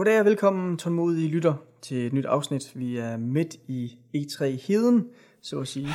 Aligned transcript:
Goddag 0.00 0.20
og 0.20 0.24
velkommen 0.24 0.78
tålmodige 0.78 1.28
lytter 1.28 1.54
til 1.82 2.06
et 2.06 2.12
nyt 2.12 2.24
afsnit. 2.24 2.62
Vi 2.74 2.96
er 2.96 3.16
midt 3.16 3.54
i 3.68 3.98
E3 4.16 4.44
Heden, 4.44 5.08
så 5.42 5.60
at 5.60 5.68
sige. 5.68 5.88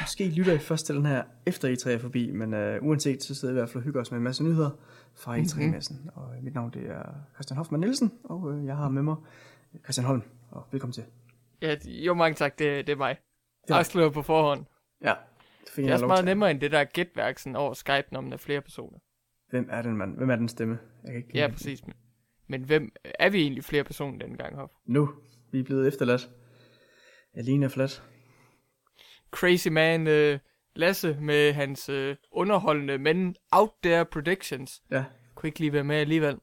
Måske 0.00 0.28
lytter 0.28 0.52
I 0.52 0.58
først 0.58 0.86
til 0.86 0.94
den 0.94 1.06
her 1.06 1.22
efter 1.46 1.68
E3 1.74 1.90
er 1.90 1.98
forbi, 1.98 2.30
men 2.30 2.54
uh, 2.54 2.88
uanset 2.88 3.22
så 3.22 3.34
sidder 3.34 3.54
vi 3.54 3.58
i 3.58 3.60
hvert 3.60 3.68
fald 3.68 3.76
og 3.76 3.84
hygger 3.84 4.00
os 4.00 4.10
med 4.10 4.18
en 4.18 4.24
masse 4.24 4.44
nyheder 4.44 4.70
fra 5.14 5.38
E3-messen. 5.38 6.10
Og 6.14 6.34
mit 6.42 6.54
navn 6.54 6.70
det 6.70 6.90
er 6.90 7.02
Christian 7.34 7.56
Hoffmann 7.56 7.80
Nielsen, 7.80 8.12
og 8.24 8.42
uh, 8.42 8.66
jeg 8.66 8.76
har 8.76 8.88
med 8.88 9.02
mig 9.02 9.16
Christian 9.84 10.06
Holm. 10.06 10.22
Og 10.50 10.66
velkommen 10.72 10.92
til. 10.92 11.04
Ja, 11.62 11.76
jo 11.86 12.14
mange 12.14 12.34
tak, 12.34 12.58
det, 12.58 12.86
det 12.86 12.92
er 12.92 12.96
mig. 12.96 13.16
Det 13.68 13.74
er- 13.74 13.78
Afslører 13.78 14.10
på 14.10 14.22
forhånd. 14.22 14.64
Ja, 15.04 15.14
det 15.60 15.76
Det 15.76 15.82
jeg 15.82 15.88
er 15.88 15.92
også 15.92 16.06
meget 16.06 16.24
nemmere 16.24 16.50
end 16.50 16.60
det 16.60 16.72
der 16.72 16.84
gætværk 16.84 17.40
over 17.54 17.74
Skype, 17.74 18.06
når 18.12 18.20
man 18.20 18.32
er 18.32 18.36
flere 18.36 18.60
personer. 18.60 18.98
Hvem 19.50 19.68
er 19.70 19.82
den 19.82 19.96
mand? 19.96 20.16
Hvem 20.16 20.30
er 20.30 20.36
den 20.36 20.48
stemme? 20.48 20.78
Jeg 21.04 21.12
kan 21.12 21.16
ikke 21.16 21.38
Ja, 21.38 21.48
præcis. 21.48 21.86
Men, 21.86 21.94
men 22.48 22.62
hvem 22.62 22.92
er 23.04 23.28
vi 23.28 23.40
egentlig 23.42 23.64
flere 23.64 23.84
personer 23.84 24.18
denne 24.18 24.36
gang, 24.36 24.56
Hoff? 24.56 24.72
Nu, 24.86 25.10
vi 25.52 25.58
er 25.58 25.64
blevet 25.64 25.88
efterladt. 25.88 26.28
Alene 27.34 27.66
og 27.66 27.72
flat. 27.72 28.02
Crazy 29.30 29.68
man 29.68 30.06
uh, 30.06 30.38
Lasse 30.76 31.16
med 31.20 31.52
hans 31.52 31.88
uh, 31.88 32.14
underholdende, 32.32 32.98
men 32.98 33.36
out 33.52 33.70
there 33.82 34.04
predictions. 34.04 34.82
Ja, 34.90 35.04
Kunne 35.34 35.48
ikke 35.48 35.60
lige 35.60 35.72
være 35.72 35.84
med 35.84 35.96
alligevel. 35.96 36.36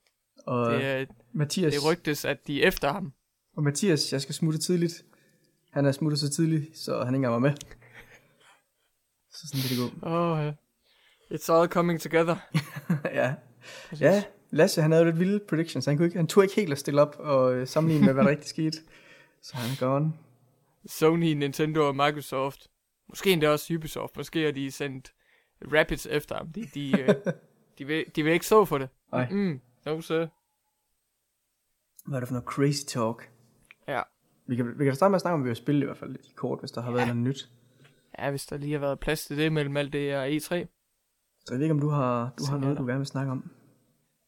og 0.46 0.72
Det, 0.74 0.86
er, 0.86 1.06
Mathias, 1.34 1.74
det 1.74 1.86
rygtes, 1.86 2.26
at 2.26 2.48
de 2.48 2.64
er 2.64 2.68
efter 2.68 2.92
ham. 2.94 3.14
og 3.56 3.64
Mathias, 3.64 4.14
jeg 4.14 4.22
skal 4.22 4.36
smutte 4.36 4.60
tidligt. 4.60 5.04
Han 5.72 5.86
er 5.86 5.92
smuttet 5.92 6.20
så 6.20 6.30
tidligt, 6.30 6.78
så 6.78 6.98
han 6.98 7.08
ikke 7.08 7.16
engang 7.16 7.34
var 7.34 7.40
med. 7.40 7.52
Så 9.32 9.48
sådan 9.48 9.62
vil 9.64 9.70
det 9.70 10.02
gå. 10.02 10.08
Oh, 10.10 10.48
uh, 10.48 10.54
it's 11.32 11.52
all 11.54 11.68
coming 11.70 12.02
together. 12.02 12.36
ja. 13.20 13.34
ja, 14.00 14.24
Lasse 14.54 14.82
han 14.82 14.92
havde 14.92 15.04
jo 15.04 15.06
lidt 15.06 15.20
vilde 15.20 15.40
predictions. 15.50 15.86
Han, 15.86 15.98
kunne 15.98 16.06
ikke, 16.06 16.18
han 16.18 16.28
turde 16.28 16.46
ikke 16.46 16.56
helt 16.56 16.72
at 16.72 16.78
stille 16.80 17.02
op 17.02 17.16
og 17.20 17.54
øh, 17.56 17.68
sammenligne 17.68 18.06
med, 18.06 18.14
hvad 18.14 18.24
der 18.24 18.30
rigtig 18.30 18.50
skete. 18.50 18.78
Så 19.42 19.58
han 19.58 19.70
er 19.72 19.80
gone. 19.80 20.14
Sony, 20.86 21.34
Nintendo 21.34 21.88
og 21.88 21.96
Microsoft. 21.96 22.68
Måske 23.10 23.32
endda 23.32 23.50
også 23.50 23.74
Ubisoft. 23.74 24.18
Måske 24.18 24.44
har 24.46 24.52
de 24.52 24.72
sendt 24.72 25.14
Rapids 25.74 26.06
efter 26.06 26.36
ham. 26.36 26.48
De, 26.52 26.66
de, 26.74 27.02
øh, 27.02 27.08
de, 27.78 27.86
vil, 27.86 28.06
de 28.16 28.24
vil 28.24 28.34
ikke 28.34 28.46
så 28.46 28.66
for 28.66 28.78
det. 28.78 28.90
Nej. 29.12 29.30
Mm, 29.32 29.62
no, 29.86 30.02
sir. 30.02 30.28
Hvad 32.06 32.16
er 32.16 32.20
det 32.20 32.28
for 32.28 32.34
noget 32.34 32.48
crazy 32.48 32.84
talk? 32.88 33.30
Ja. 33.88 34.02
Vi 34.48 34.56
kan, 34.56 34.80
vi 34.80 34.86
kan 34.86 34.96
starte 34.96 35.12
med 35.12 35.16
at 35.16 35.22
snakke 35.22 35.34
om, 35.34 35.42
at 35.42 35.46
vi 35.46 35.50
har 35.50 35.56
spillet 35.56 35.82
i 35.82 35.86
hvert 35.86 35.98
fald 35.98 36.12
lidt 36.12 36.36
kort, 36.36 36.60
hvis 36.60 36.72
der 36.72 36.82
har 36.82 36.92
været 36.92 37.02
Ja. 37.02 37.06
noget 37.14 37.24
nyt. 37.24 37.50
Ja, 38.20 38.30
hvis 38.30 38.46
der 38.46 38.58
lige 38.58 38.72
har 38.74 38.80
været 38.80 39.00
plads 39.00 39.26
til 39.26 39.38
det 39.38 39.52
mellem 39.54 39.78
alt 39.78 39.94
det 39.94 40.16
og 40.16 40.28
E3. 40.28 40.40
Så 40.40 41.54
jeg 41.54 41.58
ved 41.58 41.62
ikke, 41.62 41.74
om 41.74 41.80
du 41.80 41.90
har, 41.90 42.34
du 42.40 42.44
har 42.50 42.58
noget, 42.58 42.78
du 42.78 42.86
gerne 42.86 42.98
vil 43.00 43.08
snakke 43.08 43.32
om. 43.32 43.52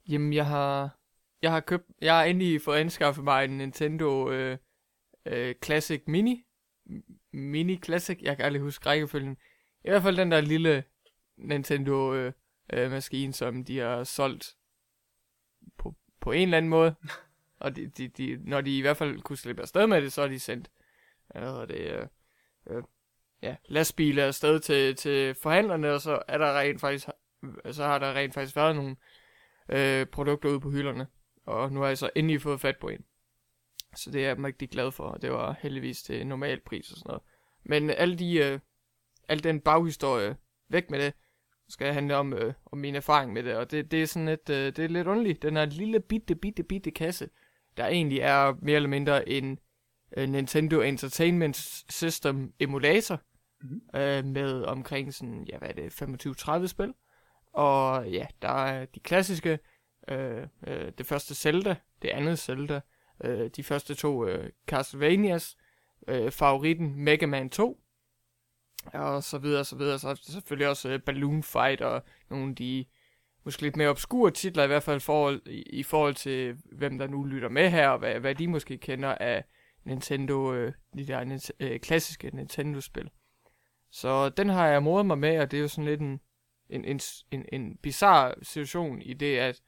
Jamen, 0.09 0.33
jeg 0.33 0.45
har, 0.45 0.97
jeg 1.41 1.51
har 1.51 1.59
købt, 1.59 1.85
jeg 2.01 2.15
har 2.15 2.23
endelig 2.23 2.61
fået 2.61 2.77
anskaffet 2.77 3.23
mig 3.23 3.45
en 3.45 3.57
Nintendo 3.57 4.31
øh, 4.31 4.57
øh, 5.25 5.55
Classic 5.63 6.03
Mini. 6.07 6.45
Mini 7.31 7.79
Classic, 7.85 8.19
jeg 8.21 8.37
kan 8.37 8.45
aldrig 8.45 8.61
huske 8.61 8.85
rækkefølgen. 8.85 9.37
I 9.83 9.89
hvert 9.89 10.03
fald 10.03 10.17
den 10.17 10.31
der 10.31 10.41
lille 10.41 10.83
Nintendo 11.37 12.13
øh, 12.13 12.33
øh, 12.73 12.91
maskine, 12.91 13.33
som 13.33 13.65
de 13.65 13.77
har 13.79 14.03
solgt 14.03 14.55
på, 15.77 15.95
på 16.19 16.31
en 16.31 16.41
eller 16.41 16.57
anden 16.57 16.69
måde. 16.69 16.95
Og 17.59 17.75
de, 17.75 17.87
de, 17.87 18.07
de, 18.07 18.39
når 18.43 18.61
de 18.61 18.77
i 18.77 18.81
hvert 18.81 18.97
fald 18.97 19.21
kunne 19.21 19.37
slippe 19.37 19.61
afsted 19.61 19.87
med 19.87 20.01
det, 20.01 20.13
så 20.13 20.21
har 20.21 20.27
de 20.27 20.39
sendt 20.39 20.71
hvad 21.27 21.67
det, 21.67 21.79
øh, 21.79 22.07
øh, 22.67 22.83
ja, 23.41 23.55
lastbiler 23.65 24.25
afsted 24.25 24.59
til, 24.59 24.95
til 24.95 25.35
forhandlerne, 25.35 25.91
og 25.91 26.01
så 26.01 26.23
er 26.27 26.37
der 26.37 26.59
rent 26.59 26.81
faktisk, 26.81 27.07
så 27.71 27.83
har 27.83 27.99
der 27.99 28.13
rent 28.13 28.33
faktisk 28.33 28.55
været 28.55 28.75
nogle 28.75 28.95
øh, 29.69 30.05
produkter 30.05 30.49
ude 30.49 30.59
på 30.59 30.69
hylderne. 30.69 31.07
Og 31.45 31.71
nu 31.71 31.79
har 31.79 31.87
jeg 31.87 31.97
så 31.97 32.09
endelig 32.15 32.41
fået 32.41 32.61
fat 32.61 32.77
på 32.77 32.89
en. 32.89 33.05
Så 33.95 34.11
det 34.11 34.23
er 34.23 34.27
jeg 34.27 34.43
rigtig 34.43 34.69
glad 34.69 34.91
for, 34.91 35.03
og 35.03 35.21
det 35.21 35.31
var 35.31 35.55
heldigvis 35.59 36.03
til 36.03 36.27
normal 36.27 36.59
pris 36.59 36.91
og 36.91 36.97
sådan 36.97 37.09
noget. 37.09 37.21
Men 37.63 37.89
alle 37.89 38.15
de, 38.15 38.37
øh, 38.37 38.59
al 39.29 39.43
den 39.43 39.61
baghistorie 39.61 40.35
væk 40.69 40.89
med 40.89 40.99
det, 40.99 41.13
skal 41.69 41.93
handle 41.93 42.15
om, 42.15 42.33
øh, 42.33 42.53
om 42.65 42.77
min 42.77 42.95
erfaring 42.95 43.33
med 43.33 43.43
det. 43.43 43.55
Og 43.55 43.71
det, 43.71 43.91
det 43.91 44.01
er 44.01 44.07
sådan 44.07 44.25
lidt, 44.27 44.49
øh, 44.49 44.65
det 44.65 44.79
er 44.79 44.87
lidt 44.87 45.07
underligt. 45.07 45.41
Den 45.41 45.55
her 45.55 45.65
lille 45.65 45.99
bitte, 45.99 46.35
bitte, 46.35 46.63
bitte 46.63 46.91
kasse, 46.91 47.29
der 47.77 47.87
egentlig 47.87 48.19
er 48.19 48.53
mere 48.61 48.75
eller 48.75 48.89
mindre 48.89 49.29
en 49.29 49.59
øh, 50.17 50.29
Nintendo 50.29 50.81
Entertainment 50.81 51.55
System 51.89 52.53
emulator, 52.59 53.21
Mhm. 53.61 53.81
øh, 53.95 54.25
med 54.25 54.63
omkring 54.63 55.13
sådan, 55.13 55.45
ja 55.49 55.57
hvad 55.57 55.69
er 55.69 55.73
det, 55.73 55.91
25-30 56.63 56.67
spil. 56.67 56.93
Og 57.55 58.09
ja, 58.09 58.25
der 58.41 58.65
er 58.65 58.85
de 58.85 58.99
klassiske, 58.99 59.59
øh, 60.07 60.47
øh, 60.67 60.91
det 60.97 61.05
første 61.05 61.35
Zelda, 61.35 61.75
det 62.01 62.09
andet 62.09 62.39
Zelda, 62.39 62.81
øh, 63.23 63.49
de 63.55 63.63
første 63.63 63.95
to 63.95 64.27
øh, 64.27 64.49
Castlevanias, 64.67 65.57
øh, 66.07 66.31
favoritten 66.31 66.95
Mega 66.95 67.25
Man 67.25 67.49
2, 67.49 67.79
og 68.93 69.23
så 69.23 69.37
videre, 69.37 69.59
og 69.59 69.65
så 69.65 69.75
videre. 69.75 69.99
Så 69.99 70.09
er 70.09 70.15
selvfølgelig 70.15 70.69
også 70.69 70.89
øh, 70.89 70.99
Balloon 70.99 71.43
Fight 71.43 71.81
og 71.81 72.03
nogle 72.29 72.49
af 72.49 72.55
de 72.55 72.85
måske 73.43 73.61
lidt 73.61 73.75
mere 73.75 73.89
obskure 73.89 74.31
titler, 74.31 74.63
i 74.63 74.67
hvert 74.67 74.83
fald 74.83 74.99
forhold, 74.99 75.41
i, 75.47 75.61
i 75.61 75.83
forhold 75.83 76.15
til, 76.15 76.57
hvem 76.71 76.97
der 76.97 77.07
nu 77.07 77.23
lytter 77.23 77.49
med 77.49 77.69
her, 77.69 77.89
og 77.89 77.99
hvad, 77.99 78.19
hvad 78.19 78.35
de 78.35 78.47
måske 78.47 78.77
kender 78.77 79.15
af 79.15 79.43
Nintendo, 79.83 80.53
øh, 80.53 80.73
de 80.97 81.07
der 81.07 81.51
øh, 81.59 81.79
klassiske 81.79 82.35
Nintendo-spil. 82.35 83.09
Så 83.91 84.29
den 84.29 84.49
har 84.49 84.67
jeg 84.67 84.83
modet 84.83 85.05
mig 85.05 85.17
med, 85.17 85.39
og 85.39 85.51
det 85.51 85.57
er 85.57 85.61
jo 85.61 85.67
sådan 85.67 85.85
lidt 85.85 86.01
en, 86.01 86.19
en, 86.69 86.85
en, 86.85 86.99
en, 87.31 87.45
en 87.53 87.77
bizarre 87.77 88.33
situation 88.41 89.01
i 89.01 89.13
det, 89.13 89.37
at 89.37 89.61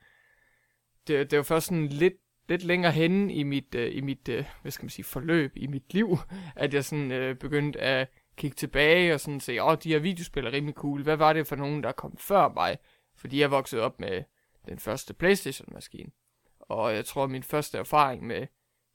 det, 1.08 1.32
det 1.32 1.38
var 1.38 1.44
først 1.44 1.66
sådan 1.66 1.88
lidt, 1.88 2.14
lidt 2.50 2.64
længere 2.64 2.92
henne 2.92 3.34
i 3.34 3.44
mit, 3.44 3.76
øh, 3.76 3.96
i 3.96 4.02
mit 4.02 4.30
øh, 4.30 4.46
hvad 4.62 4.72
skal 4.72 4.84
man 4.84 4.90
sige, 4.90 5.06
forløb, 5.06 5.52
i 5.56 5.68
mit 5.68 5.94
liv, 5.94 6.18
at 6.56 6.74
jeg 6.74 6.86
sådan 6.86 7.12
øh, 7.12 7.36
begyndte 7.36 7.80
at 7.80 8.08
kigge 8.38 8.56
tilbage 8.56 9.14
og 9.14 9.20
sådan 9.20 9.40
se, 9.40 9.64
åh, 9.64 9.78
de 9.84 9.90
her 9.90 10.00
videospil 10.00 10.46
er 10.46 10.52
rimelig 10.52 10.76
cool. 10.76 11.04
Hvad 11.04 11.16
var 11.16 11.34
det 11.34 11.48
for 11.48 11.56
nogen, 11.56 11.84
der 11.84 11.92
kom 11.92 12.18
før 12.18 12.50
mig? 12.50 12.78
Fordi 13.16 13.40
jeg 13.40 13.52
voksede 13.52 13.82
op 13.82 14.00
med 14.00 14.24
den 14.66 14.80
første 14.80 15.14
Playstation-maskine. 15.14 16.12
Og 16.60 16.96
jeg 16.96 17.06
tror, 17.06 17.28
min 17.28 17.44
første 17.44 17.78
erfaring 17.78 18.28
med 18.28 18.48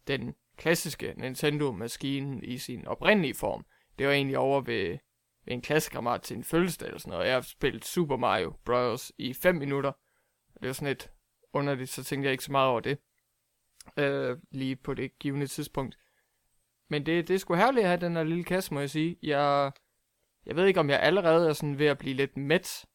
den 0.07 0.35
klassiske 0.57 1.15
Nintendo-maskine 1.17 2.45
i 2.45 2.59
sin 2.59 2.87
oprindelige 2.87 3.35
form, 3.35 3.65
det 3.99 4.07
var 4.07 4.13
egentlig 4.13 4.39
over 4.39 4.61
ved, 4.61 4.91
ved 4.91 4.99
en 5.47 5.63
klassekammerat 5.63 6.23
til 6.23 6.37
en 6.37 6.45
fødselsdag 6.45 6.87
eller 6.87 6.99
sådan 6.99 7.11
noget. 7.11 7.27
Jeg 7.27 7.35
har 7.35 7.41
spillet 7.41 7.85
Super 7.85 8.17
Mario 8.17 8.55
Bros. 8.65 9.13
i 9.19 9.35
5 9.35 9.55
minutter. 9.55 9.93
Det 10.61 10.67
var 10.67 10.73
sådan 10.73 10.89
lidt 10.89 11.11
underligt, 11.53 11.91
så 11.91 12.05
tænkte 12.05 12.27
jeg 12.27 12.33
ikke 12.33 12.45
så 12.45 12.53
meget 12.53 12.69
over 12.69 12.81
det. 12.81 12.99
Øh, 13.97 14.39
lige 14.51 14.77
på 14.77 14.95
det 14.95 15.19
givende 15.19 15.47
tidspunkt. 15.47 15.99
Men 16.91 17.07
det, 17.07 17.29
det 17.29 17.35
er 17.35 17.39
sgu 17.39 17.55
herligt 17.55 17.85
at 17.85 17.89
have 17.89 18.01
den 18.01 18.17
her 18.17 18.23
lille 18.23 18.45
kasse, 18.45 18.75
må 18.75 18.81
jeg 18.81 18.91
sige. 18.91 19.17
Jeg, 19.23 19.73
jeg 20.47 20.57
ved 20.57 20.67
ikke, 20.67 20.81
om 20.81 20.91
jeg 20.91 21.01
allerede 21.01 21.49
er 21.49 21.53
sådan 21.53 21.79
ved 21.79 21.87
at 21.87 21.99
blive 21.99 22.15
lidt 22.15 22.37
mæt. 22.37 22.87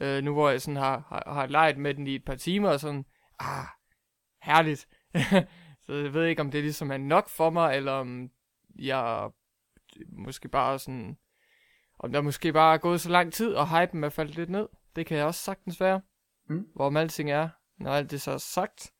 Øh, 0.00 0.22
nu 0.22 0.32
hvor 0.32 0.50
jeg 0.50 0.62
sådan 0.62 0.76
har, 0.76 1.04
har, 1.08 1.32
har 1.34 1.46
leget 1.46 1.78
med 1.78 1.94
den 1.94 2.06
i 2.06 2.14
et 2.14 2.24
par 2.24 2.34
timer, 2.34 2.68
og 2.68 2.80
sådan, 2.80 3.04
ah, 3.38 3.66
herligt. 4.42 4.88
så 5.86 5.92
jeg 5.94 6.14
ved 6.14 6.26
ikke, 6.26 6.42
om 6.42 6.50
det 6.50 6.62
ligesom 6.62 6.90
er 6.90 6.96
nok 6.96 7.28
for 7.28 7.50
mig, 7.50 7.76
eller 7.76 7.92
om 7.92 8.30
jeg 8.78 9.30
måske 10.08 10.48
bare 10.48 10.78
sådan, 10.78 11.18
om 12.02 12.12
der 12.12 12.20
måske 12.20 12.52
bare 12.52 12.74
er 12.74 12.78
gået 12.78 13.00
så 13.00 13.08
lang 13.10 13.32
tid, 13.32 13.54
og 13.54 13.80
hypen 13.80 14.04
er 14.04 14.08
faldet 14.08 14.36
lidt 14.36 14.50
ned. 14.50 14.68
Det 14.96 15.06
kan 15.06 15.16
jeg 15.16 15.26
også 15.26 15.40
sagtens 15.40 15.80
være. 15.80 16.00
Mm. 16.48 16.66
Hvorom 16.74 16.96
alting 16.96 17.30
er, 17.30 17.48
når 17.78 17.90
alt 17.90 18.10
det 18.10 18.20
så 18.20 18.30
er 18.30 18.38
sagt, 18.38 18.92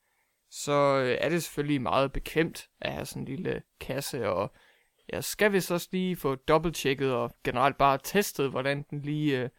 så 0.49 1.01
øh, 1.05 1.17
er 1.21 1.29
det 1.29 1.43
selvfølgelig 1.43 1.81
meget 1.81 2.11
bekvemt 2.11 2.69
at 2.81 2.93
have 2.93 3.05
sådan 3.05 3.21
en 3.21 3.27
lille 3.27 3.61
kasse, 3.79 4.29
og 4.29 4.51
jeg 5.09 5.23
skal 5.23 5.51
vist 5.51 5.71
også 5.71 5.89
lige 5.91 6.15
få 6.15 6.35
dobbelttjekket 6.35 7.13
og 7.13 7.31
generelt 7.43 7.77
bare 7.77 7.99
testet, 8.03 8.49
hvordan 8.49 8.85
den 8.89 9.01
lige 9.01 9.43
øh, 9.43 9.49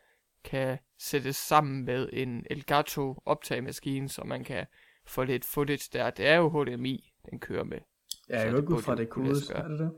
kan 0.44 0.78
sættes 0.98 1.36
sammen 1.36 1.84
med 1.84 2.08
en 2.12 2.46
Elgato 2.50 3.22
optagemaskine, 3.24 4.08
så 4.08 4.24
man 4.24 4.44
kan 4.44 4.66
få 5.06 5.24
lidt 5.24 5.44
footage 5.44 5.88
der. 5.92 6.10
Det 6.10 6.26
er 6.26 6.36
jo 6.36 6.48
HDMI, 6.48 7.12
den 7.30 7.40
kører 7.40 7.64
med. 7.64 7.78
Ja, 8.28 8.40
jeg 8.40 8.50
går 8.50 8.56
det 8.56 8.62
ikke 8.62 8.74
ud 8.74 8.82
fra, 8.82 8.92
jo 8.92 8.96
det 8.96 9.02
er 9.02 9.10
gøre. 9.10 9.64
Er 9.64 9.68
det 9.68 9.78
det? 9.78 9.90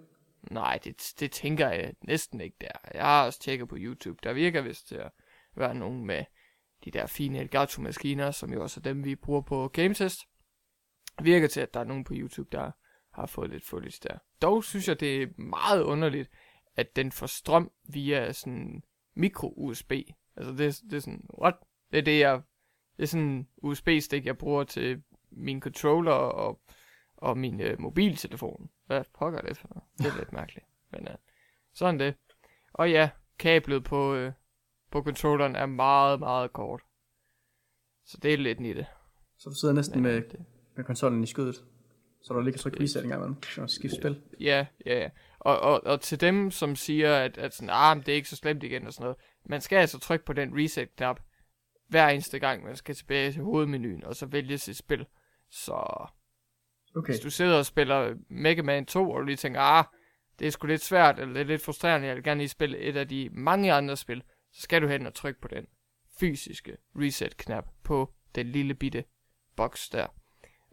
Nej, 0.51 0.79
det, 0.85 1.13
det 1.21 1.33
tænker 1.33 1.69
jeg 1.69 1.95
næsten 2.03 2.41
ikke 2.41 2.57
der. 2.61 2.91
Jeg 2.95 3.05
har 3.05 3.27
også 3.27 3.41
tjekket 3.41 3.69
på 3.69 3.77
YouTube. 3.79 4.19
Der 4.23 4.33
virker 4.33 4.61
vist 4.61 4.89
til 4.89 4.95
at 4.95 5.11
være 5.57 5.75
nogen 5.75 6.07
med 6.07 6.25
de 6.85 6.91
der 6.91 7.07
fine 7.07 7.39
Elgato-maskiner, 7.39 8.31
som 8.31 8.53
jo 8.53 8.63
også 8.63 8.81
er 8.81 8.83
dem, 8.83 9.05
vi 9.05 9.15
bruger 9.15 9.41
på 9.41 9.69
GameTest. 9.69 10.21
Virker 11.23 11.49
til, 11.49 11.61
at 11.61 11.75
der 11.75 11.81
er 11.81 11.85
nogen 11.85 12.05
på 12.05 12.13
YouTube, 12.17 12.49
der 12.53 12.71
har 13.13 13.27
fået 13.27 13.51
lidt 13.51 13.65
footage 13.65 13.99
der. 14.03 14.19
Dog 14.43 14.65
synes 14.65 14.89
jeg, 14.89 15.01
det 15.01 15.23
er 15.23 15.27
meget 15.39 15.83
underligt, 15.83 16.31
at 16.77 16.97
den 16.97 17.13
får 17.13 17.27
strøm 17.27 17.71
via 17.89 18.33
sådan 18.33 18.83
mikro-USB. 19.15 19.93
Altså 20.37 20.53
det, 20.53 20.81
det 20.91 20.97
er 20.97 21.01
sådan, 21.01 21.27
what? 21.43 21.55
Det 21.93 21.99
er 21.99 22.03
det, 22.03 22.21
jeg... 22.21 22.43
Det 22.97 23.03
er 23.03 23.07
sådan 23.07 23.27
en 23.27 23.49
USB-stik, 23.63 24.27
jeg 24.27 24.39
bruger 24.39 24.65
til 24.65 25.03
min 25.31 25.61
controller 25.61 26.13
og, 26.13 26.61
og 27.17 27.39
min 27.39 27.61
øh, 27.61 27.81
mobiltelefon. 27.81 28.71
Hvad 28.87 29.05
pokker 29.19 29.39
er 29.39 29.43
det 29.43 29.57
for? 29.57 29.85
Det 29.99 30.07
er 30.07 30.19
lidt 30.19 30.33
mærkeligt. 30.33 30.67
Men 30.93 31.09
øh, 31.09 31.15
sådan 31.75 32.01
det. 32.01 32.15
Og 32.73 32.91
ja, 32.91 33.11
kablet 33.39 33.85
på, 33.85 34.15
øh, 34.15 34.33
på 34.91 35.03
controlleren 35.03 35.57
er 35.57 35.67
meget, 35.67 36.19
meget 36.21 36.53
kort. 36.53 36.81
Så 38.05 38.19
det 38.23 38.33
er 38.33 38.39
lidt 38.39 38.61
i 38.61 38.73
det. 38.73 38.87
Så 39.39 39.51
du 39.51 39.55
sidder 39.55 39.75
næsten 39.75 40.03
Men, 40.03 40.13
med, 40.13 40.25
øh, 40.25 40.31
det, 40.31 40.45
med 40.77 40.85
konsollen 40.85 41.23
i 41.23 41.27
skødet. 41.27 41.65
Så 42.23 42.35
der 42.35 42.41
ligger 42.41 42.59
tryk 42.59 42.81
reset 42.81 43.03
en 43.03 43.09
gang 43.09 43.21
imellem, 43.21 43.37
og 43.59 43.71
skifte 43.71 43.97
spil. 43.97 44.21
Ja, 44.41 44.67
ja, 44.87 44.99
ja. 44.99 45.09
Og, 45.39 45.61
og, 45.61 45.85
og 45.85 46.01
til 46.01 46.21
dem, 46.21 46.51
som 46.51 46.77
siger, 46.77 47.17
at, 47.17 47.39
at 47.39 47.55
sådan, 47.55 47.71
ah, 47.73 47.97
det 47.97 48.09
er 48.09 48.15
ikke 48.15 48.29
så 48.29 48.37
slemt 48.37 48.63
igen 48.63 48.87
og 48.87 48.93
sådan 48.93 49.05
noget. 49.05 49.17
Man 49.45 49.61
skal 49.61 49.77
altså 49.77 49.99
trykke 49.99 50.25
på 50.25 50.33
den 50.33 50.59
reset-knap 50.59 51.21
hver 51.89 52.09
eneste 52.09 52.39
gang, 52.39 52.65
man 52.65 52.77
skal 52.77 52.95
tilbage 52.95 53.33
til 53.33 53.43
hovedmenuen, 53.43 54.05
og 54.05 54.17
så 54.17 54.27
vælge 54.27 54.59
sit 54.59 54.77
spil. 54.77 55.07
Så 55.51 56.07
Okay. 56.97 57.13
hvis 57.13 57.21
du 57.21 57.31
sidder 57.31 57.59
og 57.59 57.67
spiller 57.67 58.15
Mega 58.29 58.63
Man 58.63 58.87
2, 58.87 59.11
og 59.11 59.21
du 59.21 59.25
lige 59.25 59.37
tænker, 59.37 59.61
ah, 59.61 59.85
det 60.39 60.47
er 60.47 60.51
sgu 60.51 60.67
lidt 60.67 60.83
svært, 60.83 61.19
eller 61.19 61.35
det 61.35 61.41
er 61.41 61.45
lidt 61.45 61.63
frustrerende, 61.63 62.07
jeg 62.07 62.17
vil 62.17 62.25
gerne 62.25 62.39
lige 62.39 62.49
spille 62.49 62.79
et 62.79 62.97
af 62.97 63.09
de 63.09 63.29
mange 63.33 63.73
andre 63.73 63.97
spil, 63.97 64.23
så 64.53 64.63
skal 64.63 64.83
du 64.83 64.89
hen 64.89 65.07
og 65.07 65.15
trykke 65.15 65.41
på 65.41 65.49
den 65.49 65.67
fysiske 66.21 66.77
reset-knap 66.95 67.69
på 67.83 68.15
den 68.35 68.47
lille 68.47 68.75
bitte 68.75 69.05
boks 69.57 69.89
der. 69.89 70.07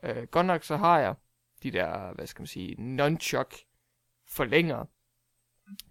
Øh, 0.03 0.23
godt 0.23 0.45
nok 0.45 0.63
så 0.63 0.77
har 0.77 0.99
jeg 0.99 1.15
de 1.63 1.71
der, 1.71 2.13
hvad 2.13 2.27
skal 2.27 2.41
man 2.41 2.47
sige, 2.47 2.75
nunchuck 2.81 3.55
forlænger, 4.27 4.85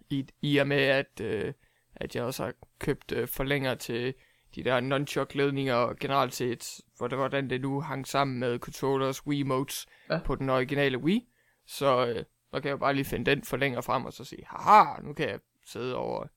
i, 0.09 0.27
i 0.41 0.57
og 0.57 0.67
med 0.67 0.81
at, 0.81 1.21
øh, 1.21 1.53
at 1.95 2.15
jeg 2.15 2.23
også 2.23 2.43
har 2.43 2.53
købt 2.79 3.11
øh, 3.11 3.27
forlænger 3.27 3.75
til 3.75 4.13
de 4.55 4.63
der 4.63 4.79
nunchuck 4.79 5.35
ledninger 5.35 5.75
og 5.75 5.95
generelt 5.97 6.33
set, 6.33 6.81
hvordan 6.97 7.49
det 7.49 7.61
nu 7.61 7.81
hang 7.81 8.07
sammen 8.07 8.39
med 8.39 8.59
controllers, 8.59 9.27
Wiimotes 9.27 9.85
Ja. 10.09 10.19
på 10.25 10.35
den 10.35 10.49
originale 10.49 10.97
Wii. 10.97 11.27
Så 11.65 12.07
øh, 12.07 12.25
så 12.53 12.61
kan 12.61 12.69
jeg 12.69 12.79
bare 12.79 12.93
lige 12.93 13.05
finde 13.05 13.31
den 13.31 13.43
forlænger 13.43 13.81
frem 13.81 14.05
og 14.05 14.13
så 14.13 14.23
sige, 14.23 14.43
haha, 14.45 15.01
nu 15.01 15.13
kan 15.13 15.29
jeg 15.29 15.39
sidde 15.65 15.95
over 15.95 16.27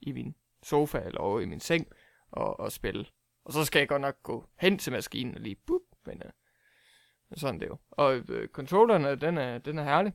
i 0.00 0.12
min 0.12 0.34
sofa 0.62 0.98
eller 0.98 1.20
over 1.20 1.40
i 1.40 1.46
min 1.46 1.60
seng 1.60 1.86
og, 2.30 2.60
og 2.60 2.72
spille. 2.72 3.06
Og 3.44 3.52
så 3.52 3.64
skal 3.64 3.78
jeg 3.78 3.88
godt 3.88 4.02
nok 4.02 4.22
gå 4.22 4.46
hen 4.60 4.78
til 4.78 4.92
maskinen 4.92 5.34
og 5.34 5.40
lige 5.40 5.56
bup, 5.66 5.82
men 6.06 6.22
øh, 6.24 6.30
sådan 7.36 7.60
det 7.60 7.66
jo. 7.66 7.76
Og 7.90 8.14
øh, 8.28 8.48
controlleren, 8.48 9.20
den 9.20 9.38
er, 9.38 9.58
den 9.58 9.78
er 9.78 9.84
herlig. 9.84 10.12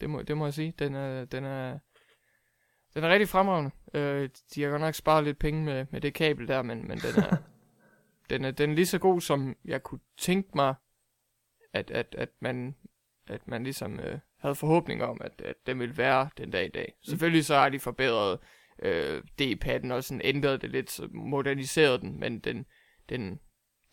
Det 0.00 0.10
må, 0.10 0.22
det 0.22 0.36
må 0.36 0.46
jeg 0.46 0.54
sige. 0.54 0.74
Den 0.78 0.94
er, 0.94 1.24
den 1.24 1.44
er, 1.44 1.78
den 2.96 3.04
er 3.04 3.08
rigtig 3.08 3.28
fremragende. 3.28 3.70
Øh, 3.94 4.28
de 4.54 4.62
har 4.62 4.70
godt 4.70 4.80
nok 4.80 4.94
sparet 4.94 5.24
lidt 5.24 5.38
penge 5.38 5.64
med, 5.64 5.86
med 5.90 6.00
det 6.00 6.14
kabel 6.14 6.48
der, 6.48 6.62
men, 6.62 6.88
men 6.88 6.98
den, 6.98 7.22
er, 7.22 7.36
den, 8.30 8.44
er, 8.44 8.50
den 8.50 8.70
er 8.70 8.74
lige 8.74 8.86
så 8.86 8.98
god, 8.98 9.20
som 9.20 9.56
jeg 9.64 9.82
kunne 9.82 10.00
tænke 10.18 10.50
mig, 10.54 10.74
at, 11.72 11.90
at, 11.90 12.14
at, 12.18 12.28
man, 12.40 12.76
at 13.26 13.48
man 13.48 13.64
ligesom 13.64 14.00
øh, 14.00 14.18
havde 14.38 14.54
forhåbning 14.54 15.02
om, 15.02 15.20
at, 15.24 15.40
at 15.44 15.54
den 15.66 15.78
ville 15.78 15.96
være 15.96 16.28
den 16.38 16.50
dag 16.50 16.66
i 16.66 16.70
dag. 16.70 16.94
Selvfølgelig 17.02 17.44
så 17.44 17.54
har 17.54 17.68
de 17.68 17.78
forbedret 17.78 18.38
øh, 18.82 19.22
D-padden 19.38 19.90
og 19.90 20.04
sådan 20.04 20.20
ændret 20.24 20.62
det 20.62 20.70
lidt, 20.70 20.90
så 20.90 21.08
moderniseret 21.12 22.00
den, 22.00 22.20
men 22.20 22.38
den, 22.38 22.66
den, 23.08 23.40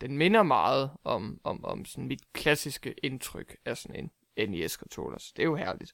den 0.02 0.18
minder 0.18 0.44
meget 0.44 0.92
om, 1.04 1.40
om, 1.44 1.66
om 1.66 1.86
sådan 1.86 2.08
mit 2.08 2.34
klassiske 2.34 2.94
indtryk 3.04 3.56
af 3.66 3.78
sådan 3.78 4.12
en 4.38 4.52
NES-controller. 4.52 5.18
Så 5.18 5.34
det 5.36 5.44
er 5.44 5.48
jo 5.48 5.56
herligt. 5.56 5.94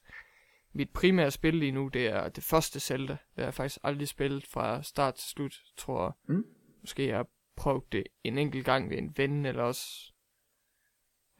Mit 0.72 0.90
primære 0.90 1.30
spil 1.30 1.54
lige 1.54 1.72
nu, 1.72 1.88
det 1.88 2.06
er 2.06 2.28
det 2.28 2.44
første 2.44 2.80
Zelda. 2.80 3.12
Det 3.12 3.36
har 3.36 3.44
jeg 3.44 3.54
faktisk 3.54 3.80
aldrig 3.82 4.08
spillet 4.08 4.46
fra 4.46 4.82
start 4.82 5.14
til 5.14 5.28
slut, 5.28 5.62
tror 5.76 6.04
jeg. 6.04 6.36
Mm. 6.36 6.44
Måske 6.80 7.08
jeg 7.08 7.16
har 7.16 7.26
prøvet 7.56 7.92
det 7.92 8.04
en 8.24 8.38
enkelt 8.38 8.64
gang 8.64 8.90
ved 8.90 8.98
en 8.98 9.14
ven, 9.16 9.46
eller 9.46 9.62
også 9.62 10.12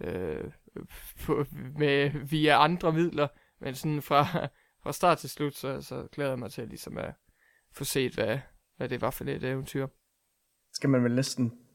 øh, 0.00 0.52
på, 1.26 1.44
med, 1.78 2.28
via 2.28 2.64
andre 2.64 2.92
midler. 2.92 3.28
Men 3.60 3.74
sådan 3.74 4.02
fra, 4.02 4.48
fra 4.82 4.92
start 4.92 5.18
til 5.18 5.30
slut, 5.30 5.54
så, 5.54 5.82
så 5.82 6.08
glæder 6.12 6.30
jeg 6.30 6.38
mig 6.38 6.50
til 6.50 6.68
ligesom 6.68 6.98
at 6.98 7.14
få 7.72 7.84
set, 7.84 8.14
hvad, 8.14 8.38
hvad 8.76 8.88
det 8.88 9.00
var 9.00 9.10
for 9.10 9.24
et 9.24 9.44
eventyr. 9.44 9.86
Skal 10.72 10.90
man 10.90 11.04
vel 11.04 11.14
næsten 11.14 11.69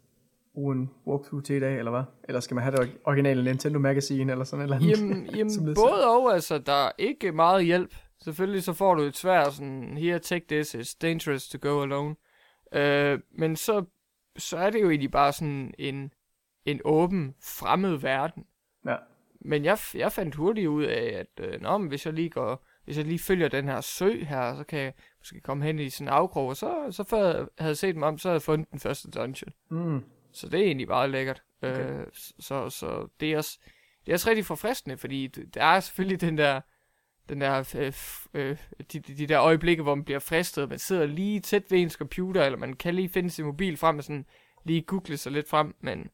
bruge 0.56 0.76
en 0.76 0.92
walkthrough 1.08 1.44
til 1.44 1.56
i 1.56 1.60
dag, 1.60 1.78
eller 1.78 1.92
hvad? 1.92 2.04
Eller 2.24 2.40
skal 2.40 2.56
man 2.56 2.64
have 2.64 2.76
det 2.76 2.98
originale 3.04 3.44
Nintendo 3.44 3.80
Magazine, 3.80 4.32
eller 4.32 4.46
sådan 4.46 4.64
eller 4.64 4.76
andet? 4.76 4.90
Jamen, 4.90 5.26
jamen 5.36 5.76
både 5.84 6.08
og, 6.08 6.34
altså, 6.34 6.58
der 6.58 6.86
er 6.88 6.92
ikke 6.98 7.32
meget 7.32 7.66
hjælp. 7.66 7.96
Selvfølgelig 8.22 8.64
så 8.64 8.74
får 8.74 8.96
du 8.96 9.02
et 9.02 9.18
svært 9.18 9.54
sådan, 9.54 9.98
here, 9.98 10.20
take 10.20 10.46
this, 10.50 10.76
it's 10.76 10.98
dangerous 11.02 11.50
to 11.50 11.58
go 11.62 11.82
alone. 11.82 12.16
Øh, 12.74 13.20
men 13.32 13.56
så, 13.56 13.86
så 14.38 14.58
er 14.58 14.70
det 14.70 14.82
jo 14.82 14.90
egentlig 14.90 15.12
bare 15.12 15.34
sådan 15.34 15.74
en, 15.80 16.14
en 16.66 16.82
åben, 16.86 17.36
fremmed 17.42 17.96
verden. 17.96 18.46
Ja. 18.86 18.96
Men 19.42 19.66
jeg, 19.66 19.78
jeg 19.94 20.12
fandt 20.12 20.36
hurtigt 20.36 20.68
ud 20.68 20.84
af, 20.84 21.04
at 21.20 21.46
øh, 21.46 21.62
nå, 21.62 21.78
men 21.78 21.88
hvis 21.88 22.06
jeg 22.06 22.14
lige 22.14 22.30
går, 22.30 22.66
hvis 22.86 22.98
jeg 22.98 23.06
lige 23.06 23.20
følger 23.20 23.48
den 23.48 23.66
her 23.66 23.82
sø 23.82 24.24
her, 24.24 24.56
så 24.56 24.64
kan 24.64 24.80
jeg 24.80 24.94
måske 25.20 25.40
komme 25.40 25.64
hen 25.64 25.80
i 25.80 25.90
sådan 25.90 26.08
en 26.08 26.14
afkrog, 26.14 26.48
og 26.48 26.58
så, 26.58 26.88
så 26.92 27.04
før 27.04 27.36
jeg 27.36 27.46
havde 27.60 27.76
set 27.76 27.96
mig 27.96 28.08
om, 28.08 28.18
så 28.18 28.28
havde 28.28 28.36
jeg 28.36 28.42
fundet 28.42 28.72
den 28.72 28.80
første 28.80 29.12
dungeon. 29.12 29.54
Mm. 29.70 30.04
Så 30.36 30.50
det 30.50 30.60
er 30.60 30.64
egentlig 30.66 30.88
meget 30.88 31.10
lækkert. 31.10 31.44
Okay. 31.62 32.00
Øh, 32.00 32.08
så, 32.40 32.70
så 32.70 33.08
det 33.20 33.34
er 33.34 33.38
også, 33.38 33.60
det 34.06 34.12
er 34.12 34.16
også 34.16 34.30
rigtig 34.30 34.46
forfriskende, 34.46 34.98
fordi 34.98 35.28
der 35.28 35.64
er 35.64 35.80
selvfølgelig 35.80 36.22
den 36.22 36.38
der, 36.38 36.62
den 37.30 37.42
der, 37.42 37.74
øh, 37.78 37.94
øh, 38.34 38.58
de, 38.94 39.00
de, 39.00 39.18
de 39.18 39.28
der 39.28 39.42
øjeblikke, 39.42 39.84
hvor 39.84 39.96
man 39.96 40.06
bliver 40.06 40.20
fristet, 40.20 40.64
og 40.64 40.70
man 40.70 40.80
sidder 40.80 41.06
lige 41.06 41.40
tæt 41.40 41.72
ved 41.72 41.80
ens 41.80 41.94
computer, 41.94 42.44
eller 42.44 42.58
man 42.58 42.74
kan 42.74 42.96
lige 42.96 43.10
finde 43.10 43.30
sin 43.30 43.46
mobil 43.46 43.78
frem 43.78 43.98
og 43.98 44.04
sådan 44.04 44.26
lige 44.64 44.82
google 44.82 45.18
sig 45.18 45.32
lidt 45.32 45.50
frem, 45.50 45.76
men 45.80 46.10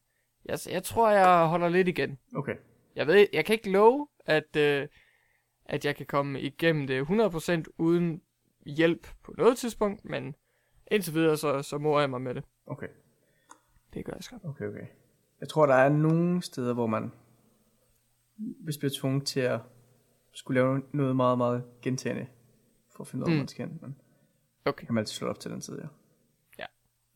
jeg, 0.46 0.60
jeg 0.70 0.84
tror, 0.84 1.10
jeg 1.10 1.48
holder 1.48 1.70
lidt 1.70 1.88
igen. 1.88 2.20
Okay. 2.36 2.56
Jeg 2.96 3.08
ved, 3.08 3.28
jeg 3.34 3.46
kan 3.46 3.54
ikke 3.54 3.72
love, 3.72 4.08
at, 4.26 4.56
øh, 4.56 4.88
at 5.66 5.86
jeg 5.86 5.96
kan 5.96 6.06
komme 6.06 6.42
igennem 6.42 6.88
det 6.88 7.04
100% 7.04 7.64
uden 7.78 8.22
hjælp 8.66 9.08
på 9.24 9.34
noget 9.38 9.58
tidspunkt, 9.58 10.06
men 10.06 10.36
indtil 10.92 11.14
videre, 11.14 11.38
så, 11.38 11.62
så 11.62 11.78
må 11.78 12.00
jeg 12.00 12.10
mig 12.10 12.22
med 12.22 12.36
det. 12.36 12.44
Okay. 12.66 12.88
Det 13.94 14.06
gør 14.06 14.14
jeg 14.14 14.24
sgu. 14.24 14.36
Okay, 14.44 14.66
okay. 14.68 14.86
Jeg 15.40 15.50
tror, 15.50 15.66
der 15.66 15.74
er 15.76 15.90
nogle 15.90 16.42
steder, 16.44 16.74
hvor 16.74 16.88
man 16.88 17.12
hvis 18.38 18.78
bliver 18.78 18.92
tvunget 19.00 19.26
til 19.26 19.40
at 19.40 19.60
skulle 20.34 20.62
lave 20.62 20.82
noget 20.94 21.16
meget, 21.16 21.38
meget 21.38 21.64
gentagende, 21.82 22.28
for 22.96 23.04
at 23.04 23.08
finde 23.08 23.26
ud 23.26 23.30
af, 23.30 23.34
mm. 23.34 23.38
Man 23.38 23.48
skal 23.48 23.68
hen. 23.68 23.80
Men 23.82 23.96
Okay. 24.66 24.86
kan 24.86 24.94
man 24.94 25.02
altid 25.02 25.14
slå 25.14 25.28
op 25.28 25.40
til 25.40 25.52
den 25.52 25.62
side, 25.62 25.80
ja. 25.82 25.88
Ja. 26.60 26.66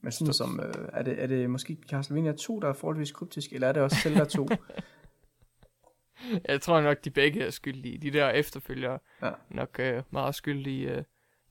Men 0.02 0.12
sådan 0.12 0.26
noget 0.26 0.36
som, 0.36 0.60
øh, 0.60 0.90
er, 0.94 1.04
det, 1.04 1.24
er 1.24 1.28
det 1.28 1.50
måske 1.50 1.78
Castlevania 1.90 2.32
2, 2.34 2.60
der 2.60 2.70
er 2.70 2.74
forholdsvis 2.74 3.12
kryptisk, 3.12 3.54
eller 3.54 3.68
er 3.68 3.72
det 3.72 3.82
også 3.82 3.98
Zelda 4.04 4.24
2? 4.26 4.48
Jeg 6.48 6.62
tror 6.62 6.82
nok, 6.82 7.06
de 7.06 7.10
begge 7.10 7.44
er 7.44 7.50
skyldige. 7.50 7.98
De 7.98 8.12
der 8.12 8.30
efterfølgere 8.30 9.00
Ja. 9.22 9.32
nok 9.50 9.80
øh, 9.80 10.04
meget 10.12 10.36
skyldige 10.36 10.92
øh, 10.96 11.04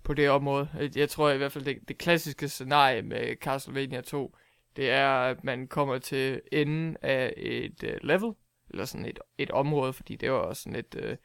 på 0.03 0.15
det 0.15 0.31
område. 0.31 0.69
Jeg- 0.75 0.97
Jeg 0.97 1.09
tror 1.09 1.31
i 1.31 1.37
hvert 1.37 1.53
fald, 1.53 1.65
det, 1.65 1.89
det 1.89 1.99
klassiske 1.99 2.49
scenarie 2.49 3.03
med 3.03 3.37
Castlevania 3.37 4.01
2, 4.01 4.37
det 4.77 4.91
er, 4.91 5.09
at 5.09 5.45
man 5.45 5.69
kommer 5.69 5.99
til 5.99 6.41
enden 6.53 6.97
af 7.03 7.35
et 7.37 7.85
øh, 7.85 7.99
level, 8.03 8.33
eller 8.71 8.85
sådan 8.85 9.07
et, 9.07 9.19
et 9.39 9.51
område, 9.51 9.93
fordi 9.93 10.17
det 10.17 10.33
var 10.33 10.39
også 10.39 10.63
sådan 10.63 10.79
et 10.79 10.95
øh, 10.99 11.17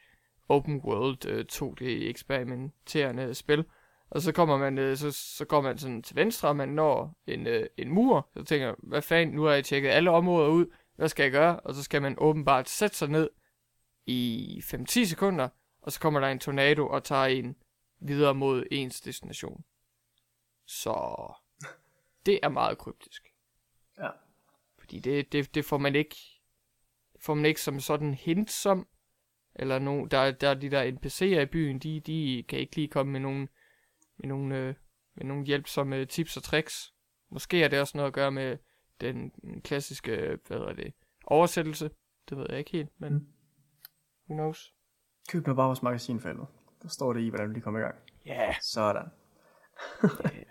open 0.49 0.77
world 0.77 1.25
øh, 1.25 1.45
2D 1.51 1.83
eksperimenterende 1.83 3.33
spil. 3.33 3.65
Og 4.09 4.21
så 4.21 4.31
kommer 4.31 4.57
man, 4.57 4.77
øh, 4.77 4.97
så, 4.97 5.11
så 5.11 5.45
går 5.45 5.61
man 5.61 5.77
sådan 5.77 6.03
til 6.03 6.15
venstre, 6.15 6.49
og 6.49 6.55
man 6.55 6.69
når 6.69 7.17
en, 7.27 7.47
øh, 7.47 7.65
en 7.77 7.89
mur. 7.89 8.29
Så 8.33 8.43
tænker 8.43 8.75
hvad 8.77 9.01
fanden, 9.01 9.35
nu 9.35 9.43
har 9.43 9.53
jeg 9.53 9.65
tjekket 9.65 9.89
alle 9.89 10.11
områder 10.11 10.49
ud, 10.49 10.65
hvad 10.95 11.09
skal 11.09 11.23
jeg 11.23 11.31
gøre? 11.31 11.59
Og 11.59 11.75
så 11.75 11.83
skal 11.83 12.01
man 12.01 12.15
åbenbart 12.17 12.69
sætte 12.69 12.97
sig 12.97 13.07
ned 13.07 13.29
i 14.05 14.61
5-10 14.63 15.05
sekunder, 15.05 15.49
og 15.81 15.91
så 15.91 15.99
kommer 15.99 16.19
der 16.19 16.27
en 16.27 16.39
tornado 16.39 16.87
og 16.87 17.03
tager 17.03 17.25
en 17.25 17.55
videre 17.99 18.35
mod 18.35 18.63
ens 18.71 19.01
destination. 19.01 19.63
Så 20.65 20.93
det 22.25 22.39
er 22.43 22.49
meget 22.49 22.77
kryptisk. 22.77 23.28
Fordi 24.89 24.99
det, 24.99 25.31
det, 25.31 25.55
det 25.55 25.65
får 25.65 25.77
man 25.77 25.95
ikke 25.95 26.15
får 27.19 27.33
man 27.33 27.45
ikke 27.45 27.61
som 27.61 27.79
sådan 27.79 28.13
hint 28.13 28.51
som, 28.51 28.87
eller 29.55 29.79
no, 29.79 30.05
der, 30.05 30.31
der 30.31 30.49
er 30.49 30.53
de 30.53 30.71
der 30.71 30.91
NPC'er 30.91 31.39
i 31.41 31.45
byen, 31.45 31.79
de, 31.79 31.99
de 31.99 32.43
kan 32.47 32.59
ikke 32.59 32.75
lige 32.75 32.87
komme 32.87 33.11
med 33.11 33.19
nogen, 33.19 33.49
med 34.17 34.27
nogen, 34.27 34.51
øh, 34.51 34.75
med 35.15 35.25
nogen 35.25 35.45
hjælpsomme 35.45 36.05
tips 36.05 36.37
og 36.37 36.43
tricks. 36.43 36.93
Måske 37.31 37.63
er 37.63 37.67
det 37.67 37.79
også 37.79 37.97
noget 37.97 38.07
at 38.07 38.13
gøre 38.13 38.31
med 38.31 38.57
den 39.01 39.31
klassiske, 39.63 40.39
hvad 40.47 40.57
hedder 40.57 40.73
det, 40.73 40.93
oversættelse. 41.23 41.89
Det 42.29 42.37
ved 42.37 42.45
jeg 42.49 42.59
ikke 42.59 42.71
helt, 42.71 42.89
men 42.97 43.13
Mm. 43.13 43.27
who 44.29 44.35
knows. 44.35 44.73
Køb 45.29 45.47
nu 45.47 45.53
bare 45.53 45.65
vores 45.65 45.83
magasin 45.83 46.19
for 46.19 46.27
helvede. 46.29 46.47
Der 46.81 46.87
står 46.87 47.13
det 47.13 47.21
i, 47.21 47.29
hvordan 47.29 47.47
du 47.47 47.53
lige 47.53 47.63
kommer 47.63 47.79
i 47.79 47.83
gang. 47.83 47.95
Ja. 48.25 48.41
Yeah. 48.41 48.55
Sådan. 48.61 49.05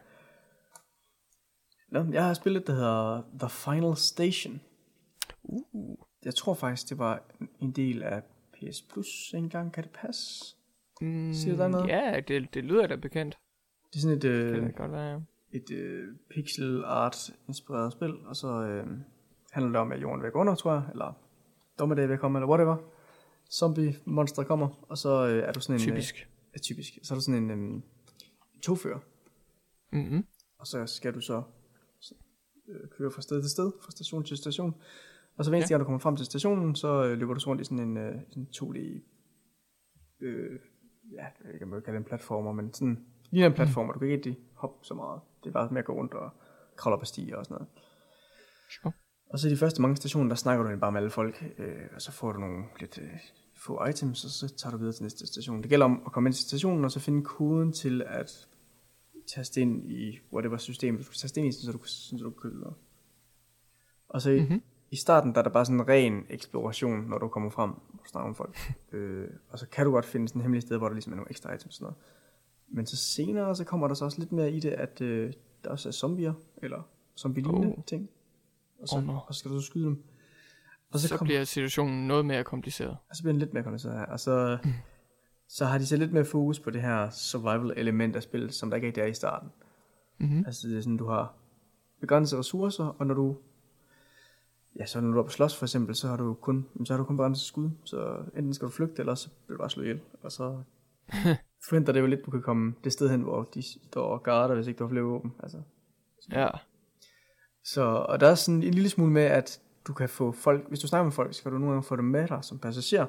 Nå, 1.90 2.04
jeg 2.12 2.26
har 2.26 2.34
spillet, 2.34 2.66
der 2.66 2.72
hedder 2.74 3.22
The 3.38 3.48
Final 3.48 3.96
Station. 3.96 4.60
Uh. 5.42 5.96
Jeg 6.24 6.34
tror 6.34 6.54
faktisk, 6.54 6.88
det 6.88 6.98
var 6.98 7.22
en 7.60 7.70
del 7.70 8.02
af 8.02 8.22
PS 8.52 8.82
Plus 8.82 9.34
engang. 9.34 9.72
Kan 9.72 9.84
det 9.84 9.92
passe? 9.92 10.56
Mm, 11.00 11.32
Siger 11.34 11.56
du 11.56 11.62
der 11.62 11.68
noget? 11.68 11.88
Ja, 11.88 12.20
det, 12.28 12.54
det 12.54 12.64
lyder 12.64 12.86
da 12.86 12.96
bekendt. 12.96 13.38
Det 13.92 13.96
er 13.96 14.00
sådan 14.00 14.16
et, 14.16 14.22
Det 14.22 14.28
øh, 14.28 14.54
kan 14.54 14.66
det 14.66 14.76
godt 14.76 14.92
være, 14.92 15.10
ja. 15.10 15.18
et 15.52 15.70
øh, 15.70 16.08
pixel 16.30 16.84
art 16.84 17.30
inspireret 17.48 17.92
spil, 17.92 18.14
og 18.26 18.36
så 18.36 18.48
øh, 18.48 18.86
handler 19.50 19.72
det 19.72 19.80
om, 19.80 19.92
at 19.92 20.02
jorden 20.02 20.20
er 20.20 20.24
væk 20.24 20.34
under, 20.34 20.54
tror 20.54 20.72
jeg, 20.72 20.82
eller 20.90 21.12
dommedag 21.78 22.08
væk 22.08 22.18
komme, 22.18 22.38
eller 22.38 22.48
whatever. 22.48 22.76
Zombie 23.52 23.96
monster 24.04 24.42
kommer, 24.44 24.84
og 24.88 24.98
så 24.98 25.26
øh, 25.28 25.48
er 25.48 25.52
du 25.52 25.60
sådan 25.60 25.74
en... 25.74 25.80
Typisk. 25.80 26.14
Øh, 26.14 26.26
er 26.54 26.58
typisk. 26.58 26.98
Så 27.02 27.14
er 27.14 27.16
du 27.18 27.22
sådan 27.24 27.50
en 27.50 27.74
øh, 27.76 27.82
togfører, 28.62 28.98
Mm-hmm. 29.92 30.26
og 30.58 30.66
så 30.66 30.86
skal 30.86 31.14
du 31.14 31.20
så 31.20 31.42
øh, 32.68 32.88
køre 32.98 33.10
fra 33.10 33.22
sted 33.22 33.42
til 33.42 33.50
sted, 33.50 33.72
fra 33.82 33.90
station 33.90 34.24
til 34.24 34.36
station. 34.36 34.74
Og 35.36 35.44
så 35.44 35.50
hver 35.50 35.56
eneste 35.56 35.74
gang, 35.74 35.80
du 35.80 35.84
kommer 35.84 35.98
frem 35.98 36.16
til 36.16 36.26
stationen, 36.26 36.74
så 36.74 37.04
øh, 37.04 37.18
løber 37.18 37.34
du 37.34 37.40
så 37.40 37.50
rundt 37.50 37.62
i 37.62 37.64
sådan 37.64 37.88
en 37.88 37.96
øh, 37.96 38.14
sådan 38.28 38.48
2D, 38.56 38.78
øh, 40.20 40.58
ja, 41.12 41.22
jeg 41.22 41.32
ved 41.44 41.54
ikke, 41.54 41.66
om 41.66 41.74
jeg 41.74 41.82
kalde 41.82 41.98
det 41.98 42.04
en 42.04 42.08
platformer, 42.08 42.52
men 42.52 42.74
sådan, 42.74 43.06
ligner 43.30 43.48
en 43.48 43.54
platformer, 43.54 43.92
du 43.92 43.98
kan 43.98 44.08
ikke 44.08 44.16
rigtig 44.16 44.44
hoppe 44.54 44.86
så 44.86 44.94
meget. 44.94 45.20
Det 45.44 45.48
er 45.48 45.52
bare 45.52 45.68
med 45.70 45.78
at 45.78 45.84
gå 45.84 45.92
rundt 45.92 46.14
og 46.14 46.30
kravle 46.76 46.96
op 46.96 47.02
ad 47.02 47.06
stiger 47.06 47.36
og 47.36 47.44
sådan 47.44 47.54
noget. 47.54 47.68
Sure. 48.70 48.92
Og 49.30 49.38
så 49.38 49.48
de 49.48 49.56
første 49.56 49.82
mange 49.82 49.96
stationer, 49.96 50.28
der 50.28 50.36
snakker 50.36 50.70
du 50.70 50.78
bare 50.78 50.92
med 50.92 51.00
alle 51.00 51.10
folk, 51.10 51.44
øh, 51.58 51.86
og 51.94 52.02
så 52.02 52.12
får 52.12 52.32
du 52.32 52.40
nogle 52.40 52.64
lidt 52.80 52.98
øh, 52.98 53.08
få 53.56 53.86
items, 53.86 54.24
og 54.24 54.30
så 54.30 54.54
tager 54.56 54.70
du 54.72 54.78
videre 54.78 54.92
til 54.92 55.02
næste 55.02 55.26
station. 55.26 55.62
Det 55.62 55.70
gælder 55.70 55.86
om 55.86 56.02
at 56.06 56.12
komme 56.12 56.28
ind 56.28 56.34
til 56.34 56.44
stationen, 56.44 56.84
og 56.84 56.90
så 56.90 57.00
finde 57.00 57.24
koden 57.24 57.72
til 57.72 58.02
at 58.06 58.48
taste 59.28 59.60
ind 59.60 59.90
i 59.90 60.18
whatever 60.32 60.56
system, 60.56 60.96
du 60.96 61.02
skal 61.02 61.16
taste 61.16 61.40
ind 61.40 61.48
i, 61.48 61.52
så 61.52 61.72
du, 61.72 61.78
så 61.84 62.16
du 62.16 62.30
kan 62.30 62.40
købe 62.50 62.64
Og 64.08 64.22
så 64.22 64.30
i, 64.30 64.40
Mhm. 64.40 64.62
i 64.90 64.96
starten, 64.96 65.32
der 65.32 65.38
er 65.38 65.42
der 65.42 65.50
bare 65.50 65.64
sådan 65.64 65.80
en 65.80 65.88
ren 65.88 66.26
eksploration, 66.30 67.00
når 67.08 67.18
du 67.18 67.28
kommer 67.28 67.50
frem 67.50 67.70
og 67.70 68.06
snakker 68.06 68.28
med 68.28 68.34
folk. 68.34 68.56
øh, 68.92 69.28
og 69.50 69.58
så 69.58 69.66
kan 69.68 69.84
du 69.86 69.90
godt 69.92 70.04
finde 70.04 70.28
sådan 70.28 70.40
et 70.40 70.44
hemmeligt 70.44 70.66
sted, 70.66 70.78
hvor 70.78 70.86
der 70.88 70.94
ligesom 70.94 71.12
er 71.12 71.16
nogle 71.16 71.30
ekstra 71.30 71.54
items 71.54 71.66
og 71.66 71.72
sådan 71.72 71.84
noget. 71.84 71.96
Men 72.68 72.86
så 72.86 72.96
senere, 72.96 73.56
så 73.56 73.64
kommer 73.64 73.88
der 73.88 73.94
så 73.94 74.04
også 74.04 74.18
lidt 74.18 74.32
mere 74.32 74.52
i 74.52 74.60
det, 74.60 74.70
at 74.70 75.00
øh, 75.00 75.32
der 75.64 75.70
også 75.70 75.88
er 75.88 75.92
zombier, 75.92 76.32
eller 76.56 76.82
zombie-lignende 77.18 77.68
Oh. 77.78 77.84
ting. 77.86 78.08
Og 78.80 78.88
så, 78.88 78.96
Oh, 78.96 79.04
no. 79.06 79.18
og 79.26 79.34
så 79.34 79.38
skal 79.38 79.50
du 79.50 79.60
så 79.60 79.66
skyde 79.66 79.84
dem. 79.84 80.02
Og 80.90 80.98
så, 80.98 81.08
Så, 81.08 81.16
så 81.16 81.24
bliver 81.24 81.44
situationen 81.44 82.06
noget 82.08 82.26
mere 82.26 82.44
kompliceret. 82.44 82.96
og 83.10 83.16
så 83.16 83.22
bliver 83.22 83.32
den 83.32 83.38
lidt 83.38 83.52
mere 83.54 83.62
kompliceret 83.62 83.98
her. 83.98 84.06
Og 84.06 84.20
så, 84.20 84.58
så 85.48 85.64
har 85.64 85.78
de 85.78 85.86
så 85.86 85.96
lidt 85.96 86.12
mere 86.12 86.24
fokus 86.24 86.60
på 86.60 86.70
det 86.70 86.82
her 86.82 87.10
survival 87.10 87.72
element 87.76 88.16
af 88.16 88.22
spillet, 88.22 88.54
som 88.54 88.70
der 88.70 88.76
ikke 88.76 88.86
rigtig 88.86 89.00
er 89.00 89.06
i 89.06 89.14
starten. 89.14 89.48
Mm-hmm. 90.18 90.44
Altså 90.46 90.68
det 90.68 90.76
er 90.76 90.80
sådan, 90.80 90.96
du 90.96 91.06
har 91.06 91.34
begrænsede 92.00 92.38
ressourcer, 92.38 92.84
og 92.84 93.06
når 93.06 93.14
du 93.14 93.36
ja, 94.78 94.86
så 94.86 95.00
når 95.00 95.12
du 95.12 95.18
er 95.18 95.22
på 95.22 95.30
slås 95.30 95.56
for 95.56 95.64
eksempel, 95.64 95.94
så 95.94 96.08
har 96.08 96.16
du 96.16 96.34
kun, 96.34 96.66
så 96.84 96.92
har 96.92 96.98
du 96.98 97.04
kun 97.04 97.16
begrænset 97.16 97.46
skud, 97.46 97.70
så 97.84 98.16
enten 98.36 98.54
skal 98.54 98.66
du 98.66 98.72
flygte, 98.72 99.00
eller 99.00 99.14
så 99.14 99.28
bliver 99.46 99.56
du 99.56 99.62
bare 99.62 99.70
slået 99.70 99.86
ihjel, 99.86 100.00
og 100.22 100.32
så 100.32 100.62
forventer 101.68 101.92
det 101.92 102.00
jo 102.00 102.06
lidt, 102.06 102.26
du 102.26 102.30
kan 102.30 102.42
komme 102.42 102.74
det 102.84 102.92
sted 102.92 103.10
hen, 103.10 103.20
hvor 103.20 103.42
de 103.42 103.62
står 103.62 104.06
og 104.06 104.22
garder, 104.22 104.54
hvis 104.54 104.66
ikke 104.66 104.78
du 104.78 104.84
har 104.84 104.88
flere 104.88 105.04
våben. 105.04 105.34
Altså. 105.42 105.62
Ja. 106.32 106.48
Så, 107.64 107.82
og 107.82 108.20
der 108.20 108.26
er 108.26 108.34
sådan 108.34 108.62
en 108.62 108.74
lille 108.74 108.88
smule 108.88 109.12
med, 109.12 109.22
at 109.22 109.60
du 109.86 109.92
kan 109.92 110.08
få 110.08 110.32
folk, 110.32 110.68
hvis 110.68 110.80
du 110.80 110.86
snakker 110.86 111.04
med 111.04 111.12
folk, 111.12 111.34
så 111.34 111.42
kan 111.42 111.52
du 111.52 111.58
nogle 111.58 111.72
gange 111.72 111.86
få 111.86 111.96
dem 111.96 112.04
med 112.04 112.28
dig 112.28 112.38
som 112.44 112.58
passager. 112.58 113.06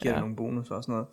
Giver 0.00 0.14
Ja. 0.14 0.20
nogle 0.20 0.36
bonus 0.36 0.70
og 0.70 0.84
sådan 0.84 0.92
noget. 0.92 1.08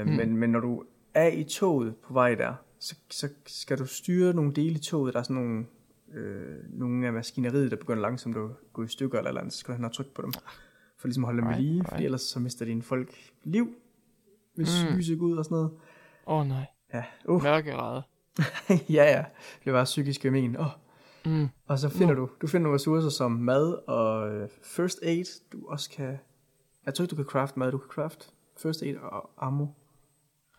Øh, 0.00 0.06
mm. 0.06 0.12
men, 0.12 0.36
men 0.36 0.50
når 0.50 0.60
du 0.60 0.84
er 1.14 1.28
i 1.28 1.44
toget 1.44 1.96
på 1.96 2.12
vej 2.12 2.34
der, 2.34 2.54
så, 2.78 2.96
så 3.10 3.28
skal 3.46 3.78
du 3.78 3.86
styre 3.86 4.34
nogle 4.34 4.52
dele 4.54 4.74
i 4.74 4.78
toget. 4.78 5.14
Der 5.14 5.20
er 5.20 5.24
sådan 5.24 5.36
nogle, 5.42 5.66
øh, 6.14 6.56
nogle 6.70 7.06
af 7.06 7.12
maskineriet, 7.12 7.70
der 7.70 7.76
begynder 7.76 8.02
langsomt 8.02 8.36
at 8.36 8.42
gå 8.72 8.82
i 8.84 8.88
stykker 8.88 9.18
eller, 9.18 9.28
eller 9.28 9.40
andet, 9.40 9.52
så 9.52 9.58
skal 9.58 9.72
du 9.72 9.76
hen 9.76 9.84
og 9.84 9.92
trykke 9.92 10.14
på 10.14 10.22
dem. 10.22 10.32
For 10.98 11.08
ligesom 11.08 11.24
at 11.24 11.28
holde 11.28 11.40
dem 11.40 11.48
ved 11.48 11.54
Right, 11.54 11.64
lige, 11.66 11.78
right. 11.80 11.88
fordi 11.90 12.04
ellers 12.04 12.20
så 12.22 12.40
mister 12.40 12.64
dine 12.64 12.82
folk 12.82 13.14
liv, 13.44 13.68
hvis 14.54 14.84
Mm. 14.90 14.96
lyset 14.96 15.18
går 15.18 15.26
ud 15.26 15.36
og 15.36 15.44
sådan 15.44 15.54
noget. 15.56 15.70
Åh 16.26 16.40
oh, 16.40 16.46
nej. 16.46 16.64
Ja, 16.94 17.04
uh, 17.28 17.42
Mørkerede. 17.42 18.02
ja, 18.96 19.04
ja. 19.16 19.24
Det 19.64 19.72
var 19.72 19.84
psykisk 19.84 20.24
men. 20.24 20.56
Åh, 20.56 20.66
Mm. 21.26 21.48
Og 21.66 21.78
så 21.78 21.88
finder 21.88 22.14
du, 22.14 22.28
du 22.42 22.46
finder 22.46 22.62
nogle 22.62 22.74
ressourcer 22.74 23.08
som 23.08 23.30
mad 23.32 23.88
og 23.88 24.34
øh, 24.34 24.48
first 24.62 24.98
aid. 25.02 25.24
Du 25.52 25.66
også 25.68 25.90
kan, 25.90 26.18
jeg 26.86 26.94
tror 26.94 27.02
ikke, 27.02 27.10
du 27.10 27.16
kan 27.16 27.24
craft 27.24 27.56
mad, 27.56 27.72
du 27.72 27.78
kan 27.78 27.88
craft 27.88 28.34
first 28.56 28.82
aid 28.82 28.96
og 28.96 29.30
ammo. 29.46 29.66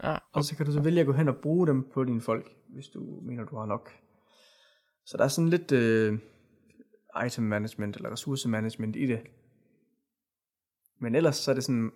Ja, 0.03 0.17
Og 0.33 0.43
så 0.43 0.57
kan 0.57 0.65
du 0.65 0.71
så 0.71 0.81
vælge 0.81 0.99
at 0.99 1.05
gå 1.05 1.13
hen 1.13 1.27
og 1.27 1.35
bruge 1.35 1.67
dem 1.67 1.89
på 1.93 2.03
dine 2.03 2.21
folk, 2.21 2.55
hvis 2.67 2.87
du 2.87 3.19
mener, 3.21 3.45
du 3.45 3.57
har 3.57 3.65
nok. 3.65 3.91
Så 5.05 5.17
der 5.17 5.23
er 5.23 5.27
sådan 5.27 5.49
lidt 5.49 5.71
øh, 5.71 6.19
item 7.25 7.43
management 7.43 7.95
eller 7.95 8.11
ressource 8.11 8.49
management 8.49 8.95
i 8.95 9.05
det. 9.05 9.21
Men 10.99 11.15
ellers 11.15 11.35
så 11.35 11.51
er 11.51 11.55
det 11.55 11.63
sådan 11.63 11.91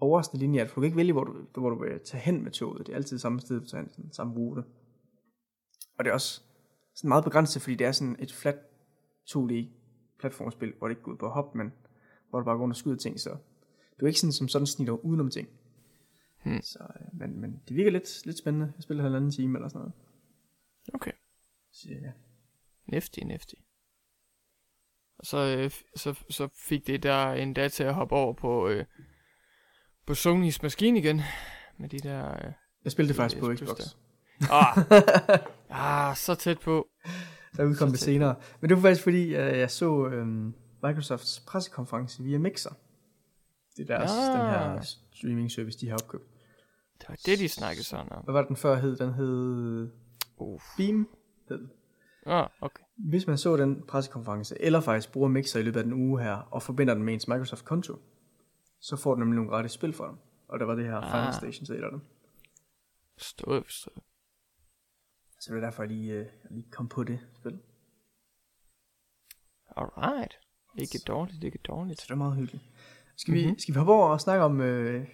overraskende 0.00 0.40
linje, 0.40 0.60
at 0.60 0.68
du 0.68 0.74
kan 0.74 0.84
ikke 0.84 0.96
vælge, 0.96 1.12
hvor 1.12 1.24
du, 1.24 1.60
hvor 1.60 1.70
du 1.70 1.82
vil 1.82 2.00
tage 2.04 2.20
hen 2.20 2.42
med 2.42 2.50
toget. 2.50 2.86
Det 2.86 2.92
er 2.92 2.96
altid 2.96 3.18
samme 3.18 3.40
sted, 3.40 3.60
du 3.60 3.66
tager 3.66 3.84
hen, 3.96 4.12
samme 4.12 4.34
rute. 4.34 4.64
Og 5.98 6.04
det 6.04 6.10
er 6.10 6.14
også 6.14 6.42
sådan 6.94 7.08
meget 7.08 7.24
begrænset, 7.24 7.62
fordi 7.62 7.74
det 7.74 7.86
er 7.86 7.92
sådan 7.92 8.16
et 8.18 8.32
flat 8.32 8.58
2D 9.30 9.54
platformspil, 10.20 10.72
hvor 10.78 10.88
det 10.88 10.92
ikke 10.92 11.02
går 11.02 11.12
ud 11.12 11.16
på 11.16 11.28
hoppe, 11.28 11.58
men 11.58 11.72
hvor 12.30 12.38
du 12.38 12.44
bare 12.44 12.54
går 12.54 12.62
rundt 12.62 12.72
og 12.72 12.76
skyder 12.76 12.96
ting, 12.96 13.20
så 13.20 13.36
du 14.00 14.04
er 14.04 14.08
ikke 14.08 14.20
sådan 14.20 14.32
som 14.32 14.48
sådan 14.48 14.66
snitter 14.66 15.04
udenom 15.04 15.30
ting. 15.30 15.48
Hmm. 16.44 16.62
Så, 16.62 16.78
øh, 17.00 17.20
men, 17.20 17.40
men 17.40 17.62
det 17.68 17.76
virker 17.76 17.90
lidt, 17.90 18.26
lidt 18.26 18.38
spændende. 18.38 18.72
Jeg 18.76 18.82
spiller 18.82 19.02
halvanden 19.02 19.30
time 19.30 19.58
eller 19.58 19.68
sådan 19.68 19.78
noget. 19.78 19.92
Okay. 20.94 21.12
Så, 21.72 21.88
ja. 21.88 22.12
Næftig, 22.86 23.24
næftig. 23.24 23.58
Og 25.18 25.26
så, 25.26 25.56
øh, 25.58 25.70
så, 25.96 26.24
så 26.30 26.48
fik 26.54 26.86
det 26.86 27.02
der 27.02 27.32
endda 27.32 27.68
til 27.68 27.84
at 27.84 27.94
hoppe 27.94 28.14
over 28.14 28.32
på, 28.32 28.68
øh, 28.68 28.84
på 30.06 30.12
Sony's 30.12 30.58
maskine 30.62 30.98
igen. 30.98 31.20
Med 31.78 31.88
de 31.88 31.98
der... 31.98 32.30
Øh, 32.30 32.52
Jeg 32.84 32.92
spillede 32.92 33.08
det 33.08 33.16
faktisk 33.16 33.40
på 33.40 33.54
Xbox. 33.56 33.76
der. 33.78 33.94
ah, 35.70 36.10
ah, 36.10 36.16
så 36.16 36.34
tæt 36.34 36.60
på. 36.60 36.88
Der 37.56 37.64
udkom 37.64 37.88
Så 37.88 37.92
det 37.92 38.00
senere. 38.00 38.34
Men 38.60 38.70
det 38.70 38.76
var 38.76 38.82
faktisk 38.82 39.02
fordi, 39.02 39.24
øh, 39.24 39.58
jeg 39.58 39.70
så 39.70 40.06
øhm, 40.06 40.54
Microsofts 40.82 41.40
pressekonference 41.40 42.22
via 42.22 42.38
Mixer. 42.38 42.74
Det 43.76 43.90
er 43.90 43.96
deres, 43.98 44.10
Ah. 44.10 44.38
den 44.38 44.50
her 44.50 44.80
streaming 45.12 45.50
service, 45.52 45.78
de 45.80 45.88
har 45.88 45.96
opkøbt. 46.02 46.24
Det 47.00 47.08
var 47.08 47.16
det, 47.26 47.38
de 47.38 47.48
snakkede 47.48 47.84
sådan 47.84 48.12
om. 48.12 48.24
Hvad 48.24 48.32
var 48.32 48.44
den 48.44 48.56
før 48.56 48.74
hed? 48.76 48.96
Den 48.96 49.12
hed 49.14 49.90
Uff. 50.36 50.64
Beam. 50.76 51.08
Hed. 51.48 51.68
Ah, 52.26 52.48
okay. 52.60 52.84
Hvis 52.96 53.26
man 53.26 53.38
så 53.38 53.56
den 53.56 53.82
pressekonference, 53.82 54.62
eller 54.62 54.80
faktisk 54.80 55.12
bruger 55.12 55.28
Mixer 55.28 55.60
i 55.60 55.62
løbet 55.62 55.78
af 55.80 55.84
den 55.84 55.92
uge 55.92 56.22
her, 56.22 56.34
og 56.34 56.62
forbinder 56.62 56.94
den 56.94 57.02
med 57.02 57.14
ens 57.14 57.28
Microsoft-konto, 57.28 57.96
så 58.80 58.96
får 58.96 59.14
du 59.14 59.18
nemlig 59.20 59.36
nogle 59.36 59.50
gratis 59.50 59.72
spil 59.72 59.92
for 59.92 60.06
dem. 60.06 60.16
Og 60.48 60.58
der 60.60 60.66
var 60.66 60.74
det 60.74 60.84
her 60.84 60.96
Ah. 60.96 61.10
Final 61.10 61.34
Station 61.34 61.66
til 61.66 61.74
et 61.74 61.84
af 61.84 61.90
dem. 61.90 62.00
Forstået, 63.12 63.64
forstået. 63.64 63.98
Så 65.40 65.54
det 65.54 65.56
er 65.62 65.64
derfor, 65.64 65.82
jeg 65.82 65.90
lige, 65.90 66.12
øh, 66.12 66.26
lige 66.50 66.66
kom 66.70 66.88
på 66.88 67.04
det 67.04 67.20
spil. 67.34 67.58
Alright. 69.76 70.38
Ikke 70.78 70.98
dårligt, 71.06 71.44
ikke 71.44 71.58
dårligt. 71.58 72.00
Så 72.00 72.04
det 72.08 72.10
er 72.12 72.16
meget 72.16 72.36
hyggeligt. 72.36 72.64
Skal, 73.16 73.34
vi, 73.34 73.46
Mhm. 73.46 73.58
skal 73.58 73.74
vi 73.74 73.78
hoppe 73.78 73.92
over 73.92 74.08
og 74.08 74.20
snakke 74.20 74.44
om... 74.44 74.60
Øh, 74.60 75.04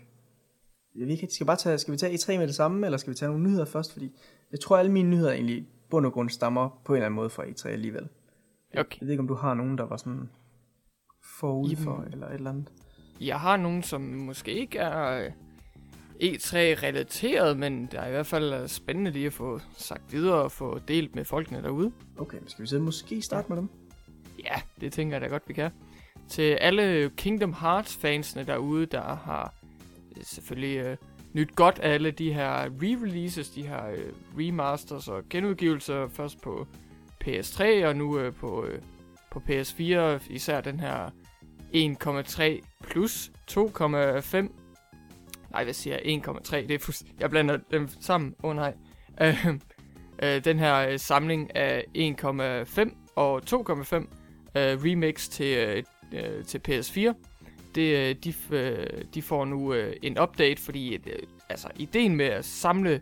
jeg 0.96 1.06
ved 1.06 1.12
ikke, 1.14 1.26
skal, 1.34 1.44
vi 1.44 1.46
bare 1.46 1.56
tage, 1.56 1.78
skal 1.78 1.92
vi 1.92 1.98
tage 1.98 2.14
E3 2.14 2.38
med 2.38 2.46
det 2.46 2.54
samme, 2.54 2.86
eller 2.86 2.98
skal 2.98 3.10
vi 3.10 3.14
tage 3.16 3.28
nogle 3.28 3.44
nyheder 3.44 3.64
først? 3.64 3.92
Fordi 3.92 4.10
jeg 4.52 4.60
tror, 4.60 4.76
alle 4.76 4.92
mine 4.92 5.10
nyheder 5.10 5.32
egentlig 5.32 5.56
i 5.56 5.66
bund 5.90 6.06
og 6.06 6.12
grund 6.12 6.30
stammer 6.30 6.80
på 6.84 6.92
en 6.92 6.96
eller 6.96 7.06
anden 7.06 7.16
måde 7.16 7.30
fra 7.30 7.44
E3 7.44 7.68
alligevel. 7.68 8.08
Okay. 8.78 8.98
Jeg 9.00 9.06
ved 9.06 9.10
ikke, 9.10 9.20
om 9.20 9.28
du 9.28 9.34
har 9.34 9.54
nogen, 9.54 9.78
der 9.78 9.84
var 9.84 9.96
sådan 9.96 10.28
forud 11.38 11.68
Jamen. 11.70 11.84
for, 11.84 12.04
eller 12.12 12.26
et 12.28 12.34
eller 12.34 12.50
andet. 12.50 12.72
Jeg 13.20 13.40
har 13.40 13.56
nogen, 13.56 13.82
som 13.82 14.00
måske 14.00 14.52
ikke 14.52 14.78
er 14.78 15.24
øh, 15.24 15.30
E3-relateret, 16.22 17.56
men 17.58 17.88
der 17.92 18.00
er 18.00 18.06
i 18.06 18.10
hvert 18.10 18.26
fald 18.26 18.52
øh, 18.54 18.68
spændende 18.68 19.10
lige 19.10 19.26
at 19.26 19.32
få 19.32 19.60
sagt 19.76 20.12
videre 20.12 20.42
og 20.42 20.52
få 20.52 20.78
delt 20.88 21.14
med 21.14 21.24
folkene 21.24 21.62
derude. 21.62 21.92
Okay, 22.18 22.38
skal 22.46 22.62
vi 22.62 22.66
så 22.66 22.78
måske 22.78 23.22
starte 23.22 23.48
med 23.48 23.56
dem? 23.56 23.68
Ja, 24.44 24.54
det 24.80 24.92
tænker 24.92 25.14
jeg 25.14 25.20
da 25.20 25.26
godt, 25.26 25.42
vi 25.48 25.52
kan. 25.54 25.70
Til 26.30 26.42
alle 26.42 27.10
Kingdom 27.16 27.52
Hearts-fansene 27.60 28.44
derude, 28.46 28.86
der 28.86 29.02
har 29.14 29.54
øh, 30.16 30.22
selvfølgelig 30.24 30.76
øh, 30.78 30.96
nyt 31.32 31.56
godt 31.56 31.78
af 31.78 31.94
alle 31.94 32.10
de 32.10 32.32
her 32.32 32.64
re-releases, 32.64 33.54
de 33.54 33.66
her 33.66 33.86
øh, 33.90 34.12
remasters 34.38 35.08
og 35.08 35.22
genudgivelser, 35.30 36.08
først 36.08 36.40
på 36.40 36.66
PS3 37.24 37.86
og 37.86 37.96
nu 37.96 38.18
øh, 38.18 38.34
på, 38.34 38.64
øh, 38.64 38.82
på 39.30 39.42
PS4, 39.48 40.32
især 40.32 40.60
den 40.60 40.80
her 40.80 41.10
1,3 41.74 42.42
plus 42.90 43.30
2,5. 43.50 43.56
Nej, 45.50 45.64
hvad 45.64 45.72
siger 45.74 45.98
jeg? 46.04 46.22
1,3, 46.26 46.56
det 46.56 46.70
er 46.70 46.78
fuldst- 46.78 47.06
Jeg 47.20 47.30
blander 47.30 47.58
dem 47.70 47.88
sammen. 48.00 48.34
Åh 48.42 48.50
oh, 48.50 48.56
nej. 48.56 48.74
Øh, 49.22 49.46
øh, 50.22 50.44
den 50.44 50.58
her 50.58 50.88
øh, 50.88 50.98
samling 50.98 51.56
af 51.56 51.84
1,5 51.96 52.90
og 53.16 53.42
2,5 53.50 53.94
øh, 54.54 54.78
remix 54.84 55.28
til, 55.28 55.56
øh, 55.58 55.82
øh, 56.12 56.44
til 56.44 56.60
PS4. 56.68 57.14
Det, 57.74 57.96
øh, 57.96 58.16
de, 58.24 58.34
øh, 58.50 59.04
de 59.14 59.22
får 59.22 59.44
nu 59.44 59.74
øh, 59.74 59.96
en 60.02 60.18
update, 60.20 60.62
fordi 60.62 60.94
øh, 60.94 61.22
altså, 61.48 61.68
ideen 61.76 62.16
med 62.16 62.26
at 62.26 62.44
samle 62.44 63.00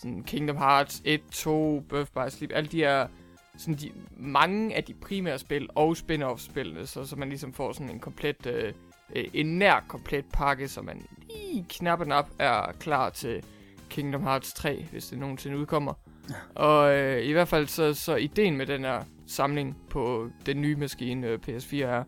sådan 0.00 0.22
Kingdom 0.22 0.56
Hearts 0.56 1.02
1, 1.04 1.20
2, 1.32 1.80
Birth 1.80 2.10
by 2.12 2.30
Sleep, 2.30 2.50
alle 2.54 2.68
de 2.68 2.76
her 2.76 3.06
sådan 3.56 3.74
de, 3.74 3.90
mange 4.16 4.76
af 4.76 4.84
de 4.84 4.94
primære 4.94 5.38
spil 5.38 5.68
og 5.74 5.96
spin-off-spillene, 5.96 6.86
så, 6.86 7.04
så 7.04 7.16
man 7.16 7.28
ligesom 7.28 7.52
får 7.52 7.72
sådan 7.72 7.90
en 7.90 8.00
komplet, 8.00 8.46
øh, 8.46 8.72
øh, 9.16 9.24
en 9.32 9.58
nær 9.58 9.84
komplet 9.88 10.24
pakke, 10.32 10.68
så 10.68 10.82
man 10.82 11.06
lige 11.28 11.66
knap 11.68 12.00
og 12.00 12.06
nap 12.06 12.28
er 12.38 12.72
klar 12.80 13.10
til 13.10 13.44
Kingdom 13.90 14.22
Hearts 14.22 14.52
3, 14.52 14.86
hvis 14.90 15.06
det 15.06 15.18
nogensinde 15.18 15.58
udkommer. 15.58 15.94
Og 16.54 16.94
øh, 16.94 17.24
i 17.24 17.32
hvert 17.32 17.48
fald 17.48 17.66
så, 17.66 17.94
så 17.94 18.16
ideen 18.16 18.56
med 18.56 18.66
den 18.66 18.80
her 18.80 19.04
samling 19.26 19.76
på 19.90 20.30
den 20.46 20.60
nye 20.60 20.76
maskine 20.76 21.26
øh, 21.26 21.38
PS4 21.48 21.76
er, 21.76 22.04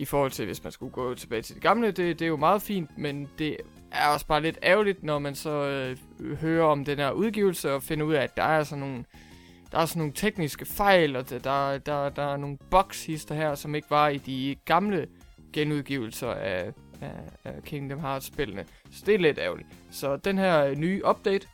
i 0.00 0.04
forhold 0.04 0.30
til 0.30 0.46
hvis 0.46 0.62
man 0.62 0.72
skulle 0.72 0.92
gå 0.92 1.14
tilbage 1.14 1.42
til 1.42 1.54
det 1.54 1.62
gamle, 1.62 1.86
det, 1.86 2.18
det 2.18 2.22
er 2.22 2.28
jo 2.28 2.36
meget 2.36 2.62
fint, 2.62 2.98
men 2.98 3.28
det 3.38 3.56
er 3.92 4.08
også 4.08 4.26
bare 4.26 4.42
lidt 4.42 4.58
ærgerligt, 4.62 5.02
når 5.02 5.18
man 5.18 5.34
så 5.34 5.50
øh, 6.20 6.36
hører 6.36 6.66
om 6.66 6.84
den 6.84 6.98
her 6.98 7.10
udgivelse 7.10 7.72
og 7.72 7.82
finder 7.82 8.06
ud 8.06 8.14
af, 8.14 8.22
at 8.22 8.36
der 8.36 8.42
er 8.42 8.64
sådan 8.64 8.80
nogle 8.80 9.04
der 9.74 9.80
er 9.80 9.86
sådan 9.86 10.00
nogle 10.00 10.12
tekniske 10.12 10.64
fejl, 10.64 11.16
og 11.16 11.30
der, 11.30 11.38
der, 11.38 11.78
der, 11.78 12.08
der 12.08 12.22
er 12.22 12.36
nogle 12.36 12.58
bugs 12.70 13.06
hister 13.06 13.34
her, 13.34 13.54
som 13.54 13.74
ikke 13.74 13.90
var 13.90 14.08
i 14.08 14.18
de 14.18 14.56
gamle 14.64 15.06
genudgivelser 15.52 16.30
af, 16.30 16.72
af, 17.00 17.10
af 17.44 17.62
Kingdom 17.62 18.00
Hearts-spillene. 18.00 18.64
Så 18.90 19.02
det 19.06 19.14
er 19.14 19.18
lidt 19.18 19.38
ærgerligt. 19.38 19.68
Så 19.90 20.16
den 20.16 20.38
her 20.38 20.64
øh, 20.64 20.76
nye 20.76 21.02
update, 21.08 21.46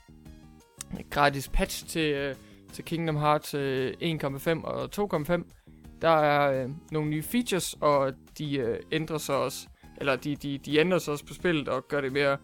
gratis 1.11 1.49
patch 1.49 1.87
til, 1.87 2.13
øh, 2.13 2.35
til 2.73 2.85
Kingdom 2.85 3.17
Hearts 3.17 3.55
øh, 3.55 3.95
1.5 4.03 4.65
og 4.65 4.91
2.5, 4.97 5.43
der 6.03 6.09
er 6.11 6.63
øh, 6.65 6.71
nogle 6.93 7.11
nye 7.11 7.23
features, 7.23 7.77
og 7.81 8.13
de 8.39 8.57
øh, 8.59 8.79
ændrer 8.93 9.19
sig 9.19 9.35
også, 9.37 9.67
eller 9.97 10.17
de, 10.17 10.37
de, 10.37 10.59
de 10.59 10.79
ændrer 10.79 10.99
sig 10.99 11.13
også 11.13 11.27
på 11.27 11.35
spillet 11.35 11.69
og 11.69 11.89
gør 11.89 12.01
det 12.01 12.13
mere 12.13 12.37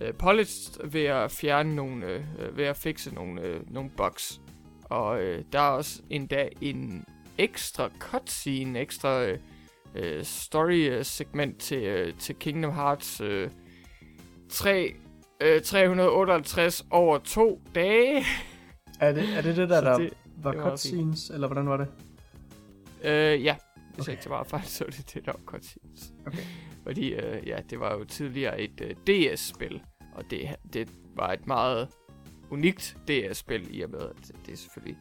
øh, 0.00 0.14
polished 0.14 0.88
ved 0.90 1.04
at 1.04 1.30
fjerne 1.30 1.74
nogle, 1.76 2.06
øh, 2.06 2.56
ved 2.56 2.64
at 2.64 2.76
fikse 2.76 3.14
nogle, 3.14 3.40
øh, 3.42 3.60
nogle 3.72 3.90
bugs. 3.96 4.40
Og 4.84 5.22
øh, 5.22 5.44
der 5.52 5.58
er 5.60 5.68
også 5.70 6.02
endda 6.10 6.48
en 6.60 7.04
ekstra 7.38 7.90
cutscene, 7.98 8.78
ekstra 8.80 9.24
øh, 9.24 9.38
øh, 9.94 10.24
story-segment 10.24 11.58
til, 11.58 11.82
øh, 11.82 12.14
til 12.18 12.34
Kingdom 12.34 12.72
Hearts 12.72 13.20
øh, 13.20 13.50
3, 14.48 14.94
øh, 15.40 15.62
358 15.62 16.86
over 16.90 17.18
to 17.18 17.60
dage. 17.74 18.24
Er 19.00 19.12
det 19.12 19.24
er 19.36 19.42
det, 19.42 19.56
det 19.56 19.68
der, 19.68 19.80
Så 19.80 19.84
der 19.84 19.98
det- 19.98 20.12
var 20.42 20.52
det 20.52 20.60
var 20.62 20.70
cutscenes, 20.70 21.30
eller 21.30 21.46
hvordan 21.46 21.68
var 21.68 21.76
det? 21.76 21.88
Øh, 23.04 23.44
ja, 23.44 23.56
hvis 23.94 24.00
Okay. 24.00 24.08
jeg 24.08 24.12
ikke 24.12 24.22
tager 24.22 24.44
fejl, 24.44 24.64
så 24.76 24.84
er 24.84 24.90
det 24.90 25.14
det, 25.14 25.26
der 25.26 25.32
var 25.32 25.40
cutscenes. 25.46 26.12
Okay. 26.26 26.42
Fordi, 26.82 27.12
øh, 27.12 27.48
ja, 27.48 27.58
det 27.70 27.80
var 27.80 27.94
jo 27.94 28.04
tidligere 28.04 28.60
et 28.60 28.80
øh, 28.80 28.94
DS-spil, 29.06 29.82
og 30.14 30.24
det, 30.30 30.56
det 30.72 30.88
var 31.16 31.32
et 31.32 31.46
meget 31.46 31.88
unikt 32.50 32.96
DS-spil, 33.08 33.68
i 33.78 33.80
og 33.82 33.90
med, 33.90 34.00
at 34.00 34.30
det, 34.46 34.52
er 34.52 34.56
selvfølgelig... 34.56 34.98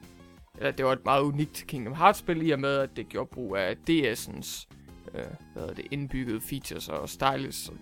Eller 0.58 0.72
det 0.72 0.86
var 0.86 0.92
et 0.94 1.06
meget 1.06 1.22
unikt 1.22 1.64
Kingdom 1.68 1.94
Hearts-spil, 1.96 2.48
i 2.48 2.52
og 2.52 2.60
med, 2.60 2.78
at 2.78 2.90
det 2.96 3.10
gjorde 3.10 3.30
brug 3.34 3.56
af 3.58 3.76
DS'ens 3.90 4.68
øh, 5.16 5.24
hvad 5.54 5.68
det, 5.76 5.88
indbyggede 5.92 6.42
features 6.42 6.90
og 6.90 7.10
styles 7.10 7.70
og, 7.70 7.76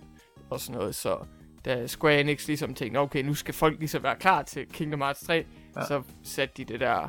og 0.50 0.60
sådan 0.60 0.78
noget, 0.78 0.94
så 0.94 1.18
da 1.64 1.86
Square 1.86 2.20
Enix 2.20 2.46
ligesom 2.46 2.74
tænkte, 2.74 2.98
okay, 2.98 3.22
nu 3.22 3.34
skal 3.34 3.54
folk 3.54 3.78
ligesom 3.78 4.02
være 4.02 4.16
klar 4.16 4.42
til 4.42 4.66
Kingdom 4.66 5.00
Hearts 5.00 5.20
3, 5.20 5.34
Ja. 5.34 5.80
ja. 5.80 5.86
så 5.86 6.02
satte 6.22 6.54
de 6.56 6.64
det 6.72 6.80
der 6.80 7.08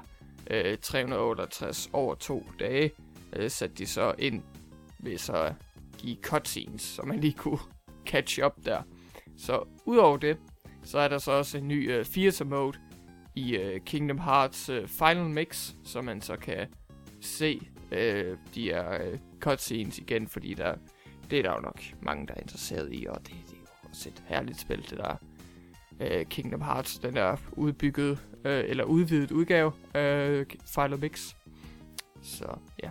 øh, 0.49 0.77
368 0.77 1.89
over 1.93 2.15
to 2.15 2.45
dage, 2.59 2.91
øh, 3.35 3.51
satte 3.51 3.75
de 3.75 3.85
så 3.85 4.15
ind 4.19 4.43
ved 4.99 5.17
så 5.17 5.33
at 5.33 5.53
give 5.97 6.17
cutscenes, 6.21 6.81
så 6.81 7.01
man 7.01 7.19
lige 7.19 7.33
kunne 7.33 7.59
catch 8.07 8.39
up 8.45 8.53
der. 8.65 8.81
Så 9.37 9.67
udover 9.85 10.17
det, 10.17 10.37
så 10.83 10.99
er 10.99 11.07
der 11.07 11.17
så 11.17 11.31
også 11.31 11.57
en 11.57 11.67
ny 11.67 11.91
øh, 11.91 12.05
theater 12.05 12.45
mode 12.45 12.77
i 13.35 13.55
øh, 13.55 13.81
Kingdom 13.81 14.19
Hearts 14.19 14.69
øh, 14.69 14.87
Final 14.87 15.29
Mix, 15.29 15.73
så 15.83 16.01
man 16.01 16.21
så 16.21 16.35
kan 16.35 16.67
se 17.21 17.61
øh, 17.91 18.37
de 18.55 18.63
her 18.63 19.03
øh, 19.03 19.19
cutscenes 19.39 19.99
igen, 19.99 20.27
fordi 20.27 20.53
der, 20.53 20.75
det 21.29 21.39
er 21.39 21.43
der 21.43 21.51
jo 21.51 21.59
nok 21.59 21.81
mange, 22.01 22.27
der 22.27 22.33
er 22.33 22.41
interesseret 22.41 22.89
i, 22.93 23.05
og 23.09 23.17
det, 23.27 23.35
det 23.45 23.53
er 23.53 23.57
jo 23.57 23.89
også 23.89 24.09
et 24.09 24.23
herligt 24.27 24.59
spil, 24.59 24.89
det 24.89 24.97
der 24.97 25.17
øh, 25.99 26.25
Kingdom 26.25 26.61
Hearts, 26.61 26.99
den 26.99 27.13
der 27.13 27.37
udbygget, 27.51 28.19
øh, 28.45 28.63
eller 28.67 28.83
udvidet 28.83 29.31
udgave 29.31 29.71
øh, 29.95 30.45
Final 30.75 30.99
Mix. 30.99 31.35
Så 32.21 32.45
ja, 32.83 32.89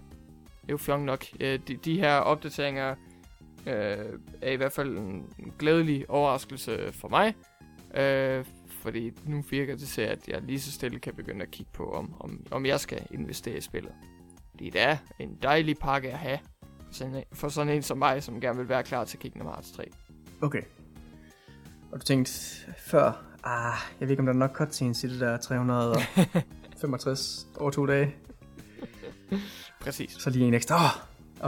det 0.62 0.68
er 0.68 0.72
jo 0.72 0.76
fjong 0.76 1.04
nok. 1.04 1.24
Øh, 1.40 1.58
de, 1.68 1.76
de 1.76 2.00
her 2.00 2.16
opdateringer 2.16 2.94
øh, 3.66 4.18
er 4.42 4.50
i 4.50 4.56
hvert 4.56 4.72
fald 4.72 4.98
en 4.98 5.26
glædelig 5.58 6.10
overraskelse 6.10 6.92
for 6.92 7.08
mig. 7.08 7.34
Øh, 7.94 8.44
fordi 8.68 9.12
nu 9.26 9.44
virker 9.50 9.76
det 9.76 9.88
til, 9.88 10.02
at 10.02 10.28
jeg 10.28 10.42
lige 10.42 10.60
så 10.60 10.72
stille 10.72 10.98
kan 10.98 11.14
begynde 11.14 11.42
at 11.42 11.50
kigge 11.50 11.72
på, 11.72 11.90
om, 11.90 12.14
om, 12.20 12.46
om 12.50 12.66
jeg 12.66 12.80
skal 12.80 13.06
investere 13.10 13.56
i 13.56 13.60
spillet. 13.60 13.92
Fordi 14.50 14.70
det 14.70 14.80
er 14.80 14.96
en 15.18 15.38
dejlig 15.42 15.78
pakke 15.78 16.12
at 16.12 16.18
have 16.18 16.38
for 16.86 16.94
sådan, 16.94 17.14
en, 17.14 17.24
for 17.32 17.48
sådan 17.48 17.74
en 17.74 17.82
som 17.82 17.98
mig, 17.98 18.22
som 18.22 18.40
gerne 18.40 18.58
vil 18.58 18.68
være 18.68 18.82
klar 18.82 19.04
til 19.04 19.18
Kingdom 19.18 19.46
Hearts 19.46 19.72
3. 19.72 19.84
Okay. 20.40 20.62
Og 21.92 22.00
du 22.00 22.04
tænkte 22.04 22.32
før, 22.78 23.22
ah, 23.44 23.74
jeg 24.00 24.08
ved 24.08 24.10
ikke, 24.10 24.20
om 24.20 24.26
der 24.26 24.32
er 24.32 24.36
nok 24.38 24.56
cutscenes 24.56 25.04
i 25.04 25.08
det 25.08 25.20
der 25.20 25.36
365 25.36 27.46
over 27.56 27.70
to 27.70 27.86
dage. 27.86 28.14
Præcis. 29.80 30.16
Så 30.18 30.30
lige 30.30 30.46
en 30.46 30.54
ekstra. 30.54 30.84
Oh, 30.84 30.90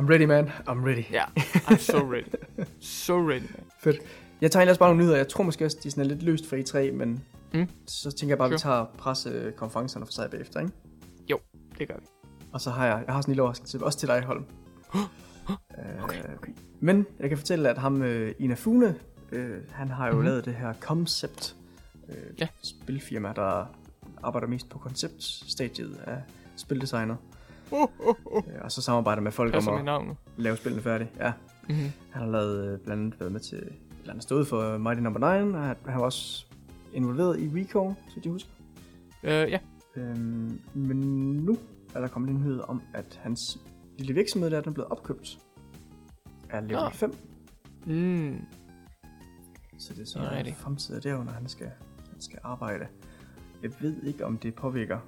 I'm 0.05 0.11
ready, 0.11 0.25
man. 0.25 0.49
I'm 0.49 0.87
ready. 0.87 1.05
Ja, 1.13 1.25
I'm 1.55 1.77
so 1.79 1.99
ready. 1.99 2.25
So 2.81 3.15
ready, 3.19 3.41
man. 3.41 3.65
Fedt. 3.81 3.97
Jeg 4.41 4.51
tager 4.51 4.69
også 4.69 4.79
bare 4.79 4.89
nogle 4.89 5.01
nyheder. 5.03 5.17
Jeg 5.17 5.29
tror 5.29 5.45
måske 5.45 5.65
også, 5.65 5.79
de 5.83 5.89
er 5.89 5.93
sådan 5.93 6.07
lidt 6.07 6.23
løst 6.23 6.47
for 6.49 6.57
E3, 6.57 6.93
men 6.93 7.25
Mm. 7.55 7.69
så 7.87 8.11
tænker 8.11 8.31
jeg 8.31 8.39
bare, 8.39 8.49
at 8.49 8.53
vi 8.53 8.59
Sure. 8.59 8.73
tager 8.75 8.85
pressekonferencerne 8.99 10.07
for 10.07 10.13
sig 10.13 10.31
bagefter, 10.31 10.61
ikke? 10.61 10.73
Det 11.79 11.89
gør 11.89 11.95
vi. 12.01 12.07
Og 12.53 12.61
så 12.61 12.71
har 12.71 12.87
jeg, 12.87 13.03
jeg 13.07 13.15
har 13.15 13.21
sådan 13.21 13.31
en 13.31 13.33
lille 13.33 13.43
overraskelse, 13.43 13.85
også 13.85 13.99
til 13.99 14.09
dig, 14.09 14.23
Holm. 14.23 14.45
Okay, 16.03 16.19
Øh, 16.19 16.25
Men 16.81 17.07
jeg 17.21 17.29
kan 17.29 17.39
fortælle, 17.39 17.69
at 17.69 17.79
ham, 17.79 18.03
øh, 18.03 18.35
Inafune, 18.39 18.95
øh, 19.35 19.63
han 19.73 19.89
har 19.89 20.07
jo 20.07 20.13
Mhm. 20.13 20.17
mm-hmm. 20.19 20.27
lavet 20.29 20.45
det 20.45 20.55
her 20.55 20.73
Concept 20.81 21.57
øh, 22.09 22.17
Ja. 22.41 22.49
spilfirma, 22.63 23.33
der 23.37 23.67
arbejder 24.23 24.49
mest 24.49 24.69
på 24.69 24.79
konceptstadiet 24.79 25.97
af 26.07 26.23
spildesigner. 26.57 27.17
Uh, 27.71 27.81
uh, 27.81 27.89
uh. 28.27 28.43
Øh, 28.49 28.55
og 28.61 28.73
så 28.73 28.83
samarbejder 28.83 29.23
med 29.23 29.33
folk 29.33 29.53
Passer 29.53 29.71
om 29.73 29.79
at 29.79 29.85
navn 29.85 30.07
nu. 30.07 30.17
lave 30.37 30.57
spillene 30.57 30.83
færdige. 30.83 31.11
Ja, 31.21 31.33
Mm-hmm. 31.69 31.93
han 32.11 32.23
har 32.23 32.31
lavet 32.31 32.65
øh, 32.73 32.79
blandt 32.79 33.03
andet 33.03 33.21
været 33.21 33.33
med 33.33 33.41
til, 33.41 33.59
eller 34.01 34.13
han 34.13 34.21
stået 34.21 34.47
for 34.47 34.79
Mighty 34.79 35.01
Number 35.01 35.21
9, 35.45 35.53
og 35.55 35.63
han 35.63 35.77
han 35.87 35.99
var 35.99 36.05
også 36.05 36.47
involveret 36.93 37.41
i 37.41 37.49
Recall, 37.55 37.95
så 38.15 38.21
de 38.25 38.29
husker. 38.29 38.51
Uh, 39.23 39.29
ja. 39.31 39.59
Øhm, 39.97 40.61
men 40.75 40.97
nu 41.37 41.59
er 41.95 42.01
der 42.01 42.09
kommet 42.09 42.31
en 42.31 42.37
nyhed 42.37 42.61
om, 42.69 42.83
at 42.95 43.21
hans 43.23 43.59
lille 43.99 44.15
virksomhed 44.15 44.51
der, 44.51 44.61
den 44.61 44.69
er 44.69 44.75
blevet 44.75 44.91
opkøbt 44.91 45.39
af 46.51 46.63
Level 46.69 46.83
Nå. 46.85 46.89
5. 46.91 47.15
Mm. 47.87 48.39
Så 49.79 49.95
det 49.95 50.03
er 50.03 50.07
så 50.07 50.19
Det 50.19 50.27
er 50.27 50.31
ja, 50.33 50.37
rigtigt. 50.39 50.57
fremtiden 50.57 51.03
der, 51.03 51.25
når 51.25 51.33
han 51.33 51.49
skal, 51.49 51.67
han 52.11 52.21
skal 52.21 52.39
arbejde. 52.43 52.87
Jeg 53.63 53.71
ved 53.81 54.03
ikke, 54.03 54.27
om 54.27 54.39
det 54.39 54.55
påvirker 54.55 54.99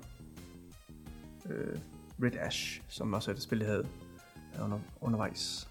øh, 1.51 1.79
Red 2.23 2.37
Ash, 2.41 2.83
som 2.89 3.13
også 3.13 3.31
er 3.31 3.35
det 3.35 3.43
spil, 3.43 3.59
jeg 3.59 3.67
havde 3.69 3.87
under, 4.65 4.79
undervejs. 5.01 5.69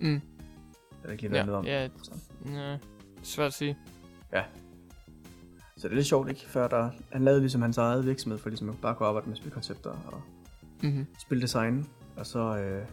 Mm. 0.00 0.06
Jeg 0.12 0.20
ved 1.02 1.10
ikke 1.10 1.22
lige, 1.22 1.36
Ja, 1.36 1.44
noget 1.44 1.58
om. 1.58 1.64
ja. 1.64 1.88
Ja. 2.46 2.78
Svært 3.22 3.46
at 3.46 3.52
sige. 3.52 3.76
så 5.76 5.88
det 5.88 5.92
er 5.92 5.96
lidt 5.96 6.06
sjovt, 6.06 6.28
ikke? 6.28 6.40
Før 6.46 6.68
der, 6.68 6.90
han 7.12 7.24
lavede 7.24 7.40
ligesom 7.40 7.62
hans 7.62 7.78
eget 7.78 8.06
virksomhed, 8.06 8.38
for 8.38 8.48
ligesom 8.48 8.68
at 8.70 8.76
bare 8.82 8.94
kunne 8.94 9.08
arbejde 9.08 9.28
med 9.28 9.36
spilkoncepter 9.36 9.90
og 9.90 10.22
Mm-hmm. 10.82 11.06
spildesign. 11.18 11.86
Og 12.16 12.26
så 12.26 12.38
øh, 12.58 12.86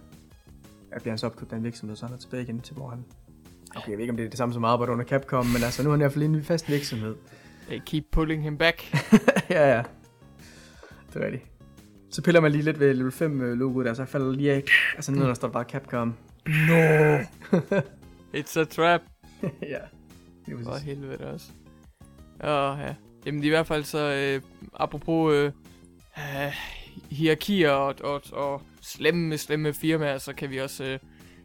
ja, 0.92 1.00
bliver 1.00 1.12
han 1.12 1.18
så 1.18 1.26
opkøbt 1.26 1.54
af 1.54 1.58
en 1.58 1.64
virksomhed, 1.64 1.96
så 1.96 2.06
han 2.06 2.16
er 2.16 2.20
tilbage 2.20 2.44
igen 2.44 2.60
til, 2.60 2.76
hvor 2.76 2.90
han... 2.90 3.06
Okay, 3.76 3.90
jeg 3.90 3.98
ved 3.98 4.00
ikke, 4.00 4.12
om 4.12 4.18
det 4.18 4.26
er 4.26 4.30
det 4.30 4.38
samme 4.38 4.54
som 4.54 4.64
at 4.66 4.70
arbejde 4.70 4.92
under 4.92 5.06
Capcom, 5.06 5.46
men 5.46 5.64
altså 5.64 5.84
nu 5.84 5.90
er 5.90 5.94
han 5.94 6.00
i 6.00 6.04
hvert 6.04 6.14
fald 6.14 6.24
en 6.24 6.44
fast 6.44 6.70
virksomhed. 6.70 7.16
Keep 7.86 8.04
pulling 8.12 8.44
him 8.44 8.58
back. 8.58 8.94
ja, 9.50 9.76
ja. 9.76 9.84
Det 11.14 11.22
er 11.22 11.26
rigtigt. 11.26 11.44
Så 12.10 12.22
piller 12.22 12.42
man 12.42 12.52
lige 12.52 12.64
lidt 12.64 12.80
ved 12.80 12.94
level 12.94 13.12
5 13.12 13.42
øh, 13.42 13.58
logoet 13.58 13.86
der, 13.86 13.94
så 13.94 14.06
falder 14.06 14.32
lige 14.32 14.52
af. 14.52 14.64
Altså 14.96 15.12
nede, 15.12 15.26
der 15.26 15.34
står 15.34 15.48
der 15.48 15.54
bare 15.54 15.64
Capcom. 15.64 16.16
No! 16.46 17.18
It's 18.40 18.60
a 18.60 18.64
trap. 18.64 19.02
ja. 19.44 19.80
Det 20.46 20.60
er 20.60 20.64
For 20.64 20.76
helvede 20.76 21.32
også. 21.34 21.46
Åh, 22.44 22.78
ja. 22.80 22.96
Jamen 23.26 23.44
i 23.44 23.50
hvert 23.50 23.68
fald 23.68 23.84
så, 23.84 24.14
øh, 24.14 24.42
apropos 24.74 25.34
øh, 25.34 25.52
øh, 26.18 26.54
hierarkier 27.10 27.72
og, 27.72 27.96
og, 28.04 28.22
og 28.32 28.62
slemme, 28.82 29.38
slemme 29.38 29.74
firmaer, 29.74 30.18
så 30.18 30.34
kan 30.34 30.50
vi 30.50 30.58
også 30.58 30.84
øh, 30.84 31.00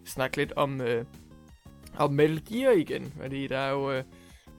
snakke 0.07 0.37
lidt 0.37 0.53
om, 0.57 0.81
øh, 0.81 1.05
og 1.99 2.13
Metal 2.13 2.43
Gear 2.49 2.73
igen. 2.73 3.13
Fordi 3.21 3.47
der 3.47 3.59
er 3.59 3.71
jo, 3.71 3.93
øh, 3.93 4.05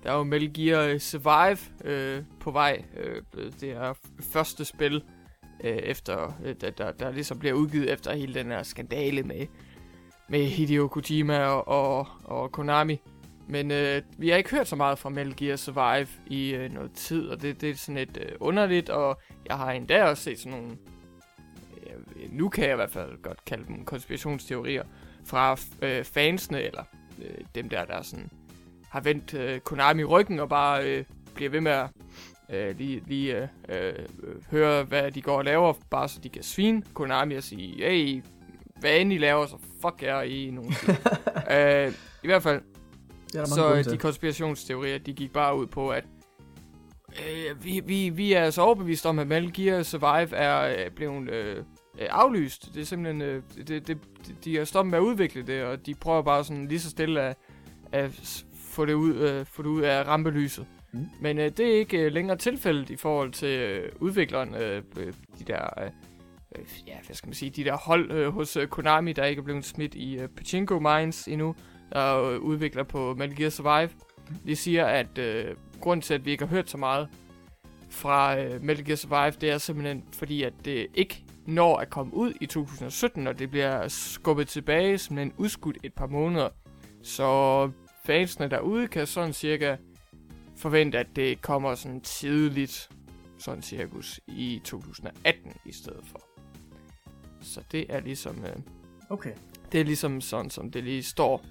der 0.04 0.12
er 0.12 0.18
jo 0.18 0.24
Metal 0.24 0.54
Gear 0.54 0.84
øh, 0.84 1.00
Survive 1.00 1.58
øh, 1.84 2.24
på 2.40 2.52
vej. 2.52 2.84
Øh, 2.98 3.22
det 3.62 3.72
er 3.72 3.94
første 4.34 4.66
spil, 4.66 5.04
øh, 5.64 5.78
efter, 5.78 6.34
øh, 6.44 6.56
der, 6.62 6.70
der, 6.70 6.92
der 6.92 7.12
ligesom 7.12 7.40
bliver 7.40 7.54
udgivet 7.54 7.92
efter 7.94 8.16
hele 8.16 8.34
den 8.34 8.48
her 8.48 8.64
skandale 8.64 9.24
med, 9.24 9.48
med 10.30 10.46
Hideo 10.46 10.88
Kojima 10.88 11.46
og, 11.46 11.68
og, 11.68 12.08
og 12.24 12.52
Konami. 12.52 13.00
Men 13.50 13.72
øh, 13.72 14.02
vi 14.18 14.30
har 14.30 14.38
ikke 14.38 14.52
hørt 14.52 14.68
så 14.68 14.76
meget 14.76 15.00
fra 15.00 15.10
Metal 15.10 15.36
Gear 15.36 15.56
Survive 15.56 16.08
i 16.28 16.54
øh, 16.56 16.74
noget 16.74 16.92
tid, 16.92 17.28
og 17.28 17.42
det, 17.42 17.62
det 17.62 17.70
er 17.70 17.76
sådan 17.76 17.96
lidt 17.96 18.18
øh, 18.22 18.32
underligt, 18.40 18.90
og 18.90 19.22
jeg 19.46 19.58
har 19.58 19.72
endda 19.72 20.04
også 20.04 20.24
set 20.24 20.40
sådan 20.40 20.60
nogle, 20.60 20.78
øh, 21.84 22.32
nu 22.32 22.50
kan 22.50 22.64
jeg 22.64 22.72
i 22.72 22.76
hvert 22.76 22.92
fald 22.92 23.22
godt 23.22 23.46
kalde 23.46 23.66
dem 23.68 23.86
konspirationsteorier, 23.86 24.84
fra 25.26 25.58
øh, 25.82 26.04
fansene, 26.04 26.62
eller 26.62 26.84
øh, 27.22 27.46
dem 27.56 27.70
der, 27.70 27.86
der 27.86 28.02
sådan 28.02 28.30
har 28.90 29.02
vendt 29.02 29.34
øh, 29.34 29.60
Konami 29.60 30.04
ryggen 30.04 30.40
og 30.40 30.50
bare 30.50 30.86
øh, 30.86 31.04
bliver 31.36 31.50
ved 31.50 31.62
med 31.62 31.72
at 31.72 31.90
øh, 32.50 32.78
lige, 32.78 33.04
lige 33.08 33.38
øh, 33.38 33.48
øh, 33.70 33.94
høre, 34.52 34.84
hvad 34.84 35.12
de 35.12 35.22
går 35.22 35.38
og 35.38 35.46
laver, 35.46 35.74
bare 35.90 36.10
så 36.10 36.20
de 36.20 36.30
kan 36.30 36.44
svine 36.44 36.84
Konami 36.94 37.36
og 37.36 37.44
sige, 37.44 37.84
hey, 37.84 38.24
hvad 38.80 39.00
end 39.00 39.14
I 39.14 39.18
laver, 39.18 39.46
så 39.46 39.58
fuck 39.82 40.04
jer 40.04 40.22
i 40.22 40.52
nogen. 40.52 40.74
Øh, 41.52 41.94
I 42.24 42.28
hvert 42.28 42.44
fald, 42.44 42.62
mange 43.34 43.48
så 43.48 43.76
øh, 43.76 43.84
de 43.84 43.98
konspirationsteorier, 43.98 44.98
de 44.98 45.14
gik 45.14 45.34
bare 45.34 45.58
ud 45.58 45.68
på, 45.68 45.90
at 45.90 46.04
Øh, 47.20 47.64
vi, 47.64 47.82
vi, 47.86 48.10
vi 48.10 48.34
er 48.34 48.50
så 48.50 48.62
overbevist 48.62 49.06
om, 49.06 49.20
at 49.20 49.28
Metal 49.28 49.54
Gear 49.54 49.84
Survive 49.84 50.36
er 50.36 50.86
øh, 50.86 50.92
blevet 50.92 51.30
øh, 51.30 51.64
øh, 52.02 52.08
aflyst. 52.10 52.74
Det 52.74 52.82
er 52.82 52.86
simpelthen, 52.86 53.22
øh, 53.22 53.44
det, 53.68 53.88
det, 53.88 53.98
de 54.44 54.58
er 54.58 54.66
stoppet 54.66 54.92
med 54.92 54.98
at 54.98 55.04
udvikle 55.04 55.42
det, 55.42 55.64
og 55.64 55.86
de 55.86 55.96
prøver 55.96 56.22
bare 56.22 56.44
sådan 56.44 56.68
lige 56.68 56.80
så 56.80 56.90
stille 56.90 57.22
at, 57.22 57.38
at 57.92 58.44
få 58.56 58.86
det 58.86 58.94
ud, 58.94 59.16
øh, 59.16 59.46
få 59.46 59.62
det 59.62 59.70
ud 59.70 59.82
af 59.82 60.08
rampelyset. 60.08 60.66
Mm. 60.92 61.10
Men 61.22 61.38
øh, 61.38 61.52
det 61.58 61.60
er 61.60 61.80
ikke 61.80 61.98
øh, 61.98 62.12
længere 62.12 62.38
tilfældet 62.38 62.90
i 62.90 62.96
forhold 62.96 63.32
til 63.32 63.60
øh, 63.60 63.92
udvikleren, 64.00 64.56
øh, 64.56 64.84
de 65.40 65.44
der, 65.48 65.84
øh, 65.84 65.90
øh, 66.56 66.66
ja, 66.88 66.94
hvad 67.06 67.16
skal 67.16 67.28
man 67.28 67.34
sige, 67.34 67.52
de 67.52 67.64
der 67.64 67.78
hold 67.78 68.12
øh, 68.12 68.30
hos 68.30 68.56
øh, 68.58 68.68
Konami, 68.68 69.14
der 69.14 69.26
ikke 69.26 69.40
er 69.40 69.44
blevet 69.44 69.66
smidt 69.66 69.96
i 69.96 70.20
øh, 70.20 70.28
Pachinko 70.28 70.80
Mines 70.80 71.28
endnu, 71.28 71.56
der 71.94 72.24
øh, 72.24 72.40
udvikler 72.40 72.84
på 72.84 73.14
Metal 73.14 73.36
Gear 73.36 73.50
Survive. 73.50 73.90
De 74.46 74.56
siger, 74.56 74.86
at 74.86 75.18
øh, 75.18 75.56
grunden 75.82 76.02
til, 76.02 76.14
at 76.14 76.26
vi 76.26 76.32
ikke 76.32 76.46
har 76.46 76.50
hørt 76.50 76.70
så 76.70 76.78
meget 76.78 77.10
fra 77.90 78.40
øh, 78.40 78.64
Metal 78.64 78.86
Gear 78.86 78.96
Survive, 78.96 79.32
det 79.32 79.52
er 79.52 79.58
simpelthen 79.58 80.04
fordi, 80.14 80.44
at 80.44 80.54
det 80.66 80.88
ikke 80.94 81.24
når 81.48 81.78
at 81.78 81.90
komme 81.90 82.14
ud 82.14 82.34
i 82.42 82.46
2017, 82.46 83.28
og 83.28 83.40
det 83.40 83.50
bliver 83.52 83.88
skubbet 83.88 84.48
tilbage, 84.48 84.98
simpelthen 84.98 85.34
udskudt 85.38 85.78
et 85.84 85.94
par 85.94 86.08
måneder. 86.08 86.50
Så 87.04 87.72
fansene 88.06 88.50
derude 88.50 88.88
kan 88.88 89.08
sådan 89.08 89.34
cirka 89.34 89.76
forvente, 90.58 91.00
at 91.00 91.08
det 91.16 91.42
kommer 91.42 91.76
sådan 91.76 92.02
tidligt, 92.02 92.90
sådan 93.40 93.62
cirkus, 93.62 94.20
i 94.28 94.62
2018 94.64 95.54
i 95.66 95.72
stedet 95.72 96.04
for. 96.12 96.22
Så 97.42 97.62
det 97.72 97.86
er 97.90 98.00
ligesom, 98.00 98.46
øh, 98.46 98.56
Okay. 99.10 99.32
det 99.72 99.80
er 99.80 99.86
ligesom 99.86 100.22
sådan, 100.22 100.50
som 100.50 100.72
det 100.72 100.84
lige 100.84 101.04
står 101.04 101.46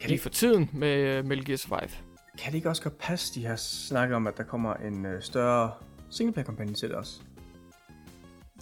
Kan 0.00 0.10
lige 0.10 0.20
for 0.20 0.28
tiden 0.28 0.70
med 0.72 0.96
øh, 0.98 1.24
Metal 1.24 1.44
Gear 1.44 1.56
Survive. 1.56 1.90
kan 2.38 2.52
det 2.52 2.54
ikke 2.54 2.68
også 2.68 2.82
godt 2.82 2.98
passe, 2.98 3.34
de 3.40 3.46
har 3.46 3.56
snakket 3.56 4.16
om, 4.16 4.26
at 4.26 4.36
der 4.36 4.42
kommer 4.44 4.74
en 4.74 5.06
øh, 5.06 5.22
større 5.22 5.72
singleplayer-kampagne 6.10 6.74
til 6.74 6.94
også? 6.94 7.20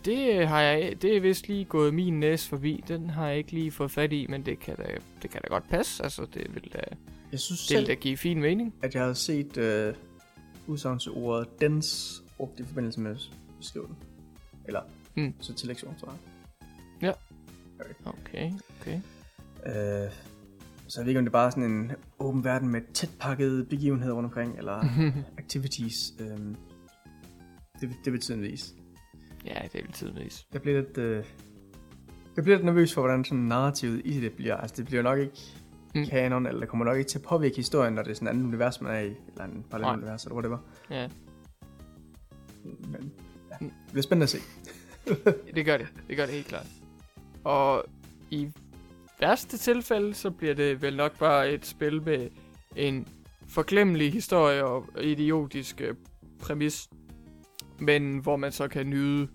Det 0.07 0.41
øh, 0.41 0.49
har 0.49 0.61
jeg, 0.61 1.03
det 1.03 1.17
er 1.17 1.21
vist 1.21 1.49
lige 1.49 1.65
gået 1.65 1.95
min 1.95 2.21
næse 2.21 2.49
forbi. 2.49 2.85
Den 2.89 3.11
har 3.11 3.29
jeg 3.29 3.39
ikke 3.39 3.53
lige 3.53 3.71
fået 3.71 3.91
fat 3.91 4.13
i, 4.13 4.27
men 4.29 4.47
det 4.47 4.59
kan 4.61 4.77
da, 4.77 4.83
det 5.23 5.31
kan 5.31 5.41
da 5.43 5.49
godt 5.49 5.69
passe. 5.69 6.03
Altså, 6.03 6.27
det 6.35 6.55
vil 6.55 6.71
da, 6.73 6.81
Jeg 7.33 7.41
synes 7.41 7.61
det 7.61 7.69
selv, 7.69 7.81
vil 7.81 7.87
da 7.89 7.95
give 7.95 8.17
fin 8.17 8.41
mening. 8.41 8.75
at 8.83 8.95
jeg 8.95 9.03
havde 9.03 9.15
set 9.15 9.57
øh, 9.57 9.95
udsagnsordet 10.67 11.61
dens 11.61 12.23
brugt 12.37 12.61
i 12.61 12.65
forbindelse 12.65 13.01
med 13.01 13.17
skriven. 13.61 13.97
Eller 14.67 14.81
Mm. 15.19 15.35
så 15.41 15.55
tillægsord, 15.55 15.95
tror 16.01 16.13
jeg. 17.03 17.15
Okay, 18.05 18.53
okay. 18.81 18.97
Øh, 19.67 20.11
så 20.89 21.01
jeg 21.01 21.05
ved 21.05 21.09
ikke, 21.09 21.19
om 21.19 21.25
det 21.25 21.31
er 21.31 21.33
bare 21.33 21.51
sådan 21.51 21.71
en 21.71 21.93
åben 22.19 22.45
verden 22.45 22.69
med 22.69 22.81
tæt 22.95 23.11
pakket 23.21 23.69
begivenheder 23.69 24.15
rundt 24.15 24.25
omkring, 24.27 24.59
eller 24.59 24.85
activities. 25.39 26.13
Øh, 26.21 26.39
det, 27.81 27.91
det 28.05 28.13
vil 28.13 28.21
tiden 28.21 28.43
vise. 28.43 28.75
Ja, 29.47 29.61
det 29.73 29.83
vil 29.85 29.93
tiden 29.93 30.19
vise. 30.25 30.45
Jeg 30.53 30.63
bliver 30.63 30.81
lidt, 30.81 30.99
øh, 30.99 31.25
jeg 32.37 32.45
bliver 32.45 32.57
lidt 32.57 32.65
nervøs 32.65 32.95
for, 32.95 33.01
hvordan 33.01 33.25
sådan 33.25 33.39
narrativet 33.45 34.03
i 34.05 34.21
det 34.21 34.33
bliver. 34.33 34.57
Altså, 34.57 34.77
det 34.77 34.87
bliver 34.87 35.03
nok 35.03 35.19
ikke 35.19 35.33
Mm. 35.95 36.07
kanon, 36.07 36.47
eller 36.47 36.61
det 36.61 36.69
kommer 36.69 36.85
nok 36.85 36.97
ikke 36.99 37.09
til 37.09 37.19
at 37.19 37.25
påvirke 37.25 37.57
historien, 37.57 37.95
når 37.95 38.03
det 38.03 38.11
er 38.11 38.15
sådan 38.15 38.29
et 38.29 38.31
andet 38.31 38.45
univers, 38.47 38.81
man 38.81 38.93
er 38.95 39.01
i, 39.01 39.07
eller 39.29 39.45
en 39.45 39.65
parallel 39.71 39.87
Nej. 39.87 39.97
univers, 39.97 40.25
eller 40.25 40.35
whatever. 40.35 40.59
Ja, 40.91 41.09
Men 42.65 43.13
ja, 43.51 43.67
det 43.67 43.73
bliver 43.91 44.03
spændende 44.03 44.23
at 44.23 44.29
se. 44.29 44.39
det 45.55 45.65
gør 45.65 45.77
det. 45.77 45.87
Det 46.09 46.17
gør 46.17 46.25
det 46.27 46.35
helt 46.35 46.47
klart. 46.47 46.67
Og 47.45 47.85
i 48.31 48.49
værste 49.21 49.59
tilfælde, 49.59 50.15
så 50.15 50.31
bliver 50.31 50.55
det 50.55 50.83
vel 50.83 50.97
nok 50.97 51.19
bare 51.19 51.51
et 51.53 51.67
spil 51.67 52.03
med 52.03 52.29
en 52.77 53.09
forglemmelig 53.49 54.13
historie 54.13 54.65
og 54.65 54.87
idiotisk 55.01 55.81
øh, 55.81 55.95
præmis, 56.41 56.89
men 57.79 58.19
hvor 58.19 58.37
man 58.37 58.53
så 58.53 58.69
kan 58.69 58.87
nyde 58.87 59.29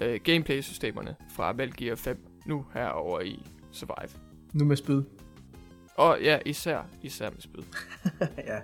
øh, 0.00 0.20
gameplay-systemerne 0.24 1.16
fra 1.30 1.52
Metal 1.52 1.72
Gear 1.76 1.96
5 1.96 2.26
nu 2.46 2.66
herover 2.74 3.20
i 3.20 3.46
Survive. 3.72 4.20
Nu 4.52 4.64
med 4.64 4.76
spyd. 4.76 5.02
Og 5.94 6.18
ja, 6.22 6.38
især, 6.46 6.82
især 7.02 7.30
med 7.30 7.40
spyd. 7.40 7.62
ja. 8.20 8.26
ja, 8.36 8.60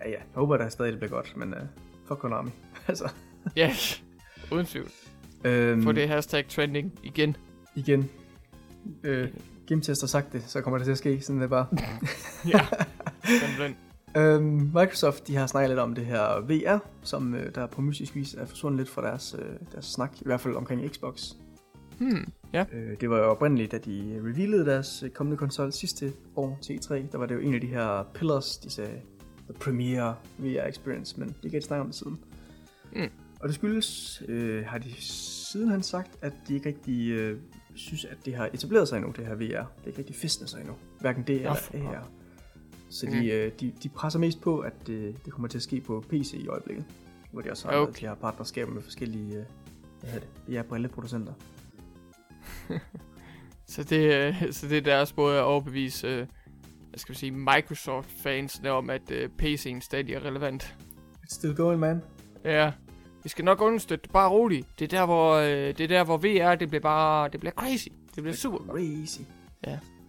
ja. 0.00 0.10
Jeg 0.10 0.20
håber, 0.34 0.56
der 0.56 0.68
stadig 0.68 0.92
det 0.92 1.00
bliver 1.00 1.10
godt, 1.10 1.36
men 1.36 1.54
uh, 1.54 1.60
fuck 2.08 2.20
Konami. 2.20 2.50
altså, 2.88 3.10
ja, 3.56 3.72
uden 4.52 4.66
tvivl. 4.66 4.90
øhm, 5.44 5.82
Få 5.82 5.92
det 5.92 6.08
hashtag 6.08 6.48
trending 6.48 6.98
igen. 7.02 7.36
Igen. 7.74 8.10
Øh, 9.02 9.28
Gametest 9.66 10.02
har 10.02 10.06
sagt 10.06 10.32
det, 10.32 10.42
så 10.42 10.60
kommer 10.60 10.78
det 10.78 10.84
til 10.84 10.92
at 10.92 10.98
ske, 10.98 11.20
sådan 11.20 11.42
det 11.42 11.50
bare. 11.50 11.66
Ja, 12.48 12.66
simpelthen. 13.40 13.76
Øhm, 14.16 14.70
Microsoft, 14.74 15.28
de 15.28 15.36
har 15.36 15.46
snakket 15.46 15.70
lidt 15.70 15.80
om 15.80 15.94
det 15.94 16.06
her 16.06 16.40
VR, 16.40 16.78
som 17.02 17.34
øh, 17.34 17.54
der 17.54 17.66
på 17.66 17.80
mystisk 17.80 18.14
vis 18.14 18.34
er 18.34 18.46
forsvundet 18.46 18.78
lidt 18.78 18.88
fra 18.88 19.02
deres, 19.02 19.36
øh, 19.38 19.54
deres 19.72 19.84
snak, 19.84 20.20
i 20.20 20.24
hvert 20.24 20.40
fald 20.40 20.54
omkring 20.54 20.90
Xbox. 20.90 21.32
Hmm, 21.98 22.32
ja. 22.52 22.64
Øh, 22.72 23.00
det 23.00 23.10
var 23.10 23.18
jo 23.18 23.24
oprindeligt, 23.24 23.72
da 23.72 23.78
de 23.78 24.20
revealede 24.24 24.66
deres 24.66 25.02
øh, 25.02 25.10
kommende 25.10 25.36
konsol 25.36 25.72
sidste 25.72 26.12
år 26.36 26.58
til 26.62 26.74
E3. 26.74 26.94
Der 27.12 27.18
var 27.18 27.26
det 27.26 27.34
jo 27.34 27.40
en 27.40 27.54
af 27.54 27.60
de 27.60 27.66
her 27.66 28.06
pillars, 28.14 28.56
de 28.56 28.70
sagde, 28.70 29.00
the 29.48 29.54
premier 29.60 30.12
VR 30.38 30.68
experience, 30.68 31.20
men 31.20 31.28
de 31.28 31.34
kan 31.42 31.54
ikke 31.54 31.66
snakke 31.66 31.80
om 31.80 31.86
det 31.86 31.96
siden. 31.96 32.18
Mm. 32.92 33.10
Og 33.40 33.48
det 33.48 33.54
skyldes, 33.54 34.22
øh, 34.28 34.64
har 34.66 34.78
de 34.78 34.92
sidenhen 35.00 35.82
sagt, 35.82 36.10
at 36.22 36.32
de 36.48 36.54
ikke 36.54 36.68
rigtig 36.68 37.10
øh, 37.10 37.38
synes, 37.74 38.04
at 38.04 38.16
det 38.24 38.34
har 38.34 38.50
etableret 38.54 38.88
sig 38.88 38.96
endnu, 38.96 39.12
det 39.16 39.26
her 39.26 39.34
VR. 39.34 39.38
Det 39.38 39.82
er 39.82 39.86
ikke 39.86 39.98
rigtig 39.98 40.16
festnet 40.16 40.50
sig 40.50 40.60
endnu. 40.60 40.74
Hverken 41.00 41.22
det 41.26 41.36
eller 41.36 41.50
AR. 41.50 42.08
Så 43.00 43.06
Mm. 43.06 43.12
de, 43.12 43.26
øh, 43.30 43.52
de, 43.60 43.72
de 43.82 43.88
presser 43.88 44.18
mest 44.18 44.40
på, 44.40 44.58
at 44.58 44.72
det, 44.86 45.24
det 45.24 45.32
kommer 45.32 45.48
til 45.48 45.58
at 45.58 45.62
ske 45.62 45.80
på 45.80 46.04
PC 46.10 46.32
i 46.34 46.48
øjeblikket. 46.48 46.84
Hvor 47.32 47.40
de 47.40 47.50
også 47.50 47.68
har, 47.68 47.76
Okay. 47.76 48.00
de 48.00 48.06
har 48.06 48.14
partnerskaber 48.14 48.72
med 48.72 48.82
forskellige 48.82 49.34
øh, 49.36 49.44
hvad 50.00 50.10
hedder 50.10 50.26
det, 50.46 50.54
VR-brilleproducenter. 50.58 51.32
Så 53.68 53.82
det, 53.84 54.14
øh, 54.14 54.52
så 54.52 54.68
det 54.68 54.76
er 54.78 54.82
deres 54.82 55.16
måde 55.16 55.36
at 55.38 55.42
overbevise, 55.44 56.06
øh, 56.06 56.26
hvad 56.90 56.98
skal 56.98 57.12
vi 57.14 57.18
sige, 57.18 57.32
Microsoft-fansene 57.32 58.70
om, 58.70 58.90
at 58.90 59.10
øh, 59.10 59.28
PC'en 59.42 59.80
stadig 59.80 60.14
er 60.14 60.24
relevant. 60.24 60.76
It's 61.24 61.34
still 61.34 61.54
going, 61.56 61.80
man. 61.80 62.02
Ja, 62.44 62.72
vi 63.22 63.28
skal 63.28 63.44
nok 63.44 63.60
understøtte 63.60 64.02
det, 64.02 64.12
bare 64.12 64.28
roligt. 64.30 64.66
Det 64.78 64.84
er 64.84 64.98
der, 64.98 65.06
hvor, 65.06 65.34
øh, 65.34 65.48
det 65.48 65.80
er 65.80 65.88
der, 65.88 66.04
hvor 66.04 66.16
VR, 66.16 66.54
det 66.54 66.68
bliver 66.68 66.80
bare, 66.82 67.28
det 67.28 67.40
bliver 67.40 67.52
crazy. 67.52 67.88
Det 68.14 68.22
bliver 68.22 68.36
super. 68.36 68.58
Crazy. 68.74 69.20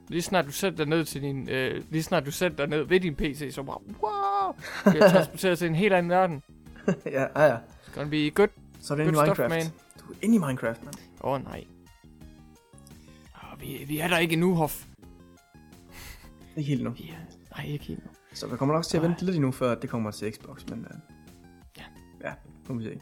Lige 0.10 0.22
snart 0.22 0.46
du 0.46 0.52
sætter 0.52 0.78
dig 0.78 0.86
ned 0.88 1.06
til 1.06 1.22
din, 1.22 1.50
øh, 1.50 1.84
lige 1.89 2.04
snart 2.04 2.26
du 2.26 2.32
sætter 2.32 2.58
dig 2.58 2.67
ned 2.67 2.84
ved 2.84 3.00
din 3.00 3.15
PC, 3.15 3.50
så 3.54 3.63
bare, 3.63 3.78
wow, 4.02 4.56
bliver 4.91 5.10
transporteret 5.10 5.58
til 5.58 5.67
en 5.67 5.76
helt 5.76 5.93
anden 5.93 6.10
verden. 6.10 6.43
ja, 7.06 7.22
ja, 7.36 7.43
ja. 7.46 7.56
It's 7.58 7.96
gonna 7.96 8.10
be 8.10 8.30
good, 8.32 8.48
Så 8.80 8.93
er 8.93 8.98
det 8.98 9.04
inde 9.04 9.13
good 9.15 9.26
i 9.26 9.28
stuff, 9.28 9.39
Minecraft. 9.39 9.65
man. 9.65 9.74
Du 10.08 10.12
er 10.13 10.17
inde 10.22 10.36
i 10.36 10.38
Minecraft, 10.38 10.84
man. 10.86 10.93
Åh 11.24 11.32
oh, 11.32 11.43
nej. 11.43 11.63
Oh, 13.36 13.62
vi, 13.62 13.84
vi 13.88 14.00
er 14.00 14.08
der 14.08 14.17
ikke 14.17 14.34
endnu, 14.34 14.56
Hoff. 14.56 14.86
Ikke 16.58 16.70
helt 16.70 16.84
nu. 16.84 16.89
Vi 16.89 17.10
er, 17.10 17.36
nej, 17.58 17.65
ikke 17.65 17.86
helt 17.86 18.06
nu. 18.06 18.12
Så 18.34 18.48
der 18.48 18.56
kommer 18.56 18.76
nok 18.76 18.84
til 18.86 18.98
at 18.98 19.04
vente 19.04 19.26
lidt 19.26 19.36
endnu, 19.36 19.52
før 19.52 19.76
det 19.76 19.89
kommer 19.89 20.12
til 20.12 20.34
Xbox, 20.34 20.65
men 20.70 20.80
uh, 20.80 20.98
Ja. 21.78 21.84
Ja, 22.30 22.34
nu 22.67 22.74
må 22.76 22.80
vi 22.82 22.86
se. 22.86 23.00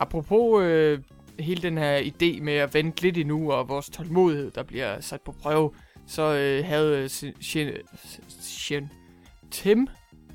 Apropos 0.00 0.62
øh, 0.62 0.98
hele 1.42 1.62
den 1.62 1.78
her 1.78 1.98
idé 1.98 2.42
med 2.42 2.52
at 2.52 2.74
vente 2.74 3.02
lidt 3.02 3.18
endnu, 3.18 3.52
og 3.52 3.68
vores 3.68 3.90
tålmodighed, 3.90 4.50
der 4.50 4.62
bliver 4.62 5.00
sat 5.00 5.20
på 5.20 5.32
prøve, 5.32 5.70
så 6.06 6.22
øh, 6.22 6.64
havde 6.64 7.02
øh, 7.02 7.32
Shin, 7.40 7.68
Shin, 8.28 8.90
Tim, 9.50 9.88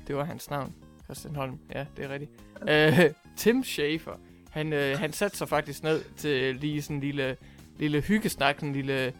det 0.06 0.16
var 0.16 0.24
hans 0.24 0.50
navn, 0.50 0.74
Christian 1.04 1.36
Holm, 1.36 1.58
ja, 1.74 1.86
det 1.96 2.04
er 2.04 2.08
rigtigt, 2.08 2.30
øh, 2.68 3.14
Tim 3.36 3.64
Schafer, 3.64 4.18
han, 4.50 4.72
øh, 4.72 4.98
han 4.98 5.12
satte 5.12 5.36
sig 5.36 5.48
faktisk 5.48 5.82
ned 5.82 6.04
til 6.16 6.56
lige 6.56 6.82
sådan 6.82 6.96
en 6.96 7.02
lille, 7.02 7.36
lille 7.78 8.00
hyggesnak, 8.00 8.62
en 8.62 8.72
lille, 8.72 9.12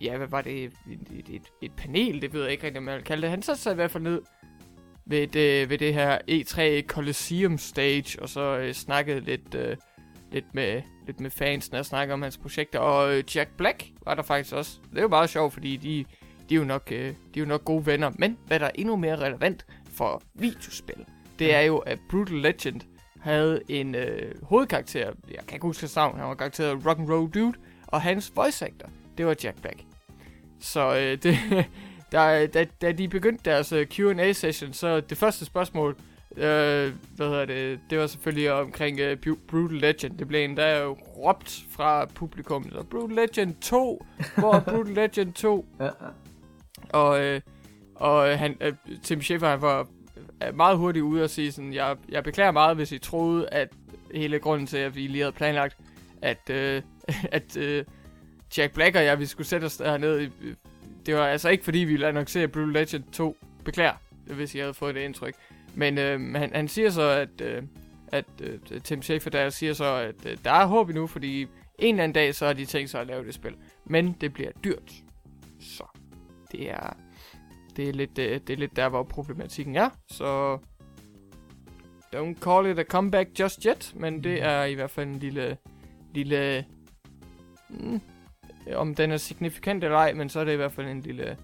ja, 0.00 0.16
hvad 0.16 0.26
var 0.26 0.42
det, 0.42 0.64
et, 0.64 0.72
et, 0.90 1.34
et, 1.34 1.42
et 1.62 1.72
panel, 1.76 2.22
det 2.22 2.32
ved 2.32 2.42
jeg 2.42 2.52
ikke 2.52 2.64
rigtig, 2.64 2.78
om 2.78 2.84
man 2.84 2.94
vil 2.94 3.04
kalde 3.04 3.22
det. 3.22 3.30
Han 3.30 3.42
satte 3.42 3.62
sig 3.62 3.72
i 3.72 3.74
hvert 3.74 3.90
fald 3.90 4.02
ned 4.02 4.22
ved 5.04 5.26
det, 5.26 5.70
ved 5.70 5.78
det 5.78 5.94
her 5.94 6.18
E3 6.30 6.86
Coliseum 6.86 7.58
stage, 7.58 8.22
og 8.22 8.28
så 8.28 8.58
øh, 8.58 8.72
snakkede 8.72 9.20
lidt, 9.20 9.54
øh, 9.54 9.76
lidt, 10.32 10.54
med, 10.54 10.82
lidt 11.06 11.20
med 11.20 11.30
fansene 11.30 11.78
og 11.78 11.86
snakkede 11.86 12.14
om 12.14 12.22
hans 12.22 12.38
projekter. 12.38 12.78
Og 12.78 13.14
øh, 13.14 13.24
Jack 13.34 13.50
Black 13.56 13.84
var 14.04 14.14
der 14.14 14.22
faktisk 14.22 14.54
også. 14.54 14.78
Det 14.90 14.98
er 14.98 15.02
jo 15.02 15.08
meget 15.08 15.30
sjovt, 15.30 15.52
fordi 15.52 15.76
de, 15.76 16.04
de, 16.48 16.54
er 16.54 16.58
jo 16.58 16.64
nok, 16.64 16.88
øh, 16.92 17.08
de 17.08 17.14
er 17.36 17.40
jo 17.40 17.44
nok 17.44 17.64
gode 17.64 17.86
venner. 17.86 18.10
Men 18.18 18.38
hvad 18.46 18.60
der 18.60 18.66
er 18.66 18.70
endnu 18.74 18.96
mere 18.96 19.16
relevant 19.16 19.66
for 19.92 20.22
videospil, 20.34 21.04
det 21.38 21.54
er 21.54 21.60
jo, 21.60 21.78
at 21.78 21.98
Brutal 22.10 22.36
Legend 22.36 22.80
havde 23.20 23.60
en 23.68 23.94
øh, 23.94 24.42
hovedkarakter, 24.42 25.12
jeg 25.30 25.38
kan 25.48 25.54
ikke 25.54 25.66
huske 25.66 25.82
hans 25.82 25.96
navn, 25.96 26.18
han 26.18 26.28
var 26.28 26.34
karakteret 26.34 26.86
Rock'n'Roll 26.86 27.30
Dude, 27.30 27.52
og 27.86 28.02
hans 28.02 28.32
voice 28.36 28.66
actor, 28.66 28.88
det 29.18 29.26
var 29.26 29.36
Jack 29.44 29.60
Black. 29.60 29.80
Så 30.60 30.96
øh, 30.96 31.18
det, 31.22 31.38
da, 32.12 32.46
da, 32.46 32.64
da 32.82 32.92
de 32.92 33.08
begyndte 33.08 33.50
deres 33.50 33.72
øh, 33.72 33.86
Q&A 33.86 34.32
session, 34.32 34.72
så 34.72 35.00
det 35.00 35.18
første 35.18 35.44
spørgsmål, 35.44 35.96
øh, 36.36 36.92
hvad 37.16 37.28
hedder 37.28 37.44
det, 37.44 37.80
det 37.90 37.98
var 37.98 38.06
selvfølgelig 38.06 38.52
omkring 38.52 39.00
øh, 39.00 39.16
Bu- 39.26 39.38
Brutal 39.48 39.78
Legend. 39.78 40.18
Det 40.18 40.28
blev 40.28 40.44
endda 40.44 40.82
jo 40.82 40.96
råbt 41.16 41.64
fra 41.70 42.04
publikum, 42.04 42.70
så 42.70 42.82
Brutal 42.82 43.16
Legend 43.16 43.54
2, 43.60 44.06
hvor 44.36 44.54
er 44.54 44.60
Brutal 44.74 44.94
Legend 44.94 45.32
2? 45.32 45.66
Ja. 45.80 45.88
Og, 46.90 47.20
øh, 47.24 47.40
og 47.94 48.28
øh, 48.30 48.38
han, 48.38 48.56
øh, 48.60 48.72
Tim 49.02 49.22
Schafer, 49.22 49.48
han 49.48 49.62
var 49.62 49.86
er 50.40 50.52
meget 50.52 50.78
hurtigt 50.78 51.02
ude 51.02 51.24
og 51.24 51.30
sige 51.30 51.52
sådan, 51.52 51.74
jeg, 51.74 51.96
jeg 52.08 52.24
beklager 52.24 52.50
meget, 52.50 52.76
hvis 52.76 52.92
I 52.92 52.98
troede, 52.98 53.48
at 53.48 53.68
hele 54.14 54.38
grunden 54.38 54.66
til, 54.66 54.76
at 54.76 54.94
vi 54.96 55.06
lige 55.06 55.22
havde 55.22 55.32
planlagt, 55.32 55.76
at, 56.22 56.50
øh, 56.50 56.82
at 57.32 57.56
øh, 57.56 57.84
Jack 58.56 58.74
Black 58.74 58.96
og 58.96 59.04
jeg, 59.04 59.18
vi 59.18 59.26
skulle 59.26 59.46
sætte 59.46 59.64
os 59.64 59.76
dernede, 59.76 60.30
det 61.06 61.14
var 61.14 61.26
altså 61.26 61.48
ikke 61.48 61.64
fordi, 61.64 61.78
vi 61.78 61.84
ville 61.84 62.06
annoncere 62.06 62.48
Blue 62.48 62.72
Legend 62.72 63.04
2. 63.12 63.36
Beklager, 63.64 63.94
hvis 64.26 64.54
I 64.54 64.58
havde 64.58 64.74
fået 64.74 64.94
det 64.94 65.00
indtryk. 65.00 65.34
Men 65.74 65.98
øh, 65.98 66.34
han, 66.34 66.50
han 66.54 66.68
siger 66.68 66.90
så, 66.90 67.02
at, 67.02 67.40
øh, 67.40 67.62
at 68.08 68.24
øh, 68.42 68.80
Tim 68.84 69.02
Schafer 69.02 69.30
der 69.30 69.50
siger 69.50 69.72
så, 69.72 69.94
at 69.94 70.26
øh, 70.26 70.36
der 70.44 70.50
er 70.50 70.66
håb 70.66 70.88
endnu, 70.88 71.06
fordi 71.06 71.42
en 71.78 71.94
eller 71.94 72.04
anden 72.04 72.14
dag, 72.14 72.34
så 72.34 72.46
har 72.46 72.52
de 72.52 72.64
tænkt 72.64 72.90
sig 72.90 73.00
at 73.00 73.06
lave 73.06 73.24
det 73.24 73.34
spil. 73.34 73.54
Men 73.84 74.16
det 74.20 74.32
bliver 74.32 74.50
dyrt. 74.64 74.92
Så 75.60 75.84
det 76.52 76.70
er, 76.70 76.96
det 77.76 77.88
er, 77.88 77.92
lidt, 77.92 78.18
øh, 78.18 78.40
det 78.46 78.50
er 78.50 78.56
lidt 78.56 78.76
der, 78.76 78.88
hvor 78.88 79.02
problematikken 79.02 79.76
er. 79.76 79.90
Så 80.08 80.58
don't 82.16 82.40
call 82.40 82.66
it 82.66 82.78
a 82.78 82.84
comeback 82.84 83.28
just 83.40 83.62
yet, 83.62 83.92
men 83.96 84.24
det 84.24 84.42
er 84.42 84.64
i 84.64 84.74
hvert 84.74 84.90
fald 84.90 85.08
en 85.08 85.18
lille, 85.18 85.56
lille 86.14 86.64
mm, 87.68 88.00
om 88.74 88.94
den 88.94 89.10
er 89.10 89.16
signifikant 89.16 89.84
eller 89.84 89.96
ej, 89.96 90.12
men 90.12 90.28
så 90.28 90.40
er 90.40 90.44
det 90.44 90.52
i 90.52 90.56
hvert 90.56 90.72
fald 90.72 90.88
en 90.88 91.00
lille 91.00 91.36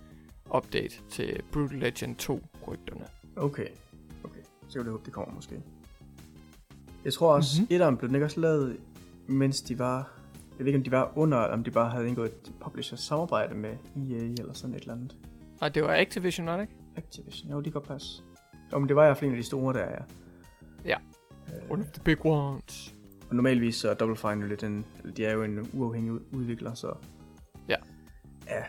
update 0.55 1.01
til 1.11 1.43
Brutal 1.53 1.79
Legend 1.79 2.23
2-rygterne. 2.23 3.07
Okay. 3.37 3.67
Så 4.69 4.79
kan 4.79 4.85
vi 4.87 4.91
håbe, 4.91 5.03
det 5.05 5.13
kommer 5.13 5.35
måske. 5.35 5.63
Jeg 7.05 7.13
tror 7.13 7.35
også, 7.35 7.61
mm-hmm. 7.63 7.75
etteren 7.75 7.97
blev 7.97 8.09
den 8.09 8.15
ikke 8.15 8.25
også 8.27 8.41
lavet, 8.41 8.77
mens 9.27 9.61
de 9.63 9.79
var... 9.79 10.11
Jeg 10.59 10.65
ved 10.65 10.67
ikke, 10.67 10.77
om 10.79 10.85
de 10.85 10.91
var 10.91 11.13
under, 11.17 11.39
eller 11.39 11.57
om 11.57 11.65
de 11.65 11.71
bare 11.71 11.91
havde 11.91 12.09
indgået 12.09 12.27
et 12.31 12.53
publisher-samarbejde 12.61 13.55
med 13.55 13.71
EA 13.97 14.23
eller 14.39 14.53
sådan 14.53 14.75
et 14.77 14.81
eller 14.81 14.95
andet. 14.95 15.17
Og 15.61 15.75
det 15.75 15.83
var 15.83 15.95
Activision, 15.97 16.47
var 16.47 16.57
det 16.57 16.63
ikke? 16.63 16.75
Activision, 16.97 17.51
jo, 17.51 17.61
de 17.61 17.71
går 17.71 17.81
pas. 17.81 18.25
Jo, 18.73 18.79
men 18.79 18.89
det 18.89 18.97
var 18.97 19.05
i 19.05 19.07
hvert 19.07 19.17
fald 19.19 19.31
en 19.31 19.37
af 19.37 19.43
de 19.43 19.47
store 19.47 19.75
der, 19.75 19.85
ja. 19.85 20.03
Ja. 20.85 20.97
Øh, 21.49 21.71
One 21.71 21.83
of 21.83 21.89
the 21.91 22.03
big 22.05 22.27
ones. 22.27 22.95
og 23.31 23.35
normalvis 23.37 23.77
så 23.77 23.91
er 23.91 23.95
Double 23.95 24.17
Fine 24.17 24.41
jo 24.41 24.47
lidt 24.47 24.63
en... 24.63 24.85
De 25.17 25.25
er 25.25 25.33
jo 25.35 25.43
en 25.43 25.69
uafhængig 25.73 26.13
ud- 26.13 26.21
udvikler, 26.33 26.75
så... 26.75 26.93
Ja. 27.69 27.77
Ja, 28.47 28.63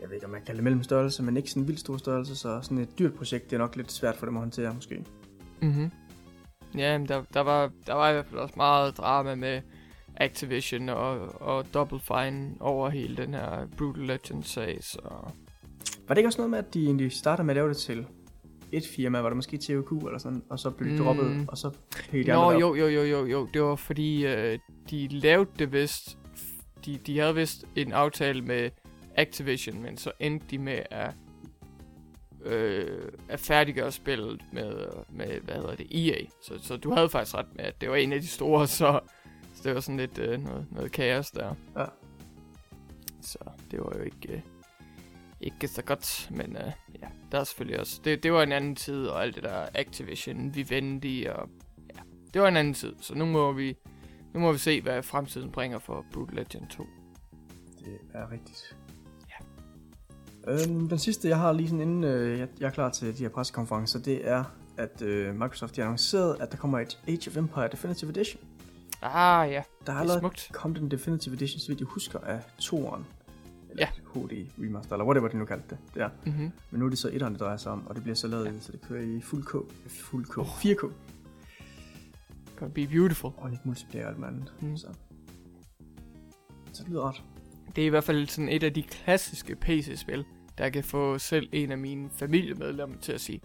jeg 0.00 0.08
ved 0.08 0.14
ikke, 0.14 0.26
om 0.26 0.30
man 0.30 0.40
kan 0.40 0.46
kalde 0.46 0.56
det 0.56 0.64
mellemstørrelse, 0.64 1.22
men 1.22 1.36
ikke 1.36 1.50
sådan 1.50 1.62
en 1.62 1.66
vildt 1.68 1.80
stor 1.80 1.96
størrelse, 1.96 2.36
så 2.36 2.60
sådan 2.62 2.78
et 2.78 2.98
dyrt 2.98 3.14
projekt, 3.14 3.44
det 3.50 3.56
er 3.56 3.58
nok 3.60 3.76
lidt 3.76 3.92
svært 3.92 4.16
for 4.16 4.26
dem 4.26 4.36
at 4.36 4.40
håndtere, 4.40 4.74
måske. 4.74 5.04
Mhm. 5.62 5.90
Ja, 6.78 6.98
men 6.98 7.08
der, 7.08 7.22
der, 7.34 7.40
var, 7.40 7.70
der 7.86 7.94
var 7.94 8.10
i 8.10 8.12
hvert 8.12 8.26
fald 8.26 8.40
også 8.40 8.54
meget 8.56 8.96
drama 8.96 9.34
med 9.34 9.60
Activision 10.16 10.88
og, 10.88 11.42
og 11.42 11.74
Double 11.74 12.00
Fine 12.00 12.50
over 12.60 12.88
hele 12.90 13.16
den 13.16 13.34
her 13.34 13.66
Brutal 13.78 14.02
Legend 14.04 14.42
sag, 14.42 14.78
så... 14.80 14.98
Var 16.08 16.14
det 16.14 16.18
ikke 16.18 16.28
også 16.28 16.38
noget 16.38 16.50
med, 16.50 16.58
at 16.58 16.74
de 16.74 16.84
egentlig 16.84 17.12
startede 17.12 17.46
med 17.46 17.52
at 17.52 17.56
lave 17.56 17.68
det 17.68 17.76
til 17.76 18.06
et 18.72 18.86
firma, 18.96 19.20
var 19.20 19.28
det 19.28 19.36
måske 19.36 19.56
THQ 19.58 19.92
eller 19.92 20.18
sådan, 20.18 20.42
og 20.50 20.58
så 20.58 20.70
blev 20.70 20.90
det 20.90 20.98
Mm. 20.98 21.04
droppet, 21.04 21.44
og 21.48 21.58
så 21.58 21.70
de 22.12 22.24
Nå, 22.24 22.32
andre 22.32 22.50
jo, 22.58 22.74
jo, 22.74 22.86
jo, 22.86 23.02
jo, 23.02 23.26
jo. 23.26 23.48
Det 23.54 23.62
var 23.62 23.76
fordi, 23.76 24.26
øh, 24.26 24.58
de 24.90 25.08
lavede 25.08 25.50
det 25.58 25.72
vist... 25.72 26.18
De, 26.86 26.98
de 27.06 27.18
havde 27.18 27.34
vist 27.34 27.64
en 27.76 27.92
aftale 27.92 28.42
med 28.42 28.70
Activision, 29.16 29.82
men 29.82 29.96
så 29.96 30.12
endte 30.20 30.46
de 30.50 30.58
med 30.58 30.78
at, 30.90 31.10
øh, 32.44 33.12
at 33.28 33.40
færdiggøre 33.40 33.92
spillet 33.92 34.42
med, 34.52 34.86
med, 35.08 35.40
hvad 35.40 35.54
hedder 35.54 35.74
det, 35.74 36.08
EA. 36.08 36.24
Så, 36.42 36.58
så 36.62 36.76
du 36.76 36.94
havde 36.94 37.08
faktisk 37.08 37.34
ret 37.34 37.54
med, 37.56 37.64
at 37.64 37.80
det 37.80 37.90
var 37.90 37.96
en 37.96 38.12
af 38.12 38.20
de 38.20 38.26
store, 38.26 38.66
så, 38.68 39.00
så 39.54 39.62
det 39.64 39.74
var 39.74 39.80
sådan 39.80 39.96
lidt 39.96 40.18
øh, 40.18 40.40
noget, 40.44 40.66
noget 40.70 40.92
kaos 40.92 41.30
der. 41.30 41.54
Ja. 41.76 41.84
Så 43.20 43.38
det 43.70 43.80
var 43.80 43.92
jo 43.96 44.02
ikke, 44.02 44.32
øh, 44.32 44.40
ikke 45.40 45.68
så 45.68 45.82
godt, 45.82 46.28
men 46.30 46.56
øh, 46.56 46.72
ja, 47.02 47.08
der 47.32 47.40
er 47.40 47.44
selvfølgelig 47.44 47.80
også... 47.80 48.00
Det, 48.04 48.22
det 48.22 48.32
var 48.32 48.42
en 48.42 48.52
anden 48.52 48.76
tid, 48.76 49.06
og 49.06 49.22
alt 49.22 49.34
det 49.34 49.42
der 49.42 49.66
Activision, 49.74 50.54
Vivendi, 50.54 51.24
og 51.24 51.48
ja, 51.94 52.00
det 52.34 52.42
var 52.42 52.48
en 52.48 52.56
anden 52.56 52.74
tid. 52.74 52.94
Så 53.00 53.14
nu 53.14 53.24
må 53.24 53.52
vi, 53.52 53.76
nu 54.34 54.40
må 54.40 54.52
vi 54.52 54.58
se, 54.58 54.80
hvad 54.80 55.02
fremtiden 55.02 55.50
bringer 55.52 55.78
for 55.78 56.06
Brutal 56.12 56.36
Legend 56.36 56.68
2. 56.68 56.86
Det 57.84 57.98
er 58.14 58.30
rigtigt. 58.30 58.76
Øhm, 60.48 60.88
den 60.88 60.98
sidste, 60.98 61.28
jeg 61.28 61.38
har 61.38 61.52
lige 61.52 61.68
sådan 61.68 61.80
inden 61.80 62.04
øh, 62.04 62.38
jeg, 62.38 62.48
jeg 62.60 62.66
er 62.66 62.70
klar 62.70 62.90
til 62.90 63.18
de 63.18 63.22
her 63.22 63.28
pressekonferencer, 63.28 63.98
det 63.98 64.28
er, 64.28 64.44
at 64.76 65.02
øh, 65.02 65.34
Microsoft 65.34 65.76
har 65.76 65.82
annonceret, 65.84 66.36
at 66.40 66.52
der 66.52 66.56
kommer 66.58 66.78
et 66.78 66.98
Age 67.08 67.30
of 67.30 67.36
Empire 67.36 67.68
Definitive 67.72 68.10
Edition. 68.10 68.42
Ah 69.02 69.50
ja, 69.50 69.52
Der 69.52 69.58
er 69.58 69.62
det 69.80 69.88
er 69.88 69.92
allerede 69.94 70.20
smukt. 70.20 70.50
kommet 70.52 70.80
en 70.80 70.90
Definitive 70.90 71.34
Edition, 71.34 71.60
så 71.60 71.68
vidt 71.68 71.80
jeg 71.80 71.86
husker, 71.86 72.18
af 72.18 72.40
toeren. 72.58 73.06
Ja. 73.78 73.86
HD 74.14 74.46
Remaster, 74.58 74.92
eller 74.92 75.04
whatever 75.04 75.28
det 75.28 75.38
nu 75.38 75.44
kaldte 75.44 75.66
det. 75.70 75.78
det 75.94 76.02
er. 76.02 76.08
Mm-hmm. 76.26 76.50
Men 76.70 76.78
nu 76.80 76.84
er 76.86 76.88
det 76.90 76.98
så 76.98 77.08
etteren, 77.12 77.32
det 77.32 77.40
drejer 77.40 77.56
sig 77.56 77.72
om, 77.72 77.86
og 77.86 77.94
det 77.94 78.02
bliver 78.02 78.16
så 78.16 78.28
lavet, 78.28 78.44
ja. 78.46 78.52
så 78.60 78.72
det 78.72 78.80
kører 78.88 79.02
i 79.02 79.20
fuld 79.20 79.44
K. 79.44 79.72
Fuld 79.90 80.24
K. 80.26 80.38
4K. 80.38 80.92
Gonna 82.58 82.72
be 82.74 82.86
beautiful. 82.86 83.30
Og 83.36 83.50
lidt 83.50 83.66
multiplayer 83.66 84.06
og 84.06 84.14
alt 84.14 84.24
andet. 84.24 84.52
Mm. 84.60 84.76
Så. 84.76 84.86
så 86.72 86.82
det 86.82 86.88
lyder 86.90 87.08
ret. 87.08 87.22
Det 87.76 87.82
er 87.82 87.86
i 87.86 87.90
hvert 87.90 88.04
fald 88.04 88.26
sådan 88.26 88.48
et 88.48 88.62
af 88.62 88.74
de 88.74 88.82
klassiske 88.82 89.56
PC-spil, 89.56 90.24
der 90.58 90.68
kan 90.68 90.84
få 90.84 91.18
selv 91.18 91.48
en 91.52 91.72
af 91.72 91.78
mine 91.78 92.10
familiemedlemmer 92.18 92.96
til 93.00 93.12
at 93.12 93.20
sige, 93.20 93.40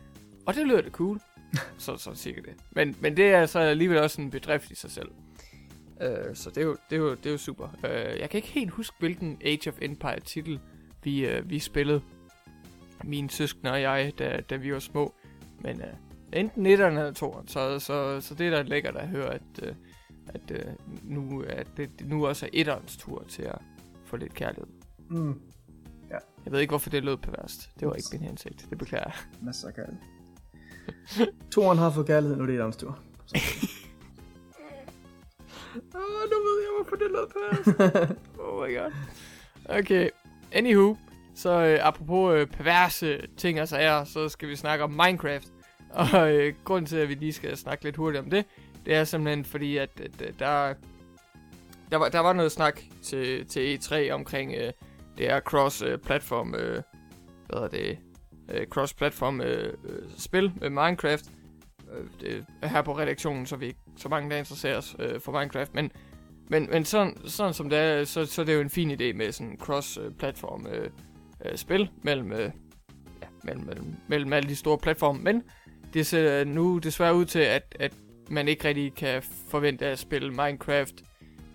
og 0.46 0.56
det 0.56 0.68
lyder 0.68 0.82
da 0.82 0.90
cool. 0.90 1.20
så, 1.78 1.98
så 1.98 2.16
cirka 2.16 2.42
det. 2.42 2.54
Men, 2.72 2.96
men 3.00 3.18
det 3.18 3.26
er 3.26 3.46
så 3.46 3.60
alligevel 3.60 3.98
også 3.98 4.22
en 4.22 4.32
bedrift 4.32 4.72
i 4.72 4.76
sig 4.76 4.92
selv. 4.92 5.10
Uh, 6.02 6.36
så 6.36 6.50
det 6.50 6.58
er, 6.58 6.66
jo, 6.66 6.78
det, 6.90 6.96
er 6.96 7.00
jo, 7.00 7.10
det 7.10 7.26
er 7.26 7.32
jo 7.32 7.38
super. 7.38 7.68
Uh, 7.84 8.20
jeg 8.20 8.30
kan 8.30 8.38
ikke 8.38 8.48
helt 8.48 8.72
huske, 8.72 8.96
hvilken 9.00 9.42
Age 9.46 9.70
of 9.70 9.78
Empire 9.82 10.20
titel 10.20 10.60
vi, 11.04 11.38
uh, 11.38 11.50
vi 11.50 11.60
spillede. 11.60 12.02
Mine 13.04 13.30
søskende 13.30 13.72
og 13.72 13.82
jeg, 13.82 14.14
da, 14.20 14.42
da 14.50 14.56
vi 14.56 14.74
var 14.74 14.80
små. 14.80 15.14
Men 15.60 15.82
uh, 15.82 15.88
enten 16.40 16.66
1'eren 16.66 16.70
eller 16.70 17.12
2'eren. 17.24 17.48
Så, 17.48 17.80
så, 17.80 18.22
så 18.22 18.36
det 18.36 18.48
er 18.48 18.52
da 18.52 18.62
lækkert 18.62 18.96
at 18.96 19.08
høre, 19.08 19.34
at, 19.34 19.42
uh, 19.62 19.68
at, 20.28 20.52
uh, 20.52 21.12
nu, 21.12 21.42
at 21.42 21.68
det 21.78 21.90
nu 22.06 22.28
også 22.28 22.50
er 22.54 22.64
1'erens 22.64 23.00
tur 23.00 23.24
til 23.28 23.44
at 23.44 23.60
få 24.08 24.18
lidt 24.18 24.34
kærlighed. 24.34 24.68
Mm. 25.10 25.42
Jeg 26.48 26.54
ved 26.54 26.60
ikke, 26.60 26.72
hvorfor 26.72 26.90
det 26.90 27.04
lød 27.04 27.18
perverst. 27.18 27.70
Det 27.80 27.88
var 27.88 27.94
ikke 27.94 28.08
min 28.12 28.22
hensigt. 28.22 28.66
Det 28.70 28.78
beklager 28.78 29.04
jeg. 29.06 29.14
Masser 29.42 29.68
af 29.68 29.74
kærlighed. 29.74 30.00
Toren 31.52 31.78
har 31.78 31.90
fået 31.90 32.08
kærlighed, 32.08 32.38
nu 32.38 32.44
er 32.44 32.48
det 32.48 32.56
ettens 32.56 32.78
tur. 32.78 32.90
Åh, 35.96 36.02
oh, 36.02 36.30
nu 36.32 36.38
ved 36.48 36.62
jeg, 36.62 36.72
hvorfor 36.76 36.96
det 36.96 37.12
lød 37.12 37.28
perverst. 37.34 37.68
oh 38.40 38.68
my 38.68 38.78
god. 38.78 38.92
Okay. 39.80 40.10
Anywho, 40.52 40.96
så 41.36 41.50
øh, 41.50 41.80
apropos 41.82 42.36
øh, 42.36 42.48
perverse 42.48 43.28
ting 43.38 43.62
og 43.62 43.68
sager, 43.68 44.04
så 44.04 44.30
skal 44.30 44.50
vi 44.50 44.56
snakke 44.56 44.84
om 44.84 44.92
Minecraft. 44.92 45.48
Og 45.90 46.36
øh, 46.36 46.54
grunden 46.64 46.86
til, 46.86 46.98
at 46.98 47.10
vi 47.10 47.14
lige 47.14 47.34
skal 47.34 47.58
snakke 47.58 47.84
lidt 47.84 47.96
hurtigt 47.96 48.24
om 48.24 48.30
det, 48.30 48.46
det 48.86 48.96
er 48.96 49.04
simpelthen 49.04 49.46
fordi, 49.46 49.78
at, 49.78 49.90
at, 50.04 50.22
at 50.22 50.40
der, 50.40 50.74
der, 51.92 51.98
var, 51.98 52.10
der 52.10 52.20
var 52.20 52.34
noget 52.34 52.52
snak 52.52 52.82
til, 53.04 53.46
til 53.46 53.78
E3 53.78 54.12
omkring 54.12 54.54
øh, 54.54 54.72
det 55.18 55.26
her 55.26 55.40
cross-platform, 55.40 56.56
øh, 56.56 56.82
hvad 57.50 57.60
er 57.60 57.68
det, 57.68 57.98
øh, 58.50 58.68
cross-platform 58.68 59.42
øh, 59.42 59.74
øh, 59.84 60.10
spil 60.18 60.52
med 60.56 60.70
Minecraft. 60.70 61.26
Øh, 61.94 62.08
det 62.22 62.46
er 62.62 62.68
her 62.68 62.82
på 62.82 62.98
redaktionen, 62.98 63.46
så 63.46 63.56
vi 63.56 63.66
ikke 63.66 63.80
så 63.98 64.10
mange, 64.10 64.30
der 64.30 64.38
interesserer 64.38 64.78
os 64.78 64.96
øh, 65.00 65.22
for 65.22 65.32
Minecraft, 65.32 65.74
men 65.74 65.92
men, 66.50 66.68
men 66.72 66.86
sådan, 66.86 67.18
sådan 67.26 67.54
som 67.54 67.70
det 67.70 67.80
er, 67.80 68.04
så, 68.04 68.26
så 68.26 68.42
det 68.42 68.50
er 68.50 68.54
det 68.54 68.56
jo 68.56 68.62
en 68.62 68.70
fin 68.70 68.92
idé 68.92 69.14
med 69.14 69.32
sådan 69.32 69.58
cross-platform 69.62 70.68
øh, 70.68 70.90
øh, 71.46 71.58
spil 71.58 71.90
mellem, 72.02 72.32
øh, 72.32 72.52
ja, 73.22 73.28
mellem, 73.44 73.66
mellem, 73.66 73.96
mellem 74.08 74.34
alle 74.34 74.50
de 74.50 74.56
store 74.56 74.78
platforme. 74.78 75.20
Men 75.20 75.44
det 75.94 76.06
ser 76.06 76.44
nu 76.44 76.78
desværre 76.78 77.16
ud 77.16 77.26
til, 77.26 77.40
at, 77.40 77.76
at 77.80 77.94
man 78.30 78.48
ikke 78.48 78.68
rigtig 78.68 78.94
kan 78.94 79.24
forvente 79.50 79.86
at 79.86 80.00
spille 80.00 80.30
Minecraft 80.30 80.96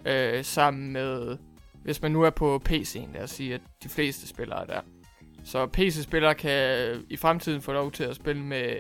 øh, 0.07 0.45
sammen 0.45 0.93
med, 0.93 1.39
hvis 1.83 2.03
man 2.03 2.13
nu 2.13 2.23
er 2.23 2.31
på 2.31 2.63
PC'en, 2.69 3.13
lad 3.15 3.23
os 3.23 3.31
sige, 3.31 3.55
at 3.55 3.61
de 3.83 3.89
fleste 3.89 4.29
spillere 4.29 4.63
er 4.63 4.67
der. 4.67 4.81
Så 5.45 5.67
PC-spillere 5.67 6.35
kan 6.35 6.89
i 7.09 7.17
fremtiden 7.17 7.63
få 7.63 7.73
lov 7.73 7.93
til 7.93 8.05
at 8.05 8.17
spille 8.17 8.43
med 8.43 8.77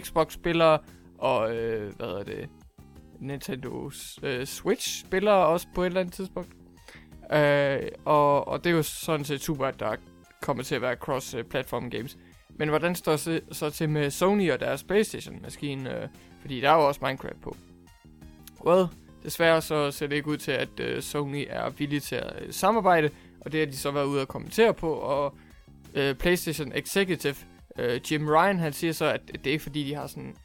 Xbox-spillere 0.00 0.78
og, 1.18 1.56
øh, 1.56 1.94
hvad 1.96 2.08
er 2.08 2.22
det, 2.22 2.48
Nintendo 3.20 3.90
øh, 4.22 4.44
Switch-spillere 4.46 5.46
også 5.46 5.66
på 5.74 5.82
et 5.82 5.86
eller 5.86 6.00
andet 6.00 6.14
tidspunkt. 6.14 6.52
Øh, 7.32 7.80
og, 8.04 8.48
og 8.48 8.64
det 8.64 8.70
er 8.70 8.74
jo 8.74 8.82
sådan 8.82 9.24
set 9.24 9.40
super, 9.40 9.66
at 9.66 9.80
der 9.80 9.96
kommer 10.40 10.62
til 10.62 10.74
at 10.74 10.82
være 10.82 10.96
cross-platform 10.96 11.90
games. 11.90 12.18
Men 12.58 12.68
hvordan 12.68 12.94
står 12.94 13.12
det 13.12 13.44
så 13.52 13.70
til 13.70 13.88
med 13.88 14.10
Sony 14.10 14.52
og 14.52 14.60
deres 14.60 14.84
Playstation-maskine? 14.84 16.02
Øh, 16.02 16.08
fordi 16.40 16.60
der 16.60 16.70
er 16.70 16.74
jo 16.74 16.88
også 16.88 17.00
Minecraft 17.02 17.40
på. 17.40 17.56
Well, 18.66 18.86
desværre 19.24 19.62
så 19.62 19.90
ser 19.90 20.06
det 20.06 20.16
ikke 20.16 20.28
ud 20.28 20.36
til, 20.36 20.52
at 20.52 20.80
øh, 20.80 21.02
Sony 21.02 21.46
er 21.48 21.70
villig 21.70 22.02
til 22.02 22.14
at 22.14 22.32
øh, 22.40 22.52
samarbejde. 22.52 23.10
Og 23.40 23.52
det 23.52 23.60
har 23.60 23.66
de 23.66 23.76
så 23.76 23.90
været 23.90 24.06
ude 24.06 24.20
at 24.20 24.28
kommentere 24.28 24.74
på. 24.74 24.92
Og 24.92 25.34
øh, 25.94 26.14
PlayStation 26.14 26.72
Executive 26.74 27.36
øh, 27.78 28.12
Jim 28.12 28.28
Ryan, 28.28 28.58
han 28.58 28.72
siger 28.72 28.92
så, 28.92 29.04
at 29.04 29.20
det 29.28 29.46
er 29.46 29.50
ikke 29.52 29.62
fordi, 29.62 29.84
de 29.84 29.94
har 29.94 30.06
sådan 30.06 30.36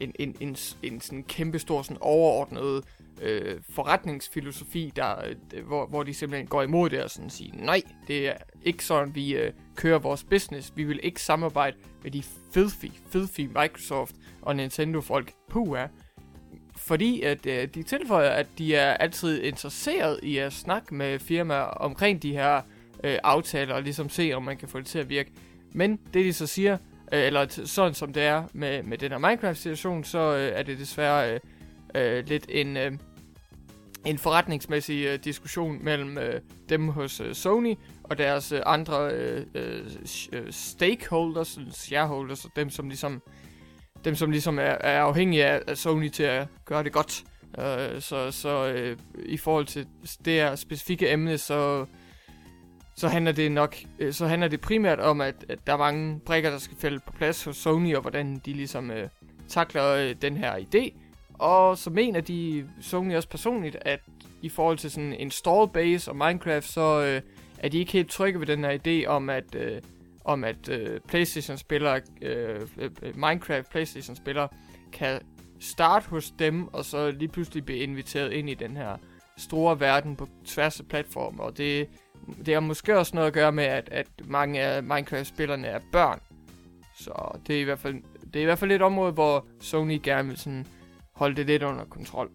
en, 0.00 0.12
en, 0.18 0.36
en, 0.40 0.56
en 0.82 1.00
sådan 1.00 1.22
kæmpe 1.22 1.58
stor 1.58 1.82
sådan 1.82 1.96
overordnet 2.00 2.84
øh, 3.22 3.60
forretningsfilosofi, 3.70 4.92
der, 4.96 5.14
øh, 5.54 5.66
hvor, 5.66 5.86
hvor 5.86 6.02
de 6.02 6.14
simpelthen 6.14 6.46
går 6.46 6.62
imod 6.62 6.90
det 6.90 7.02
og 7.02 7.10
sådan 7.10 7.30
siger, 7.30 7.54
nej, 7.54 7.82
det 8.06 8.28
er 8.28 8.36
ikke 8.64 8.84
sådan, 8.84 9.14
vi 9.14 9.36
øh, 9.36 9.52
kører 9.76 9.98
vores 9.98 10.24
business. 10.24 10.72
Vi 10.76 10.84
vil 10.84 11.00
ikke 11.02 11.22
samarbejde 11.22 11.76
med 12.02 12.10
de 12.10 12.22
filthy, 12.52 12.90
filthy 13.10 13.40
Microsoft 13.40 14.14
og 14.42 14.56
Nintendo-folk. 14.56 15.32
Puh, 15.50 15.78
fordi 16.88 17.22
at 17.22 17.46
øh, 17.46 17.68
de 17.74 17.82
tilføjer, 17.82 18.30
at 18.30 18.46
de 18.58 18.74
er 18.74 18.94
altid 18.94 19.42
interesseret 19.42 20.20
i 20.22 20.38
at 20.38 20.52
snakke 20.52 20.94
med 20.94 21.18
firmaer 21.18 21.60
omkring 21.60 22.22
de 22.22 22.32
her 22.32 22.60
øh, 23.04 23.18
aftaler, 23.22 23.74
og 23.74 23.82
ligesom 23.82 24.08
se, 24.08 24.32
om 24.32 24.42
man 24.42 24.56
kan 24.56 24.68
få 24.68 24.78
det 24.78 24.86
til 24.86 24.98
at 24.98 25.08
virke. 25.08 25.30
Men 25.72 25.96
det 26.14 26.24
de 26.24 26.32
så 26.32 26.46
siger, 26.46 26.78
øh, 27.12 27.26
eller 27.26 27.46
sådan 27.64 27.94
som 27.94 28.12
det 28.12 28.22
er 28.22 28.44
med, 28.52 28.82
med 28.82 28.98
den 28.98 29.10
her 29.10 29.18
Minecraft-situation, 29.18 30.04
så 30.04 30.18
øh, 30.18 30.52
er 30.54 30.62
det 30.62 30.78
desværre 30.78 31.34
øh, 31.34 31.40
øh, 31.94 32.26
lidt 32.26 32.46
en, 32.48 32.76
øh, 32.76 32.92
en 34.06 34.18
forretningsmæssig 34.18 35.04
øh, 35.04 35.18
diskussion 35.24 35.84
mellem 35.84 36.18
øh, 36.18 36.40
dem 36.68 36.88
hos 36.88 37.20
øh, 37.20 37.34
Sony 37.34 37.74
og 38.04 38.18
deres 38.18 38.52
øh, 38.52 38.60
andre 38.66 39.10
øh, 39.12 39.46
øh, 39.54 39.80
øh 40.32 40.52
stakeholders, 40.52 41.58
shareholders, 41.72 42.44
og 42.44 42.50
dem 42.56 42.70
som 42.70 42.88
ligesom 42.88 43.22
dem 44.04 44.14
som 44.14 44.30
ligesom 44.30 44.58
er, 44.58 44.62
er 44.62 45.00
afhængige 45.00 45.44
af, 45.46 45.62
af 45.66 45.76
Sony 45.76 46.08
til 46.08 46.22
at 46.22 46.46
gøre 46.64 46.84
det 46.84 46.92
godt. 46.92 47.24
Øh, 47.58 48.00
så 48.00 48.30
så 48.30 48.66
øh, 48.66 48.96
i 49.24 49.36
forhold 49.36 49.66
til 49.66 49.86
det 50.24 50.32
her 50.32 50.56
specifikke 50.56 51.12
emne, 51.12 51.38
så 51.38 51.86
så 52.96 53.08
handler 53.08 53.32
det 53.32 53.52
nok 53.52 53.76
øh, 53.98 54.12
så 54.12 54.26
handler 54.26 54.48
det 54.48 54.60
primært 54.60 55.00
om 55.00 55.20
at, 55.20 55.34
at 55.48 55.58
der 55.66 55.72
er 55.72 55.76
mange 55.76 56.20
brikker 56.20 56.50
der 56.50 56.58
skal 56.58 56.76
falde 56.76 57.00
på 57.06 57.12
plads 57.12 57.44
hos 57.44 57.56
Sony 57.56 57.94
og 57.94 58.00
hvordan 58.00 58.40
de 58.46 58.52
ligesom 58.52 58.90
øh, 58.90 59.08
takler 59.48 59.86
øh, 59.86 60.14
den 60.22 60.36
her 60.36 60.54
idé. 60.56 60.92
Og 61.34 61.78
så 61.78 61.90
mener 61.90 62.20
de 62.20 62.68
Sony 62.80 63.16
også 63.16 63.28
personligt 63.28 63.76
at 63.80 64.00
i 64.42 64.48
forhold 64.48 64.78
til 64.78 64.90
sådan 64.90 65.12
en 65.12 65.20
install 65.20 65.68
base 65.68 66.10
og 66.10 66.16
Minecraft 66.16 66.68
så 66.68 67.02
øh, 67.02 67.20
er 67.58 67.68
de 67.68 67.78
ikke 67.78 67.92
helt 67.92 68.10
trygge 68.10 68.40
ved 68.40 68.46
den 68.46 68.64
her 68.64 68.78
idé 68.78 69.06
om 69.06 69.30
at 69.30 69.54
øh, 69.54 69.82
om 70.28 70.44
at 70.44 70.68
øh, 70.68 71.00
PlayStation-spillere, 71.00 72.00
øh, 72.22 72.60
øh, 72.78 72.90
Minecraft 73.14 73.70
PlayStation-spillere, 73.70 74.48
kan 74.92 75.20
starte 75.60 76.08
hos 76.08 76.30
dem, 76.38 76.68
og 76.68 76.84
så 76.84 77.10
lige 77.10 77.28
pludselig 77.28 77.64
blive 77.64 77.78
inviteret 77.78 78.32
ind 78.32 78.50
i 78.50 78.54
den 78.54 78.76
her 78.76 78.96
store 79.38 79.80
verden 79.80 80.16
på 80.16 80.28
tværs 80.44 80.80
af 80.80 80.86
platformer. 80.86 81.44
Og 81.44 81.56
det, 81.56 81.88
det 82.46 82.54
har 82.54 82.60
måske 82.60 82.98
også 82.98 83.16
noget 83.16 83.26
at 83.26 83.32
gøre 83.32 83.52
med, 83.52 83.64
at, 83.64 83.88
at 83.92 84.06
mange 84.24 84.60
af 84.60 84.82
Minecraft-spillerne 84.82 85.66
er 85.66 85.80
børn. 85.92 86.20
Så 86.98 87.38
det 87.46 87.56
er 87.56 87.60
i 87.60 87.64
hvert 87.64 87.78
fald, 87.78 87.94
det 88.32 88.36
er 88.36 88.40
i 88.40 88.44
hvert 88.44 88.58
fald 88.58 88.72
et 88.72 88.82
område, 88.82 89.12
hvor 89.12 89.46
Sony 89.60 90.00
gerne 90.02 90.28
vil 90.28 90.36
sådan 90.36 90.66
holde 91.12 91.36
det 91.36 91.46
lidt 91.46 91.62
under 91.62 91.84
kontrol. 91.84 92.30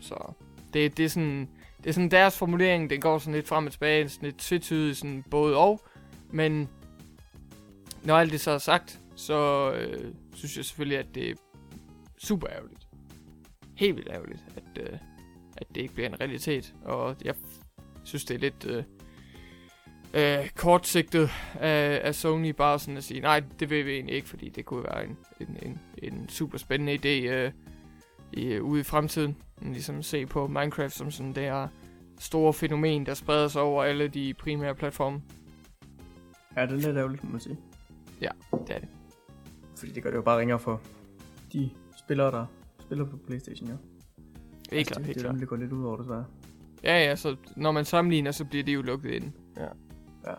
Så 0.00 0.32
det, 0.72 0.96
det 0.96 1.04
er 1.04 1.08
sådan, 1.08 1.48
det 1.78 1.88
er 1.88 1.92
sådan 1.92 2.10
deres 2.10 2.38
formulering, 2.38 2.90
den 2.90 3.00
går 3.00 3.18
sådan 3.18 3.34
lidt 3.34 3.48
frem 3.48 3.66
og 3.66 3.72
tilbage, 3.72 4.08
sådan 4.08 4.26
lidt 4.26 4.38
tvetydigt, 4.38 4.96
sådan 4.96 5.24
både 5.30 5.56
og. 5.56 5.80
Men 6.30 6.68
når 8.04 8.16
alt 8.16 8.32
det 8.32 8.40
så 8.40 8.50
er 8.50 8.58
sagt, 8.58 9.00
så 9.16 9.70
øh, 9.72 10.14
synes 10.34 10.56
jeg 10.56 10.64
selvfølgelig, 10.64 10.98
at 10.98 11.14
det 11.14 11.30
er 11.30 11.34
super 12.18 12.48
ærgerligt. 12.50 12.88
Helt 13.76 13.96
vildt 13.96 14.08
ærgerligt, 14.10 14.44
at, 14.56 14.82
øh, 14.82 14.98
at 15.56 15.68
det 15.74 15.80
ikke 15.80 15.94
bliver 15.94 16.08
en 16.08 16.20
realitet. 16.20 16.74
Og 16.84 17.16
jeg 17.24 17.34
synes, 18.04 18.24
det 18.24 18.34
er 18.34 18.38
lidt 18.38 18.66
øh, 18.66 18.84
øh, 20.14 20.48
kortsigtet 20.50 21.30
af, 21.54 22.00
af 22.04 22.14
Sony 22.14 22.48
bare 22.48 22.78
sådan 22.78 22.96
at 22.96 23.04
sige, 23.04 23.20
nej, 23.20 23.42
det 23.60 23.70
vil 23.70 23.86
vi 23.86 23.92
egentlig 23.92 24.16
ikke, 24.16 24.28
fordi 24.28 24.48
det 24.48 24.64
kunne 24.64 24.84
være 24.84 25.04
en, 25.04 25.16
en, 25.40 25.58
en, 25.62 25.80
en 25.98 26.28
super 26.28 26.58
spændende 26.58 26.94
idé 26.94 27.28
øh, 27.28 27.52
i, 28.32 28.44
øh, 28.44 28.64
ude 28.64 28.80
i 28.80 28.84
fremtiden. 28.84 29.36
Ligesom 29.62 30.02
se 30.02 30.26
på 30.26 30.46
Minecraft 30.46 30.94
som 30.94 31.10
sådan 31.10 31.32
det 31.32 31.42
her 31.42 31.68
store 32.18 32.52
fænomen, 32.52 33.06
der 33.06 33.14
spreder 33.14 33.48
sig 33.48 33.62
over 33.62 33.84
alle 33.84 34.08
de 34.08 34.34
primære 34.34 34.74
platforme. 34.74 35.22
Ja, 36.56 36.62
det 36.62 36.72
er 36.72 36.76
lidt 36.76 36.96
ærgerligt, 36.96 37.24
må 37.24 37.30
man 37.30 37.40
sige. 37.40 37.58
Ja, 38.20 38.30
det 38.52 38.76
er 38.76 38.78
det. 38.78 38.88
Fordi 39.76 39.92
det 39.92 40.02
gør 40.02 40.10
det 40.10 40.16
jo 40.16 40.22
bare 40.22 40.38
ringere 40.38 40.58
for 40.58 40.80
de 41.52 41.70
spillere, 41.96 42.30
der 42.30 42.46
spiller 42.80 43.04
på 43.04 43.16
Playstation, 43.16 43.68
ja. 43.68 43.74
Helt 44.70 44.72
altså, 44.72 44.94
klart, 44.94 45.06
helt 45.06 45.18
klart. 45.18 45.32
Det, 45.32 45.40
det 45.40 45.48
går 45.48 45.56
lidt 45.56 45.72
ud 45.72 45.84
over, 45.84 45.96
desværre. 45.96 46.24
Ja, 46.82 47.04
ja, 47.04 47.16
så 47.16 47.36
når 47.56 47.72
man 47.72 47.84
sammenligner, 47.84 48.30
så 48.30 48.44
bliver 48.44 48.64
det 48.64 48.74
jo 48.74 48.82
lukket 48.82 49.10
ind. 49.10 49.32
Ja. 49.56 49.68
Ja. 50.26 50.34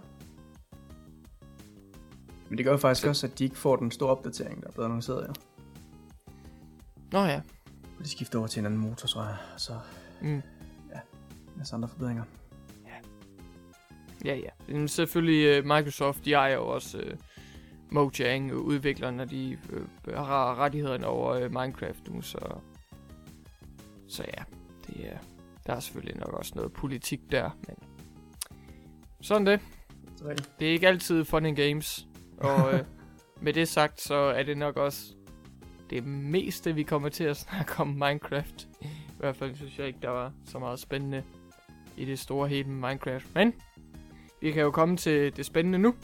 Men 2.50 2.58
det 2.58 2.66
gør 2.66 2.72
jo 2.72 2.78
faktisk 2.78 3.02
så. 3.02 3.10
også, 3.10 3.28
at 3.28 3.40
de 3.40 3.44
ikke 3.44 3.58
får 3.58 3.76
den 3.76 3.92
store 3.92 4.10
opdatering, 4.10 4.62
der 4.62 4.68
er 4.68 4.72
blevet 4.72 4.86
annonceret, 4.86 5.28
ja. 5.28 5.34
Nå 7.12 7.26
ja. 7.26 7.42
Og 8.00 8.04
de 8.04 8.10
skifter 8.10 8.40
over 8.40 8.48
til 8.48 8.60
en 8.60 8.66
anden 8.66 8.80
motor, 8.80 9.08
tror 9.08 9.24
jeg. 9.24 9.38
Så 9.58 9.74
mm. 10.22 10.42
ja, 10.94 11.00
masse 11.58 11.76
andre 11.76 11.88
forbedringer. 11.88 12.24
Ja. 12.86 12.96
Ja, 14.26 14.36
ja. 14.36 14.74
Men 14.74 14.88
selvfølgelig 14.88 15.60
uh, 15.60 15.66
Microsoft, 15.66 16.26
de 16.26 16.34
ejer 16.34 16.56
jo 16.56 16.68
også 16.68 16.98
uh, 16.98 17.18
Mojang, 17.89 18.54
udviklerne, 18.54 19.26
de 19.26 19.58
øh, 20.08 20.15
har 20.15 20.56
rettighederne 20.56 21.08
over 21.08 21.34
øh, 21.34 21.52
Minecraft 21.52 22.08
nu, 22.10 22.21
så, 22.21 22.39
så 24.08 24.26
ja, 24.38 24.43
det 24.88 25.12
er, 25.12 25.17
der 25.67 25.74
er 25.74 25.80
selvfølgelig 25.80 26.17
nok 26.17 26.34
også 26.34 26.52
noget 26.56 26.74
politik 26.74 27.32
der, 27.32 27.50
men 27.67 27.76
sådan 29.21 29.48
det. 29.48 29.60
Det 30.60 30.67
er 30.67 30.71
ikke 30.71 30.88
altid 30.88 31.26
fun 31.26 31.45
and 31.45 31.56
games, 31.56 32.08
og 32.38 32.74
øh, 32.74 32.80
med 33.41 33.54
det 33.54 33.67
sagt, 33.67 34.02
så 34.02 34.15
er 34.15 34.43
det 34.43 34.58
nok 34.58 34.78
også 34.78 35.15
det 35.89 36.04
meste, 36.06 36.76
vi 36.76 36.84
kommer 36.84 37.10
til 37.10 37.24
at 37.24 37.38
snakke 37.38 37.80
om 37.80 37.88
Minecraft. 37.88 38.67
I 38.82 39.17
hvert 39.19 39.36
fald 39.36 39.56
synes 39.56 39.80
jeg 39.80 39.88
ikke, 39.88 40.00
der 40.02 40.10
var 40.10 40.34
så 40.45 40.60
meget 40.60 40.80
spændende 40.80 41.24
i 41.98 42.06
det 42.06 42.19
store 42.19 42.48
hele 42.48 42.69
med 42.69 42.89
Minecraft. 42.89 43.36
Men 43.36 43.54
vi 44.41 44.52
kan 44.52 44.62
jo 44.62 44.71
komme 44.71 44.98
til 44.98 45.38
det 45.38 45.45
spændende 45.45 45.80
nu. 45.80 45.95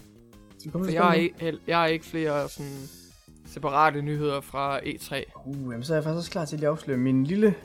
For 0.71 0.91
jeg 0.91 1.03
har, 1.03 1.13
ikke, 1.13 1.57
jeg 1.67 1.77
har 1.77 1.85
ikke 1.85 2.05
flere 2.05 2.49
sådan 2.49 2.71
separate 3.45 4.01
nyheder 4.01 4.41
fra 4.41 4.79
E3. 4.79 5.23
Uh, 5.45 5.55
jamen, 5.55 5.83
så 5.83 5.93
er 5.93 5.97
jeg 5.97 6.03
faktisk 6.03 6.17
også 6.17 6.31
klar 6.31 6.45
til 6.45 6.57
at 6.57 6.63
afsløre 6.63 6.97
min 6.97 7.23
lille 7.23 7.55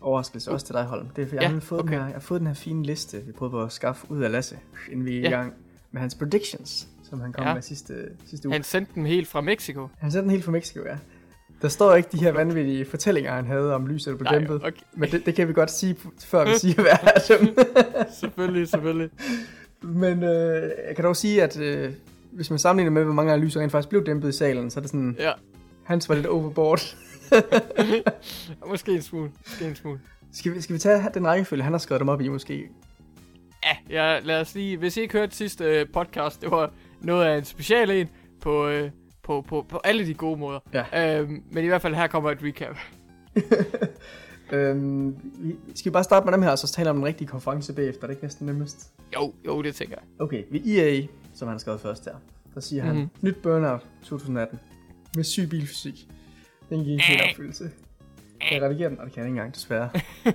overraskelse 0.00 0.50
uh. 0.50 0.54
også 0.54 0.66
til 0.66 0.74
dig, 0.74 0.84
Holm. 0.84 1.08
Det 1.16 1.22
er, 1.22 1.26
for 1.26 1.34
jeg, 1.34 1.42
ja, 1.42 1.48
har 1.48 1.60
fået 1.60 1.80
okay. 1.80 1.92
den 1.92 1.98
her, 1.98 2.06
jeg 2.06 2.14
har 2.14 2.20
fået 2.20 2.40
den 2.40 2.46
her 2.46 2.54
fine 2.54 2.82
liste, 2.82 3.22
vi 3.26 3.32
prøvede 3.32 3.50
på 3.50 3.62
at 3.62 3.72
skaffe 3.72 4.10
ud 4.10 4.22
af 4.22 4.32
Lasse, 4.32 4.58
inden 4.90 5.06
vi 5.06 5.16
er 5.16 5.20
ja. 5.20 5.28
i 5.28 5.30
gang 5.30 5.52
med 5.92 6.00
hans 6.00 6.14
predictions, 6.14 6.88
som 7.02 7.20
han 7.20 7.32
kom 7.32 7.46
ja. 7.46 7.54
med 7.54 7.62
sidste, 7.62 7.94
sidste 8.26 8.48
uge. 8.48 8.52
Han 8.52 8.62
sendte 8.62 8.92
dem 8.94 9.04
helt 9.04 9.28
fra 9.28 9.40
Mexico. 9.40 9.88
Han 9.98 10.10
sendte 10.10 10.22
den 10.22 10.30
helt 10.30 10.44
fra 10.44 10.52
Mexico, 10.52 10.80
ja. 10.86 10.96
Der 11.62 11.68
står 11.68 11.94
ikke 11.94 12.08
de 12.12 12.18
her 12.18 12.32
vanvittige 12.32 12.84
fortællinger, 12.84 13.32
han 13.32 13.46
havde 13.46 13.74
om 13.74 13.86
lyset 13.86 14.18
på 14.18 14.24
dæmpet. 14.24 14.56
Okay. 14.56 14.80
Men 14.96 15.10
det, 15.10 15.26
det, 15.26 15.34
kan 15.34 15.48
vi 15.48 15.52
godt 15.52 15.70
sige, 15.70 15.96
før 16.24 16.44
vi 16.44 16.58
siger, 16.58 16.82
hvad 16.82 16.92
er 16.92 17.36
dem. 17.38 17.56
selvfølgelig, 18.20 18.68
selvfølgelig. 18.68 19.10
Men 19.84 20.22
øh, 20.22 20.70
jeg 20.88 20.96
kan 20.96 21.04
dog 21.04 21.16
sige, 21.16 21.42
at 21.42 21.60
øh, 21.60 21.92
hvis 22.32 22.50
man 22.50 22.58
sammenligner 22.58 22.90
med, 22.90 23.04
hvor 23.04 23.12
mange 23.12 23.32
analyser 23.32 23.60
rent 23.60 23.72
faktisk 23.72 23.88
blev 23.88 24.06
dæmpet 24.06 24.28
i 24.28 24.32
salen, 24.32 24.70
så 24.70 24.80
er 24.80 24.82
det 24.82 24.90
sådan, 24.90 25.16
ja. 25.18 25.32
hans 25.84 26.08
var 26.08 26.14
lidt 26.14 26.26
overboard. 26.26 26.96
måske 28.70 28.92
en 28.92 29.02
smule. 29.02 29.30
Måske 29.46 29.64
en 29.64 29.74
smule. 29.74 30.00
Skal 30.32 30.54
vi, 30.54 30.60
skal 30.60 30.74
vi 30.74 30.78
tage 30.78 31.10
den 31.14 31.26
rækkefølge, 31.26 31.62
han 31.62 31.72
har 31.72 31.78
skrevet 31.78 32.00
dem 32.00 32.08
op 32.08 32.20
i 32.20 32.28
måske? 32.28 32.68
Ja, 33.64 33.76
ja 33.90 34.18
lad 34.18 34.40
os 34.40 34.54
lige... 34.54 34.76
Hvis 34.76 34.96
I 34.96 35.00
ikke 35.00 35.18
hørte 35.18 35.36
sidste 35.36 35.64
øh, 35.64 35.86
podcast, 35.92 36.40
det 36.40 36.50
var 36.50 36.72
noget 37.00 37.24
af 37.24 37.38
en 37.38 37.44
special 37.44 37.90
en 37.90 38.08
på, 38.40 38.68
øh, 38.68 38.90
på, 39.22 39.44
på, 39.48 39.66
på 39.68 39.80
alle 39.84 40.06
de 40.06 40.14
gode 40.14 40.40
måder. 40.40 40.60
Ja. 40.72 41.18
Øhm, 41.20 41.42
men 41.50 41.64
i 41.64 41.66
hvert 41.66 41.82
fald 41.82 41.94
her 41.94 42.06
kommer 42.06 42.30
et 42.30 42.38
recap. 42.42 42.76
øhm, 44.52 45.16
vi, 45.38 45.56
skal 45.74 45.90
vi 45.90 45.92
bare 45.92 46.04
starte 46.04 46.24
med 46.24 46.32
dem 46.32 46.42
her, 46.42 46.50
og 46.50 46.58
så 46.58 46.72
tale 46.72 46.90
om 46.90 46.96
den 46.96 47.04
rigtige 47.04 47.28
konference 47.28 47.72
bagefter? 47.72 48.00
Det 48.00 48.06
er 48.08 48.10
ikke 48.10 48.24
næsten 48.24 48.46
nemmest. 48.46 48.92
Jo, 49.14 49.32
jo, 49.46 49.62
det 49.62 49.74
tænker 49.74 49.96
jeg. 49.96 50.04
Okay, 50.18 50.44
ved 50.50 50.60
EA 50.66 51.06
som 51.34 51.48
han 51.48 51.54
har 51.54 51.58
skrevet 51.58 51.80
først 51.80 52.04
der. 52.04 52.14
Der 52.54 52.60
siger 52.60 52.82
mm-hmm. 52.82 52.98
han, 52.98 53.10
mhm. 53.14 53.28
nyt 53.28 53.36
Burnout 53.42 53.86
2018 54.02 54.58
med 55.16 55.24
syg 55.24 55.48
bilfysik. 55.48 56.08
Den 56.70 56.84
giver 56.84 56.94
en 56.94 57.00
helt 57.00 57.22
opfyldelse. 57.22 57.70
Jeg 58.50 58.62
redigerer 58.62 58.88
den, 58.88 58.98
og 58.98 59.04
det 59.04 59.12
kan 59.14 59.20
jeg 59.20 59.28
ikke 59.28 59.38
engang, 59.38 59.54
desværre. 59.54 59.90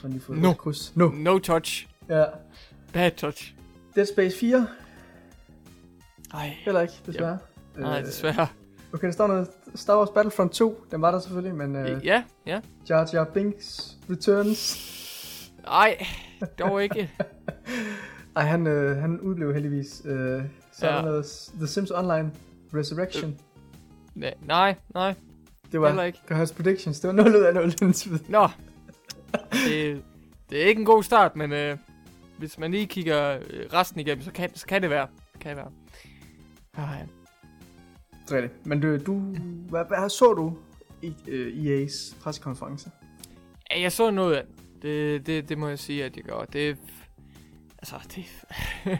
Så 0.00 0.08
lige 0.08 0.20
fået 0.20 0.38
no. 0.38 0.52
kryds. 0.52 0.96
No. 0.96 1.08
no 1.14 1.38
touch. 1.38 1.88
Ja. 2.08 2.24
Bad 2.92 3.10
touch. 3.10 3.54
Dead 3.94 4.06
Space 4.06 4.38
4. 4.38 4.66
Nej. 6.32 6.56
Heller 6.64 6.80
ikke, 6.80 6.94
desværre. 7.06 7.38
Nej, 7.78 8.00
desværre. 8.00 8.46
Okay, 8.92 9.06
der 9.06 9.12
står 9.12 9.26
noget 9.26 9.48
Star 9.74 9.98
Wars 9.98 10.10
Battlefront 10.10 10.52
2. 10.52 10.84
Den 10.90 11.02
var 11.02 11.10
der 11.10 11.18
selvfølgelig, 11.18 11.54
men... 11.54 11.76
Uh, 11.76 12.06
ja, 12.06 12.22
ja. 12.46 12.60
Jar 12.88 13.10
Jar 13.12 13.24
Binks 13.24 13.96
Returns. 14.10 14.90
Nej, 15.64 16.06
dog 16.58 16.82
ikke. 16.82 17.10
Ej, 18.36 18.44
han, 18.44 18.66
øh, 18.66 18.96
han 18.96 19.20
udblev 19.20 19.54
heldigvis. 19.54 20.02
Øh, 20.04 20.42
så 20.72 20.86
ja. 20.86 20.92
er 20.92 20.96
der 20.96 21.02
noget 21.02 21.50
The 21.56 21.66
Sims 21.66 21.90
Online 21.90 22.32
Resurrection. 22.74 23.38
Øh, 24.16 24.32
nej, 24.46 24.74
nej. 24.94 25.14
Det 25.72 25.80
var, 25.80 26.02
ikke. 26.02 26.18
det 26.22 26.30
var 26.30 26.36
hans 26.36 26.52
predictions. 26.52 27.00
Det 27.00 27.08
var 27.08 27.14
0 27.14 27.36
ud 27.36 27.42
af 27.42 27.54
0 27.54 27.72
Nå. 28.28 28.48
Det, 29.52 30.02
det 30.50 30.62
er 30.62 30.66
ikke 30.66 30.78
en 30.78 30.86
god 30.86 31.02
start, 31.02 31.36
men 31.36 31.52
øh, 31.52 31.76
hvis 32.38 32.58
man 32.58 32.70
lige 32.70 32.86
kigger 32.86 33.38
øh, 33.50 33.66
resten 33.72 34.00
igennem, 34.00 34.24
så 34.24 34.32
kan, 34.32 34.50
så 34.54 34.66
kan 34.66 34.82
det 34.82 34.90
være. 34.90 35.06
Kan 35.40 35.56
det 35.56 35.56
være. 35.56 35.72
Ah, 36.76 36.98
ja. 36.98 37.19
Det 38.30 38.36
er 38.36 38.40
det. 38.40 38.66
Men 38.66 38.80
du, 38.80 38.96
du 38.96 39.18
hvad, 39.68 39.84
hvad 39.88 40.08
så 40.08 40.34
du 40.34 40.56
i, 41.02 41.14
øh, 41.28 41.64
EA's 41.64 42.22
pressekonference? 42.22 42.90
Ja, 43.70 43.80
jeg 43.80 43.92
så 43.92 44.10
noget 44.10 44.34
af 44.34 44.44
det, 44.82 45.26
det, 45.26 45.48
det 45.48 45.58
må 45.58 45.68
jeg 45.68 45.78
sige, 45.78 46.04
at 46.04 46.16
jeg 46.16 46.24
gør. 46.24 46.44
Det, 46.44 46.78
altså, 47.78 47.94
det, 48.14 48.24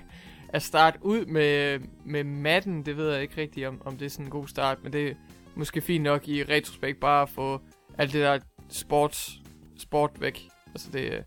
at 0.55 0.63
starte 0.63 0.99
ud 1.03 1.27
med, 1.27 1.81
med 2.05 2.25
matten, 2.25 2.87
det 2.87 2.97
ved 2.97 3.13
jeg 3.13 3.23
ikke 3.23 3.41
rigtigt, 3.41 3.67
om, 3.67 3.83
om 3.85 3.97
det 3.97 4.07
er 4.07 4.11
sådan 4.11 4.27
en 4.27 4.31
god 4.31 4.49
start, 4.49 4.79
men 4.83 4.93
det 4.93 5.09
er 5.09 5.15
måske 5.55 5.81
fint 5.81 6.05
nok 6.05 6.29
i 6.29 6.45
retrospekt 6.45 7.01
bare 7.01 7.23
at 7.23 7.29
få 7.29 7.61
alt 7.99 8.13
det 8.13 8.21
der 8.21 8.39
sports, 8.69 9.41
sport 9.79 10.21
væk. 10.21 10.49
Altså 10.67 10.91
det, 10.93 11.25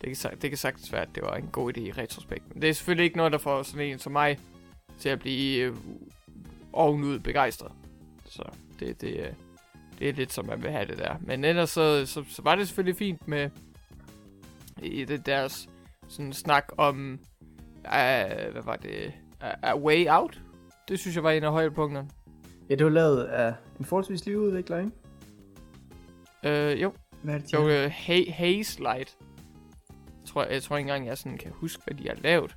det, 0.00 0.18
kan, 0.18 0.38
det 0.42 0.50
kan 0.50 0.58
sagtens 0.58 0.92
være, 0.92 1.02
at 1.02 1.08
det 1.14 1.22
var 1.22 1.34
en 1.34 1.48
god 1.52 1.76
idé 1.76 1.80
i 1.80 1.92
retrospekt. 1.92 2.54
Men 2.54 2.62
det 2.62 2.70
er 2.70 2.74
selvfølgelig 2.74 3.04
ikke 3.04 3.16
noget, 3.16 3.32
der 3.32 3.38
får 3.38 3.62
sådan 3.62 3.86
en 3.86 3.98
som 3.98 4.12
mig 4.12 4.38
til 4.98 5.08
at 5.08 5.18
blive 5.18 5.62
øh, 5.62 5.76
ovenud 6.78 7.18
begejstret. 7.18 7.72
Så 8.24 8.42
det, 8.80 9.00
det, 9.00 9.16
øh, 9.20 9.32
det 9.98 10.08
er 10.08 10.12
lidt 10.12 10.32
som 10.32 10.46
man 10.46 10.62
vil 10.62 10.70
have 10.70 10.86
det 10.86 10.98
der. 10.98 11.14
Men 11.20 11.44
ellers 11.44 11.70
så, 11.70 12.06
så, 12.06 12.24
så 12.28 12.42
var 12.42 12.54
det 12.54 12.68
selvfølgelig 12.68 12.96
fint 12.96 13.28
med 13.28 13.50
i 14.82 15.04
det 15.04 15.26
deres 15.26 15.68
sådan 16.08 16.32
snak 16.32 16.64
om, 16.76 17.18
uh, 17.84 18.52
hvad 18.52 18.62
var 18.64 18.76
det, 18.76 19.12
uh, 19.42 19.48
A 19.70 19.76
Way 19.76 20.06
Out. 20.08 20.42
Det 20.88 20.98
synes 20.98 21.16
jeg 21.16 21.24
var 21.24 21.30
en 21.30 21.44
af 21.44 21.52
højdepunkterne. 21.52 22.08
Ja, 22.70 22.74
det 22.74 22.84
var 22.84 22.92
lavet 22.92 23.24
af 23.24 23.54
en 23.78 23.84
forholdsvis 23.84 24.24
lille 24.26 24.40
udvikler, 24.40 24.78
ikke? 24.78 24.90
Øh, 26.44 26.82
jo. 26.82 26.92
Hvad 27.22 27.34
er 27.34 27.38
det, 27.38 27.52
Jo, 27.52 27.84
uh, 27.84 27.90
ha- 27.92 28.30
Haze 28.30 28.80
Light. 28.80 29.16
Jeg 30.20 30.26
tror, 30.32 30.44
jeg 30.44 30.62
tror 30.62 30.76
ikke 30.76 30.88
engang, 30.88 31.06
jeg 31.06 31.18
sådan 31.18 31.38
kan 31.38 31.50
huske, 31.54 31.82
hvad 31.86 31.94
de 31.94 32.08
har 32.08 32.14
lavet. 32.14 32.56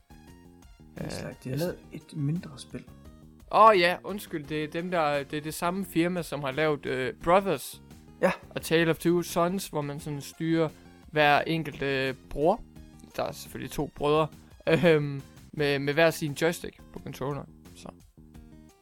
Øh, 1.01 1.11
de 1.43 1.49
har 1.49 1.57
lavet 1.57 1.77
et 1.91 2.15
mindre 2.15 2.49
spil. 2.57 2.83
Åh 3.53 3.69
oh, 3.69 3.79
ja, 3.79 3.97
undskyld, 4.03 4.45
det 4.45 4.63
er 4.63 4.67
dem 4.67 4.91
der, 4.91 5.23
det 5.23 5.37
er 5.37 5.41
det 5.41 5.53
samme 5.53 5.85
firma, 5.85 6.21
som 6.21 6.43
har 6.43 6.51
lavet 6.51 6.85
uh, 6.85 7.21
Brothers. 7.23 7.81
Ja. 8.21 8.31
Og 8.49 8.61
Tale 8.61 8.91
of 8.91 8.97
Two 8.97 9.21
Sons, 9.21 9.67
hvor 9.67 9.81
man 9.81 9.99
sådan 9.99 10.21
styrer 10.21 10.69
hver 11.11 11.41
enkelt 11.41 11.81
uh, 11.81 12.15
bror. 12.29 12.61
Der 13.15 13.23
er 13.23 13.31
selvfølgelig 13.31 13.71
to 13.71 13.91
brødre. 13.95 14.27
Øhm, 14.67 15.21
med, 15.53 15.79
med 15.79 15.93
hver 15.93 16.09
sin 16.09 16.33
joystick 16.33 16.77
på 16.93 16.99
controller. 16.99 17.43
Så, 17.75 17.89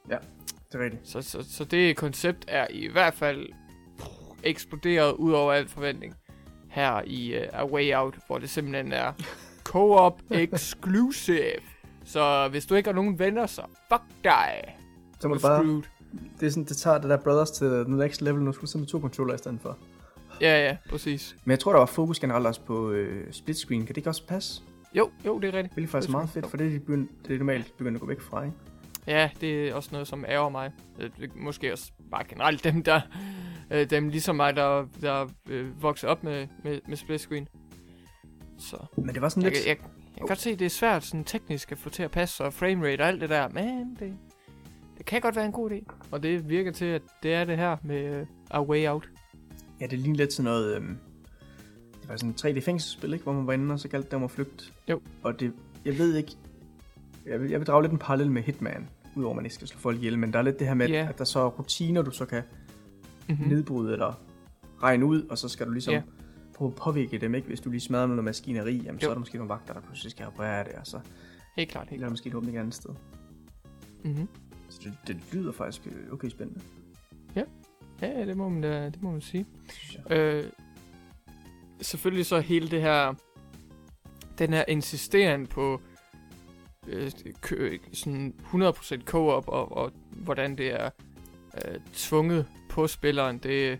Det 0.07 0.79
er 0.79 0.83
rigtigt. 0.83 1.07
så, 1.07 1.21
så, 1.21 1.45
så 1.49 1.63
det 1.63 1.97
koncept 1.97 2.45
er 2.47 2.67
i 2.69 2.87
hvert 2.87 3.13
fald 3.13 3.49
pff, 3.97 4.09
eksploderet 4.43 5.13
ud 5.13 5.31
over 5.31 5.53
al 5.53 5.67
forventning. 5.67 6.15
Her 6.69 7.01
i 7.05 7.37
uh, 7.37 7.59
A 7.59 7.65
Way 7.65 7.95
Out, 7.95 8.15
hvor 8.27 8.37
det 8.37 8.49
simpelthen 8.49 8.91
er 8.91 9.13
co-op 9.69 10.21
exclusive. 10.31 11.61
Så 12.09 12.47
hvis 12.51 12.65
du 12.65 12.75
ikke 12.75 12.87
har 12.89 12.95
nogen 12.95 13.19
venner, 13.19 13.45
så 13.45 13.61
fuck 13.91 14.01
dig. 14.23 14.77
Så 15.19 15.27
må 15.27 15.33
Du 15.33 15.39
bare, 15.39 15.63
screwed. 15.63 15.81
det, 16.39 16.45
er 16.47 16.49
sådan, 16.49 16.63
det 16.63 16.77
tager 16.77 16.97
det 16.97 17.09
der 17.09 17.17
Brothers 17.17 17.51
til 17.51 17.67
the 17.67 17.95
next 17.97 18.21
level, 18.21 18.41
nu 18.43 18.51
skal 18.51 18.61
du 18.61 18.67
sidde 18.67 18.81
med 18.81 18.87
to 18.87 18.99
controller 19.01 19.33
i 19.33 19.37
stedet 19.37 19.59
for. 19.61 19.77
Ja, 20.41 20.67
ja, 20.67 20.77
præcis. 20.89 21.35
Men 21.45 21.51
jeg 21.51 21.59
tror, 21.59 21.71
der 21.71 21.79
var 21.79 21.85
fokus 21.85 22.19
generelt 22.19 22.47
også 22.47 22.61
på 22.61 22.91
øh, 22.91 23.33
split 23.33 23.57
screen. 23.57 23.81
Kan 23.81 23.87
det 23.87 23.97
ikke 23.97 24.09
også 24.09 24.27
passe? 24.27 24.61
Jo, 24.93 25.09
jo, 25.25 25.39
det 25.39 25.47
er 25.47 25.53
rigtigt. 25.57 25.75
Det 25.75 25.83
er 25.83 25.87
faktisk 25.87 26.11
meget 26.11 26.29
fedt, 26.29 26.47
for 26.49 26.57
det 26.57 26.67
er, 26.67 26.71
de 26.71 26.79
begyndt, 26.79 27.11
det 27.27 27.33
er 27.33 27.37
normalt 27.37 27.77
begyndt 27.77 27.95
at 27.95 28.01
gå 28.01 28.07
væk 28.07 28.21
fra, 28.21 28.43
ikke? 28.43 28.55
Ja, 29.07 29.29
det 29.41 29.69
er 29.69 29.73
også 29.73 29.89
noget, 29.91 30.07
som 30.07 30.25
ærger 30.27 30.49
mig. 30.49 30.71
Øh, 30.99 31.09
Måske 31.35 31.71
også 31.73 31.91
bare 32.11 32.23
generelt 32.29 32.63
dem, 32.63 32.83
der... 32.83 33.01
Øh, 33.71 33.89
dem 33.89 34.09
ligesom 34.09 34.35
mig, 34.35 34.55
der, 34.55 34.85
der 35.01 35.27
øh, 35.49 35.81
vokser 35.83 36.07
op 36.07 36.23
med, 36.23 36.47
med, 36.63 36.79
med 36.87 36.97
split 36.97 37.21
screen. 37.21 37.47
Så 38.57 38.77
Men 38.97 39.13
det 39.13 39.21
var 39.21 39.29
sådan 39.29 39.43
jeg, 39.43 39.51
lidt... 39.51 39.65
jeg 39.67 39.77
kan 40.19 40.27
godt 40.27 40.39
se, 40.41 40.55
det 40.55 40.65
er 40.65 40.69
svært 40.69 41.03
sådan 41.03 41.23
teknisk 41.23 41.71
at 41.71 41.77
få 41.77 41.89
til 41.89 42.03
at 42.03 42.11
passe, 42.11 42.43
og 42.45 42.53
framerate 42.53 43.01
og 43.01 43.07
alt 43.07 43.21
det 43.21 43.29
der, 43.29 43.49
men 43.49 43.97
det, 43.99 44.13
det 44.97 45.05
kan 45.05 45.21
godt 45.21 45.35
være 45.35 45.45
en 45.45 45.51
god 45.51 45.71
idé. 45.71 45.93
Og 46.11 46.23
det 46.23 46.49
virker 46.49 46.71
til, 46.71 46.85
at 46.85 47.01
det 47.23 47.33
er 47.33 47.45
det 47.45 47.57
her 47.57 47.77
med 47.83 48.21
uh, 48.21 48.27
A 48.51 48.61
Way 48.61 48.87
Out. 48.87 49.09
Ja, 49.81 49.85
det 49.87 49.99
ligner 49.99 50.17
lidt 50.17 50.33
sådan 50.33 50.43
noget... 50.51 50.75
Øhm, 50.75 50.97
det 52.01 52.09
var 52.09 52.17
sådan 52.17 52.29
et 52.29 52.45
3D-fængselsspil, 52.45 53.13
ikke? 53.13 53.23
Hvor 53.23 53.33
man 53.33 53.47
var 53.47 53.53
inde, 53.53 53.73
og 53.73 53.79
så 53.79 53.87
galt 53.87 54.05
det 54.05 54.13
om 54.13 54.23
at 54.23 54.31
flygte. 54.31 54.63
Jo. 54.89 55.01
Og 55.23 55.39
det... 55.39 55.53
Jeg 55.85 55.97
ved 55.97 56.15
ikke... 56.15 56.31
Jeg 57.25 57.41
vil, 57.41 57.49
jeg 57.49 57.59
vil 57.59 57.67
drage 57.67 57.81
lidt 57.81 57.91
en 57.91 57.97
parallel 57.99 58.31
med 58.31 58.41
Hitman, 58.41 58.89
udover 59.15 59.31
at 59.31 59.35
man 59.35 59.45
ikke 59.45 59.55
skal 59.55 59.67
slå 59.67 59.79
folk 59.79 59.97
ihjel, 59.97 60.17
men 60.19 60.33
der 60.33 60.39
er 60.39 60.43
lidt 60.43 60.59
det 60.59 60.67
her 60.67 60.73
med, 60.73 60.87
Ja. 60.89 61.07
at 61.09 61.17
der 61.17 61.23
så 61.23 61.39
er 61.39 61.47
rutiner, 61.49 62.01
du 62.01 62.11
så 62.11 62.25
kan 62.25 62.43
Mm-hmm. 63.29 63.43
mm. 63.43 63.49
nedbryde 63.51 63.93
eller 63.93 64.19
regne 64.83 65.05
ud, 65.05 65.23
og 65.29 65.37
så 65.37 65.49
skal 65.49 65.65
du 65.67 65.71
ligesom 65.71 65.93
Ja. 65.93 66.01
Prøve 66.59 66.69
at 66.71 66.75
påvirke 66.75 67.17
dem, 67.17 67.35
ikke? 67.35 67.47
Hvis 67.47 67.59
du 67.59 67.69
lige 67.69 67.81
smadrer 67.81 68.07
noget 68.07 68.23
maskineri, 68.23 68.75
jamen, 68.85 69.01
så 69.01 69.09
er 69.09 69.13
der 69.13 69.19
måske 69.19 69.37
nogle 69.37 69.49
vagter, 69.49 69.73
der 69.73 69.81
pludselig 69.81 70.11
skal 70.11 70.25
reparere 70.25 70.63
det, 70.63 70.73
og 70.73 70.87
så 70.87 70.99
Helt 71.55 71.69
klart, 71.71 71.87
helt 71.89 71.99
klart. 71.99 72.11
måske 72.11 72.27
et 72.29 72.35
åbent 72.35 72.55
et 72.55 72.59
andet 72.59 72.73
sted. 72.75 72.89
Mm-hmm. 74.03 74.27
Så 74.69 74.79
det, 74.83 74.93
det 75.07 75.33
lyder 75.33 75.51
faktisk 75.51 75.87
øh, 75.87 76.13
okay 76.13 76.29
spændende, 76.29 76.61
Ja, 77.35 77.43
ja, 78.01 78.25
det 78.25 78.37
må 78.37 78.49
man, 78.49 78.61
da, 78.61 78.85
det 78.85 79.01
må 79.01 79.11
man 79.11 79.21
sige. 79.21 79.45
jeg. 80.09 80.17
Øh, 80.17 80.45
selvfølgelig 81.81 82.25
så 82.25 82.39
hele 82.39 82.69
det 82.71 82.81
her, 82.81 83.13
den 84.37 84.53
her 84.53 84.65
insisteren 84.67 85.47
på 85.47 85.81
øh, 86.87 87.11
kø, 87.41 87.77
sådan 87.93 88.33
100% 88.53 89.03
co-op, 89.03 89.47
og, 89.47 89.71
og 89.77 89.91
hvordan 90.11 90.57
det 90.57 90.81
er 90.81 90.89
øh, 91.55 91.79
tvunget 91.93 92.45
på 92.69 92.87
spilleren, 92.87 93.37
det 93.37 93.79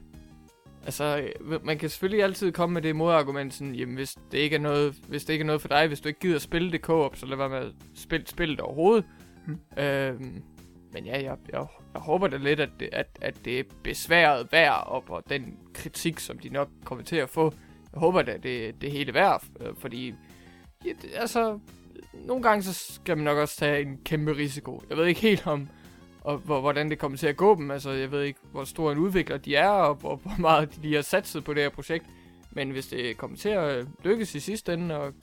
altså, 0.86 1.30
øh, 1.41 1.65
man 1.65 1.77
kan 1.77 1.89
selvfølgelig 1.89 2.23
altid 2.23 2.51
komme 2.51 2.73
med 2.73 2.82
det 2.82 2.95
modargument, 2.95 3.53
sådan, 3.53 3.75
jamen 3.75 3.95
hvis 3.95 4.17
det 4.32 4.38
ikke 4.38 4.55
er 4.55 4.59
noget, 4.59 4.95
hvis 5.07 5.25
det 5.25 5.34
ikke 5.34 5.43
er 5.43 5.45
noget 5.45 5.61
for 5.61 5.67
dig, 5.67 5.88
hvis 5.88 6.01
du 6.01 6.07
ikke 6.07 6.19
gider 6.19 6.39
spille 6.39 6.71
det 6.71 6.82
co-op, 6.82 7.15
så 7.15 7.25
lad 7.25 7.38
være 7.38 7.49
med 7.49 7.57
at 7.57 7.71
spille 7.95 8.27
spillet 8.27 8.59
overhovedet. 8.59 9.05
Mm. 9.47 9.84
Øhm, 9.84 10.43
men 10.93 11.05
ja, 11.05 11.23
jeg, 11.23 11.38
jeg, 11.53 11.65
jeg 11.93 12.01
håber 12.01 12.27
da 12.27 12.38
lidt, 12.38 12.59
at 12.59 12.69
det, 12.80 12.89
at, 12.91 13.07
at 13.21 13.45
det 13.45 13.59
er 13.59 13.63
besværet 13.84 14.47
værd, 14.51 14.84
og, 14.88 15.03
og 15.09 15.23
den 15.30 15.57
kritik, 15.73 16.19
som 16.19 16.39
de 16.39 16.49
nok 16.49 16.69
kommer 16.86 17.03
til 17.03 17.15
at 17.15 17.30
få, 17.30 17.53
jeg 17.93 17.99
håber 17.99 18.21
da, 18.21 18.38
det, 18.43 18.82
det 18.82 18.91
hele 18.91 19.13
værd, 19.13 19.43
øh, 19.59 19.67
fordi, 19.77 20.13
ja, 20.86 20.89
det, 21.01 21.09
altså, 21.15 21.59
nogle 22.13 22.43
gange 22.43 22.63
så 22.63 22.73
skal 22.73 23.17
man 23.17 23.23
nok 23.23 23.38
også 23.38 23.57
tage 23.57 23.82
en 23.82 23.97
kæmpe 24.05 24.36
risiko. 24.38 24.84
Jeg 24.89 24.97
ved 24.97 25.05
ikke 25.05 25.21
helt 25.21 25.47
om, 25.47 25.69
og 26.22 26.38
hvor, 26.38 26.61
hvordan 26.61 26.89
det 26.89 26.99
kommer 26.99 27.17
til 27.17 27.28
at 27.28 27.38
gå 27.38 27.55
dem. 27.55 27.72
Altså, 27.72 27.91
jeg 27.91 28.11
ved 28.11 28.24
ikke, 28.24 28.39
hvor 28.51 28.63
stor 28.63 28.91
en 28.91 28.97
udvikler 28.97 29.38
de 29.38 29.55
er, 29.55 29.70
og 29.70 29.95
hvor, 29.95 30.15
hvor 30.15 30.36
meget 30.39 30.80
de 30.84 30.95
har 30.95 31.01
satset 31.01 31.43
på 31.43 31.53
det 31.53 31.63
her 31.63 31.70
projekt. 31.70 32.05
Men 32.51 32.70
hvis 32.72 32.88
det 32.88 33.17
kommer 33.17 33.38
til 33.38 33.49
at 33.49 33.88
lykkes 34.03 34.36
i 34.36 34.39
sidste 34.39 34.74
ende, 34.74 34.97
og 34.97 35.13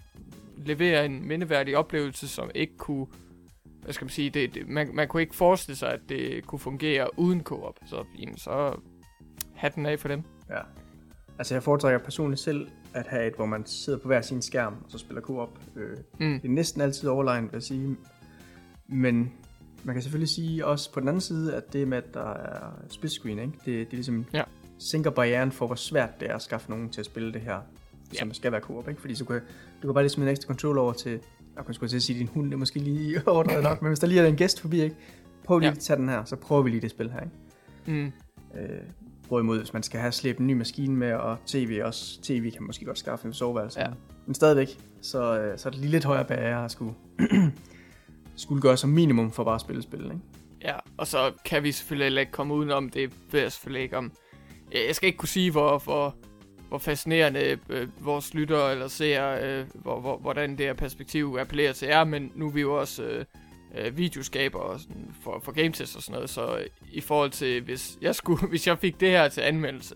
levere 0.57 1.05
en 1.07 1.29
mindeværdig 1.29 1.77
oplevelse, 1.77 2.29
som 2.29 2.51
ikke 2.55 2.77
kunne 2.77 3.07
hvad 3.83 3.93
skal 3.93 4.05
man 4.05 4.11
sige, 4.11 4.31
det, 4.31 4.55
det, 4.55 4.69
man, 4.69 4.91
man 4.95 5.09
kunne 5.09 5.23
ikke 5.23 5.37
forestille 5.37 5.77
sig, 5.77 5.93
at 5.93 6.01
det 6.09 6.47
kunne 6.47 6.59
fungere 6.59 7.19
uden 7.19 7.43
co-op. 7.43 7.79
Så, 7.87 8.05
jamen, 8.19 8.37
så 8.37 8.81
hatten 9.55 9.87
af 9.87 9.99
for 9.99 10.09
dem. 10.09 10.23
Ja. 10.51 10.59
Altså 11.39 11.55
jeg 11.55 11.63
foretrækker 11.63 11.99
personligt 11.99 12.41
selv 12.41 12.69
at 12.95 13.07
have 13.07 13.27
et, 13.27 13.35
hvor 13.37 13.47
man 13.47 13.67
sidder 13.67 13.99
på 13.99 14.07
hver 14.09 14.21
sin 14.21 14.43
skærm, 14.43 14.75
og 14.85 14.91
så 14.91 14.99
spiller 14.99 15.21
co-op. 15.23 15.59
Øh, 15.77 15.97
Mm. 16.21 16.41
det 16.41 16.49
er 16.49 16.53
næsten 16.53 16.81
altid 16.81 17.09
overlegnet, 17.09 17.53
vil 17.53 17.57
jeg 17.57 17.63
sige. 17.63 17.97
Men 18.89 19.33
man 19.87 19.95
kan 19.95 20.03
selvfølgelig 20.03 20.29
sige 20.29 20.67
også 20.67 20.93
på 20.93 21.01
den 21.01 21.09
anden 21.09 21.21
side, 21.21 21.55
at 21.55 21.73
det 21.73 21.89
med, 21.89 21.99
at 21.99 22.15
der 22.15 22.31
er 22.35 22.71
split 22.89 23.13
screen, 23.13 23.39
ikke? 23.39 23.53
Det, 23.59 23.67
det 23.67 23.81
er 23.83 23.87
ligesom 23.93 24.25
Ja. 24.35 24.43
sænker 24.79 25.11
barrieren 25.11 25.53
for, 25.53 25.67
hvor 25.67 25.75
svært 25.77 26.21
det 26.21 26.31
er 26.31 26.35
at 26.35 26.43
skaffe 26.43 26.71
nogen 26.71 26.91
til 26.91 27.01
at 27.01 27.07
spille 27.07 27.33
det 27.33 27.41
her, 27.41 27.59
Ja. 28.15 28.19
som 28.19 28.35
skal 28.35 28.53
være 28.53 28.61
co-op, 28.61 28.89
ikke? 28.89 29.01
Fordi 29.01 29.15
så 29.15 29.25
kan, 29.25 29.41
du 29.83 29.89
kan 29.89 29.95
bare 29.95 30.05
lige 30.05 30.11
smide 30.11 30.29
en 30.29 30.31
ekstra 30.31 30.47
controller 30.47 30.83
over 30.83 30.93
til, 30.93 31.21
jeg 31.57 31.65
kunne 31.65 31.75
sgu 31.75 31.87
til 31.87 31.97
at 31.97 32.03
sige, 32.03 32.19
din 32.19 32.29
hund 32.29 32.53
er 32.53 32.57
måske 32.57 32.79
lige 32.79 33.23
overdrevet 33.29 33.63
nok, 33.63 33.83
men 33.83 33.89
hvis 33.89 33.99
der 33.99 34.07
lige 34.07 34.21
er 34.21 34.27
en 34.27 34.37
gæst 34.37 34.61
forbi, 34.61 34.81
ikke? 34.83 34.97
Prøv 35.45 35.59
lige 35.59 35.69
Ja. 35.69 35.73
at 35.75 35.79
tage 35.79 35.97
den 36.01 36.09
her, 36.09 36.25
så 36.25 36.37
prøver 36.37 36.63
vi 36.63 36.71
lige 36.71 36.81
det 36.81 36.91
spil 36.91 37.11
her, 37.11 37.21
ikke? 37.21 38.03
Mm. 38.03 38.13
Øh, 38.61 38.81
Hvorimod, 39.29 39.59
hvis 39.59 39.73
man 39.73 39.83
skal 39.83 40.01
have 40.01 40.13
slæbt 40.13 40.39
en 40.39 40.47
ny 40.47 40.53
maskine 40.53 40.97
med, 40.97 41.13
og 41.13 41.37
tv 41.47 41.81
også, 41.85 42.21
tv 42.23 42.51
kan 42.51 42.63
måske 42.63 42.85
godt 42.85 42.99
skaffe 42.99 43.27
en 43.27 43.33
soveværelse. 43.35 43.81
Ja. 43.81 43.87
Men 44.27 44.35
stadigvæk, 44.35 44.79
så, 45.03 45.41
øh, 45.41 45.59
så 45.59 45.69
er 45.69 45.71
det 45.71 45.81
lige 45.81 45.91
lidt 45.91 46.05
højere 46.05 46.25
barriere 46.25 46.65
at 46.65 46.71
skulle, 46.71 46.95
skulle 48.37 48.63
gøre 48.63 48.77
som 48.77 48.91
minimum 48.91 49.33
for 49.33 49.45
bare 49.45 49.55
at 49.55 49.61
spille 49.61 49.83
spil, 49.83 50.05
ikke? 50.05 50.19
Ja, 50.63 50.75
og 50.97 51.07
så 51.07 51.33
kan 51.45 51.63
vi 51.63 51.73
selvfølgelig 51.73 52.05
heller 52.05 52.21
ikke 52.21 52.33
komme 52.33 52.55
udenom, 52.55 52.91
det 52.91 53.13
ved 53.33 53.41
jeg 53.41 53.53
selvfølgelig 53.53 53.83
ikke 53.83 53.97
om. 53.97 54.13
Jeg 54.73 54.97
skal 54.97 55.07
ikke 55.07 55.17
kunne 55.17 55.29
sige, 55.29 55.51
hvor, 55.51 55.79
hvor, 55.79 56.15
hvor 56.69 56.79
fascinerende 56.79 57.59
øh, 57.69 57.89
vores 58.01 58.35
lyttere 58.35 58.73
eller 58.73 58.89
ser, 58.89 59.39
øh, 59.43 59.67
hvor, 59.75 60.01
hvor, 60.01 60.19
hvordan 60.19 60.51
det 60.51 60.67
her 60.67 60.75
perspektiv 60.75 61.37
appellerer 61.41 61.73
til 61.73 61.89
jer, 61.89 62.05
men 62.05 62.33
nu 62.35 62.47
er 62.47 62.51
vi 62.51 62.61
jo 62.61 62.81
også 62.81 63.03
øh, 63.03 63.25
øh, 63.75 63.97
videoskaber 63.97 64.59
og 64.59 64.81
sådan, 64.81 65.15
for, 65.23 65.41
for 65.43 65.53
gametest 65.53 65.97
og 65.97 66.03
sådan 66.03 66.15
noget, 66.15 66.31
så 66.31 66.59
øh, 66.59 66.67
i 66.93 67.01
forhold 67.01 67.31
til, 67.31 67.63
hvis 67.63 67.99
jeg, 68.01 68.15
skulle, 68.15 68.47
hvis 68.49 68.67
jeg 68.67 68.79
fik 68.79 69.01
det 69.01 69.11
her 69.11 69.29
til 69.29 69.41
anmeldelse, 69.41 69.95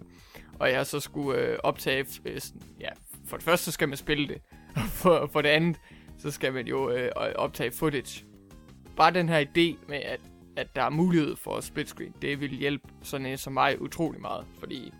og 0.59 0.71
jeg 0.71 0.87
så 0.87 1.01
skulle 1.01 1.41
øh, 1.41 1.59
optage, 1.63 2.07
øh, 2.25 2.41
sådan, 2.41 2.63
ja, 2.81 2.89
for 3.27 3.37
det 3.37 3.45
første 3.45 3.65
så 3.65 3.71
skal 3.71 3.89
man 3.89 3.97
spille 3.97 4.29
det, 4.29 4.39
og 4.77 4.83
for, 4.83 5.31
for 5.33 5.43
det 5.43 5.49
andet, 5.49 5.77
så 6.19 6.31
skal 6.31 6.53
man 6.53 6.67
jo 6.67 6.91
øh, 6.91 7.11
optage 7.37 7.73
footage. 7.73 8.30
Bare 9.01 9.15
den 9.15 9.29
her 9.29 9.41
idé 9.41 9.89
med, 9.89 9.97
at 9.97 10.21
at 10.57 10.77
der 10.77 10.83
er 10.83 10.91
mulighed 10.91 11.37
for 11.37 11.61
split 11.61 11.89
screen, 11.89 12.15
det 12.23 12.41
vil 12.41 12.51
hjælpe 12.51 12.89
sådan 13.03 13.27
en 13.27 13.39
som 13.39 13.53
mig 13.53 13.83
utrolig 13.83 14.21
meget, 14.21 14.47
fordi 14.59 14.93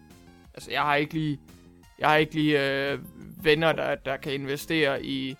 altså 0.55 0.71
jeg 0.71 0.83
har 0.83 0.95
ikke 0.95 1.15
lige 1.15 1.39
jeg 1.99 2.09
har 2.09 2.17
ikke 2.17 2.35
lige 2.35 2.91
øh, 2.91 2.99
venner 3.45 3.73
der 3.73 3.95
der 3.95 4.17
kan 4.17 4.33
investere 4.33 5.05
i 5.05 5.37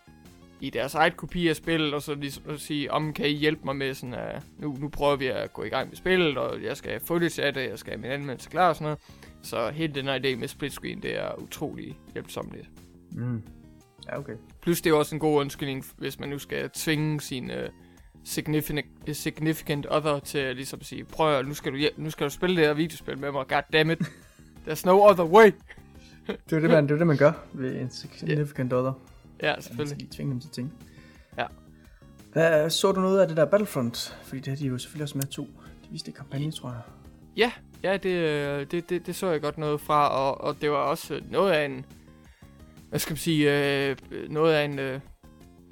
i 0.61 0.71
deres 0.71 0.95
eget 0.95 1.17
kopi 1.17 1.49
af 1.49 1.57
spillet, 1.57 1.95
og 1.95 2.03
så 2.03 2.15
ligesom 2.15 2.45
at 2.49 2.61
sige, 2.61 2.93
om 2.93 3.13
kan 3.13 3.27
I 3.27 3.33
hjælpe 3.33 3.65
mig 3.65 3.77
med 3.77 3.95
sådan, 3.95 4.15
at 4.15 4.43
nu, 4.59 4.77
nu 4.81 4.89
prøver 4.89 5.17
vi 5.17 5.27
at 5.27 5.53
gå 5.53 5.63
i 5.63 5.69
gang 5.69 5.89
med 5.89 5.97
spillet, 5.97 6.39
og 6.39 6.63
jeg 6.63 6.77
skal 6.77 6.91
have 6.91 7.01
footage 7.01 7.43
af 7.43 7.55
det, 7.55 7.69
jeg 7.69 7.79
skal 7.79 7.93
have 7.93 8.01
min 8.01 8.11
anmeldelse 8.11 8.51
klar 8.51 8.69
og 8.69 8.77
sådan 8.77 8.85
noget. 8.85 8.99
Så 9.43 9.71
hele 9.71 9.95
den 9.95 10.05
her 10.05 10.19
idé 10.19 10.37
med 10.37 10.49
split 10.49 10.73
screen, 10.73 11.03
det 11.03 11.19
er 11.19 11.43
utrolig 11.43 11.99
hjælpsomt. 12.13 12.55
Mm. 13.13 13.43
Ja, 14.07 14.19
okay. 14.19 14.37
Plus 14.63 14.81
det 14.81 14.91
er 14.91 14.95
også 14.95 15.15
en 15.15 15.21
god 15.21 15.41
undskyldning, 15.41 15.85
hvis 15.97 16.19
man 16.19 16.29
nu 16.29 16.39
skal 16.39 16.71
tvinge 16.71 17.21
sin 17.21 17.51
uh, 17.51 17.57
significant, 18.25 18.87
significant 19.13 19.87
other 19.91 20.19
til 20.19 20.57
ligesom 20.57 20.81
at 20.81 20.87
sige, 20.87 21.05
prøv 21.05 21.39
at, 21.39 21.49
nu 21.49 21.55
skal, 21.55 21.73
du, 21.73 21.79
nu 21.97 22.11
skal 22.11 22.25
du 22.25 22.31
spille 22.31 22.57
det 22.57 22.67
her 22.67 22.75
videospil 22.75 23.19
med 23.19 23.33
mig, 23.33 23.47
goddammit. 23.47 23.99
There's 24.67 24.87
no 24.87 25.09
other 25.11 25.25
way. 25.25 25.51
Det 26.27 26.57
er 26.57 26.61
det, 26.61 26.71
man, 26.71 26.85
det, 26.85 26.91
er 26.91 26.99
det, 26.99 27.07
man 27.07 27.17
gør 27.17 27.33
ved 27.53 27.81
en 27.81 27.91
significant 27.91 28.73
other. 28.73 28.93
Ja, 29.43 29.53
Man 29.53 29.63
selvfølgelig. 29.63 29.89
skal 29.89 29.99
lige 29.99 30.11
tvinge 30.13 30.33
dem 30.33 30.41
til 30.41 30.51
ting. 30.51 30.73
Ja. 31.39 31.47
Hvad, 32.33 32.71
så 32.71 32.93
du 32.93 33.01
noget 33.01 33.21
af 33.21 33.29
det 33.29 33.37
der 33.37 33.45
Battlefront? 33.45 34.19
Fordi 34.23 34.41
det 34.41 34.47
har 34.47 34.57
de 34.57 34.67
jo 34.67 34.79
selvfølgelig 34.79 35.03
også 35.03 35.19
med 35.19 35.25
to. 35.25 35.43
De 35.85 35.89
viste 35.91 36.13
kampagne, 36.13 36.53
tror 36.53 36.69
jeg. 36.69 36.81
Ja, 37.37 37.53
ja 37.83 37.97
det, 37.97 38.11
øh, 38.11 38.67
det, 38.71 38.91
det, 38.91 39.07
det 39.07 39.17
så 39.17 39.31
jeg 39.31 39.41
godt 39.41 39.59
noget 39.59 39.81
fra, 39.81 40.09
og, 40.09 40.41
og 40.41 40.57
det 40.61 40.71
var 40.71 40.77
også 40.77 41.21
noget 41.31 41.53
af 41.53 41.65
en, 41.65 41.85
hvad 42.89 42.99
skal 42.99 43.13
man 43.13 43.19
sige, 43.19 43.89
øh, 43.89 43.97
noget 44.29 44.55
af 44.55 44.65
en, 44.65 44.79
øh, 44.79 45.01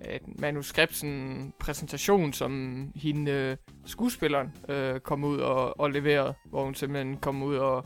et 0.05 0.41
manuskript, 0.41 0.97
sådan 0.97 1.15
en 1.15 1.53
præsentation, 1.59 2.33
som 2.33 2.83
hende, 2.97 3.31
øh, 3.33 3.57
skuespilleren, 3.87 4.53
øh, 4.69 5.01
kom 5.01 5.25
ud 5.25 5.39
og, 5.39 5.81
og 5.81 5.91
leverede, 5.91 6.35
hvor 6.45 6.65
hun 6.65 6.75
simpelthen 6.75 7.17
kom 7.17 7.43
ud 7.43 7.57
og, 7.57 7.85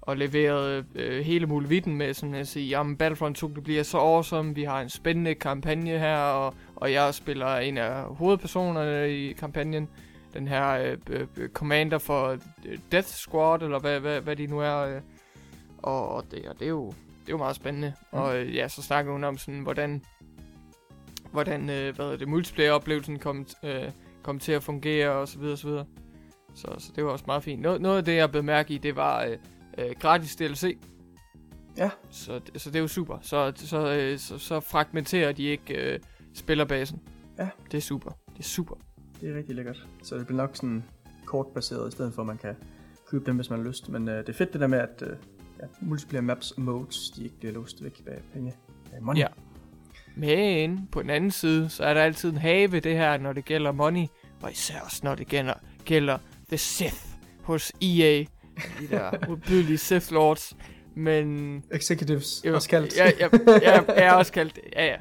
og 0.00 0.16
leverede 0.16 0.84
øh, 0.94 1.24
hele 1.24 1.46
muligheden 1.46 1.96
med 1.96 2.14
sådan 2.14 2.34
at 2.34 2.48
sige, 2.48 2.68
jamen 2.68 2.96
Battlefront 2.96 3.36
2 3.36 3.48
det 3.48 3.64
bliver 3.64 3.82
så 3.82 3.98
awesome, 3.98 4.54
vi 4.54 4.62
har 4.62 4.80
en 4.80 4.88
spændende 4.88 5.34
kampagne 5.34 5.98
her, 5.98 6.18
og, 6.18 6.54
og 6.76 6.92
jeg 6.92 7.14
spiller 7.14 7.56
en 7.56 7.78
af 7.78 8.04
hovedpersonerne 8.04 9.10
i 9.10 9.32
kampagnen, 9.32 9.88
den 10.34 10.48
her 10.48 10.70
øh, 10.70 10.98
øh, 11.10 11.26
øh, 11.36 11.48
commander 11.48 11.98
for 11.98 12.38
øh, 12.64 12.78
Death 12.92 13.08
Squad, 13.08 13.62
eller 13.62 13.78
hvad, 13.78 14.00
hvad, 14.00 14.20
hvad 14.20 14.36
de 14.36 14.46
nu 14.46 14.58
er. 14.60 14.76
Øh. 14.76 15.00
Og, 15.82 16.08
og, 16.08 16.24
det, 16.30 16.48
og 16.48 16.54
det, 16.58 16.64
er 16.64 16.68
jo, 16.68 16.86
det 16.86 17.28
er 17.28 17.32
jo 17.32 17.36
meget 17.36 17.56
spændende. 17.56 17.92
Mm. 18.12 18.18
Og 18.18 18.38
øh, 18.38 18.54
ja, 18.54 18.68
så 18.68 18.82
snakker 18.82 19.12
hun 19.12 19.24
om 19.24 19.38
sådan, 19.38 19.60
hvordan, 19.60 20.02
hvordan 21.34 21.70
øh, 21.70 21.96
hvad 21.96 22.18
det, 22.18 22.28
multiplayer-oplevelsen 22.28 23.18
kom, 23.18 23.46
øh, 23.64 23.90
kom 24.22 24.38
til 24.38 24.52
at 24.52 24.62
fungere, 24.62 25.10
og 25.10 25.28
så 25.28 25.38
videre, 25.38 25.56
så 25.56 25.68
videre. 25.68 25.86
Så, 26.54 26.74
så 26.78 26.92
det 26.96 27.04
var 27.04 27.10
også 27.10 27.24
meget 27.26 27.42
fint. 27.42 27.62
Noget, 27.62 27.80
noget 27.80 27.98
af 27.98 28.04
det, 28.04 28.16
jeg 28.16 28.30
blev 28.30 28.44
mærke 28.44 28.74
i, 28.74 28.78
det 28.78 28.96
var 28.96 29.24
øh, 29.24 29.36
øh, 29.78 29.94
gratis 30.00 30.36
DLC. 30.36 30.78
Ja. 31.76 31.90
Så, 32.10 32.40
så 32.56 32.70
det 32.70 32.76
er 32.76 32.80
jo 32.80 32.88
super. 32.88 33.18
Så, 33.22 33.52
så, 33.56 33.94
øh, 33.94 34.18
så, 34.18 34.38
så 34.38 34.60
fragmenterer 34.60 35.32
de 35.32 35.42
ikke 35.42 35.74
øh, 35.74 36.00
spillerbasen. 36.34 37.00
Ja. 37.38 37.48
Det 37.70 37.76
er 37.76 37.82
super. 37.82 38.10
Det 38.32 38.38
er 38.38 38.42
super. 38.42 38.74
Det 39.20 39.30
er 39.30 39.36
rigtig 39.36 39.54
lækkert. 39.54 39.86
Så 40.02 40.18
det 40.18 40.26
bliver 40.26 40.42
nok 40.42 40.56
sådan 40.56 40.84
kortbaseret, 41.24 41.88
i 41.88 41.90
stedet 41.90 42.14
for 42.14 42.22
at 42.22 42.26
man 42.26 42.38
kan 42.38 42.54
købe 43.06 43.24
dem, 43.26 43.36
hvis 43.36 43.50
man 43.50 43.58
har 43.58 43.66
lyst. 43.66 43.88
Men 43.88 44.08
øh, 44.08 44.18
det 44.18 44.28
er 44.28 44.32
fedt 44.32 44.52
det 44.52 44.60
der 44.60 44.66
med, 44.66 44.78
at 44.78 45.02
øh, 45.02 45.16
ja, 45.60 45.66
multiplayer 45.80 46.22
maps 46.22 46.50
og 46.50 46.62
modes, 46.62 47.10
de 47.10 47.24
ikke 47.24 47.38
bliver 47.38 47.54
låst 47.54 47.84
væk 47.84 48.04
bag 48.04 48.22
penge. 48.32 48.54
Bag 48.90 49.02
money. 49.02 49.20
Ja. 49.20 49.26
Men 50.16 50.88
på 50.92 51.02
den 51.02 51.10
anden 51.10 51.30
side, 51.30 51.68
så 51.68 51.84
er 51.84 51.94
der 51.94 52.00
altid 52.02 52.30
en 52.30 52.38
have 52.38 52.80
det 52.80 52.96
her, 52.96 53.18
når 53.18 53.32
det 53.32 53.44
gælder 53.44 53.72
money. 53.72 54.06
Og 54.42 54.52
især 54.52 54.80
også, 54.80 55.00
når 55.02 55.14
det 55.14 55.26
gælder, 55.26 55.54
gælder 55.84 56.18
The 56.48 56.58
Sith 56.58 57.00
hos 57.42 57.72
EA. 57.82 58.24
De 58.80 58.88
der 58.90 59.10
modbydelige 59.28 59.78
Sith 59.78 60.12
Lords. 60.12 60.56
Men... 60.96 61.62
Executives, 61.72 62.42
Jo, 62.46 62.54
også 62.54 62.68
kaldt. 62.68 62.96
Ja, 62.96 63.10
ja, 63.20 63.28
ja, 63.62 63.80
jeg 63.94 64.04
er 64.06 64.12
også 64.12 64.32
kaldt... 64.32 64.58
Ja, 64.76 64.86
ja. 64.86 64.96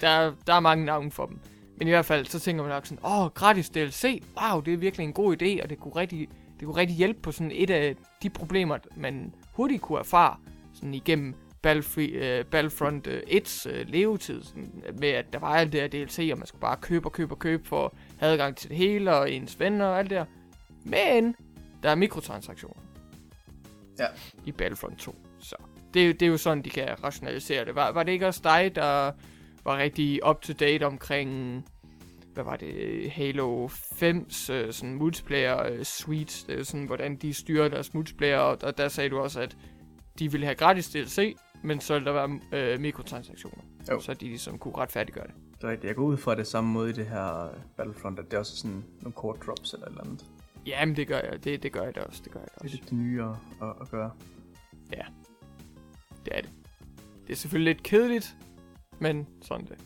Der, 0.00 0.08
er- 0.08 0.32
der 0.46 0.54
er 0.54 0.60
mange 0.60 0.84
navne 0.84 1.10
for 1.10 1.26
dem. 1.26 1.38
Men 1.78 1.88
i 1.88 1.90
hvert 1.90 2.04
fald, 2.06 2.26
så 2.26 2.38
tænker 2.40 2.62
man 2.62 2.72
nok 2.72 2.86
sådan, 2.86 3.04
åh, 3.04 3.20
oh, 3.20 3.30
gratis 3.30 3.70
DLC, 3.70 4.22
wow, 4.42 4.60
det 4.60 4.72
er 4.72 4.76
virkelig 4.78 5.04
en 5.04 5.12
god 5.12 5.42
idé, 5.42 5.62
og 5.62 5.70
det 5.70 5.78
kunne 5.80 5.96
rigtig, 5.96 6.28
det 6.60 6.66
kunne 6.66 6.76
rigtig 6.76 6.96
hjælpe 6.96 7.20
på 7.20 7.32
sådan 7.32 7.52
et 7.54 7.70
af 7.70 7.94
de 8.22 8.30
problemer, 8.30 8.78
man 8.96 9.32
hurtigt 9.52 9.82
kunne 9.82 9.98
erfare, 9.98 10.36
sådan 10.74 10.94
igennem 10.94 11.34
Battlefree, 11.66 12.40
uh, 12.40 12.46
Battlefront 12.46 13.06
uh, 13.06 13.12
1's 13.12 13.68
uh, 13.70 13.88
levetid, 13.88 14.42
sådan, 14.42 14.82
med 14.98 15.08
at 15.08 15.24
der 15.32 15.38
var 15.38 15.48
alt 15.56 15.72
det 15.72 15.80
her 15.80 15.88
DLC, 15.88 16.28
og 16.32 16.38
man 16.38 16.46
skulle 16.46 16.60
bare 16.60 16.76
købe 16.80 17.06
og 17.08 17.12
købe 17.12 17.34
og 17.34 17.38
købe 17.38 17.68
for 17.68 17.84
at 17.84 17.90
have 18.18 18.32
adgang 18.32 18.56
til 18.56 18.68
det 18.68 18.76
hele, 18.76 19.14
og 19.16 19.30
ens 19.32 19.60
venner 19.60 19.86
og 19.86 19.98
alt 19.98 20.10
det 20.10 20.16
der. 20.16 20.24
Men, 20.84 21.34
der 21.82 21.90
er 21.90 21.94
mikrotransaktioner. 21.94 22.82
Ja. 23.98 24.06
I 24.44 24.52
Battlefront 24.52 24.98
2, 24.98 25.14
så 25.38 25.56
det, 25.94 26.02
er 26.02 26.06
jo- 26.06 26.12
det 26.12 26.22
er 26.22 26.26
jo 26.26 26.36
sådan, 26.36 26.62
de 26.64 26.70
kan 26.70 27.04
rationalisere 27.04 27.64
det. 27.64 27.74
Var, 27.74 27.92
var 27.92 28.02
det 28.02 28.12
ikke 28.12 28.26
også 28.26 28.40
dig, 28.44 28.72
der 28.74 29.12
var 29.64 29.78
rigtig 29.78 30.28
up-to-date 30.28 30.86
omkring, 30.86 31.64
hvad 32.34 32.44
var 32.44 32.56
det, 32.56 33.10
Halo 33.10 33.66
5's 33.68 34.52
øh, 34.52 34.72
sådan 34.72 34.94
multiplayer 34.94 35.66
øh, 35.72 35.84
suite, 35.84 36.46
det 36.46 36.60
er 36.60 36.64
sådan, 36.64 36.86
hvordan 36.86 37.16
de 37.16 37.34
styrer 37.34 37.68
deres 37.68 37.94
multiplayer, 37.94 38.38
og, 38.38 38.58
og 38.62 38.78
der 38.78 38.88
sagde 38.88 39.10
du 39.10 39.18
også, 39.18 39.40
at 39.40 39.56
de 40.18 40.30
ville 40.32 40.46
have 40.46 40.54
gratis 40.54 40.88
DLC, 40.88 41.36
men 41.62 41.80
så 41.80 41.94
ville 41.94 42.06
der 42.06 42.12
være 42.12 42.40
øh, 42.74 42.80
mikrotransaktioner, 42.80 43.62
Jo. 43.90 44.00
så 44.00 44.14
de 44.14 44.24
ligesom 44.28 44.58
kunne 44.58 44.74
retfærdiggøre 44.76 45.26
det. 45.26 45.34
Det 45.58 45.64
er 45.64 45.70
rigtigt. 45.70 45.88
Jeg 45.88 45.96
går 45.96 46.04
ud 46.04 46.16
fra 46.16 46.34
det 46.34 46.46
samme 46.46 46.70
måde 46.70 46.90
i 46.90 46.92
det 46.92 47.06
her 47.06 47.44
øh, 47.44 47.50
Battlefront, 47.76 48.18
at 48.18 48.24
det 48.24 48.34
er 48.34 48.38
også 48.38 48.56
sådan 48.56 48.84
nogle 49.02 49.12
kort 49.12 49.36
drops 49.46 49.72
eller 49.72 49.86
et 49.86 49.90
eller 49.90 50.04
andet. 50.04 50.24
Jamen, 50.66 50.96
det 50.96 51.08
gør 51.08 51.20
jeg, 51.20 51.44
det, 51.44 51.62
det 51.62 51.72
gør 51.72 51.82
jeg 51.82 51.94
da 51.94 52.00
også, 52.00 52.20
det 52.24 52.32
gør 52.32 52.40
jeg 52.40 52.48
da 52.48 52.54
Det 52.54 52.60
er 52.60 52.64
også. 52.64 52.76
lidt 52.76 52.90
det 52.90 52.98
nye 52.98 53.22
at, 53.22 53.28
at, 53.62 53.74
at 53.80 53.90
gøre. 53.90 54.10
Det 56.26 56.36
er 56.36 56.40
det. 56.40 56.50
Det 57.26 57.32
er 57.32 57.36
selvfølgelig 57.36 57.74
lidt 57.74 57.82
kedeligt, 57.84 58.36
men 58.98 59.26
sådan 59.42 59.66
det. 59.66 59.78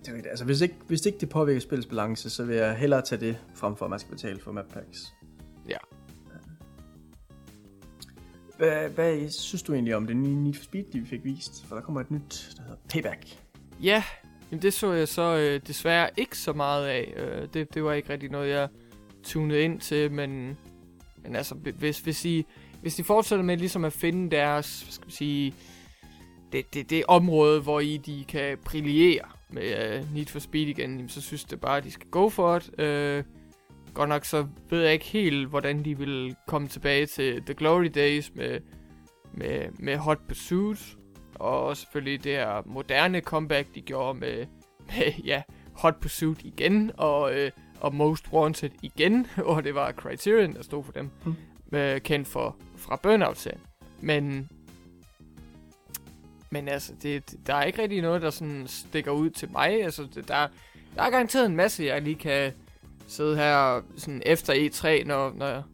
Det 0.00 0.08
er 0.08 0.12
rigtigt. 0.12 0.26
Altså, 0.30 0.44
hvis 0.44 0.60
ikke, 0.60 0.74
hvis 0.86 1.06
ikke 1.06 1.18
det 1.18 1.28
påvirker 1.28 1.60
spillets 1.60 1.86
balance, 1.88 2.30
så 2.30 2.44
vil 2.44 2.56
jeg 2.56 2.76
hellere 2.76 3.02
tage 3.02 3.20
det, 3.20 3.38
frem 3.54 3.76
for 3.76 3.84
at 3.86 3.90
man 3.90 3.98
skal 3.98 4.10
betale 4.10 4.40
for 4.40 4.52
map 4.52 4.68
packs. 4.72 5.14
Hvad, 8.62 8.88
hvad 8.88 9.30
synes 9.30 9.62
du 9.62 9.72
egentlig 9.72 9.96
om 9.96 10.06
det 10.06 10.16
nye 10.16 10.34
Need 10.34 10.54
for 10.54 10.64
Speed, 10.64 10.84
de 10.92 11.00
vi 11.00 11.06
fik 11.06 11.24
vist? 11.24 11.66
For 11.66 11.74
der 11.74 11.82
kommer 11.82 12.00
et 12.00 12.10
nyt, 12.10 12.54
der 12.56 12.62
hedder 12.62 12.76
Payback. 12.88 13.38
Ja, 13.82 14.04
jamen 14.50 14.62
det 14.62 14.72
så 14.72 14.92
jeg 14.92 15.08
så 15.08 15.36
øh, 15.36 15.60
desværre 15.66 16.10
ikke 16.16 16.38
så 16.38 16.52
meget 16.52 16.86
af. 16.86 17.14
Øh, 17.16 17.48
det, 17.54 17.74
det 17.74 17.84
var 17.84 17.92
ikke 17.92 18.10
rigtig 18.10 18.30
noget, 18.30 18.50
jeg 18.50 18.68
tunede 19.22 19.62
ind 19.62 19.80
til, 19.80 20.12
men, 20.12 20.58
men 21.22 21.36
altså, 21.36 21.54
hvis, 21.54 22.00
hvis, 22.00 22.24
I, 22.24 22.46
hvis 22.80 22.94
de 22.94 23.04
fortsætter 23.04 23.44
med 23.44 23.56
ligesom 23.56 23.84
at 23.84 23.92
finde 23.92 24.30
deres, 24.30 24.82
hvad 24.82 24.92
skal 24.92 25.06
vi 25.06 25.12
sige, 25.12 25.54
det, 26.52 26.74
det, 26.74 26.90
det 26.90 27.04
område, 27.08 27.60
hvor 27.60 27.80
I 27.80 27.96
de 27.96 28.24
kan 28.28 28.58
brillere 28.64 29.24
med 29.50 30.00
uh, 30.00 30.14
Need 30.14 30.26
for 30.26 30.38
Speed 30.38 30.66
igen, 30.66 30.90
jamen, 30.90 31.08
så 31.08 31.20
synes 31.20 31.44
det 31.44 31.60
bare, 31.60 31.76
at 31.76 31.84
de 31.84 31.90
skal 31.90 32.08
gå 32.08 32.28
for 32.28 32.58
det. 32.58 32.80
Øh, 32.80 33.24
godt 33.94 34.08
nok 34.08 34.24
så 34.24 34.46
ved 34.70 34.82
jeg 34.82 34.92
ikke 34.92 35.04
helt, 35.04 35.48
hvordan 35.48 35.84
de 35.84 35.98
vil 35.98 36.36
komme 36.46 36.68
tilbage 36.68 37.06
til 37.06 37.42
The 37.42 37.54
Glory 37.54 37.90
Days 37.94 38.34
med, 38.34 38.60
med, 39.32 39.68
med 39.78 39.96
Hot 39.96 40.18
Pursuit. 40.28 40.96
Og 41.34 41.76
selvfølgelig 41.76 42.24
det 42.24 42.32
her 42.32 42.62
moderne 42.66 43.20
comeback, 43.20 43.74
de 43.74 43.80
gjorde 43.80 44.18
med, 44.18 44.46
med 44.86 45.12
ja, 45.24 45.42
Hot 45.72 45.96
Pursuit 46.00 46.42
igen, 46.44 46.90
og, 46.96 47.34
øh, 47.34 47.50
og 47.80 47.94
Most 47.94 48.32
Wanted 48.32 48.70
igen, 48.82 49.26
og 49.44 49.64
det 49.64 49.74
var 49.74 49.92
Criterion, 49.92 50.54
der 50.54 50.62
stod 50.62 50.84
for 50.84 50.92
dem, 50.92 51.10
Mm. 51.24 51.34
øh, 51.78 52.00
kendt 52.00 52.28
for, 52.28 52.56
fra 52.76 52.96
Burnout-serien. 52.96 53.60
Men, 54.00 54.48
men 56.50 56.68
altså, 56.68 56.92
det, 57.02 57.34
der 57.46 57.54
er 57.54 57.64
ikke 57.64 57.82
rigtig 57.82 58.02
noget, 58.02 58.22
der 58.22 58.30
sådan 58.30 58.66
stikker 58.66 59.10
ud 59.10 59.30
til 59.30 59.50
mig. 59.52 59.84
Altså, 59.84 60.08
det, 60.14 60.28
der, 60.28 60.48
der 60.94 61.02
er 61.02 61.10
garanteret 61.10 61.46
en 61.46 61.56
masse, 61.56 61.84
jeg 61.84 62.02
lige 62.02 62.16
kan 62.16 62.52
sidde 63.12 63.36
her 63.36 63.82
sådan 63.96 64.22
efter 64.26 64.52
E3, 64.52 65.06
når, 65.06 65.32
når, 65.32 65.64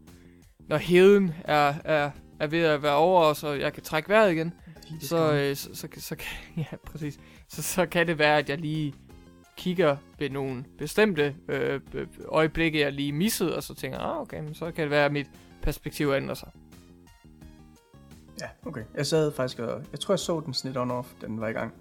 når 0.69 0.77
heden 0.77 1.35
er, 1.45 1.75
er, 1.85 2.11
er 2.41 2.47
ved 2.47 2.63
at 2.63 2.83
være 2.83 2.95
over, 2.97 3.33
så 3.33 3.53
jeg 3.53 3.73
kan 3.73 3.83
trække 3.83 4.09
vejret 4.09 4.33
igen 4.33 4.53
så, 5.01 5.33
øh, 5.33 5.57
så, 5.57 5.69
så, 5.75 5.89
så, 5.97 6.17
kan, 6.17 6.27
ja, 6.73 6.77
præcis. 6.87 7.21
Så, 7.49 7.63
så 7.63 7.87
kan 7.87 8.07
det 8.07 8.19
være, 8.19 8.39
at 8.39 8.49
jeg 8.49 8.59
lige 8.59 8.95
kigger 9.57 9.97
ved 10.19 10.31
nogle 10.31 10.65
bestemte 10.79 11.37
øh, 11.49 11.81
øh, 11.95 12.07
øjeblikke, 12.29 12.81
jeg 12.81 12.93
lige 12.93 13.13
missede, 13.13 13.57
og 13.57 13.63
så 13.63 13.75
tænker, 13.75 13.99
ah, 13.99 14.21
okay, 14.21 14.41
men 14.41 14.55
så 14.55 14.71
kan 14.71 14.83
det 14.83 14.91
være, 14.91 15.05
at 15.05 15.13
mit 15.13 15.27
perspektiv 15.63 16.13
ændrer 16.17 16.35
sig. 16.35 16.51
Ja, 18.41 18.49
okay. 18.67 18.83
Jeg 18.95 19.07
sad 19.07 19.33
faktisk 19.33 19.59
og... 19.59 19.83
Jeg 19.93 20.01
tror, 20.01 20.13
jeg 20.15 20.19
så 20.19 20.41
den 20.41 20.55
snit 20.55 20.77
on 20.77 20.91
off, 20.91 21.09
da 21.21 21.27
den 21.27 21.41
var 21.41 21.49
i 21.49 21.53
gang. 21.53 21.73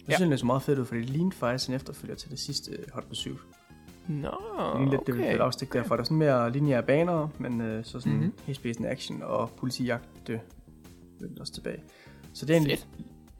Jeg 0.00 0.08
Ja. 0.08 0.16
synes, 0.16 0.30
det 0.30 0.40
så 0.40 0.46
meget 0.46 0.62
fedt 0.62 0.78
ud, 0.78 0.84
fordi 0.84 1.00
det 1.00 1.10
lignede 1.10 1.36
faktisk 1.36 1.68
en 1.68 1.74
efterfølger 1.74 2.14
til 2.14 2.30
det 2.30 2.38
sidste 2.38 2.78
Hot 2.92 3.04
Pursuit. 3.04 3.36
Nå, 4.08 4.30
Det 4.30 4.76
lignede 4.76 4.90
lidt 4.90 5.06
det, 5.06 5.14
okay. 5.14 5.32
det 5.32 5.40
afstik 5.40 5.68
okay. 5.68 5.78
derfor. 5.78 5.96
Der 5.96 6.00
er 6.00 6.04
sådan 6.04 6.16
mere 6.18 6.52
lineære 6.52 6.82
baner, 6.82 7.28
men 7.38 7.60
øh, 7.60 7.84
så 7.84 8.00
sådan 8.00 8.12
Mhm. 8.12 8.22
mm-hmm. 8.22 8.62
helt 8.64 8.86
action 8.86 9.22
og 9.22 9.50
politijagt 9.50 10.30
vendte 11.20 11.40
også 11.40 11.52
tilbage. 11.52 11.82
Så 12.32 12.46
det 12.46 12.52
er 12.52 12.58
egentlig... 12.58 12.78
Fedt. 12.78 12.88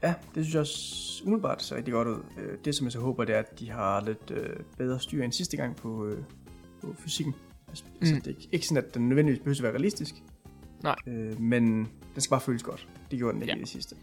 Ja, 0.02 0.14
det 0.34 0.44
synes 0.44 0.54
jeg 0.54 0.60
også 0.60 1.22
umiddelbart 1.24 1.62
ser 1.62 1.76
rigtig 1.76 1.92
godt 1.92 2.08
ud. 2.08 2.18
Øh, 2.38 2.58
Det, 2.64 2.74
som 2.74 2.84
jeg 2.84 2.92
så 2.92 3.00
håber, 3.00 3.24
det 3.24 3.34
er, 3.34 3.38
at 3.38 3.58
de 3.60 3.70
har 3.70 4.04
lidt 4.04 4.30
øh, 4.30 4.56
bedre 4.78 5.00
styr 5.00 5.22
end 5.24 5.32
sidste 5.32 5.56
gang 5.56 5.76
på, 5.76 6.06
øh, 6.06 6.18
på 6.80 6.94
fysikken. 6.98 7.34
Altså, 7.68 7.84
mm. 8.00 8.06
det 8.06 8.26
er 8.26 8.28
ikke, 8.28 8.48
ikke 8.52 8.66
sådan, 8.66 8.84
at 8.84 8.94
den 8.94 9.08
nødvendigvis 9.08 9.38
behøver 9.38 9.56
at 9.58 9.62
være 9.62 9.72
realistisk. 9.72 10.14
Nej. 10.82 10.96
Øh, 11.06 11.40
men 11.40 11.64
den 12.14 12.20
skal 12.20 12.30
bare 12.30 12.40
føles 12.40 12.62
godt. 12.62 12.88
Det 13.10 13.18
gjorde 13.18 13.34
den 13.34 13.42
ikke 13.42 13.50
Ja. 13.52 13.56
ja. 13.56 13.58
i 13.58 13.60
det 13.60 13.68
sidste. 13.68 13.96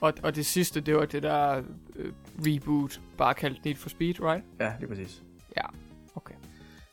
Og, 0.00 0.12
og 0.22 0.36
det 0.36 0.46
sidste, 0.46 0.80
det 0.80 0.94
var 0.94 1.04
det 1.04 1.22
der 1.22 1.62
øh, 1.96 2.12
reboot, 2.46 3.00
bare 3.18 3.34
kaldt 3.34 3.64
Need 3.64 3.76
for 3.76 3.88
Speed, 3.88 4.20
right? 4.20 4.44
Ja, 4.60 4.72
det 4.80 4.84
er 4.84 4.88
præcis. 4.88 5.22
Okay. 5.50 5.68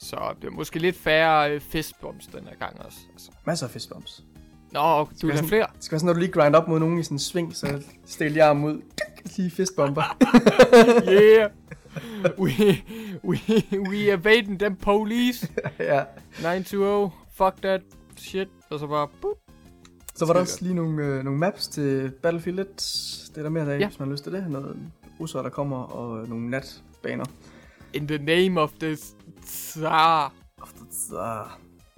Så 0.01 0.33
det 0.41 0.47
er 0.47 0.51
måske 0.51 0.79
lidt 0.79 0.95
færre 0.95 1.51
øh, 1.53 1.61
fistbumps 1.61 2.27
den 2.27 2.43
her 2.47 2.55
gang 2.55 2.81
også. 2.81 2.97
Altså. 3.13 3.31
Masser 3.45 3.65
af 3.67 3.71
fistbumps. 3.71 4.23
Nå, 4.71 4.79
du 5.21 5.27
være 5.27 5.37
have 5.37 5.47
flere? 5.47 5.67
Det 5.75 5.83
skal 5.83 5.91
være 5.91 5.99
sådan, 5.99 6.05
når 6.07 6.13
du 6.13 6.19
lige 6.19 6.31
grind 6.31 6.55
op 6.55 6.67
mod 6.67 6.79
nogen 6.79 6.99
i 6.99 7.03
sådan 7.03 7.15
en 7.15 7.19
sving, 7.19 7.55
så 7.55 7.83
stil 8.05 8.33
jeg 8.33 8.49
arm 8.49 8.63
ud. 8.63 8.81
Lige 9.37 9.51
fistbomber. 9.51 10.17
yeah! 11.11 11.49
We, 12.39 12.51
we, 13.23 13.37
we 13.89 14.11
evading 14.13 14.59
them 14.59 14.75
police. 14.75 15.47
ja. 15.79 16.03
920, 16.41 17.11
fuck 17.33 17.61
that 17.61 17.81
shit. 18.17 18.47
Og 18.69 18.79
så 18.79 18.87
bare, 18.87 19.07
boop. 19.21 19.35
Så 20.15 20.25
var 20.25 20.33
der 20.33 20.39
også 20.41 20.57
lige 20.61 20.73
nogle, 20.75 21.05
øh, 21.05 21.23
nogle 21.23 21.39
maps 21.39 21.67
til 21.67 22.11
Battlefield 22.23 22.59
1. 22.59 22.67
Det 23.29 23.37
er 23.37 23.41
der 23.43 23.49
mere 23.49 23.73
af, 23.73 23.79
Ja. 23.79 23.87
hvis 23.87 23.99
man 23.99 24.07
har 24.07 24.11
lyst 24.13 24.23
til 24.23 24.33
det. 24.33 24.49
Noget 24.49 24.77
russere, 25.19 25.43
der 25.43 25.49
kommer, 25.49 25.77
og 25.77 26.21
øh, 26.21 26.29
nogle 26.29 26.49
natbaner. 26.49 27.25
In 27.93 28.07
the 28.07 28.17
name 28.17 28.61
of 28.61 28.71
the 28.79 28.97
Tsar. 29.49 30.33
Så, 30.91 31.45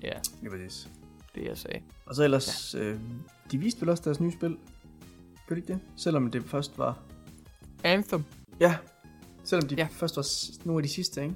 Ja, 0.04 0.10
det 0.42 0.48
er 0.48 0.50
præcis. 0.50 0.90
det 1.36 1.44
jeg 1.46 1.58
sagde. 1.58 1.80
Og 2.06 2.16
så 2.16 2.24
ellers, 2.24 2.76
ja. 2.76 2.80
øh, 2.80 3.00
de 3.52 3.58
viste 3.58 3.82
vel 3.82 3.90
også 3.90 4.04
deres 4.06 4.20
nye 4.20 4.32
spil. 4.32 4.58
Gør 5.48 5.56
de 5.56 5.62
ikke 5.62 5.74
det? 5.74 5.80
Selvom 5.96 6.32
det 6.32 6.44
først 6.44 6.78
var... 6.78 7.00
Anthem. 7.84 8.24
Ja, 8.60 8.76
selvom 9.44 9.68
de 9.68 9.76
Ja. 9.76 9.82
ja. 9.82 9.88
først 9.92 10.18
var 10.18 10.26
nogle 10.66 10.80
af 10.80 10.84
de 10.84 10.90
sidste, 10.90 11.24
ikke? 11.24 11.36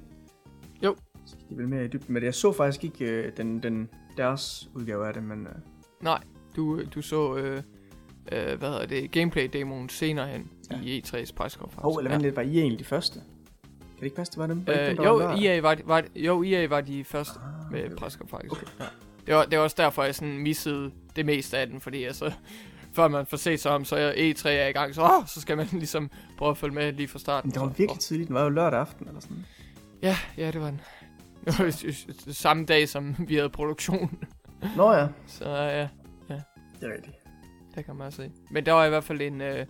Jo. 0.83 0.95
Så 1.25 1.35
de 1.49 1.57
vel 1.57 1.67
mere 1.67 1.85
i 1.85 1.87
dybden 1.87 2.13
med 2.13 2.21
det. 2.21 2.25
Jeg 2.25 2.35
så 2.35 2.51
faktisk 2.53 2.83
ikke 2.83 3.05
øh, 3.05 3.37
den, 3.37 3.63
den, 3.63 3.89
deres 4.17 4.69
udgave 4.75 5.07
af 5.07 5.13
det, 5.13 5.23
men... 5.23 5.47
Øh, 5.47 5.53
Nej, 6.01 6.23
du, 6.55 6.81
du 6.95 7.01
så, 7.01 7.35
øh, 7.35 7.57
øh, 8.31 8.59
hvad 8.59 8.69
hedder 8.69 8.85
det, 8.85 9.11
gameplay-demoen 9.11 9.89
senere 9.89 10.27
hen 10.27 10.51
ja. 10.71 10.79
i 10.81 11.01
E3's 11.01 11.33
pressekonference. 11.33 11.81
hov, 11.81 11.97
eller 11.97 12.11
vent 12.11 12.21
lidt, 12.23 12.35
var 12.35 12.41
I 12.41 12.59
egentlig 12.59 12.79
de 12.79 12.83
første? 12.83 13.19
Kan 13.95 13.99
det 13.99 14.05
ikke 14.05 14.15
passe, 14.15 14.31
det 14.31 14.39
var 14.39 14.47
dem? 14.47 14.67
Var 14.67 14.73
Øh, 14.73 14.87
dem, 14.87 15.03
jo, 15.03 15.15
var? 15.15 15.35
EA 15.41 15.61
var, 15.61 15.75
de- 15.75 15.81
var, 15.85 16.03
jo, 16.15 16.43
EA 16.43 16.67
var 16.67 16.81
de 16.81 17.03
første 17.03 17.39
Ah, 17.39 17.71
med 17.71 17.85
okay, 17.85 17.95
pressekonference. 17.95 18.51
Okay. 18.51 18.65
Ja. 18.79 18.85
Det, 19.27 19.35
var, 19.35 19.45
det 19.45 19.57
var 19.57 19.63
også 19.63 19.75
derfor, 19.79 20.03
jeg 20.03 20.15
sådan 20.15 20.37
missede 20.37 20.91
det 21.15 21.25
meste 21.25 21.57
af 21.57 21.67
den, 21.67 21.81
fordi 21.81 22.03
altså, 22.03 22.31
før 22.95 23.07
man 23.07 23.25
får 23.25 23.37
set 23.37 23.59
sig 23.59 23.71
om, 23.71 23.85
så 23.85 23.95
er 23.95 24.11
E3 24.11 24.47
er 24.49 24.67
i 24.67 24.71
gang, 24.71 24.95
så, 24.95 25.01
åh, 25.01 25.25
så 25.27 25.41
skal 25.41 25.57
man 25.57 25.65
ligesom 25.83 26.09
prøve 26.37 26.51
at 26.51 26.57
følge 26.57 26.75
med 26.75 26.93
lige 26.93 27.07
fra 27.07 27.19
starten. 27.19 27.47
Men 27.47 27.53
det 27.53 27.61
var 27.61 27.67
så, 27.69 27.77
virkelig 27.77 27.99
tidligt. 27.99 28.27
Den 28.27 28.33
var 28.35 28.43
jo 28.43 28.49
lørdag 28.49 28.79
aften, 28.79 29.07
eller 29.07 29.21
sådan. 29.21 29.45
Ja, 30.01 30.17
ja, 30.37 30.51
det 30.51 30.61
var 30.61 30.67
den. 30.67 30.81
Det 31.45 31.59
var 31.59 32.33
samme 32.33 32.65
dag, 32.65 32.89
som 32.89 33.15
vi 33.27 33.35
havde 33.35 33.49
produktion. 33.49 34.23
Nå 34.77 34.91
ja, 34.93 35.07
Så 35.27 35.49
ja, 35.49 35.87
det 36.79 36.89
er 36.89 36.93
rigtigt. 36.93 37.15
det 37.75 37.85
kan 37.85 37.95
man 37.95 38.11
se. 38.11 38.31
Men 38.51 38.65
der 38.65 38.71
var 38.71 38.85
i 38.85 38.89
hvert 38.89 39.03
fald 39.03 39.21
en 39.21 39.41
øh, 39.41 39.65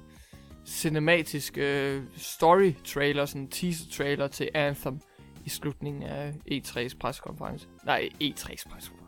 cinematisk 0.66 1.57
øh, 1.57 2.03
story 2.18 2.74
trailer, 2.84 3.26
sådan 3.26 3.41
en 3.41 3.47
teaser 3.47 3.86
trailer 3.91 4.28
til 4.28 4.49
Anthem 4.53 4.99
i 5.45 5.49
slutningen 5.49 6.03
af 6.03 6.34
E3's 6.51 6.97
pressekonference. 6.97 7.68
Nej, 7.86 8.09
E3's 8.24 8.70
pressekonference. 8.70 9.05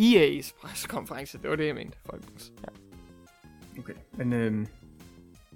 EA's 0.00 0.52
pressekonference, 0.60 1.38
det 1.38 1.50
var 1.50 1.56
det, 1.56 1.66
jeg 1.66 1.74
mente, 1.74 1.98
folkens. 2.06 2.52
Ja. 2.62 2.68
Okay, 3.80 3.92
men 4.12 4.32
øhm, 4.32 4.66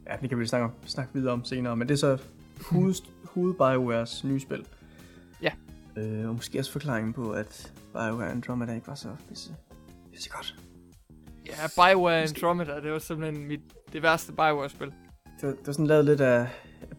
ja, 0.07 0.16
det 0.20 0.28
kan 0.28 0.38
vi 0.38 0.46
snakke, 0.46 0.64
om, 0.64 0.72
snakke 0.86 1.14
videre 1.14 1.32
om 1.32 1.44
senere, 1.44 1.76
men 1.76 1.88
det 1.88 1.94
er 1.94 1.98
så 1.98 2.18
hoved, 2.70 2.94
hoved 3.24 3.55
BioWares 3.55 4.24
nye 4.24 4.40
spil. 4.40 4.66
Ja. 5.42 5.53
Øh, 5.96 6.28
og 6.28 6.34
måske 6.34 6.59
også 6.59 6.72
forklaringen 6.72 7.12
på, 7.12 7.32
at 7.32 7.72
BioWare 7.92 8.30
Andromeda 8.30 8.74
ikke 8.74 8.86
var 8.86 8.94
så 8.94 9.16
pisse, 9.28 9.55
pisse 10.12 10.30
godt. 10.30 10.57
Ja, 11.46 11.53
Bioware 11.76 12.22
Andromeda, 12.22 12.80
det 12.80 12.92
var 12.92 12.98
simpelthen 12.98 13.46
mit, 13.46 13.61
det 13.93 14.03
værste 14.03 14.32
Bioware-spil. 14.32 14.86
Det 15.40 15.49
var, 15.49 15.49
det 15.49 15.66
var 15.66 15.72
sådan 15.72 15.86
lavet 15.86 16.05
lidt 16.05 16.20
af 16.20 16.47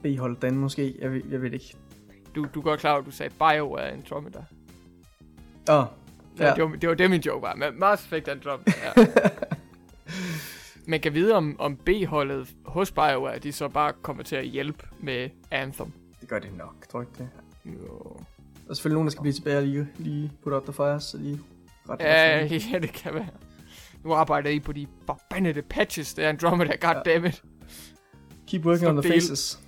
B-holdet 0.04 0.42
derinde 0.42 0.60
måske, 0.60 0.96
jeg 1.02 1.12
ved, 1.12 1.22
jeg 1.30 1.42
ved 1.42 1.52
ikke. 1.52 1.76
Du, 2.36 2.46
du 2.54 2.60
er 2.60 2.64
godt 2.64 2.80
klar 2.80 2.92
over, 2.92 3.00
at 3.00 3.06
du 3.06 3.12
sagde 3.12 3.34
Bioware 3.40 3.92
Andromeda. 3.92 4.44
Åh, 5.70 5.80
oh, 5.80 5.86
Ja. 6.40 6.48
ja. 6.48 6.54
Det, 6.54 6.64
var, 6.64 6.70
det 6.76 6.90
var 6.90 6.96
det, 6.96 7.10
min 7.10 7.22
joke 7.22 7.42
var. 7.42 7.56
Men 7.56 7.80
Mass 7.80 8.04
Effect 8.06 8.28
Andromeda, 8.28 8.72
ja. 8.84 9.06
Man 10.88 11.00
kan 11.00 11.14
vide, 11.14 11.34
om, 11.36 11.56
om 11.60 11.76
B-holdet 11.76 12.56
hos 12.66 12.92
BioWare, 12.92 13.40
de 13.40 13.52
så 13.52 13.68
bare 13.68 13.94
kommer 14.02 14.24
til 14.24 14.36
at 14.36 14.46
hjælpe 14.46 14.88
med 15.00 15.30
Anthem. 15.52 15.92
det 16.22 16.30
gør 16.30 16.40
det 16.40 16.58
nok, 16.58 16.76
tror 16.90 17.02
jeg 17.02 17.08
ikke 17.10 17.24
det. 17.24 17.30
Jo. 17.84 18.18
Der 18.64 18.70
er 18.70 18.74
selvfølgelig 18.74 18.96
nogen, 18.96 19.08
der 19.08 19.12
skal 19.12 19.22
blive 19.22 19.34
tilbage 19.34 19.58
og 19.58 19.64
lige, 19.64 19.88
lige 19.98 20.32
put 20.44 20.54
out 20.54 20.64
the 20.64 20.74
fires, 20.74 21.04
så 21.04 21.18
de 21.18 21.40
ret 21.90 22.00
Ja, 22.00 22.40
ja, 22.74 22.80
det 22.80 22.94
kan 22.94 23.14
være. 23.14 23.28
Nu 24.06 24.14
arbejder 24.14 24.50
I 24.50 24.60
på 24.60 24.72
de 24.72 24.88
forbandede 25.06 25.62
patches, 25.62 26.14
det 26.14 26.26
er 26.26 26.30
Andromeda, 26.30 26.76
goddammit. 26.76 27.44
Keep 28.48 28.66
working 28.66 28.90
on 28.90 29.02
the 29.02 29.12
Del- 29.12 29.22
faces. 29.22 29.60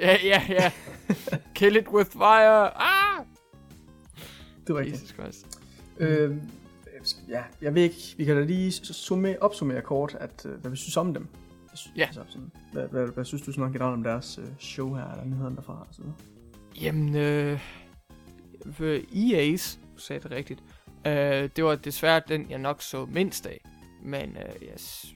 Ja, 0.00 0.16
ja, 0.24 0.42
ja. 0.48 0.72
Kill 1.54 1.76
it 1.76 1.88
with 1.88 2.10
fire. 2.10 2.82
Ah! 2.82 3.24
Det 4.66 4.74
var 4.74 4.80
ikke 4.80 4.92
Jesus 4.92 5.08
Christ. 5.08 5.60
Øh, 5.98 6.36
ja, 7.28 7.42
jeg 7.62 7.74
ved 7.74 7.82
ikke, 7.82 8.14
vi 8.16 8.24
kan 8.24 8.36
da 8.36 8.42
lige 8.42 8.72
summe, 8.72 9.42
opsummere 9.42 9.82
kort, 9.82 10.16
at, 10.20 10.46
øh, 10.46 10.60
hvad 10.60 10.70
vi 10.70 10.76
synes 10.76 10.96
om 10.96 11.14
dem. 11.14 11.26
Ja. 11.96 12.04
Altså, 12.04 12.20
sådan, 12.28 12.50
hvad, 12.72 12.88
hvad, 12.88 13.06
hvad, 13.06 13.24
synes 13.24 13.42
du 13.42 13.52
sådan 13.52 13.72
generelt 13.72 13.94
om 13.94 14.02
deres 14.02 14.38
øh, 14.38 14.48
show 14.58 14.94
her, 14.94 15.10
eller 15.10 15.24
nyhederne 15.24 15.56
derfra? 15.56 15.72
Og 15.72 15.86
så 15.90 16.02
videre? 16.02 16.16
Jamen, 16.80 17.16
øh, 17.16 17.60
for 18.72 18.98
EA's, 18.98 19.78
sagde 19.96 20.22
det 20.22 20.30
rigtigt, 20.30 20.62
øh, 21.06 21.48
det 21.56 21.64
var 21.64 21.74
desværre 21.74 22.22
den, 22.28 22.50
jeg 22.50 22.58
nok 22.58 22.82
så 22.82 23.06
mindst 23.06 23.46
af. 23.46 23.60
Men, 24.02 24.36
øh, 24.36 24.68
yes, 24.68 25.14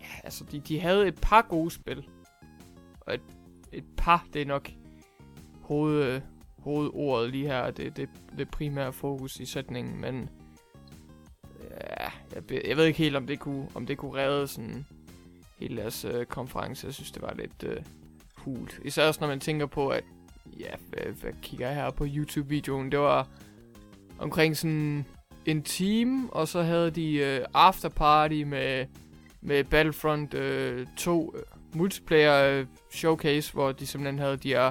ja, 0.00 0.06
altså, 0.24 0.44
de, 0.44 0.60
de 0.60 0.80
havde 0.80 1.08
et 1.08 1.18
par 1.22 1.42
gode 1.42 1.70
spil. 1.70 2.08
Og 3.00 3.14
et, 3.14 3.20
et 3.72 3.84
par, 3.96 4.26
det 4.32 4.42
er 4.42 4.46
nok 4.46 4.70
hoved, 5.62 6.04
øh, 6.04 6.20
hovedordet 6.58 7.30
lige 7.30 7.46
her, 7.46 7.70
det, 7.70 7.96
det, 7.96 8.08
det 8.38 8.50
primære 8.50 8.92
fokus 8.92 9.40
i 9.40 9.44
sætningen, 9.44 10.00
men 10.00 10.28
ja, 11.70 12.10
jeg, 12.34 12.66
jeg 12.68 12.76
ved 12.76 12.84
ikke 12.84 12.98
helt, 12.98 13.16
om 13.16 13.26
det 13.26 13.38
kunne, 13.38 13.68
om 13.74 13.86
det 13.86 13.98
kunne 13.98 14.14
redde 14.14 14.48
sådan 14.48 14.86
hele 15.58 15.76
deres 15.76 16.04
øh, 16.04 16.26
konference. 16.26 16.86
Jeg 16.86 16.94
synes, 16.94 17.10
det 17.12 17.22
var 17.22 17.34
lidt 17.34 17.62
øh, 17.62 17.82
hult. 18.36 18.80
Især 18.84 19.06
også, 19.06 19.20
når 19.20 19.28
man 19.28 19.40
tænker 19.40 19.66
på, 19.66 19.88
at 19.88 20.04
ja, 20.58 20.70
hvad, 20.88 21.12
hvad 21.12 21.32
kigger 21.42 21.66
jeg 21.66 21.76
her 21.76 21.90
på 21.90 22.06
YouTube-videoen? 22.08 22.92
Det 22.92 22.98
var 22.98 23.28
omkring 24.18 24.56
sådan 24.56 25.06
en 25.46 25.62
time, 25.62 26.28
og 26.32 26.48
så 26.48 26.62
havde 26.62 26.90
de 26.90 27.12
øh, 27.14 27.44
afterparty 27.54 28.42
med, 28.42 28.86
med 29.40 29.64
Battlefront 29.64 30.34
øh, 30.34 30.86
2 30.96 31.34
øh, 31.36 31.42
multiplayer 31.74 32.58
øh, 32.60 32.66
showcase, 32.92 33.52
hvor 33.52 33.72
de 33.72 33.86
simpelthen 33.86 34.18
havde 34.18 34.36
de 34.36 34.48
her 34.48 34.70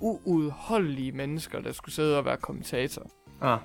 uudholdelige 0.00 1.12
mennesker, 1.12 1.60
der 1.60 1.72
skulle 1.72 1.94
sidde 1.94 2.18
og 2.18 2.24
være 2.24 2.36
kommentator. 2.36 3.10
Ah, 3.40 3.58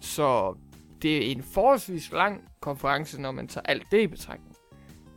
Så 0.00 0.54
det 1.02 1.16
er 1.16 1.32
en 1.32 1.42
forholdsvis 1.42 2.12
lang 2.12 2.48
konference, 2.60 3.20
når 3.20 3.30
man 3.32 3.48
tager 3.48 3.62
alt 3.66 3.86
det 3.90 4.00
i 4.02 4.06
betragtning. 4.06 4.56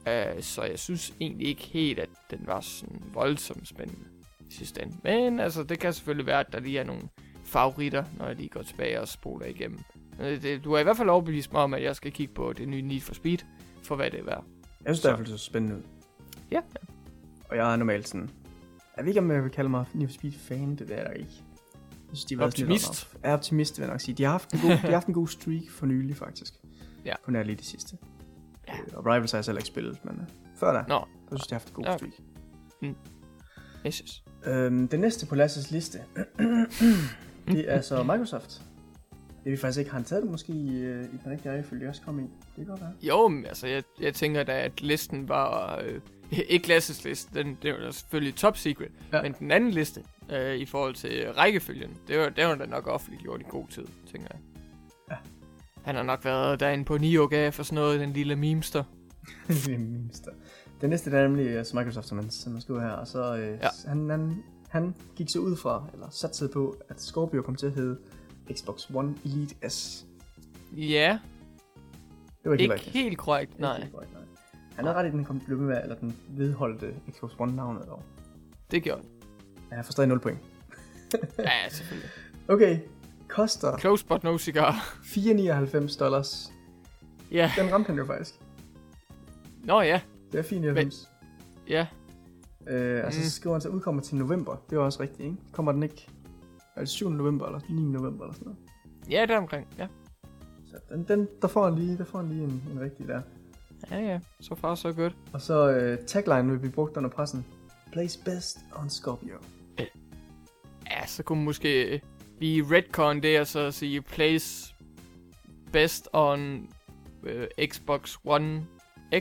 Uh, 0.07 0.41
så 0.41 0.63
jeg 0.63 0.79
synes 0.79 1.13
egentlig 1.21 1.47
ikke 1.47 1.61
helt, 1.63 1.99
at 1.99 2.09
den 2.31 2.39
var 2.45 2.59
sådan 2.59 3.03
voldsomt 3.13 3.67
spændende 3.67 4.05
i 4.49 4.53
sidste 4.53 4.81
ende. 4.81 4.97
Men 5.03 5.39
altså, 5.39 5.63
det 5.63 5.79
kan 5.79 5.93
selvfølgelig 5.93 6.25
være, 6.25 6.39
at 6.39 6.53
der 6.53 6.59
lige 6.59 6.79
er 6.79 6.83
nogle 6.83 7.03
favoritter, 7.45 8.03
når 8.17 8.25
jeg 8.27 8.35
lige 8.35 8.49
går 8.49 8.61
tilbage 8.61 9.01
og 9.01 9.07
spoler 9.07 9.45
igennem. 9.45 9.79
Det, 10.19 10.63
du 10.63 10.73
har 10.73 10.79
i 10.79 10.83
hvert 10.83 10.97
fald 10.97 11.09
overbevist 11.09 11.53
mig 11.53 11.61
om, 11.61 11.73
at 11.73 11.83
jeg 11.83 11.95
skal 11.95 12.11
kigge 12.11 12.33
på 12.33 12.53
det 12.53 12.67
nye 12.67 12.81
Need 12.81 13.01
for 13.01 13.13
Speed, 13.13 13.37
for 13.83 13.95
hvad 13.95 14.11
det 14.11 14.19
er 14.19 14.23
værd. 14.23 14.43
jeg 14.85 14.95
synes, 14.95 14.99
det 14.99 15.05
er 15.05 15.13
i 15.13 15.15
hvert 15.15 15.27
fald 15.27 15.37
så 15.37 15.43
spændende 15.45 15.75
ud. 15.77 15.81
Ja. 16.51 16.61
Og 17.49 17.57
jeg 17.57 17.73
er 17.73 17.75
normalt 17.75 18.07
sådan, 18.07 18.29
jeg 18.97 19.05
ved 19.05 19.09
ikke, 19.09 19.19
om 19.19 19.31
jeg 19.31 19.43
vil 19.43 19.51
kalde 19.51 19.69
mig 19.69 19.85
Need 19.93 20.07
for 20.07 20.13
Speed 20.13 20.31
fan, 20.33 20.75
det 20.75 20.91
er 20.91 21.03
der 21.03 21.11
ikke. 21.11 21.31
Jeg 22.09 22.17
synes, 22.17 22.25
de 22.25 22.37
har 22.37 22.45
Optimist. 22.45 23.15
Ja, 23.23 23.33
optimist 23.33 23.77
vil 23.77 23.83
jeg 23.83 23.91
nok 23.91 24.01
sige. 24.01 24.15
De 24.15 24.23
har 24.23 24.31
haft 24.31 24.51
en 24.53 24.59
god, 24.59 24.69
de 24.69 24.77
har 24.77 24.91
haft 24.91 25.07
en 25.07 25.13
god 25.13 25.27
streak 25.27 25.69
for 25.69 25.85
nylig, 25.85 26.15
faktisk. 26.17 26.53
Ja. 27.05 27.13
På 27.25 27.31
nær 27.31 27.43
lige 27.43 27.55
det 27.55 27.65
sidste. 27.65 27.97
Ja. 28.67 28.73
Øh, 28.73 28.79
Og 28.97 29.05
Rivals 29.05 29.31
har 29.31 29.37
jeg 29.37 29.45
selv 29.45 29.57
ikke 29.57 29.67
spillet, 29.67 30.05
men 30.05 30.15
øh, 30.15 30.27
før 30.55 30.73
da, 30.73 30.83
Nå. 30.87 30.95
der 31.29 31.35
synes, 31.35 31.47
de 31.47 31.53
har 31.55 31.59
haft 31.59 31.67
en 31.67 31.73
god 31.73 31.83
Ja. 31.85 31.97
streak. 31.97 32.13
Jesus. 33.85 34.23
Øhm, 34.45 34.87
den 34.87 34.99
næste 34.99 35.25
på 35.25 35.35
Lasses 35.35 35.71
liste, 35.71 35.99
det 37.47 37.73
er 37.73 37.81
så 37.81 38.03
Microsoft. 38.11 38.61
Det 39.43 39.51
vi 39.51 39.57
faktisk 39.57 39.79
ikke 39.79 39.91
har 39.91 40.01
taget 40.01 40.23
det 40.23 40.31
måske 40.31 40.53
i, 40.53 40.75
øh, 40.81 41.03
i 41.03 41.17
den 41.23 41.31
rigtige 41.31 41.51
rækkefølge, 41.51 41.89
også 41.89 42.01
kom 42.01 42.19
i. 42.19 42.21
Det 42.21 42.29
kan 42.55 42.65
godt 42.65 42.81
være. 42.81 42.91
Jo, 43.01 43.27
men 43.27 43.45
altså, 43.45 43.67
jeg, 43.67 43.83
jeg 44.01 44.13
tænker 44.13 44.43
da, 44.43 44.51
at 44.61 44.81
listen 44.81 45.29
var... 45.29 45.79
Øh, 45.85 46.01
ikke 46.49 46.67
Lasses 46.67 47.03
liste, 47.03 47.43
den, 47.43 47.57
det 47.61 47.73
var 47.73 47.91
selvfølgelig 47.91 48.35
top 48.35 48.57
secret. 48.57 48.91
Ja. 49.13 49.21
Men 49.21 49.35
den 49.39 49.51
anden 49.51 49.71
liste, 49.71 50.03
øh, 50.31 50.55
i 50.55 50.65
forhold 50.65 50.95
til 50.95 51.31
rækkefølgen, 51.37 51.97
det 52.07 52.19
var, 52.19 52.29
det 52.29 52.45
var 52.45 52.55
da 52.55 52.65
nok 52.65 52.87
offentliggjort 52.87 53.41
i 53.41 53.45
god 53.49 53.67
tid, 53.67 53.85
tænker 54.11 54.27
jeg. 54.31 54.39
Ja. 55.11 55.15
Han 55.83 55.95
har 55.95 56.03
nok 56.03 56.25
været 56.25 56.59
derinde 56.59 56.85
på 56.85 56.97
NeoGAF 56.97 57.59
og 57.59 57.65
sådan 57.65 57.75
noget, 57.75 57.99
den 57.99 58.13
lille 58.13 58.35
memester. 58.35 58.83
det 59.47 59.67
er 59.73 59.77
minster. 59.77 60.31
Den 60.81 60.89
næste 60.89 61.11
der 61.11 61.17
er 61.19 61.27
nemlig 61.27 61.57
altså 61.57 61.77
Microsoft, 61.77 62.07
som 62.07 62.17
man, 62.17 62.29
som 62.29 62.51
man 62.51 62.61
skriver 62.61 62.81
her. 62.81 62.89
Og 62.91 63.07
så 63.07 63.35
øh, 63.37 63.57
Ja. 63.61 63.67
han, 63.87 64.09
han, 64.09 64.43
han 64.69 64.95
gik 65.15 65.29
så 65.29 65.39
ud 65.39 65.55
fra, 65.55 65.85
eller 65.93 66.07
satte 66.09 66.47
på, 66.53 66.75
at 66.89 67.01
Scorpio 67.01 67.41
kom 67.41 67.55
til 67.55 67.65
at 67.65 67.71
hedde 67.73 67.97
Xbox 68.53 68.89
One 68.93 69.15
Elite 69.25 69.69
S. 69.69 70.05
Ja, 70.77 71.19
Det 72.43 72.49
var 72.49 72.53
ikke, 72.53 72.63
ikke 72.73 72.89
helt 72.89 73.17
korrekt, 73.17 73.51
Ikke 73.51 73.61
nej. 73.61 73.79
helt 73.81 73.93
korrekt, 73.93 74.13
nej. 74.13 74.21
Han 74.75 74.85
er 74.87 74.93
ret 74.93 75.07
i, 75.07 75.11
den 75.11 75.25
kom 75.25 75.39
blev 75.39 75.57
med, 75.57 75.81
eller 75.83 75.95
den 75.95 76.17
vedholdte 76.29 76.93
Xbox 77.11 77.31
One-navnet 77.39 77.87
dog. 77.87 78.03
Det 78.71 78.83
gjorde 78.83 79.01
den. 79.01 79.09
Ja, 79.71 79.75
jeg 79.75 79.85
får 79.85 79.91
stadig 79.91 80.07
0 80.09 80.19
point. 80.19 80.39
Ja, 81.39 81.69
selvfølgelig. 81.69 82.09
Okay, 82.47 82.79
koster 83.27 83.77
Close 83.77 84.05
but 84.05 84.23
no 84.23 84.37
cigar. 84.37 84.73
4,99 85.03 85.99
dollars. 85.99 86.51
Ja. 87.31 87.51
Den 87.57 87.73
ramte 87.73 87.87
han 87.87 87.97
jo 87.97 88.05
faktisk. 88.05 88.35
Nå 89.63 89.81
ja. 89.81 90.01
Det 90.31 90.39
er 90.39 90.43
4,99. 90.83 91.07
Ja. 91.69 91.87
Øh, 92.67 93.05
altså 93.05 93.19
Mm. 93.19 93.23
så 93.25 93.31
skriver 93.31 93.53
han 93.55 93.61
så 93.61 93.69
udkommer 93.69 94.01
til 94.01 94.15
november. 94.15 94.55
Det 94.69 94.75
er 94.75 94.79
også 94.79 94.99
rigtigt, 95.01 95.21
ikke? 95.21 95.37
Kommer 95.51 95.71
den 95.71 95.83
ikke? 95.83 96.07
Er 96.75 96.79
det 96.79 96.89
7. 96.89 97.09
november 97.09 97.45
eller 97.45 97.59
9. 97.69 97.81
november 97.81 98.23
eller 98.23 98.33
sådan 98.33 98.45
noget? 98.45 98.59
Ja, 99.09 99.25
der 99.25 99.37
omkring. 99.37 99.67
Ja. 99.77 99.87
Så 100.65 100.77
den, 100.89 101.03
den, 101.07 101.27
der 101.41 101.47
får 101.47 101.65
han 101.65 101.75
lige, 101.75 101.97
der 101.97 102.05
får 102.05 102.19
han 102.19 102.29
lige 102.29 102.43
en, 102.43 102.63
en 102.71 102.79
rigtig 102.79 103.07
der. 103.07 103.21
Ja, 103.91 103.99
ja. 103.99 104.19
Så 104.39 104.55
far, 104.55 104.75
så 104.75 104.93
godt. 104.93 105.15
Og 105.33 105.41
så 105.41 105.69
øh, 105.69 105.97
tagline 106.07 106.51
vil 106.51 106.59
blive 106.59 106.71
brugt 106.71 106.97
under 106.97 107.09
pressen. 107.09 107.45
Plays 107.91 108.17
best 108.17 108.57
on 108.75 108.89
Scorpio. 108.89 109.35
Ja, 110.91 111.05
så 111.05 111.23
kunne 111.23 111.37
man 111.37 111.45
måske 111.45 112.01
lige 112.39 112.63
redcon 112.63 113.23
det, 113.23 113.39
og 113.39 113.47
så 113.47 113.71
sige 113.71 114.01
plays 114.01 114.75
best 115.71 116.09
on 116.13 116.69
øh, 117.23 117.47
Xbox 117.65 118.15
One 118.25 118.65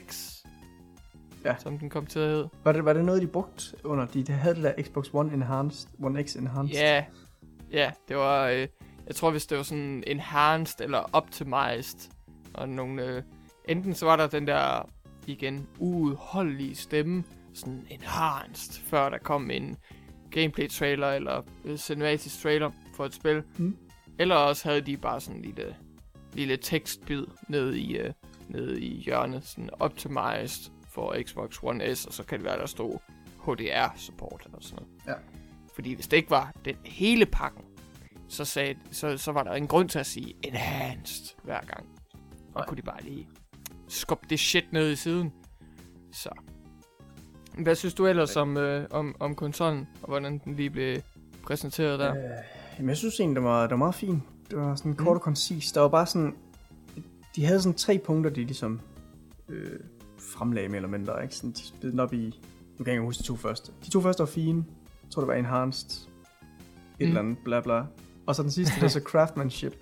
X. 0.08 0.38
Ja. 1.44 1.54
Som 1.58 1.78
den 1.78 1.90
kom 1.90 2.06
til 2.06 2.18
at 2.18 2.28
hedde. 2.28 2.48
Var 2.64 2.72
det, 2.72 2.84
var 2.84 2.92
det 2.92 3.04
noget, 3.04 3.22
de 3.22 3.26
brugte 3.26 3.76
under? 3.84 4.06
De, 4.06 4.22
de 4.22 4.32
havde 4.32 4.54
det 4.54 4.62
der 4.62 4.82
Xbox 4.82 5.08
One 5.12 5.32
Enhanced, 5.32 5.88
One 6.02 6.22
X 6.22 6.36
Enhanced. 6.36 6.76
Ja, 6.76 7.04
ja, 7.72 7.90
det 8.08 8.16
var, 8.16 8.48
øh, 8.48 8.68
jeg 9.06 9.14
tror 9.14 9.30
hvis 9.30 9.46
det 9.46 9.56
var 9.56 9.62
sådan 9.62 10.04
enhanced 10.06 10.80
eller 10.80 10.98
optimized, 11.12 12.10
og 12.54 12.68
nogle, 12.68 13.06
øh, 13.06 13.22
enten 13.68 13.94
så 13.94 14.06
var 14.06 14.16
der 14.16 14.26
den 14.26 14.46
der, 14.46 14.88
igen, 15.26 15.68
uudholdelige 15.78 16.74
stemme, 16.74 17.24
sådan 17.54 17.86
enhanced, 17.90 18.82
før 18.84 19.08
der 19.08 19.18
kom 19.18 19.50
en 19.50 19.76
gameplay 20.30 20.68
trailer 20.68 21.08
eller 21.08 21.42
øh, 21.64 21.78
cinematisk 21.78 22.42
trailer 22.42 22.70
for 22.94 23.04
et 23.04 23.14
spil. 23.14 23.42
Mm. 23.58 23.76
Eller 24.18 24.34
også 24.34 24.68
havde 24.68 24.80
de 24.80 24.96
bare 24.96 25.20
sådan 25.20 25.36
en 25.36 25.44
lille, 25.44 25.76
lille 26.32 26.56
tekstbid 26.56 27.26
nede 27.48 27.80
i, 27.80 27.96
øh, 27.96 28.12
nede 28.48 28.80
i 28.80 29.02
hjørnet, 29.02 29.44
sådan 29.44 29.70
optimized 29.72 30.72
for 30.88 31.16
Xbox 31.22 31.58
One 31.62 31.94
S, 31.94 32.06
og 32.06 32.12
så 32.12 32.22
kan 32.22 32.38
det 32.38 32.44
være, 32.44 32.58
der 32.58 32.66
stod 32.66 32.98
HDR 33.44 33.96
support 33.96 34.42
eller 34.46 34.58
sådan 34.60 34.78
noget. 34.84 35.02
Ja. 35.06 35.41
Fordi 35.74 35.94
hvis 35.94 36.06
det 36.08 36.16
ikke 36.16 36.30
var 36.30 36.52
den 36.64 36.76
hele 36.84 37.26
pakken, 37.26 37.62
så, 38.28 38.44
sagde, 38.44 38.74
så, 38.90 39.18
så 39.18 39.32
var 39.32 39.42
der 39.42 39.52
en 39.52 39.66
grund 39.66 39.88
til 39.88 39.98
at 39.98 40.06
sige 40.06 40.34
enhanced 40.42 41.36
hver 41.44 41.60
gang. 41.60 41.86
Og 42.54 42.60
Nej. 42.60 42.66
kunne 42.66 42.76
de 42.76 42.82
bare 42.82 43.02
lige 43.02 43.28
skubbe 43.88 44.26
det 44.30 44.40
shit 44.40 44.64
ned 44.72 44.90
i 44.90 44.96
siden. 44.96 45.32
Så. 46.12 46.30
Hvad 47.58 47.74
synes 47.74 47.94
du 47.94 48.06
ellers 48.06 48.36
om, 48.36 48.56
øh, 48.56 48.86
om, 48.90 49.16
om 49.20 49.34
konsollen, 49.34 49.88
og 50.02 50.08
hvordan 50.08 50.38
den 50.44 50.54
lige 50.54 50.70
blev 50.70 51.00
præsenteret 51.42 51.98
der? 51.98 52.10
Øh, 52.16 52.22
jamen, 52.78 52.88
jeg 52.88 52.96
synes 52.96 53.20
egentlig, 53.20 53.36
det 53.36 53.44
var, 53.44 53.60
det 53.62 53.70
var 53.70 53.76
meget 53.76 53.94
fint. 53.94 54.22
Det 54.50 54.58
var 54.58 54.74
sådan 54.74 54.94
kort 54.94 55.06
Mm. 55.06 55.16
og 55.16 55.20
koncis. 55.20 55.72
Der 55.72 55.80
var 55.80 55.88
bare 55.88 56.06
sådan... 56.06 56.34
De 57.36 57.44
havde 57.44 57.62
sådan 57.62 57.78
tre 57.78 57.98
punkter, 57.98 58.30
de 58.30 58.44
ligesom 58.44 58.80
øh, 59.48 59.80
fremlagde 60.18 60.68
mere 60.68 60.76
eller 60.76 60.88
mindre. 60.88 61.22
Ikke? 61.22 61.34
Sådan, 61.34 61.54
de 61.82 61.90
den 61.90 62.00
op 62.00 62.12
i... 62.12 62.40
Nu 62.78 62.84
kan 62.84 62.86
jeg 62.86 62.92
ikke 62.94 63.04
huske 63.04 63.20
de 63.20 63.26
to 63.26 63.36
første. 63.36 63.72
De 63.84 63.90
to 63.90 64.00
første 64.00 64.20
var 64.20 64.26
fine. 64.26 64.64
Jeg 65.12 65.14
tror, 65.14 65.22
det 65.22 65.28
var 65.28 65.34
enhanced. 65.34 65.90
Et 65.90 66.06
Mm. 67.00 67.06
eller 67.06 67.20
andet, 67.20 67.38
bla 67.44 67.60
bla. 67.60 67.84
Og 68.26 68.34
så 68.34 68.42
den 68.42 68.50
sidste, 68.50 68.74
det 68.74 68.82
er 68.82 68.88
så 68.88 69.00
craftsmanship. 69.10 69.74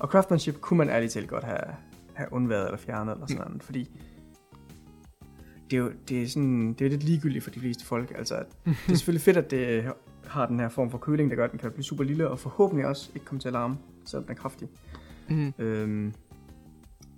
Og 0.00 0.08
craftsmanship 0.08 0.60
kunne 0.60 0.78
man 0.78 0.88
ærligt 0.88 1.12
talt 1.12 1.28
godt 1.28 1.44
have, 1.44 1.60
have 2.14 2.32
undværet 2.32 2.64
eller 2.64 2.78
fjernet 2.78 3.12
eller 3.14 3.26
sådan 3.26 3.44
noget. 3.46 3.62
Fordi 3.62 3.90
det 5.70 5.76
er 5.76 5.80
jo 5.80 5.92
det 6.08 6.22
er 6.22 6.28
sådan, 6.28 6.72
det 6.72 6.84
er 6.86 6.90
lidt 6.90 7.02
ligegyldigt 7.02 7.44
for 7.44 7.50
de 7.50 7.60
fleste 7.60 7.84
folk. 7.84 8.12
Altså, 8.18 8.34
at 8.34 8.46
det 8.64 8.92
er 8.92 8.94
selvfølgelig 8.94 9.22
fedt, 9.22 9.36
at 9.36 9.50
det 9.50 9.92
har 10.26 10.46
den 10.46 10.60
her 10.60 10.68
form 10.68 10.90
for 10.90 10.98
køling, 10.98 11.30
der 11.30 11.36
gør, 11.36 11.44
at 11.44 11.50
den 11.50 11.58
kan 11.58 11.70
blive 11.72 11.84
super 11.84 12.04
lille, 12.04 12.28
og 12.28 12.38
forhåbentlig 12.38 12.86
også 12.86 13.10
ikke 13.14 13.24
komme 13.26 13.40
til 13.40 13.48
at 13.48 13.52
larme, 13.52 13.76
selvom 14.04 14.24
den 14.24 14.32
er 14.32 14.36
kraftig. 14.40 14.68
Mm. 15.28 15.52
Øhm, 15.58 16.14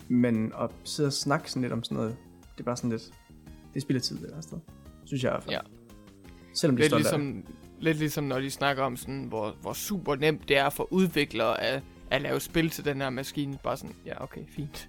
men 0.09 0.53
at 0.61 0.71
sidde 0.85 1.07
og 1.07 1.13
snakke 1.13 1.51
sådan 1.51 1.63
lidt 1.63 1.73
om 1.73 1.83
sådan 1.85 1.97
noget, 1.97 2.17
det 2.55 2.61
er 2.61 2.65
bare 2.65 2.77
sådan 2.77 2.91
lidt, 2.91 3.11
det 3.75 3.83
spiller 3.83 4.01
tid 4.01 4.25
eller 4.25 4.41
sted. 4.41 4.59
Synes 5.05 5.25
jeg 5.25 5.31
i 5.31 5.33
hvert 5.33 5.43
fald. 5.45 5.55
Ja. 5.55 5.61
Selvom 6.55 6.77
de 6.77 6.83
er 6.83 6.89
Lidt 6.89 6.97
ligesom, 6.97 7.45
lidt 7.81 7.99
ligesom 7.99 8.25
når 8.25 8.41
de 8.41 8.51
snakker 8.51 8.83
om 8.83 8.97
sådan, 8.97 9.25
hvor, 9.25 9.57
hvor 9.61 9.73
super 9.73 10.17
nemt 10.17 10.49
det 10.49 10.57
er 10.57 10.71
for 10.71 10.93
udviklere 10.93 11.61
at, 11.61 11.83
at 12.11 12.23
lave 12.23 12.41
spil 12.41 12.71
til 12.71 12.85
den 12.85 13.01
her 13.01 13.11
maskine. 13.11 13.59
Bare 13.63 13.77
sådan, 13.77 13.97
ja 14.07 14.23
okay, 14.23 14.41
fint. 14.49 14.89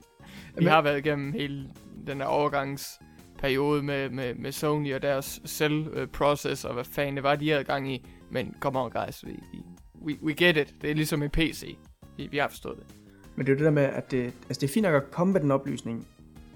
Vi 0.57 0.65
har 0.65 0.81
været 0.81 0.97
igennem 0.97 1.33
hele 1.33 1.69
den 2.07 2.17
her 2.17 2.25
overgangsperiode 2.25 3.83
med, 3.83 4.09
med, 4.09 4.35
med 4.35 4.51
Sony 4.51 4.93
og 4.95 5.01
deres 5.01 5.41
cell-process 5.47 6.65
og 6.65 6.73
hvad 6.73 6.83
fanden 6.83 7.15
det 7.15 7.23
var, 7.23 7.35
de 7.35 7.49
havde 7.49 7.63
gang 7.63 7.93
i. 7.93 8.05
Men 8.31 8.55
come 8.59 8.79
on 8.79 8.91
guys, 8.91 9.25
we, 9.25 9.33
we, 10.05 10.17
we 10.23 10.33
get 10.33 10.57
it. 10.57 10.75
Det 10.81 10.89
er 10.91 10.95
ligesom 10.95 11.23
en 11.23 11.29
PC. 11.29 11.77
Vi, 12.17 12.27
vi 12.31 12.37
har 12.37 12.47
forstået 12.47 12.77
det. 12.77 12.85
Men 13.35 13.45
det 13.45 13.51
er 13.51 13.55
jo 13.55 13.57
det 13.57 13.65
der 13.65 13.71
med, 13.71 13.83
at 13.83 14.11
det, 14.11 14.23
altså 14.25 14.61
det 14.61 14.63
er 14.63 14.67
fint 14.73 14.83
nok 14.83 14.95
at 15.03 15.11
komme 15.11 15.33
med 15.33 15.41
den 15.41 15.51
oplysning, 15.51 16.07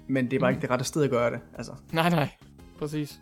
men 0.08 0.30
det 0.30 0.36
er 0.36 0.40
bare 0.40 0.50
Mm. 0.50 0.54
ikke 0.56 0.62
det 0.62 0.70
rette 0.70 0.84
sted 0.84 1.04
at 1.04 1.10
gøre 1.10 1.30
det. 1.30 1.40
Altså. 1.54 1.72
Nej, 1.92 2.10
nej. 2.10 2.28
Præcis. 2.78 3.20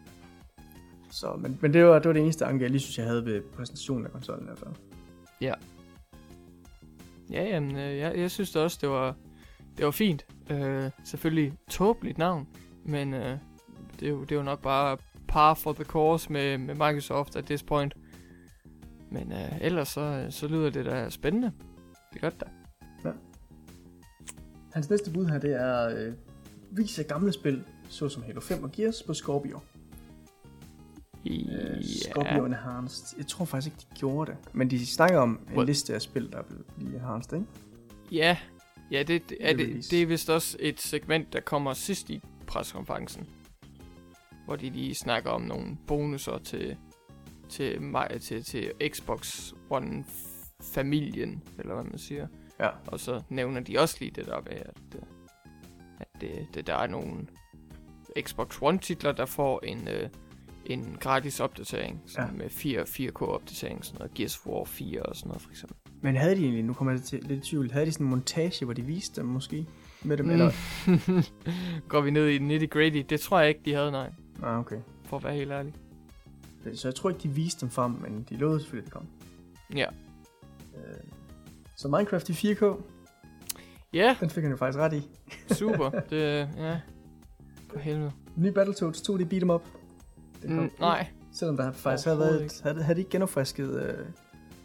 Så, 1.13 1.37
men, 1.39 1.59
men 1.61 1.73
det, 1.73 1.85
var, 1.85 1.99
det 1.99 2.07
var 2.07 2.13
det 2.13 2.23
eneste 2.23 2.45
anke, 2.45 2.63
jeg 2.63 2.71
lige 2.71 2.81
synes, 2.81 2.99
jeg 2.99 3.07
havde 3.07 3.25
ved 3.25 3.41
præsentationen 3.41 4.07
af 4.07 4.13
konsollen 4.13 4.45
i 4.45 4.47
hvert 4.47 4.59
fald. 4.59 4.71
Ja, 7.31 7.45
jamen, 7.45 7.77
øh, 7.77 7.99
jeg, 7.99 8.19
jeg 8.19 8.31
synes 8.31 8.57
også, 8.57 8.79
det 8.81 8.89
var, 8.89 9.17
det 9.77 9.85
var 9.85 9.91
fint. 9.91 10.27
Øh, 10.51 10.91
selvfølgelig 11.05 11.53
tåbeligt 11.71 12.19
navn, 12.19 12.49
men 12.85 13.15
øh, 13.15 13.39
det, 14.01 14.07
er 14.07 14.11
jo, 14.11 14.21
det 14.21 14.33
er 14.33 14.37
jo 14.37 14.43
nok 14.43 14.63
bare 14.63 14.97
par 15.29 15.55
for 15.55 15.73
the 15.73 15.85
course 15.85 16.33
med, 16.33 16.59
med 16.59 16.75
Microsoft 16.75 17.37
at 17.37 17.45
this 17.45 17.63
point. 17.63 17.95
Men 19.11 19.33
øh, 19.33 19.61
ellers 19.61 19.89
så, 19.89 20.27
så 20.31 20.49
lyder 20.49 20.71
det 20.71 20.85
da 20.85 21.11
spændende. 21.11 21.53
Det 22.13 22.17
er 22.17 22.21
godt 22.21 22.41
da. 22.41 22.47
Hans 24.73 24.91
næste 24.91 25.11
bud 25.11 25.27
her, 25.27 25.39
det 25.39 25.53
er 25.53 25.89
øh, 25.89 26.15
vis 26.71 26.99
af 26.99 27.07
gamle 27.07 27.33
spil, 27.33 27.65
såsom 27.89 28.23
Halo 28.23 28.41
5 28.41 28.65
og 28.65 28.73
Gears 28.73 29.03
på 29.03 29.15
Scorpio. 29.15 29.61
Øh, 31.31 31.85
Scorpio 31.85 32.45
Enhanced. 32.45 33.19
Jeg 33.19 33.27
tror 33.27 33.45
faktisk 33.45 33.75
ikke, 33.75 33.87
de 33.91 33.99
gjorde 33.99 34.31
det. 34.31 34.39
Men 34.53 34.71
de 34.71 34.87
snakker 34.87 35.19
om 35.19 35.41
en 35.51 35.57
What? 35.57 35.67
liste 35.67 35.95
af 35.95 36.03
spil, 36.03 36.33
der 36.33 36.43
vil 36.49 36.59
blive 36.77 36.95
enhanced, 36.95 37.33
ikke? 37.33 37.47
Ja, 38.13 38.37
ja 38.91 39.03
det, 39.03 39.29
det, 39.29 39.37
er 39.41 39.57
det, 39.57 39.91
det 39.91 40.03
er 40.03 40.07
vist 40.07 40.31
også 40.31 40.57
et 40.61 40.81
segment, 40.81 41.33
der 41.33 41.41
kommer 41.41 41.75
sidst 41.75 42.11
i 42.11 42.23
preskonferencen. 42.47 43.29
Hvor 44.45 44.57
de 44.57 44.71
lige 44.71 44.95
snakker 44.95 45.31
om 45.31 45.43
nogle 45.43 45.77
bonusser 45.87 46.39
til, 46.39 46.77
til, 47.49 47.83
mig, 47.83 48.21
til, 48.21 48.45
til 48.45 48.73
Xbox 48.89 49.53
One-familien, 49.71 51.43
eller 51.59 51.75
hvad 51.75 51.85
man 51.85 51.99
siger. 51.99 52.27
Ja. 52.61 52.69
Og 52.87 53.01
så 53.01 53.23
nævner 53.29 53.61
de 53.61 53.79
også 53.79 53.97
lige 54.01 54.11
det 54.11 54.27
der 54.27 54.41
med, 54.41 54.53
at, 54.53 54.95
øh, 54.95 55.03
at 56.01 56.21
det, 56.21 56.47
det, 56.55 56.67
der 56.67 56.75
er 56.75 56.87
nogle 56.87 57.27
Xbox 58.21 58.59
One-titler, 58.63 59.13
der 59.13 59.27
får 59.27 59.61
en, 59.65 59.89
øh, 59.89 60.09
en 60.67 60.97
gratis 61.01 61.41
opdatering. 61.41 62.03
Sådan 62.07 62.31
Ja. 62.31 62.37
Med 62.37 62.51
4, 62.51 62.83
4K-opdatering, 62.83 63.85
sådan 63.85 63.99
noget 63.99 64.15
Gears 64.15 64.39
of 64.39 64.47
War 64.47 64.65
4 64.65 65.03
og 65.03 65.17
sådan 65.17 65.29
noget 65.29 65.43
for 65.43 65.51
eksempel. 65.51 65.77
Men 66.01 66.17
havde 66.17 66.37
de 66.37 66.43
egentlig, 66.43 66.65
nu 66.65 66.73
kommer 66.73 66.93
jeg 66.93 67.03
til 67.03 67.23
lidt 67.23 67.47
i 67.47 67.51
tvivl, 67.51 67.71
havde 67.73 67.87
de 67.87 67.93
sådan 67.93 68.07
en 68.07 68.11
montage, 68.11 68.65
hvor 68.65 68.75
de 68.75 68.83
viste 68.83 69.21
dem 69.21 69.29
måske? 69.31 69.67
Med 70.03 70.17
dem, 70.17 70.27
Mm. 70.27 70.33
eller? 70.33 70.51
Går 71.89 72.01
vi 72.01 72.11
ned 72.11 72.29
i 72.29 72.39
nitty 72.39 72.67
gritty? 72.67 73.03
Det 73.09 73.21
tror 73.21 73.41
jeg 73.41 73.49
ikke, 73.49 73.61
de 73.65 73.75
havde, 73.75 73.91
nej. 73.91 74.11
Ah, 74.43 74.59
okay. 74.59 74.77
For 75.05 75.17
at 75.17 75.25
være 75.25 75.35
helt 75.35 75.51
ærlig. 75.51 75.75
Så 76.75 76.89
jeg 76.89 76.95
tror 76.95 77.11
ikke, 77.11 77.23
de 77.23 77.29
viste 77.29 77.61
dem 77.61 77.71
frem, 77.71 77.91
men 77.91 78.27
de 78.31 78.37
lovede 78.37 78.61
selvfølgelig, 78.61 78.87
at 78.87 78.93
det 78.93 78.93
kom. 78.93 79.07
Ja. 79.79 79.87
Øh, 80.77 81.01
så 81.77 81.89
Minecraft 81.89 82.29
i 82.29 82.33
4K, 82.33 82.65
Ja, 83.93 84.17
den 84.21 84.31
fik 84.31 84.43
han 84.43 84.51
jo 84.51 84.57
faktisk 84.57 84.79
ret 84.79 84.93
i. 84.93 85.09
super. 85.55 85.91
det, 86.11 86.49
ja. 86.57 86.81
For 87.73 87.79
helvede. 87.79 88.13
Ny 88.37 88.47
Battletoads 88.49 89.01
2D 89.11 89.25
beat 89.25 89.43
'em 89.43 89.51
up. 89.51 89.63
Det 90.43 90.51
kom 90.51 90.59
Mm, 90.59 90.71
nej. 90.81 91.07
Selvom 91.33 91.57
der 91.57 91.73
faktisk 91.73 92.07
havde 92.07 92.19
været, 92.19 92.45
et, 92.45 92.61
havde, 92.63 92.83
havde 92.83 92.97
de 92.97 93.01
ikke 93.01 93.11
genopfrisket 93.11 93.83
øh, 93.83 94.07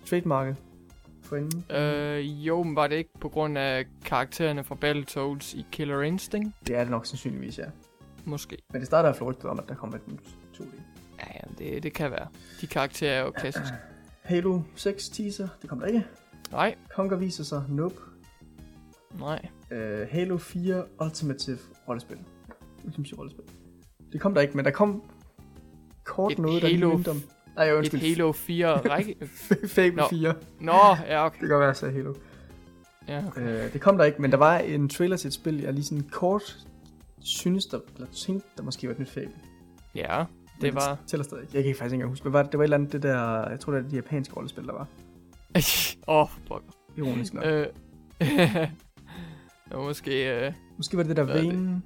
trademarket 0.05 0.55
for 1.23 1.35
inden. 1.35 1.65
Øh, 1.71 2.47
jo, 2.47 2.63
men 2.63 2.75
var 2.75 2.87
det 2.87 2.95
ikke 2.95 3.09
på 3.19 3.29
grund 3.29 3.57
af 3.57 3.85
karaktererne 4.05 4.63
fra 4.63 4.75
Battletoads 4.75 5.53
i 5.53 5.65
Killer 5.71 6.01
Instinct? 6.01 6.55
Det 6.67 6.75
er 6.75 6.79
det 6.79 6.91
nok 6.91 7.05
sandsynligvis, 7.05 7.59
ja. 7.59 7.65
Måske. 8.25 8.57
Men 8.71 8.79
det 8.79 8.87
starter 8.87 9.13
fald 9.13 9.29
rygtet 9.29 9.45
om, 9.45 9.59
at 9.59 9.69
der 9.69 9.75
kommer 9.75 9.95
et 9.95 10.07
nyt 10.07 10.19
2D. 10.53 10.81
Ja, 11.19 11.25
ja, 11.33 11.65
det, 11.73 11.83
det 11.83 11.93
kan 11.93 12.11
være. 12.11 12.27
De 12.61 12.67
karakterer 12.67 13.19
er 13.19 13.23
jo 13.25 13.31
klassiske. 13.31 13.75
Halo 14.21 14.61
6 14.75 15.09
teaser, 15.09 15.47
det 15.61 15.69
kommer 15.69 15.85
der 15.85 15.93
ikke. 15.93 16.05
Nej, 16.51 16.75
Conker 16.89 17.15
viser 17.17 17.43
sig, 17.43 17.63
nope. 17.69 17.95
nej. 19.19 19.47
Uh, 19.71 19.77
Halo 20.11 20.37
4 20.37 20.83
Ultimative 21.01 21.57
rollespil. 21.87 22.17
Ultimative 22.85 23.19
rollespil. 23.19 23.43
Det 24.11 24.21
kom 24.21 24.33
der 24.33 24.41
ikke, 24.41 24.55
men 24.57 24.65
der 24.65 24.71
kom 24.71 25.03
kort 26.07 26.31
Et 26.31 26.39
noget, 26.39 26.61
der 26.61 26.67
Halo 26.67 26.89
mindte 26.89 27.09
om. 27.09 27.21
Nej, 27.55 27.65
jeg 27.65 27.79
Et. 27.79 27.99
Halo 27.99 28.31
4 28.31 28.77
række... 28.91 29.15
Fable 29.67 29.95
Nå. 29.95 30.07
4. 30.09 30.33
Nå, 30.59 30.73
ja, 31.07 31.25
okay. 31.25 31.33
Det 31.33 31.39
kan 31.39 31.49
godt 31.49 31.59
være, 31.59 31.67
jeg 31.67 31.75
sagde 31.75 31.93
Halo. 31.93 32.13
Ja, 33.07 33.27
okay. 33.27 33.65
Uh, 33.65 33.73
det 33.73 33.81
kom 33.81 33.97
der 33.97 34.05
ikke, 34.05 34.21
men 34.21 34.31
der 34.31 34.37
var 34.37 34.57
en 34.57 34.89
trailer 34.89 35.17
til 35.17 35.27
et 35.27 35.33
spil, 35.33 35.61
jeg 35.61 35.73
lige 35.73 35.83
sådan 35.83 36.03
kort 36.11 36.57
synes, 37.19 37.65
der, 37.65 37.79
eller 37.95 38.07
tænkte, 38.11 38.47
der 38.57 38.63
måske 38.63 38.87
var 38.87 38.93
et 38.93 38.99
nyt 38.99 39.09
Fable. 39.09 39.31
Ja, 39.95 40.17
Men 40.17 40.61
det 40.61 40.75
var... 40.75 40.97
tæller 41.07 41.23
stadig. 41.23 41.47
Jeg 41.53 41.63
kan 41.63 41.75
faktisk 41.75 41.83
ikke 41.83 41.93
engang 41.93 42.09
huske. 42.09 42.23
Hvad 42.23 42.31
var 42.31 42.43
det? 42.43 42.51
Det 42.51 42.57
var 42.57 42.63
et 42.63 42.65
eller 42.65 42.77
andet, 42.77 42.93
det 42.93 43.03
der, 43.03 43.49
jeg 43.49 43.59
tror, 43.59 43.73
det 43.73 43.85
er 43.85 43.89
de 43.89 43.95
japanske 43.95 44.35
rollespil, 44.35 44.63
der 44.63 44.73
var. 44.73 44.87
Åh, 46.07 46.21
oh, 46.21 46.27
pokker. 46.47 46.71
Ironisk 46.97 47.33
nok. 47.33 47.45
Øh, 47.45 47.67
det 49.69 49.71
var 49.71 49.83
måske 49.83 50.45
øh, 50.45 50.53
Måske 50.77 50.97
var 50.97 51.03
det 51.03 51.17
det 51.17 51.27
der 51.27 51.33
er 51.33 51.41
det? 51.41 51.47
Vane, 51.47 51.81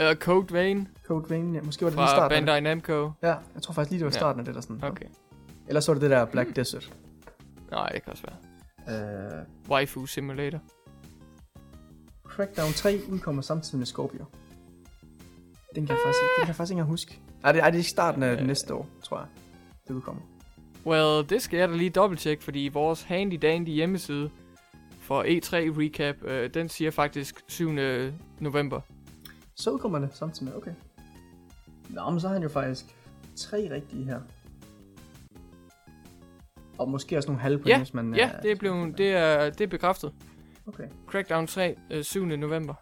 uh, 0.00 0.16
Code 0.16 0.54
Vein 0.54 0.88
Code 1.06 1.30
Vane, 1.30 1.54
ja. 1.58 1.62
Måske 1.62 1.84
var 1.84 1.90
det 1.90 1.98
lige 1.98 2.06
fra 2.06 2.14
starten. 2.16 2.36
det. 2.36 2.46
Bandai 2.46 2.60
Namco. 2.60 3.10
Ja, 3.22 3.34
jeg 3.54 3.62
tror 3.62 3.72
faktisk 3.74 3.90
lige, 3.90 3.98
det 3.98 4.04
var 4.06 4.12
Ja. 4.12 4.18
starten 4.18 4.40
af 4.40 4.44
det 4.44 4.54
der 4.54 4.60
sådan. 4.60 4.84
Okay. 4.84 5.06
Eller 5.68 5.80
så 5.80 5.92
var 5.92 5.94
det 5.94 6.02
det 6.02 6.10
der 6.10 6.24
Black 6.24 6.56
Desert. 6.56 6.92
Nej, 7.70 7.88
det 7.88 8.02
kan 8.04 8.12
også 8.12 8.24
være. 8.86 9.42
Uh, 9.66 9.70
Waifu 9.70 10.06
Simulator. 10.06 10.58
Crackdown 12.28 12.72
3 12.72 13.00
udkommer 13.10 13.42
samtidig 13.42 13.78
med 13.78 13.86
Scorpio. 13.86 14.24
Den 15.74 15.86
kan 15.86 15.96
jeg 15.96 16.02
faktisk, 16.04 16.20
den 16.22 16.28
kan 16.40 16.46
jeg 16.48 16.56
faktisk 16.56 16.70
ikke 16.70 16.78
engang 16.80 16.90
huske. 16.90 17.20
Ej, 17.44 17.52
det, 17.52 17.60
ej, 17.62 17.70
det 17.70 17.80
er 17.80 17.84
starten 17.84 18.22
af 18.22 18.32
Øh. 18.40 18.46
næste 18.46 18.74
år, 18.74 18.88
tror 19.02 19.18
jeg. 19.18 19.26
Det 19.88 19.94
udkommer. 19.94 20.22
Well, 20.86 21.28
det 21.28 21.42
skal 21.42 21.58
jeg 21.58 21.68
da 21.68 21.74
lige 21.74 21.90
dobbelttjekke, 21.90 22.44
fordi 22.44 22.70
vores 22.72 23.02
handy 23.02 23.38
dandy 23.42 23.68
hjemmeside 23.68 24.30
for 25.00 25.22
E3 25.22 25.54
recap, 25.56 26.16
øh, 26.24 26.54
den 26.54 26.68
siger 26.68 26.90
faktisk 26.90 27.42
7. 27.48 27.70
november. 28.40 28.80
Så 29.54 29.70
udkommer 29.70 29.98
det 29.98 30.08
samtidig 30.14 30.48
med, 30.52 30.56
okay. 30.56 30.70
Nå, 31.90 32.10
men 32.10 32.20
så 32.20 32.26
har 32.26 32.32
han 32.34 32.42
jo 32.42 32.48
faktisk 32.48 32.84
tre 33.36 33.68
rigtige 33.72 34.04
her. 34.04 34.20
Og 36.78 36.88
måske 36.88 37.16
også 37.16 37.28
nogle 37.28 37.42
halve 37.42 37.58
point, 37.58 37.68
Ja, 37.68 37.78
hvis 37.78 37.94
man... 37.94 38.14
Ja, 38.14 38.26
øh, 38.36 38.42
det 38.42 38.50
er, 38.50 38.56
blevet, 38.56 38.98
det 38.98 39.10
er, 39.12 39.50
det 39.50 39.60
er 39.60 39.66
bekræftet. 39.66 40.12
Okay, 40.66 40.84
Crackdown 41.06 41.46
3, 41.46 41.76
øh, 41.90 42.04
7. 42.04 42.24
november. 42.26 42.74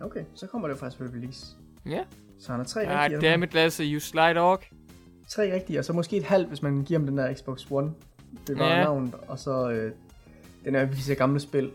okay, 0.00 0.24
så 0.34 0.46
kommer 0.46 0.68
det 0.68 0.74
jo 0.74 0.78
faktisk 0.78 1.00
ved 1.00 1.08
release. 1.08 1.46
Ja. 1.86 2.04
Så 2.38 2.50
han 2.52 2.60
har 2.60 2.64
tre 2.64 2.86
Ah, 2.86 3.00
rigtige. 3.02 3.18
og- 3.18 3.22
dammit 3.22 3.54
Lasse, 3.54 3.84
you 3.84 4.00
slide 4.00 4.34
dog. 4.34 4.62
Tre 5.28 5.54
rigtige, 5.54 5.78
og 5.78 5.84
så 5.84 5.92
måske 5.92 6.16
et 6.16 6.22
halvt, 6.24 6.48
hvis 6.48 6.62
man 6.62 6.84
giver 6.84 7.00
ham 7.00 7.06
den 7.06 7.18
der 7.18 7.34
Xbox 7.34 7.66
One. 7.70 7.90
Det 8.46 8.58
var 8.58 8.66
Ja. 8.68 8.82
navnet, 8.82 9.14
og 9.28 9.38
så 9.38 9.70
øh, 9.70 9.92
den 10.64 10.74
er 10.74 10.84
viser 10.84 11.14
gamle 11.14 11.40
spil 11.40 11.70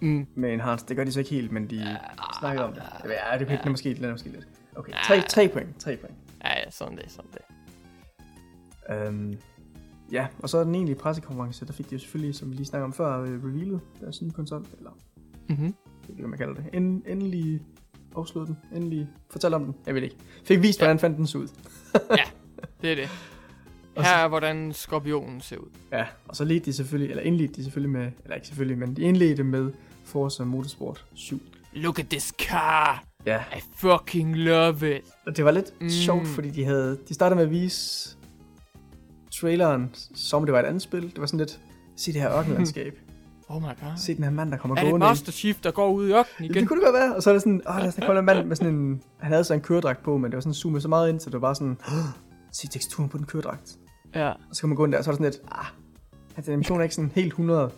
Mm. 0.00 0.26
med 0.34 0.52
Enhanced. 0.52 0.88
Det 0.88 0.96
gør 0.96 1.04
de 1.04 1.12
så 1.12 1.18
ikke 1.18 1.30
helt, 1.30 1.52
men 1.52 1.70
de 1.70 1.76
ja, 1.76 1.96
snakker 2.40 2.62
om 2.62 2.72
det. 2.72 2.82
Ja, 3.04 3.08
det 3.08 3.16
er, 3.50 3.54
er 3.54 3.60
Ja. 3.64 3.70
måske, 3.70 4.04
er 4.04 4.10
måske 4.12 4.28
lidt. 4.28 4.48
Okay, 4.76 4.92
tre, 5.06 5.20
tre 5.28 5.48
point, 5.48 5.78
tre 5.78 5.96
point. 5.96 6.16
Ja, 6.44 6.58
ja, 6.64 6.70
sådan 6.70 6.96
det, 6.96 7.04
sådan 7.10 7.30
det. 7.32 7.40
Øhm, 8.96 9.38
ja, 10.12 10.26
og 10.38 10.48
så 10.50 10.64
den 10.64 10.74
egentlige 10.74 10.96
pressekonference, 10.98 11.66
der 11.66 11.72
fik 11.72 11.90
de 11.90 11.94
jo 11.94 11.98
selvfølgelig, 11.98 12.34
som 12.34 12.50
vi 12.50 12.56
lige 12.56 12.66
snakkede 12.66 12.84
om 12.84 12.92
før, 12.92 13.20
øh, 13.20 13.44
revealet 13.44 13.80
deres 14.00 14.22
nye 14.22 14.30
konsol, 14.30 14.66
eller 14.78 14.90
Mm-hmm. 15.48 15.74
ikke, 16.08 16.20
hvad 16.20 16.28
man 16.28 16.38
kalder 16.38 16.54
det. 16.54 16.64
End, 16.72 17.02
endelig 17.06 17.60
afsluttet 18.16 18.56
den, 18.72 18.76
endelig 18.82 19.08
fortæl 19.30 19.54
om 19.54 19.64
den, 19.64 19.74
jeg 19.86 19.94
ved 19.94 20.00
det 20.02 20.06
ikke. 20.12 20.22
Fik 20.44 20.62
vist, 20.62 20.80
Ja. 20.80 20.84
hvordan 20.84 20.98
fandt 20.98 21.16
den 21.18 21.26
så 21.26 21.38
ud. 21.38 21.48
Det 22.82 22.90
er 22.92 22.94
det. 22.94 23.08
Her 23.96 24.16
er, 24.16 24.28
hvordan 24.28 24.72
skorpionen 24.72 25.40
ser 25.40 25.56
ud. 25.56 25.68
Ja, 25.92 26.06
og 26.28 26.36
så 26.36 26.44
ledte 26.44 26.66
de 26.66 26.72
selvfølgelig, 26.72 27.10
eller 27.10 27.22
indledte 27.22 27.54
de 27.54 27.62
selvfølgelig 27.64 27.90
med, 27.90 28.10
eller 28.24 28.34
ikke 28.34 28.46
selvfølgelig, 28.46 28.78
men 28.78 28.96
de 28.96 29.02
indledte 29.02 29.44
med 29.44 29.72
Forza 30.04 30.44
Motorsport 30.44 31.06
7. 31.14 31.40
Look 31.72 31.98
at 31.98 32.06
this 32.08 32.32
car! 32.48 33.04
Ja, 33.26 33.38
I 33.56 33.60
fucking 33.76 34.36
love 34.36 34.96
it! 34.96 35.02
og 35.26 35.36
det 35.36 35.44
var 35.44 35.50
lidt 35.50 35.80
Mm. 35.80 35.88
sjovt, 35.90 36.26
fordi 36.26 36.50
de 36.50 36.64
havde, 36.64 36.98
de 37.08 37.14
startede 37.14 37.36
med 37.36 37.44
at 37.44 37.50
vise 37.50 38.16
traileren, 39.40 39.90
som 40.14 40.36
om 40.42 40.46
det 40.46 40.52
var 40.52 40.60
et 40.60 40.64
andet 40.66 40.82
spil. 40.82 41.02
Det 41.02 41.20
var 41.20 41.26
sådan 41.26 41.38
lidt, 41.38 41.60
se 41.96 42.12
det 42.12 42.20
her 42.20 42.38
ørkenlandskab. 42.38 42.98
Oh 43.48 43.62
my 43.62 43.66
god. 43.66 43.96
se 43.96 44.14
den 44.16 44.24
her 44.24 44.30
mand, 44.30 44.50
der 44.50 44.56
kommer 44.56 44.76
Er 44.76 44.80
det 44.80 44.90
gående. 44.90 45.06
Master 45.06 45.32
Chief, 45.32 45.56
der 45.60 45.70
går 45.70 45.92
ud 45.92 46.08
i 46.08 46.12
ørkenen 46.12 46.26
Ja, 46.40 46.44
igen? 46.44 46.54
det 46.60 46.68
kunne 46.68 46.80
det 46.80 46.84
godt 46.84 46.94
være. 46.94 47.16
Og 47.16 47.22
så 47.22 47.30
er 47.30 47.34
det 47.34 47.42
sådan, 47.42 47.62
åh, 47.68 47.74
der 47.76 47.90
kommer 48.06 48.18
en 48.18 48.24
mand 48.24 48.46
med 48.46 48.56
sådan 48.56 48.74
en, 48.74 49.02
han 49.18 49.32
havde 49.32 49.44
så 49.44 49.54
en 49.54 49.60
køredragt 49.60 50.02
på, 50.02 50.16
men 50.18 50.30
det 50.30 50.36
var 50.36 50.40
sådan 50.40 50.54
zoomet 50.54 50.82
så 50.82 50.88
meget 50.88 51.08
ind, 51.08 51.20
så 51.20 51.26
det 51.30 51.34
var 51.34 51.40
bare 51.40 51.54
sådan, 51.54 51.76
"Åh, 51.88 51.94
se 52.52 52.68
teksturen 52.68 53.08
på 53.08 53.18
den 53.18 53.26
køredragt. 53.26 53.76
Ja. 54.14 54.28
Og 54.28 54.36
så 54.52 54.60
kan 54.60 54.68
man 54.68 54.76
gå 54.76 54.84
ind 54.84 54.92
der, 54.92 54.98
og 54.98 55.04
så 55.04 55.10
er 55.10 55.12
det 55.16 55.24
sådan 55.24 55.32
lidt, 55.32 55.52
ah, 55.58 55.64
hans 56.34 56.48
animation 56.48 56.78
er 56.78 56.82
ikke 56.82 56.94
sådan 56.94 57.10
helt 57.14 57.26
100. 57.28 57.70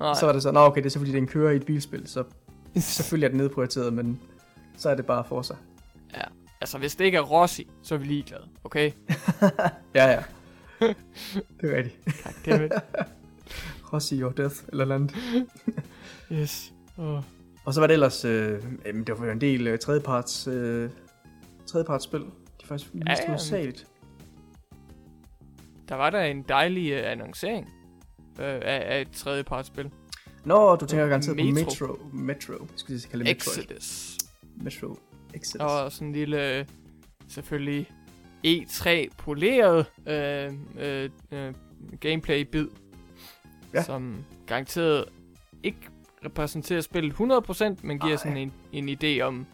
Nej. 0.00 0.14
Så 0.14 0.26
var 0.26 0.32
det 0.32 0.42
så, 0.42 0.50
nå 0.50 0.60
okay, 0.60 0.80
det 0.80 0.86
er 0.86 0.90
så 0.90 0.98
fordi, 0.98 1.10
det 1.10 1.18
er 1.18 1.22
en 1.22 1.28
kører 1.28 1.50
i 1.52 1.56
et 1.56 1.66
bilspil, 1.66 2.06
så 2.06 2.24
selvfølgelig 2.76 3.24
er 3.26 3.28
det 3.30 3.36
nedprioriteret, 3.38 3.92
men 3.92 4.20
så 4.76 4.90
er 4.90 4.94
det 4.94 5.06
bare 5.06 5.24
for 5.24 5.42
sig. 5.42 5.56
Altså, 6.64 6.78
hvis 6.78 6.96
det 6.96 7.04
ikke 7.04 7.18
er 7.18 7.22
Rossi, 7.22 7.70
så 7.82 7.94
er 7.94 7.98
vi 7.98 8.04
ligeglade. 8.04 8.48
Okay? 8.64 8.92
Ja, 9.94 10.06
ja. 10.06 10.22
det 11.60 11.72
er 11.72 11.76
rigtigt. 11.76 12.24
Goddammit. 12.44 12.72
Rossi 13.92 14.22
or 14.22 14.30
Death, 14.30 14.56
eller 14.68 14.94
andet. 14.94 15.16
yes. 16.32 16.72
Oh. 16.98 17.22
Og 17.64 17.74
så 17.74 17.80
var 17.80 17.86
det 17.86 17.94
ellers, 17.94 18.24
øh, 18.24 18.62
jamen, 18.86 19.04
det 19.04 19.20
var 19.20 19.26
jo 19.26 19.32
en 19.32 19.40
del 19.40 19.66
øh, 19.66 19.78
tredjeparts, 19.78 20.46
øh, 20.46 20.90
tredjeparts 21.66 22.04
spil. 22.04 22.20
De 22.20 22.66
faktisk 22.66 22.90
viste 22.94 23.10
Ja, 23.10 23.12
ja, 23.12 23.22
ja, 23.22 23.28
ja, 23.28 23.34
udsageligt. 23.34 23.86
Der 25.88 25.94
var 25.94 26.10
der 26.10 26.20
en 26.20 26.42
dejlig 26.42 26.94
uh, 26.94 27.10
annoncering 27.10 27.66
uh, 28.38 28.44
af, 28.44 28.82
af 28.86 29.00
et 29.00 29.10
tredjepartsspil. 29.10 29.90
Nå, 30.44 30.76
du 30.76 30.86
tænker 30.86 31.06
garanteret 31.06 31.36
Metro. 31.36 31.86
på 31.86 32.00
Metro. 32.12 32.56
Metro. 32.56 32.66
Skulle 32.76 32.96
lige 32.96 33.08
kalde 33.08 33.24
det 33.24 33.36
Metro. 33.36 33.60
Exodus. 33.60 34.18
Metro. 34.56 34.98
Exodus. 35.34 35.60
Og 35.60 35.92
sådan 35.92 36.08
en 36.08 36.14
lille, 36.14 36.58
øh, 36.58 36.66
selvfølgelig 37.28 37.90
E3 38.46 38.88
poleret 39.18 39.86
øh, 40.08 40.52
øh, 40.78 41.10
øh, 41.32 41.54
gameplay-bid, 42.00 42.68
ja. 43.74 43.82
Som 43.82 44.24
garanteret 44.46 45.04
ikke 45.62 45.78
repræsenterer 46.24 46.80
spillet 46.80 47.12
100%, 47.12 47.86
men 47.86 47.98
giver 47.98 48.12
Ej. 48.12 48.16
sådan 48.16 48.36
en, 48.36 48.52
en 48.72 48.88
idé 48.88 49.20
om 49.20 49.46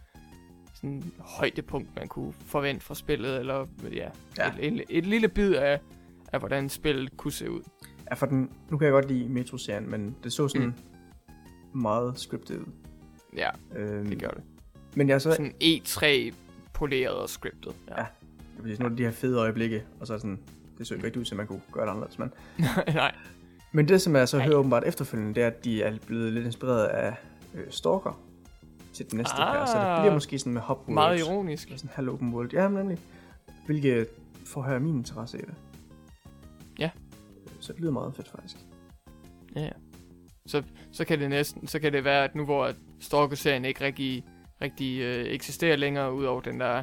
sådan 0.75 1.13
højdepunkt, 1.19 1.97
man 1.97 2.09
kunne 2.09 2.33
forvente 2.33 2.85
fra 2.85 2.95
spillet, 2.95 3.39
eller 3.39 3.67
ja, 3.93 4.09
Ja. 4.39 4.53
Et, 4.61 4.73
et, 4.73 4.85
et 4.89 5.07
lille 5.07 5.29
bid 5.29 5.55
af, 5.55 5.81
af, 6.33 6.39
hvordan 6.39 6.69
spillet 6.69 7.17
kunne 7.17 7.33
se 7.33 7.51
ud. 7.51 7.61
Ja, 8.11 8.15
for 8.15 8.27
den, 8.27 8.51
nu 8.71 8.79
kan 8.79 8.85
jeg 8.85 8.93
godt 8.93 9.09
lide 9.09 9.29
Metro-serien, 9.29 9.91
men 9.91 10.17
det 10.25 10.33
så 10.33 10.49
sådan 10.49 10.67
mm. 10.67 11.81
meget 11.81 12.19
scriptet 12.19 12.59
ud. 12.59 12.73
Ja, 13.37 13.51
Øhm, 13.77 14.07
det 14.09 14.21
gør 14.21 14.29
det. 14.29 14.43
Men 14.95 15.09
jeg 15.09 15.15
er 15.15 15.19
så, 15.19 15.31
Sådan 15.33 15.55
E3 15.63 16.35
poleret 16.73 17.15
og 17.15 17.29
scriptet. 17.31 17.75
Ja. 17.89 17.95
Ja. 18.01 18.07
jeg 18.57 18.65
vil 18.65 18.73
sige, 18.73 18.83
nogle 18.83 18.93
af 18.93 18.97
de 18.97 19.05
her 19.05 19.11
fede 19.11 19.39
øjeblikke, 19.39 19.83
og 20.01 20.07
så 20.07 20.15
er 20.15 20.19
sådan, 20.19 20.39
det 20.79 20.87
så 20.87 20.95
ikke 20.95 21.07
rigtig 21.07 21.21
ud 21.21 21.25
til, 21.25 21.35
at 21.35 21.37
man 21.37 21.47
kunne 21.47 21.61
gøre 21.73 21.85
det 21.85 21.91
anderledes. 21.91 22.19
Men, 22.19 22.31
Nej. 22.95 23.15
men 23.73 23.89
det, 23.89 24.03
som 24.03 24.17
jeg 24.17 24.29
så 24.29 24.37
Nej. 24.37 24.47
hører 24.47 24.57
åbenbart 24.59 24.85
efterfølgende, 24.87 25.35
det 25.35 25.43
er, 25.43 25.47
at 25.47 25.65
de 25.65 25.83
er 25.83 25.99
blevet 26.07 26.33
lidt 26.33 26.47
inspireret 26.47 26.85
af 26.87 27.15
øh, 27.55 27.65
Stalker 27.71 28.21
til 28.93 29.11
den 29.11 29.17
næste 29.17 29.35
Ah. 29.37 29.59
her. 29.59 29.67
Så 29.67 29.79
det 29.79 30.01
bliver 30.03 30.15
måske 30.15 30.39
sådan 30.39 30.53
med 30.53 30.61
hop 30.61 30.79
world. 30.79 30.95
Meget 30.95 31.19
ironisk. 31.21 31.69
Sådan 31.77 31.91
halv 31.93 32.09
open 32.09 32.35
world. 32.35 32.53
Ja, 32.53 32.69
nemlig. 32.69 32.99
Hvilket 33.67 34.07
får 34.47 34.63
højere 34.63 34.81
min 34.81 34.95
interesse 34.97 35.39
i 35.39 35.41
det. 35.41 35.55
Ja. 36.79 36.91
Så 37.61 37.73
det 37.73 37.81
lyder 37.81 37.93
meget 37.93 38.15
fedt, 38.15 38.29
faktisk. 38.29 38.57
Ja, 39.57 39.61
ja. 39.61 39.71
Så, 40.47 40.63
så 40.93 41.05
kan 41.05 41.19
det 41.21 41.31
næsten, 41.31 41.67
så 41.67 41.79
kan 41.79 41.93
det 41.93 42.05
være, 42.05 42.25
at 42.25 42.35
nu 42.35 42.45
hvor 42.45 42.73
Stalker-serien 43.01 43.65
ikke 43.65 43.85
rigtig, 43.85 44.25
rigtig 44.63 45.01
øh, 45.01 45.27
eksisterer 45.27 45.77
længere, 45.77 46.15
ud 46.15 46.25
over 46.25 46.41
den 46.41 46.61
der 46.61 46.83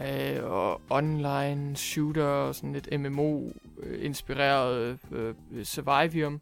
øh, 0.00 0.44
og 0.44 0.80
online 0.90 1.76
shooter 1.76 2.24
og 2.24 2.54
sådan 2.54 2.72
lidt 2.72 3.00
MMO-inspireret 3.00 4.98
øh, 5.12 5.34
øh, 5.52 5.64
Survivium, 5.64 6.40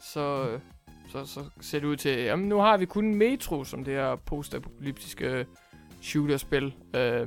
så, 0.00 0.48
øh, 0.50 0.60
så, 1.08 1.24
så 1.24 1.44
ser 1.60 1.78
det 1.80 1.86
ud 1.86 1.96
til, 1.96 2.18
jamen 2.18 2.48
nu 2.48 2.58
har 2.58 2.76
vi 2.76 2.84
kun 2.84 3.14
Metro 3.14 3.64
som 3.64 3.84
det 3.84 3.94
her 3.94 4.16
postapokalyptiske 4.16 5.26
øh, 5.26 5.44
shooterspil, 6.02 6.74
øh, 6.94 7.26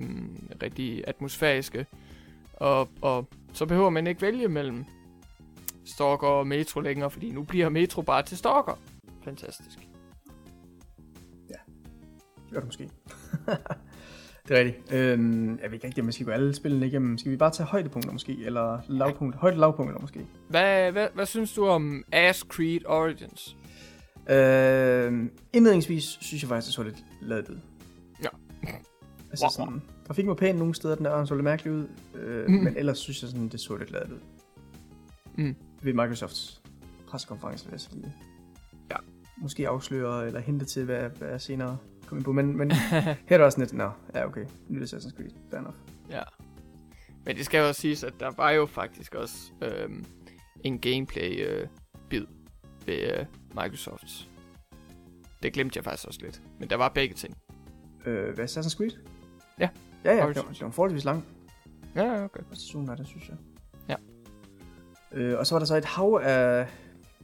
rigtig 0.64 1.04
atmosfæriske, 1.08 1.86
og, 2.54 2.90
og 3.02 3.28
så 3.54 3.66
behøver 3.66 3.90
man 3.90 4.08
ikke 4.08 4.22
vælge 4.22 4.48
mellem 4.48 4.86
Stalker 5.86 6.28
og 6.28 6.48
Metro 6.48 6.80
længere, 6.80 7.10
fordi 7.12 7.32
nu 7.32 7.44
bliver 7.44 7.70
Metro 7.70 8.02
bare 8.02 8.24
til 8.24 8.38
Stalker. 8.38 8.80
Fantastisk. 9.24 9.89
Gør 12.52 12.60
det 12.60 12.66
måske. 12.68 12.84
det 14.48 14.58
er 14.58 14.64
rigtigt. 14.66 14.94
Øhm, 14.94 15.50
jeg 15.62 15.66
ved 15.66 15.74
ikke 15.74 15.88
rigtig, 15.88 16.02
om 16.02 16.08
vi 16.08 16.12
skal 16.12 16.26
gå 16.26 16.32
alle 16.32 16.54
spillene 16.56 16.88
igennem. 16.88 17.18
Skal 17.18 17.32
vi 17.32 17.38
bare 17.38 17.52
tage 17.52 17.68
højdepunkter 17.68 18.12
måske? 18.12 18.46
Eller 18.46 18.80
lavpunkter? 18.88 19.40
Højde 19.40 19.58
lavpunkter 19.58 20.00
måske? 20.00 20.26
Hvad, 20.50 20.92
hvad, 20.92 21.08
hvad 21.14 21.26
synes 21.26 21.54
du 21.54 21.66
om 21.68 22.04
Ass 22.12 22.40
Creed 22.40 22.82
Origins? 22.86 23.58
Øhm, 24.30 25.32
indledningsvis 25.54 26.04
synes 26.04 26.44
jeg 26.44 26.50
faktisk, 26.50 26.68
det 26.68 26.74
så 26.76 26.84
lidt 26.84 27.04
ladet 27.22 27.50
ud. 27.50 27.60
Ja. 28.24 28.30
Altså 29.32 29.46
Wow. 29.46 29.66
sådan, 29.66 29.82
grafikken 30.08 30.30
var 30.30 30.36
pæn 30.36 30.56
nogle 30.56 30.76
steder, 30.76 30.96
den 30.96 31.06
der 31.06 31.26
så 31.26 31.34
lidt 31.36 31.44
mærkelig 31.44 31.74
ud. 31.74 31.88
Øh, 32.16 32.48
Mm. 32.48 32.54
Men 32.54 32.78
ellers 32.78 32.98
synes 32.98 33.22
jeg 33.22 33.30
sådan, 33.30 33.48
det 33.48 33.60
så 33.60 33.76
lidt 33.76 33.92
ladet 33.92 34.12
ud. 34.12 34.20
Mm. 35.38 35.56
Ved 35.82 35.94
Microsofts 35.94 36.62
pressekonference, 37.08 37.66
vil 37.66 37.72
jeg 37.72 37.80
sige. 37.82 38.14
Ja. 38.92 38.96
Måske 39.38 39.68
afsløre 39.68 40.28
eller 40.28 40.40
hente 40.40 40.66
til, 40.66 40.86
hvad, 40.86 41.10
hvad 41.10 41.30
jeg 41.30 41.42
senere 41.42 41.78
kommer 42.10 42.20
ind 42.20 42.26
på. 42.26 42.32
Men, 42.32 42.58
men 42.58 42.72
her 43.06 43.16
er 43.30 43.38
der 43.38 43.46
også 43.46 43.60
lidt, 43.60 43.74
nå, 43.74 43.92
ja 44.16 44.26
okay, 44.26 44.46
nyt 44.70 44.82
Assassin's 44.94 45.16
Creed, 45.16 45.32
fair 45.50 45.60
enough. 45.60 45.76
ja. 46.10 46.22
Men 47.26 47.36
det 47.36 47.46
skal 47.46 47.60
jo 47.60 47.68
også 47.68 47.82
siges, 47.82 48.04
at 48.04 48.14
der 48.20 48.32
var 48.38 48.52
jo 48.52 48.66
faktisk 48.66 49.16
også 49.16 49.36
øhm, 49.62 50.06
en 50.64 50.80
gameplay-bid 50.80 52.26
ved 52.86 53.20
øh, 53.20 53.26
Microsofts. 53.64 54.30
Det 55.44 55.54
glemte 55.54 55.78
jeg 55.78 55.84
faktisk 55.84 56.08
også 56.08 56.20
lidt. 56.24 56.42
Men 56.60 56.70
der 56.70 56.76
var 56.76 56.90
begge 56.90 57.16
ting. 57.16 57.38
Øh, 58.06 58.36
hvad 58.36 58.46
Assassin's 58.46 58.78
Creed? 58.78 58.92
Ja. 59.60 59.70
Ja, 60.06 60.12
ja, 60.12 60.28
det 60.28 60.36
var, 60.38 60.44
det 60.52 60.62
var 60.62 60.70
forholdsvis 60.70 61.06
lang. 61.06 61.26
Ja, 61.96 62.04
ja, 62.04 62.24
okay. 62.24 62.40
Sæson 62.54 62.88
var 62.88 62.96
det, 62.96 63.08
synes 63.08 63.30
jeg. 63.30 63.38
Ja. 63.90 63.96
Øh, 65.12 65.40
og 65.40 65.48
så 65.48 65.56
var 65.56 65.60
der 65.60 65.66
så 65.66 65.76
et 65.76 65.86
hav 65.86 66.22
af, 66.24 66.68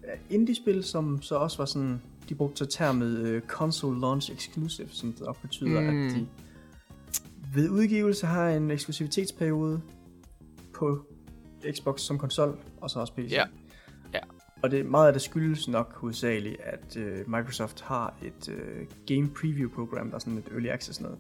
af 0.04 0.20
indie-spil, 0.30 0.84
som 0.84 1.22
så 1.22 1.36
også 1.36 1.58
var 1.58 1.66
sådan, 1.66 2.02
de 2.30 2.36
brugte 2.36 2.58
så 2.58 2.66
termet 2.66 3.18
øh, 3.20 3.42
console 3.42 4.00
launch 4.00 4.32
exclusive, 4.32 4.88
som 4.92 5.14
det 5.14 5.22
også 5.22 5.42
betyder, 5.42 5.82
mm. 5.82 6.08
At 6.08 6.12
de 6.16 6.28
ved 7.54 7.70
udgivelse 7.70 8.26
har 8.28 8.50
en 8.50 8.72
eksklusivitetsperiode 8.72 9.82
på 10.74 11.06
Xbox 11.72 12.02
som 12.02 12.18
konsol, 12.18 12.60
og 12.82 12.90
så 12.90 13.00
også 13.00 13.14
PC. 13.14 13.32
Ja. 13.32 13.44
Ja. 14.14 14.20
Og 14.64 14.72
det, 14.72 14.86
meget 14.86 15.08
af 15.08 15.14
det 15.14 15.22
skyldes 15.22 15.68
nok 15.68 15.94
hovedsageligt, 15.96 16.62
at 16.62 16.98
øh, 16.98 17.30
Microsoft 17.30 17.82
har 17.82 18.14
et 18.24 18.50
øh, 18.50 18.86
game 19.08 19.30
preview 19.42 19.70
program, 19.70 20.08
der 20.10 20.16
er 20.16 20.20
sådan 20.20 20.38
et 20.38 20.48
early 20.52 20.68
access 20.68 21.02
noget. 21.02 21.18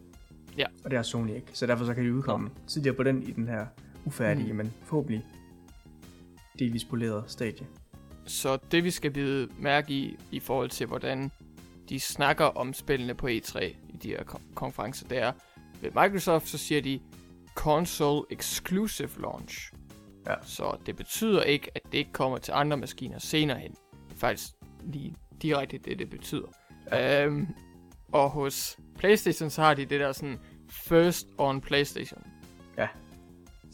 Ja. 0.57 0.65
Og 0.83 0.91
det 0.91 0.97
har 0.97 1.03
Sony 1.03 1.35
ikke, 1.35 1.47
så 1.53 1.65
derfor 1.65 1.85
så 1.85 1.93
kan 1.93 2.05
de 2.05 2.13
udkomme 2.13 2.49
tidligere 2.67 2.95
på 2.95 3.03
den 3.03 3.23
i 3.23 3.31
den 3.31 3.47
her 3.47 3.65
ufærdige, 4.05 4.51
Mm. 4.51 4.57
men 4.57 4.73
forhåbentlig 4.83 5.25
delvis 6.59 6.85
poleret 6.85 7.23
stadie. 7.27 7.65
Så 8.26 8.57
det 8.71 8.84
vi 8.84 8.91
skal 8.91 9.11
bide 9.11 9.49
mærke 9.59 9.93
i, 9.93 10.17
i 10.32 10.39
forhold 10.39 10.69
til 10.69 10.88
hvordan 10.88 11.32
de 11.89 11.99
snakker 11.99 12.45
om 12.45 12.73
spillene 12.73 13.13
på 13.15 13.28
E3 13.28 13.59
i 13.63 13.97
de 14.03 14.07
her 14.09 14.23
kon- 14.23 14.53
konferencer, 14.53 15.07
det 15.07 15.17
er, 15.17 15.32
ved 15.82 15.91
Microsoft 15.91 16.47
så 16.47 16.57
siger 16.57 16.82
de 16.82 16.99
console 17.55 18.26
exclusive 18.30 19.09
launch. 19.19 19.71
Ja. 20.28 20.34
Så 20.43 20.78
det 20.86 20.95
betyder 20.95 21.43
ikke, 21.43 21.71
at 21.76 21.82
det 21.91 21.97
ikke 21.97 22.11
kommer 22.11 22.38
til 22.38 22.51
andre 22.51 22.78
maskiner 22.78 23.19
senere 23.19 23.59
hen. 23.59 23.71
Det 23.71 24.15
er 24.15 24.17
faktisk 24.17 24.47
lige 24.84 25.15
direkte 25.41 25.78
det, 25.78 25.99
det 25.99 26.09
betyder. 26.09 26.47
Ja. 26.91 27.26
Øhm, 27.26 27.47
og 28.11 28.30
hos 28.30 28.78
Playstation, 28.97 29.49
så 29.49 29.61
har 29.61 29.73
de 29.73 29.86
det 29.86 29.99
der 29.99 30.11
sådan 30.11 30.39
first 30.69 31.28
on 31.38 31.61
Playstation. 31.61 32.23
Ja. 32.78 32.88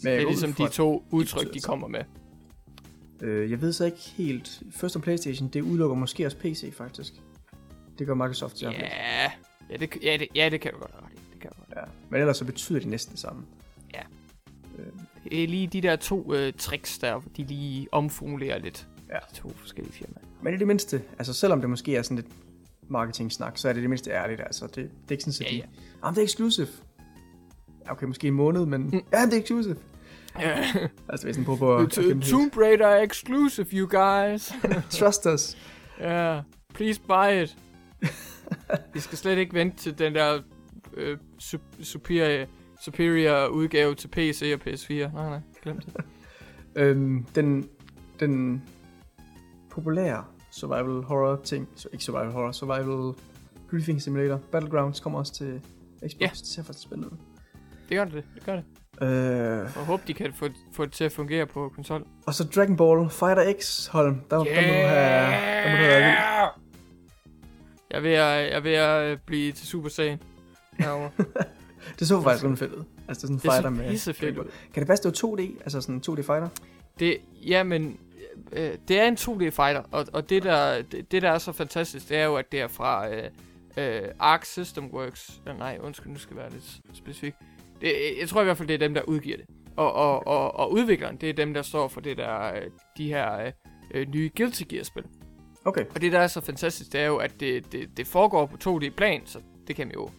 Men 0.03 0.13
det 0.13 0.21
er 0.21 0.25
ligesom 0.27 0.53
de 0.53 0.67
to 0.69 1.05
udtryk, 1.11 1.53
de 1.53 1.59
kommer 1.59 1.87
med. 1.87 2.03
Øh, 3.21 3.51
jeg 3.51 3.61
ved 3.61 3.73
så 3.73 3.85
ikke 3.85 3.97
helt, 3.97 4.63
først 4.71 4.95
om 4.95 5.01
Playstation, 5.01 5.47
det 5.49 5.61
udelukker 5.61 5.95
måske 5.95 6.25
også 6.25 6.37
PC 6.37 6.73
faktisk. 6.73 7.13
Det 7.99 8.07
gør 8.07 8.13
Microsoft 8.13 8.59
fald. 8.63 8.73
Ja, 8.75 9.31
ja, 9.69 9.77
det, 9.77 9.97
ja, 10.03 10.17
det, 10.17 10.27
ja, 10.35 10.49
det 10.49 10.61
kan 10.61 10.71
du 10.73 10.79
godt 10.79 10.91
have. 10.91 11.09
Det 11.33 11.39
kan 11.41 11.49
godt. 11.57 11.69
Ja. 11.77 11.81
Men 12.09 12.19
ellers 12.21 12.37
så 12.37 12.45
betyder 12.45 12.79
det 12.79 12.87
næsten 12.87 13.11
det 13.11 13.19
samme. 13.19 13.43
Ja. 13.93 14.01
Øh, 14.79 14.85
Det 15.31 15.43
er 15.43 15.47
lige 15.47 15.67
de 15.67 15.81
der 15.81 15.95
to 15.95 16.33
øh, 16.33 16.53
tricks 16.57 16.97
der, 16.99 17.21
de 17.37 17.43
lige 17.43 17.87
omformulerer 17.91 18.59
lidt. 18.59 18.87
Ja. 19.09 19.15
De 19.31 19.35
to 19.35 19.49
forskellige 19.55 19.93
firmaer. 19.93 20.25
men 20.41 20.53
i 20.53 20.57
det 20.57 20.67
mindste, 20.67 21.01
altså 21.19 21.33
selvom 21.33 21.61
det 21.61 21.69
måske 21.69 21.95
er 21.95 22.01
sådan 22.01 22.15
lidt 22.17 22.27
marketing-snak, 22.89 23.57
så 23.57 23.69
er 23.69 23.73
det 23.73 23.81
det 23.81 23.89
mindste 23.89 24.11
ærligt. 24.11 24.41
Altså, 24.41 24.65
det, 24.67 24.75
det 24.75 24.83
er 25.07 25.11
ikke 25.11 25.23
sådan, 25.23 25.47
at 25.47 25.53
Ja, 25.53 25.57
ja. 25.57 25.63
ah, 26.03 26.11
men 26.11 26.15
det 26.15 26.21
er 26.21 26.25
exclusive. 26.25 26.67
Okay, 27.89 28.05
måske 28.05 28.27
en 28.27 28.33
måned, 28.33 28.65
men 28.65 28.81
Mm. 28.81 29.01
ja, 29.13 29.25
det 29.25 29.33
er 29.33 29.41
exclusive. 29.41 29.75
Ja. 30.39 30.63
Altså, 31.09 31.27
hvis 31.27 31.35
den 31.35 31.45
på 31.45 31.55
på 31.55 31.87
Tomb 32.29 32.57
Raider 32.57 32.87
er 32.87 33.01
exclusive, 33.01 33.67
you 33.73 33.87
guys. 33.89 34.53
Trust 34.99 35.25
us. 35.25 35.57
Ja, 35.99 36.33
yeah. 36.33 36.43
please 36.73 37.01
buy 37.07 37.43
it. 37.43 37.57
Vi 38.93 38.99
skal 38.99 39.17
slet 39.17 39.37
ikke 39.37 39.53
vente 39.53 39.77
til 39.77 39.99
den 39.99 40.15
der 40.15 40.39
øh, 40.93 41.17
su- 41.43 41.83
superior, 41.83 42.45
superior 42.81 43.47
udgave 43.47 43.95
til 43.95 44.07
PC 44.07 44.51
og 44.55 44.67
PS4. 44.67 44.93
Nej, 44.93 45.29
nej, 45.29 45.39
glem 45.63 45.79
det. 45.79 45.93
Øhm, 46.75 47.25
den, 47.35 47.69
den 48.19 48.63
populære 49.69 50.25
survival 50.51 51.03
horror 51.03 51.41
ting, 51.43 51.69
så 51.75 51.89
ikke 51.93 52.03
survival 52.03 52.31
horror, 52.31 52.51
survival 52.51 53.13
griefing 53.69 54.01
simulator, 54.01 54.37
Battlegrounds 54.51 54.99
kommer 54.99 55.19
også 55.19 55.33
til 55.33 55.61
Xbox. 55.99 56.21
Ja. 56.21 56.29
Det 56.33 56.47
ser 56.47 56.63
faktisk 56.63 56.83
spændende 56.83 57.11
ud. 57.13 57.17
Det 57.89 57.97
gør 57.97 58.05
det, 58.05 58.23
det 58.35 58.43
gør 58.45 58.55
det. 58.55 58.63
Øh, 59.01 59.77
Og 59.77 59.85
håber, 59.85 60.03
de 60.07 60.13
kan 60.13 60.33
få, 60.33 60.47
få 60.73 60.85
det 60.85 60.93
til 60.93 61.03
at 61.03 61.11
fungere 61.11 61.45
på 61.45 61.71
konsol. 61.75 62.05
og 62.25 62.33
så 62.33 62.43
Dragon 62.43 62.77
Ball 62.77 63.09
Fighter 63.09 63.53
X, 63.59 63.87
Holm. 63.87 64.21
Der, 64.29 64.45
yeah! 64.47 64.55
der 64.55 64.67
må 64.67 64.73
du 64.73 64.87
have, 64.87 65.63
der 65.63 65.71
må 65.71 65.77
du 65.77 65.83
have 65.83 66.03
vild. 66.03 66.15
Jeg 67.89 67.97
er 67.97 67.99
ved 67.99 68.11
at, 68.11 68.17
jeg 68.51 68.51
er 68.51 68.59
ved 68.59 68.73
at 68.73 69.11
øh, 69.11 69.17
blive 69.25 69.51
til 69.51 69.67
Super 69.67 69.89
Saiyan. 69.89 70.19
herovre. 70.79 71.11
Det 71.99 72.07
så 72.07 72.21
faktisk 72.21 72.43
rimelig 72.43 72.59
fedt 72.59 72.71
ud. 72.73 72.83
Altså, 73.07 73.07
det 73.07 73.21
sådan 73.21 73.33
en 73.33 73.35
Det 73.37 73.43
så 73.43 73.51
fighter 73.51 73.69
med... 73.69 73.89
pissefedt 73.89 74.21
Dragon 74.21 74.35
Ball. 74.35 74.49
Kan 74.73 74.81
det 74.81 74.87
passe, 74.87 75.03
det 75.11 75.23
var 75.23 75.29
2D? 75.37 75.41
Altså 75.63 75.81
sådan 75.81 75.95
en 75.95 76.01
2D 76.09 76.15
fighter? 76.15 76.47
Det, 76.99 77.17
ja, 77.47 77.63
men 77.63 77.97
øh, 78.51 78.71
det 78.87 78.99
er 78.99 79.03
en 79.07 79.13
2D 79.15 79.49
fighter, 79.49 79.81
og, 79.91 80.05
og 80.13 80.29
det, 80.29 80.43
der, 80.43 80.81
det, 80.81 81.11
det, 81.11 81.21
der 81.21 81.31
er 81.31 81.37
så 81.37 81.51
fantastisk, 81.51 82.09
det 82.09 82.17
er 82.17 82.25
jo, 82.25 82.35
at 82.35 82.51
det 82.51 82.61
er 82.61 82.67
fra 82.67 83.09
øh, 83.09 83.23
øh, 83.77 84.01
Arc 84.19 84.47
System 84.47 84.85
Works. 84.93 85.41
Øh, 85.47 85.57
nej, 85.57 85.77
undskyld, 85.81 86.11
nu 86.13 86.19
skal 86.19 86.35
jeg 86.35 86.43
være 86.43 86.51
lidt 86.51 86.79
specifik. 86.93 87.33
Det, 87.81 87.93
jeg 88.19 88.29
tror 88.29 88.41
i 88.41 88.43
hvert 88.43 88.57
fald, 88.57 88.67
det 88.67 88.73
er 88.73 88.77
dem, 88.77 88.93
der 88.93 89.01
udgiver 89.01 89.37
det. 89.37 89.45
Og, 89.75 89.93
og, 89.93 90.27
og, 90.27 90.55
og 90.55 90.71
udvikleren, 90.71 91.17
det 91.17 91.29
er 91.29 91.33
dem, 91.33 91.53
der 91.53 91.61
står 91.61 91.87
for 91.87 92.01
det 92.01 92.17
der, 92.17 92.53
øh, 92.55 92.61
de 92.97 93.07
her 93.07 93.37
øh, 93.37 93.51
øh, 93.93 94.07
nye 94.13 94.31
Guilty 94.37 94.63
Gear-spil. 94.69 95.03
Okay. 95.65 95.85
Og 95.95 96.01
det, 96.01 96.11
der 96.11 96.19
er 96.19 96.27
så 96.27 96.41
fantastisk, 96.41 96.93
det 96.93 97.01
er 97.01 97.05
jo, 97.05 97.17
at 97.17 97.39
det, 97.39 97.71
det, 97.71 97.97
det 97.97 98.07
foregår 98.07 98.45
på 98.45 98.57
2D-plan, 98.63 99.21
så 99.25 99.39
det 99.67 99.75
kan 99.75 99.87
man 99.87 99.93
jo 99.93 100.09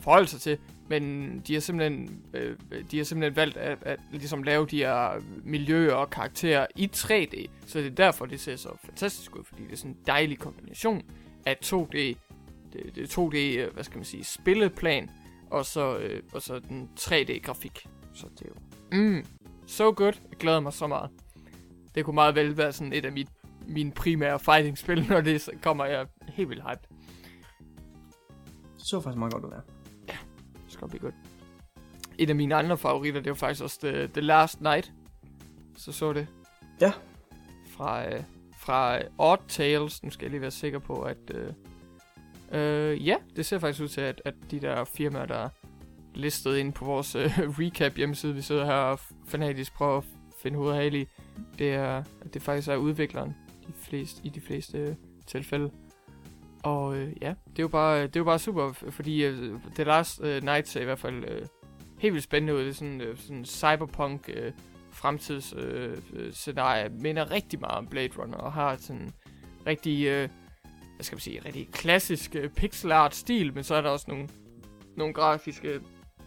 forholde 0.00 0.26
sig 0.26 0.40
til. 0.40 0.58
Men 0.88 1.42
de 1.46 1.54
har 1.54 1.60
simpelthen, 1.60 2.22
øh, 2.34 2.56
de 2.90 2.96
har 2.96 3.04
simpelthen 3.04 3.36
valgt 3.36 3.56
at, 3.56 3.78
at 3.82 4.00
ligesom 4.12 4.42
lave 4.42 4.66
de 4.66 4.76
her 4.76 5.22
miljøer 5.44 5.94
og 5.94 6.10
karakterer 6.10 6.66
i 6.76 6.90
3D. 6.96 7.50
Så 7.66 7.78
det 7.78 7.86
er 7.86 7.90
derfor, 7.90 8.26
det 8.26 8.40
ser 8.40 8.56
så 8.56 8.68
fantastisk 8.84 9.36
ud, 9.36 9.44
fordi 9.44 9.62
det 9.62 9.72
er 9.72 9.76
sådan 9.76 9.90
en 9.90 9.96
dejlig 10.06 10.38
kombination 10.38 11.02
af 11.46 11.56
2D, 11.64 11.92
det, 11.92 12.16
det 12.94 12.98
er 12.98 13.22
2D, 13.22 13.36
øh, 13.36 13.74
hvad 13.74 13.84
skal 13.84 13.96
man 13.96 14.04
sige, 14.04 14.24
spilleplan, 14.24 15.10
og 15.54 15.66
så, 15.66 15.98
øh, 15.98 16.22
og 16.32 16.42
så 16.42 16.58
den 16.58 16.90
3D-grafik. 17.00 17.86
Så 18.14 18.26
det 18.38 18.42
er 18.42 18.48
jo, 18.48 18.98
mm, 18.98 19.24
so 19.66 19.84
good. 19.96 20.12
Jeg 20.30 20.38
glæder 20.38 20.60
mig 20.60 20.72
så 20.72 20.86
meget. 20.86 21.10
Det 21.94 22.04
kunne 22.04 22.14
meget 22.14 22.34
vel 22.34 22.56
være 22.56 22.72
sådan 22.72 22.92
et 22.92 23.04
af 23.04 23.12
mit, 23.12 23.28
mine 23.66 23.92
primære 23.92 24.38
fighting-spil, 24.40 25.06
når 25.10 25.20
det 25.20 25.48
kommer 25.62 25.84
jeg 25.84 26.06
helt 26.28 26.48
vildt 26.48 26.62
hyped. 26.62 26.96
Det 28.76 28.86
så 28.86 29.00
faktisk 29.00 29.18
meget 29.18 29.32
godt 29.32 29.44
ud 29.44 29.50
der. 29.50 29.60
Det 30.64 30.72
skal 30.72 30.88
blive 30.88 31.00
godt. 31.00 31.14
En 32.18 32.28
af 32.28 32.36
mine 32.36 32.54
andre 32.54 32.78
favoritter, 32.78 33.20
det 33.20 33.30
var 33.30 33.36
faktisk 33.36 33.62
også 33.62 33.78
The, 33.80 34.06
The 34.06 34.20
Last 34.20 34.60
Night. 34.60 34.92
Så 35.76 35.92
så 35.92 36.12
det. 36.12 36.26
Ja. 36.80 36.92
Fra, 37.70 38.14
øh, 38.14 38.22
fra 38.58 38.98
Odd 39.18 39.40
Tales. 39.48 40.02
Nu 40.02 40.10
skal 40.10 40.24
jeg 40.24 40.30
lige 40.30 40.40
være 40.40 40.50
sikker 40.50 40.78
på, 40.78 41.02
at... 41.02 41.30
Øh, 41.34 41.52
øh, 42.52 43.06
ja, 43.06 43.16
det 43.36 43.46
ser 43.46 43.58
faktisk 43.58 43.82
ud 43.82 43.88
til, 43.88 44.00
at, 44.00 44.22
at 44.24 44.34
de 44.50 44.60
der 44.60 44.84
firmaer, 44.84 45.26
der 45.26 45.34
er 45.34 45.48
listet 46.14 46.56
ind 46.56 46.72
på 46.72 46.84
vores 46.84 47.14
øh, 47.14 47.38
recap 47.60 47.96
hjemmeside, 47.96 48.34
vi 48.34 48.42
sidder 48.42 48.64
her 48.64 48.72
og 48.72 49.00
fanatisk 49.26 49.74
prøver 49.74 49.98
at 49.98 50.04
finde 50.42 50.56
hovedet 50.56 50.76
og 50.76 50.82
hale 50.82 51.00
i, 51.00 51.06
det 51.58 51.74
er, 51.74 52.04
at 52.20 52.34
det 52.34 52.42
faktisk 52.42 52.68
er 52.68 52.76
udvikleren 52.76 53.36
de 53.66 53.72
fleste, 53.72 54.20
i 54.24 54.28
de 54.28 54.40
fleste 54.40 54.78
øh, 54.78 54.94
tilfælde. 55.26 55.70
Og 56.62 56.96
øh, 56.96 57.12
ja, 57.22 57.34
det 57.50 57.58
er 57.58 57.62
jo 57.62 57.68
bare, 57.68 58.02
det 58.02 58.16
er 58.16 58.20
jo 58.20 58.24
bare 58.24 58.38
super, 58.38 58.72
fordi 58.72 59.24
øh, 59.24 59.60
The 59.74 59.84
Last 59.84 60.20
øh, 60.22 60.42
Night 60.42 60.68
ser 60.68 60.80
i 60.80 60.84
hvert 60.84 60.98
fald 60.98 61.24
øh, 61.24 61.46
helt 61.98 62.14
vildt 62.14 62.24
spændende 62.24 62.54
ud. 62.54 62.60
Det 62.60 62.68
er 62.68 62.72
sådan, 62.72 63.00
øh, 63.00 63.18
sådan 63.18 63.44
cyberpunk 63.44 64.30
øh, 64.34 64.52
fremtids 64.90 65.54
øh, 65.56 65.98
øh, 66.12 66.32
scenarie. 66.32 66.88
Minder 66.88 67.30
rigtig 67.30 67.60
meget 67.60 67.78
om 67.78 67.86
Blade 67.86 68.18
Runner 68.18 68.36
og 68.36 68.52
har 68.52 68.76
sådan 68.76 69.10
rigtig, 69.66 70.06
øh, 70.06 70.28
hvad 70.94 71.04
skal 71.04 71.16
man 71.16 71.20
sige, 71.20 71.40
rigtig 71.44 71.68
klassisk 71.72 72.34
øh, 72.36 72.50
pixel 72.50 72.92
art 72.92 73.14
stil, 73.14 73.54
men 73.54 73.64
så 73.64 73.74
er 73.74 73.80
der 73.80 73.90
også 73.90 74.04
nogle, 74.08 74.28
nogle 74.96 75.14
grafiske 75.14 75.80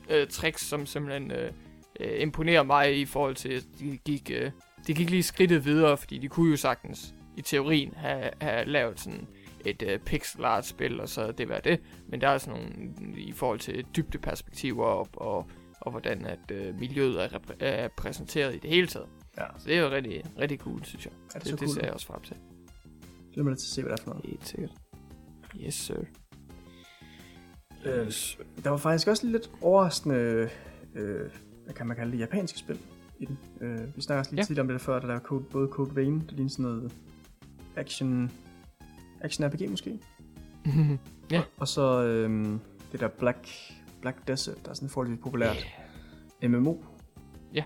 øh, 0.10 0.28
tricks, 0.28 0.62
som 0.66 0.86
simpelthen 0.86 1.32
øh, 1.32 1.52
øh, 2.00 2.22
imponerer 2.22 2.64
mig 2.64 3.00
i 3.00 3.06
forhold 3.06 3.36
til, 3.36 3.50
at 3.50 3.64
de 3.80 3.98
gik, 4.06 4.32
øh, 4.34 4.52
de 4.88 4.94
gik 4.94 5.10
lige 5.10 5.24
skridtet 5.24 5.66
videre, 5.66 5.98
fordi 5.98 6.18
de 6.18 6.28
kunne 6.28 6.52
jo 6.52 6.58
sagtens 6.58 7.14
i 7.38 7.42
teorien 7.42 7.94
have, 7.96 8.32
have 8.42 8.66
lavet 8.66 9.00
sådan 9.00 9.28
et 9.66 9.82
øh, 9.82 10.00
pixel 10.00 10.46
art 10.46 10.66
spil, 10.66 11.02
og 11.02 11.10
så 11.10 11.32
det 11.32 11.50
var 11.50 11.60
det. 11.60 11.80
Men 12.08 12.22
der 12.22 12.28
er 12.28 12.38
sådan 12.38 12.60
nogle, 12.60 12.94
i 13.18 13.32
forhold 13.32 13.60
til 13.60 13.86
dybdeperspektiver 13.96 14.86
og, 14.86 15.08
og, 15.14 15.50
og 15.82 15.92
hvordan 15.92 16.26
at 16.26 16.52
øh, 16.52 16.80
miljøet 16.80 17.24
er, 17.24 17.28
repræ- 17.28 17.56
er 17.60 17.88
præsenteret 17.88 18.56
i 18.56 18.58
det 18.60 18.70
hele 18.70 18.88
taget. 18.88 19.08
Ja. 19.38 19.44
Så 19.58 19.68
det 19.70 19.78
er 19.78 19.82
jo 19.82 19.90
rigtig, 19.92 20.24
rigtig 20.40 20.60
cool, 20.60 20.86
synes 20.86 21.06
jeg. 21.06 21.14
Ja, 21.34 21.40
det, 21.40 21.44
Det, 21.44 21.50
så 21.50 21.56
det, 21.56 21.60
cool. 21.60 21.76
ser 21.76 21.82
jeg 21.84 21.94
også 21.94 22.08
frem 22.08 22.22
til. 22.22 22.36
Mig 23.44 23.52
lidt 23.52 23.60
til 23.60 23.66
at 23.68 23.74
se, 23.76 23.82
hvad 23.82 23.92
det 23.92 24.00
er 24.00 24.04
for 24.04 24.10
noget. 24.10 24.26
Helt 24.26 24.48
sikkert. 24.48 24.72
Yes, 25.66 25.74
sir. 25.74 25.96
Øh, 27.86 28.12
Der 28.64 28.70
var 28.70 28.78
faktisk 28.78 29.08
også 29.08 29.28
lidt 29.28 29.52
overraskende, 29.62 30.50
øh, 30.96 31.30
hvad 31.64 31.74
kan 31.74 31.88
man 31.88 31.98
kalde 31.98 32.12
det, 32.12 32.20
japanske 32.20 32.60
spil 32.60 32.80
i 33.20 33.26
den. 33.26 33.38
Øh, 33.62 33.96
vi 33.96 34.02
snakker 34.02 34.20
også 34.20 34.32
lidt 34.32 34.40
Ja. 34.40 34.44
tidligere 34.44 34.62
om 34.62 34.68
det 34.68 34.74
der 34.74 34.80
før, 34.86 35.00
der 35.00 35.08
der 35.08 35.20
code, 35.20 35.44
både 35.44 35.68
Code 35.68 35.96
Vein, 35.96 36.20
det 36.20 36.32
ligner 36.32 36.50
sådan 36.50 36.66
noget 36.66 36.94
action, 37.76 38.32
action 39.22 39.48
RPG 39.48 39.70
måske. 39.70 40.00
Ja. 41.32 41.40
Og, 41.40 41.46
og 41.58 41.68
så 41.68 42.04
øh, 42.04 42.60
det 42.92 43.00
der 43.00 43.08
Black, 43.08 43.48
Black 44.02 44.28
Desert, 44.28 44.58
der 44.66 44.70
er 44.70 44.74
sådan 44.74 44.90
forholdsvis 44.90 45.24
populært 45.24 45.68
MMO. 46.44 46.76
Ja. 47.54 47.64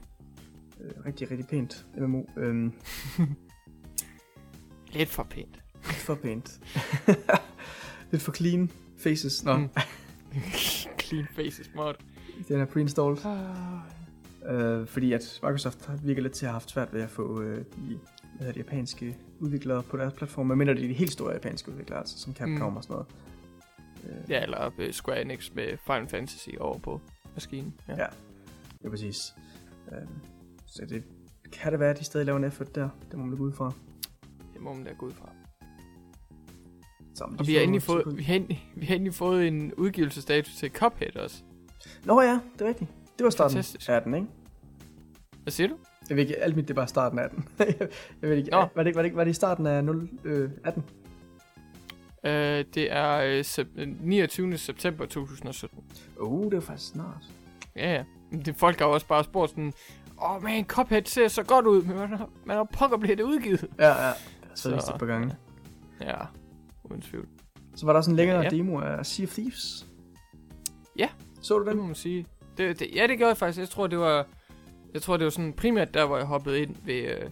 Øh, 0.82 0.92
rigtig, 1.06 1.32
rigtig 1.32 1.48
pænt 1.48 1.86
MMO. 1.98 2.24
Øh, 2.38 2.72
Lidt 4.94 5.10
for 5.10 5.24
pænt. 5.24 5.61
Lidt 5.86 5.96
for 5.96 6.16
pænt. 6.16 6.60
lidt 8.12 8.22
for 8.22 8.32
clean 8.32 8.72
faces. 8.98 9.44
Nå, 9.44 9.58
Mm. 9.58 9.70
Clean 11.02 11.28
Faces 11.36 11.72
mod. 11.76 11.94
Den 12.48 12.60
er 12.62 12.66
pre-installed. 12.66 13.26
Ah, 13.26 13.82
Øh, 14.46 14.88
fordi 14.88 15.14
at 15.14 15.40
Microsoft 15.44 15.86
har 15.86 15.96
virker 16.04 16.22
lidt 16.22 16.34
til 16.34 16.46
at 16.46 16.50
have 16.50 16.54
haft 16.54 16.70
svært 16.72 16.94
ved 16.94 17.02
at 17.02 17.10
få 17.10 17.42
øh, 17.42 17.58
de, 17.58 17.64
hvad 17.86 18.00
hedder 18.40 18.52
de 18.52 18.60
japanske 18.60 19.18
udviklere 19.40 19.84
på 19.84 19.98
deres 19.98 20.14
platform, 20.14 20.46
medmindre 20.48 20.74
det 20.74 20.84
er 20.84 20.88
de 20.88 20.94
helt 20.94 21.12
store 21.12 21.34
japanske 21.34 21.72
udviklere, 21.72 22.00
altså 22.00 22.20
som 22.20 22.34
Capcom 22.36 22.72
Mm. 22.72 22.78
og 22.78 22.84
sådan 22.84 22.94
noget. 22.94 23.08
Øh, 24.04 24.30
Ja, 24.32 24.44
eller 24.44 24.72
øh, 24.78 24.92
Square 24.94 25.22
Enix 25.22 25.52
med 25.56 25.78
Final 25.86 26.08
Fantasy 26.08 26.50
over 26.60 26.78
på 26.80 27.02
maskinen. 27.34 27.74
Ja. 27.88 27.94
Ja. 27.98 28.06
Ja, 28.84 28.90
præcis. 28.90 29.34
Øh, 29.92 30.08
så 30.66 30.86
det 30.90 31.04
kan 31.52 31.72
det 31.72 31.80
være, 31.80 31.90
at 31.90 32.00
de 32.00 32.04
stadig 32.04 32.26
laver 32.26 32.38
en 32.38 32.44
effort 32.44 32.76
der. 32.76 32.90
Det 33.12 33.20
må 33.20 33.26
man 33.26 33.38
gå 33.38 33.44
ud 33.44 33.52
fra. 33.54 33.72
Det 34.54 34.62
må 34.62 34.74
man 34.74 34.84
da 34.84 34.92
gå 34.94 35.06
ud 35.06 35.12
fra. 35.12 35.30
Så, 37.22 37.28
men 37.28 37.38
de 37.38 37.42
Og 37.42 37.48
vi 37.48 37.54
har, 37.54 37.62
endelig 37.62 37.82
fået, 37.84 38.18
vi, 38.18 38.24
har 38.24 38.42
vi 38.76 38.86
har 38.86 38.96
endelig 38.96 39.14
fået 39.14 39.48
en 39.48 39.74
udgivelsesdato 39.74 40.50
til 40.58 40.72
Cuphead 40.72 41.16
også. 41.18 41.36
Nå 42.06 42.22
ja, 42.22 42.40
det 42.54 42.62
er 42.62 42.68
rigtigt. 42.68 42.90
Det 43.18 43.24
var 43.24 43.30
starten 43.30 43.54
Fantastisk. 43.56 43.90
af 43.90 44.02
den, 44.02 44.14
ikke? 44.16 44.28
Hvad 45.44 45.52
siger 45.52 45.68
du? 45.68 45.76
Jeg 46.10 46.18
ved 46.18 46.24
ikke, 46.24 46.38
alt 46.38 46.56
mit 46.56 46.68
det 46.68 46.74
er 46.74 46.76
bare 46.76 46.88
starten 46.88 47.20
af 47.20 47.30
den. 47.30 47.48
jeg 48.22 48.30
ved 48.30 48.38
ikke, 48.38 48.50
Nå. 48.52 48.58
var 48.58 48.68
det, 48.84 48.88
ikke- 48.88 48.96
var, 48.96 49.02
det, 49.02 49.08
ikke- 49.08 49.18
var 49.18 49.24
det 49.24 49.32
i 49.32 49.34
starten 49.34 49.66
af 49.66 49.84
0, 49.84 50.10
øh, 50.24 50.50
18? 50.64 50.84
Øh, 52.26 52.66
det 52.74 52.92
er 52.94 53.18
øh, 53.18 53.40
sep- 53.46 53.86
29. 54.02 54.58
september 54.58 55.06
2017. 55.06 55.84
Oh, 56.20 56.46
det 56.52 56.54
er 56.54 56.62
faktisk 56.62 56.92
snart. 56.92 57.24
Ja, 57.76 57.94
ja. 57.94 58.04
Det, 58.46 58.56
folk 58.56 58.80
har 58.80 58.86
jo 58.88 58.94
også 58.94 59.08
bare 59.08 59.24
spurgt 59.24 59.50
sådan, 59.50 59.74
åh 60.22 60.36
oh, 60.36 60.44
man, 60.44 60.66
Cuphead 60.66 61.02
ser 61.06 61.28
så 61.28 61.44
godt 61.44 61.66
ud, 61.66 61.84
men 61.84 61.96
man 61.98 62.10
har, 62.10 62.30
man 62.46 62.58
har 62.58 62.64
pokker 62.64 62.98
blevet 62.98 63.18
det 63.18 63.24
udgivet. 63.24 63.66
Ja, 63.80 64.08
ja. 64.08 64.12
Så, 64.56 64.56
Så- 64.56 64.86
så. 64.86 64.92
et 64.94 65.00
par 65.00 65.06
gange. 65.06 65.36
Ja, 66.02 66.16
uden 66.92 67.02
tvivl. 67.02 67.28
Så 67.76 67.86
var 67.86 67.94
der 67.94 67.98
også 67.98 68.12
en 68.12 68.18
længere 68.18 68.38
Ja. 68.38 68.44
ja. 68.44 68.50
demo 68.50 68.80
af 68.80 69.06
Sea 69.06 69.26
of 69.26 69.34
Thieves. 69.34 69.88
Ja. 70.98 71.10
Så 71.42 71.54
du 71.60 71.66
Det 71.66 71.72
den? 71.72 71.78
må 71.82 71.86
man 71.86 71.96
sige. 71.96 72.26
Det, 72.58 72.80
det, 72.80 72.88
ja, 72.96 73.08
det 73.08 73.18
gjorde 73.18 73.30
jeg 73.30 73.38
faktisk. 73.38 73.60
Jeg 73.60 73.70
tror, 73.70 73.88
det 73.88 74.00
var, 74.00 74.28
jeg 74.94 75.02
tror, 75.02 75.18
det 75.18 75.24
var 75.24 75.30
sådan 75.32 75.54
primært 75.54 75.94
der, 75.94 76.06
hvor 76.06 76.18
jeg 76.18 76.26
hoppede 76.26 76.62
ind 76.62 76.76
ved, 76.86 76.96
øh, 77.04 77.30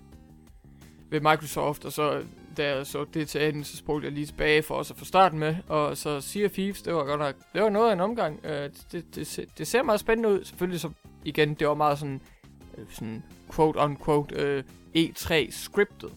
ved 1.09 1.19
Microsoft, 1.21 1.85
og 1.85 1.91
så 1.91 2.23
da 2.57 2.75
jeg 2.75 2.87
så 2.87 3.05
det 3.13 3.27
til 3.29 3.47
enden, 3.47 3.63
så 3.63 3.77
spurgte 3.77 4.05
jeg 4.05 4.13
lige 4.13 4.25
tilbage 4.25 4.63
for 4.63 4.75
også 4.75 4.93
at 4.93 4.97
få 4.99 5.05
starten 5.05 5.39
med, 5.39 5.55
og 5.67 5.97
så 5.97 6.21
Sea 6.21 6.45
of 6.45 6.51
Thieves, 6.51 6.81
det 6.81 6.93
var 6.93 7.03
godt 7.03 7.19
nok, 7.19 7.35
det 7.53 7.61
var 7.61 7.69
noget 7.69 7.89
af 7.89 7.93
en 7.93 7.99
omgang. 7.99 8.39
Øh, 8.43 8.51
det, 8.51 8.85
det, 8.91 9.15
det, 9.15 9.27
se- 9.27 9.47
det 9.57 9.67
ser 9.67 9.83
meget 9.83 9.99
spændende 9.99 10.29
ud. 10.29 10.43
Selvfølgelig 10.43 10.79
så, 10.79 10.89
igen, 11.25 11.53
det 11.53 11.67
var 11.67 11.73
meget 11.73 11.99
sådan, 11.99 12.21
øh, 12.77 12.85
sådan 12.89 13.23
quote 13.55 13.79
unquote 13.79 14.35
øh, 14.35 14.63
E3 14.97 15.51
scriptet, 15.51 16.11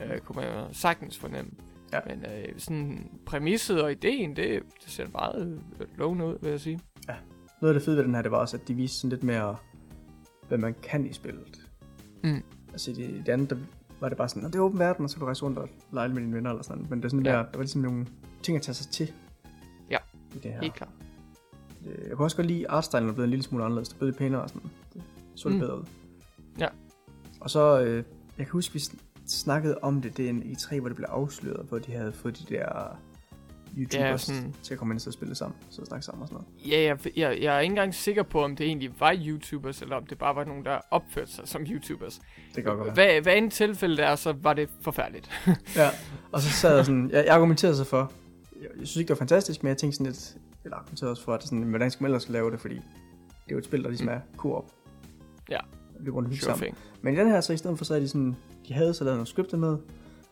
øh, 0.00 0.18
kunne 0.18 0.36
man 0.36 0.44
jo 0.54 0.66
sagtens 0.72 1.18
fornemme. 1.18 1.50
Ja. 1.92 2.00
Men 2.06 2.24
øh, 2.24 2.58
sådan 2.58 3.10
præmisset 3.26 3.82
og 3.82 3.92
ideen, 3.92 4.36
det, 4.36 4.62
det 4.84 4.92
ser 4.92 5.06
meget 5.12 5.60
øh, 5.80 5.86
lovende 5.98 6.26
ud, 6.26 6.38
vil 6.42 6.50
jeg 6.50 6.60
sige. 6.60 6.80
Noget 7.60 7.74
af 7.74 7.80
det 7.80 7.84
fede 7.84 7.96
ved 7.96 8.04
den 8.04 8.14
her, 8.14 8.22
det 8.22 8.30
var 8.30 8.38
også, 8.38 8.56
at 8.56 8.68
de 8.68 8.74
viste 8.74 8.96
sådan 8.98 9.10
lidt 9.10 9.22
mere, 9.22 9.56
hvad 10.48 10.58
man 10.58 10.74
kan 10.82 11.06
i 11.06 11.12
spillet. 11.12 11.68
Mm. 12.24 12.42
Altså 12.72 12.90
i 12.90 12.94
det, 12.94 13.26
det 13.26 13.32
andet, 13.32 13.50
der 13.50 13.56
var 14.00 14.08
det 14.08 14.18
bare 14.18 14.28
sådan, 14.28 14.42
"Nå, 14.42 14.48
det 14.48 14.54
er 14.54 14.60
åben 14.60 14.78
verden, 14.78 15.04
og 15.04 15.10
så 15.10 15.16
kan 15.16 15.20
du 15.20 15.24
rejse 15.26 15.42
rundt 15.44 15.58
og 15.58 15.68
lege 15.92 16.08
med 16.08 16.16
dine 16.22 16.34
venner 16.34 16.50
eller 16.50 16.62
sådan. 16.62 16.86
Men 16.90 16.98
det 16.98 17.04
er 17.04 17.08
sådan 17.08 17.26
Ja. 17.26 17.32
mere, 17.32 17.42
der 17.42 17.50
var 17.52 17.60
ligesom 17.60 17.80
nogle 17.80 18.06
ting 18.42 18.56
at 18.56 18.62
tage 18.62 18.74
sig 18.74 18.90
til. 18.92 19.12
Ja. 19.90 19.96
I 20.34 20.38
det 20.38 20.52
her. 20.52 20.60
Helt 20.60 20.74
klart. 20.74 20.90
Jeg 22.08 22.16
kunne 22.16 22.26
også 22.26 22.36
godt 22.36 22.46
lide, 22.46 22.60
at 22.60 22.74
artstylen 22.74 23.08
er 23.08 23.12
blevet 23.12 23.26
en 23.26 23.30
lille 23.30 23.42
smule 23.42 23.64
anderledes. 23.64 23.88
Det 23.88 23.94
er 23.94 23.98
blevet 23.98 24.12
lidt 24.12 24.18
pænere 24.18 24.42
og 24.42 24.48
sådan. 24.48 24.70
Det 24.94 25.02
så 25.34 25.48
lidt 25.48 25.56
Mm. 25.60 25.66
bedre 25.66 25.78
ud. 25.78 25.84
Ja. 26.60 26.68
Og 27.40 27.50
så, 27.50 27.80
øh, 27.80 27.96
jeg 28.38 28.46
kan 28.46 28.52
huske, 28.52 28.72
vi 28.74 28.78
snakkede 29.28 29.78
om 29.82 30.02
det, 30.02 30.16
det 30.16 30.24
er 30.26 30.30
en 30.30 30.42
E3, 30.42 30.78
hvor 30.80 30.88
det 30.88 30.96
blev 30.96 31.06
afsløret, 31.10 31.66
hvor 31.68 31.78
de 31.78 31.92
havde 31.92 32.12
fået 32.12 32.38
de 32.38 32.54
der 32.54 32.98
YouTubers 33.78 34.22
sådan- 34.22 34.54
til 34.62 34.74
at 34.74 34.78
komme 34.78 34.94
ind 34.94 35.06
og 35.06 35.12
spille 35.12 35.34
sammen, 35.34 35.56
så 35.70 35.84
snakke 35.84 36.06
sammen 36.06 36.22
og 36.22 36.28
sådan 36.28 36.44
noget. 36.60 36.70
Ja, 36.72 36.82
jeg, 36.82 37.16
jeg, 37.18 37.42
jeg 37.42 37.56
er 37.56 37.60
ikke 37.60 37.72
engang 37.72 37.94
sikker 37.94 38.22
på, 38.22 38.44
om 38.44 38.56
det 38.56 38.66
egentlig 38.66 39.00
var 39.00 39.16
YouTubers, 39.26 39.82
eller 39.82 39.96
om 39.96 40.06
det 40.06 40.18
bare 40.18 40.36
var 40.36 40.44
nogen, 40.44 40.64
der 40.64 40.78
opførte 40.90 41.32
sig 41.32 41.48
som 41.48 41.62
YouTubers. 41.62 42.20
Det 42.54 42.64
kan 42.64 42.64
godt 42.64 42.84
være. 42.84 42.94
Hvad, 42.94 43.20
hvad 43.22 43.36
end 43.36 43.50
tilfælde 43.50 43.96
det 43.96 44.04
er, 44.04 44.14
så 44.16 44.32
var 44.32 44.52
det 44.52 44.68
forfærdeligt. 44.80 45.30
Ja, 45.76 45.88
og 46.32 46.40
så 46.40 46.50
sad 46.50 46.76
jeg 46.76 46.84
sådan, 46.86 47.10
jeg, 47.10 47.24
jeg 47.26 47.34
argumenterede 47.34 47.76
så 47.76 47.84
for, 47.84 48.12
jeg, 48.62 48.68
jeg 48.78 48.86
synes 48.86 48.96
ikke, 48.96 49.08
det 49.08 49.14
var 49.14 49.18
fantastisk, 49.18 49.62
men 49.62 49.68
jeg 49.68 49.76
tænkte 49.76 49.96
sådan 49.96 50.12
lidt, 50.12 50.36
eller 50.64 50.76
argumenterede 50.76 51.10
også 51.12 51.22
for, 51.24 51.34
at 51.34 51.42
sådan, 51.42 51.62
hvordan 51.62 51.90
skal 51.90 52.02
man 52.04 52.08
ellers 52.10 52.28
lave 52.28 52.50
det, 52.50 52.60
fordi 52.60 52.74
det 52.74 52.82
er 53.48 53.52
jo 53.52 53.58
et 53.58 53.64
spil, 53.64 53.82
der 53.82 53.88
ligesom 53.88 54.06
Mm. 54.06 54.12
er 54.12 54.20
co-op. 54.36 54.70
Ja. 55.50 55.58
Vi 56.00 56.10
rundt 56.10 56.28
Sure 56.28 56.38
sammen. 56.40 56.60
thing. 56.62 56.76
Men 57.02 57.14
i 57.14 57.16
den 57.16 57.28
her, 57.28 57.40
så 57.40 57.52
i 57.52 57.56
stedet 57.56 57.78
for, 57.78 57.84
så 57.84 57.92
havde 57.92 58.02
de 58.04 58.08
sådan, 58.08 58.36
de 58.68 58.74
havde 58.74 58.94
så 58.94 59.04
lavet 59.04 59.16
nogle 59.16 59.26
scriptet 59.26 59.58
med, 59.58 59.78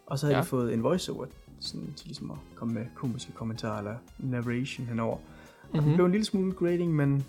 og 0.06 0.18
så 0.18 0.26
havde 0.26 0.34
Ja. 0.34 0.38
ja. 0.38 0.42
de 0.42 0.48
fået 0.48 0.74
en 0.74 0.82
voiceover, 0.82 1.26
sådan 1.60 1.92
til 1.96 2.06
ligesom 2.06 2.30
at 2.30 2.36
komme 2.54 2.74
med 2.74 2.86
komiske 2.94 3.32
kommentarer 3.32 3.78
eller 3.78 3.96
narration 4.18 4.86
henover. 4.86 5.16
Mm-hmm. 5.16 5.72
Det 5.72 5.82
Mhm. 5.84 5.94
blev 5.94 6.06
en 6.06 6.12
lille 6.12 6.24
smule 6.24 6.52
grading, 6.52 6.94
men 6.94 7.24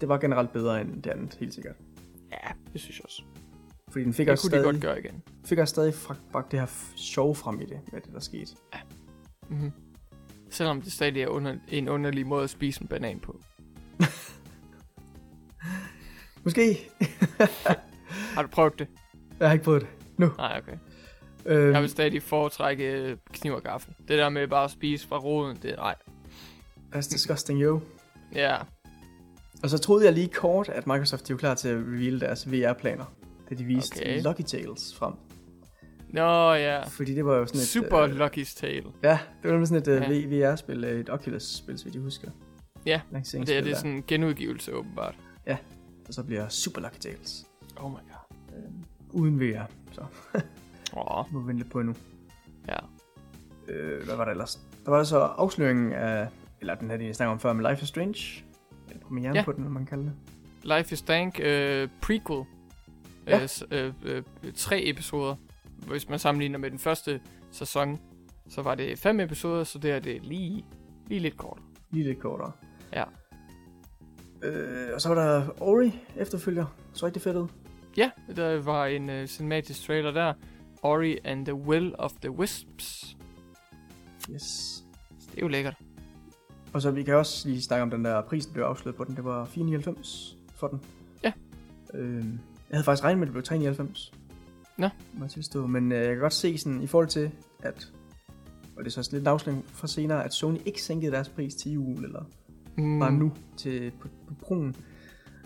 det 0.00 0.08
var 0.08 0.18
generelt 0.18 0.52
bedre 0.52 0.80
end 0.80 1.02
det 1.02 1.10
andet, 1.10 1.36
helt 1.40 1.54
sikkert. 1.54 1.76
Ja, 2.32 2.52
det 2.72 2.80
synes 2.80 2.98
jeg 2.98 3.04
også. 3.04 3.22
Fordi 3.88 4.04
den 4.04 4.12
fik 4.14 4.26
Det 4.26 4.32
også 4.32 4.50
kunne 4.50 4.58
de 4.58 4.62
stadig, 4.62 4.72
godt 4.74 4.82
gøre 4.82 4.98
igen. 4.98 5.22
fik 5.44 5.58
også 5.58 5.72
stadig 5.72 5.94
bragt 6.32 6.50
det 6.52 6.58
her 6.60 6.66
sjove 6.96 7.34
frem 7.34 7.60
i 7.60 7.64
det, 7.64 7.80
med 7.92 8.00
det 8.00 8.12
der 8.12 8.20
skete. 8.20 8.56
Mm-hmm. 9.48 9.72
Selvom 10.50 10.82
det 10.82 10.92
stadig 10.92 11.22
er 11.22 11.28
under, 11.28 11.56
en 11.68 11.88
underlig 11.88 12.26
måde 12.26 12.44
at 12.44 12.50
spise 12.50 12.82
en 12.82 12.88
banan 12.88 13.20
på. 13.20 13.40
Måske. 16.44 16.90
Har 18.34 18.42
du 18.42 18.48
prøvet 18.48 18.78
det? 18.78 18.88
Jeg 19.40 19.48
har 19.48 19.52
ikke 19.52 19.64
prøvet 19.64 19.82
det. 19.82 19.88
Nu. 20.26 20.32
Nej, 20.38 20.60
okay. 20.62 20.76
Øhm, 21.46 21.72
Jeg 21.72 21.80
vil 21.82 21.90
stadig 21.90 22.22
foretrække 22.22 22.84
øh, 22.92 23.16
kniv 23.32 23.52
og 23.52 23.62
gaffel. 23.62 23.94
Det 24.08 24.18
der 24.18 24.28
med 24.28 24.48
bare 24.48 24.64
at 24.64 24.70
spise 24.70 25.08
fra 25.08 25.18
roden, 25.18 25.58
det 25.62 25.70
er 25.70 25.76
nej. 25.76 25.94
That's 26.94 27.10
disgusting, 27.12 27.62
yo. 27.62 27.80
Ja, 28.34 28.56
Og 29.62 29.70
så 29.70 29.78
troede 29.78 30.04
jeg 30.04 30.12
lige 30.12 30.28
kort, 30.28 30.68
at 30.68 30.86
Microsoft 30.86 31.28
de 31.28 31.32
var 31.32 31.38
klar 31.38 31.54
til 31.54 31.68
at 31.68 31.76
reveal 31.76 32.20
deres 32.20 32.50
VR-planer. 32.52 33.04
Da 33.50 33.54
de 33.54 33.64
viste 33.64 33.96
Okay. 33.96 34.22
Lucky 34.22 34.42
Tales 34.42 34.94
frem. 34.94 35.12
Nå 36.08 36.52
ja. 36.54 36.82
Fordi 36.84 37.14
det 37.14 37.24
var 37.24 37.36
jo 37.36 37.46
sådan 37.46 37.60
et... 37.60 37.66
Super 37.66 37.98
øh, 37.98 38.10
Lucky's 38.26 38.56
Tale. 38.60 38.84
Ja, 39.02 39.18
det 39.42 39.52
var 39.52 39.64
sådan 39.64 39.82
et 39.82 40.02
Ja. 40.02 40.12
ja. 40.12 40.50
VR-spil, 40.52 40.84
et 40.84 41.10
Oculus-spil, 41.10 41.78
så 41.78 41.84
vidt 41.84 41.94
jeg 41.94 42.02
husker. 42.02 42.30
Ja, 42.86 43.00
Lanceringsspil 43.12 43.46
Det 43.54 43.58
er 43.58 43.62
det 43.64 43.70
der. 43.70 43.76
sådan 43.76 43.90
en 43.90 44.04
genudgivelse, 44.08 44.74
åbenbart. 44.74 45.14
Og 46.08 46.14
så 46.14 46.22
bliver 46.22 46.48
Super 46.48 46.80
Lucky 46.80 46.98
Tales. 47.00 47.46
Oh 47.76 47.90
my 47.90 47.94
god. 47.96 48.36
Øhm, 48.56 48.84
uden 49.12 49.40
VR, 49.40 49.62
så 49.92 50.00
Åh, 50.96 51.32
må 51.32 51.40
vi 51.40 51.46
vente 51.46 51.62
lidt 51.62 51.72
på 51.72 51.80
endnu. 51.80 51.94
ja. 52.68 52.76
Øh, 53.68 54.04
hvad 54.04 54.16
var 54.16 54.24
der 54.24 54.30
ellers? 54.32 54.60
Der 54.84 54.90
var 54.90 55.04
så 55.04 55.18
afsløringen 55.18 55.92
af... 55.92 56.28
Eller 56.60 56.74
den 56.74 56.90
her, 56.90 56.96
de 56.96 57.14
snakker 57.14 57.32
om 57.32 57.40
før, 57.40 57.52
med 57.52 57.70
Life 57.70 57.82
is 57.82 57.88
Strange. 57.88 58.44
Eller 58.88 59.02
premieren 59.06 59.36
Ja. 59.36 59.44
på 59.44 59.52
den, 59.52 59.62
hvad 59.62 59.72
man 59.72 59.86
kalder 59.86 60.04
det. 60.04 60.12
Life 60.78 60.92
is 60.92 61.02
Dank 61.02 61.40
øh, 61.42 61.88
prequel. 62.02 62.44
Ja. 63.26 63.40
Øh, 63.70 63.94
øh, 64.04 64.22
øh, 64.44 64.52
tre 64.54 64.88
episoder. 64.88 65.36
Hvis 65.86 66.08
man 66.08 66.18
sammenligner 66.18 66.58
med 66.58 66.70
den 66.70 66.78
første 66.78 67.20
sæson, 67.50 68.00
så 68.48 68.62
var 68.62 68.74
det 68.74 68.98
fem 68.98 69.20
episoder, 69.20 69.64
så 69.64 69.78
det 69.78 69.90
er 69.90 69.98
det 69.98 70.22
lige, 70.26 70.64
lige 71.06 71.18
lidt 71.20 71.36
kort. 71.36 71.58
Lige 71.90 72.04
lidt 72.08 72.18
kortere. 72.18 72.52
Ja. 72.92 73.04
Øh, 74.42 74.88
og 74.94 75.00
så 75.00 75.08
var 75.08 75.14
der 75.14 75.62
Ori 75.62 75.98
efterfølger. 76.16 76.66
Så 76.92 77.06
rigtig 77.06 77.22
fedt 77.22 77.36
ud. 77.36 77.48
Ja, 77.96 78.10
der 78.36 78.60
var 78.62 78.86
en 78.86 79.10
øh, 79.10 79.26
cinematisk 79.26 79.86
trailer 79.86 80.10
der. 80.10 80.34
Ori 80.82 81.18
and 81.24 81.46
the 81.46 81.54
Will 81.54 81.94
of 81.98 82.12
the 82.22 82.30
Wisps. 82.30 83.16
Yes. 84.30 84.78
Det 85.30 85.38
er 85.38 85.42
jo 85.42 85.48
lækkert. 85.48 85.74
Og 86.72 86.82
så 86.82 86.90
vi 86.90 87.02
kan 87.02 87.14
også 87.14 87.48
lige 87.48 87.62
snakke 87.62 87.82
om 87.82 87.90
den 87.90 88.04
der 88.04 88.22
prisen, 88.22 88.48
der 88.48 88.54
blev 88.54 88.64
afsløret 88.64 88.96
på 88.96 89.04
den. 89.04 89.16
Det 89.16 89.24
var 89.24 89.44
4,99 89.44 90.36
for 90.54 90.66
den. 90.68 90.80
Ja. 91.24 91.32
Øh, 91.94 92.16
jeg 92.70 92.76
havde 92.76 92.84
faktisk 92.84 93.04
regnet 93.04 93.18
med, 93.18 93.28
at 93.28 93.34
det 93.34 93.48
blev 93.48 93.86
3,99. 93.86 94.12
Nå. 94.78 94.88
Må 95.14 95.24
jeg 95.24 95.30
tilstå. 95.30 95.66
Men 95.66 95.92
øh, 95.92 95.98
jeg 95.98 96.08
kan 96.08 96.18
godt 96.18 96.32
se 96.32 96.58
sådan, 96.58 96.82
i 96.82 96.86
forhold 96.86 97.08
til, 97.08 97.30
at... 97.62 97.88
Og 98.76 98.84
det 98.84 98.86
er 98.86 98.90
så 98.90 99.00
også 99.00 99.16
lidt 99.16 99.28
afsløring 99.28 99.64
fra 99.68 99.86
senere, 99.86 100.24
at 100.24 100.32
Sony 100.34 100.58
ikke 100.66 100.82
sænkede 100.82 101.12
deres 101.12 101.28
pris 101.28 101.54
til 101.54 101.72
jul, 101.72 102.04
eller 102.04 102.24
Mm, 102.76 102.98
bare 102.98 103.12
nu 103.12 103.32
til, 103.56 103.92
på, 104.00 104.08
på 104.28 104.34
Pro'en. 104.46 104.72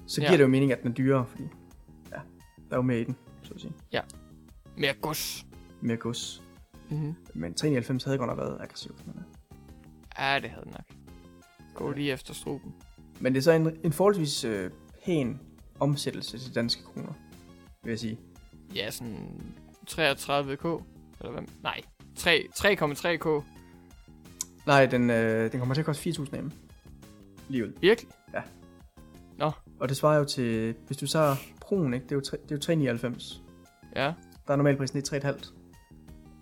Så 0.06 0.20
Ja. 0.20 0.27
giver 0.27 0.36
det 0.36 0.43
jo 0.44 0.48
mening, 0.48 0.73
at 0.73 0.82
den 0.82 0.90
er 0.90 0.94
dyrere, 0.94 1.27
fordi 1.27 1.43
er 2.70 2.76
jo 2.76 2.82
mere 2.82 3.01
i 3.01 3.05
den, 3.05 3.16
så 3.43 3.55
at 3.55 3.60
sige. 3.60 3.72
Mere 4.76 4.94
gods. 4.94 5.47
Mere 5.80 5.97
gods. 5.97 6.43
Mm-hmm. 6.90 7.14
Men 7.34 7.55
3,99 7.60 7.66
havde 8.05 8.18
godt 8.18 8.28
nok 8.28 8.38
været 8.38 8.59
aggressivt. 8.60 9.06
Men. 9.06 9.24
Ja, 10.18 10.38
det 10.43 10.51
havde 10.51 10.64
den 10.64 10.72
nok. 10.72 10.84
Gå 11.74 11.90
lige 11.90 12.12
efter 12.12 12.34
struben. 12.34 12.74
men 13.20 13.34
det 13.34 13.38
er 13.38 13.43
så 13.43 13.52
en, 13.52 13.76
en 13.84 13.93
forholdsvis 13.93 14.44
øh, 14.44 14.70
pæn 15.05 15.40
omsættelse 15.80 16.38
til 16.38 16.55
danske 16.55 16.82
kroner, 16.82 17.12
vil 17.82 17.90
jeg 17.90 17.98
sige. 17.98 18.18
Ja, 18.74 18.90
sådan 18.90 19.55
33k. 19.90 20.82
Eller 21.20 21.30
hvad? 21.30 21.43
Nej, 21.62 21.80
3 22.16 22.47
3,3k. 22.55 23.44
Nej, 24.66 24.86
den, 24.86 25.10
øh, 25.10 25.52
den 25.52 25.60
kommer 25.60 25.74
til 25.74 25.82
at 25.82 25.86
koste 25.86 26.10
4.000 26.10 26.30
hjemme. 26.30 26.52
Lige 27.48 27.64
ud. 27.64 27.72
Virkelig? 27.80 28.10
Og 29.80 29.88
det 29.88 29.97
svarer 29.97 30.18
jo 30.18 30.24
til, 30.24 30.74
hvis 30.86 30.97
du 30.97 31.06
så 31.06 31.36
Pro'en, 31.66 31.94
ikke? 31.94 32.05
Det 32.05 32.12
er 32.12 32.16
jo, 32.16 32.20
tre- 32.20 32.38
det 32.48 32.68
er 32.68 32.74
jo 32.90 32.93
3,99. 33.09 33.40
Ja. 33.97 34.12
Der 34.47 34.52
er 34.52 34.56
normalprisen 34.56 34.98
i 34.98 35.02
3,5. 35.02 35.52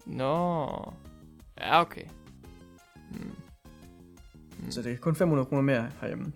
Nå. 0.07 0.93
Ja, 1.61 1.81
okay. 1.81 2.05
Mm. 3.11 3.19
Mm. 4.59 4.71
Så 4.71 4.83
det 4.83 4.93
er 4.93 4.97
kun 4.97 5.17
500 5.17 5.47
kroner 5.47 5.63
mere 5.63 5.91
herhjemme. 6.01 6.33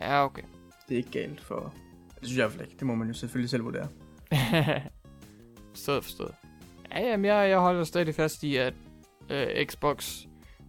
Ja, 0.00 0.24
okay. 0.24 0.42
Det 0.88 0.94
er 0.94 0.98
ikke 0.98 1.10
galt 1.10 1.40
for... 1.40 1.72
Det 2.20 2.28
synes 2.28 2.38
jeg 2.38 2.44
i 2.44 2.48
hvert 2.48 2.52
fald 2.52 2.68
ikke. 2.68 2.78
Det 2.78 2.86
må 2.86 2.94
man 2.94 3.08
jo 3.08 3.14
selvfølgelig 3.14 3.50
selv 3.50 3.64
vurdere. 3.64 3.88
forstået, 5.74 6.04
forstået. 6.04 6.34
Ja, 6.92 7.00
jamen, 7.10 7.24
jeg, 7.24 7.48
jeg 7.50 7.58
holder 7.58 7.84
stadig 7.84 8.14
fast 8.14 8.42
i, 8.42 8.56
at 8.56 8.74
øh, 9.30 9.66
Xbox 9.66 10.24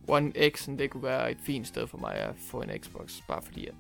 One 0.08 0.32
X'en, 0.38 0.72
det 0.78 0.90
kunne 0.92 1.04
være 1.04 1.32
et 1.32 1.38
fint 1.40 1.68
sted 1.68 1.88
for 1.88 1.98
mig 1.98 2.14
at 2.16 2.36
få 2.38 2.62
en 2.62 2.70
Xbox, 2.80 3.22
bare 3.28 3.42
fordi 3.42 3.68
at, 3.68 3.74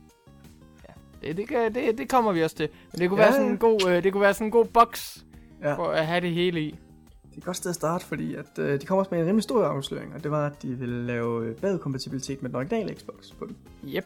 det, 1.23 1.37
det, 1.37 1.47
kan- 1.47 1.73
det, 1.75 1.97
det 1.97 2.09
kommer 2.09 2.31
vi 2.31 2.43
også 2.43 2.55
til. 2.55 2.69
Men 2.91 3.01
det 3.01 3.09
kunne, 3.09 3.21
Ja, 3.21 3.25
være 3.27 3.33
sådan 3.33 3.51
en 3.51 3.57
god, 3.57 3.89
øh, 3.89 4.03
det 4.03 4.11
kunne 4.11 4.21
være 4.21 4.33
sådan 4.33 4.47
en 4.47 4.51
god 4.51 4.65
box 4.65 5.17
Ja. 5.61 5.73
for 5.75 5.85
at 5.87 6.07
have 6.07 6.21
det 6.21 6.31
hele 6.31 6.61
i. 6.61 6.71
Det 6.71 7.33
er 7.33 7.37
et 7.37 7.43
godt 7.43 7.57
sted 7.57 7.69
at 7.69 7.75
starte, 7.75 8.05
fordi 8.05 8.35
at, 8.35 8.59
øh, 8.59 8.81
de 8.81 8.85
kommer 8.85 8.99
også 8.99 9.09
med 9.11 9.19
en 9.21 9.25
rimelig 9.27 9.43
stor 9.43 9.65
afsløring, 9.65 10.13
og 10.13 10.23
det 10.23 10.31
var, 10.31 10.45
at 10.45 10.61
de 10.61 10.67
ville 10.67 11.05
lave 11.07 11.45
øh, 11.45 11.55
badekompatibilitet 11.55 12.41
med 12.41 12.49
den 12.49 12.55
originale 12.55 12.95
Xbox 12.95 13.31
på 13.39 13.45
den. 13.45 13.55
Yep. 13.87 14.05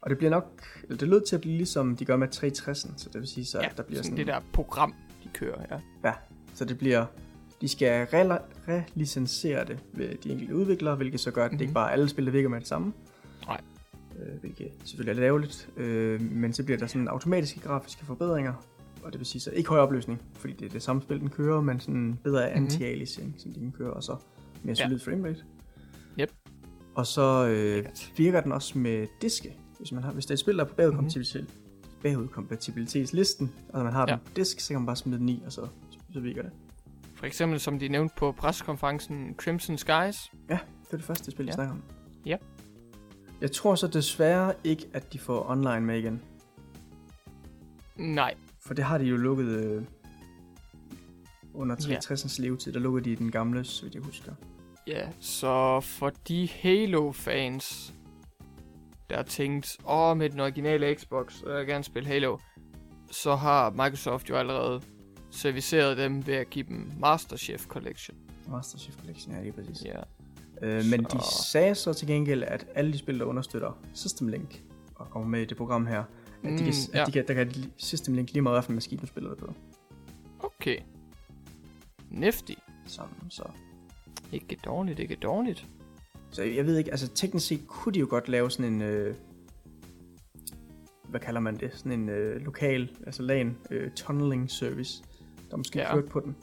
Og 0.00 0.10
det 0.10 0.18
bliver 0.18 0.30
nok, 0.30 0.46
eller 0.84 0.96
det 0.96 1.08
lød 1.08 1.20
til 1.26 1.34
at 1.36 1.40
blive 1.40 1.56
ligesom 1.56 1.96
de 1.96 2.04
gør 2.04 2.16
med 2.16 2.28
360'en, 2.36 2.92
så 2.96 3.08
det 3.12 3.20
vil 3.20 3.28
sige 3.28 3.44
så, 3.44 3.58
ja, 3.60 3.68
at 3.68 3.76
der 3.76 3.82
bliver 3.82 4.02
sådan, 4.02 4.16
det 4.18 4.26
der 4.26 4.40
program, 4.52 4.94
de 5.24 5.28
kører, 5.32 5.60
ja. 5.70 5.76
Ja, 6.08 6.12
så 6.54 6.64
det 6.64 6.78
bliver, 6.78 7.04
de 7.60 7.68
skal 7.68 8.06
relicensere 8.68 9.64
det 9.64 9.78
ved 9.92 10.08
de 10.24 10.30
enkelte 10.30 10.54
udviklere, 10.56 10.94
hvilket 10.96 11.20
så 11.20 11.30
gør, 11.30 11.44
at 11.44 11.50
det 11.50 11.56
Mhm. 11.58 11.62
ikke 11.62 11.74
bare 11.74 11.88
er 11.88 11.92
alle 11.92 12.08
spil, 12.08 12.26
der 12.26 12.32
virker 12.32 12.48
med 12.48 12.60
det 12.60 12.68
samme. 12.68 12.92
Nej. 13.46 13.60
Øh, 14.18 14.40
hvilket 14.40 14.68
selvfølgelig 14.84 15.10
er 15.10 15.14
lidt 15.14 15.24
ærgerligt, 15.24 15.68
øh, 15.76 16.20
men 16.20 16.52
så 16.52 16.64
bliver 16.64 16.78
der 16.78 16.86
sådan 16.86 17.08
automatiske 17.08 17.60
grafiske 17.60 18.04
forbedringer, 18.06 18.52
og 19.02 19.12
det 19.12 19.18
vil 19.20 19.26
sige 19.26 19.40
så 19.40 19.50
ikke 19.50 19.68
høj 19.68 19.78
opløsning, 19.78 20.22
fordi 20.34 20.52
det 20.52 20.64
er 20.66 20.70
det 20.70 20.82
samme 20.82 21.02
spil, 21.02 21.20
den 21.20 21.30
kører, 21.30 21.60
men 21.60 21.80
sådan 21.80 22.18
bedre 22.24 22.50
Mhm. 22.54 22.66
anti-aliasing, 22.66 23.34
som 23.42 23.52
de 23.52 23.60
kan 23.60 23.72
køre, 23.78 23.92
og 23.92 24.02
så 24.02 24.16
mere 24.62 24.76
Ja. 24.78 24.84
solid 24.84 24.98
framerate. 24.98 25.44
Yep. 26.20 26.32
Og 26.94 27.06
så 27.06 27.46
øh, 27.48 27.84
virker 28.16 28.40
den 28.40 28.52
også 28.52 28.78
med 28.78 29.06
diske, 29.22 29.56
hvis, 29.78 29.92
man 29.92 30.02
har, 30.02 30.12
hvis 30.12 30.24
det 30.26 30.30
er 30.30 30.34
et 30.34 30.38
spil, 30.38 30.56
der 30.58 30.64
er 30.64 30.68
på 30.68 30.74
bagudkompatibilitet, 30.74 31.46
bagudkompatibilitetslisten, 32.02 33.52
og 33.68 33.84
man 33.84 33.92
har 33.92 34.06
den. 34.06 34.12
Ja. 34.12 34.16
på 34.16 34.30
disk, 34.36 34.60
så 34.60 34.68
kan 34.68 34.80
man 34.80 34.86
bare 34.86 34.96
smide 34.96 35.18
den 35.18 35.28
i, 35.28 35.42
og 35.46 35.52
så, 35.52 35.66
så 36.12 36.20
virker 36.20 36.42
det. 36.42 36.50
For 37.14 37.26
eksempel, 37.26 37.60
som 37.60 37.78
de 37.78 37.88
nævnte 37.88 38.14
på 38.18 38.32
pressekonferencen, 38.32 39.34
Crimson 39.38 39.78
Skies. 39.78 40.30
Det 40.48 40.58
er 40.92 40.96
det 40.96 41.04
første 41.04 41.30
spil, 41.30 41.44
jeg 41.46 41.50
Ja. 41.52 41.54
snakker 41.54 41.74
om. 41.74 41.82
Ja. 42.26 42.36
Jeg 43.42 43.52
tror 43.52 43.74
så 43.74 43.86
desværre 43.86 44.54
ikke, 44.64 44.86
at 44.92 45.12
de 45.12 45.18
får 45.18 45.50
online 45.50 45.80
med 45.80 45.98
igen. 45.98 46.22
Nej, 47.96 48.34
For 48.60 48.74
det 48.74 48.84
har 48.84 48.98
de 48.98 49.04
jo 49.04 49.16
lukket 49.16 49.46
øh, 49.46 49.82
under 51.54 51.76
Ja. 51.88 51.98
360'ens 51.98 52.42
levetid. 52.42 52.72
Der 52.72 52.80
lukkede 52.80 53.10
de 53.10 53.16
den 53.16 53.30
gamle, 53.30 53.64
så 53.64 53.82
vidt 53.82 53.94
jeg 53.94 54.02
husker. 54.02 54.32
Ja, 54.86 55.08
så 55.20 55.80
for 55.80 56.10
de 56.28 56.48
Halo-fans, 56.62 57.94
der 59.10 59.22
tænkt, 59.22 59.76
åh, 59.88 60.16
med 60.16 60.30
den 60.30 60.40
originale 60.40 60.94
Xbox, 60.94 61.42
og 61.42 61.50
jeg 61.50 61.58
vil 61.58 61.66
gerne 61.66 61.84
spille 61.84 62.08
Halo, 62.08 62.38
så 63.10 63.34
har 63.34 63.70
Microsoft 63.70 64.30
jo 64.30 64.36
allerede 64.36 64.80
serviceret 65.30 65.96
dem 65.96 66.26
ved 66.26 66.34
at 66.34 66.50
give 66.50 66.64
dem 66.68 66.92
Master 66.98 67.36
Chief 67.36 67.66
Collection. 67.66 68.16
Master 68.48 68.78
Chief 68.78 68.96
Collection, 69.00 69.34
ja, 69.34 69.42
lige 69.42 69.52
præcis. 69.52 69.84
Ja, 69.84 70.00
Øh, 70.62 70.84
men 70.90 71.04
de 71.04 71.10
Så- 71.20 71.44
sagde 71.52 71.74
så 71.74 71.92
til 71.92 72.06
gengæld, 72.08 72.42
at 72.42 72.66
alle 72.74 72.92
de 72.92 72.98
spil, 72.98 73.18
der 73.18 73.24
understøtter 73.24 73.78
System 73.94 74.28
Link, 74.28 74.62
og 74.94 75.10
kommer 75.10 75.28
med 75.28 75.40
i 75.42 75.44
det 75.44 75.56
program 75.56 75.86
her, 75.86 75.98
at, 76.44 76.52
de 76.52 76.56
kan, 76.58 76.66
Mm, 76.66 76.94
ja. 76.94 77.00
at 77.00 77.06
de 77.06 77.12
kan, 77.12 77.24
der 77.28 77.34
kan 77.34 77.52
System 77.76 78.14
Link 78.14 78.32
lige 78.32 78.42
meget, 78.42 78.58
hvilken 78.60 78.74
maskine 78.74 79.00
du 79.00 79.06
spiller 79.06 79.30
det 79.30 79.38
på. 79.38 79.54
okay. 80.40 80.76
Nifty. 82.10 82.52
Så, 82.86 83.02
så. 83.30 83.42
Ikke 84.32 84.56
dårligt, 84.64 84.98
ikke 84.98 85.14
dårligt. 85.16 85.66
så 86.30 86.42
jeg 86.42 86.66
ved 86.66 86.76
ikke, 86.78 86.90
altså 86.90 87.08
teknisk 87.08 87.46
set 87.46 87.60
kunne 87.66 87.92
de 87.94 87.98
jo 87.98 88.06
godt 88.10 88.28
lave 88.28 88.50
sådan 88.50 88.72
en, 88.72 88.82
øh, 88.82 89.14
hvad 91.08 91.20
kalder 91.20 91.40
man 91.40 91.56
det, 91.56 91.70
sådan 91.74 91.92
en 92.00 92.08
øh, 92.08 92.40
lokal, 92.40 92.90
altså 93.06 93.22
LAN 93.22 93.56
øh, 93.70 93.90
tunneling 93.90 94.50
service, 94.50 95.04
der 95.50 95.56
måske 95.56 95.78
ja. 95.78 95.94
kørte 95.94 96.08
på 96.08 96.20
den. 96.20 96.36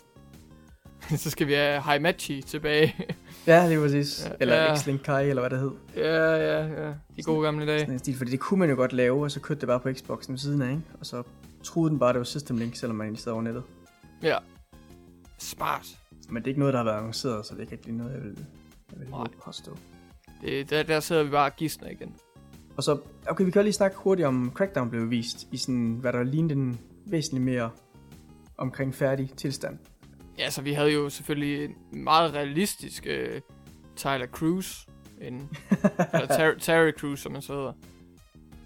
så 1.24 1.30
skal 1.30 1.48
vi 1.48 1.54
have 1.54 1.82
Haimachi 1.82 2.42
tilbage. 2.42 2.96
Ja, 3.48 3.70
det 3.70 3.76
er 3.78 3.82
præcis. 3.82 4.26
Ja, 4.26 4.32
eller 4.40 4.56
ja. 4.56 4.76
X-Link 4.76 4.98
Kai, 4.98 5.30
eller 5.30 5.42
hvad 5.42 5.50
det 5.50 5.60
hed. 5.60 5.72
ja, 5.96 6.36
ja, 6.36 6.86
ja. 6.88 6.94
De 7.18 7.24
gode 7.24 7.46
gamle 7.46 7.66
dage. 7.68 7.80
Sådan 7.80 7.94
en 7.94 8.00
stil, 8.00 8.18
fordi 8.18 8.32
det 8.32 8.40
kunne 8.40 8.60
man 8.60 8.70
jo 8.70 8.76
godt 8.76 8.94
lave, 8.94 9.24
og 9.24 9.32
så 9.32 9.40
kørte 9.40 9.62
det 9.62 9.68
bare 9.68 9.80
på 9.80 9.94
Xboxen 9.94 10.32
ved 10.32 10.40
siden 10.40 10.62
af, 10.62 10.70
ikke? 10.70 10.82
Og 11.00 11.06
så 11.06 11.24
troede 11.64 11.90
den 11.90 12.00
bare, 12.00 12.14
det 12.14 12.20
var 12.20 12.24
System 12.26 12.58
Link, 12.58 12.76
selvom 12.76 12.96
man 12.96 13.06
egentlig 13.06 13.24
sad 13.24 13.32
over 13.32 13.42
nettet. 13.42 13.64
Ja. 14.24 14.38
Smart. 15.38 15.86
Men 16.30 16.36
det 16.36 16.48
er 16.48 16.48
ikke 16.52 16.60
noget, 16.60 16.74
der 16.74 16.80
har 16.80 16.84
været 16.86 16.98
annonceret, 16.98 17.46
så 17.46 17.54
det 17.54 17.58
er 17.58 17.62
ikke 17.62 17.74
rigtig 17.74 17.94
noget, 17.94 18.14
jeg 18.14 18.22
vil, 18.24 18.46
jeg 18.92 19.00
vil 19.00 19.10
Nej. 19.10 19.28
påstå. 19.46 19.78
Det, 20.42 20.70
der, 20.70 20.84
der 20.84 21.00
sidder 21.00 21.24
vi 21.24 21.30
bare 21.30 21.46
og 21.52 21.56
gidsner 21.56 21.90
igen. 21.90 22.14
Og 22.78 22.84
så, 22.84 22.98
okay, 23.28 23.46
vi 23.46 23.52
kan 23.52 23.64
lige 23.64 23.74
snakke 23.74 23.98
hurtigt 23.98 24.28
om 24.28 24.52
Crackdown 24.56 24.90
blev 24.90 25.10
vist 25.10 25.48
i 25.52 25.58
sådan, 25.58 25.98
hvad 26.02 26.14
der 26.14 26.24
lignede 26.24 26.54
en 26.54 26.80
væsentlig 27.06 27.42
mere 27.42 27.70
omkring 28.58 28.96
færdig 28.96 29.32
tilstand. 29.38 29.78
Ja, 30.40 30.50
så 30.50 30.62
vi 30.62 30.74
havde 30.74 30.94
jo 30.94 31.10
selvfølgelig 31.10 31.66
en 31.66 32.04
meget 32.04 32.34
realistisk 32.34 33.08
uh, 33.10 33.40
Tyler 33.96 34.28
Cruz. 34.28 34.86
En, 35.22 35.50
eller 36.14 36.28
Ter- 36.38 36.60
Terry 36.60 36.92
Cruz, 36.92 37.20
som 37.20 37.32
man 37.32 37.42
så 37.42 37.54
hedder. 37.54 37.74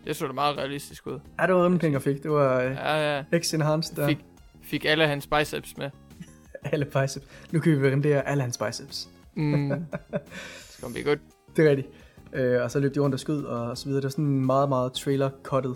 Det 0.06 0.16
så 0.16 0.28
da 0.28 0.34
meget 0.34 0.58
realistisk 0.58 1.08
ud. 1.08 1.20
Ja, 1.40 1.48
det 1.48 1.56
var 1.56 1.66
rimelig 1.66 1.92
jeg 1.92 2.02
fik. 2.02 2.24
Det 2.24 2.32
var 2.32 2.60
øh, 2.62 2.72
Ja, 2.72 3.16
ja. 3.18 3.24
X-Enhanced 3.40 3.96
der. 3.96 4.08
Fik, 4.08 4.26
fik 4.62 4.86
alle 4.86 5.08
hans 5.08 5.28
biceps 5.28 5.78
med. 5.78 5.90
Alle 6.72 6.86
biceps. 6.86 7.26
Nu 7.52 7.60
kan 7.60 7.82
vi 7.82 7.92
rendere 7.92 8.28
alle 8.28 8.44
hans 8.44 8.58
biceps. 8.58 9.10
Mm. 9.36 9.70
det 9.70 10.30
skal 10.70 10.92
blive 10.92 11.06
godt. 11.06 11.20
Det 11.56 11.66
er 11.66 11.70
rigtigt. 11.70 11.88
Øh, 12.34 12.62
og 12.62 12.72
så 12.72 12.80
løb 12.80 12.96
de 12.96 13.00
rundt 13.00 13.14
og 13.14 13.20
skød 13.20 13.44
og 13.46 13.78
så 13.78 13.86
videre. 13.86 13.98
Det 14.02 14.04
var 14.04 14.10
sådan 14.10 14.46
meget, 14.46 14.70
meget 14.70 14.92
trailer-cuttet. 14.98 15.76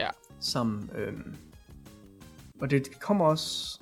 Ja. 0.00 0.08
Sammen. 0.40 0.90
Øhm. 0.94 1.34
Og 2.60 2.70
det 2.70 3.00
kommer 3.00 3.24
også... 3.24 3.80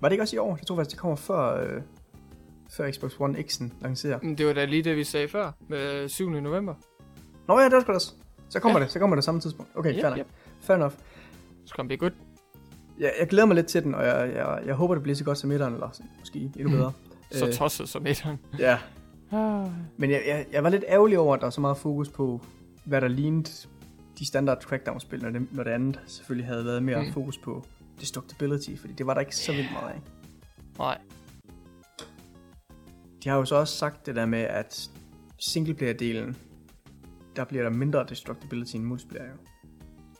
Var 0.00 0.08
det 0.08 0.12
ikke 0.12 0.22
også 0.22 0.36
i 0.36 0.38
år? 0.38 0.56
Jeg 0.56 0.66
tror 0.66 0.76
faktisk, 0.76 0.90
det 0.90 1.00
kommer 1.00 1.16
før, 1.16 1.62
øh, 1.64 1.82
før 2.70 2.90
Xbox 2.90 3.12
One 3.18 3.38
X'en 3.38 3.64
lancerer. 3.82 4.18
Men 4.22 4.38
det 4.38 4.46
var 4.46 4.52
da 4.52 4.64
lige 4.64 4.82
det, 4.82 4.96
vi 4.96 5.04
sagde 5.04 5.28
før. 5.28 5.52
Med 5.68 6.08
7. 6.08 6.30
november. 6.30 6.74
Nå 7.48 7.58
ja, 7.60 7.68
det 7.68 7.82
sgu 7.82 7.90
da 7.90 7.94
også. 7.94 8.12
Så 8.48 8.60
kommer 8.60 8.78
Ja. 8.78 8.84
det. 8.84 8.92
Så 8.92 8.98
kommer 8.98 9.16
det 9.16 9.24
samme 9.24 9.40
tidspunkt. 9.40 9.70
Okay, 9.74 9.94
Yep, 9.94 10.00
fair 10.00 10.10
nok. 10.10 10.18
yep. 10.18 10.26
Fair 10.60 10.76
enough. 10.76 10.92
Så 11.64 11.68
skal 11.68 11.88
det 11.88 12.00
godt. 12.00 12.12
Jeg, 12.98 13.12
jeg 13.20 13.28
glæder 13.28 13.46
mig 13.46 13.54
lidt 13.54 13.66
til 13.66 13.82
den, 13.84 13.94
og 13.94 14.04
jeg, 14.06 14.32
jeg, 14.34 14.62
jeg 14.66 14.74
håber, 14.74 14.94
det 14.94 15.02
bliver 15.02 15.16
så 15.16 15.24
godt 15.24 15.38
som 15.38 15.50
etteren, 15.50 15.74
eller 15.74 15.88
måske 16.18 16.38
endnu 16.56 16.70
bedre. 16.70 16.92
Så 17.32 17.46
Øh, 17.46 17.52
tosset 17.52 17.88
som 17.88 18.06
etteren. 18.06 18.38
Ja, 18.58 18.78
Ah. 19.32 19.66
Men 19.96 20.10
jeg, 20.10 20.22
jeg, 20.26 20.46
jeg 20.52 20.64
var 20.64 20.70
lidt 20.70 20.84
ærgerlig 20.88 21.18
over, 21.18 21.34
at 21.34 21.40
der 21.40 21.46
er 21.46 21.50
så 21.50 21.60
meget 21.60 21.76
fokus 21.76 22.08
på, 22.08 22.40
hvad 22.84 23.00
der 23.00 23.08
lignede 23.08 23.50
de 24.18 24.26
standard 24.26 24.62
Crackdown-spil, 24.62 25.22
når 25.22 25.30
det, 25.30 25.46
når 25.52 25.62
det 25.64 25.70
andet 25.70 26.00
selvfølgelig 26.06 26.46
havde 26.46 26.64
været 26.64 26.82
mere 26.82 26.98
Mm. 27.00 27.06
mm. 27.06 27.12
fokus 27.12 27.38
på 27.38 27.64
destructibility, 28.00 28.76
fordi 28.80 28.92
det 28.92 29.06
var 29.06 29.14
der 29.14 29.20
ikke 29.20 29.36
så 29.36 29.52
vildt 29.52 29.72
meget 29.72 29.90
af. 29.94 30.00
Nej. 30.78 30.98
De 33.24 33.28
har 33.28 33.36
jo 33.36 33.44
så 33.44 33.54
også 33.56 33.76
sagt 33.76 34.06
det 34.06 34.16
der 34.16 34.26
med, 34.26 34.38
at 34.38 34.90
singleplayer-delen, 35.38 36.36
der 37.36 37.44
bliver 37.44 37.62
der 37.62 37.70
mindre 37.70 38.06
destructibility 38.08 38.74
end 38.76 38.84
multiplayer. 38.84 39.26
jo. 39.26 39.36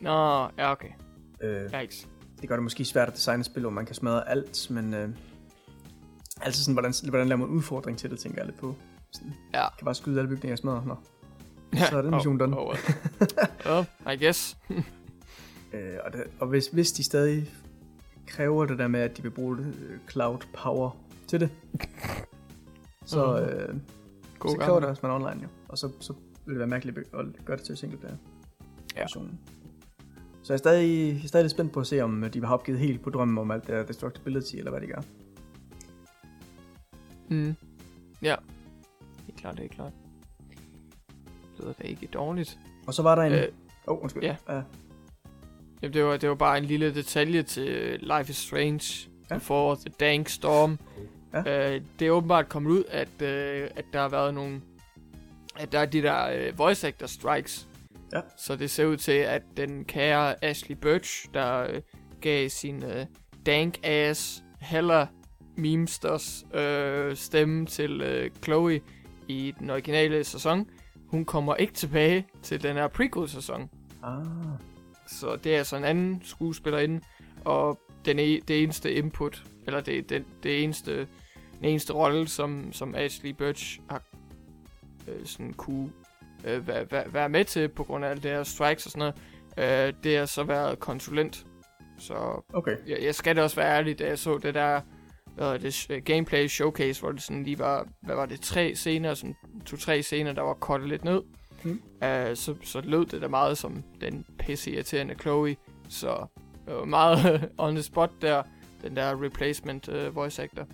Nå, 0.00 0.48
ja, 0.58 0.72
okay. 0.72 0.88
Øh, 1.40 1.70
Yikes. 1.82 2.08
det 2.40 2.48
gør 2.48 2.56
det 2.56 2.62
måske 2.62 2.84
svært 2.84 3.08
at 3.08 3.14
designe 3.14 3.40
et 3.40 3.46
spil, 3.46 3.60
hvor 3.60 3.70
man 3.70 3.86
kan 3.86 3.94
smadre 3.94 4.28
alt, 4.28 4.70
men 4.70 4.94
øh, 4.94 5.08
altså 6.40 6.64
sådan, 6.64 6.74
hvordan, 6.74 6.92
hvordan 7.08 7.28
laver 7.28 7.38
man 7.38 7.48
en 7.48 7.54
udfordring 7.54 7.98
til 7.98 8.10
det, 8.10 8.18
tænker 8.18 8.38
jeg 8.38 8.46
lidt 8.46 8.58
på. 8.58 8.74
Sådan, 9.12 9.34
Ja. 9.54 9.66
kan 9.78 9.84
bare 9.84 9.94
skyde 9.94 10.18
alle 10.20 10.28
bygninger 10.28 10.54
og 10.54 10.58
smadre. 10.58 10.84
Nå. 10.86 10.96
Ja. 11.74 11.86
Så 11.90 11.98
er 11.98 12.02
den 12.02 12.10
mission 12.10 12.38
done. 12.38 12.58
Oh, 12.58 12.68
well. 12.68 12.78
well, 13.66 13.86
I 14.20 14.24
guess. 14.24 14.56
Øh, 15.72 15.96
og 16.04 16.12
det, 16.12 16.24
og 16.40 16.46
hvis, 16.46 16.66
hvis 16.66 16.92
de 16.92 17.04
stadig 17.04 17.50
kræver 18.26 18.66
det 18.66 18.78
der 18.78 18.88
med, 18.88 19.00
at 19.00 19.16
de 19.16 19.22
vil 19.22 19.30
bruge 19.30 19.56
øh, 19.58 19.98
cloud 20.10 20.38
power 20.54 20.90
til 21.28 21.40
det, 21.40 21.50
så, 23.04 23.26
Mhm. 23.40 23.48
øh, 23.74 23.80
God 24.38 24.50
så 24.50 24.56
kræver 24.60 24.80
det 24.80 24.88
også, 24.88 25.00
man 25.06 25.10
er 25.10 25.14
online 25.28 25.42
jo. 25.42 25.48
Og 25.68 25.78
så, 25.78 25.92
så 26.00 26.12
vil 26.44 26.52
det 26.54 26.58
være 26.58 26.68
mærkeligt 26.68 26.98
at 26.98 27.04
gøre 27.44 27.56
det 27.56 27.64
til 27.64 27.76
single 27.76 27.98
player. 27.98 28.16
Ja. 28.96 29.00
versionen. 29.00 29.38
Så 30.42 30.52
jeg 30.52 30.54
er, 30.54 30.58
stadig, 30.58 31.14
jeg 31.14 31.22
er 31.24 31.28
stadig 31.28 31.44
lidt 31.44 31.50
spændt 31.50 31.72
på 31.72 31.80
at 31.80 31.86
se, 31.86 32.00
om 32.00 32.24
de 32.32 32.44
har 32.44 32.54
opgivet 32.54 32.80
helt 32.80 33.02
på 33.02 33.10
drømmen 33.10 33.38
om 33.38 33.50
alt 33.50 33.66
det 33.66 33.72
der 33.74 33.82
destructibility, 33.86 34.54
eller 34.56 34.70
hvad 34.70 34.80
de 34.80 34.86
gør. 34.86 35.00
Mm. 37.30 37.54
Ja. 38.22 38.36
Det 39.26 39.32
er 39.34 39.36
klart, 39.38 39.56
det 39.56 39.64
er 39.64 39.68
klart. 39.68 39.92
Det 40.48 41.60
lyder 41.60 41.72
da 41.72 41.82
ikke 41.82 42.06
dårligt. 42.06 42.58
Og 42.86 42.94
så 42.94 43.02
var 43.02 43.14
der 43.14 43.22
en... 43.22 43.32
Åh, 43.32 43.38
Øh, 43.38 43.48
oh, 43.86 44.02
undskyld. 44.02 44.22
ja. 44.22 44.36
Uh, 44.58 44.62
Jamen, 45.82 45.94
det 45.94 46.04
var, 46.04 46.16
det 46.16 46.28
var 46.28 46.34
bare 46.34 46.58
en 46.58 46.64
lille 46.64 46.94
detalje 46.94 47.42
til 47.42 47.98
Life 48.00 48.30
is 48.30 48.36
Strange. 48.36 49.08
Ja. 49.30 49.36
For 49.36 49.74
The 49.74 49.88
Dank 50.00 50.28
Storm. 50.28 50.78
Ja. 51.34 51.74
Øh, 51.74 51.80
det 51.98 52.06
er 52.06 52.10
åbenbart 52.10 52.48
kommet 52.48 52.70
ud, 52.70 52.84
at, 52.88 53.22
øh, 53.22 53.68
at 53.76 53.84
der 53.92 54.00
har 54.00 54.08
været 54.08 54.34
nogle... 54.34 54.60
At 55.56 55.72
der 55.72 55.78
er 55.78 55.86
de 55.86 56.02
der 56.02 56.26
øh, 56.26 56.58
voice 56.58 56.88
actor 56.88 57.06
strikes. 57.06 57.68
Ja. 58.12 58.20
Så 58.38 58.56
det 58.56 58.70
ser 58.70 58.86
ud 58.86 58.96
til, 58.96 59.12
at 59.12 59.42
den 59.56 59.84
kære 59.84 60.44
Ashley 60.44 60.76
Birch, 60.76 61.26
der 61.34 61.62
øh, 61.70 61.82
gav 62.20 62.48
sin 62.48 62.84
øh, 62.84 63.06
dank 63.46 63.78
ass 63.82 64.42
heller 64.60 65.06
memesters 65.56 66.44
øh, 66.54 67.16
stemme 67.16 67.66
til 67.66 68.00
øh, 68.00 68.30
Chloe 68.44 68.80
i 69.28 69.54
den 69.58 69.70
originale 69.70 70.24
sæson. 70.24 70.70
Hun 71.08 71.24
kommer 71.24 71.54
ikke 71.54 71.72
tilbage 71.72 72.26
til 72.42 72.62
den 72.62 72.76
her 72.76 72.88
prequel-sæson. 72.88 73.70
Ah, 74.02 74.26
Så 75.06 75.36
det 75.36 75.54
er 75.54 75.58
altså 75.58 75.76
en 75.76 75.84
anden 75.84 76.22
skuespillerinde, 76.24 77.00
og 77.44 77.80
den 78.04 78.18
e- 78.18 78.44
det 78.48 78.62
eneste 78.62 78.94
input, 78.94 79.44
eller 79.66 79.80
det, 79.80 80.10
det, 80.10 80.24
det 80.42 80.64
eneste, 80.64 80.96
den 81.58 81.64
eneste 81.64 81.92
rolle, 81.92 82.28
som, 82.28 82.72
som 82.72 82.94
Ashley 82.94 83.30
Birch 83.30 83.80
har 83.90 84.02
øh, 85.08 85.26
sådan 85.26 85.52
kunne 85.52 85.92
øh, 86.44 86.68
være, 86.68 86.86
være, 86.90 87.14
være 87.14 87.28
med 87.28 87.44
til, 87.44 87.68
på 87.68 87.84
grund 87.84 88.04
af 88.04 88.10
alle 88.10 88.22
det 88.22 88.30
her 88.30 88.42
strikes 88.42 88.86
og 88.86 88.92
sådan 88.92 89.12
noget, 89.56 89.88
øh, 89.88 89.94
det 90.04 90.18
har 90.18 90.26
så 90.26 90.44
været 90.44 90.78
konsulent. 90.78 91.46
Så 91.98 92.42
okay. 92.54 92.76
jeg, 92.86 92.98
jeg 93.02 93.14
skal 93.14 93.36
da 93.36 93.42
også 93.42 93.56
være 93.56 93.76
ærlig, 93.76 93.98
da 93.98 94.06
jeg 94.06 94.18
så 94.18 94.38
det 94.38 94.54
der 94.54 94.80
hvad 95.36 95.58
det, 95.58 96.04
gameplay 96.04 96.46
showcase, 96.46 97.00
hvor 97.00 97.12
det 97.12 97.22
sådan 97.22 97.42
lige 97.42 97.58
var, 97.58 97.88
hvad 98.02 98.14
var 98.14 98.26
det, 98.26 98.40
tre 98.40 98.74
scener, 98.74 99.14
sådan 99.14 99.36
to-tre 99.66 100.02
scener, 100.02 100.32
der 100.32 100.42
var 100.42 100.54
kortet 100.54 100.88
lidt 100.88 101.04
ned. 101.04 101.22
Mm. 101.66 101.82
Uh, 102.02 102.34
så, 102.34 102.54
så 102.62 102.80
lød 102.84 103.06
det 103.06 103.22
da 103.22 103.28
meget 103.28 103.58
som 103.58 103.82
den 104.00 104.24
pisse 104.38 104.70
irriterende 104.70 105.14
Chloe, 105.20 105.56
så 105.88 106.26
det 106.66 106.74
var 106.74 106.84
meget 106.84 107.48
on 107.58 107.74
the 107.74 107.82
spot 107.82 108.10
der, 108.22 108.42
den 108.82 108.96
der 108.96 109.22
replacement 109.22 109.88
uh, 109.88 110.14
voice 110.14 110.42
actor. 110.42 110.66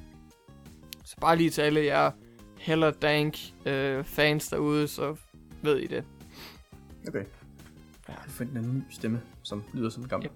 Så 1.04 1.16
bare 1.20 1.36
lige 1.36 1.50
til 1.50 1.62
alle 1.62 1.84
jer 1.84 2.10
heller 2.58 2.90
dank 2.90 3.36
uh, 3.58 4.04
fans 4.04 4.48
derude, 4.48 4.88
så 4.88 5.16
ved 5.62 5.78
I 5.78 5.86
det. 5.86 6.04
Okay. 7.08 7.24
Ja. 8.08 8.12
Jeg 8.12 8.18
fandt 8.28 8.58
en 8.58 8.74
ny 8.74 8.82
stemme, 8.90 9.22
som 9.42 9.64
lyder 9.72 9.90
som 9.90 10.02
en 10.02 10.08
gammel. 10.08 10.30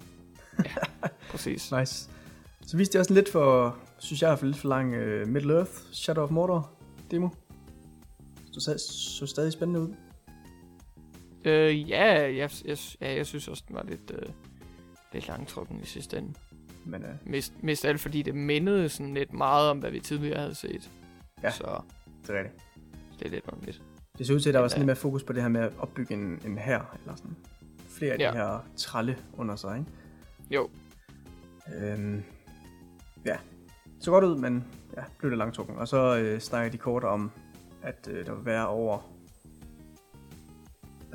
Præcis. 1.31 1.73
Nice. 1.73 2.11
Så 2.66 2.77
viste 2.77 2.93
det 2.93 3.01
også 3.01 3.15
lidt 3.15 3.33
for, 3.33 3.78
synes 3.99 4.23
jeg, 4.23 4.39
for 4.39 4.47
lidt 4.47 4.59
for 4.59 4.69
lang 4.69 4.95
uh, 4.95 5.28
Middle 5.28 5.55
Earth 5.55 5.73
Shadow 5.93 6.24
of 6.24 6.31
Mordor 6.31 6.70
demo. 7.11 7.28
Så, 8.53 8.78
så 9.19 9.27
stadig 9.27 9.53
spændende 9.53 9.81
ud. 9.81 9.95
Uh, 11.47 11.90
ja, 11.90 12.05
jeg, 12.36 12.51
jeg, 12.64 12.78
ja, 13.01 13.14
jeg 13.16 13.27
synes 13.27 13.48
også, 13.48 13.64
den 13.68 13.77
var 13.77 13.82
lidt, 13.82 14.10
uh, 14.10 14.32
lidt 15.12 15.28
langtrukken 15.28 15.81
i 15.82 15.85
sidste 15.86 16.18
ende. 16.18 16.35
Men 16.85 17.02
uh, 17.02 17.31
Mest, 17.31 17.52
mest 17.62 17.85
alt 17.85 18.01
fordi 18.01 18.23
det 18.23 18.35
mindede 18.35 18.89
sådan 18.89 19.14
lidt 19.14 19.32
meget 19.32 19.70
om, 19.70 19.78
hvad 19.78 19.90
vi 19.90 20.01
tidligere 20.01 20.40
havde 20.40 20.55
set. 20.55 20.90
Ja. 21.43 21.51
Så 21.51 21.81
det 22.27 22.35
er 22.35 22.39
rigtigt. 22.39 22.62
det 23.18 23.27
er 23.27 23.31
lidt 23.31 23.44
underligt. 23.52 23.82
Det 24.18 24.27
ser 24.27 24.35
ud 24.35 24.40
til, 24.40 24.51
at 24.51 24.55
der 24.55 24.60
var 24.60 24.68
sådan 24.68 24.81
lidt 24.81 24.86
mere 24.86 24.97
fokus 24.97 25.23
på 25.23 25.32
det 25.32 25.43
her 25.43 25.48
med 25.48 25.60
at 25.60 25.73
opbygge 25.78 26.14
en, 26.14 26.40
en 26.47 26.59
her 26.59 26.98
eller 27.02 27.16
sådan. 27.16 27.36
Flere 27.89 28.12
af 28.12 28.18
Ja. 28.18 28.31
de 28.31 28.36
her 28.36 28.64
tralle 28.77 29.18
under 29.36 29.56
sig, 29.56 29.78
ikke? 29.78 29.90
Jo, 30.51 30.68
Øhm, 31.82 32.23
ja, 33.24 33.36
så 34.01 34.10
godt 34.10 34.24
ud, 34.24 34.36
men 34.36 34.64
ja, 34.97 35.02
blev 35.18 35.31
det 35.31 35.39
langtrukken. 35.39 35.77
Og 35.77 35.89
så 35.89 36.16
øh, 36.18 36.40
snakker 36.40 36.70
de 36.70 36.78
kort 36.78 37.05
om, 37.05 37.31
at 37.82 38.09
øh, 38.10 38.27
der 38.27 38.35
vil 38.35 38.44
være 38.44 38.66
over... 38.68 38.98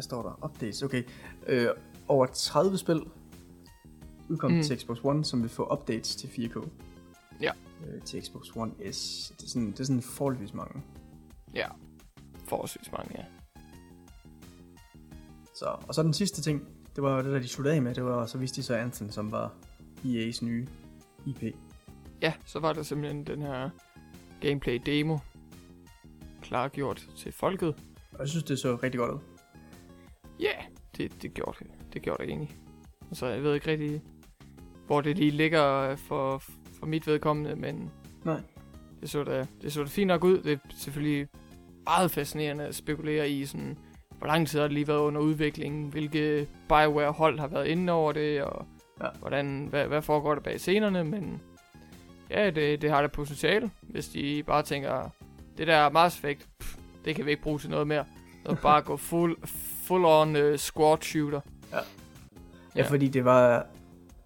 Hvad 0.01 0.03
står 0.05 0.21
der? 0.23 0.45
Updates, 0.45 0.83
okay. 0.83 1.03
Øh, 1.47 1.67
over 2.07 2.25
30 2.25 2.77
spil 2.77 3.01
udkommet 4.29 4.57
Mm. 4.57 4.63
til 4.63 4.79
Xbox 4.79 4.97
One, 5.03 5.25
som 5.25 5.41
vil 5.41 5.49
få 5.49 5.73
updates 5.73 6.15
til 6.15 6.27
4K. 6.27 6.67
Ja. 7.41 7.51
Øh, 7.87 8.01
til 8.01 8.23
Xbox 8.23 8.47
One 8.55 8.93
S. 8.93 9.31
Det 9.37 9.43
er 9.45 9.49
sådan, 9.49 9.71
det 9.71 9.79
er 9.79 9.83
sådan 9.83 10.01
forholdsvis 10.01 10.53
mange. 10.53 10.81
ja. 11.55 11.67
Forholdsvis 12.47 12.91
mange, 12.91 13.15
ja. 13.17 13.23
Så, 15.53 15.65
og 15.87 15.95
så 15.95 16.03
den 16.03 16.13
sidste 16.13 16.41
ting, 16.41 16.67
det 16.95 17.03
var 17.03 17.21
det 17.21 17.31
der, 17.33 17.39
de 17.39 17.47
sluttede 17.47 17.75
af 17.75 17.81
med, 17.81 17.95
det 17.95 18.03
var, 18.05 18.25
så 18.25 18.37
viste 18.37 18.57
de 18.61 18.63
så 18.63 18.75
Anthem, 18.75 19.11
som 19.11 19.31
var 19.31 19.53
EA's 20.05 20.45
nye 20.45 20.67
IP. 21.25 21.43
Ja, 22.21 22.33
så 22.45 22.59
var 22.59 22.73
der 22.73 22.83
simpelthen 22.83 23.23
den 23.23 23.41
her 23.41 23.69
gameplay 24.41 24.79
demo 24.85 25.17
klargjort 26.41 27.09
til 27.17 27.31
folket. 27.31 27.75
Og 28.11 28.19
jeg 28.19 28.27
synes, 28.27 28.43
det 28.43 28.59
så 28.59 28.75
rigtig 28.75 28.99
godt 28.99 29.11
ud. 29.11 29.19
Ja, 30.41 30.45
yeah, 30.47 30.63
det, 30.97 31.21
det 31.21 31.33
gjorde 31.33 31.57
det. 31.59 31.67
Det 31.93 32.01
gjorde 32.01 32.23
det 32.23 32.29
egentlig. 32.29 32.55
Så 33.13 33.25
jeg 33.27 33.43
ved 33.43 33.53
ikke 33.53 33.71
rigtig, 33.71 34.01
hvor 34.87 35.01
det 35.01 35.17
lige 35.17 35.31
ligger 35.31 35.95
for, 35.95 36.37
for 36.79 36.85
mit 36.85 37.07
vedkommende, 37.07 37.55
men 37.55 37.91
Nej. 38.25 38.41
det 39.01 39.09
så 39.09 39.23
da, 39.23 39.45
det 39.61 39.73
så 39.73 39.81
da 39.83 39.87
fint 39.87 40.07
nok 40.07 40.23
ud. 40.23 40.41
Det 40.41 40.51
er 40.53 40.57
selvfølgelig 40.77 41.27
meget 41.85 42.11
fascinerende 42.11 42.63
at 42.63 42.75
spekulere 42.75 43.29
i, 43.29 43.45
sådan, 43.45 43.77
hvor 44.17 44.27
lang 44.27 44.47
tid 44.47 44.59
har 44.59 44.67
det 44.67 44.73
lige 44.73 44.87
været 44.87 44.99
under 44.99 45.21
udviklingen, 45.21 45.89
hvilke 45.89 46.47
Bioware-hold 46.67 47.39
har 47.39 47.47
været 47.47 47.67
inde 47.67 47.93
over 47.93 48.11
det, 48.11 48.43
og 48.43 48.65
Ja. 49.03 49.07
hvordan, 49.19 49.67
hvad, 49.69 49.87
hvad 49.87 50.01
foregår 50.01 50.33
der 50.33 50.41
bag 50.41 50.59
scenerne, 50.59 51.03
men 51.03 51.41
ja, 52.29 52.49
det, 52.49 52.81
det 52.81 52.89
har 52.89 53.01
det 53.01 53.11
potentiale, 53.11 53.71
hvis 53.81 54.07
de 54.09 54.43
bare 54.47 54.63
tænker, 54.63 55.09
det 55.57 55.67
der 55.67 55.89
Mass 55.89 56.17
Effect, 56.17 56.49
pff, 56.59 56.77
det 57.05 57.15
kan 57.15 57.25
vi 57.25 57.31
ikke 57.31 57.43
bruge 57.43 57.59
til 57.59 57.69
noget 57.69 57.87
mere. 57.87 58.05
Så 58.45 58.55
bare 58.61 58.81
gå 58.81 58.97
full, 58.97 59.35
full 59.91 60.05
on 60.05 60.35
uh, 60.35 60.55
squad 60.57 60.97
shooter. 61.01 61.41
Ja, 61.71 61.77
Ja. 62.75 62.87
fordi 62.89 63.07
det 63.07 63.25
var... 63.25 63.67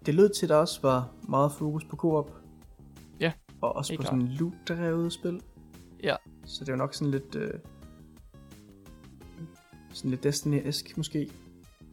Det 0.06 0.14
lød 0.14 0.28
til, 0.28 0.46
at 0.46 0.50
der 0.50 0.56
også 0.56 0.80
var 0.82 1.08
meget 1.28 1.52
fokus 1.52 1.84
på 1.84 1.96
co-op. 1.96 2.30
Ja, 3.20 3.32
Og 3.60 3.76
også 3.76 3.92
på 3.96 4.02
klart. 4.02 4.06
sådan 4.12 4.20
en 4.20 4.28
loot-drevet 4.28 5.12
spil. 5.12 5.40
Ja. 6.02 6.16
Så 6.44 6.64
det 6.64 6.72
jo 6.72 6.76
nok 6.76 6.94
sådan 6.94 7.10
lidt... 7.10 7.34
Øh, 7.34 7.50
sådan 9.92 10.10
lidt 10.10 10.26
Destiny-esk 10.26 10.92
måske. 10.96 11.30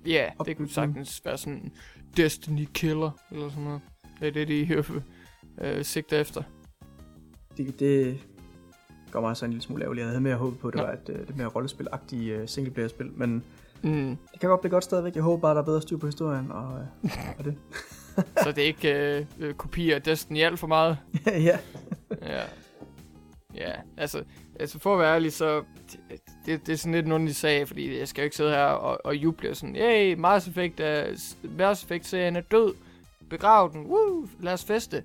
Ja, 0.05 0.11
yeah, 0.11 0.31
det 0.45 0.57
kunne 0.57 0.69
sagtens 0.69 1.21
være 1.25 1.37
sådan 1.37 1.71
Destiny 2.17 2.67
Killer, 2.73 3.11
eller 3.31 3.49
sådan 3.49 3.63
noget. 3.63 3.81
Det 4.19 4.27
er 4.27 4.31
det, 4.31 4.47
de 4.47 4.73
øh, 4.73 4.91
øh, 5.77 5.85
sigter 5.85 6.19
efter. 6.19 6.43
Det, 7.57 7.79
det 7.79 8.19
gør 9.11 9.19
mig 9.21 9.37
så 9.37 9.45
en 9.45 9.51
lille 9.51 9.61
smule 9.63 9.83
ærgerlig. 9.83 10.01
Jeg 10.01 10.07
havde 10.09 10.21
mere 10.21 10.35
håbet 10.35 10.59
på, 10.59 10.67
at 10.67 10.73
det 10.73 10.81
Nå. 10.81 10.87
var 10.87 10.93
et 10.93 11.09
øh, 11.09 11.27
lidt 11.27 11.37
mere 11.37 11.47
rollespil-agtigt 11.47 12.29
øh, 12.31 12.47
singleplayer-spil. 12.47 13.11
Men 13.11 13.43
Mm. 13.83 14.17
det 14.31 14.39
kan 14.39 14.49
godt 14.49 14.61
blive 14.61 14.71
godt 14.71 14.83
stadigvæk. 14.83 15.15
Jeg 15.15 15.23
håber 15.23 15.41
bare, 15.41 15.55
der 15.55 15.61
er 15.61 15.65
bedre 15.65 15.81
styr 15.81 15.97
på 15.97 16.05
historien. 16.05 16.51
Og, 16.51 16.79
øh, 16.79 17.11
og 17.37 17.45
det. 17.45 17.55
Så 18.43 18.51
det 18.51 18.57
er 18.57 18.67
ikke 18.67 19.17
øh, 19.17 19.25
øh, 19.39 19.53
kopier 19.53 19.95
af 19.95 20.01
Destiny 20.01 20.41
alt 20.41 20.59
for 20.59 20.67
meget. 20.67 20.97
ja. 21.25 21.57
Ja. 22.21 22.43
Ja, 23.55 23.71
altså, 23.97 24.23
altså 24.59 24.79
for 24.79 24.93
at 24.93 24.99
være 24.99 25.15
ærlig, 25.15 25.33
så 25.33 25.63
det, 25.91 26.21
det, 26.45 26.67
det 26.67 26.73
er 26.73 26.77
sådan 26.77 26.93
lidt 26.93 27.05
en 27.05 27.11
underlig 27.11 27.35
sag, 27.35 27.67
fordi 27.67 27.99
jeg 27.99 28.07
skal 28.07 28.21
jo 28.21 28.23
ikke 28.23 28.35
sidde 28.35 28.51
her 28.51 28.63
og, 28.65 29.05
og 29.05 29.15
juble 29.15 29.49
og 29.49 29.55
sådan, 29.55 29.75
hey, 29.75 30.13
Mass 30.13 30.47
Effect 30.47 30.79
er, 30.79 31.05
Mass 31.57 31.83
Effect-serien 31.83 32.35
er 32.35 32.41
død, 32.41 32.73
begrav 33.29 33.69
den, 33.73 33.85
woo, 33.85 34.27
lad 34.39 34.53
os 34.53 34.63
feste. 34.63 35.03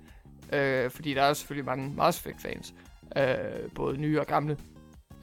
Øh, 0.53 0.91
fordi 0.91 1.13
der 1.13 1.21
er 1.21 1.33
selvfølgelig 1.33 1.65
mange 1.65 1.93
Mass 1.95 2.19
Effect-fans, 2.19 2.73
øh, 3.17 3.71
både 3.75 3.97
nye 3.97 4.19
og 4.19 4.27
gamle, 4.27 4.57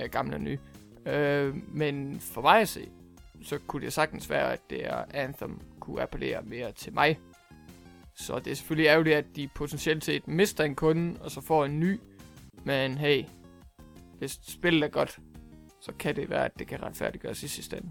øh, 0.03 0.09
gamle 0.11 0.35
og 0.35 0.41
nye. 0.41 0.59
Øh, 1.07 1.55
men 1.69 2.21
for 2.21 2.41
mig 2.41 2.61
at 2.61 2.69
se, 2.69 2.89
så 3.43 3.59
kunne 3.67 3.85
det 3.85 3.93
sagtens 3.93 4.31
være, 4.31 4.53
at 4.53 4.61
det 4.71 4.87
er 4.87 5.05
Anthem 5.15 5.61
kunne 5.81 6.03
appellere 6.03 6.43
mere 6.43 6.73
til 6.73 6.95
mig. 6.95 7.19
Så 8.15 8.39
det 8.39 8.51
er 8.51 8.55
selvfølgelig 8.55 8.89
ærgerligt, 8.89 9.17
at 9.17 9.25
de 9.37 9.49
potentielt 9.55 10.05
set 10.05 10.29
mister 10.29 10.65
en 10.65 10.75
kunde, 10.75 11.21
og 11.21 11.31
så 11.31 11.41
får 11.41 11.65
en 11.65 11.81
ny. 11.81 12.01
Men 12.65 12.99
hey, 12.99 13.25
hvis 14.19 14.41
spillet 14.43 14.83
er 14.85 14.89
godt, 14.89 15.19
så 15.81 15.93
kan 15.99 16.17
det 16.17 16.31
være, 16.31 16.45
at 16.45 16.59
det 16.59 16.67
kan 16.67 16.83
retfærdiggøres 16.83 17.43
i 17.43 17.49
sidste 17.49 17.77
ende. 17.77 17.91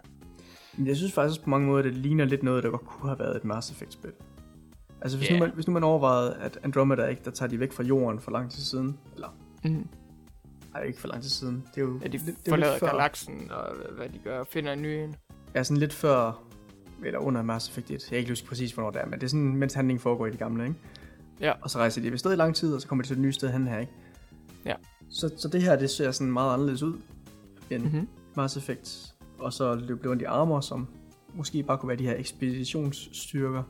Jeg 0.88 0.96
synes 0.96 1.14
faktisk 1.14 1.42
på 1.44 1.50
mange 1.50 1.68
måder, 1.68 1.84
det 1.84 1.94
ligner 1.94 2.26
lidt 2.26 2.44
noget, 2.44 2.64
der 2.64 2.70
godt 2.70 2.82
kunne 2.86 3.10
have 3.10 3.20
været 3.20 3.36
et 3.36 3.46
Mass 3.46 3.72
Effect-spil. 3.72 4.12
Altså 5.02 5.18
hvis, 5.18 5.30
Ja. 5.30 5.34
nu 5.34 5.40
man, 5.46 5.52
hvis 5.56 5.68
nu 5.68 5.74
man 5.74 5.84
overvejede, 5.84 6.36
at 6.36 6.60
Andromeda 6.64 7.06
ikke, 7.06 7.22
der 7.26 7.32
tager 7.32 7.50
de 7.50 7.60
væk 7.60 7.72
fra 7.72 7.84
jorden 7.84 8.20
for 8.20 8.32
lang 8.32 8.52
tid 8.52 8.64
siden, 8.64 9.00
eller 9.16 9.38
Mm. 9.64 9.88
nej, 10.74 10.84
ikke 10.84 11.00
for 11.00 11.08
lang 11.08 11.22
tid 11.22 11.30
siden, 11.30 11.64
det 11.76 11.82
er 11.82 11.86
jo 11.86 12.00
At 12.04 12.12
de 12.12 12.18
lidt, 12.18 12.26
det 12.26 12.46
er 12.46 12.50
forlader 12.52 12.80
galaksen, 12.80 13.52
og 13.52 13.76
hvad 13.92 14.10
de 14.10 14.20
gør, 14.24 14.44
finder 14.44 14.74
en 14.74 14.82
ny 14.82 14.88
en. 14.88 15.16
Ja, 15.56 15.64
sådan 15.64 15.78
lidt 15.80 15.94
før, 15.94 16.44
eller 17.04 17.20
under 17.20 17.42
Mass 17.42 17.70
Effect 17.70 17.92
1, 17.92 17.92
jeg 17.92 18.00
kan 18.10 18.18
ikke 18.18 18.32
huske 18.32 18.48
præcis, 18.48 18.72
hvornår 18.72 18.92
det 18.92 19.02
er, 19.02 19.06
men 19.06 19.14
det 19.20 19.24
er 19.24 19.30
sådan, 19.30 19.56
mens 19.56 19.74
handlingen 19.74 20.02
foregår 20.02 20.26
i 20.26 20.32
de 20.32 20.38
gamle, 20.38 20.64
ikke? 20.64 20.76
Ja. 21.40 21.54
Og 21.62 21.70
så 21.70 21.80
rejser 21.80 22.02
de 22.02 22.12
ved 22.12 22.18
sted 22.18 22.34
i 22.34 22.36
lang 22.36 22.56
tid, 22.56 22.74
og 22.76 22.82
så 22.82 22.88
kommer 22.88 23.04
de 23.04 23.10
til 23.10 23.16
et 23.16 23.22
nyt 23.22 23.36
sted 23.36 23.50
hen 23.52 23.68
her, 23.68 23.80
ikke? 23.80 23.92
Ja. 24.66 24.74
Så, 25.10 25.34
så 25.38 25.48
det 25.48 25.62
her, 25.62 25.76
det 25.76 25.90
ser 25.90 26.12
sådan 26.12 26.34
meget 26.34 26.54
anderledes 26.54 26.84
ud, 26.84 26.94
end 27.70 27.84
Mm-hmm. 27.84 28.08
Mass 28.36 28.58
Effect, 28.58 29.16
og 29.40 29.54
så 29.54 29.76
løb 29.76 30.06
rundt 30.06 30.22
i 30.22 30.26
armor, 30.26 30.60
som 30.60 30.88
måske 31.34 31.64
bare 31.64 31.78
kunne 31.78 31.88
være 31.88 31.98
de 31.98 32.08
her 32.08 32.16
ekspeditionsstyrker. 32.18 33.64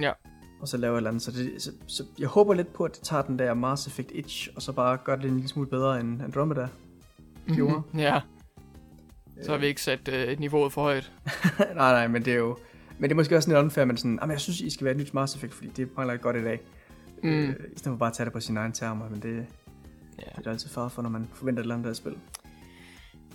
Ja. 0.00 0.12
Og 0.60 0.68
så 0.68 0.76
lave 0.76 0.92
et 0.92 0.96
eller 0.96 1.10
andet. 1.10 1.22
Så, 1.22 1.30
det, 1.30 1.62
så, 1.62 1.70
så 1.86 2.04
jeg 2.18 2.28
håber 2.28 2.54
lidt 2.54 2.72
på, 2.72 2.84
at 2.84 2.94
det 2.94 3.02
tager 3.02 3.22
den 3.22 3.38
der 3.38 3.54
Mass 3.54 3.86
Effect 3.86 4.10
itch, 4.14 4.48
og 4.56 4.62
så 4.62 4.72
bare 4.72 4.98
gør 5.04 5.16
det 5.16 5.24
en 5.24 5.34
lille 5.34 5.48
smule 5.48 5.68
bedre 5.68 6.00
end 6.00 6.22
Andromeda. 6.22 6.68
gjorde. 7.46 7.76
Mm-hmm. 7.76 8.00
Ja, 8.00 8.20
så 9.42 9.50
har 9.50 9.58
vi 9.58 9.66
ikke 9.66 9.82
sat 9.82 10.08
øh, 10.08 10.40
niveauet 10.40 10.72
for 10.72 10.82
højt. 10.82 11.12
nej, 11.58 11.68
nej, 11.74 12.08
men 12.08 12.24
det 12.24 12.32
er 12.32 12.36
jo... 12.38 12.56
Men 12.98 13.02
det 13.10 13.14
er 13.14 13.16
måske 13.16 13.36
også 13.36 13.48
lidt 13.50 13.58
unfair, 13.58 13.84
men 13.84 13.96
sådan, 13.96 14.18
"Jamen, 14.22 14.32
jeg 14.32 14.40
synes, 14.40 14.60
I 14.60 14.70
skal 14.70 14.84
være 14.84 14.94
et 14.94 15.00
nyt 15.00 15.14
Mass 15.14 15.34
Effect, 15.34 15.54
fordi 15.54 15.68
det 15.68 15.88
mangler 15.96 16.16
godt 16.16 16.36
i 16.36 16.42
dag. 16.42 16.60
Mm. 17.22 17.28
Øh, 17.28 17.48
I 17.48 17.52
stedet 17.78 17.82
for 17.84 17.96
bare 17.96 18.08
at 18.10 18.12
tage 18.16 18.24
det 18.24 18.32
på 18.32 18.40
sine 18.40 18.60
egne 18.60 18.72
termer, 18.72 19.08
men 19.08 19.22
det, 19.22 19.46
Ja, 20.18 20.24
det 20.38 20.46
er 20.46 20.50
altid 20.50 20.68
far 20.68 20.88
for, 20.88 21.02
når 21.02 21.10
man 21.10 21.28
forventer 21.32 21.60
et 21.60 21.64
eller 21.64 21.74
andet 21.74 21.90
af 21.90 21.96
spil. 21.96 22.14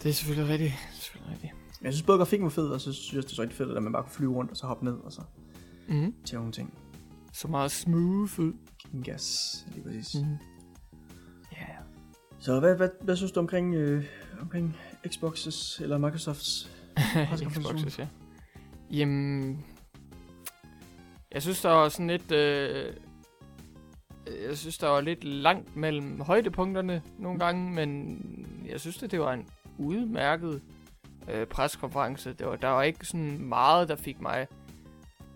det 0.03 0.09
er 0.09 0.13
selvfølgelig 0.13 0.51
rigtigt. 0.53 0.71
Det 0.71 0.97
er 0.97 1.01
selvfølgelig 1.01 1.31
rigtigt. 1.33 1.53
Men 1.79 1.85
jeg 1.85 1.93
synes 1.93 2.05
både 2.05 2.17
grafikken 2.17 2.43
var 2.43 2.49
fed, 2.49 2.67
og 2.67 2.81
så 2.81 2.93
synes 2.93 3.13
jeg, 3.15 3.23
det 3.23 3.29
er 3.31 3.35
så 3.35 3.41
rigtig 3.41 3.57
fedt, 3.57 3.77
at 3.77 3.83
man 3.83 3.93
bare 3.93 4.03
kunne 4.03 4.11
flyve 4.11 4.33
rundt 4.33 4.51
og 4.51 4.57
så 4.57 4.67
hoppe 4.67 4.85
ned, 4.85 4.93
og 4.93 5.11
så 5.11 5.21
Mm-hmm. 5.87 6.13
til 6.25 6.37
nogle 6.37 6.51
ting. 6.51 6.73
Så 7.33 7.47
meget 7.47 7.71
smooth 7.71 8.39
ud. 8.39 8.53
Gas, 9.03 9.57
lige 9.73 9.83
præcis. 9.83 10.15
Mm-hmm. 10.21 10.37
Ja. 11.51 11.65
Så 12.39 12.59
hvad, 12.59 12.75
hvad, 12.75 12.89
hvad 13.01 13.15
synes 13.15 13.31
du 13.31 13.39
omkring, 13.39 13.75
øh, 13.75 14.03
omkring 14.41 14.77
Xbox's 15.07 15.83
eller 15.83 15.97
Microsofts? 15.97 16.71
Xboxes, 17.53 17.99
ja. 17.99 18.07
Jamen, 18.91 19.65
jeg 21.31 21.41
synes, 21.41 21.61
der 21.61 21.69
var 21.69 21.89
sådan 21.89 22.07
lidt... 22.07 22.31
Øh, 22.31 22.93
jeg 24.47 24.57
synes, 24.57 24.77
der 24.77 24.87
var 24.87 25.01
lidt 25.01 25.23
langt 25.23 25.75
mellem 25.75 26.21
højdepunkterne 26.21 27.01
nogle 27.17 27.39
gange, 27.39 27.71
men 27.71 28.19
jeg 28.69 28.79
synes, 28.79 29.03
at 29.03 29.11
det 29.11 29.19
var 29.19 29.33
en 29.33 29.47
udmærket 29.77 30.61
øh, 31.29 31.47
preskonference. 31.47 32.33
Det 32.33 32.47
var, 32.47 32.55
der 32.55 32.67
var 32.67 32.83
ikke 32.83 33.05
sådan 33.05 33.41
meget, 33.41 33.89
der 33.89 33.95
fik 33.95 34.21
mig... 34.21 34.47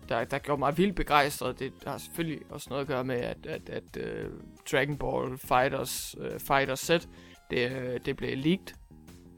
Der, 0.08 0.24
der 0.24 0.38
gjorde 0.38 0.58
mig 0.58 0.78
vildt 0.78 0.96
begejstret. 0.96 1.58
Det 1.58 1.72
har 1.86 1.98
selvfølgelig 1.98 2.40
også 2.50 2.66
noget 2.70 2.82
at 2.82 2.88
gøre 2.88 3.04
med, 3.04 3.16
at, 3.16 3.46
at, 3.46 3.68
at 3.68 3.96
uh, 3.96 4.30
Dragon 4.72 4.96
Ball 4.98 5.38
Fighters, 5.38 6.16
uh, 6.18 6.40
Fighters 6.40 6.80
set, 6.80 7.08
det, 7.50 7.70
uh, 7.70 8.00
det 8.06 8.16
blev 8.16 8.38
leaked 8.38 8.74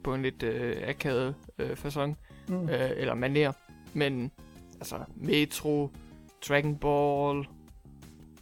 på 0.07 0.15
en 0.15 0.23
lidt 0.23 0.43
uh, 0.43 0.89
akavet 0.89 1.35
uh, 1.63 1.77
fasong, 1.77 2.19
mm. 2.49 2.61
uh, 2.61 2.71
eller 2.71 3.15
maner. 3.15 3.53
Men 3.95 4.31
altså, 4.75 4.97
Metro, 5.17 5.91
Dragon 6.49 6.77
Ball, 6.77 7.49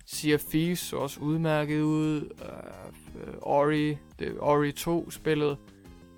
Sea 0.07 0.35
of 0.35 0.41
Thieves 0.41 0.79
så 0.79 0.97
også 0.97 1.21
udmærket 1.21 1.81
ud. 1.81 2.21
Uh, 2.21 3.29
uh, 3.29 3.35
Ori, 3.43 3.97
det, 4.19 4.37
Ori 4.41 4.73
2 4.73 5.11
spillet. 5.11 5.57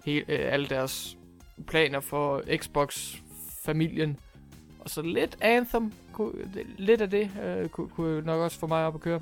Hele, 0.04 0.24
uh, 0.28 0.52
alle 0.52 0.66
deres 0.66 1.18
planer 1.66 2.00
for 2.00 2.42
Xbox-familien. 2.56 4.16
Og 4.80 4.90
så 4.90 5.02
lidt 5.02 5.38
Anthem. 5.40 5.92
Kunne, 6.12 6.32
lidt 6.78 7.00
af 7.00 7.10
det 7.10 7.30
uh, 7.62 7.68
kunne, 7.68 7.88
kunne 7.88 8.20
nok 8.20 8.40
også 8.40 8.58
få 8.58 8.66
mig 8.66 8.86
op 8.86 8.94
at 8.94 9.00
køre. 9.00 9.20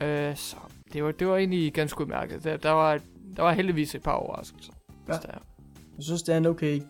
Uh, 0.00 0.36
så 0.36 0.56
det 0.92 1.04
var, 1.04 1.12
det 1.12 1.26
var 1.26 1.36
egentlig 1.36 1.72
ganske 1.72 2.00
udmærket. 2.00 2.44
Der, 2.44 2.56
der, 2.56 2.70
var, 2.70 3.00
der 3.36 3.42
var 3.42 3.52
heldigvis 3.52 3.94
et 3.94 4.02
par 4.02 4.12
overraskelser. 4.12 4.72
Ja. 5.08 5.12
Der. 5.12 5.38
Jeg 5.96 6.04
synes, 6.04 6.22
det 6.22 6.32
er 6.32 6.38
en 6.38 6.46
okay 6.46 6.82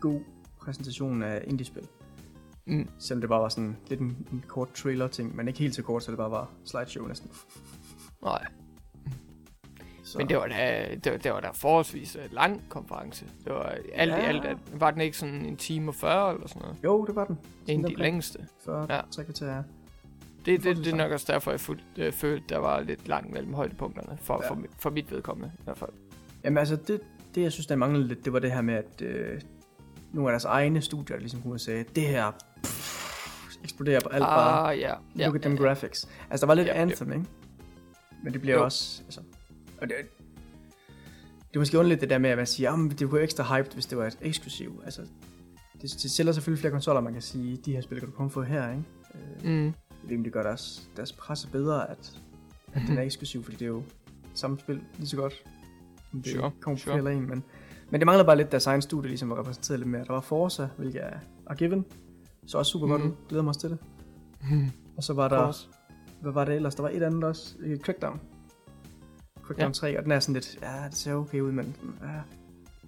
god 0.00 0.20
præsentation 0.60 1.22
af 1.22 1.44
indie-spil. 1.46 1.88
Mm. 2.66 2.88
Selvom 2.98 3.20
det 3.20 3.28
bare 3.28 3.42
var 3.42 3.48
sådan 3.48 3.76
lidt 3.88 4.00
en, 4.00 4.26
en 4.32 4.44
kort 4.48 4.72
trailer-ting, 4.72 5.36
men 5.36 5.48
ikke 5.48 5.60
helt 5.60 5.74
så 5.74 5.82
kort, 5.82 6.02
så 6.02 6.10
det 6.10 6.18
bare 6.18 6.30
var 6.30 6.50
slideshow 6.64 7.06
næsten. 7.06 7.30
Nej. 8.22 8.46
Så. 10.04 10.18
Men 10.18 10.28
det 10.28 10.36
var 10.36 10.46
da, 10.46 10.88
det 11.04 11.12
var, 11.12 11.18
det 11.18 11.32
var 11.32 11.40
da 11.40 11.48
forholdsvis 11.54 12.16
uh, 12.16 12.22
lang 12.32 12.62
konference. 12.68 13.26
Det 13.44 13.52
var 13.52 13.76
alt 13.94 14.12
ja. 14.12 14.16
i 14.16 14.24
alt, 14.26 14.58
var 14.80 14.90
den 14.90 15.00
ikke 15.00 15.16
sådan 15.16 15.44
en 15.44 15.56
time 15.56 15.90
og 15.90 15.94
40 15.94 16.34
eller 16.34 16.48
sådan 16.48 16.62
noget? 16.62 16.76
Jo, 16.84 17.04
det 17.06 17.16
var 17.16 17.24
den. 17.24 17.38
En 17.66 17.84
af 17.84 17.90
de 17.90 17.96
længste. 17.96 18.46
40, 18.64 18.86
ja. 18.90 19.00
3 19.10 19.24
kvarter. 19.24 19.62
Det, 20.46 20.64
det, 20.64 20.76
det, 20.76 20.84
det 20.84 20.92
er 20.92 20.96
nok 20.96 21.12
også 21.12 21.32
derfor, 21.32 21.50
jeg 21.50 21.60
fuldt, 21.60 21.84
øh, 21.98 22.12
følte, 22.12 22.44
der 22.48 22.58
var 22.58 22.80
lidt 22.80 23.08
langt 23.08 23.32
mellem 23.32 23.54
højdepunkterne, 23.54 24.18
for, 24.22 24.40
ja. 24.42 24.50
for, 24.50 24.58
for 24.78 24.90
mit 24.90 25.10
vedkommende 25.10 25.52
i 25.58 25.62
hvert 25.64 25.78
fald. 25.78 25.90
Jamen 26.44 26.58
altså, 26.58 26.76
det, 26.76 27.00
det 27.34 27.42
jeg 27.42 27.52
synes, 27.52 27.66
der 27.66 27.76
manglede 27.76 28.08
lidt, 28.08 28.24
det 28.24 28.32
var 28.32 28.38
det 28.38 28.52
her 28.52 28.62
med, 28.62 28.74
at 28.74 29.02
øh, 29.02 29.40
nogle 30.12 30.30
af 30.30 30.32
deres 30.32 30.44
egne 30.44 30.82
studier, 30.82 31.16
der 31.16 31.20
ligesom 31.20 31.42
kunne 31.42 31.58
sige, 31.58 31.84
det 31.96 32.02
her 32.02 32.32
pff, 32.62 33.56
eksploderer 33.64 34.00
på 34.00 34.08
alt 34.08 34.24
ah, 34.24 34.28
bare. 34.28 34.68
Ja, 34.68 34.94
ja, 35.16 35.24
Look 35.24 35.34
at 35.34 35.42
them 35.42 35.54
ja, 35.54 35.62
graphics. 35.62 36.08
Altså, 36.30 36.46
der 36.46 36.50
var 36.50 36.54
lidt 36.54 36.68
ja, 36.68 36.72
Anthem, 36.72 37.08
ja. 37.08 37.14
ikke? 37.14 37.26
Men 38.22 38.32
det 38.32 38.40
bliver 38.40 38.56
jo. 38.56 38.64
også, 38.64 39.02
altså, 39.04 39.20
og 39.80 39.88
det, 39.88 39.96
det 41.48 41.56
er 41.56 41.58
måske 41.58 41.78
underligt 41.78 42.00
det 42.00 42.10
der 42.10 42.18
med, 42.18 42.30
at 42.30 42.36
man 42.36 42.46
siger, 42.46 42.72
at 42.72 42.98
det 42.98 43.10
kunne 43.10 43.20
ekstra 43.20 43.56
hyped, 43.56 43.72
hvis 43.72 43.86
det 43.86 43.98
var 43.98 44.06
et 44.06 44.18
eksklusiv. 44.20 44.82
Altså, 44.84 45.02
det, 45.82 45.82
det 45.82 46.10
sælger 46.10 46.32
selvfølgelig 46.32 46.60
flere 46.60 46.72
konsoller, 46.72 47.00
man 47.00 47.12
kan 47.12 47.22
sige, 47.22 47.56
de 47.56 47.72
her 47.72 47.80
spil 47.80 47.98
kan 47.98 48.08
du 48.08 48.14
komme 48.14 48.30
få 48.30 48.42
her, 48.42 48.70
ikke? 48.70 48.84
Øh, 49.44 49.50
mm. 49.50 49.74
Det 50.08 50.24
det 50.24 50.32
gør 50.32 50.42
deres, 50.42 50.88
deres 50.96 51.12
presse 51.12 51.48
bedre, 51.48 51.90
at, 51.90 52.20
at 52.72 52.82
den 52.88 52.98
er 52.98 53.02
eksklusiv, 53.08 53.44
fordi 53.44 53.56
det 53.56 53.64
er 53.64 53.68
jo 53.68 53.82
samme 54.34 54.58
spil 54.58 54.80
lige 54.98 55.08
så 55.08 55.16
godt. 55.16 55.44
Det 56.12 56.26
sure, 56.26 56.50
kommer 56.60 56.78
sure. 56.78 57.00
flere 57.00 57.14
en, 57.14 57.28
men, 57.28 57.44
men 57.90 58.00
det 58.00 58.06
mangler 58.06 58.24
bare 58.24 58.36
lidt 58.36 58.50
deres 58.50 58.66
egen 58.66 58.82
studie, 58.82 59.08
ligesom 59.08 59.30
var 59.30 59.38
repræsenteret 59.38 59.80
lidt 59.80 59.90
mere. 59.90 60.04
Der 60.04 60.12
var 60.12 60.20
Forza, 60.20 60.68
hvilket 60.76 61.04
er, 61.04 61.18
er 61.50 61.54
given, 61.54 61.84
så 62.46 62.58
også 62.58 62.70
super 62.70 62.86
mm. 62.86 62.92
godt 62.92 63.02
ud. 63.02 63.10
Glæder 63.28 63.42
mig 63.42 63.48
også 63.48 63.60
til 63.60 63.70
det. 63.70 63.78
Mm. 64.50 64.70
Og 64.96 65.04
så 65.04 65.12
var 65.12 65.28
der, 65.28 65.44
Force. 65.44 65.68
hvad 66.20 66.32
var 66.32 66.44
det 66.44 66.54
ellers? 66.54 66.74
Der 66.74 66.82
var 66.82 66.90
et 66.90 67.02
andet 67.02 67.24
også, 67.24 67.54
Crackdown. 67.82 68.20
Crackdown 69.42 69.68
ja. 69.68 69.72
3, 69.72 69.98
og 69.98 70.04
den 70.04 70.12
er 70.12 70.20
sådan 70.20 70.34
lidt, 70.34 70.58
ja, 70.62 70.86
det 70.86 70.94
ser 70.94 71.14
okay 71.14 71.40
ud, 71.40 71.52
men 71.52 71.76
ja. 72.02 72.20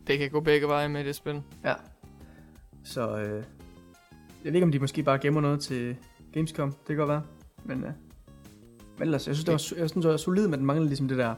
Det 0.06 0.18
kan 0.18 0.30
gå 0.30 0.40
begge 0.40 0.68
veje 0.68 0.88
med 0.88 1.04
det 1.04 1.14
spil. 1.14 1.42
Ja. 1.64 1.74
Så 2.84 3.18
øh, 3.18 3.44
jeg 4.44 4.52
ved 4.52 4.54
ikke, 4.54 4.64
om 4.64 4.72
de 4.72 4.78
måske 4.78 5.02
bare 5.02 5.18
gemmer 5.18 5.40
noget 5.40 5.60
til 5.60 5.96
Gamescom. 6.32 6.72
Det 6.72 6.86
kan 6.86 6.96
godt 6.96 7.08
være. 7.08 7.22
Men, 7.64 7.84
øh, 7.84 7.90
men 8.98 9.02
ellers, 9.02 9.26
jeg 9.26 9.36
synes, 9.36 9.44
det 9.44 9.52
var, 9.52 9.80
jeg 9.80 9.90
synes, 9.90 10.04
det 10.04 10.10
var 10.10 10.16
solid, 10.16 10.48
men 10.48 10.58
den 10.58 10.66
manglede 10.66 10.88
ligesom 10.88 11.08
det 11.08 11.18
der, 11.18 11.34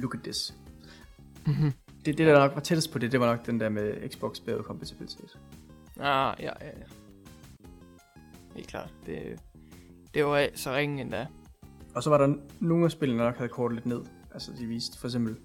look 0.00 0.14
at 0.14 0.20
this. 0.22 0.54
Mm-hmm. 1.46 1.72
Det, 2.04 2.18
det, 2.18 2.26
der 2.26 2.38
nok 2.38 2.54
var 2.54 2.60
tættest 2.60 2.92
på 2.92 2.98
det, 2.98 3.12
det 3.12 3.20
var 3.20 3.26
nok 3.26 3.46
den 3.46 3.60
der 3.60 3.68
med 3.68 4.08
Xbox 4.08 4.40
bedre 4.40 4.62
kompatibilitet. 4.62 5.38
Ah, 6.00 6.36
ja, 6.40 6.52
ja, 6.60 6.66
ja. 6.66 6.84
Helt 8.54 8.68
klart. 8.68 8.94
Det, 9.06 9.40
det 10.14 10.24
var 10.24 10.48
så 10.54 10.72
ringen 10.72 10.98
endda. 10.98 11.26
Og 11.94 12.02
så 12.02 12.10
var 12.10 12.18
der 12.18 12.34
nogle 12.60 12.84
af 12.84 12.90
spillene, 12.90 13.20
der 13.20 13.26
nok 13.26 13.36
havde 13.36 13.48
kortet 13.48 13.76
lidt 13.76 13.86
ned. 13.86 14.00
Altså 14.34 14.52
de 14.58 14.66
viste 14.66 14.98
for 14.98 15.08
eksempel 15.08 15.36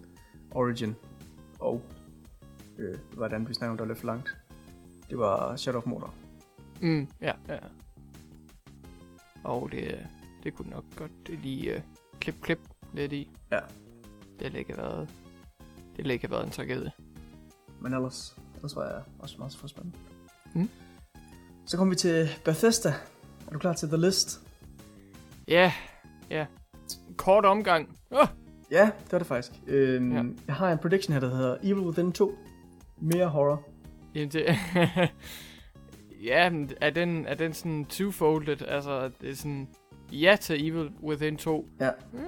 Origin 0.52 0.96
og 1.60 1.82
øh, 2.78 2.96
hvordan 3.14 3.48
vi 3.48 3.54
snakker 3.54 3.72
om, 3.72 3.78
der 3.78 3.86
lidt 3.86 3.98
for 3.98 4.06
langt. 4.06 4.38
Det 5.10 5.18
var 5.18 5.56
Shadow 5.56 5.82
of 5.82 5.86
Mordor. 5.86 6.14
Mm, 6.82 7.08
ja, 7.22 7.34
ja. 7.48 7.58
Og 9.44 9.72
det, 9.72 10.08
det 10.44 10.54
kunne 10.54 10.70
nok 10.70 10.84
godt 10.96 11.30
lige 11.30 11.76
uh, 11.76 11.82
klip, 12.20 12.36
klip 12.42 12.60
lidt 12.94 13.14
i. 13.14 13.30
Ja. 13.52 13.60
Det 14.40 14.52
har 14.52 14.60
ikke 14.60 14.78
været, 14.78 15.10
det 15.98 16.06
har 16.06 16.14
ikke 16.14 16.32
været 16.32 16.46
en 16.46 16.52
tragedie. 16.52 16.92
Men 17.82 17.94
ellers, 17.94 18.36
ellers 18.56 18.76
var 18.76 18.84
jeg 18.84 19.02
også 19.20 19.36
meget 19.38 19.56
for 19.56 19.68
spændende. 19.68 19.98
Mm. 20.54 20.70
Så 21.66 21.78
kommer 21.78 21.92
vi 21.92 21.96
til 21.96 22.30
Bethesda. 22.46 22.90
Er 23.48 23.52
du 23.52 23.60
klar 23.60 23.74
til 23.74 23.88
The 23.88 23.98
List? 23.98 24.42
Ja, 25.48 25.74
ja. 26.30 26.46
Kort 27.18 27.46
omgang. 27.46 27.98
Oh! 28.12 28.28
Ja, 28.72 28.92
det 29.04 29.12
var 29.12 29.18
det 29.18 29.28
faktisk. 29.28 29.52
Øhm, 29.68 30.14
ja. 30.14 30.24
Jeg 30.48 30.56
har 30.56 30.72
en 30.72 30.78
prediction 30.78 31.14
her, 31.14 31.20
der 31.20 31.36
hedder 31.36 31.58
Evil 31.64 31.84
Within 31.84 32.12
2. 32.12 32.38
Mere 32.98 33.28
horror. 33.28 33.64
Jamen 34.16 34.30
det... 34.30 34.46
ja, 36.30 36.50
men 36.50 36.72
er 36.82 36.90
den, 36.90 37.26
er 37.26 37.36
den 37.36 37.54
sådan 37.54 37.86
two-folded? 37.90 38.66
Altså, 38.68 39.10
det 39.22 39.30
er 39.30 39.36
sådan... 39.36 39.68
Ja 40.12 40.38
til 40.42 40.68
Evil 40.68 40.92
Within 41.04 41.38
2. 41.38 41.68
Ja. 41.80 41.90
Mm, 42.14 42.20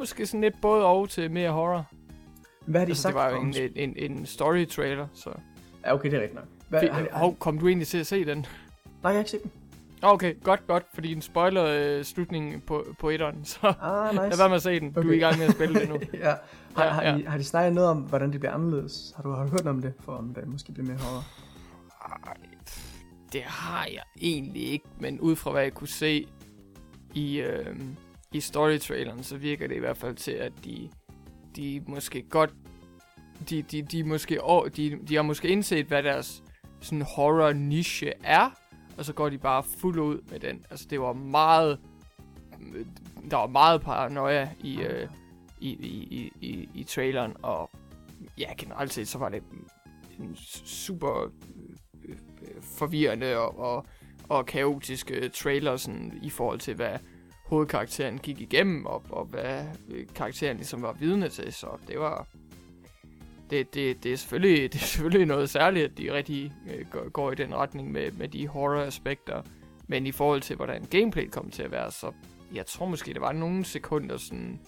måske 0.00 0.26
sådan 0.26 0.40
lidt 0.40 0.60
både 0.62 0.84
og 0.84 1.08
til 1.08 1.30
mere 1.30 1.50
horror. 1.50 1.86
Hvad 2.66 2.80
har 2.80 2.86
de 2.86 2.90
altså, 2.90 3.02
sagt 3.02 3.14
det 3.14 3.22
var 3.22 3.30
jo 3.30 3.40
en, 3.40 3.54
en, 3.76 3.94
en 3.96 4.26
story 4.26 4.66
trailer, 4.68 5.06
så... 5.12 5.30
Ja, 5.84 5.94
okay, 5.94 6.10
det 6.10 6.16
er 6.16 6.20
rigtigt 6.20 6.34
nok. 6.34 6.48
Hvad, 6.68 6.88
har, 6.88 7.08
har... 7.12 7.30
kom 7.38 7.58
du 7.58 7.68
egentlig 7.68 7.88
til 7.88 7.98
at 7.98 8.06
se 8.06 8.24
den? 8.24 8.38
Nej, 8.38 8.46
jeg 9.02 9.12
har 9.12 9.18
ikke 9.18 9.30
set 9.30 9.42
den. 9.42 9.50
Okay, 10.02 10.34
godt, 10.42 10.66
godt, 10.66 10.84
fordi 10.94 11.14
den 11.14 11.22
spoiler 11.22 11.64
øh, 11.64 12.04
slutningen 12.04 12.60
på, 12.60 12.86
på 12.98 13.10
etteren, 13.10 13.44
så 13.54 13.74
ah, 13.80 14.10
nice. 14.10 14.28
lad 14.28 14.36
være 14.36 14.48
med 14.48 14.56
at 14.56 14.62
se 14.62 14.80
den. 14.80 14.88
Okay. 14.88 15.02
Du 15.02 15.08
er 15.08 15.16
i 15.16 15.18
gang 15.18 15.38
med 15.38 15.46
at 15.46 15.52
spille 15.52 15.80
det 15.80 15.88
nu. 15.88 15.98
ja. 16.24 16.34
Har, 16.76 16.84
ja, 16.84 16.90
har, 16.90 17.02
ja. 17.02 17.16
I, 17.16 17.22
har 17.22 17.38
de 17.38 17.44
snakket 17.44 17.72
noget 17.72 17.90
om, 17.90 17.98
hvordan 17.98 18.32
det 18.32 18.40
bliver 18.40 18.52
anderledes? 18.52 19.12
Har 19.16 19.22
du, 19.22 19.30
har 19.30 19.44
du 19.44 19.50
hørt 19.50 19.66
om 19.66 19.82
det, 19.82 19.92
for 20.00 20.12
om 20.12 20.34
det 20.34 20.48
måske 20.48 20.72
bliver 20.72 20.86
mere 20.86 20.98
horror? 20.98 21.24
Ej, 22.26 22.34
det 23.32 23.42
har 23.42 23.84
jeg 23.84 24.02
egentlig 24.20 24.62
ikke, 24.62 24.84
men 24.98 25.20
ud 25.20 25.36
fra 25.36 25.50
hvad 25.50 25.62
jeg 25.62 25.74
kunne 25.74 25.88
se 25.88 26.26
i, 27.14 27.40
øh, 27.40 27.76
i 28.32 28.40
storytraileren, 28.40 29.22
så 29.22 29.36
virker 29.36 29.68
det 29.68 29.76
i 29.76 29.78
hvert 29.78 29.96
fald 29.96 30.16
til, 30.16 30.32
at 30.32 30.52
de, 30.64 30.90
de 31.56 31.82
måske 31.86 32.22
godt, 32.22 32.54
de, 33.50 33.62
de, 33.62 33.82
de, 33.82 34.04
måske, 34.04 34.40
de, 34.76 34.98
de 35.08 35.14
har 35.14 35.22
måske 35.22 35.48
indset, 35.48 35.86
hvad 35.86 36.02
deres 36.02 36.42
sådan 36.80 37.02
horror 37.02 37.52
niche 37.52 38.12
er, 38.24 38.50
og 38.98 39.04
så 39.04 39.12
går 39.12 39.28
de 39.28 39.38
bare 39.38 39.62
fuld 39.62 39.98
ud 39.98 40.20
med 40.30 40.40
den. 40.40 40.64
Altså, 40.70 40.86
det 40.90 41.00
var 41.00 41.12
meget... 41.12 41.78
Der 43.30 43.36
var 43.36 43.46
meget 43.46 43.80
paranoia 43.80 44.50
i, 44.60 44.80
øh, 44.80 45.08
i, 45.60 45.70
i, 45.70 46.32
i, 46.40 46.68
i 46.74 46.84
traileren, 46.84 47.36
og 47.42 47.70
ja, 48.38 48.52
generelt 48.58 48.92
set, 48.92 49.08
så 49.08 49.18
var 49.18 49.28
det 49.28 49.42
en 50.18 50.36
super 50.64 51.22
øh, 52.04 52.16
øh, 52.42 52.62
forvirrende 52.62 53.38
og, 53.38 53.58
og, 53.58 53.86
og 54.28 54.46
kaotisk 54.46 55.12
trailer 55.32 55.76
sådan, 55.76 56.18
i 56.22 56.30
forhold 56.30 56.58
til, 56.58 56.74
hvad 56.74 56.98
hovedkarakteren 57.50 58.18
gik 58.18 58.40
igennem, 58.40 58.86
og, 58.86 59.02
og 59.10 59.24
hvad 59.24 59.64
øh, 59.88 60.06
karakteren 60.14 60.56
ligesom 60.56 60.82
var 60.82 60.92
vidne 60.92 61.28
til, 61.28 61.52
så 61.52 61.66
det 61.88 61.98
var 61.98 62.26
det, 63.50 63.74
det, 63.74 64.04
det, 64.04 64.12
er 64.12 64.16
selvfølgelig, 64.16 64.62
det 64.72 64.82
er 64.82 64.84
selvfølgelig 64.84 65.26
noget 65.26 65.50
særligt, 65.50 65.84
at 65.84 65.98
de 65.98 66.12
rigtig 66.12 66.52
øh, 66.70 66.86
går, 66.90 67.08
går 67.08 67.32
i 67.32 67.34
den 67.34 67.54
retning 67.54 67.92
med, 67.92 68.12
med 68.12 68.28
de 68.28 68.48
horror-aspekter. 68.48 69.42
Men 69.86 70.06
i 70.06 70.12
forhold 70.12 70.40
til, 70.40 70.56
hvordan 70.56 70.84
gameplay 70.90 71.30
kommer 71.30 71.50
til 71.50 71.62
at 71.62 71.70
være, 71.70 71.90
så 71.90 72.12
jeg 72.54 72.66
tror 72.66 72.86
måske, 72.86 73.14
der 73.14 73.20
var 73.20 73.32
nogle 73.32 73.64
sekunder 73.64 74.16
sådan 74.16 74.60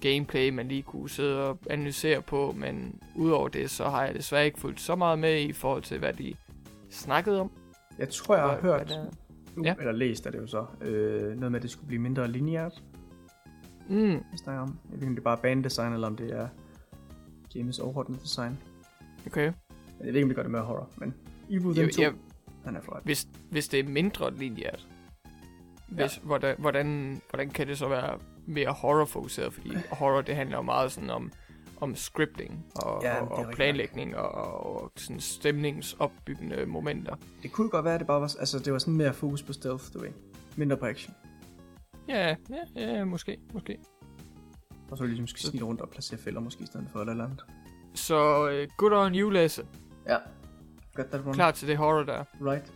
gameplay, 0.00 0.48
man 0.48 0.68
lige 0.68 0.82
kunne 0.82 1.10
sidde 1.10 1.48
og 1.48 1.58
analysere 1.70 2.22
på. 2.22 2.54
Men 2.56 3.00
udover 3.14 3.48
det, 3.48 3.70
så 3.70 3.84
har 3.84 4.04
jeg 4.04 4.14
desværre 4.14 4.46
ikke 4.46 4.60
fulgt 4.60 4.80
så 4.80 4.94
meget 4.94 5.18
med 5.18 5.40
i 5.40 5.52
forhold 5.52 5.82
til, 5.82 5.98
hvad 5.98 6.12
de 6.12 6.34
snakkede 6.90 7.40
om. 7.40 7.50
Jeg 7.98 8.08
tror, 8.08 8.34
jeg 8.34 8.44
har 8.44 8.60
hvad, 8.60 8.62
hørt, 8.62 8.86
hvad 8.86 9.06
ja. 9.64 9.74
eller 9.78 9.92
læst 9.92 10.26
er 10.26 10.30
det 10.30 10.38
jo 10.38 10.46
så, 10.46 10.66
øh, 10.80 11.22
noget 11.22 11.52
med, 11.52 11.56
at 11.56 11.62
det 11.62 11.70
skulle 11.70 11.86
blive 11.86 12.02
mindre 12.02 12.28
lineært. 12.28 12.82
Mm. 13.88 14.10
Jeg 14.10 14.22
snakker 14.36 14.62
om. 14.62 14.78
Jeg 14.90 14.92
ved 14.92 15.02
ikke, 15.02 15.06
om 15.06 15.14
det 15.14 15.20
er 15.20 15.24
bare 15.24 15.38
banedesign, 15.42 15.92
eller 15.92 16.06
om 16.06 16.16
det 16.16 16.32
er 16.32 16.48
James 17.54 17.78
overordnet 17.78 18.22
design. 18.22 18.58
Okay. 19.26 19.52
Jeg 20.00 20.06
ved 20.06 20.14
ikke, 20.14 20.22
om 20.22 20.28
det 20.28 20.36
gør 20.36 20.42
det 20.42 20.52
mere 20.52 20.62
horror, 20.62 20.90
men 20.96 21.14
Evil 21.50 21.66
Within 21.66 21.90
2. 21.90 22.02
Jeg, 22.02 22.12
Han 22.64 22.76
er 22.76 22.80
flot. 22.80 23.04
Hvis, 23.04 23.28
hvis 23.50 23.68
det 23.68 23.80
er 23.80 23.84
mindre 23.84 24.34
lineært, 24.34 24.88
hvis, 25.88 26.16
ja. 26.16 26.22
hvordan, 26.22 26.56
hvordan, 26.58 27.20
hvordan 27.30 27.50
kan 27.50 27.66
det 27.66 27.78
så 27.78 27.88
være 27.88 28.18
mere 28.46 28.70
horror-fokuseret? 28.70 29.52
Fordi 29.52 29.70
horror, 29.98 30.20
det 30.20 30.34
handler 30.34 30.56
jo 30.56 30.62
meget 30.62 30.92
sådan 30.92 31.10
om, 31.10 31.32
om 31.82 31.96
scripting 31.96 32.66
og, 32.74 33.02
Ja, 33.02 33.20
og, 33.20 33.30
og 33.30 33.52
planlægning 33.52 34.16
og, 34.16 34.30
og, 34.32 34.92
sådan 34.96 35.20
stemningsopbyggende 35.20 36.66
momenter. 36.66 37.16
Det 37.42 37.52
kunne 37.52 37.70
godt 37.70 37.84
være, 37.84 37.94
at 37.94 38.00
det 38.00 38.06
bare 38.06 38.20
var, 38.20 38.36
altså 38.40 38.58
det 38.58 38.72
var 38.72 38.78
sådan 38.78 38.94
mere 38.94 39.12
fokus 39.12 39.42
på 39.42 39.52
stealth, 39.52 39.84
du 39.94 39.98
ved. 39.98 40.10
Mindre 40.56 40.76
på 40.76 40.86
action. 40.86 41.14
Ja, 42.08 42.36
ja, 42.50 42.82
ja, 42.96 43.04
måske, 43.04 43.38
måske. 43.52 43.78
Og 44.90 44.98
så 44.98 45.04
ligesom 45.04 45.26
skal 45.26 45.40
snige 45.40 45.64
rundt 45.64 45.80
og 45.80 45.88
placere 45.90 46.18
fælder 46.18 46.40
måske 46.40 46.62
i 46.62 46.66
stedet 46.66 46.86
for 46.92 47.00
eller 47.00 47.24
andet. 47.24 47.44
Så 47.94 48.42
uh, 48.42 48.76
good 48.76 48.92
on 48.92 49.14
you, 49.14 49.30
Lasse. 49.30 49.66
Ja. 50.06 50.16
Got 50.94 51.06
that 51.06 51.20
one. 51.24 51.34
Klar 51.34 51.50
til 51.50 51.68
det 51.68 51.76
horror 51.76 52.02
der. 52.02 52.24
Right. 52.40 52.72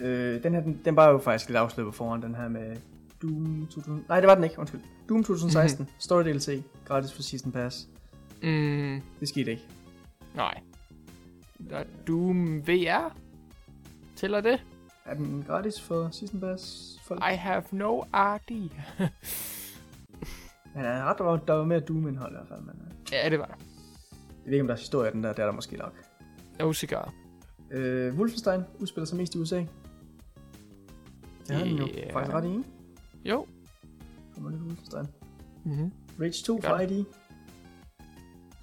øh, 0.04 0.42
den 0.42 0.54
her, 0.54 0.60
den, 0.60 0.80
den 0.84 0.96
var 0.96 1.08
jo 1.08 1.18
faktisk 1.18 1.48
lidt 1.48 1.58
afsløret 1.58 1.92
på 1.92 1.96
forhånd, 1.96 2.22
den 2.22 2.34
her 2.34 2.48
med 2.48 2.76
Doom 3.22 3.66
2000... 3.70 4.04
Nej, 4.08 4.20
det 4.20 4.28
var 4.28 4.34
den 4.34 4.44
ikke, 4.44 4.58
undskyld. 4.58 4.80
Doom 5.08 5.24
2016, 5.24 5.82
Mhm. 5.84 5.92
Story 5.98 6.22
DLC, 6.22 6.62
gratis 6.84 7.12
for 7.12 7.22
Season 7.22 7.52
Pass. 7.52 7.88
Mm, 8.42 9.00
Det 9.20 9.28
skete 9.28 9.50
ikke. 9.50 9.66
nej. 10.34 10.60
Der 11.70 11.76
er 11.76 11.84
Doom 12.06 12.66
VR. 12.68 13.16
Tæller 14.16 14.40
det? 14.40 14.64
Er 15.04 15.14
den 15.14 15.44
gratis 15.46 15.80
for 15.80 16.08
Season 16.12 16.40
Pass? 16.40 16.96
Folk? 17.04 17.20
I 17.32 17.34
have 17.36 17.62
no 17.72 18.02
idea. 18.36 18.82
Men 20.74 20.84
jeg 20.84 20.98
er 20.98 21.04
ret, 21.04 21.18
der 21.18 21.24
var, 21.24 21.36
der 21.36 21.52
var 21.54 21.64
mere 21.64 21.80
Doom-indhold 21.80 22.32
i 22.32 22.36
hvert 22.36 22.48
fald. 22.48 22.60
Men, 22.60 22.74
øh, 22.86 23.12
ja, 23.12 23.30
det 23.30 23.38
var 23.38 23.44
der. 23.46 23.54
jeg 24.44 24.44
ved 24.46 24.52
ikke, 24.52 24.60
om 24.60 24.66
der 24.66 24.74
er 24.74 24.78
historie 24.78 25.06
af 25.06 25.12
den 25.12 25.22
der, 25.24 25.32
det 25.32 25.38
er 25.42 25.46
der 25.46 25.52
måske 25.52 25.76
nok. 25.76 25.94
No 26.58 26.72
cigar. 26.72 27.12
Øh, 27.70 28.14
Wolfenstein 28.18 28.60
udspiller 28.78 29.06
sig 29.06 29.16
mest 29.16 29.34
i 29.34 29.38
USA. 29.38 29.64
Det 31.48 31.56
har 31.56 31.64
den 31.64 31.76
jo 31.76 31.88
faktisk 32.12 32.34
ret 32.34 32.44
i, 32.44 32.48
ikke? 32.48 32.64
Jo. 33.24 33.46
Kommer 34.34 34.50
lidt 34.50 34.62
Wolfenstein. 34.62 35.06
Mm-hmm. 35.64 35.92
Rage 36.20 36.44
2 36.44 36.58
Gør 36.62 36.68
for 36.68 36.76
det. 36.76 36.90
ID. 36.90 37.04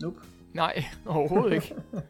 Nope. 0.01 0.19
Nej, 0.53 0.83
overhovedet 1.05 1.53
ikke. 1.55 1.75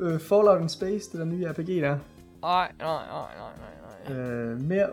Øh, 0.00 0.20
Fallout 0.20 0.60
in 0.62 0.68
Space, 0.68 1.10
det 1.12 1.20
der 1.20 1.24
nye 1.24 1.48
RPG 1.48 1.66
der. 1.68 1.98
Nej, 2.42 2.72
nej, 2.78 3.06
nej, 3.06 3.06
nej, 3.36 3.52
nej, 4.06 4.14
nej. 4.16 4.16
Øh, 4.16 4.60
mere, 4.60 4.90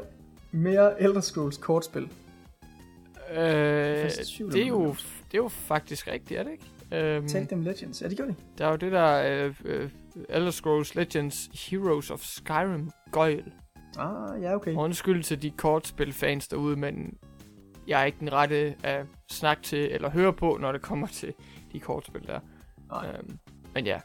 mere 0.52 1.02
Elder 1.02 1.22
Scrolls 1.22 1.58
kortspil. 1.58 2.04
Øh, 2.04 3.38
det, 3.38 4.62
er 4.62 4.66
jo, 4.68 4.88
det 4.88 4.98
det 5.32 5.38
er 5.38 5.44
jo 5.44 5.48
faktisk 5.48 6.08
rigtigt, 6.08 6.40
er 6.40 6.44
det 6.44 6.52
ikke? 6.52 7.16
Øhm, 7.16 7.28
Take 7.28 7.46
Them 7.46 7.62
Legends. 7.62 8.02
Ja, 8.02 8.08
det 8.10 8.18
gjorde 8.18 8.32
de. 8.32 8.36
der 8.58 8.66
er 8.66 8.70
jo 8.70 8.76
det 8.76 8.92
der 8.92 9.46
øh, 9.46 9.56
øh, 9.66 9.90
Elder 10.30 10.52
Scrolls 10.52 10.96
Legends 10.96 11.50
Heroes 11.70 12.12
of 12.12 12.22
Skyrim 12.22 12.92
gøjl. 13.12 13.52
Ah, 13.98 14.42
ja, 14.42 14.56
okay. 14.56 14.76
Undskyld 14.76 15.24
til 15.24 15.42
de 15.42 15.52
kortspilfans 15.52 16.48
derude, 16.48 16.76
men 16.76 17.18
jeg 17.88 18.02
er 18.02 18.06
ikke 18.06 18.20
den 18.20 18.34
rette 18.34 18.76
at 18.84 19.06
snakke 19.32 19.64
til 19.64 19.92
eller 19.92 20.10
høre 20.10 20.34
på, 20.34 20.58
når 20.62 20.72
det 20.72 20.82
kommer 20.82 21.08
til 21.08 21.34
de 21.72 21.80
kortspil 21.80 22.28
der. 22.28 22.40
Nej. 22.90 23.08
Øhm, 23.20 23.38
men 23.74 23.86
ja, 23.86 24.00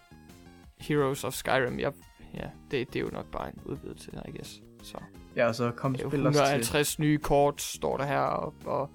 Heroes 0.80 1.24
of 1.24 1.32
Skyrim, 1.34 1.78
jeg, 1.78 1.92
ja, 2.34 2.46
det, 2.70 2.92
det 2.92 2.96
er 2.96 3.00
jo 3.04 3.10
nok 3.12 3.26
bare 3.32 3.48
en 3.48 3.60
udvidelse, 3.64 4.10
I 4.28 4.30
guess. 4.30 4.62
Så 4.82 4.98
Ja, 5.36 5.46
og 5.46 5.54
så 5.54 5.70
kom 5.70 5.94
spil 5.94 6.04
også 6.26 6.38
til... 6.38 6.42
150 6.42 6.98
nye 6.98 7.18
kort, 7.18 7.60
står 7.62 7.96
der 7.96 8.04
her, 8.04 8.18
og, 8.20 8.54
og 8.64 8.90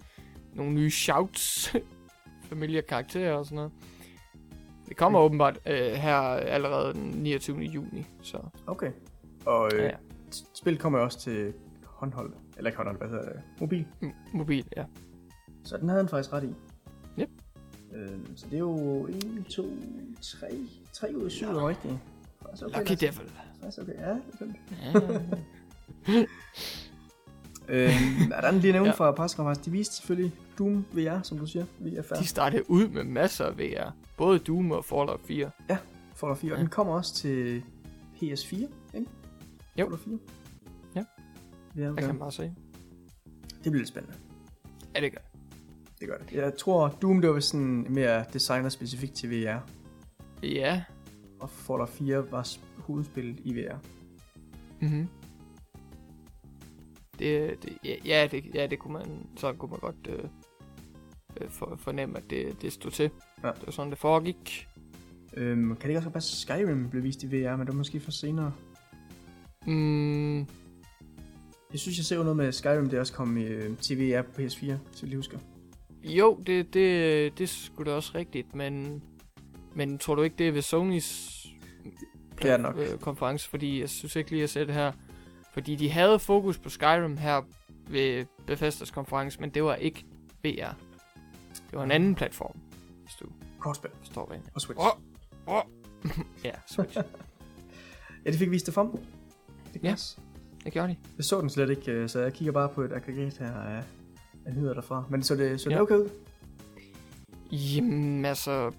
nogle 0.54 0.74
nye 0.74 0.92
shouts, 0.92 1.76
familie 2.50 2.82
karakterer 2.82 3.34
og 3.34 3.46
sådan 3.46 3.56
noget. 3.56 3.72
Det 4.90 4.98
kommer 4.98 5.20
Mm. 5.20 5.26
åbenbart 5.26 5.60
øh, 5.68 5.92
her 5.92 6.16
allerede 6.18 6.94
den 6.94 7.02
29. 7.02 7.58
juni, 7.60 8.06
så 8.22 8.38
Okay. 8.68 8.92
Og 9.46 9.70
øh, 9.74 9.80
ja, 9.80 9.86
ja. 9.86 9.96
Ja. 10.42 10.46
spil 10.54 10.78
kommer 10.78 11.00
også 11.00 11.20
til 11.20 11.54
håndhold. 11.86 12.34
Eller 12.58 12.70
ikke 12.70 12.78
håndhold, 12.78 12.98
hvad 12.98 13.08
hedder 13.10 13.24
det? 13.34 13.42
Mobil. 13.60 13.86
M- 14.04 14.38
mobil, 14.38 14.66
ja. 14.78 14.84
Så 15.64 15.78
den 15.78 15.90
havde 15.90 16.02
han 16.02 16.10
faktisk 16.10 16.34
ret 16.34 16.44
i. 16.44 16.54
Yep. 17.22 17.30
Øh, 17.96 18.20
så 18.36 18.46
det 18.46 18.54
er 18.56 18.60
jo 18.60 19.06
1, 19.08 19.46
2, 19.50 19.66
3, 20.22 20.48
3 20.94 21.18
ud 21.18 21.26
af 21.26 21.32
7 21.32 21.46
er 21.46 21.68
rigtige. 21.68 22.00
Faktisk 22.42 22.64
okay, 22.66 22.78
Lucky 22.80 22.90
Lasse. 22.90 23.06
Devil. 23.06 23.32
Faktisk 23.62 23.82
okay, 23.82 23.94
ja. 24.00 24.18
Ja. 26.14 26.26
Øh, 27.68 27.90
er 28.32 28.42
der 28.42 28.52
lige 28.52 28.72
nævnt 28.74 28.86
Ja. 28.88 28.92
ja. 28.92 28.98
fra 28.98 29.12
pressekonferencen? 29.12 29.66
De 29.66 29.72
viste 29.72 29.96
selvfølgelig 29.96 30.34
Doom 30.60 30.86
VR, 30.94 31.22
som 31.24 31.38
du 31.38 31.46
siger. 31.46 31.66
VFR. 31.80 32.14
De 32.14 32.28
startede 32.28 32.70
ud 32.70 32.88
med 32.88 33.04
masser 33.04 33.46
af 33.46 33.58
VR. 33.58 33.92
Både 34.18 34.40
Doom 34.40 34.72
og 34.72 34.86
Fallout 34.86 35.20
4. 35.28 35.52
Fallout 36.16 36.38
4. 36.38 36.52
Og 36.52 36.58
Ja. 36.58 36.62
den 36.62 36.70
kommer 36.70 36.94
også 36.94 37.14
til 37.16 37.64
PS4, 38.16 38.56
ikke? 38.56 38.68
Jo. 39.80 39.86
Fallout 39.86 40.00
4. 40.00 40.20
Ja. 40.96 41.04
Ja, 41.78 41.92
okay. 41.92 42.00
kan 42.00 42.08
man 42.08 42.20
bare 42.20 42.32
se. 42.32 42.44
Det 43.64 43.72
bliver 43.72 43.78
lidt 43.78 43.88
spændende. 43.88 44.18
Ja, 44.96 45.02
det 45.02 45.12
gør 45.12 45.20
Det 46.00 46.08
gør 46.08 46.18
det. 46.18 46.32
Jeg 46.32 46.58
tror, 46.58 46.88
Doom 47.02 47.22
det 47.22 47.30
var 47.30 47.40
sådan 47.40 47.86
mere 47.90 48.26
designer 48.34 48.70
specifikt 48.70 49.14
til 49.14 49.30
VR. 49.30 49.60
Ja. 50.44 50.84
Og 51.40 51.50
Fallout 51.50 51.90
4 51.90 52.32
var 52.32 52.48
hovedspillet 52.78 53.40
i 53.44 53.54
VR. 53.54 53.78
Mm-hmm. 54.82 55.08
Det, 57.20 57.64
det, 57.64 57.78
ja, 57.84 57.96
ja, 58.06 58.28
det, 58.32 58.44
ja, 58.54 58.68
det 58.68 58.80
kunne 58.80 58.94
man, 58.94 59.28
så 59.38 59.54
kunne 59.54 59.72
man 59.72 59.80
godt 59.80 60.08
øh, 60.10 60.24
øh, 61.42 61.50
for, 61.50 61.76
fornemme, 61.80 62.18
at 62.18 62.24
det, 62.30 62.62
det 62.62 62.74
stod 62.74 62.92
til. 62.92 63.10
Ja. 63.44 63.48
Det 63.48 63.66
var 63.66 63.72
sådan, 63.72 63.92
det 63.92 64.00
foregik. 64.00 64.68
Øhm, 65.34 65.68
kan 65.68 65.82
det 65.82 65.90
ikke 65.90 66.00
også 66.00 66.10
passe, 66.10 66.34
at 66.34 66.38
Skyrim 66.38 66.90
blev 66.90 67.04
vist 67.04 67.24
i 67.24 67.28
VR, 67.28 67.52
men 67.52 67.60
det 67.60 67.68
var 67.68 67.78
måske 67.78 68.00
for 68.00 68.12
senere. 68.12 68.54
Mm, 69.68 70.38
Jeg 71.72 71.80
synes, 71.80 71.98
jeg 71.98 72.06
ser 72.06 72.16
jo 72.16 72.24
noget 72.24 72.38
med 72.38 72.52
Skyrim, 72.52 72.90
det 72.90 73.00
også 73.00 73.14
kom 73.14 73.38
i, 73.38 73.44
øh, 73.44 73.78
til 73.78 73.98
VR 74.00 74.22
på 74.22 74.42
PS4, 74.42 74.74
så 74.92 75.06
jeg 75.08 75.16
husker. 75.16 75.38
jo, 76.04 76.40
det, 76.48 76.74
det, 76.74 77.38
det 77.38 77.50
skulle 77.50 77.92
da 77.92 77.96
også 77.96 78.12
rigtigt, 78.16 78.56
men, 78.56 79.04
men 79.76 79.98
tror 79.98 80.16
du 80.16 80.22
ikke, 80.22 80.36
det 80.38 80.48
er 80.48 80.52
ved 80.52 80.62
Sonys 80.62 81.40
Det 82.42 82.50
er 82.50 82.58
det 82.58 82.62
nok. 82.62 82.76
øh, 82.78 83.00
konference? 83.00 83.50
Fordi 83.50 83.82
jeg 83.82 83.90
synes 83.90 84.16
ikke 84.16 84.32
lige, 84.32 84.44
at 84.44 84.50
se 84.50 84.60
det 84.60 84.74
her. 84.74 84.92
Fordi 85.54 85.76
de 85.76 85.90
havde 85.90 86.20
fokus 86.20 86.58
på 86.58 86.70
Skyrim 86.70 87.18
her 87.18 87.42
ved 87.90 88.26
Bethesdas 88.48 88.92
konference, 88.92 89.42
men 89.42 89.50
det 89.50 89.64
var 89.64 89.76
ikke 89.76 90.06
VR. 90.44 90.74
Det 91.54 91.80
var 91.80 91.84
en 91.84 91.92
anden 91.92 92.16
platform, 92.16 92.56
hvis 93.02 93.14
du 93.20 93.26
Kortspil 93.60 93.92
forstår, 94.00 94.26
hvad 94.26 94.38
jeg 94.38 94.46
og 94.56 94.62
Switch. 94.62 94.82
Åh! 94.82 95.56
Åh! 95.56 95.62
ja, 96.46 96.52
Switch. 96.68 96.98
Ja, 98.26 98.32
de 98.32 98.38
fik 98.38 98.52
vist 98.52 98.66
det 98.66 98.74
frem. 98.74 98.88
Det 99.74 99.84
Ja. 99.84 99.96
Det 100.64 100.74
gjorde 100.74 100.90
de. 100.90 100.96
Jeg 101.18 101.26
så 101.26 101.42
den 101.42 101.50
slet 101.50 101.70
ikke, 101.70 101.92
øh, 101.92 102.10
så 102.10 102.20
jeg 102.20 102.34
kigger 102.34 102.52
bare 102.52 102.70
på 102.70 102.82
et 102.82 102.92
aggregat 102.94 103.38
her 103.38 103.54
af, 103.54 103.84
af 104.46 104.54
nyheder 104.54 104.74
derfra. 104.74 105.04
Men 105.10 105.24
så 105.24 105.36
det, 105.36 105.62
så 105.62 105.70
det 105.70 105.76
Ja. 105.76 105.82
okay 105.82 105.96
ud. 105.96 106.10
Jamen, 107.52 108.26
altså... 108.26 108.72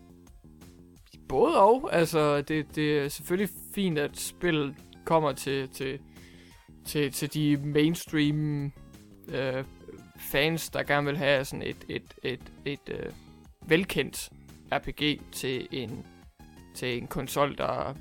Både 1.28 1.60
og. 1.60 1.88
Altså, 1.92 2.40
det, 2.40 2.66
det 2.74 2.98
er 2.98 3.08
selvfølgelig 3.08 3.48
fint, 3.74 3.98
at 3.98 4.16
spillet 4.16 4.74
kommer 5.04 5.32
til, 5.32 5.68
til, 5.68 5.98
til, 6.84 7.12
til 7.12 7.34
de 7.34 7.56
mainstream 7.56 8.64
øh, 9.28 9.64
fans, 10.18 10.68
der 10.70 10.82
gerne 10.82 11.06
vil 11.06 11.16
have 11.16 11.44
sådan 11.44 11.62
et, 11.62 11.84
et, 11.88 12.14
et, 12.22 12.52
et 12.64 12.88
øh, 12.88 13.12
velkendt 13.66 14.30
RPG 14.72 15.20
til 15.32 15.68
en, 15.72 16.06
til 16.74 16.98
en 16.98 17.06
konsol, 17.06 17.58
der 17.58 17.94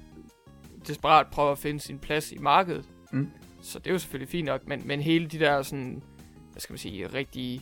desperat 0.88 1.28
prøver 1.32 1.52
at 1.52 1.58
finde 1.58 1.80
sin 1.80 2.00
plads 2.00 2.32
i 2.32 2.38
markedet. 2.38 2.86
Mm. 3.12 3.30
Så 3.62 3.80
det 3.80 3.88
er 3.88 3.92
jo 3.92 4.00
selvfølgelig 4.00 4.30
fint 4.30 4.46
nok, 4.46 4.68
men, 4.68 4.82
men 4.86 5.02
hele 5.02 5.28
de 5.28 5.40
der 5.40 5.62
sådan, 5.62 6.04
hvad 6.52 6.60
skal 6.60 6.74
man 6.74 6.78
sige, 6.78 7.08
rigtige 7.08 7.62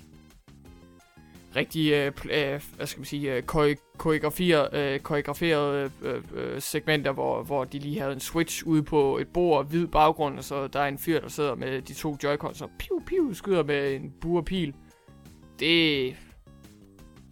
rigtig, 1.56 1.91
øh, 1.91 2.11
øh, 2.26 2.61
hvad 2.76 2.88
skal 2.88 2.99
man 2.99 3.06
sige, 3.06 3.35
øh, 3.35 3.43
kore- 3.43 3.98
koreograferede, 3.98 4.93
øh, 4.93 4.99
koreograferede 4.99 5.91
øh, 6.02 6.23
øh, 6.34 6.61
segmenter, 6.61 7.11
hvor, 7.11 7.43
hvor 7.43 7.64
de 7.64 7.80
lige 7.80 7.99
havde 7.99 8.14
en 8.14 8.19
switch 8.19 8.68
ude 8.68 8.84
på 8.84 9.18
et 9.18 9.27
bord, 9.27 9.69
hvid 9.69 9.88
baggrund, 9.88 10.38
og 10.38 10.43
så 10.43 10.68
der 10.68 10.80
er 10.80 10.88
en 10.88 10.98
fyr, 10.98 11.19
der 11.19 11.27
sidder 11.27 11.56
med 11.56 11.81
de 11.81 11.93
to 11.93 12.18
joy-cons 12.23 12.61
og 12.61 12.69
piu, 12.80 13.02
piu, 13.06 13.34
skyder 13.34 13.64
med 13.64 13.95
en 13.95 14.14
buerpil. 14.22 14.76
Det, 15.60 16.15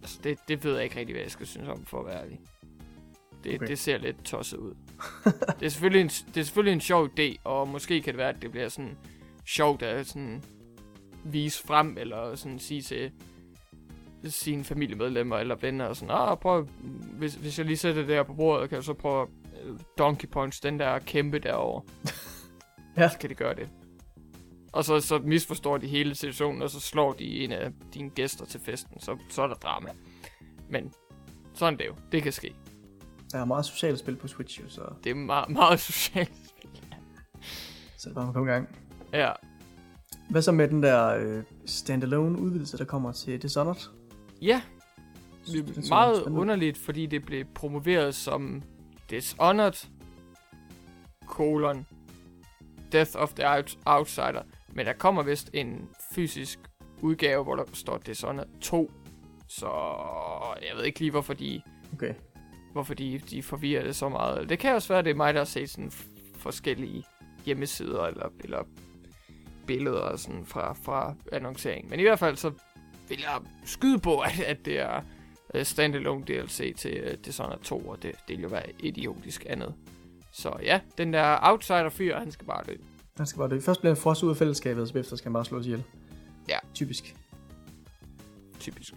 altså 0.02 0.20
det, 0.24 0.38
det 0.48 0.64
ved 0.64 0.74
jeg 0.74 0.84
ikke 0.84 0.98
rigtig, 0.98 1.14
hvad 1.14 1.22
jeg 1.22 1.30
skal 1.30 1.46
synes 1.46 1.68
om, 1.68 1.84
for 1.84 2.00
at 2.00 2.06
være 2.06 2.22
ærlig. 2.22 2.40
Det, 3.44 3.54
Okay. 3.54 3.66
det 3.66 3.78
ser 3.78 3.98
lidt 3.98 4.24
tosset 4.24 4.58
ud. 4.58 4.74
det, 5.60 5.66
er 5.66 5.68
selvfølgelig 5.68 6.00
en, 6.00 6.08
det 6.08 6.40
er 6.40 6.44
selvfølgelig 6.44 6.72
en 6.72 6.80
sjov 6.80 7.08
idé, 7.18 7.36
og 7.44 7.68
måske 7.68 8.02
kan 8.02 8.12
det 8.12 8.18
være, 8.18 8.28
at 8.28 8.42
det 8.42 8.50
bliver 8.50 8.68
sådan 8.68 8.96
sjovt 9.46 9.82
at 9.82 10.06
sådan 10.06 10.42
vise 11.24 11.62
frem, 11.66 11.98
eller 11.98 12.34
sådan 12.34 12.58
sige 12.58 12.82
til 12.82 13.12
sine 14.24 14.64
familiemedlemmer 14.64 15.36
eller 15.38 15.54
venner, 15.54 15.84
og 15.84 15.96
sådan, 15.96 16.14
ah, 16.14 16.38
prøv, 16.38 16.68
hvis, 17.18 17.34
hvis 17.34 17.58
jeg 17.58 17.66
lige 17.66 17.76
sætter 17.76 18.02
det 18.02 18.08
der 18.08 18.22
på 18.22 18.34
bordet, 18.34 18.68
kan 18.68 18.76
jeg 18.76 18.84
så 18.84 18.94
prøve 18.94 19.26
øh, 19.64 19.78
donkey 19.98 20.28
punch 20.28 20.62
den 20.62 20.78
der 20.78 20.98
kæmpe 20.98 21.38
derovre. 21.38 21.82
Ja. 22.96 23.08
Så 23.08 23.18
kan 23.18 23.30
de 23.30 23.34
gøre 23.34 23.54
det. 23.54 23.68
Og 24.72 24.84
så, 24.84 25.00
så 25.00 25.18
misforstår 25.18 25.78
de 25.78 25.86
hele 25.86 26.14
situationen, 26.14 26.62
og 26.62 26.70
så 26.70 26.80
slår 26.80 27.12
de 27.12 27.44
en 27.44 27.52
af 27.52 27.72
dine 27.94 28.10
gæster 28.10 28.44
til 28.44 28.60
festen, 28.60 29.00
så, 29.00 29.18
så 29.28 29.42
er 29.42 29.46
der 29.46 29.54
drama. 29.54 29.88
Men 30.68 30.92
sådan 31.54 31.74
er 31.74 31.78
det 31.78 31.86
jo. 31.86 31.94
Det 32.12 32.22
kan 32.22 32.32
ske. 32.32 32.54
Der 33.32 33.38
er 33.38 33.44
meget 33.44 33.64
socialt 33.64 33.98
spil 33.98 34.16
på 34.16 34.28
Switch, 34.28 34.60
jo, 34.60 34.68
så... 34.68 34.80
Det 35.04 35.10
er 35.10 35.14
meget, 35.14 35.48
meget 35.50 35.80
socialt 35.80 36.32
spil. 36.48 36.70
Så 37.96 38.08
det 38.08 38.10
er 38.10 38.14
bare 38.14 38.28
at 38.28 38.34
komme 38.34 38.50
i 38.50 38.52
gang. 38.52 38.68
Ja, 39.12 39.32
Hvad 40.30 40.42
så 40.42 40.52
med 40.52 40.68
den 40.68 40.82
der 40.82 41.16
øh, 41.16 41.42
standalone 41.66 42.38
udvidelse, 42.38 42.78
der 42.78 42.84
kommer 42.84 43.12
til 43.12 43.42
Dishonored? 43.42 43.80
ja 44.42 44.62
Det 45.46 45.56
er 45.58 45.88
meget 45.88 46.16
spændende 46.16 46.40
underligt, 46.40 46.78
fordi 46.78 47.06
det 47.06 47.24
blev 47.24 47.44
promoveret 47.54 48.14
som 48.14 48.62
Dishonored, 49.10 49.88
colon, 51.26 51.86
Death 52.92 53.10
of 53.14 53.32
the 53.34 53.44
Out- 53.56 53.78
Outsider. 53.86 54.42
Men 54.72 54.86
der 54.86 54.92
kommer 54.92 55.22
vist 55.22 55.50
en 55.52 55.88
fysisk 56.14 56.58
udgave, 57.02 57.42
hvor 57.44 57.56
der 57.56 57.64
står 57.72 57.98
Dishonored 57.98 58.48
2. 58.60 58.90
Så 59.48 59.66
jeg 60.68 60.76
ved 60.76 60.84
ikke 60.84 60.98
lige, 60.98 61.10
hvorfor 61.10 61.34
de, 61.34 61.62
Okay. 61.94 62.14
Hvorfor 62.72 62.94
de, 62.94 63.20
de 63.30 63.42
forvirrer 63.42 63.84
det 63.84 63.96
så 63.96 64.08
meget. 64.08 64.48
Det 64.48 64.58
kan 64.58 64.74
også 64.74 64.88
være, 64.88 64.98
at 64.98 65.04
det 65.04 65.10
er 65.10 65.14
mig, 65.14 65.34
der 65.34 65.40
har 65.40 65.44
set 65.44 65.70
sådan 65.70 65.92
forskellige 66.34 67.04
hjemmesider 67.44 68.02
eller, 68.02 68.28
eller 68.44 68.64
billeder 69.66 70.16
sådan 70.16 70.44
fra, 70.46 70.72
fra 70.72 71.14
annonceringen. 71.32 71.90
Men 71.90 72.00
i 72.00 72.02
hvert 72.02 72.18
fald 72.18 72.36
så 72.36 72.52
vil 73.08 73.18
jeg 73.20 73.40
skyde 73.64 73.98
på, 73.98 74.18
at, 74.18 74.40
at 74.40 74.64
det 74.64 74.80
er 74.80 75.02
uh, 75.54 75.62
standalone 75.62 76.24
DLC 76.24 76.76
til 76.76 77.18
Dishonored 77.24 77.60
2, 77.60 77.78
og 77.78 78.02
det, 78.02 78.12
det 78.28 78.36
vil 78.36 78.42
jo 78.42 78.48
være 78.48 78.66
idiotisk 78.78 79.46
andet. 79.48 79.74
Så 80.32 80.56
ja, 80.62 80.80
den 80.98 81.12
der 81.12 81.38
outsider-fyr, 81.42 82.18
han 82.18 82.32
skal 82.32 82.46
bare 82.46 82.62
dø. 82.66 82.74
Han 83.16 83.26
skal 83.26 83.38
bare 83.38 83.48
dø. 83.48 83.60
Først 83.60 83.80
bliver 83.80 83.94
han 83.94 84.02
frosset 84.02 84.24
ud 84.24 84.30
af 84.30 84.36
fællesskabet, 84.36 84.82
og 84.82 84.88
så 84.88 84.98
efter 84.98 85.16
skal 85.16 85.28
han 85.28 85.32
bare 85.32 85.44
slås 85.44 85.66
ihjel. 85.66 85.84
Ja. 86.48 86.58
Typisk. 86.74 87.16
Typisk. 88.60 88.94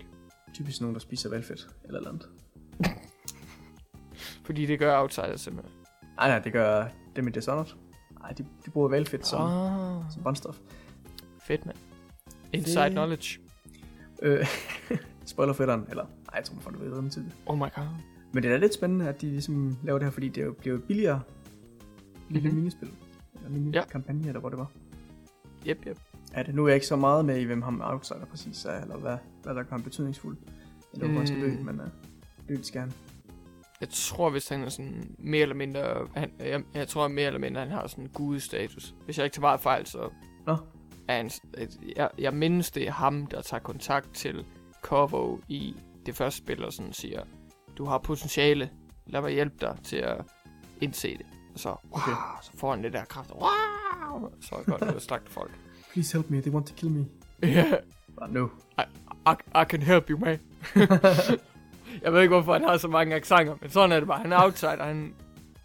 Typisk 0.54 0.82
nogen, 0.82 0.94
der 0.94 1.00
spiser 1.00 1.30
valgfedt 1.30 1.68
eller 1.86 2.10
andet. 2.10 2.30
Fordi 4.46 4.66
det 4.66 4.80
gør 4.80 5.00
outsider 5.02 5.38
simpelthen. 5.38 5.76
Nej, 6.18 6.28
nej, 6.28 6.40
det 6.40 6.54
gør 6.54 6.86
dem 7.16 7.28
i 7.28 7.32
Dishonored. 7.32 7.68
Nej, 8.20 8.32
de, 8.32 8.46
de 8.66 8.70
bruger 8.72 8.90
valgfedt 8.90 9.28
som, 9.28 9.42
oh. 9.42 9.98
Ah, 10.06 10.12
som 10.14 10.24
brændstof. 10.24 10.58
fedt, 11.44 11.66
mand. 11.66 11.78
Inside 12.54 12.84
Det- 12.84 12.92
knowledge. 12.92 13.40
Øh, 14.22 14.48
spoiler 15.26 15.54
fedteren, 15.54 15.86
eller 15.90 16.04
nej, 16.04 16.36
jeg 16.36 16.44
tror, 16.44 16.54
man 16.56 16.64
får 16.64 16.72
det 16.72 16.82
ved 16.82 16.92
rimelig 16.94 17.12
tidligt. 17.12 17.36
Oh 17.46 17.58
my 17.58 17.62
god. 17.76 17.84
Men 18.34 18.44
det 18.44 18.50
er 18.50 18.54
da 18.54 18.60
lidt 18.60 18.74
spændende, 18.74 19.08
at 19.10 19.22
de 19.22 19.26
ligesom 19.30 19.78
laver 19.84 20.00
det 20.00 20.06
her, 20.06 20.12
fordi 20.12 20.30
det 20.30 20.44
jo 20.44 20.54
bliver 20.54 20.76
jo 20.76 20.82
billigere 20.88 21.22
lille 22.30 22.48
Mhm. 22.50 22.58
minispil. 22.58 22.90
Eller 23.36 23.50
mini 23.50 23.72
Ja. 23.72 23.80
ja. 23.80 23.86
kampagne, 23.86 24.28
eller 24.28 24.40
hvor 24.40 24.50
det 24.50 24.58
var. 24.58 24.72
Yep, 25.68 25.78
yep. 25.88 26.00
Er 26.34 26.44
det, 26.44 26.56
nu 26.56 26.64
er 26.64 26.68
jeg 26.68 26.76
ikke 26.76 26.88
så 26.88 26.96
meget 26.96 27.26
med 27.26 27.38
i, 27.42 27.44
hvem 27.44 27.62
ham 27.62 27.82
outsider 27.84 28.26
præcis 28.26 28.66
er, 28.66 28.82
eller 28.82 28.98
hvad, 28.98 29.18
hvad 29.44 29.56
der 29.56 29.64
kan 29.64 29.72
være 29.72 29.82
betydningsfuldt. 29.84 30.40
Eller 30.94 31.08
hvor 31.08 31.18
han 31.18 31.28
skal 31.28 31.42
dø, 31.42 31.48
Mm. 31.60 31.66
men 31.66 31.80
uh, 31.80 31.86
det 32.48 32.66
skal 32.66 32.82
han. 32.82 32.94
Jeg 33.84 33.90
tror, 33.90 34.30
hvis 34.30 34.50
han 34.50 34.64
er 34.64 34.70
sådan 34.70 35.16
mere 35.20 35.42
eller 35.42 35.56
mindre... 35.56 36.08
Han, 36.16 36.32
jeg, 36.40 36.64
jeg 36.74 36.88
tror 36.88 37.08
mere 37.08 37.28
eller 37.28 37.40
mindre, 37.40 37.62
han 37.62 37.72
har 37.72 37.88
sådan 37.88 38.04
en 38.04 38.10
gudestatus. 38.10 38.96
Hvis 39.06 39.18
jeg 39.18 39.26
ikke 39.26 39.34
tager 39.36 39.42
meget 39.42 39.60
fejl, 39.62 39.86
så 39.86 40.10
Nå. 40.46 40.58
er 41.08 41.16
han... 41.16 41.32
Jeg, 41.96 42.10
jeg 42.18 42.34
mindes, 42.34 42.72
det 42.72 42.88
er 42.88 42.92
ham, 42.92 43.26
der 43.28 43.42
tager 43.42 43.62
kontakt 43.62 44.14
til 44.14 44.46
Corvo 44.82 45.38
i 45.48 45.76
det 46.06 46.16
første 46.16 46.38
spil, 46.38 46.66
og 46.66 46.74
sådan 46.74 46.94
siger, 46.94 47.24
du 47.78 47.86
har 47.86 47.98
potentiale, 47.98 48.70
lad 49.08 49.22
mig 49.22 49.32
hjælpe 49.32 49.56
dig 49.62 49.78
til 49.84 49.98
at 49.98 50.22
indse 50.82 51.18
det. 51.18 51.26
Og 51.54 51.60
så, 51.60 51.70
wow, 51.70 51.78
Okay. 51.92 52.12
så 52.42 52.52
får 52.56 52.72
han 52.72 52.84
det 52.84 52.94
der 52.94 53.06
kraft. 53.06 53.32
Wow, 53.32 54.32
så 54.42 54.56
er 54.56 54.64
godt 54.64 54.82
at 54.82 55.02
slagte 55.02 55.32
folk. 55.32 55.52
Please 55.94 56.18
help 56.18 56.30
me, 56.30 56.42
they 56.42 56.52
want 56.52 56.68
to 56.68 56.74
kill 56.76 56.92
me. 56.92 57.06
Ja, 57.44 57.72
Bare 58.20 58.32
no. 58.32 58.48
I, 59.28 59.32
I 59.62 59.66
can 59.70 59.82
help 59.82 60.10
you, 60.10 60.18
man. 60.18 60.40
jeg 62.04 62.14
ved 62.14 62.22
ikke, 62.22 62.34
hvorfor 62.36 62.54
han 62.54 62.64
har 62.64 62.78
så 62.78 62.88
mange 62.88 63.16
accenter, 63.16 63.56
men 63.62 63.70
sådan 63.70 63.92
er 63.92 64.00
det 64.00 64.08
bare. 64.08 64.22
Han 64.22 64.34
er 64.34 64.44
outsider, 64.44 64.84
han 64.84 65.14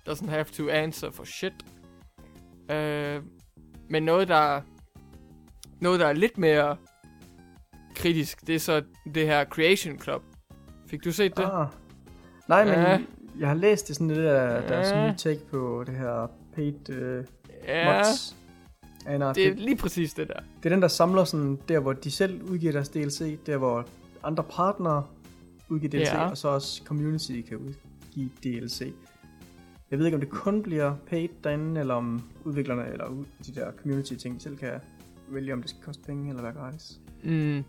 doesn't 0.09 0.31
have 0.31 0.45
to 0.45 0.69
answer 0.69 1.11
for 1.11 1.25
shit. 1.25 1.53
Øh, 2.71 3.23
men 3.91 4.03
noget, 4.03 4.29
der 4.29 4.61
noget, 5.81 6.01
der 6.01 6.07
er 6.07 6.13
lidt 6.13 6.39
mere 6.39 6.77
kritisk, 7.95 8.47
det 8.47 8.55
er 8.55 8.59
så 8.59 8.83
det 9.15 9.27
her 9.27 9.45
Creation 9.45 9.99
Club. 10.01 10.23
Fik 10.87 11.05
du 11.05 11.13
set 11.13 11.37
det? 11.37 11.45
Ah. 11.53 11.67
Nej, 12.49 12.65
men 12.65 12.75
Ja. 12.75 12.99
jeg 13.39 13.49
har 13.49 13.55
læst 13.55 13.89
det 13.89 13.97
sådan 13.97 14.11
af 14.11 14.63
deres 14.69 14.91
Ja. 14.91 15.07
nye 15.07 15.17
take 15.17 15.41
på 15.51 15.85
det 15.87 15.95
her 15.95 16.27
paid 16.55 16.89
uh, 16.91 17.25
ja, 17.67 17.97
mods. 17.99 18.37
Det 19.35 19.47
er 19.47 19.55
lige 19.55 19.77
præcis 19.77 20.15
det 20.15 20.29
der. 20.29 20.41
Det 20.63 20.67
er 20.67 20.75
den, 20.75 20.83
der 20.83 20.89
samler 20.89 21.25
sådan 21.25 21.59
der, 21.69 21.79
hvor 21.81 21.93
de 21.93 22.11
selv 22.11 22.43
udgiver 22.43 22.73
deres 22.73 22.89
DLC, 22.89 23.39
der 23.47 23.57
hvor 23.57 23.87
andre 24.23 24.45
partnere 24.45 25.07
udgiver 25.69 25.91
DLC, 25.91 26.13
Ja. 26.13 26.31
og 26.31 26.37
så 26.39 26.49
også 26.49 26.83
community 26.85 27.41
kan 27.49 27.57
udgive 27.57 28.31
DLC. 28.45 28.93
Jeg 29.91 29.99
ved 29.99 30.07
ikke, 30.07 30.15
om 30.17 30.21
det 30.21 30.31
kun 30.31 30.63
bliver 30.63 30.95
paid 31.07 31.29
derinde, 31.45 31.81
eller 31.81 31.95
om 31.95 32.23
udviklerne, 32.45 32.93
eller 32.93 33.25
de 33.47 33.55
der 33.55 33.73
community 33.83 34.15
ting 34.15 34.43
selv 34.43 34.57
kan 34.57 34.81
vælge, 35.29 35.53
om 35.53 35.61
det 35.61 35.71
skal 35.71 35.83
koste 35.83 36.03
penge 36.03 36.29
eller 36.29 36.43
være 36.43 36.53
gratis. 36.53 37.01
Mm, 37.25 37.65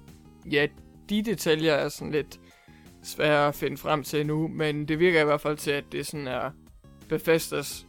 ja, 0.52 0.68
de 1.10 1.22
detaljer 1.24 1.74
er 1.74 1.90
sådan 1.90 2.12
lidt 2.12 2.40
svære 3.04 3.48
at 3.48 3.56
finde 3.56 3.78
frem 3.78 4.04
til 4.04 4.26
nu, 4.26 4.48
men 4.48 4.88
det 4.88 5.00
virker 5.00 5.22
i 5.22 5.26
hvert 5.26 5.42
fald 5.42 5.58
til, 5.58 5.72
at 5.72 5.84
det 5.92 6.06
sådan 6.06 6.28
er 6.28 6.52
Bethesdas 7.10 7.88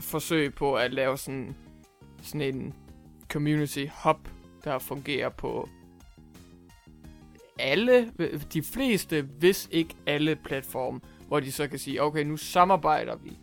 forsøg 0.00 0.54
på 0.54 0.74
at 0.74 0.92
lave 0.94 1.18
sådan, 1.18 1.54
sådan 2.22 2.54
en 2.54 2.74
community 3.32 3.86
hub, 4.04 4.28
der 4.64 4.78
fungerer 4.78 5.28
på 5.28 5.68
alle, 7.60 8.10
de 8.52 8.62
fleste, 8.62 9.22
hvis 9.22 9.68
ikke 9.70 9.94
alle 10.06 10.36
platforme, 10.36 11.00
hvor 11.28 11.40
de 11.40 11.52
så 11.52 11.68
kan 11.68 11.78
sige, 11.78 12.02
okay, 12.02 12.24
nu 12.24 12.36
samarbejder 12.36 13.16
vi 13.16 13.38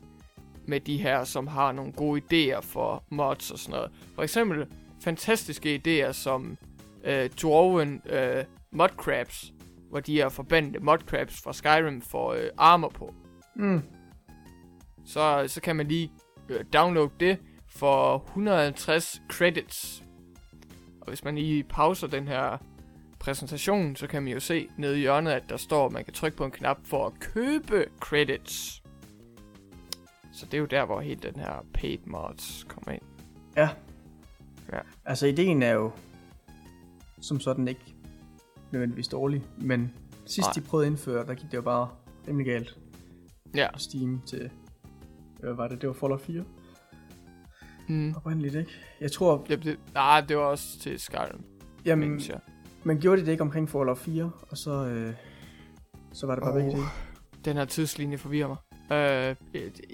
med 0.68 0.80
de 0.80 0.98
her, 0.98 1.24
som 1.24 1.48
har 1.48 1.72
nogle 1.72 1.92
gode 1.92 2.22
idéer 2.22 2.62
for 2.62 3.04
mods 3.10 3.52
og 3.52 3.60
sådan 3.60 3.78
noget. 3.78 3.92
For 4.16 4.24
eksempel 4.24 4.68
fantastiske 5.02 5.82
idéer 5.86 6.12
som 6.12 6.58
øh, 7.04 7.30
Dwarven 7.42 8.02
øh, 8.10 8.44
Mudcrabs, 8.72 9.54
hvor 9.90 10.00
de 10.00 10.14
her 10.14 10.30
forbandede 10.30 10.84
Mudcrabs 10.84 11.42
fra 11.42 11.54
Skyrim 11.54 12.02
får 12.02 12.34
øh, 12.34 12.50
armor 12.58 12.90
på. 12.90 13.14
Mm. 13.56 13.82
Så, 15.06 15.44
så 15.48 15.62
kan 15.62 15.76
man 15.76 15.88
lige 15.88 16.12
øh, 16.50 16.66
downloade 16.74 17.12
det 17.20 17.38
for 17.70 18.24
150 18.28 19.22
credits. 19.30 20.04
Og 21.02 21.08
hvis 21.08 21.24
man 21.24 21.36
lige 21.36 21.64
pauser 21.64 22.08
den 22.08 22.28
her 22.28 22.58
præsentation, 23.20 23.96
så 23.96 24.08
kan 24.08 24.24
man 24.24 24.34
jo 24.34 24.40
se 24.40 24.70
nede 24.78 24.98
i 24.98 25.00
hjørnet, 25.00 25.32
at 25.32 25.44
der 25.50 25.58
står, 25.58 25.86
at 25.86 25.92
man 25.92 26.04
kan 26.06 26.14
trykke 26.14 26.38
på 26.38 26.46
en 26.46 26.52
knap 26.52 26.78
for 26.84 27.06
at 27.08 27.14
købe 27.20 27.86
credits. 28.00 28.84
Så 30.34 30.46
det 30.46 30.54
er 30.54 30.58
jo 30.58 30.66
der, 30.66 30.86
hvor 30.86 31.02
hele 31.02 31.20
den 31.22 31.36
her 31.36 31.66
paid 31.74 31.98
mods 32.06 32.66
kommer 32.70 32.92
ind. 32.92 33.02
Ja. 33.56 33.70
Ja. 34.74 34.80
Altså, 35.06 35.28
ideen 35.28 35.64
er 35.64 35.72
jo 35.72 35.92
som 37.22 37.40
sådan 37.40 37.68
ikke 37.68 37.96
nødvendigvis 38.72 39.08
dårlig, 39.08 39.44
men 39.58 39.94
sidst 40.26 40.48
Nej. 40.48 40.54
de 40.54 40.62
prøvede 40.62 40.88
at 40.88 40.92
indføre, 40.92 41.26
der 41.26 41.34
gik 41.34 41.52
det 41.52 41.58
jo 41.58 41.62
bare 41.62 41.90
rimelig 42.28 42.46
galt 42.46 42.78
Ja. 43.56 43.68
Steam 43.78 44.22
til, 44.26 44.50
hvad 45.40 45.54
var 45.54 45.68
det, 45.68 45.82
det 45.82 45.88
var 45.88 45.94
Fallout 45.94 46.22
4 46.22 46.44
Mm. 47.90 48.14
oprindeligt, 48.16 48.56
ikke? 48.56 48.72
Jeg 49.02 49.12
tror, 49.12 49.46
Det, 49.50 49.64
det, 49.64 49.80
nej, 49.94 50.22
det 50.22 50.38
var 50.38 50.44
også 50.44 50.80
til 50.80 51.00
Skyrim, 51.00 51.44
jamen, 51.86 52.20
jeg. 52.30 52.40
Men 52.88 53.00
gjorde 53.00 53.22
de 53.22 53.26
det 53.26 53.32
ikke 53.32 53.42
omkring 53.44 53.70
Fallout 53.70 53.98
4, 53.98 54.32
og 54.50 54.58
så, 54.58 54.72
øh, 54.72 55.14
så 56.12 56.28
var 56.28 56.36
det 56.36 56.44
bare 56.44 56.54
oh. 56.54 56.62
begge? 56.64 56.78
Den 57.46 57.58
her 57.58 57.66
tidslinje 57.66 58.18
forvirrer 58.18 58.48
mig. 58.48 58.58
Øh, 58.92 59.36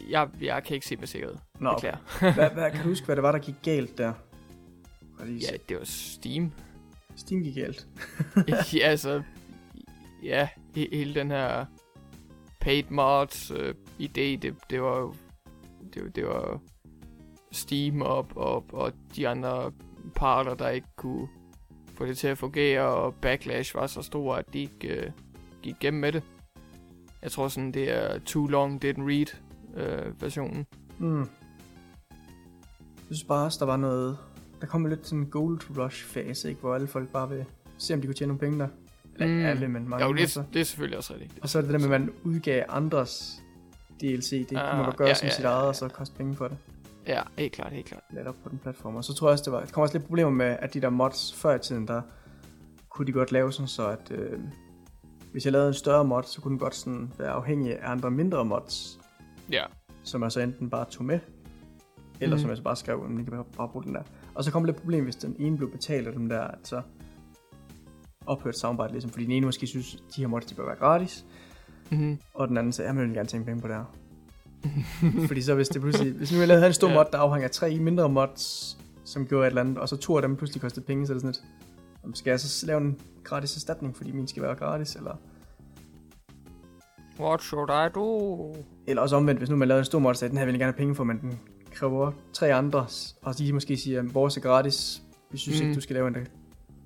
jeg, 0.10 0.30
jeg 0.42 0.64
kan 0.64 0.74
ikke 0.76 0.86
se 0.88 0.96
med 0.98 1.08
sikkerhed. 1.08 1.36
Nå, 1.60 1.70
okay. 1.70 1.94
Hvad, 2.20 2.50
hvad, 2.54 2.72
kan 2.72 2.84
du 2.84 2.90
huske, 2.90 3.06
hvad 3.06 3.16
det 3.16 3.24
var, 3.24 3.32
der 3.32 3.40
gik 3.40 3.56
galt 3.64 3.98
der? 3.98 4.14
Fordi 5.18 5.38
Ja, 5.38 5.58
det 5.70 5.78
var 5.78 5.84
Steam. 5.84 6.52
Steam 7.16 7.44
gik 7.44 7.56
galt. 7.56 7.88
ja, 8.74 8.88
altså, 8.88 9.24
ja, 10.24 10.48
he- 10.78 10.96
hele 10.96 11.16
den 11.16 11.32
her 11.32 11.66
paid 12.62 12.84
mods 12.90 13.52
øh, 13.52 13.74
idé, 14.00 14.38
det, 14.42 14.56
det 14.70 14.82
var 14.82 15.00
jo, 15.00 15.14
det, 15.94 16.04
var- 16.04 16.10
det 16.10 16.26
var 16.26 16.60
Steam 17.52 18.02
og, 18.02 18.28
og, 18.36 18.66
og 18.74 18.94
de 19.16 19.28
andre 19.28 19.72
parter, 20.16 20.54
der 20.54 20.70
ikke 20.70 20.88
kunne 20.98 21.28
få 21.96 22.06
det 22.06 22.18
til 22.18 22.28
at 22.28 22.38
fungere, 22.38 22.82
og 22.82 23.16
backlash 23.16 23.76
var 23.76 23.88
så 23.88 24.02
stor, 24.02 24.36
at 24.36 24.54
de 24.54 24.60
ikke 24.60 24.88
øh, 24.88 25.12
gik 25.62 25.76
igennem 25.82 26.02
med 26.02 26.12
det. 26.12 26.24
Jeg 27.22 27.32
tror 27.32 27.48
sådan, 27.48 27.72
det 27.72 27.92
er 27.92 28.20
Too 28.20 28.48
Long 28.48 28.86
Didn't 28.86 29.02
Read 29.02 29.36
øh, 29.78 30.22
versionen. 30.22 30.66
Mm. 31.00 31.20
Jeg 31.20 31.28
synes 33.18 33.24
bare 33.24 33.46
også, 33.46 33.58
der 33.60 33.66
var 33.66 33.78
noget... 33.78 34.18
Der 34.62 34.68
kom 34.68 34.86
lidt 34.86 35.08
sådan 35.08 35.20
en 35.20 35.26
gold 35.30 35.60
rush 35.78 36.04
fase, 36.06 36.50
ikke? 36.50 36.62
Hvor 36.62 36.76
alle 36.76 36.88
folk 36.88 37.10
bare 37.10 37.30
vil 37.30 37.46
se, 37.78 37.94
om 37.94 38.02
de 38.02 38.08
kunne 38.08 38.14
tjene 38.16 38.28
nogle 38.28 38.40
penge 38.40 38.60
der. 38.60 38.68
Eller 39.20 39.36
Mm. 39.36 39.46
alle, 39.46 39.68
men 39.68 39.90
mange. 39.90 40.06
Jo, 40.06 40.14
det, 40.14 40.38
er- 40.38 40.44
det 40.54 40.60
er 40.60 40.64
selvfølgelig 40.66 40.98
også 40.98 41.14
rigtigt. 41.14 41.40
Og 41.42 41.50
så 41.50 41.58
er 41.58 41.62
det 41.62 41.72
det 41.72 41.82
der 41.82 41.88
med, 41.88 41.96
at 41.96 42.02
man 42.02 42.12
udgav 42.24 42.64
andres 42.70 43.42
DLC. 44.02 44.30
Det 44.30 44.48
kunne 44.48 44.58
man 44.58 44.80
Ah, 44.80 44.86
godt 44.86 44.96
gøre 44.98 45.08
ja, 45.08 45.14
som 45.14 45.26
ja, 45.26 45.32
sit 45.34 45.44
ja, 45.44 45.50
eget, 45.50 45.62
ja. 45.62 45.68
og 45.68 45.76
så 45.76 45.88
koste 45.88 46.16
penge 46.16 46.36
for 46.36 46.48
det. 46.48 46.58
Ja, 47.08 47.22
helt 47.38 47.54
klart, 47.54 47.72
helt 47.72 47.86
klart. 47.86 48.04
Let 48.14 48.28
op 48.28 48.36
på 48.44 48.50
den 48.50 48.58
platform. 48.58 48.96
Og 48.96 49.04
så 49.04 49.14
tror 49.14 49.28
jeg 49.28 49.32
også, 49.32 49.44
det 49.44 49.54
var... 49.54 49.60
Der 49.60 49.66
kommer 49.72 49.84
også 49.86 49.98
lidt 49.98 50.08
problemer 50.08 50.32
med, 50.32 50.46
at 50.60 50.74
de 50.74 50.82
der 50.82 50.90
mods 50.90 51.34
før 51.34 51.56
i 51.56 51.60
tiden, 51.60 51.88
der 51.88 52.02
kunne 52.90 53.08
de 53.08 53.12
godt 53.12 53.32
lave 53.32 53.52
sådan 53.54 53.68
så, 53.68 53.88
at... 53.88 54.12
Øh, 54.12 54.40
hvis 55.32 55.46
jeg 55.46 55.52
lavede 55.54 55.68
en 55.68 55.74
større 55.74 56.06
mod, 56.06 56.24
så 56.24 56.42
kunne 56.42 56.50
den 56.52 56.60
godt 56.60 56.76
sådan 56.76 57.14
være 57.20 57.30
afhængig 57.30 57.80
af 57.80 57.92
andre 57.92 58.12
mindre 58.12 58.46
mods, 58.46 59.00
Ja, 59.52 59.64
som 60.04 60.22
man 60.22 60.32
så 60.32 60.40
enten 60.40 60.70
bare 60.70 60.86
tog 60.86 61.06
med, 61.06 61.20
Eller 62.22 62.36
Mhm. 62.36 62.42
som 62.42 62.50
jeg 62.50 62.58
så 62.58 62.64
bare 62.64 62.76
skrev, 62.76 63.02
at 63.06 63.12
man 63.12 63.26
kan 63.26 63.44
bare, 63.58 63.70
bruge 63.70 63.84
den 63.84 63.96
der. 63.96 64.02
Og 64.36 64.44
så 64.44 64.52
kommer 64.52 64.68
det 64.68 64.76
problem, 64.76 65.04
hvis 65.04 65.16
den 65.16 65.36
ene 65.40 65.58
blev 65.58 65.72
betalt 65.72 66.08
af 66.08 66.14
dem 66.14 66.30
der, 66.30 66.42
at 66.42 66.60
så 66.64 66.82
ophørt 68.26 68.58
samarbejde, 68.58 68.92
ligesom, 68.94 69.12
fordi 69.12 69.24
den 69.24 69.32
ene 69.32 69.46
måske 69.46 69.68
synes, 69.68 69.96
de 70.16 70.22
her 70.22 70.28
mods, 70.28 70.46
de 70.46 70.56
bør 70.56 70.66
være 70.66 70.76
gratis, 70.76 71.26
Mm-hmm. 71.92 72.18
og 72.34 72.48
den 72.48 72.58
anden 72.58 72.72
sagde, 72.74 72.90
at 72.90 72.96
jeg 72.96 73.04
vil 73.04 73.14
gerne 73.14 73.30
tjene 73.30 73.46
penge 73.46 73.62
på 73.62 73.68
det 73.68 73.76
her. 73.76 73.96
fordi 75.28 75.42
så 75.42 75.56
hvis 75.56 75.70
det 75.70 75.82
pludselig, 75.82 76.14
hvis 76.14 76.32
nu 76.34 76.40
jeg 76.40 76.48
havde 76.48 76.68
en 76.68 76.74
stor 76.74 76.88
Ja. 76.90 76.94
mod, 76.94 77.06
der 77.12 77.18
afhænger 77.18 77.48
af 77.48 77.52
tre 77.52 77.80
mindre 77.80 78.10
mods, 78.10 78.78
som 79.06 79.28
gjorde 79.28 79.44
et 79.48 79.52
eller 79.52 79.62
andet, 79.62 79.78
og 79.78 79.90
så 79.90 79.98
to 79.98 80.16
af 80.16 80.22
dem 80.22 80.36
pludselig 80.36 80.62
kostede 80.62 80.86
penge, 80.86 81.08
så 81.08 81.14
er 81.14 81.16
det 81.16 81.22
sådan 81.22 81.32
lidt, 81.32 81.44
"Jamen, 82.04 82.16
skal 82.16 82.30
jeg 82.32 82.40
så 82.40 82.66
lave 82.66 82.82
en 82.82 83.00
gratis 83.24 83.56
erstatning, 83.56 83.98
fordi 83.98 84.12
min 84.12 84.28
skal 84.28 84.44
være 84.44 84.56
gratis, 84.56 84.96
eller, 84.96 85.16
What 87.20 87.42
should 87.42 87.70
I 87.70 87.90
do? 87.96 88.56
eller 88.88 89.02
også 89.02 89.16
omvendt, 89.16 89.40
hvis 89.40 89.50
nu 89.50 89.56
man 89.56 89.68
lavede 89.68 89.80
en 89.82 89.86
stor 89.86 90.00
mod, 90.00 90.16
så 90.16 90.28
den 90.28 90.38
her 90.38 90.46
vil 90.46 90.52
jeg 90.54 90.60
gerne 90.60 90.72
have 90.74 90.78
penge 90.78 90.96
for, 90.96 91.04
men 91.04 91.18
den 91.22 91.40
kræver 91.72 92.12
tre 92.34 92.54
andres, 92.54 93.16
og 93.22 93.38
de 93.38 93.54
måske 93.54 93.78
siger, 93.78 94.00
at 94.00 94.14
vores 94.14 94.38
er 94.38 94.42
gratis, 94.42 95.04
vi 95.32 95.38
synes 95.38 95.60
mm. 95.62 95.68
Ikke, 95.68 95.76
du 95.76 95.82
skal 95.82 95.94
lave 95.94 96.08
en, 96.08 96.14
der- 96.14 96.22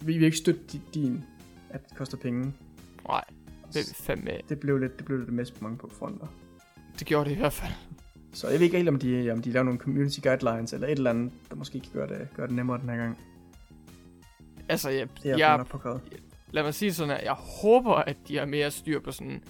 vi 0.01 0.13
vil 0.13 0.23
ikke 0.23 0.37
støtte 0.37 0.61
di- 0.73 0.81
din, 0.93 1.23
at 1.69 1.89
det 1.89 1.97
koster 1.97 2.17
penge. 2.17 2.53
Nej, 3.07 3.23
det 3.73 3.89
er 3.89 3.93
fandme... 4.03 4.31
Det 4.49 4.59
blev 4.59 4.77
lidt, 4.77 4.97
det 4.97 5.05
blev 5.05 5.19
lidt 5.19 5.33
mest 5.33 5.53
på 5.53 5.63
mange 5.63 5.77
på 5.77 5.89
fronter. 5.99 6.27
Det 6.99 7.07
gjorde 7.07 7.29
det 7.29 7.35
i 7.35 7.39
hvert 7.39 7.53
fald. 7.53 7.71
Så 8.33 8.47
jeg 8.47 8.59
ved 8.59 8.65
ikke 8.65 8.77
helt, 8.77 8.89
om 8.89 8.99
de, 8.99 9.31
om 9.31 9.41
de 9.41 9.51
laver 9.51 9.63
nogle 9.63 9.79
community 9.79 10.19
guidelines, 10.23 10.73
eller 10.73 10.87
et 10.87 10.91
eller 10.91 11.09
andet, 11.09 11.31
der 11.49 11.55
måske 11.55 11.79
kan 11.79 11.91
gøre 11.93 12.07
det, 12.07 12.27
gøre 12.35 12.47
det 12.47 12.55
nemmere 12.55 12.77
den 12.81 12.89
her 12.89 12.97
gang. 12.97 13.17
Altså, 14.69 14.89
jeg, 14.89 15.07
Det 15.23 15.25
er 15.25 15.29
jeg, 15.29 15.39
jeg 15.39 15.65
lad 16.51 16.63
mig 16.63 16.73
sige 16.73 16.93
sådan 16.93 17.09
her. 17.15 17.23
Jeg 17.23 17.35
håber, 17.61 17.93
at 17.93 18.17
de 18.27 18.37
har 18.37 18.45
mere 18.45 18.71
styr 18.71 18.99
på 18.99 19.11
sådan 19.11 19.43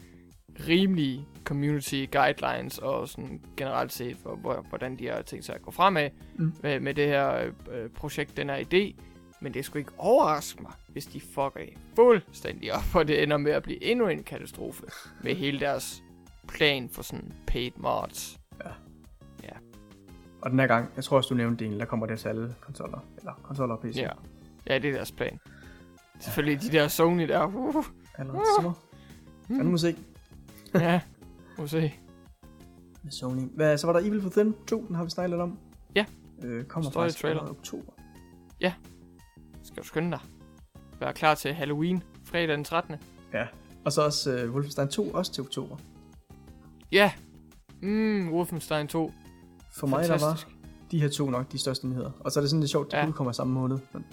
rimelige 0.67 1.25
community 1.43 2.05
guidelines 2.11 2.77
og 2.77 3.07
sådan 3.09 3.41
generelt 3.57 3.93
set, 3.93 4.17
for, 4.23 4.35
hvor, 4.35 4.65
hvordan 4.69 4.99
de 4.99 5.07
har 5.07 5.21
tænkt 5.21 5.45
sig 5.45 5.55
at 5.55 5.61
gå 5.61 5.71
fremad 5.71 6.09
Mm. 6.35 6.53
med, 6.63 6.79
med 6.79 6.93
det 6.93 7.07
her 7.07 7.51
øh, 7.71 7.89
projekt, 7.89 8.37
den 8.37 8.49
her 8.49 8.57
idé. 8.57 9.01
Men 9.41 9.53
det 9.53 9.65
skulle 9.65 9.81
ikke 9.81 9.91
overraske 9.97 10.61
mig, 10.61 10.71
hvis 10.87 11.05
de 11.05 11.21
fucker 11.21 11.61
fuldstændig 11.95 12.73
op, 12.73 12.95
og 12.95 13.07
det 13.07 13.23
ender 13.23 13.37
med 13.37 13.51
at 13.51 13.63
blive 13.63 13.83
endnu 13.83 14.07
en 14.07 14.23
katastrofe 14.23 14.83
med 15.23 15.35
hele 15.35 15.59
deres 15.59 16.03
plan 16.47 16.89
for 16.89 17.01
sådan 17.01 17.33
paid 17.47 17.71
mods. 17.77 18.39
Og 20.41 20.51
den 20.51 20.59
her 20.59 20.67
gang, 20.67 20.91
jeg 20.95 21.03
tror 21.03 21.17
også, 21.17 21.29
du 21.29 21.35
nævnte 21.35 21.65
det, 21.65 21.79
der 21.79 21.85
kommer 21.85 22.05
det 22.05 22.19
til 22.19 22.29
alle 22.29 22.55
konsoller, 22.61 22.99
eller 23.17 23.33
konsoller 23.43 23.75
og 23.75 23.81
PC. 23.81 23.95
Ja, 23.95 24.09
ja 24.67 24.79
det 24.79 24.89
er 24.89 24.93
deres 24.93 25.11
plan. 25.11 25.39
Selvfølgelig 26.19 26.61
de 26.61 26.77
der 26.77 26.87
Sony 26.87 27.27
der. 27.27 27.45
Uh, 27.45 27.85
Allerede 28.15 28.43
så. 28.61 28.73
Ja, 29.49 29.53
nu 29.53 29.63
må 29.63 29.71
vi 29.71 29.77
se 29.77 29.95
ja, 30.73 31.01
må 31.57 31.67
se. 31.67 31.93
med 33.03 33.11
Sony. 33.11 33.41
Hvad, 33.55 33.77
så 33.77 33.87
var 33.87 33.99
der 33.99 34.07
Evil 34.07 34.19
Within 34.19 34.55
2, 34.67 34.85
den 34.87 34.95
har 34.95 35.03
vi 35.03 35.09
snakket 35.09 35.29
lidt 35.29 35.41
om. 35.41 35.59
Ja. 35.95 36.05
Øh, 36.43 36.65
kommer 36.65 36.91
Står 36.91 37.01
i 37.01 37.03
faktisk 37.03 37.21
trailer. 37.21 37.47
i 37.47 37.49
oktober. 37.49 37.91
Skal 39.63 39.83
du 39.83 39.87
skynde 39.87 40.11
dig. 40.11 40.19
Vær 40.99 41.11
klar 41.11 41.35
til 41.35 41.53
Halloween, 41.53 42.03
fredag 42.23 42.47
den 42.47 42.63
13. 42.63 42.95
Ja. 43.33 43.47
Og 43.85 43.91
så 43.91 44.01
også 44.01 44.43
uh, 44.45 44.53
Wolfenstein 44.53 44.87
2, 44.87 45.09
også 45.09 45.33
til 45.33 45.43
oktober. 45.43 45.77
Ja. 46.91 47.11
Mm, 47.81 48.29
Wolfenstein 48.33 48.87
2. 48.87 49.11
For 49.71 49.87
mig, 49.87 50.03
der 50.03 50.09
var 50.11 50.17
Fantastisk. 50.17 50.47
de 50.91 51.01
her 51.01 51.09
to 51.09 51.29
nok 51.29 51.51
de 51.51 51.57
største 51.57 51.87
nyheder. 51.87 52.11
Og 52.19 52.31
så 52.31 52.39
er 52.39 52.41
det 52.41 52.49
sådan 52.49 52.59
lidt 52.59 52.71
sjovt, 52.71 52.87
at 52.87 52.93
Ja. 52.93 52.99
ja. 53.03 53.07
udkommer 53.07 53.31
samme 53.31 53.53
måned. 53.53 53.77
Men, 53.93 54.05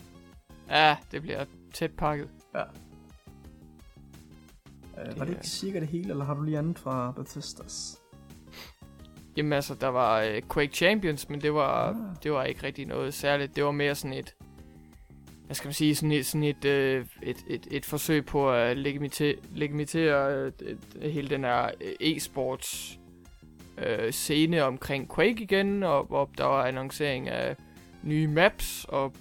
Ja, 0.70 0.96
det 1.12 1.22
bliver 1.22 1.44
tæt 1.74 1.90
pakket. 1.90 2.28
uh, 2.55 2.60
Det 5.10 5.18
var 5.18 5.24
det 5.24 5.32
ikke 5.32 5.46
cirka 5.46 5.80
det 5.80 5.88
hele, 5.88 6.10
eller 6.10 6.24
har 6.24 6.34
du 6.34 6.42
lige 6.42 6.59
andet 6.59 6.78
fra 6.78 7.12
Bethesdas? 7.16 7.98
Jamen 9.36 9.52
altså, 9.52 9.74
der 9.74 9.88
var 9.88 10.20
øh, 10.20 10.42
Quake 10.52 10.72
Champions, 10.74 11.28
men 11.28 11.40
det 11.40 11.55
var, 11.55 11.88
Ah. 11.88 11.96
det 12.22 12.32
var 12.32 12.44
ikke 12.44 12.62
rigtig 12.62 12.86
noget 12.86 13.14
særligt. 13.14 13.56
Det 13.56 13.64
var 13.64 13.70
mere 13.72 13.94
sådan 13.94 14.12
et, 14.12 14.34
hvad 15.46 15.54
skal 15.54 15.68
man 15.68 15.74
sige, 15.74 15.94
sådan 15.94 16.12
et, 16.12 16.26
sådan 16.26 16.42
et, 16.42 16.64
øh, 16.64 17.06
et, 17.22 17.44
et, 17.46 17.66
et 17.70 17.84
forsøg 17.84 18.26
på 18.26 18.52
at 18.52 18.76
legimitere, 18.76 19.34
legimitere 19.54 20.52
øh, 20.60 20.72
hele 21.02 21.28
den 21.28 21.44
her 21.44 21.70
øh, 21.80 22.08
e-sports 22.16 22.98
øh, 23.78 24.12
scene 24.12 24.62
omkring 24.62 25.14
Quake 25.14 25.42
igen, 25.42 25.82
og 25.82 26.04
hvor 26.04 26.30
der 26.38 26.44
var 26.44 26.66
annoncering 26.66 27.28
af 27.28 27.56
nye 28.02 28.28
maps, 28.28 28.86
og 28.88 29.12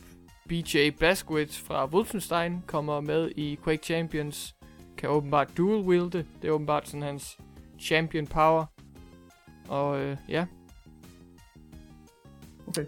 BJ 0.50 0.90
Blazkowicz 0.90 1.60
fra 1.60 1.86
Wolfenstein 1.86 2.64
kommer 2.68 3.02
med 3.02 3.32
i 3.36 3.60
Quake 3.64 3.84
Champions, 3.84 4.56
kan 4.98 5.10
åbenbart 5.10 5.58
dual 5.58 5.82
wielde, 5.82 6.26
det 6.42 6.48
er 6.48 6.52
åbenbart 6.52 6.88
sådan 6.88 7.02
hans 7.02 7.38
champion 7.80 8.28
power. 8.28 8.66
Og 9.68 10.00
øh, 10.00 10.18
ja, 10.30 10.46
Okay. 12.68 12.86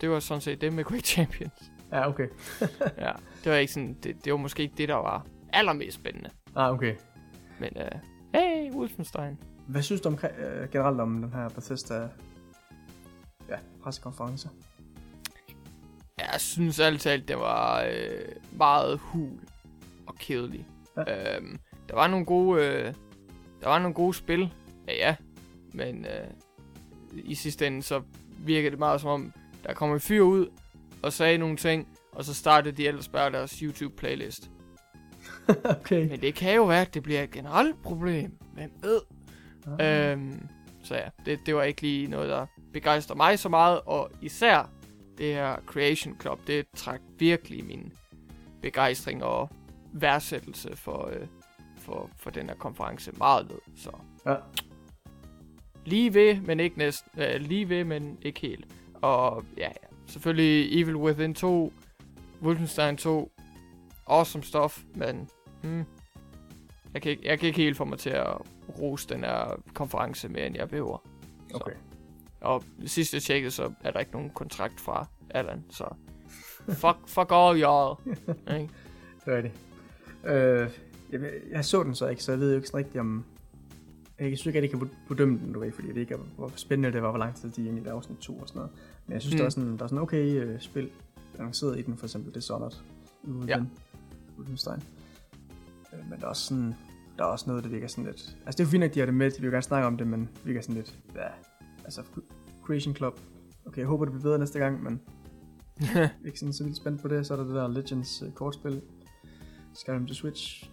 det 0.00 0.10
var 0.10 0.20
sådan 0.20 0.40
set 0.40 0.60
det 0.60 0.72
med 0.72 0.84
Quake 0.84 1.06
Champions. 1.06 1.72
Ja, 1.92 2.08
okay. 2.08 2.28
ja, 3.06 3.12
det 3.44 3.52
var 3.52 3.58
ikke 3.58 3.72
sådan, 3.72 3.96
det, 4.02 4.24
det 4.24 4.32
var 4.32 4.38
måske 4.38 4.62
ikke 4.62 4.74
det, 4.76 4.88
der 4.88 4.94
var 4.94 5.26
allermest 5.52 5.96
spændende. 5.96 6.30
Ah, 6.56 6.72
okay. 6.72 6.94
Men 7.60 7.70
øh, 7.76 7.98
hey, 8.34 8.72
Wolfenstein. 8.72 9.38
Hvad 9.66 9.82
synes 9.82 10.00
du 10.00 10.08
omkring, 10.08 10.34
øh, 10.38 10.70
generelt 10.70 11.00
om 11.00 11.22
den 11.22 11.32
her 11.32 11.48
Bethesda 11.48 12.08
ja, 13.48 13.56
pressekonference? 13.82 14.48
Jeg 16.18 16.40
synes 16.40 16.80
altid 16.80 16.98
talt, 16.98 17.28
det 17.28 17.36
var 17.36 17.82
øh, 17.82 18.36
meget 18.52 18.98
hul 18.98 19.38
og 20.06 20.14
kedelig. 20.14 20.66
Ja. 20.96 21.36
Øhm, 21.36 21.58
der 21.88 21.94
var 21.94 22.06
nogle 22.06 22.26
gode, 22.26 22.66
øh, 22.66 22.94
der 23.60 23.68
var 23.68 23.78
nogle 23.78 23.94
gode 23.94 24.14
spil, 24.14 24.52
ja 24.88 24.94
ja, 24.94 25.16
men 25.72 26.04
øh, 26.04 26.30
i 27.12 27.34
sidste 27.34 27.66
ende 27.66 27.82
så 27.82 28.02
virker 28.38 28.70
det 28.70 28.78
meget 28.78 29.00
som 29.00 29.10
om, 29.10 29.32
der 29.64 29.74
kom 29.74 29.92
en 29.92 30.00
fyr 30.00 30.22
ud 30.22 30.46
og 31.02 31.12
sagde 31.12 31.38
nogle 31.38 31.56
ting, 31.56 31.88
og 32.12 32.24
så 32.24 32.34
startede 32.34 32.76
de 32.76 32.86
ellers 32.88 33.08
bare 33.08 33.32
deres 33.32 33.52
YouTube-playlist. 33.52 34.50
okay. 35.80 36.08
Men 36.08 36.20
det 36.20 36.34
kan 36.34 36.54
jo 36.56 36.64
være, 36.64 36.80
at 36.80 36.94
det 36.94 37.02
bliver 37.02 37.22
et 37.22 37.30
generelt 37.30 37.82
problem. 37.82 38.32
Hvem 38.54 38.70
ved? 38.82 39.00
Ah. 39.78 40.12
Øhm, 40.12 40.48
så 40.82 40.94
ja, 40.94 41.08
det, 41.26 41.38
det 41.46 41.54
var 41.54 41.62
ikke 41.62 41.82
lige 41.82 42.06
noget, 42.08 42.28
der 42.28 42.46
begejstrer 42.72 43.16
mig 43.16 43.38
så 43.38 43.48
meget, 43.48 43.80
og 43.86 44.10
især 44.22 44.70
det 45.18 45.34
her 45.34 45.56
Creation 45.66 46.16
Club, 46.20 46.46
det 46.46 46.66
trak 46.76 47.00
virkelig 47.18 47.64
min 47.64 47.92
begejstring 48.62 49.24
og 49.24 49.50
værdsættelse 49.92 50.76
for, 50.76 51.06
øh, 51.12 51.26
for, 51.76 52.10
for 52.16 52.30
den 52.30 52.46
her 52.48 52.54
konference 52.56 53.12
meget 53.12 53.48
ned. 53.48 53.58
Så 53.76 53.90
Ja. 54.26 54.34
lige 55.84 56.14
ved, 56.14 56.40
men 56.40 56.60
ikke 56.60 56.78
næsten. 56.78 57.22
Øh, 57.22 57.40
lige 57.40 57.68
ved, 57.68 57.84
men 57.84 58.18
ikke 58.22 58.40
helt. 58.40 58.66
Og 58.94 59.44
ja, 59.56 59.70
selvfølgelig 60.08 60.80
Evil 60.80 60.96
Within 60.96 61.34
2, 61.34 61.72
Wolfenstein 62.42 62.96
2, 62.96 63.32
awesome 64.06 64.44
stuff, 64.44 64.82
men 64.94 65.28
hmm, 65.62 65.84
jeg, 66.94 67.02
kan 67.02 67.10
ikke, 67.10 67.28
jeg 67.28 67.38
kan 67.38 67.46
ikke 67.46 67.62
helt 67.62 67.76
få 67.76 67.84
mig 67.84 67.98
til 67.98 68.10
at 68.10 68.36
rose 68.78 69.08
den 69.08 69.24
her 69.24 69.62
konference 69.74 70.28
mere, 70.28 70.46
end 70.46 70.56
jeg 70.56 70.68
behøver. 70.68 70.98
Så. 71.50 71.56
Okay. 71.56 71.76
Og 72.40 72.64
sidst 72.86 73.14
jeg 73.14 73.22
tjekkede, 73.22 73.50
så 73.50 73.72
er 73.80 73.90
der 73.90 74.00
ikke 74.00 74.12
nogen 74.12 74.30
kontrakt 74.30 74.80
fra 74.80 75.06
Allan, 75.30 75.64
så 75.70 75.84
fuck, 76.68 76.98
fuck 77.16 77.30
all 77.32 77.64
y'all. 77.64 78.10
Ikke? 78.54 78.68
Det 79.24 79.34
er 79.34 79.40
det. 79.40 79.52
Øh, 80.24 80.70
jeg, 81.12 81.20
jeg 81.50 81.64
så 81.64 81.82
den 81.82 81.94
så 81.94 82.06
ikke, 82.06 82.22
så 82.22 82.32
jeg 82.32 82.40
ved 82.40 82.50
jo 82.50 82.56
ikke 82.56 82.76
rigtigt 82.76 83.00
om... 83.00 83.24
Jeg 84.18 84.26
synes 84.26 84.46
ikke, 84.46 84.58
at 84.58 84.62
jeg 84.62 84.70
kan 84.70 84.90
bedømme 85.08 85.38
den, 85.38 85.52
du 85.52 85.60
ved, 85.60 85.72
fordi 85.72 85.88
jeg 85.88 85.94
ved 85.94 86.02
ikke, 86.02 86.16
hvor 86.36 86.52
spændende 86.56 86.92
det 86.92 87.02
var, 87.02 87.10
hvor 87.10 87.18
lang 87.18 87.36
tid 87.36 87.50
de 87.50 87.62
egentlig 87.62 87.84
lavede 87.84 87.96
afsnit 87.96 88.18
2 88.18 88.38
og 88.38 88.48
sådan 88.48 88.58
noget. 88.58 88.72
Men 89.08 89.14
jeg 89.14 89.22
synes, 89.22 89.34
mm. 89.34 89.36
Mm. 89.36 89.38
der, 89.38 89.44
er 89.46 89.50
sådan, 89.50 89.76
der 89.78 89.84
er 89.84 89.88
sådan 89.88 90.02
okay 90.02 90.44
øh, 90.44 90.60
spil 90.60 90.90
annonceret 91.38 91.78
i 91.78 91.82
den, 91.82 91.96
for 91.96 92.06
eksempel 92.06 92.34
Dishonored. 92.34 92.72
Uden 93.22 93.48
Ja. 93.48 93.62
Wolfenstein. 94.38 94.82
Øh, 95.92 96.10
men 96.10 96.18
der 96.18 96.24
er 96.24 96.28
også 96.28 96.42
sådan... 96.42 96.74
Der 97.18 97.24
er 97.24 97.28
også 97.28 97.44
noget, 97.48 97.64
der 97.64 97.70
virker 97.70 97.86
sådan 97.88 98.04
lidt... 98.04 98.36
Altså, 98.46 98.58
det 98.58 98.60
er 98.66 98.70
fint, 98.70 98.84
at 98.84 98.94
de 98.94 98.98
har 98.98 99.06
det 99.06 99.14
med, 99.14 99.30
de 99.30 99.40
vil 99.42 99.50
gerne 99.50 99.62
snakke 99.62 99.86
om 99.86 99.96
det, 99.96 100.06
men 100.06 100.20
det 100.20 100.46
virker 100.46 100.60
sådan 100.60 100.74
lidt... 100.74 100.98
Ja, 101.14 101.28
altså, 101.84 102.02
Creation 102.64 102.94
Club. 102.96 103.20
Okay, 103.66 103.78
jeg 103.78 103.86
håber, 103.86 104.04
det 104.04 104.12
bliver 104.12 104.22
bedre 104.22 104.38
næste 104.38 104.58
gang, 104.58 104.82
men 104.82 105.00
ikke 106.26 106.38
sådan 106.38 106.52
så 106.52 106.64
vildt 106.64 106.76
spændt 106.76 107.02
på 107.02 107.08
det. 107.08 107.26
Så 107.26 107.32
er 107.34 107.38
der 107.38 107.44
det 107.44 107.54
der 107.54 107.68
Legends 107.68 108.22
uh, 108.22 108.32
kortspil. 108.32 108.82
Skyrim 109.74 110.06
to 110.06 110.14
Switch. 110.14 110.70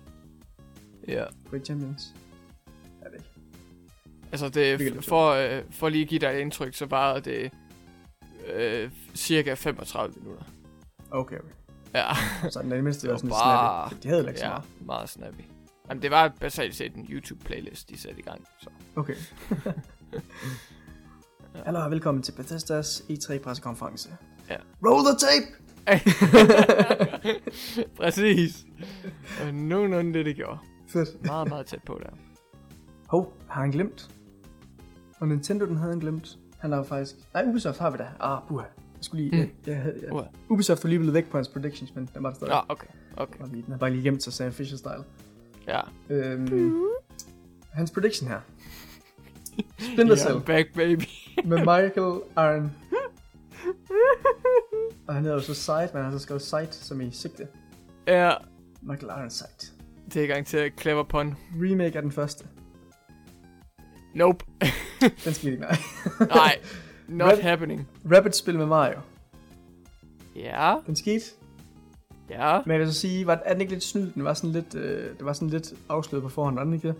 ja. 1.07 1.23
Great 1.49 1.65
Champions. 1.65 2.15
Jeg 3.03 3.11
ved 3.11 3.19
ikke. 3.19 3.29
Altså, 4.31 4.49
Det 4.49 5.05
for, 5.05 5.29
øh, 5.31 5.63
for 5.71 5.89
lige 5.89 6.01
at 6.03 6.07
give 6.09 6.19
dig 6.19 6.27
et 6.27 6.39
indtryk, 6.39 6.73
så 6.73 6.85
var 6.85 7.19
det 7.19 7.51
øh, 8.53 8.91
cirka 9.15 9.53
35 9.53 10.13
minutter. 10.17 10.43
Okay, 11.11 11.35
okay. 11.37 11.47
Ja, 11.95 12.03
Så 12.49 12.61
den 12.61 12.83
mindste 12.83 13.07
Det 13.07 13.13
også 13.13 13.21
sådan 13.21 13.31
var 13.31 13.57
bare- 13.57 13.89
snappy. 13.89 14.03
De 14.03 14.07
havde 14.09 14.27
ikke 14.27 14.39
så 14.39 14.45
ja 14.45 14.51
meget. 14.51 14.65
meget 14.85 15.09
snappy. 15.09 15.41
Jamen, 15.89 16.01
det 16.01 16.11
var 16.11 16.33
basalt 16.39 16.75
set 16.75 16.95
en 16.95 17.05
YouTube-playlist, 17.09 17.89
de 17.89 17.97
satte 17.97 18.19
i 18.19 18.23
gang. 18.23 18.41
Så. 18.61 18.69
Okay. 18.95 19.15
Hallo 21.65 21.79
og 21.83 21.91
velkommen 21.91 22.23
til 22.23 22.31
Bethesdas 22.31 23.03
E3 23.09 23.39
pressekonference. 23.39 24.09
Ja. 24.49 24.55
Roll 24.85 25.05
the 25.05 25.15
tape! 25.19 25.45
Præcis. 27.97 28.65
Og 29.41 29.53
nogenlunde 29.53 30.13
det, 30.13 30.25
det 30.25 30.35
gjorde. 30.35 30.57
Fedt. 30.87 31.25
Meget, 31.25 31.49
meget 31.49 31.65
tæt 31.65 31.83
på 31.85 31.99
der. 32.03 32.09
Hov, 33.07 33.33
har 33.49 33.61
han 33.61 33.71
glemt? 33.71 34.09
Og 35.19 35.27
Nintendo, 35.27 35.65
den 35.65 35.77
havde 35.77 35.91
han 35.91 35.99
glemt. 35.99 36.37
Han 36.65 36.71
har 36.71 36.77
jo 36.79 36.83
faktisk... 36.83 37.15
Nej, 37.33 37.43
Ubisoft 37.47 37.79
har 37.79 37.89
vi 37.89 37.97
da. 37.97 38.07
Ah, 38.19 38.41
buha. 38.47 38.63
Jeg 38.63 39.03
skulle 39.03 39.23
lige... 39.23 39.43
Mm. 39.43 39.49
Jeg, 39.67 39.75
jeg, 39.85 39.93
jeg, 40.03 40.13
Uha. 40.13 40.23
Ubisoft 40.49 40.83
var 40.83 40.87
lige 40.87 40.99
blevet 40.99 41.13
væk 41.13 41.29
på 41.29 41.37
hans 41.37 41.47
predictions, 41.47 41.95
men 41.95 42.09
den 42.13 42.23
var 42.23 42.29
der 42.29 42.35
stadig. 42.35 42.51
Ja, 42.51 42.59
okay. 42.69 42.87
Okay. 43.17 43.39
Og 43.39 43.47
lige- 43.47 43.63
Den 43.63 43.71
har 43.71 43.77
bare 43.79 43.89
lige 43.91 44.03
gemt 44.03 44.23
sig 44.23 44.33
Sam 44.33 44.51
Fisher-style. 44.51 45.03
Ja. 45.67 45.81
Øhm, 46.09 46.81
hans 47.73 47.91
prediction 47.91 48.29
her. 48.29 48.39
Splinter 49.79 50.15
Cell 50.25 50.33
Yeah, 50.35 50.45
back, 50.45 50.73
baby. 50.75 51.03
med 51.49 51.57
Michael 51.57 52.21
Iron. 52.37 52.71
Og 55.07 55.13
han 55.13 55.23
hedder 55.23 55.37
jo 55.37 55.41
så 55.43 55.53
Sight, 55.53 55.93
men 55.93 56.03
han 56.03 56.11
har 56.11 56.17
så 56.19 56.23
skrevet 56.23 56.41
Sight 56.41 56.75
som 56.75 57.01
i 57.01 57.11
sigte. 57.11 57.47
ja, 58.07 58.31
Michael 58.81 59.11
Iron 59.19 59.29
Sight. 59.29 59.73
det 60.13 60.23
er 60.23 60.27
gang 60.27 60.45
til 60.45 60.71
clever 60.79 61.03
pun. 61.03 61.35
Remake 61.61 61.97
er 61.97 62.01
den 62.01 62.11
første. 62.11 62.45
Nope. 64.15 64.45
Den 65.25 65.51
ikke, 65.51 65.59
nej. 65.61 65.77
Nej, 66.35 66.55
not 67.07 67.31
Red- 67.33 67.41
happening. 67.41 67.87
Rabbit-spil 68.11 68.57
med 68.57 68.65
Mario. 68.65 68.99
Ja, 70.35 70.75
Den 70.87 70.95
skete. 70.95 71.25
ja. 72.29 72.59
Men 72.65 72.71
jeg 72.71 72.79
vil 72.79 72.87
så 72.93 72.99
sige, 72.99 73.27
var, 73.27 73.41
er 73.45 73.51
den 73.53 73.61
ikke 73.61 73.73
lidt 73.73 73.83
snyd? 73.83 74.11
Den 74.11 74.23
var 74.23 74.33
sådan 74.33 74.51
lidt, 74.51 74.75
øh, 74.75 75.09
det 75.17 75.25
var 75.25 75.33
sådan 75.33 75.49
lidt 75.49 75.73
afsløret 75.89 76.23
på 76.23 76.29
forhånd, 76.29 76.55
var 76.55 76.63
den 76.63 76.73
ikke 76.73 76.87
det? 76.87 76.95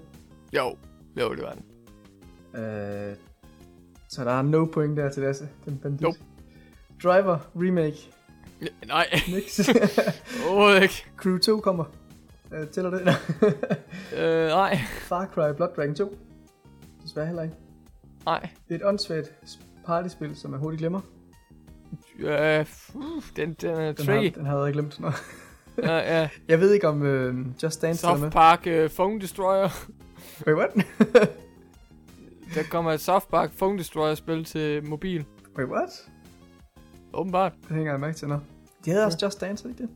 Jo, 0.53 0.75
jo, 1.19 1.35
det 1.35 1.43
var 1.43 1.53
den. 1.53 1.63
Øh, 2.63 3.15
så 4.09 4.23
der 4.23 4.31
er 4.31 4.41
no 4.41 4.65
point 4.65 4.97
der 4.97 5.11
til 5.11 5.23
Lasse. 5.23 5.49
Den 5.65 5.77
bandit. 5.77 6.01
Nope. 6.01 6.17
Driver 7.03 7.37
remake. 7.55 7.97
N- 8.61 8.87
Nej, 8.87 9.05
Nix. 9.27 9.59
overhovedet 10.47 10.81
ikke. 10.83 11.05
Crew 11.17 11.37
2 11.37 11.59
kommer. 11.59 11.83
Øh, 12.53 12.67
tæller 12.67 12.89
det? 12.91 13.01
Øh, 14.17 14.47
nej, 14.47 14.77
Far 14.99 15.25
Cry 15.33 15.55
Blood 15.55 15.69
Dragon 15.75 15.95
2. 15.95 16.17
Desværre 17.05 17.25
heller 17.25 17.43
ikke. 17.43 17.55
nej. 18.25 18.49
Det 18.67 18.75
er 18.75 18.75
et 18.75 18.85
åndssvagt 18.85 19.59
partyspil, 19.85 20.35
som 20.35 20.51
jeg 20.51 20.59
hurtigt 20.59 20.79
glemmer. 20.79 21.01
Øh, 22.19 22.65
uh, 22.93 23.23
den, 23.35 23.53
den 23.53 23.69
er 23.69 23.91
Den 23.91 24.05
har, 24.07 24.21
den 24.35 24.45
havde 24.45 24.61
jeg 24.61 24.73
glemt. 24.73 24.99
Nå. 24.99 25.11
Ja, 25.83 25.97
ja. 26.19 26.29
Jeg 26.47 26.59
ved 26.59 26.73
ikke 26.73 26.87
om 26.87 27.03
øh, 27.03 27.45
Just 27.63 27.81
Dance 27.81 28.07
er 28.07 28.17
med. 28.17 28.31
Park 28.31 28.67
uh, 28.67 28.89
Phone 28.89 29.21
Destroyer. 29.21 29.69
Wait, 30.47 30.57
what? 30.57 30.69
Der 32.55 32.63
kommer 32.71 32.91
et 32.91 33.01
South 33.01 33.25
Park 33.27 33.51
Phone 33.57 33.77
Destroyer 33.77 34.15
spil 34.15 34.45
til 34.45 34.85
mobil. 34.85 35.25
Wait, 35.57 35.69
what? 35.69 35.89
Åbenbart. 37.13 37.53
Det 37.67 37.75
hænger 37.75 37.91
jeg 37.91 37.99
mærke 37.99 38.17
til 38.17 38.27
nu. 38.27 38.39
De 38.85 38.91
havde 38.91 39.05
også 39.05 39.17
Just 39.21 39.41
Dance, 39.41 39.69
ikke 39.69 39.83
det? 39.83 39.89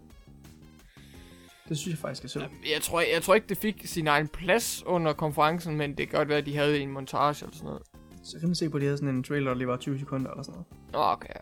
Det 1.70 1.78
synes 1.78 1.94
jeg 1.94 2.00
faktisk 2.00 2.24
er 2.24 2.28
sjovt. 2.28 2.46
Jeg 2.74 2.82
tror, 2.82 3.00
jeg 3.14 3.22
tror 3.22 3.36
ikke, 3.36 3.48
det 3.50 3.58
fik 3.58 3.82
sin 3.86 4.08
egen 4.08 4.28
plads 4.28 4.84
under 4.86 5.14
konferencen, 5.14 5.76
men 5.78 5.90
det 5.98 6.10
kan 6.10 6.18
godt 6.18 6.30
være, 6.30 6.38
at 6.38 6.46
de 6.46 6.56
havde 6.58 6.80
en 6.80 6.92
montage 6.92 7.44
eller 7.46 7.56
sådan 7.56 7.66
noget. 7.66 7.82
Så 8.24 8.40
kan 8.40 8.48
man 8.50 8.56
se 8.56 8.70
på, 8.70 8.78
at 8.78 8.82
de 8.82 8.86
havde 8.86 8.98
sådan 8.98 9.16
en 9.16 9.24
trailer, 9.24 9.50
der 9.52 9.58
lige 9.58 9.68
var 9.68 9.78
20 9.78 10.00
sekunder 10.00 10.32
eller 10.32 10.44
sådan 10.44 10.62
noget. 10.94 11.14
Okay. 11.14 11.34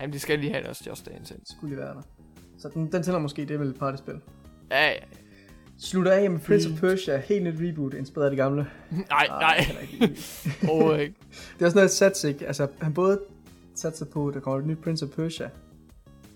Jamen, 0.00 0.12
de 0.12 0.18
skal 0.18 0.38
lige 0.38 0.52
have 0.52 0.64
deres 0.64 0.86
Just 0.86 1.06
Dance 1.06 1.34
ind. 1.34 1.42
Skulle 1.44 1.74
lige 1.74 1.84
være 1.84 1.94
der. 1.94 2.02
Så 2.58 2.68
den, 2.74 2.92
den 2.92 3.02
tæller 3.02 3.18
måske, 3.20 3.42
det 3.42 3.50
er 3.50 3.58
vel 3.58 3.68
et 3.68 3.78
partyspil. 3.78 4.14
Ja, 4.70 4.88
ja. 4.88 4.96
Slutter 5.78 6.12
af 6.12 6.30
med 6.30 6.40
Prince 6.40 6.70
of. 6.72 6.80
Persia, 6.80 7.16
helt 7.16 7.44
nyt 7.44 7.54
reboot, 7.68 7.94
inspireret 7.94 8.26
af 8.26 8.30
det 8.30 8.36
gamle. 8.36 8.66
Nej, 9.10 9.26
nej. 9.28 9.66
ikke 9.82 9.98
lige. 10.06 10.16
Overhovedet 10.70 11.00
ikke. 11.00 11.14
Det 11.54 11.62
er 11.62 11.66
også 11.66 11.74
noget, 11.76 11.88
at 11.88 11.94
satse, 11.94 12.28
ikke? 12.28 12.46
Altså, 12.46 12.68
han 12.80 12.94
både 12.94 13.20
satser 13.74 14.06
på, 14.06 14.28
at 14.28 14.34
der 14.34 14.40
kommer 14.40 14.60
et 14.60 14.66
nyt 14.66 14.78
Prince 14.78 15.04
of 15.04 15.10
Persia, 15.10 15.50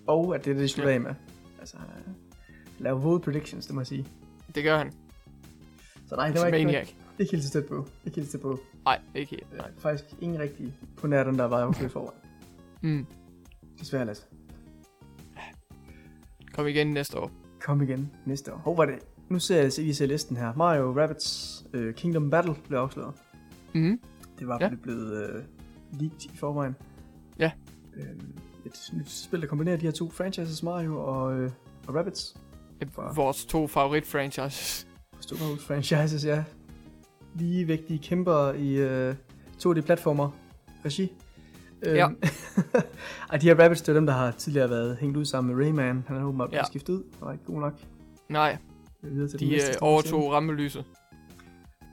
og 0.07 0.35
at 0.35 0.45
det 0.45 0.51
er 0.51 0.55
det, 0.55 0.63
de 0.63 0.67
slutter 0.67 0.89
Ja. 0.89 0.95
af 0.95 1.01
med. 1.01 1.13
Altså, 1.59 1.77
lave 2.79 3.01
bold 3.01 3.21
predictions, 3.21 3.65
det 3.65 3.75
må 3.75 3.81
jeg 3.81 3.87
sige. 3.87 4.05
Det 4.55 4.63
gør 4.63 4.77
han. 4.77 4.91
Så 6.07 6.15
nej, 6.15 6.27
det 6.31 6.41
var 6.41 6.45
ikke, 6.47 6.65
Maniac. 6.65 6.89
ikke 7.19 7.31
helt 7.31 7.43
så 7.43 7.49
tæt 7.49 7.65
på. 7.65 7.87
Ikke 8.05 8.15
helt 8.15 8.27
så 8.27 8.31
tæt 8.31 8.41
på. 8.41 8.59
Nej, 8.85 8.99
ikke 9.15 9.31
helt. 9.31 9.57
Nej, 9.57 9.71
faktisk 9.77 10.05
ingen 10.21 10.39
rigtig 10.39 10.73
på 10.97 11.07
nær 11.07 11.23
den, 11.23 11.39
der 11.39 11.45
var 11.45 11.59
afsløret 11.59 11.91
foran. 11.91 12.13
Mm. 12.81 13.05
Desværre, 13.79 14.05
Lasse. 14.05 14.23
Kom 16.53 16.67
igen 16.67 16.87
næste 16.87 17.19
år. 17.19 17.31
Kom 17.61 17.81
igen 17.81 18.11
næste 18.25 18.53
år. 18.53 18.57
Hvor 18.57 18.75
var 18.75 18.85
det? 18.85 18.99
Nu 19.29 19.39
ser 19.39 19.61
jeg 19.61 19.71
lige 19.77 19.95
ser 19.95 20.05
listen 20.05 20.37
her. 20.37 20.53
Mario 20.55 20.93
Rabbids 21.01 21.65
uh, 21.73 21.93
Kingdom 21.93 22.29
Battle 22.29 22.55
blev 22.67 22.79
afsløret. 22.79 23.13
Mm. 23.73 23.99
Det 24.39 24.47
var 24.47 24.57
Ja. 24.61 24.69
blevet 24.83 25.29
uh, 25.29 25.99
leaked 25.99 26.25
i 26.33 26.37
forvejen. 26.37 26.75
Ja. 27.39 27.51
Uh, 27.97 28.03
et 28.65 28.89
nyt 28.93 29.09
spil, 29.09 29.41
der 29.41 29.47
kombinerer 29.47 29.77
de 29.77 29.85
her 29.85 29.91
to 29.91 30.09
franchises, 30.09 30.63
Mario 30.63 30.97
og, 30.99 31.37
uh, 31.37 31.51
og 31.87 31.95
Rabbids. 31.95 32.37
Fra- 32.95 33.13
Vores 33.15 33.45
to 33.45 33.67
favorit 33.67 34.05
franchises. 34.05 34.87
Store 35.19 35.57
franchises, 35.59 36.25
ja. 36.25 36.43
Lige 37.35 37.65
vigtige 37.65 37.99
kæmper 37.99 38.53
i 38.53 38.83
uh, 39.09 39.15
2D-platformer 39.65 40.29
regi. 40.85 41.11
Ja. 41.85 42.05
Øhm, 42.07 42.17
Ej, 43.31 43.37
de 43.37 43.47
her 43.47 43.59
Rabbids, 43.63 43.81
det 43.81 43.89
er 43.89 43.93
dem, 43.93 44.05
der 44.05 44.13
har 44.13 44.31
tidligere 44.31 44.69
været 44.69 44.97
hængt 44.97 45.17
ud 45.17 45.25
sammen 45.25 45.55
med 45.55 45.65
Rayman. 45.65 46.03
Han 46.07 46.17
er 46.17 46.23
åbenbart 46.23 46.51
Ja. 46.51 46.57
ja. 46.57 46.63
skiftet 46.63 46.93
ud, 46.93 47.03
og 47.21 47.27
er 47.27 47.31
ikke 47.31 47.45
god 47.45 47.59
nok. 47.59 47.73
Nej, 48.29 48.57
Videre 49.01 49.27
til 49.27 49.39
de 49.39 49.49
næste 49.49 49.69
øh, 49.71 49.77
overtog 49.81 50.31
rammelyset. 50.31 50.85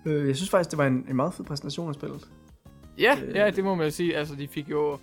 Øh, 0.06 0.26
jeg 0.28 0.36
synes 0.36 0.50
faktisk, 0.50 0.70
det 0.70 0.78
var 0.78 0.86
en, 0.86 1.06
en 1.08 1.16
meget 1.16 1.34
fed 1.34 1.44
præsentation 1.44 1.88
af 1.88 1.94
spillet. 1.94 2.28
Ja, 2.98 3.16
Øh. 3.24 3.34
ja, 3.36 3.50
det 3.50 3.64
må 3.64 3.74
man 3.74 3.90
sige. 3.92 4.16
Altså, 4.16 4.34
de 4.34 4.48
fik 4.48 4.70
jo 4.70 4.98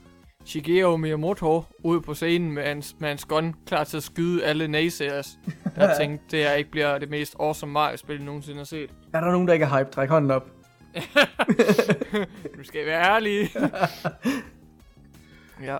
Shigeru 0.50 0.98
Miyamoto 0.98 1.64
ud 1.84 2.02
på 2.02 2.14
scenen 2.14 2.52
med 2.52 2.64
hans, 2.64 2.96
med 3.00 3.10
hans 3.10 3.26
gun, 3.26 3.56
klar 3.66 3.84
til 3.84 3.98
at 3.98 4.04
skyde 4.04 4.46
alle 4.46 4.68
naysayers. 4.68 5.40
Jeg 5.78 5.96
tænkte, 6.00 6.26
det 6.32 6.40
her 6.40 6.54
ikke 6.54 6.72
bliver 6.72 6.98
det 6.98 7.10
mest 7.10 7.36
awesome 7.40 7.72
Mario-spil, 7.72 8.16
jeg 8.16 8.26
nogensinde 8.26 8.58
har 8.58 8.66
set. 8.66 8.90
Er 9.14 9.20
der 9.22 9.32
nogen, 9.32 9.48
der 9.48 9.54
ikke 9.54 9.66
er 9.66 9.78
hype? 9.80 9.92
Træk 9.92 10.10
hånden 10.10 10.32
op. 10.32 10.50
Nu 12.58 12.64
skal 12.64 12.80
jeg 12.80 12.88
være 12.88 13.16
ærlig. 13.16 13.50
ja, 15.70 15.78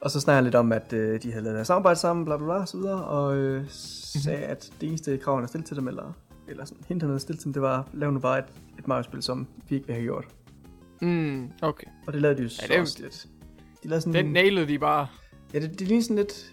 Og 0.00 0.10
så 0.10 0.20
snakker 0.20 0.36
han 0.36 0.44
lidt 0.44 0.54
om, 0.54 0.72
at 0.72 0.92
øh, 0.92 1.22
de 1.22 1.30
havde 1.32 1.44
lavet 1.44 1.56
deres 1.56 1.66
samarbejde 1.66 1.98
sammen, 1.98 2.24
bla 2.24 2.36
bla 2.36 2.46
bla, 2.46 2.54
og 2.54 2.68
så 2.68 2.76
videre, 2.76 3.04
og 3.04 3.36
øh, 3.36 3.64
sagde, 3.68 4.38
at 4.38 4.70
det 4.80 4.88
eneste 4.88 5.18
krav, 5.18 5.34
han 5.34 5.40
havde 5.42 5.48
stillet 5.48 5.66
til 5.66 5.76
dem, 5.76 5.88
eller, 5.88 6.12
eller 6.48 6.64
sådan, 6.64 6.84
hint 6.88 7.02
han 7.02 7.10
havde 7.10 7.20
stillet 7.20 7.40
til 7.40 7.44
dem, 7.44 7.52
det 7.52 7.62
var, 7.62 7.88
lav 7.92 8.10
nu 8.10 8.18
bare 8.18 8.38
et, 8.38 8.44
et 8.78 8.88
Mario-spil, 8.88 9.22
som 9.22 9.46
vi 9.68 9.74
ikke 9.74 9.86
ville 9.86 10.00
have 10.00 10.04
gjort. 10.06 10.24
mm, 11.00 11.50
okay. 11.62 11.86
Og 12.06 12.12
det 12.12 12.22
lavede 12.22 12.38
de 12.38 12.42
jo 12.42 12.48
så 12.48 12.64
det 12.68 12.80
også 12.80 13.02
lidt. 13.02 13.26
Lavede 13.86 14.00
sådan, 14.00 14.24
Den 14.24 14.32
nailede 14.32 14.68
de 14.68 14.78
bare. 14.78 15.06
ja, 15.54 15.58
det, 15.60 15.78
det 15.78 15.88
ligner 15.88 16.02
sådan 16.02 16.16
lidt, 16.16 16.52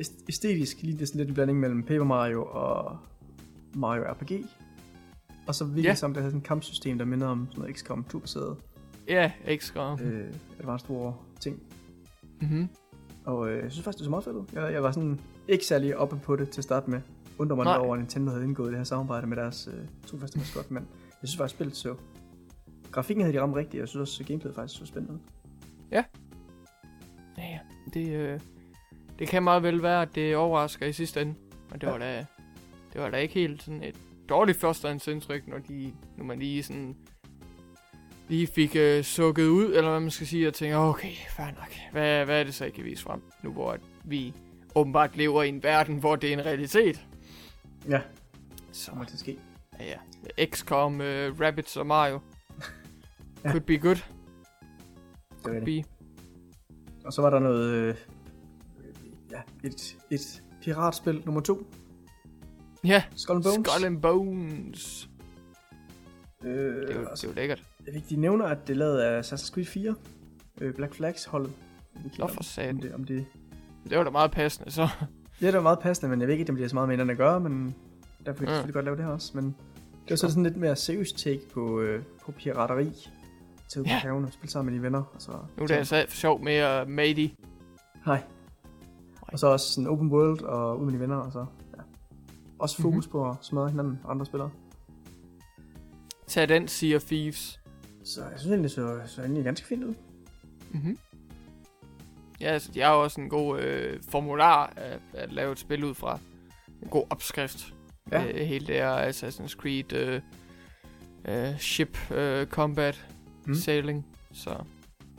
æst- 0.00 0.24
æstetisk, 0.28 0.82
lige 0.82 0.98
det 0.98 1.08
sådan 1.08 1.18
lidt 1.18 1.28
en 1.28 1.34
blanding 1.34 1.60
mellem 1.60 1.82
Paper 1.82 2.04
Mario 2.04 2.44
og 2.44 2.98
Mario 3.74 4.02
RPG. 4.02 4.44
Og 5.46 5.54
så 5.54 5.64
virkelig 5.64 5.84
Ja. 5.84 5.94
sammen, 5.94 6.14
der 6.14 6.20
havde 6.20 6.30
sådan 6.30 6.40
et 6.40 6.46
kampsystem, 6.46 6.98
der 6.98 7.04
minder 7.04 7.26
om 7.26 7.46
sådan 7.50 7.60
noget 7.60 7.76
XCOM 7.76 8.04
2-baseret 8.14 8.56
Ja, 9.08 9.32
skrevet. 9.60 10.00
øh, 10.00 10.24
Advanced 10.60 10.90
War 10.90 11.18
ting. 11.40 11.62
Mm-hmm. 12.40 12.68
Og 13.24 13.50
øh, 13.50 13.62
jeg 13.62 13.72
synes 13.72 13.84
faktisk, 13.84 13.98
det 13.98 14.04
så 14.04 14.10
meget 14.10 14.24
fedt. 14.24 14.52
Jeg, 14.52 14.72
jeg 14.72 14.82
var 14.82 14.92
sådan 14.92 15.20
ikke 15.48 15.66
særlig 15.66 15.96
oppe 15.96 16.16
på 16.22 16.36
det 16.36 16.50
til 16.50 16.60
at 16.60 16.64
starte 16.64 16.90
med. 16.90 17.00
Undrer 17.38 17.56
mig 17.56 17.78
over, 17.78 17.94
at 17.94 18.00
Nintendo 18.00 18.30
havde 18.30 18.44
indgået 18.44 18.68
det 18.70 18.76
her 18.78 18.84
samarbejde 18.84 19.26
med 19.26 19.36
deres 19.36 19.68
øh, 19.72 19.86
to 20.06 20.18
første 20.18 20.38
maskot, 20.38 20.70
men 20.70 20.82
jeg 21.22 21.28
synes 21.28 21.36
faktisk, 21.38 21.54
spillet 21.56 21.76
så... 21.76 21.94
Grafikken 22.90 23.24
havde 23.24 23.36
de 23.36 23.42
ramt 23.42 23.56
rigtigt, 23.56 23.74
og 23.74 23.80
jeg 23.80 23.88
synes 23.88 24.00
også, 24.10 24.24
gameplayet 24.24 24.54
faktisk 24.54 24.78
så 24.80 24.86
spændende 24.86 25.18
ud. 25.92 26.02
Ja, 27.38 27.44
ja. 27.44 27.58
Det, 27.94 28.08
øh, 28.08 28.40
det 29.18 29.28
kan 29.28 29.42
meget 29.42 29.62
vel 29.62 29.82
være, 29.82 30.02
at 30.02 30.14
det 30.14 30.36
overrasker 30.36 30.86
i 30.86 30.92
sidste 30.92 31.20
ende. 31.20 31.34
Men 31.70 31.80
det 31.80 31.86
Ja. 31.86 31.90
var 31.92 31.98
da, 31.98 32.26
det 32.92 33.00
var 33.00 33.10
da 33.10 33.16
ikke 33.16 33.34
helt 33.34 33.62
sådan 33.62 33.82
et 33.82 33.96
dårligt 34.28 34.60
førstehåndsindtryk, 34.60 35.48
når, 35.48 35.58
de, 35.58 35.92
når 36.16 36.24
man 36.24 36.38
lige 36.38 36.62
sådan 36.62 36.96
lige 38.28 38.46
fik 38.46 38.76
øh, 38.76 39.04
sukket 39.04 39.46
ud, 39.46 39.64
eller 39.74 39.90
hvad 39.90 40.00
man 40.00 40.10
skal 40.10 40.26
sige, 40.26 40.48
og 40.48 40.54
tænker, 40.54 40.76
okay, 40.78 41.12
fair 41.36 41.46
nok. 41.46 41.72
Hvad, 41.92 42.24
hvad 42.24 42.40
er 42.40 42.44
det 42.44 42.54
så, 42.54 42.64
I 42.64 42.70
kan 42.70 42.84
vise 42.84 43.02
frem, 43.02 43.22
nu 43.42 43.52
hvor 43.52 43.76
vi 44.04 44.34
åbenbart 44.74 45.16
lever 45.16 45.42
i 45.42 45.48
en 45.48 45.62
verden, 45.62 45.96
hvor 45.96 46.16
det 46.16 46.28
er 46.28 46.32
en 46.32 46.46
realitet? 46.46 47.06
Ja, 47.88 48.00
Så 48.72 48.90
det 48.90 48.98
må 48.98 49.02
at 49.04 49.18
ske. 49.18 49.38
ja, 49.80 49.84
ja. 50.38 50.46
XCOM, 50.46 51.00
øh, 51.00 51.40
Rabbids 51.40 51.76
og 51.76 51.86
Mario. 51.86 52.20
Ja. 53.44 53.50
Could 53.50 53.62
be 53.62 53.78
good. 53.78 53.96
Det 55.44 55.54
var 55.54 55.60
det. 55.60 55.84
Og 57.04 57.12
så 57.12 57.22
var 57.22 57.30
der 57.30 57.38
noget... 57.38 57.70
Øh, 57.74 57.94
ja, 59.30 59.40
et, 59.64 59.96
et 60.10 60.42
piratspil 60.62 61.22
nummer 61.24 61.40
to. 61.40 61.66
Ja, 62.84 63.02
Skull 63.16 63.36
and 63.36 63.44
Bones. 63.44 63.68
Skull 63.68 63.86
and 63.86 64.02
Bones. 64.02 65.08
Øh, 66.44 66.52
Det 66.52 66.90
er 66.90 67.00
jo, 67.00 67.06
og 67.10 67.16
det 67.16 67.24
jo 67.24 67.32
lækkert. 67.32 67.62
Jeg 67.86 67.94
fik, 67.94 68.08
de 68.10 68.16
nævner, 68.16 68.44
at 68.46 68.58
det 68.66 68.72
er 68.74 68.78
lavet 68.78 68.98
af 68.98 69.20
Assassin's 69.22 69.50
Creed 69.54 69.66
4. 69.66 69.94
Øh, 70.60 70.74
Black 70.74 70.94
Flags 70.94 71.24
holdet. 71.24 71.52
Nå 72.18 72.26
for 72.26 72.42
satan. 72.42 72.74
om, 72.74 72.80
det, 72.80 72.94
om 72.94 73.04
det... 73.04 73.26
Det 73.90 73.98
var 73.98 74.04
da 74.04 74.10
meget 74.10 74.30
passende, 74.30 74.70
så. 74.70 74.88
Ja, 75.40 75.46
det 75.46 75.54
var 75.54 75.60
meget 75.62 75.78
passende, 75.78 76.10
men 76.10 76.20
jeg 76.20 76.28
ved 76.28 76.36
ikke, 76.36 76.50
om 76.50 76.56
det 76.56 76.62
har 76.64 76.68
så 76.68 76.74
meget 76.76 76.88
med 76.88 76.96
hinanden 76.96 77.10
at 77.10 77.16
gøre, 77.18 77.40
men 77.40 77.74
derfor 78.26 78.38
kan 78.38 78.48
Ja. 78.48 78.50
jeg 78.52 78.56
selvfølgelig 78.58 78.74
godt 78.74 78.84
lave 78.84 78.96
det 78.96 79.04
her 79.04 79.12
også. 79.12 79.32
Men 79.34 79.44
det 80.04 80.10
var 80.10 80.16
så 80.16 80.28
sådan 80.28 80.42
lidt 80.42 80.56
mere 80.56 80.76
seriøst 80.76 81.18
take 81.18 81.40
på, 81.54 81.80
øh, 81.80 82.02
på 82.24 82.32
pirateri. 82.32 82.90
Til 83.72 83.82
Ja. 83.86 83.98
haven 83.98 84.24
og 84.24 84.32
spille 84.32 84.50
sammen 84.50 84.72
med 84.72 84.78
de 84.78 84.82
venner. 84.82 85.02
Og 85.14 85.22
så, 85.22 85.30
Nu 85.56 85.62
er 85.62 85.66
det 85.66 85.74
altså 85.74 86.06
sjov 86.08 86.42
med 86.42 86.82
uh, 86.82 86.88
Matey. 86.88 87.30
Hej. 88.04 88.22
Og 89.22 89.38
så 89.38 89.46
også 89.46 89.72
sådan 89.72 89.88
open 89.88 90.12
world 90.12 90.42
og 90.42 90.80
ud 90.80 90.84
med 90.84 90.92
de 90.94 91.00
venner. 91.00 91.16
Og 91.16 91.32
så, 91.32 91.46
ja. 91.76 91.82
Også 92.58 92.82
fokus 92.82 93.06
Mhm. 93.06 93.16
mm-hmm. 93.16 93.30
på 93.30 93.30
at 93.30 93.36
smadre 93.44 93.68
hinanden 93.70 94.00
og 94.04 94.10
andre 94.10 94.26
spillere. 94.26 94.50
Tag 96.26 96.48
den, 96.48 96.62
of 96.96 97.02
Thieves. 97.02 97.60
Så 98.04 98.20
jeg 98.22 98.38
synes 98.40 98.46
egentlig, 98.52 98.62
det 98.62 98.70
så, 98.70 99.00
så 99.06 99.20
egentlig 99.22 99.44
ganske 99.44 99.66
fint 99.66 99.84
ud. 99.84 99.94
Mm-hmm. 100.70 100.98
Ja, 102.40 102.46
altså, 102.46 102.72
de 102.74 102.80
har 102.80 102.94
jo 102.94 103.02
også 103.02 103.20
en 103.20 103.28
god 103.28 103.60
øh, 103.60 104.00
formular 104.08 104.72
at, 104.76 105.00
at 105.14 105.32
lave 105.32 105.52
et 105.52 105.58
spil 105.58 105.84
ud 105.84 105.94
fra. 105.94 106.18
En 106.82 106.88
god 106.88 107.04
opskrift. 107.10 107.74
Ja. 108.12 108.24
Øh, 108.26 108.46
hele 108.46 108.66
det 108.66 108.74
her 108.74 109.10
Assassin's 109.10 109.56
Creed 109.56 109.92
øh, 109.92 110.20
øh, 111.24 111.58
ship 111.58 112.10
øh, 112.12 112.46
combat 112.46 113.06
Mm. 113.50 113.54
sailing. 113.54 114.06
Så 114.32 114.64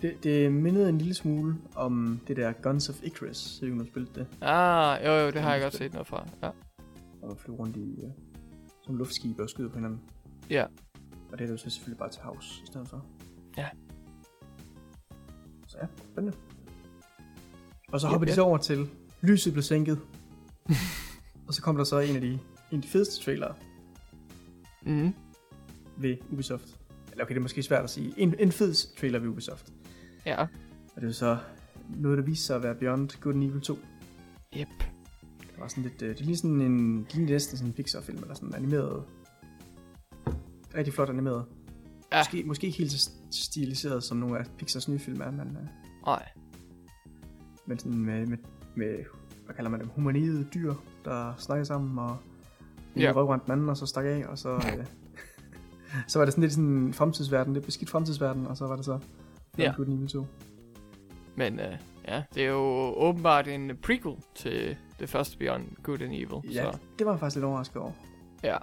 Det, 0.02 0.24
det 0.24 0.52
mindede 0.52 0.90
en 0.90 0.98
lille 0.98 1.14
smule 1.14 1.56
om 1.76 2.20
det 2.28 2.38
der 2.38 2.52
Guns 2.52 2.90
of 2.90 3.04
Icarus, 3.04 3.38
så 3.38 3.66
du 3.66 3.78
har 3.78 3.86
spillet 3.86 4.16
det. 4.16 4.28
ah, 4.42 5.06
jo 5.06 5.12
jo, 5.12 5.32
det 5.32 5.42
har 5.42 5.54
jeg 5.54 5.62
godt 5.62 5.74
set 5.76 5.94
noget 5.94 6.08
fra. 6.08 6.28
Ja. 6.44 6.48
Og 7.22 7.28
man 7.28 7.38
flyver 7.38 7.58
rundt 7.58 7.78
i 7.78 8.06
uh, 8.06 8.12
som 8.86 8.98
luftskib 8.98 9.40
og 9.40 9.50
skyder 9.50 9.70
på 9.70 9.76
hinanden. 9.76 10.02
Ja. 10.50 10.66
Og 11.32 11.40
det 11.40 11.46
er 11.48 11.52
jo 11.52 11.58
så 11.58 11.70
selvfølgelig 11.70 12.00
bare 12.00 12.10
til 12.10 12.22
havs 12.22 12.62
i 12.64 12.66
stedet 12.68 12.88
for. 12.90 13.06
Ja. 13.58 13.68
Så 15.68 15.78
ja, 15.82 15.88
spændende. 16.12 16.38
Og 17.92 18.02
så 18.02 18.08
Yep, 18.08 18.12
hopper 18.12 18.26
de 18.26 18.30
yep. 18.32 18.36
så 18.36 18.42
over 18.42 18.58
til, 18.58 18.90
lyset 19.22 19.54
blev 19.54 19.64
sænket. 19.64 20.00
og 21.48 21.54
så 21.54 21.62
kom 21.62 21.78
der 21.78 21.84
så 21.84 22.00
en 22.00 22.16
af 22.16 22.22
de, 22.22 22.28
en 22.32 22.40
af 22.72 22.82
de 22.82 22.88
fedeste 22.88 23.24
trailere 23.26 23.54
Mm. 24.86 25.14
ved 25.98 26.18
Ubisoft. 26.32 26.80
Okay, 27.22 27.30
det 27.34 27.38
er 27.38 27.42
måske 27.42 27.64
svært 27.64 27.84
at 27.84 27.90
sige. 27.90 28.14
En, 28.18 28.36
en 28.40 28.52
fed 28.52 28.96
trailer 28.98 29.20
ved 29.20 29.28
Ubisoft. 29.28 29.74
Ja. 30.26 30.42
Og 30.96 31.02
det 31.02 31.08
er 31.08 31.12
så 31.12 31.38
noget, 31.90 32.18
der 32.18 32.24
viste 32.24 32.46
sig 32.46 32.56
at 32.56 32.64
være 32.64 32.76
Beyond 32.76 33.22
Good 33.22 33.36
and 33.36 33.44
Evil 33.44 33.62
2. 33.62 33.74
Yep. 34.58 34.68
Det 35.40 35.60
var 35.60 35.68
sådan 35.68 35.84
lidt, 35.84 36.02
øh, 36.02 36.10
det 36.10 36.20
ligner 36.20 36.36
sådan 36.38 36.62
en, 36.62 37.04
det 37.04 37.16
ligner 37.16 37.32
næsten 37.32 37.58
sådan 37.58 37.70
en 37.70 37.74
Pixar-film, 37.74 38.18
eller 38.18 38.34
sådan 38.34 38.50
en 38.50 38.56
animeret, 38.56 39.04
rigtig 40.76 40.94
flot 40.94 41.10
animeret. 41.10 41.46
Ja. 42.12 42.20
Måske, 42.20 42.44
måske 42.44 42.68
ikke 42.68 42.78
helt 42.78 42.92
så 42.92 43.12
stiliseret, 43.32 44.04
som 44.04 44.18
nogle 44.18 44.40
af 44.40 44.46
Pixars 44.58 44.88
nye 44.90 45.00
film 45.00 45.22
er, 45.22 45.32
men, 45.32 45.48
øh, 45.48 45.68
Nej. 46.06 46.28
men 47.66 47.80
sådan 47.80 47.98
med, 47.98 48.26
med, 48.26 48.38
med, 48.76 48.96
hvad 49.46 49.56
kalder 49.56 49.70
man 49.72 49.80
dem, 49.80 49.88
humanoide 49.90 50.48
dyr, 50.54 50.74
der 51.06 51.34
snakker 51.38 51.64
sammen, 51.64 52.00
og 52.00 52.18
Ja. 52.96 53.02
ja. 53.02 53.12
røvrendte 53.12 53.46
den 53.46 53.52
anden, 53.52 53.70
og 53.70 53.78
så 53.78 53.86
stak 53.86 54.06
af, 54.06 54.26
og 54.28 54.38
så, 54.38 54.56
øh, 54.56 54.86
så 56.08 56.20
var 56.20 56.26
det 56.26 56.34
sådan 56.34 56.42
lidt 56.42 56.54
sådan 56.54 56.70
en 56.70 56.94
fremtidsverden, 56.94 57.54
lidt 57.54 57.66
beskidt 57.66 57.90
fremtidsverden, 57.90 58.48
og 58.48 58.58
så 58.58 58.68
var 58.68 58.76
det 58.76 58.86
så 58.86 59.00
Ja. 59.58 59.74
Good 59.78 59.88
Evil 59.88 60.08
2. 60.08 60.26
Men 61.36 61.60
øh, 61.60 61.78
ja, 62.08 62.24
det 62.36 62.44
er 62.44 62.48
jo 62.50 62.94
åbenbart 62.98 63.48
en 63.48 63.72
prequel 63.84 64.16
til 64.36 64.78
det 65.00 65.10
første 65.10 65.38
Beyond 65.38 65.66
Good 65.84 66.02
and 66.02 66.14
Evil. 66.14 66.52
Ja, 66.54 66.72
Så 66.72 66.78
det 67.00 67.06
var 67.06 67.12
jeg 67.14 67.20
faktisk 67.20 67.36
lidt 67.36 67.46
overrasket 67.46 67.78
over. 67.82 67.92
ja. 68.44 68.58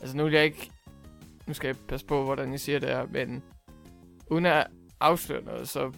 Altså 0.00 0.16
nu 0.16 0.24
vil 0.24 0.32
jeg 0.32 0.44
ikke... 0.44 0.70
Nu 1.46 1.54
skal 1.54 1.68
jeg 1.68 1.76
passe 1.88 2.06
på, 2.06 2.24
hvordan 2.24 2.50
jeg 2.52 2.60
siger 2.60 2.78
det 2.78 2.88
her, 2.88 3.06
men 3.10 3.42
uden 4.30 4.46
at 4.46 4.66
afsløre 5.00 5.44
noget, 5.44 5.68
så 5.68 5.92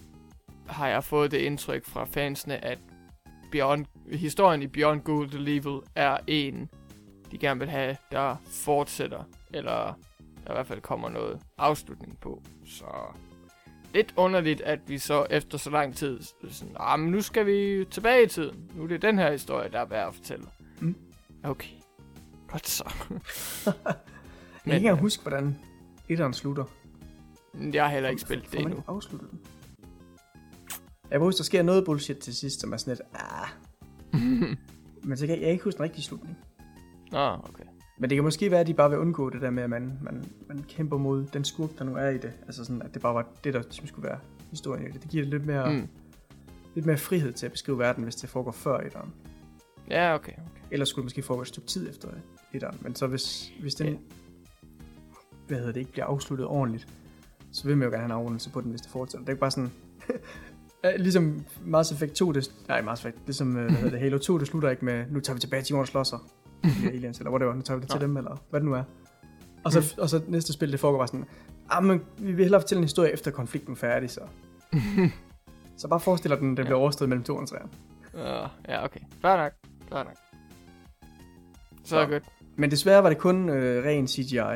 har 0.67 0.87
jeg 0.87 1.03
fået 1.03 1.31
det 1.31 1.37
indtryk 1.37 1.85
fra 1.85 2.05
fansene, 2.05 2.65
at 2.65 2.79
Beyond, 3.51 3.85
historien 4.11 4.61
i 4.61 4.67
Beyond 4.67 5.01
Good 5.01 5.33
and 5.35 5.47
Evil 5.47 5.79
er 5.95 6.17
en, 6.27 6.69
de 7.31 7.37
gerne 7.37 7.59
vil 7.59 7.69
have, 7.69 7.97
der 8.11 8.35
fortsætter, 8.45 9.23
eller 9.53 9.99
der 10.47 10.53
i 10.53 10.55
hvert 10.55 10.67
fald 10.67 10.81
kommer 10.81 11.09
noget 11.09 11.39
afslutning 11.57 12.19
på. 12.19 12.41
Så 12.65 12.85
lidt 13.93 14.13
underligt, 14.17 14.61
at 14.61 14.79
vi 14.87 14.97
så 14.97 15.25
efter 15.29 15.57
så 15.57 15.69
lang 15.69 15.95
tid, 15.95 16.19
sådan, 16.49 16.75
ah, 16.79 16.99
men 16.99 17.11
nu 17.11 17.21
skal 17.21 17.45
vi 17.45 17.85
tilbage 17.91 18.23
i 18.23 18.27
tiden. 18.27 18.71
Nu 18.75 18.83
er 18.83 18.87
det 18.87 19.01
den 19.01 19.17
her 19.19 19.31
historie, 19.31 19.69
der 19.71 19.79
er 19.79 19.85
værd 19.85 20.07
at 20.07 20.15
fortælle. 20.15 20.45
Mm. 20.79 20.95
Okay. 21.43 21.69
Godt 22.47 22.67
så. 22.67 22.83
Jeg 24.65 24.71
kan 24.71 24.73
ikke 24.75 24.91
øh, 24.91 24.97
huske, 24.97 25.21
hvordan 25.21 25.59
etteren 26.09 26.33
slutter. 26.33 26.63
Jeg 27.73 27.83
har 27.83 27.91
heller 27.91 28.09
ikke 28.09 28.21
spillet 28.21 28.45
Får 28.47 28.51
det 28.51 28.59
man 28.59 28.65
endnu. 28.67 28.79
ikke 28.79 28.89
afsluttet 28.89 29.31
den? 29.31 29.39
Jeg 31.03 31.11
kan 31.11 31.21
huske, 31.21 31.37
der 31.37 31.43
sker 31.43 31.63
noget 31.63 31.85
bullshit 31.85 32.17
til 32.17 32.35
sidst, 32.35 32.59
som 32.61 32.73
er 32.73 32.77
sådan 32.77 32.97
lidt, 32.97 33.01
ah. 33.13 33.47
Men 35.07 35.17
så 35.17 35.25
kan 35.27 35.35
jeg, 35.35 35.41
jeg 35.41 35.45
kan 35.47 35.51
ikke 35.51 35.63
huske 35.63 35.77
den 35.77 35.83
rigtige 35.83 36.03
slutning. 36.03 36.37
Nå, 37.11 37.27
okay. 37.33 37.63
Men 37.97 38.09
det 38.09 38.15
kan 38.15 38.23
måske 38.23 38.51
være, 38.51 38.59
at 38.59 38.67
de 38.67 38.73
bare 38.73 38.89
vil 38.89 38.99
undgå 38.99 39.29
det 39.29 39.41
der 39.41 39.49
med, 39.49 39.63
at 39.63 39.69
man, 39.69 39.99
man, 40.01 40.25
man 40.47 40.65
kæmper 40.69 40.97
mod 40.97 41.25
den 41.25 41.43
skurk, 41.43 41.69
der 41.77 41.83
nu 41.83 41.95
er 41.95 42.09
i 42.09 42.17
det. 42.17 42.31
Altså 42.45 42.65
sådan, 42.65 42.81
at 42.81 42.93
det 42.93 43.01
bare 43.01 43.13
var 43.13 43.27
det, 43.43 43.53
der 43.53 43.61
ligesom 43.61 43.87
skulle 43.87 44.07
være 44.09 44.19
historien 44.49 44.87
i 44.87 44.91
det. 44.91 45.01
Det 45.01 45.11
giver 45.11 45.23
det 45.23 45.33
lidt 45.33 45.45
mere, 45.45 45.73
mm. 45.73 45.87
Lidt 46.75 46.85
mere 46.85 46.97
frihed 46.97 47.33
til 47.33 47.45
at 47.45 47.51
beskrive 47.51 47.79
verden, 47.79 48.03
hvis 48.03 48.15
det 48.15 48.29
foregår 48.29 48.51
før 48.51 48.77
etteren. 48.77 49.13
Ja, 49.89 50.15
okay. 50.15 50.31
okay. 50.31 50.41
Ellers 50.71 50.89
skulle 50.89 51.03
det 51.03 51.05
måske 51.05 51.21
foregå 51.21 51.41
et 51.41 51.47
stykke 51.47 51.67
tid 51.67 51.89
efter 51.89 52.07
etteren. 52.53 52.77
Men 52.81 52.95
så 52.95 53.07
hvis, 53.07 53.51
hvis 53.61 53.75
den, 53.75 53.87
Ja. 53.87 53.93
hvad 55.47 55.57
hedder 55.57 55.71
det, 55.71 55.79
ikke 55.79 55.91
bliver 55.91 56.05
afsluttet 56.05 56.47
ordentligt, 56.47 56.87
så 57.51 57.67
vil 57.67 57.77
man 57.77 57.85
jo 57.85 57.91
gerne 57.91 58.01
have 58.03 58.05
en 58.05 58.21
afrundelse 58.21 58.49
på 58.49 58.61
den, 58.61 58.69
hvis 58.69 58.81
det 58.81 58.91
fortsætter. 58.91 59.19
Det 59.25 59.29
er 59.29 59.33
ikke 59.33 59.39
bare 59.39 59.51
sådan, 59.51 59.71
ligesom 61.03 61.45
Mass 61.65 61.91
Effect 61.91 62.13
2, 62.13 62.31
det, 62.31 62.51
nej, 62.67 62.81
Mass 62.81 63.01
Effect, 63.05 63.17
ligesom, 63.25 63.57
øh, 63.57 63.63
hvad 63.63 63.71
hedder 63.71 63.89
det, 63.89 63.99
Halo 63.99 64.17
2, 64.17 64.37
det 64.37 64.47
slutter 64.47 64.69
ikke 64.69 64.85
med, 64.85 65.05
nu 65.11 65.19
tager 65.19 65.35
vi 65.35 65.39
tilbage 65.39 65.61
til 65.63 65.73
jorden 65.73 65.81
og 65.81 65.87
slåsser. 65.87 66.27
De 66.81 66.87
aliens, 66.91 67.17
eller 67.17 67.31
whatever, 67.31 67.53
nu 67.55 67.61
tager 67.61 67.77
vi 67.77 67.81
det 67.81 67.89
til 67.89 67.99
Nå. 67.99 68.07
dem, 68.07 68.17
eller 68.17 68.43
hvad 68.49 68.59
det 68.59 68.69
nu 68.69 68.73
er. 68.75 68.83
Og 69.63 69.71
så, 69.71 69.95
og 69.97 70.09
så 70.09 70.21
næste 70.27 70.53
spil, 70.53 70.71
det 70.71 70.79
foregår 70.79 70.97
bare 70.99 71.07
sådan, 71.07 71.25
ah, 71.69 71.83
men 71.83 72.01
vi 72.17 72.31
vil 72.31 72.43
hellere 72.45 72.61
fortælle 72.61 72.79
en 72.79 72.83
historie 72.83 73.13
efter 73.13 73.31
konflikten 73.31 73.71
er 73.73 73.77
færdig, 73.77 74.09
så. 74.09 74.21
så 75.77 75.87
bare 75.87 75.99
forestil 75.99 76.29
dig, 76.29 76.35
at 76.35 76.41
den, 76.41 76.49
den 76.49 76.57
Ja. 76.57 76.63
bliver 76.63 76.77
overstået 76.79 77.09
mellem 77.09 77.23
to 77.23 77.35
og 77.35 77.47
tre. 77.47 77.57
Uh, 78.13 78.49
ja, 78.67 78.83
okay. 78.85 78.99
Fair 79.21 79.37
nok. 79.37 79.51
Fair 79.89 80.03
nok. 80.03 80.15
Så 81.83 81.89
Så. 81.89 82.01
det 82.01 82.09
godt. 82.09 82.23
Men 82.55 82.71
desværre 82.71 83.03
var 83.03 83.09
det 83.09 83.17
kun 83.17 83.49
øh, 83.49 83.85
ren 83.85 84.07
CGI. 84.07 84.37
Øh, 84.37 84.51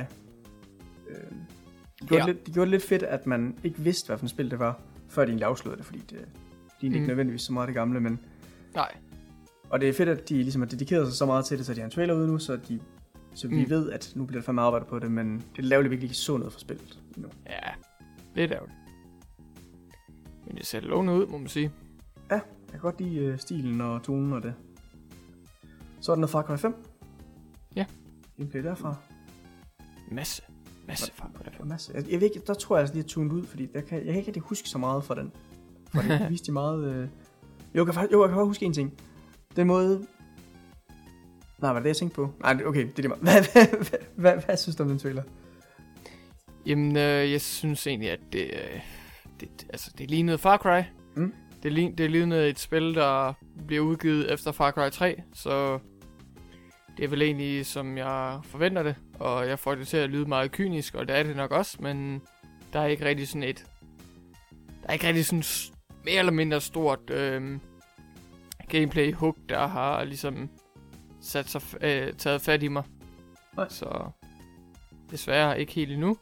de, 2.01 2.07
gjorde 2.07 2.23
Ja. 2.23 2.27
det 2.27 2.35
lidt, 2.35 2.47
de 2.47 2.51
gjorde 2.51 2.65
det 2.65 2.71
lidt 2.71 2.83
fedt, 2.83 3.03
at 3.03 3.27
man 3.27 3.55
ikke 3.63 3.79
vidste, 3.79 4.07
hvad 4.07 4.17
for 4.17 4.25
et 4.25 4.29
spil 4.29 4.51
det 4.51 4.59
var, 4.59 4.79
før 5.09 5.21
de 5.25 5.29
egentlig 5.29 5.47
afslørede 5.47 5.77
det, 5.77 5.85
fordi 5.85 5.99
det, 5.99 6.09
det 6.09 6.17
er 6.81 6.83
ikke 6.83 6.99
Mm. 6.99 7.05
nødvendigvis 7.05 7.41
så 7.41 7.53
meget 7.53 7.67
det 7.67 7.75
gamle, 7.75 7.99
men 7.99 8.19
Nej. 8.75 8.91
Og 9.71 9.81
det 9.81 9.89
er 9.89 9.93
fedt, 9.93 10.09
at 10.09 10.29
de 10.29 10.33
ligesom 10.35 10.61
har 10.61 10.69
dedikeret 10.69 11.07
sig 11.07 11.15
så 11.17 11.25
meget 11.25 11.45
til 11.45 11.57
det, 11.57 11.65
så 11.65 11.73
de 11.73 11.79
har 11.79 11.85
en 11.85 11.91
trailer 11.91 12.13
ude 12.13 12.27
nu, 12.27 12.37
så, 12.39 12.55
de, 12.67 12.79
så 13.33 13.47
vi 13.47 13.63
Mm. 13.63 13.69
ved, 13.69 13.91
at 13.91 14.11
nu 14.15 14.25
bliver 14.25 14.41
der 14.41 14.45
fandme 14.45 14.61
arbejdet 14.61 14.87
på 14.87 14.99
det, 14.99 15.11
men 15.11 15.35
det 15.55 15.57
er 15.57 15.61
lavligt, 15.67 15.93
at 15.93 15.99
vi 16.01 16.05
ikke 16.05 16.15
så 16.15 16.37
noget 16.37 16.53
fra 16.53 16.59
spillet 16.59 16.99
endnu. 17.15 17.31
Ja, 17.49 17.59
lidt 18.35 18.51
ærgerligt. 18.51 18.77
Men 20.47 20.55
det 20.57 20.65
ser 20.65 20.79
lovende 20.79 21.13
ud, 21.13 21.25
må 21.27 21.37
man 21.37 21.47
sige. 21.47 21.71
Jeg 22.29 22.41
kan 22.71 22.79
godt 22.79 23.01
lide 23.01 23.33
uh, 23.33 23.39
stilen 23.39 23.81
og 23.81 24.03
tonen 24.03 24.33
og 24.33 24.43
det. 24.43 24.53
Så 25.99 26.11
er 26.11 26.15
der 26.15 26.19
noget 26.19 26.29
Far 26.29 26.41
Cry 26.43 26.57
5. 26.57 26.75
Ja. 27.75 27.85
Gameplay 28.37 28.63
derfra. 28.63 28.95
Masse. 30.11 30.43
Masse 30.87 31.11
far 31.13 31.29
på 31.35 31.43
det. 31.43 31.53
En 31.61 31.67
masse. 31.69 31.91
Jeg, 31.95 32.11
jeg 32.11 32.21
ved 32.21 32.27
ikke, 32.27 32.41
der 32.47 32.53
tror 32.53 32.75
jeg 32.75 32.81
altså 32.81 32.93
lige 32.95 33.03
at 33.03 33.09
tunet 33.09 33.31
ud, 33.31 33.43
fordi 33.43 33.65
der 33.65 33.81
kan, 33.81 33.97
jeg 33.97 34.05
kan 34.05 34.15
ikke 34.15 34.27
rigtig 34.27 34.43
huske 34.43 34.69
så 34.69 34.77
meget 34.77 35.03
fra 35.03 35.15
den. 35.15 35.31
For 35.93 36.01
det 36.01 36.25
viste 36.31 36.47
de 36.47 36.51
meget... 36.51 36.95
Øh... 36.95 37.07
Jo, 37.75 37.85
jeg 37.85 37.93
kan, 37.93 38.07
jo, 38.11 38.21
jeg 38.25 38.33
kan 38.33 38.43
huske 38.45 38.65
en 38.65 38.73
ting. 38.73 38.93
Den 39.55 39.67
måde... 39.67 40.07
Nej, 41.61 41.69
var 41.69 41.73
det 41.73 41.83
det, 41.83 41.89
jeg 41.89 41.97
tænkte 41.97 42.15
på? 42.15 42.33
Nej, 42.39 42.57
okay, 42.65 42.81
det 42.81 43.05
er 43.05 43.09
det 43.09 43.09
meget. 43.09 43.21
Hvad, 43.53 43.53
hvad, 43.53 43.77
hvad, 43.77 43.99
hvad, 44.15 44.45
hvad 44.45 44.57
synes 44.57 44.75
du 44.75 44.83
om 44.83 44.89
den 44.89 44.99
trailer? 44.99 45.23
Jamen, 46.65 46.97
øh, 46.97 47.31
jeg 47.31 47.41
synes 47.41 47.87
egentlig, 47.87 48.11
at 48.11 48.19
det, 48.33 48.43
øh, 48.43 48.81
det, 49.39 49.49
altså, 49.69 49.91
det 49.97 50.09
lignede 50.09 50.37
Far 50.37 50.57
Cry. 50.57 50.81
Mm. 51.15 51.33
Det, 51.63 51.73
lign, 51.73 51.97
det 51.97 52.11
lignede 52.11 52.49
et 52.49 52.59
spil, 52.59 52.95
der 52.95 53.33
bliver 53.67 53.81
udgivet 53.81 54.33
efter 54.33 54.51
Far 54.51 54.71
Cry 54.71 54.89
3, 54.89 55.21
så 55.33 55.79
det 56.97 57.03
er 57.05 57.07
vel 57.07 57.21
egentlig, 57.21 57.65
som 57.65 57.97
jeg 57.97 58.39
forventer 58.43 58.83
det. 58.83 58.95
Og 59.19 59.47
jeg 59.47 59.59
får 59.59 59.75
det 59.75 59.87
til 59.87 59.97
at 59.97 60.09
lyde 60.09 60.25
meget 60.25 60.51
kynisk, 60.51 60.95
og 60.95 61.07
det 61.07 61.17
er 61.17 61.23
det 61.23 61.35
nok 61.35 61.51
også, 61.51 61.77
men 61.79 62.21
der 62.73 62.79
er 62.79 62.85
ikke 62.85 63.05
rigtig 63.05 63.27
sådan 63.27 63.43
et... 63.43 63.65
Der 64.81 64.89
er 64.89 64.93
ikke 64.93 65.07
rigtig 65.07 65.25
sådan 65.25 65.43
mere 66.05 66.19
eller 66.19 66.31
mindre 66.31 66.61
stort 66.61 67.09
øh, 67.09 67.59
gameplay 68.71 69.13
hook, 69.13 69.37
der 69.49 69.67
har 69.67 70.03
ligesom 70.03 70.49
sat 71.21 71.49
sig, 71.49 71.61
øh, 71.81 72.13
taget 72.13 72.41
fat 72.41 72.63
i 72.63 72.67
mig. 72.67 72.83
Nej. 73.55 73.69
Så 73.69 74.09
desværre 75.11 75.59
ikke 75.59 75.71
helt 75.73 75.91
endnu. 75.91 76.17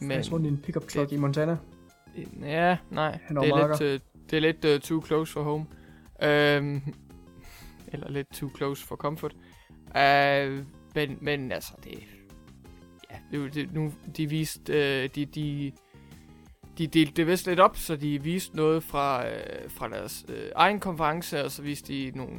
Men... 0.00 0.10
Jeg 0.10 0.32
rundt 0.32 0.46
i 0.46 0.48
en 0.48 0.58
pickup 0.58 0.88
truck 0.88 1.12
i 1.12 1.16
Montana. 1.16 1.56
Ja, 2.42 2.78
nej. 2.90 3.18
Hen 3.28 3.36
Det 3.36 3.48
er, 3.48 3.56
marker. 3.56 3.84
lidt, 3.84 4.02
det 4.30 4.36
er 4.36 4.40
lidt 4.40 4.64
uh, 4.64 4.80
too 4.80 5.06
close 5.06 5.32
for 5.32 5.42
home. 5.42 5.66
Um, 6.22 6.82
eller 7.92 8.10
lidt 8.10 8.28
too 8.32 8.50
close 8.56 8.86
for 8.86 8.96
comfort. 8.96 9.34
Uh, 9.88 10.64
men, 10.94 11.18
men 11.20 11.52
altså, 11.52 11.72
det... 11.84 11.98
Ja, 13.10 13.38
det, 13.38 13.54
det, 13.54 13.72
nu, 13.72 13.92
de 14.16 14.28
viste... 14.28 14.72
Uh, 14.72 15.10
de, 15.14 15.26
de, 15.26 15.72
de 16.78 16.86
delte 16.86 17.12
det 17.12 17.26
vist 17.26 17.46
lidt 17.46 17.60
op, 17.60 17.76
så 17.76 17.96
de 17.96 18.22
viste 18.22 18.56
noget 18.56 18.82
fra, 18.82 19.24
uh, 19.24 19.70
fra 19.70 19.88
deres 19.88 20.24
uh, 20.28 20.34
egen 20.54 20.80
konference, 20.80 21.44
og 21.44 21.50
så 21.50 21.62
viste 21.62 21.92
de 21.92 22.12
nogle 22.14 22.34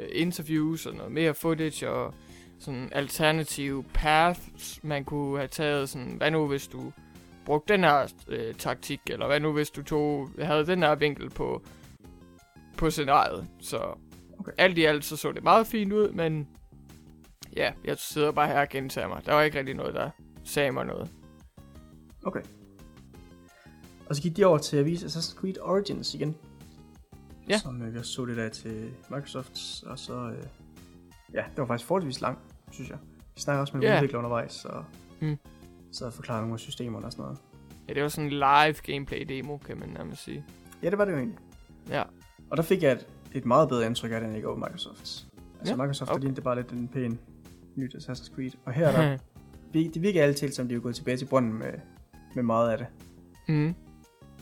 uh, 0.00 0.06
interviews 0.12 0.86
og 0.86 0.94
noget 0.94 1.12
mere 1.12 1.34
footage, 1.34 1.90
og 1.90 2.14
sådan 2.58 2.88
alternative 2.92 3.84
paths, 3.94 4.80
man 4.82 5.04
kunne 5.04 5.38
have 5.38 5.48
taget. 5.48 5.88
Sådan, 5.88 6.12
hvad 6.16 6.30
nu 6.30 6.46
hvis 6.46 6.66
du 6.66 6.92
brugte 7.44 7.72
den 7.72 7.84
her 7.84 8.12
øh, 8.28 8.54
taktik, 8.54 9.00
eller 9.06 9.26
hvad 9.26 9.40
nu 9.40 9.52
hvis 9.52 9.70
du 9.70 9.82
tog, 9.82 10.30
havde 10.38 10.66
den 10.66 10.82
her 10.82 10.94
vinkel 10.94 11.30
på, 11.30 11.62
på 12.76 12.90
scenariet. 12.90 13.48
Så 13.60 13.98
okay. 14.38 14.52
alt 14.58 14.78
i 14.78 14.84
alt 14.84 15.04
så 15.04 15.16
så 15.16 15.32
det 15.32 15.42
meget 15.42 15.66
fint 15.66 15.92
ud, 15.92 16.12
men 16.12 16.48
ja, 17.56 17.72
jeg 17.84 17.98
sidder 17.98 18.32
bare 18.32 18.48
her 18.48 18.60
og 18.60 18.68
gentager 18.68 19.08
mig. 19.08 19.26
Der 19.26 19.34
var 19.34 19.42
ikke 19.42 19.58
rigtig 19.58 19.74
noget, 19.74 19.94
der 19.94 20.10
sagde 20.44 20.72
mig 20.72 20.86
noget. 20.86 21.10
Okay. 22.24 22.42
Og 24.08 24.16
så 24.16 24.22
gik 24.22 24.36
de 24.36 24.44
over 24.44 24.58
til 24.58 24.76
at 24.76 24.84
vise 24.84 25.06
Assassin's 25.06 25.34
Creed 25.40 25.54
Origins 25.60 26.14
igen. 26.14 26.36
Ja. 27.48 27.58
Som 27.58 27.82
øh, 27.82 27.98
også 27.98 28.12
så 28.12 28.24
det 28.24 28.36
der 28.36 28.48
til 28.48 28.90
Microsoft. 29.10 29.82
Og 29.86 29.98
så, 29.98 30.14
øh, 30.30 30.42
ja, 31.34 31.38
det 31.50 31.58
var 31.58 31.66
faktisk 31.66 31.86
forholdsvis 31.86 32.20
lang, 32.20 32.38
synes 32.70 32.90
jeg. 32.90 32.98
Vi 33.34 33.40
snakker 33.40 33.60
også 33.60 33.76
med 33.76 33.84
yeah. 33.84 33.96
udvikler 34.02 34.18
undervejs, 34.18 34.64
og 34.64 34.84
Mm. 35.20 35.36
så 35.92 36.10
forklarer 36.10 36.40
nogle 36.40 36.54
af 36.54 36.60
systemerne 36.60 37.06
og 37.06 37.12
sådan 37.12 37.22
noget. 37.22 37.38
Ja, 37.88 37.94
det 37.94 38.02
var 38.02 38.08
sådan 38.08 38.24
en 38.24 38.30
live 38.30 38.74
gameplay 38.94 39.24
demo, 39.28 39.56
kan 39.56 39.78
man 39.78 39.88
nærmest 39.88 40.22
sige. 40.24 40.44
Ja, 40.82 40.90
det 40.90 40.98
var 40.98 41.04
det 41.04 41.12
jo 41.12 41.16
egentlig. 41.18 41.38
Ja. 41.88 42.02
Og 42.50 42.56
der 42.56 42.62
fik 42.62 42.82
jeg 42.82 42.92
et, 42.92 43.06
et 43.32 43.44
meget 43.46 43.68
bedre 43.68 43.86
indtryk 43.86 44.10
af 44.12 44.18
end 44.20 44.32
jeg 44.32 44.40
gjorde 44.40 44.60
Microsoft. 44.60 45.26
Altså 45.58 45.74
Ja, 45.74 45.76
Microsoft, 45.76 46.10
okay. 46.10 46.18
der 46.18 46.24
lignede 46.24 46.42
bare 46.42 46.56
lidt 46.56 46.70
en 46.70 46.88
pæn 46.88 47.18
nyt 47.76 47.94
Assassin's 47.94 48.34
Creed. 48.34 48.50
Og 48.64 48.72
her 48.72 48.88
er 48.88 48.92
der, 48.92 49.18
det 49.94 50.02
virker 50.02 50.22
altid 50.22 50.52
som, 50.52 50.68
de 50.68 50.74
er 50.74 50.78
gået 50.80 50.94
tilbage 50.94 51.16
til 51.16 51.24
bunden 51.26 51.52
med, 51.52 51.72
med 52.34 52.42
meget 52.42 52.70
af 52.70 52.78
det. 52.78 52.86
mm. 53.48 53.74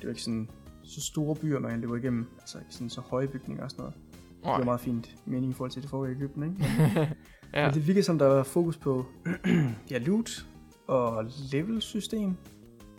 Det 0.01 0.05
jo 0.05 0.09
ikke 0.10 0.22
sådan 0.22 0.48
så 0.82 1.01
store 1.01 1.36
byer, 1.36 1.59
man 1.59 1.81
løber 1.81 1.97
igennem. 1.97 2.27
Altså 2.40 2.59
ikke 2.59 2.74
sådan 2.74 2.90
så 2.90 3.01
høje 3.01 3.28
bygninger 3.28 3.64
og 3.64 3.70
sådan 3.70 3.82
noget. 3.82 3.94
Det 4.36 4.44
Nej. 4.47 4.60
er 4.60 4.64
meget 4.64 4.81
fint 4.81 5.16
mening 5.27 5.51
i 5.51 5.55
forhold 5.55 5.70
til 5.70 5.82
det 5.82 5.90
forrige 5.90 6.12
i 6.14 6.16
Egypten, 6.16 6.43
ikke? 6.43 6.56
ja. 7.55 7.66
Men 7.66 7.74
det 7.74 7.86
virker 7.86 8.02
som, 8.02 8.18
der 8.18 8.27
var 8.27 8.43
fokus 8.43 8.77
på 8.77 9.06
ja, 9.90 9.98
loot 9.98 10.47
og 10.86 11.24
level-system. 11.52 12.36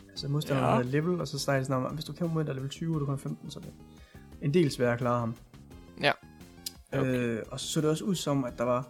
Altså 0.09 0.27
modstanderen 0.27 0.67
Ja. 0.69 0.75
havde 0.75 0.87
level, 0.87 1.21
og 1.21 1.27
så 1.27 1.39
snakker 1.39 1.59
de 1.59 1.65
sådan 1.65 1.85
om, 1.85 1.93
hvis 1.93 2.05
du 2.05 2.13
kæmper 2.13 2.33
mod 2.33 2.43
der 2.43 2.49
er 2.51 2.55
level 2.55 2.69
20, 2.69 2.95
og 2.95 2.99
du 2.99 3.05
kun 3.05 3.19
15, 3.19 3.49
så 3.49 3.59
er 3.59 3.63
det 3.63 3.73
en 4.41 4.53
del 4.53 4.71
sværere 4.71 4.93
at 4.93 4.99
klare 4.99 5.19
ham. 5.19 5.35
Ja. 6.01 6.11
Okay. 6.93 7.19
Øh, 7.19 7.43
og 7.51 7.59
så 7.59 7.67
så 7.67 7.81
det 7.81 7.89
også 7.89 8.03
ud 8.03 8.15
som, 8.15 8.43
at 8.45 8.57
der 8.57 8.63
var 8.63 8.87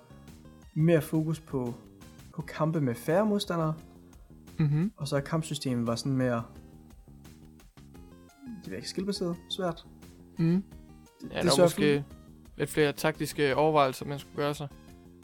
mere 0.73 1.01
fokus 1.01 1.39
på, 1.39 1.73
på 2.35 2.41
kampe 2.41 2.81
med 2.81 2.95
færre 2.95 3.25
modstandere, 3.25 3.73
Mm-hmm. 4.59 4.91
og 4.97 5.07
så 5.07 5.21
kampsystemet 5.21 5.87
var 5.87 5.95
sådan 5.95 6.17
mere, 6.17 6.43
det 8.71 8.75
var 8.75 8.79
ikke 8.79 8.89
skillbaseret, 8.89 9.35
svært. 9.49 9.85
Mm. 10.37 10.63
Det, 11.21 11.31
Ja, 11.31 11.35
det 11.35 11.35
der 11.35 11.55
hvert 11.55 11.59
måske 11.59 12.03
lidt 12.57 12.69
flere 12.69 12.91
taktiske 12.93 13.55
overvejelser, 13.55 14.05
man 14.05 14.19
skulle 14.19 14.35
gøre 14.35 14.53
sig. 14.55 14.67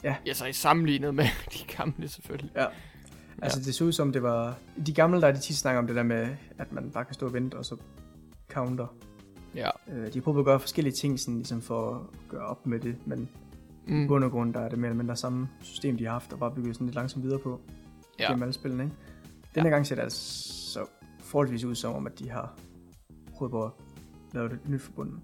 Ja. 0.04 0.16
Ja, 0.26 0.32
så 0.34 0.46
i 0.46 0.52
sammenlignet 0.52 1.14
med 1.14 1.24
de 1.54 1.74
gamle 1.76 2.08
selvfølgelig. 2.08 2.50
Ja. 2.56 2.66
Altså 3.42 3.60
det 3.60 3.74
så 3.74 3.84
ud 3.84 3.92
som 3.92 4.12
det 4.12 4.22
var... 4.22 4.58
De 4.86 4.92
gamle, 4.94 5.20
der 5.20 5.26
er 5.28 5.32
de 5.32 5.38
tit 5.40 5.56
snakker 5.56 5.78
om 5.78 5.86
det 5.86 5.96
der 5.96 6.02
med, 6.02 6.28
at 6.58 6.72
man 6.72 6.90
bare 6.90 7.04
kan 7.04 7.14
stå 7.14 7.26
og 7.26 7.32
vente, 7.32 7.54
og 7.54 7.64
så 7.64 7.76
counter. 8.50 8.86
Ja. 9.54 9.70
Øh, 9.92 10.12
de 10.14 10.20
prøver 10.20 10.38
at 10.38 10.44
gøre 10.44 10.60
forskellige 10.60 10.92
ting, 10.94 11.20
sådan, 11.20 11.34
ligesom 11.34 11.62
for 11.62 11.94
at 11.94 12.28
gøre 12.28 12.46
op 12.46 12.66
med 12.66 12.78
det, 12.80 12.96
men 13.06 13.18
mm. 13.86 13.94
i 13.94 14.02
Mm. 14.02 14.08
bund 14.08 14.24
og 14.24 14.30
grund, 14.30 14.54
der 14.54 14.60
er 14.60 14.68
det 14.68 14.78
mere 14.78 14.88
eller 14.88 14.98
mindre 14.98 15.16
samme 15.16 15.48
system, 15.62 15.96
de 15.96 16.04
har 16.04 16.12
haft, 16.12 16.32
og 16.32 16.38
bare 16.38 16.50
bygget 16.54 16.74
sådan 16.74 16.86
lidt 16.86 16.94
langsomt 16.94 17.24
videre 17.24 17.38
på 17.38 17.60
Ja. 18.18 18.26
gennem 18.28 18.42
alle 18.42 18.52
spillene, 18.52 18.82
ikke? 18.84 18.96
Den 19.54 19.62
her 19.62 19.70
gang 19.70 19.86
ser 19.86 19.94
det 19.94 20.02
altså 20.02 20.20
så 20.72 20.86
forholdsvis 21.20 21.64
ud 21.64 21.74
som 21.74 21.94
om, 21.94 22.06
at 22.06 22.18
de 22.18 22.30
har 22.30 22.54
prøvet 23.38 23.50
på 23.52 23.64
at 23.64 23.70
lave 24.32 24.48
det 24.48 24.58
nyt 24.68 24.80
forbundet. 24.80 25.14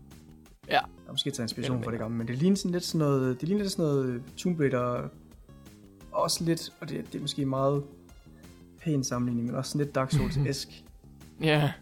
Ja. 0.68 0.80
Og 0.80 1.10
måske 1.10 1.30
taget 1.30 1.44
inspiration 1.44 1.82
fra 1.84 1.90
det 1.90 1.98
gamle, 2.00 2.16
men 2.16 2.28
det 2.28 2.38
ligner 2.38 2.56
sådan 2.56 2.70
lidt 2.72 2.84
sådan 2.84 2.98
noget, 2.98 3.40
det 3.40 3.48
ligner 3.48 3.62
lidt 3.64 3.72
sådan 3.72 3.92
noget 3.94 4.22
Tomb 4.36 4.60
Raider, 4.60 5.08
også 6.12 6.44
lidt, 6.44 6.72
og 6.80 6.88
det, 6.88 7.06
det 7.12 7.18
er 7.18 7.22
måske 7.22 7.46
meget 7.46 7.84
pæn 8.80 9.04
sammenligning, 9.04 9.46
men 9.46 9.56
også 9.56 9.70
sådan 9.70 9.84
lidt 9.86 9.94
Dark 9.94 10.12
Souls-esk. 10.14 10.68
Ja. 11.40 11.72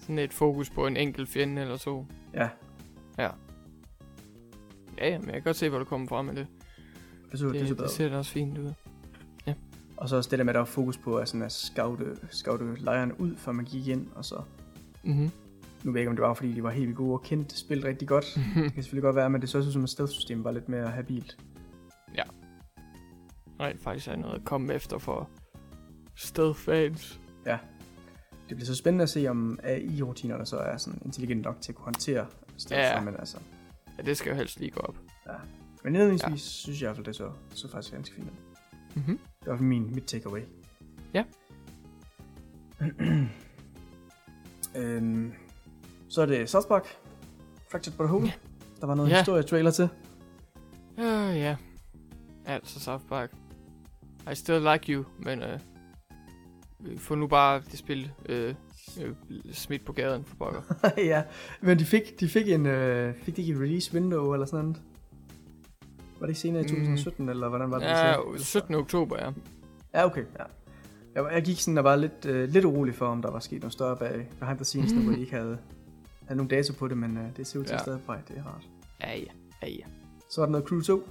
Sådan 0.00 0.18
et 0.18 0.32
fokus 0.32 0.70
på 0.70 0.86
en 0.86 0.96
enkelt 0.96 1.28
fjende 1.28 1.62
eller 1.62 1.76
to. 1.76 2.06
ja, 2.34 2.48
Ja, 3.18 3.30
ja, 5.08 5.18
men 5.18 5.26
jeg 5.26 5.34
kan 5.34 5.42
godt 5.42 5.56
se, 5.56 5.68
hvor 5.68 5.78
du 5.78 5.84
kommer 5.84 6.06
fra 6.08 6.22
med 6.22 6.34
det. 6.34 6.46
det 7.30 7.38
så, 7.38 7.46
det, 7.46 7.54
det 7.54 7.68
så 7.68 7.74
Det, 7.74 7.90
ser 7.90 8.08
da 8.08 8.16
også 8.16 8.32
fint 8.32 8.58
ud. 8.58 8.72
Og 9.96 10.08
så 10.08 10.16
også 10.16 10.30
det 10.30 10.38
der 10.38 10.44
med, 10.44 10.50
at 10.50 10.54
der 10.54 10.60
var 10.60 10.64
fokus 10.66 10.98
på 10.98 11.16
at, 11.16 11.28
sådan 11.28 11.42
at 11.42 11.52
scoute, 11.52 12.16
scoute 12.30 12.74
lejrene 12.84 13.20
ud, 13.20 13.36
før 13.36 13.52
man 13.52 13.64
gik 13.64 13.88
ind, 13.88 14.06
og 14.14 14.24
så, 14.24 14.42
Mhm. 15.04 15.30
Nu 15.86 15.92
ved 15.92 15.98
jeg 15.98 16.02
ikke, 16.02 16.10
om 16.10 16.16
det 16.16 16.22
var, 16.22 16.34
fordi 16.34 16.52
de 16.52 16.62
var 16.62 16.70
helt 16.70 16.86
vildt 16.86 16.96
gode 16.96 17.12
og 17.12 17.22
kendte 17.22 17.56
spillet 17.58 17.84
rigtig 17.86 18.08
godt. 18.08 18.24
Det 18.54 18.72
kan 18.74 18.82
selvfølgelig 18.82 19.02
godt 19.02 19.16
være, 19.16 19.30
men 19.30 19.40
det 19.40 19.48
så 19.48 19.58
ud 19.58 19.72
som, 19.72 19.82
at 19.82 19.88
stealth-systemet 19.90 20.44
var 20.44 20.50
lidt 20.52 20.68
mere 20.68 20.86
habilt. 20.90 21.38
Rent 23.60 23.82
faktisk 23.82 24.08
er 24.08 24.16
noget 24.16 24.34
at 24.34 24.44
komme 24.44 24.74
efter 24.74 24.98
for 24.98 25.30
stealth-fans. 26.16 27.20
Det 28.48 28.56
bliver 28.56 28.66
så 28.66 28.74
spændende 28.74 29.02
at 29.02 29.08
se, 29.08 29.28
om 29.28 29.58
AI-rutinerne 29.62 30.46
så 30.46 30.56
er 30.56 30.76
sådan 30.76 31.02
intelligent 31.04 31.42
nok 31.42 31.60
til 31.60 31.72
at 31.72 31.76
kunne 31.76 31.84
håndtere 31.84 32.26
stealth, 32.56 32.94
Ja. 32.94 33.00
men 33.00 33.14
altså. 33.18 33.36
Ja, 33.98 34.02
det 34.02 34.16
skal 34.16 34.30
jo 34.30 34.36
helst 34.36 34.60
lige 34.60 34.70
gå 34.70 34.80
op. 34.80 34.96
Men 35.84 35.94
indledningsvis 35.94 36.30
ja. 36.32 36.36
synes 36.38 36.82
jeg 36.82 36.86
i 36.86 36.88
hvert 36.88 36.96
fald, 36.96 37.06
det 37.06 37.16
så, 37.16 37.30
så 37.54 37.70
faktisk 37.70 37.94
ganske 37.94 38.14
fint 38.14 38.26
ud. 38.26 38.56
Mhm. 39.02 39.18
Det 39.40 39.48
var 39.52 39.56
min, 39.56 39.94
mit 39.94 40.04
takeaway. 40.04 40.40
Ja. 41.14 41.24
øhm, 44.76 45.32
så 46.08 46.22
er 46.22 46.26
det 46.26 46.48
South 46.50 46.68
Park. 46.68 46.96
Fractured 47.70 47.96
But 47.96 48.06
Whole. 48.06 48.26
Ja. 48.26 48.32
Der 48.80 48.86
var 48.86 48.94
noget 48.94 49.10
Ja. 49.10 49.18
historie-trailer 49.18 49.70
til. 49.70 49.88
Ja, 50.98 51.30
ja. 51.32 51.56
Altså 52.46 52.80
South 52.80 53.04
Park. 53.08 53.32
I 54.32 54.34
still 54.34 54.62
like 54.72 54.92
you, 54.92 55.04
men 55.18 55.42
øh, 55.42 55.58
vi 56.80 56.98
får 56.98 57.14
nu 57.14 57.26
bare 57.26 57.62
det 57.70 57.78
spil 57.78 58.10
øh, 58.28 58.54
øh, 59.02 59.14
smidt 59.52 59.84
på 59.84 59.92
gaden 59.92 60.24
for 60.24 60.36
pokker. 60.36 60.60
ja, 61.12 61.22
men 61.60 61.78
de 61.78 61.84
fik, 61.84 62.20
de 62.20 62.28
fik 62.28 62.48
en, 62.48 62.66
øh, 62.66 63.14
fik 63.22 63.36
de 63.36 63.40
ikke 63.42 63.54
et 63.54 63.60
release 63.60 63.94
window 63.94 64.32
eller 64.32 64.46
sådan 64.46 64.64
noget? 64.64 64.80
Var 66.20 66.26
det 66.26 66.28
ikke 66.28 66.40
senere 66.40 66.60
i 66.60 66.64
Mm. 66.64 66.68
2017, 66.68 67.28
eller 67.28 67.48
hvordan 67.48 67.70
var 67.70 67.78
det? 67.78 67.86
ja, 67.86 68.14
det 68.32 68.40
så? 68.40 68.46
17. 68.46 68.74
oktober, 68.74 69.16
ja. 69.24 69.30
Ja, 69.94 70.04
okay, 70.06 70.24
ja. 70.38 70.44
Jeg, 71.14 71.32
jeg 71.34 71.42
gik 71.42 71.60
sådan 71.60 71.78
og 71.78 71.84
var 71.84 71.96
lidt, 71.96 72.26
øh, 72.26 72.48
lidt 72.48 72.64
urolig 72.64 72.94
for, 72.94 73.06
om 73.06 73.22
der 73.22 73.30
var 73.30 73.38
sket 73.38 73.60
noget 73.60 73.72
større 73.72 73.96
bag 73.96 74.28
behind 74.40 74.58
the 74.58 74.64
scenes, 74.64 74.92
nu, 74.92 75.00
hvor 75.00 75.12
de 75.12 75.20
ikke 75.20 75.32
havde, 75.36 75.58
havde 76.26 76.36
nogen 76.36 76.48
data 76.48 76.72
på 76.72 76.88
det, 76.88 76.98
men 76.98 77.16
øh, 77.16 77.36
det 77.36 77.46
ser 77.46 77.58
ud 77.58 77.64
til 77.64 77.72
Ja. 77.72 77.78
stadig 77.78 78.00
på 78.00 78.06
vej. 78.12 78.20
Det 78.28 78.38
er 78.38 78.42
rart. 78.44 78.62
Ja, 79.00 79.18
ja. 79.18 79.24
Ja, 79.62 79.68
ja. 79.68 79.84
Så 80.30 80.40
var 80.40 80.46
der 80.46 80.52
noget 80.52 80.66
Crew 80.68 80.80
2. 80.80 81.08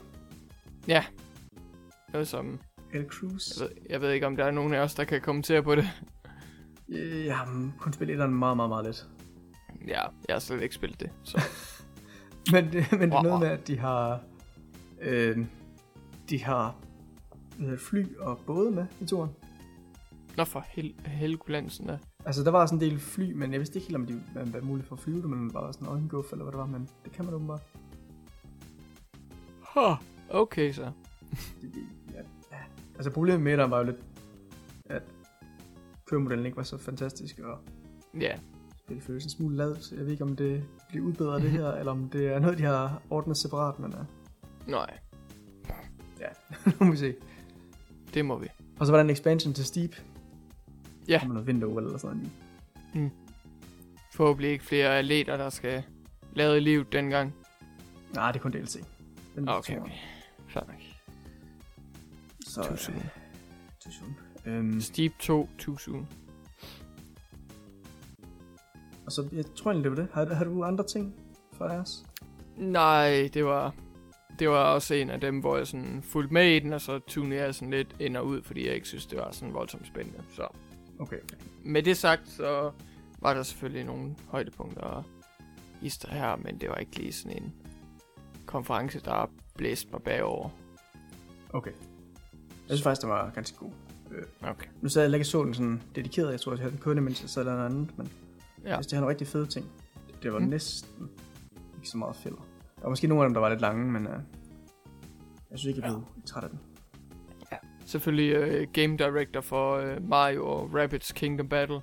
Noget 2.14 2.28
som... 2.28 2.60
Eller 2.94 3.08
Cruise. 3.10 3.54
Jeg 3.64 3.70
ved, 3.70 3.76
jeg 3.90 4.02
ved 4.02 4.12
ikke, 4.12 4.28
om 4.28 4.36
der 4.36 4.46
er 4.46 4.52
nogen 4.52 4.74
af 4.74 4.80
os, 4.80 4.96
der 4.96 5.04
kan 5.04 5.22
kommentere 5.22 5.64
på 5.64 5.76
det. 5.76 5.90
Øh, 6.90 7.26
Jeg 7.26 7.38
har 7.38 7.72
kun 7.80 7.94
spillet 7.94 8.14
etteren 8.14 8.34
meget, 8.36 8.56
meget, 8.58 8.70
meget 8.70 8.86
lidt. 8.86 9.08
Ja, 9.88 10.02
jeg 10.28 10.36
har 10.36 10.40
slet 10.40 10.62
ikke 10.62 10.76
spillet 10.76 11.00
det. 11.00 11.10
Så. 11.24 11.42
Men, 12.52 12.72
det- 12.72 12.92
men 12.92 13.02
det 13.12 13.18
er 13.18 13.22
noget 13.22 13.40
med, 13.40 13.48
at 13.48 13.68
de 13.68 13.78
har... 13.78 14.20
Øh, 15.02 15.38
de 16.30 16.44
har 16.44 16.76
det, 17.60 17.80
fly 17.80 18.06
og 18.20 18.40
både 18.46 18.72
med 18.72 18.86
i 19.02 19.06
turen. 19.06 19.30
Nå 20.38 20.44
for 20.44 20.66
hel 20.70 20.94
helgulansen 21.06 21.88
der. 21.88 21.98
Altså, 22.26 22.43
der 22.43 22.52
var 22.52 22.65
sådan 22.65 22.77
en 22.84 22.91
del 22.91 22.99
fly, 22.99 23.34
men 23.34 23.52
jeg 23.52 23.60
vidste 23.60 23.76
ikke 23.80 23.88
helt, 23.88 23.95
om 23.97 24.06
det 24.06 24.53
var 24.53 24.61
muligt 24.61 24.88
for 24.88 24.95
at 24.95 24.99
flyve 25.02 25.22
det, 25.22 25.30
men 25.30 25.52
bare 25.52 25.73
sådan 25.73 25.88
en 25.88 25.91
øjenguff, 25.91 26.31
eller 26.31 26.43
hvad 26.45 26.52
det 26.52 26.60
var, 26.60 26.65
men 26.65 26.89
det 27.03 27.11
kan 27.11 27.26
man 27.26 27.34
åbenbart. 27.34 27.61
Huh. 29.73 29.97
Okay, 30.30 30.72
så. 30.73 30.91
Det, 31.61 31.73
det, 31.73 31.84
ja, 32.14 32.19
ja. 32.52 32.57
Altså, 32.95 33.11
problemet 33.11 33.41
med 33.41 33.57
det 33.57 33.72
var 33.72 33.77
jo 33.77 33.84
lidt, 33.85 33.97
at 34.85 35.03
køremodellen 36.06 36.45
ikke 36.45 36.57
var 36.57 36.64
så 36.64 36.77
fantastisk, 36.77 37.39
og 37.39 37.57
Ja. 38.22 38.39
det 38.89 39.03
føles 39.03 39.23
en 39.23 39.30
smule 39.30 39.56
lavet, 39.56 39.84
så 39.84 39.95
jeg 39.95 40.06
ved 40.06 40.11
ikke, 40.11 40.23
om 40.23 40.35
det 40.35 40.64
bliver 40.89 41.06
udbedret 41.06 41.41
det 41.41 41.52
her, 41.52 41.72
eller 41.80 41.91
om 41.91 42.10
det 42.10 42.27
er 42.27 42.39
noget, 42.39 42.57
de 42.57 42.64
har 42.64 43.02
ordnet 43.10 43.38
separat, 43.38 43.80
men 43.80 43.93
uh, 43.93 43.99
Nej, 44.68 44.97
nu 46.80 46.85
må 46.85 46.91
vi 46.91 46.97
se. 46.97 47.15
det 48.14 48.26
må 48.26 48.38
vi. 48.38 48.47
Og 48.80 48.85
så 48.85 48.91
var 48.91 48.97
der 48.97 49.03
en 49.03 49.10
expansion 49.10 49.53
til 49.53 49.65
Steep. 49.65 49.95
Ja. 51.07 51.23
Med 51.23 51.34
noget 51.34 51.48
window 51.48 51.77
eller 51.77 51.98
sådan 51.98 52.32
noget. 52.94 53.11
Forhåbentlig 54.14 54.52
ikke 54.52 54.65
flere 54.65 54.98
atleter, 54.98 55.38
der 55.38 55.49
skal 55.49 55.84
lade 56.34 56.60
livet 56.60 56.91
dengang. 56.91 57.34
Nej, 58.14 58.32
det 58.32 58.40
er 58.40 58.44
kun 58.44 58.52
DLC. 58.52 58.84
Den 59.36 59.49
Okay, 59.49 59.80
okay. 59.80 59.91
Fair 60.48 60.64
nok. 60.68 60.76
Så, 62.48 62.64
Too 62.64 62.77
soon. 62.77 62.95
too 63.84 63.91
soon. 63.91 64.15
Øhm, 64.45 64.82
Steep 64.82 65.11
2, 65.19 65.49
too 65.57 65.77
soon. 65.77 66.07
og 69.06 69.11
så, 69.11 69.27
jeg 69.32 69.45
tror 69.56 69.72
egentlig, 69.72 69.91
det 69.91 69.98
var 69.98 70.03
det. 70.03 70.14
Har, 70.14 70.36
har 70.36 70.45
du 70.45 70.64
andre 70.64 70.84
ting 70.88 71.15
for 71.53 71.65
os? 71.65 72.06
Nej, 72.57 73.30
det 73.34 73.45
var... 73.45 73.73
Det 74.40 74.49
var 74.49 74.64
også 74.73 74.94
en 74.94 75.10
af 75.10 75.22
dem, 75.22 75.40
hvor 75.40 75.57
jeg 75.57 75.68
sådan 75.68 76.02
fulgte 76.03 76.34
med 76.34 76.56
i 76.56 76.60
den, 76.60 76.73
og 76.73 76.82
så 76.82 76.99
tunede 76.99 77.41
jeg 77.41 77.56
sådan 77.56 77.69
lidt 77.72 77.95
ind 77.99 78.18
og 78.18 78.26
ud, 78.26 78.41
fordi 78.44 78.65
jeg 78.68 78.76
ikke 78.76 78.88
synes, 78.88 79.06
det 79.06 79.18
var 79.18 79.32
sådan 79.32 79.53
voldsomt 79.53 79.88
spændende. 79.88 80.23
Så 80.30 80.48
Okay. 80.99 81.19
med 81.63 81.84
det 81.84 81.97
sagt, 81.97 82.30
så 82.30 82.72
var 83.19 83.34
der 83.34 83.43
selvfølgelig 83.43 83.84
nogle 83.84 84.15
højdepunkter 84.27 85.03
hister 85.81 86.09
her, 86.11 86.35
men 86.35 86.57
det 86.61 86.69
var 86.69 86.76
ikke 86.76 86.95
lige 86.95 87.13
sådan 87.13 87.43
en 87.43 87.53
konference, 88.45 88.99
der 88.99 89.30
blæste 89.57 89.91
mig 89.91 90.01
bagover. 90.01 90.49
Okay. 91.49 91.72
Jeg 91.72 92.77
synes 92.77 92.84
faktisk, 92.84 93.01
det 93.01 93.09
var 93.09 93.30
ganske 93.30 93.57
god. 93.57 93.72
Okay. 94.41 94.67
Nu 94.81 94.89
sad 94.89 95.03
jeg 95.03 95.13
ikke 95.13 95.26
så 95.26 95.43
den 95.43 95.53
sådan 95.53 95.81
dedikeret. 95.95 96.31
Jeg 96.31 96.41
tror, 96.41 96.51
jeg 96.51 96.59
havde 96.59 96.72
den 96.72 96.80
kunde, 96.80 97.01
mens 97.01 97.22
jeg 97.22 97.30
sad 97.30 97.45
der 97.45 97.51
noget 97.53 97.65
andet. 97.65 97.97
Men 97.97 98.11
Ja. 98.63 98.69
ja. 98.69 98.76
hvis 98.76 98.85
det 98.88 98.93
havde 98.93 99.01
nogle 99.01 99.11
rigtig 99.11 99.27
fede 99.27 99.45
ting. 99.45 99.65
Det 100.23 100.34
var 100.34 100.39
Mm. 100.39 100.45
næsten 100.45 101.09
ikke 101.77 101.89
så 101.89 101.97
meget 101.97 102.15
fælder. 102.15 102.38
Der 102.76 102.81
var 102.81 102.89
måske 102.89 103.07
nogle 103.07 103.23
af 103.23 103.30
dem, 103.30 103.34
der 103.34 103.41
var 103.41 103.49
lidt 103.49 103.61
lange, 103.61 103.91
men 103.91 104.07
uh, 104.07 104.13
jeg 105.51 105.59
synes 105.59 105.65
ikke, 105.65 105.81
jeg 105.88 105.91
Ja. 105.91 105.97
blev 106.13 106.23
træt 106.26 106.43
af 106.43 106.49
den. 106.49 106.59
Selvfølgelig 107.86 108.62
uh, 108.62 108.68
game 108.74 108.98
director 108.98 109.41
for 109.41 109.82
uh, 109.82 110.10
Mario 110.10 110.45
og 110.48 110.74
Rabbids 110.74 111.12
Kingdom 111.12 111.49
Battle. 111.49 111.80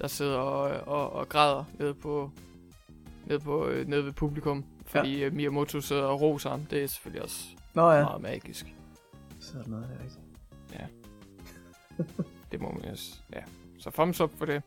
der 0.00 0.06
sidder 0.06 0.36
og, 0.38 0.88
og, 0.88 1.12
og 1.12 1.28
græder 1.28 1.64
nede 1.78 1.94
på, 1.94 2.30
nede 3.26 3.40
på 3.40 3.66
øh, 3.66 3.88
nede 3.88 4.04
ved 4.04 4.12
publikum. 4.12 4.64
Fordi 4.86 5.18
ja. 5.18 5.30
Miyamoto 5.30 5.80
sidder 5.80 6.02
og 6.02 6.20
roser 6.20 6.50
ham. 6.50 6.64
Det 6.64 6.82
er 6.82 6.86
selvfølgelig 6.86 7.22
også 7.22 7.44
Nå 7.74 7.90
ja. 7.90 7.96
ja, 7.96 8.02
meget 8.04 8.22
magisk. 8.22 8.74
så 9.40 9.58
er 9.58 9.62
der 9.62 9.70
noget 9.70 9.86
der 9.88 10.04
rigtigt. 10.04 10.20
Det 12.52 12.60
må 12.60 12.70
man 12.82 12.90
også. 12.90 13.14
Ja. 13.34 13.40
Så 13.78 13.90
thumbs 13.90 14.20
up 14.20 14.30
for 14.38 14.44
det. 14.44 14.62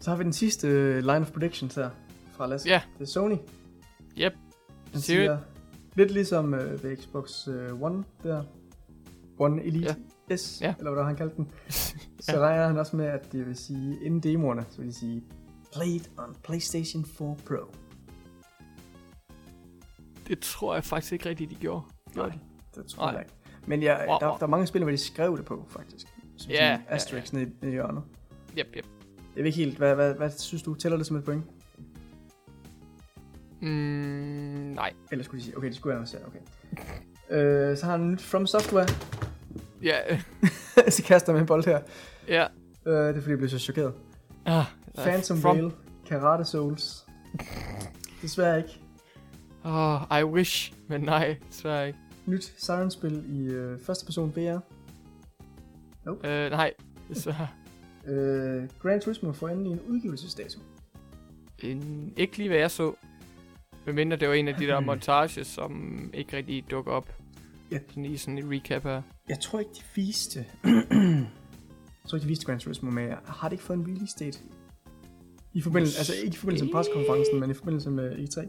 Så 0.00 0.10
har 0.10 0.16
vi 0.16 0.24
den 0.24 0.32
sidste 0.32 0.68
øh, 0.68 0.96
line 0.96 1.20
of 1.20 1.30
predictions 1.32 1.74
her 1.74 1.90
fra 2.32 2.46
Lasse. 2.46 2.68
Ja. 2.68 2.82
Det 2.98 3.04
er 3.04 3.08
Sony. 3.08 3.36
Yep. 4.18 4.32
Han 4.92 5.00
Siger- 5.00 5.38
lidt 5.94 6.10
ligesom 6.10 6.54
øh, 6.54 6.82
ved 6.84 6.96
Xbox 6.96 7.48
øh, 7.48 7.82
One 7.82 8.04
der. 8.22 8.44
One 9.38 9.62
Elite 9.64 9.96
ja. 10.30 10.36
S, 10.36 10.60
Ja. 10.60 10.74
eller 10.78 10.92
hvad 10.92 11.04
han 11.04 11.16
kaldte 11.16 11.36
den. 11.36 11.50
Så 12.20 12.32
Ja. 12.32 12.38
regner 12.38 12.66
han 12.66 12.78
også 12.78 12.96
med, 12.96 13.04
at 13.06 13.32
det 13.32 13.46
vil 13.46 13.56
sige, 13.56 13.98
inden 14.04 14.20
demoerne, 14.20 14.64
så 14.70 14.78
vil 14.78 14.86
de 14.88 14.92
sige, 14.92 15.22
Played 15.74 16.18
on 16.18 16.36
PlayStation 16.44 17.04
4 17.04 17.36
Pro. 17.46 17.74
Det 20.28 20.38
tror 20.38 20.74
jeg 20.74 20.84
faktisk 20.84 21.12
ikke 21.12 21.28
rigtigt, 21.28 21.50
de 21.50 21.54
gjorde. 21.56 21.82
Gjorde 22.12 22.30
de? 22.30 22.38
det 22.80 22.86
tror 22.86 23.04
jeg 23.06 23.12
Nej. 23.12 23.20
ikke. 23.22 23.32
Men 23.66 23.82
jeg, 23.82 24.04
Wow, 24.08 24.18
der, 24.18 24.26
wow. 24.28 24.36
der 24.38 24.42
er 24.42 24.50
mange 24.50 24.66
spil, 24.66 24.82
hvor 24.82 24.90
de 24.90 24.96
skrev 24.96 25.36
det 25.36 25.44
på, 25.44 25.66
faktisk. 25.68 26.06
Som 26.36 26.50
Ja, 26.50 26.56
sådan 26.56 26.80
ja, 26.88 26.94
asterisk 26.94 27.32
nede, 27.32 27.44
nede 27.60 27.68
i 27.68 27.70
hjørnet. 27.70 28.02
Yep, 28.58 28.66
yep. 28.76 28.86
Jeg 29.36 29.44
ved 29.44 29.44
ikke 29.44 29.56
helt, 29.58 29.78
hvad, 29.78 29.94
hvad, 29.94 30.14
hvad 30.14 30.30
synes 30.30 30.62
du? 30.62 30.74
Tæller 30.74 30.96
det 30.98 31.06
som 31.06 31.16
et 31.16 31.24
point? 31.24 31.44
Mm, 33.60 33.68
nej. 34.74 34.92
Eller 35.12 35.24
skulle 35.24 35.38
de 35.40 35.44
sige, 35.44 35.56
okay, 35.56 35.66
det 35.68 35.76
skulle 35.76 35.94
jeg 35.94 36.02
også 36.02 36.16
okay. 36.26 36.38
Øh, 37.30 37.76
så 37.76 37.84
har 37.86 37.92
han 37.96 38.10
nyt 38.10 38.20
From 38.22 38.46
Software. 38.46 38.86
Ja, 39.84 39.98
så 40.96 41.02
kaster 41.02 41.32
med 41.32 41.40
en 41.40 41.46
bold 41.46 41.64
her. 41.64 41.80
ja. 42.28 42.46
Øh, 42.86 43.08
det 43.08 43.16
er 43.16 43.20
fordi, 43.20 43.30
jeg 43.30 43.38
blev 43.38 43.50
så 43.50 43.58
chokeret. 43.58 43.94
Ah, 44.46 44.64
Phantom 44.96 45.38
from, 45.38 45.56
Veil, 45.56 45.72
Karate 46.06 46.44
Souls. 46.44 47.06
Desværre 48.22 48.58
ikke. 48.58 48.80
Oh, 49.64 50.20
I 50.20 50.24
wish, 50.24 50.72
men 50.88 51.00
nej, 51.00 51.36
desværre 51.48 51.86
ikke. 51.86 51.98
Nyt 52.26 52.54
Siren-spil 52.56 53.24
i 53.28 53.46
øh, 53.46 53.78
første 53.80 54.04
person 54.04 54.36
VR. 54.36 54.58
Øh, 56.24 56.50
nej, 56.50 56.72
desværre. 57.08 57.48
Øh, 58.06 58.68
Gran 58.82 59.00
Turismo 59.00 59.32
får 59.32 59.48
endelig 59.48 59.72
en 59.72 59.80
udgivelsesdato. 59.88 60.60
En, 61.62 62.12
ikke 62.16 62.36
lige 62.36 62.48
hvad 62.48 62.58
jeg 62.58 62.70
så. 62.70 62.94
Medmindre 63.86 64.16
det 64.16 64.28
var 64.28 64.34
en 64.34 64.48
af 64.48 64.54
de 64.54 64.66
der 64.66 64.80
montages, 64.80 65.46
som 65.46 66.10
ikke 66.14 66.36
rigtig 66.36 66.64
dukker 66.70 66.92
op. 66.92 67.14
Ja. 67.70 67.78
Sådan 67.88 68.04
i 68.04 68.16
sådan 68.16 68.38
en 68.38 68.52
recap 68.52 68.82
her. 68.82 69.02
Jeg 69.28 69.40
tror 69.40 69.58
ikke, 69.58 69.70
de 69.74 69.82
viste... 69.94 70.38
jeg 70.64 72.08
tror 72.08 72.16
ikke, 72.16 72.24
de 72.24 72.28
viste 72.28 72.46
Gran 72.46 72.58
Turismo, 72.58 72.90
men 72.90 73.08
jeg 73.08 73.18
har 73.24 73.48
det 73.48 73.52
ikke 73.52 73.64
fået 73.64 73.76
en 73.76 73.86
release 73.86 74.24
date? 74.24 74.38
I 75.52 75.60
forbindelse, 75.60 75.98
altså 75.98 76.14
ikke 76.14 76.34
i 76.34 76.38
forbindelse 76.38 76.64
med 76.64 76.72
pressekonferencen, 76.72 77.40
men 77.40 77.50
i 77.50 77.54
forbindelse 77.54 77.90
med 77.90 78.10
E3. 78.12 78.40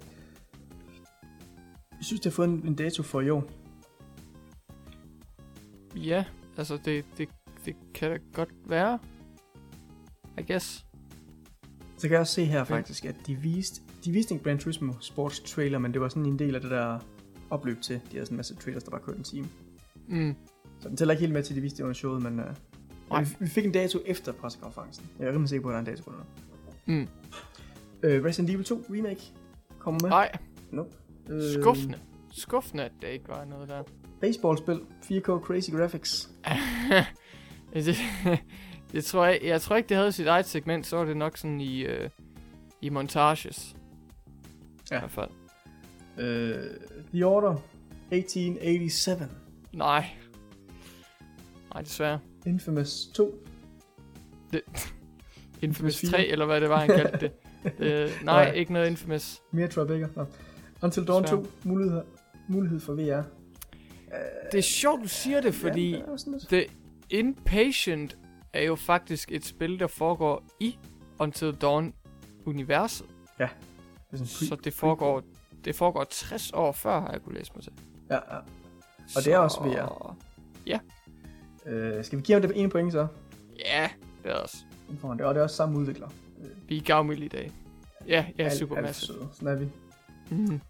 Jeg 1.92 2.02
synes, 2.02 2.22
det 2.22 2.32
har 2.32 2.36
fået 2.36 2.48
en, 2.48 2.68
en 2.68 2.76
dato 2.76 3.04
for 3.04 3.22
i 3.22 3.30
år. 3.30 3.52
Ja, 5.96 6.26
altså 6.58 6.78
det, 6.86 7.06
det, 7.18 7.30
det 7.66 7.76
kan 7.94 8.12
da 8.12 8.18
godt 8.34 8.50
være. 8.66 9.00
I 10.38 10.42
guess. 10.42 10.86
Så 11.98 12.02
kan 12.02 12.12
jeg 12.12 12.20
også 12.20 12.34
se 12.34 12.46
her 12.46 12.64
faktisk, 12.64 13.06
at 13.06 13.16
de 13.28 13.36
viste, 13.36 13.82
de 14.06 14.12
viste 14.12 14.34
en 14.34 14.40
Gran 14.40 14.60
Turismo 14.60 14.94
Sports 15.00 15.40
trailer, 15.40 15.80
men 15.80 15.94
det 15.94 16.02
var 16.02 16.10
sådan 16.10 16.26
en 16.26 16.40
del 16.40 16.56
af 16.56 16.62
det 16.62 16.72
der 16.72 17.00
opløb 17.50 17.82
til. 17.82 17.96
De 17.96 18.02
havde 18.12 18.26
sådan 18.26 18.34
en 18.34 18.38
masse 18.38 18.56
trailers, 18.56 18.84
der 18.84 18.92
bare 18.92 19.02
kørte 19.02 19.18
en 19.18 19.24
time. 19.24 19.48
Mm. 20.08 20.36
Så 20.86 20.90
den 20.90 20.98
tæller 20.98 21.12
ikke 21.12 21.22
helt 21.22 21.34
med 21.34 21.44
til, 21.44 21.56
de 21.56 21.62
viste 21.62 21.78
det 21.78 21.84
under 21.84 21.94
showet, 21.94 22.24
men 22.24 22.40
uh, 22.40 22.46
Nej. 23.10 23.24
vi, 23.24 23.30
vi 23.40 23.48
fik 23.48 23.66
en 23.66 23.72
dato 23.72 24.00
efter 24.06 24.32
pressekonferencen. 24.32 25.06
Jeg 25.20 25.28
er 25.28 25.32
rimelig 25.32 25.50
sikker 25.50 25.64
på, 25.64 25.70
at 25.70 25.72
der 25.72 25.78
er 25.78 25.80
en 25.80 25.86
dato 25.86 26.04
på 26.04 26.12
den. 26.86 26.96
Mm. 26.96 27.08
Uh, 28.04 28.26
Resident 28.26 28.50
Evil 28.50 28.66
2 28.66 28.86
Remake 28.90 29.22
kommer 29.80 30.00
med. 30.02 30.10
Nej, 30.10 30.32
Nope. 30.72 30.90
Uh, 31.30 31.62
skuffende. 31.62 32.00
Skuffende, 32.32 32.84
at 32.84 32.92
der 33.02 33.08
ikke 33.08 33.28
var 33.28 33.46
noget 33.46 33.70
der. 33.70 33.84
Baseballspil, 34.22 34.80
4K 35.04 35.40
Crazy 35.40 35.70
Graphics. 35.72 36.30
det, 37.74 37.96
det 38.92 39.06
tror 39.06 39.26
jeg, 39.26 39.40
jeg 39.44 39.62
tror 39.62 39.76
ikke, 39.76 39.90
det 39.90 39.98
havde 39.98 40.12
sit 40.12 40.28
eget 40.28 40.46
segment, 40.46 40.88
så 40.88 40.98
var 40.98 41.06
det 41.06 41.18
nok 41.18 41.38
sådan 41.38 41.62
i, 41.62 41.82
øh, 41.82 42.10
i 42.82 42.90
montages. 42.90 43.76
Ja. 44.92 44.96
I 44.96 45.00
hvert 45.00 45.12
fald. 45.12 45.30
Uh, 46.18 46.64
The 47.14 47.26
Order 47.26 47.56
1887. 48.12 49.32
Nej. 49.74 50.06
Nej, 51.76 51.82
desværre. 51.82 52.20
Infamous 52.46 53.08
2. 53.14 53.46
Infamous 55.62 55.98
fire. 56.00 56.10
3, 56.12 56.28
eller 56.28 56.46
hvad 56.46 56.62
det 56.62 56.70
var, 56.70 56.80
han 56.80 56.88
kaldte 56.88 57.18
det. 57.20 57.32
det 57.80 58.12
nej, 58.24 58.44
Nej. 58.46 58.52
ikke 58.54 58.74
noget 58.74 58.88
Infamous. 58.90 59.42
Mere 59.52 59.68
Tribeca. 59.68 60.08
Nå. 60.16 60.26
Until 60.84 61.08
Dawn 61.08 61.24
Desværre. 61.24 61.44
2. 61.44 61.50
Mulighed, 61.64 62.02
mulighed 62.48 62.80
for 62.80 62.94
VR. 62.94 63.24
Det 64.52 64.58
er 64.58 64.62
sjovt, 64.62 65.04
du 65.04 65.08
siger 65.08 65.42
det, 65.42 65.54
fordi 65.54 65.92
Ja, 65.92 66.02
det. 66.16 66.48
The 66.50 66.66
Inpatient 67.10 68.18
er 68.54 68.64
jo 68.64 68.76
faktisk 68.76 69.32
et 69.32 69.46
spil, 69.46 69.80
der 69.80 69.88
foregår 69.88 70.44
i 70.60 70.78
Until 71.20 71.54
Dawn-universet. 71.62 73.06
Det 73.38 73.44
er 73.44 74.18
sådan 74.18 74.26
pre- 74.26 74.48
Så 74.48 74.56
det 74.64 74.74
foregår, 74.74 75.24
det 75.66 75.76
foregår 75.76 76.04
60 76.04 76.52
år 76.54 76.72
før, 76.72 77.00
har 77.00 77.12
jeg 77.12 77.22
kunne 77.22 77.38
læse 77.38 77.52
mig 77.56 77.64
til. 77.64 77.74
Ja, 78.10 78.16
ja. 78.16 78.38
Og 79.16 79.26
det 79.26 79.34
er 79.34 79.38
også 79.38 79.60
VR. 79.64 80.18
Uh, 81.66 82.04
skal 82.04 82.18
vi 82.20 82.24
give 82.24 82.34
ham 82.36 82.42
det 82.50 82.52
ene 82.62 82.70
point 82.70 82.92
så? 82.92 83.08
Ja, 83.66 83.90
det 84.24 84.32
er 84.32 84.36
også. 84.36 84.58
Den 84.90 84.98
får 84.98 85.08
han 85.10 85.18
det. 85.18 85.26
Og 85.26 85.34
det 85.36 85.40
er 85.40 85.44
også 85.44 85.56
samme 85.56 85.78
udvikler. 85.78 86.10
Vi 86.68 86.78
er 86.78 86.82
gavmilde 86.82 87.26
i 87.26 87.28
dag. 87.28 87.52
Ja, 88.08 88.26
ja, 88.40 88.44
Alt- 88.44 88.54
super 88.54 88.76
alt 88.76 88.86
masse. 88.86 89.06
søde. 89.06 89.28
Sådan 89.34 89.48
er 89.48 89.56
vi. 89.56 89.68
Mm. 90.32 90.62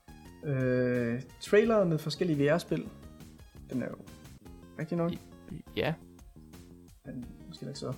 Uh, 0.43 1.21
trailer 1.41 1.83
med 1.85 1.97
forskellige 1.97 2.51
VR-spil. 2.53 2.85
Den 3.69 3.81
er 3.81 3.87
jo 3.87 3.95
rigtig 4.79 4.97
nok. 4.97 5.11
Ja, 5.75 5.93
Den 7.05 7.13
er 7.23 7.47
måske 7.47 7.65
ikke 7.65 7.79
så 7.79 7.93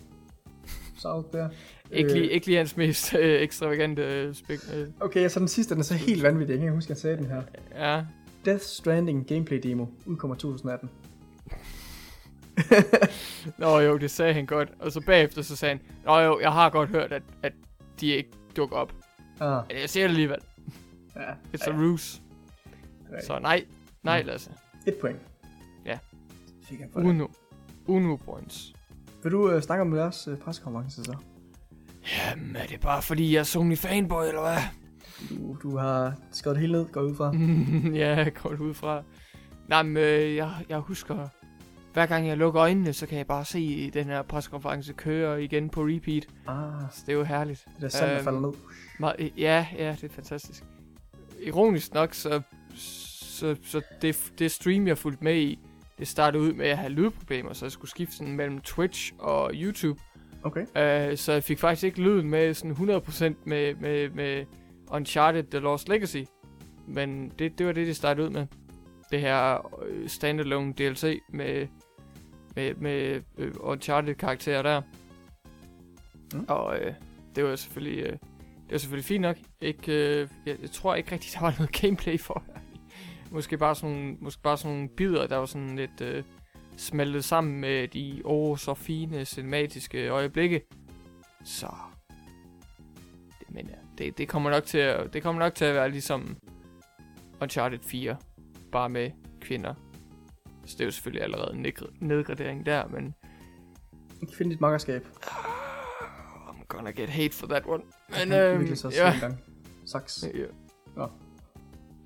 så 0.98 1.24
der. 1.34 1.50
ikke, 1.92 2.10
Øh, 2.10 2.16
lige, 2.16 2.30
ikke 2.32 2.46
lige 2.46 2.58
hans 2.58 2.78
mest 2.78 3.16
øh, 3.16 3.42
ekstravagante 3.42 4.02
øh, 4.02 4.34
spil. 4.36 4.60
Øh, 4.76 4.88
Okay, 5.00 5.30
så 5.30 5.40
den 5.40 5.48
sidste, 5.48 5.74
den 5.74 5.80
er 5.80 5.84
så 5.86 5.94
helt 5.94 6.24
vanvittig. 6.24 6.52
Jeg 6.54 6.60
kan 6.60 6.66
ikke 6.68 6.76
huske, 6.76 6.86
at 6.88 6.90
jeg 6.90 6.98
sagde 6.98 7.18
den 7.18 7.26
her. 7.26 7.42
ja, 7.76 8.04
Death 8.46 8.62
Stranding 8.64 9.28
gameplay 9.28 9.60
demo 9.64 9.86
udkommer 10.06 10.36
2018. 10.36 10.90
Nå 13.58 13.80
jo, 13.80 13.98
det 13.98 14.12
sagde 14.12 14.34
han 14.34 14.46
godt. 14.46 14.70
Og 14.80 14.92
så 14.92 15.02
bagefter 15.02 15.42
så 15.42 15.56
sagde 15.56 15.76
han, 15.76 15.96
Nå 16.06 16.20
jo, 16.20 16.40
jeg 16.40 16.52
har 16.52 16.70
godt 16.70 16.90
hørt, 16.90 17.12
at, 17.12 17.24
at 17.44 17.54
de 18.02 18.08
ikke 18.08 18.30
dukker 18.56 18.78
op. 18.78 18.94
Ah, 19.40 19.64
Men 19.68 19.78
jeg 19.82 19.90
siger 19.90 20.04
det 20.04 20.10
alligevel. 20.10 20.38
ja. 21.16 21.32
It's 21.58 21.70
a 21.70 21.78
ruse. 21.82 22.22
ja. 23.12 23.22
Så 23.26 23.40
nej, 23.40 23.66
nej 24.04 24.22
Mm. 24.22 24.28
Lasse. 24.28 24.52
Et 24.88 24.96
point. 25.02 25.20
Ja. 25.86 25.98
Uno. 26.96 27.28
Uno 27.88 28.16
points. 28.16 28.74
Vil 29.24 29.32
du 29.32 29.56
uh, 29.56 29.62
snakke 29.62 29.82
om 29.82 29.92
deres 29.92 30.28
uh, 30.28 30.38
pressekonference 30.38 31.04
så? 31.04 31.16
Jamen, 32.18 32.56
er 32.56 32.66
det 32.66 32.80
bare 32.80 33.02
fordi, 33.02 33.34
jeg 33.34 33.40
er 33.40 33.44
Sony 33.44 33.78
fanboy, 33.78 34.24
eller 34.28 34.42
hvad? 34.42 34.58
Du, 35.30 35.58
du 35.64 35.78
har 35.78 36.14
skrevet 36.32 36.56
det 36.56 36.62
hele 36.62 36.74
ned, 36.74 36.86
går 36.92 37.02
ud 37.02 37.16
fra. 37.16 37.32
ja, 38.04 38.30
går 38.44 38.50
ud 38.60 38.74
fra. 38.74 39.04
Nej, 39.68 39.84
men 39.84 39.98
øh, 39.98 40.36
jeg, 40.36 40.52
jeg 40.70 40.78
husker, 40.80 41.28
hver 41.94 42.06
gang 42.06 42.28
jeg 42.28 42.38
lukker 42.38 42.62
øjnene, 42.62 42.94
så 42.94 43.06
kan 43.08 43.18
jeg 43.18 43.28
bare 43.28 43.46
se 43.46 43.92
den 43.92 44.06
her 44.06 44.22
pressekonference 44.22 44.94
køre 44.94 45.44
igen 45.44 45.70
på 45.70 45.82
repeat. 45.84 46.28
Ah, 46.48 46.82
Så 46.92 47.04
det 47.06 47.12
er 47.14 47.18
jo 47.18 47.24
herligt. 47.24 47.66
det 47.76 47.82
der 47.82 47.90
sand, 47.90 48.10
der 48.10 48.16
Øhm, 48.18 48.24
falder 48.24 48.40
ned. 48.40 48.54
Me- 49.30 49.34
ja, 49.38 49.68
ja, 49.78 49.96
det 50.02 50.04
er 50.04 50.14
fantastisk. 50.14 50.64
Ironisk 51.42 51.94
nok, 51.94 52.14
så, 52.14 52.42
så, 52.76 53.56
så 53.64 53.82
det, 54.02 54.32
det 54.40 54.52
stream, 54.52 54.88
jeg 54.88 54.98
fulgte 54.98 55.24
med 55.24 55.36
i, 55.36 55.60
det 56.00 56.08
startede 56.08 56.44
ud 56.44 56.54
med 56.54 56.66
at 56.68 56.78
have 56.78 56.92
lydproblemer, 56.92 57.54
så 57.54 57.66
jeg 57.66 57.72
skulle 57.72 57.92
skifte 57.92 58.16
sådan 58.16 58.34
mellem 58.36 58.60
Twitch 58.62 59.14
og 59.20 59.52
YouTube. 59.54 60.02
Okay. 60.44 60.62
Uh, 60.62 61.18
så 61.18 61.32
jeg 61.34 61.44
fik 61.44 61.60
faktisk 61.60 61.84
ikke 61.84 62.02
lyden 62.02 62.30
med 62.30 62.54
sådan 62.54 62.72
100% 62.72 63.24
med, 63.46 63.76
med, 63.76 64.10
med 64.10 64.46
Uncharted 64.92 65.44
The 65.44 65.60
Lost 65.60 65.90
Legacy. 65.90 66.24
Men 66.88 67.32
det, 67.40 67.58
det 67.58 67.66
var 67.66 67.72
det, 67.72 67.88
det 67.88 67.96
startede 67.96 68.28
ud 68.28 68.32
med. 68.34 68.48
Det 69.12 69.22
her 69.22 69.68
øh, 69.86 70.10
standalone 70.10 70.74
DLC 70.74 71.20
med, 71.34 71.68
med, 72.58 72.76
med 72.76 73.22
øh, 73.38 73.54
Uncharted-karakterer 73.60 74.62
der. 74.62 74.82
Mm. 76.34 76.46
Og 76.48 76.80
øh, 76.80 76.94
det 77.36 77.44
var 77.44 77.56
selvfølgelig... 77.56 78.00
Øh, 78.00 78.12
det 78.12 78.72
var 78.72 78.78
selvfølgelig 78.78 79.06
fint 79.06 79.22
nok. 79.22 79.38
Ikke, 79.62 79.92
øh, 79.92 80.30
jeg, 80.46 80.58
jeg 80.62 80.72
tror 80.72 80.96
ikke 80.96 81.12
rigtig, 81.12 81.32
der 81.34 81.42
var 81.42 81.56
noget 81.58 81.82
gameplay 81.82 82.20
for. 82.20 82.44
måske 83.32 83.58
bare 83.58 83.76
sådan 83.76 83.96
nogle, 83.96 84.18
måske 84.20 84.42
bare 84.42 84.58
sådan 84.58 84.76
nogle 84.76 84.90
bidder, 84.90 85.28
der 85.28 85.38
var 85.38 85.46
sådan 85.46 85.76
lidt 85.76 86.02
øh, 86.02 86.24
smeltet 86.78 87.24
sammen 87.24 87.62
med 87.62 87.88
de 87.88 88.22
åh 88.26 88.58
så 88.58 88.74
fine 88.74 89.26
cinematiske 89.26 90.10
øjeblikke. 90.10 90.62
Så 91.44 91.68
det, 93.40 93.50
men 93.50 93.68
ja, 93.68 93.76
det, 93.98 94.18
det 94.18 94.28
kommer 94.28 94.50
nok 94.50 94.64
til 94.64 94.78
at, 94.78 95.14
det 95.14 95.24
kommer 95.24 95.42
nok 95.42 95.56
til 95.56 95.66
at 95.66 95.76
være 95.76 95.92
ligesom 95.92 96.38
Uncharted 97.42 97.80
4 97.80 98.18
bare 98.72 98.90
med 98.90 99.12
kvinder. 99.42 99.74
Så 100.68 100.74
det 100.78 100.82
er 100.82 100.86
jo 100.86 100.92
selvfølgelig 100.92 101.24
allerede 101.24 101.54
en 101.54 101.66
nedgr- 101.66 101.98
nedgradering 102.00 102.66
der, 102.66 102.88
men 102.88 103.16
finde 104.38 104.52
dit 104.52 104.62
makkerskab. 104.62 105.08
om 106.48 106.56
gonna 106.68 106.92
get 106.92 107.10
hate 107.10 107.34
for 107.36 107.48
that 107.48 107.64
one. 107.66 107.84
Men, 108.20 108.34
øhm, 108.34 108.76
sig 108.76 108.88
også 108.88 109.02
ja. 109.02 109.14
en 109.14 109.20
gang. 109.20 109.42
Saks. 109.86 110.24
Ja. 110.34 110.46
Nå. 110.96 111.10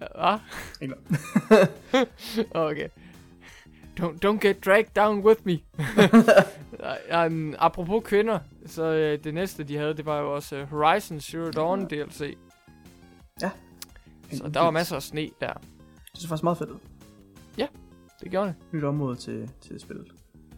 Ja, 0.02 0.38
Ikke 0.82 0.96
okay. 2.52 2.90
Don't, 4.00 4.26
don't 4.26 4.40
get 4.40 4.66
dragged 4.66 4.94
down 4.96 5.26
with 5.26 5.42
me. 5.44 5.60
um, 7.26 7.56
apropos 7.60 8.04
kvinder, 8.06 8.40
så 8.66 8.84
øh, 8.84 9.24
det 9.24 9.34
næste, 9.34 9.64
de 9.64 9.78
havde, 9.78 9.98
det 9.98 10.06
var 10.06 10.20
jo 10.20 10.36
også 10.36 10.56
øh, 10.56 10.70
Horizon 10.70 11.20
Zero 11.20 11.52
Dawn 11.52 11.86
DLC. 11.86 12.38
Så 14.32 14.48
der 14.54 14.60
var 14.60 14.72
masser 14.72 14.96
af 14.96 15.04
sne 15.04 15.30
der. 15.42 15.54
Det 15.54 16.22
så 16.22 16.28
faktisk 16.28 16.44
meget 16.44 16.58
fedt 16.58 16.70
ud. 16.70 16.80
Det 18.22 18.32
gjorde 18.32 18.48
det. 18.48 18.56
Nyt 18.72 18.84
område 18.84 19.16
til, 19.16 19.52
til 19.62 19.80
spillet. 19.80 20.08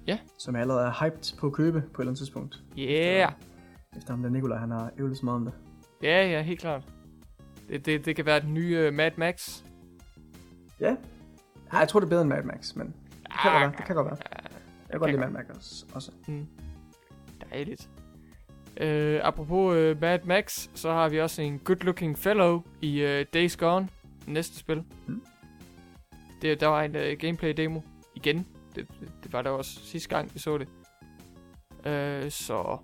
Ja. 0.08 0.20
Som 0.40 0.54
jeg 0.56 0.62
allerede 0.62 0.88
er 0.88 1.04
hyped 1.06 1.38
på 1.40 1.48
at 1.48 1.54
købe 1.54 1.82
på 1.82 1.88
et 1.88 2.04
eller 2.04 2.10
andet 2.12 2.18
tidspunkt. 2.18 2.64
Yeah. 2.80 3.32
Efter 3.98 4.14
ham 4.14 4.22
der 4.24 4.30
Nikolaj, 4.30 4.58
han 4.58 4.72
har 4.72 4.92
ævlet 5.00 5.18
så 5.18 5.26
meget 5.26 5.36
om 5.36 5.46
det. 5.46 5.54
Ja, 6.04 6.28
ja, 6.32 6.42
helt 6.42 6.60
klart. 6.60 6.84
Det, 7.70 7.86
det, 7.86 8.06
det 8.06 8.16
kan 8.16 8.26
være 8.26 8.40
den 8.42 8.54
nye 8.54 8.88
uh, 8.88 8.94
Mad 8.94 9.12
Max. 9.18 9.64
Ja. 10.80 10.96
Ja, 11.74 11.78
jeg 11.78 11.88
tror, 11.88 12.00
det 12.00 12.08
er 12.08 12.10
bedre 12.10 12.22
end 12.22 12.30
Mad 12.30 12.44
Max, 12.44 12.76
men 12.76 12.88
det 12.88 13.34
kan 13.42 13.52
godt 13.52 13.62
være. 13.62 13.72
Det 13.78 13.86
kan 13.86 13.96
godt 13.96 14.06
være. 14.08 14.18
Jeg 14.90 14.92
kan 14.92 15.00
godt 15.00 15.12
lide 15.12 15.22
Mad 15.22 15.30
Max 15.32 15.46
også- 15.58 15.86
også. 15.94 16.12
Mm. 16.28 16.48
Dejligt. 17.52 17.90
Uh, 18.82 19.28
apropos 19.28 19.76
uh, 19.76 20.02
Mad 20.02 20.20
Max, 20.26 20.70
så 20.74 20.92
har 20.92 21.10
vi 21.10 21.20
også 21.22 21.42
en 21.42 21.60
good 21.60 21.78
looking 21.84 22.18
fellow 22.18 22.62
i 22.82 23.04
uh, 23.04 23.26
Days 23.34 23.58
Gone, 23.58 23.90
næste 24.28 24.58
spil. 24.58 24.84
Mm. 25.08 25.22
Det, 26.44 26.60
der 26.60 26.68
var 26.68 26.84
en 26.84 26.96
uh, 26.96 27.20
gameplay 27.20 27.54
demo 27.58 27.82
igen. 28.16 28.48
Det, 28.76 28.88
det, 29.00 29.12
det 29.24 29.34
var 29.34 29.42
der 29.42 29.50
også 29.50 29.80
sidste 29.84 30.10
gang, 30.10 30.34
vi 30.34 30.40
så 30.40 30.58
det. 30.58 30.68
Uh, 31.80 32.30
så, 32.30 32.80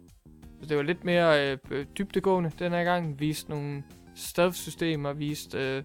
så 0.62 0.66
det 0.70 0.78
var 0.78 0.84
lidt 0.84 1.04
mere 1.04 1.58
uh, 1.72 1.78
dybdegående 1.98 2.52
den 2.60 2.72
her 2.72 2.84
gang. 2.84 3.20
Viste 3.20 3.50
nogle 3.50 3.84
stealth-systemer, 4.16 5.14
viste 5.14 5.78
uh, 5.78 5.84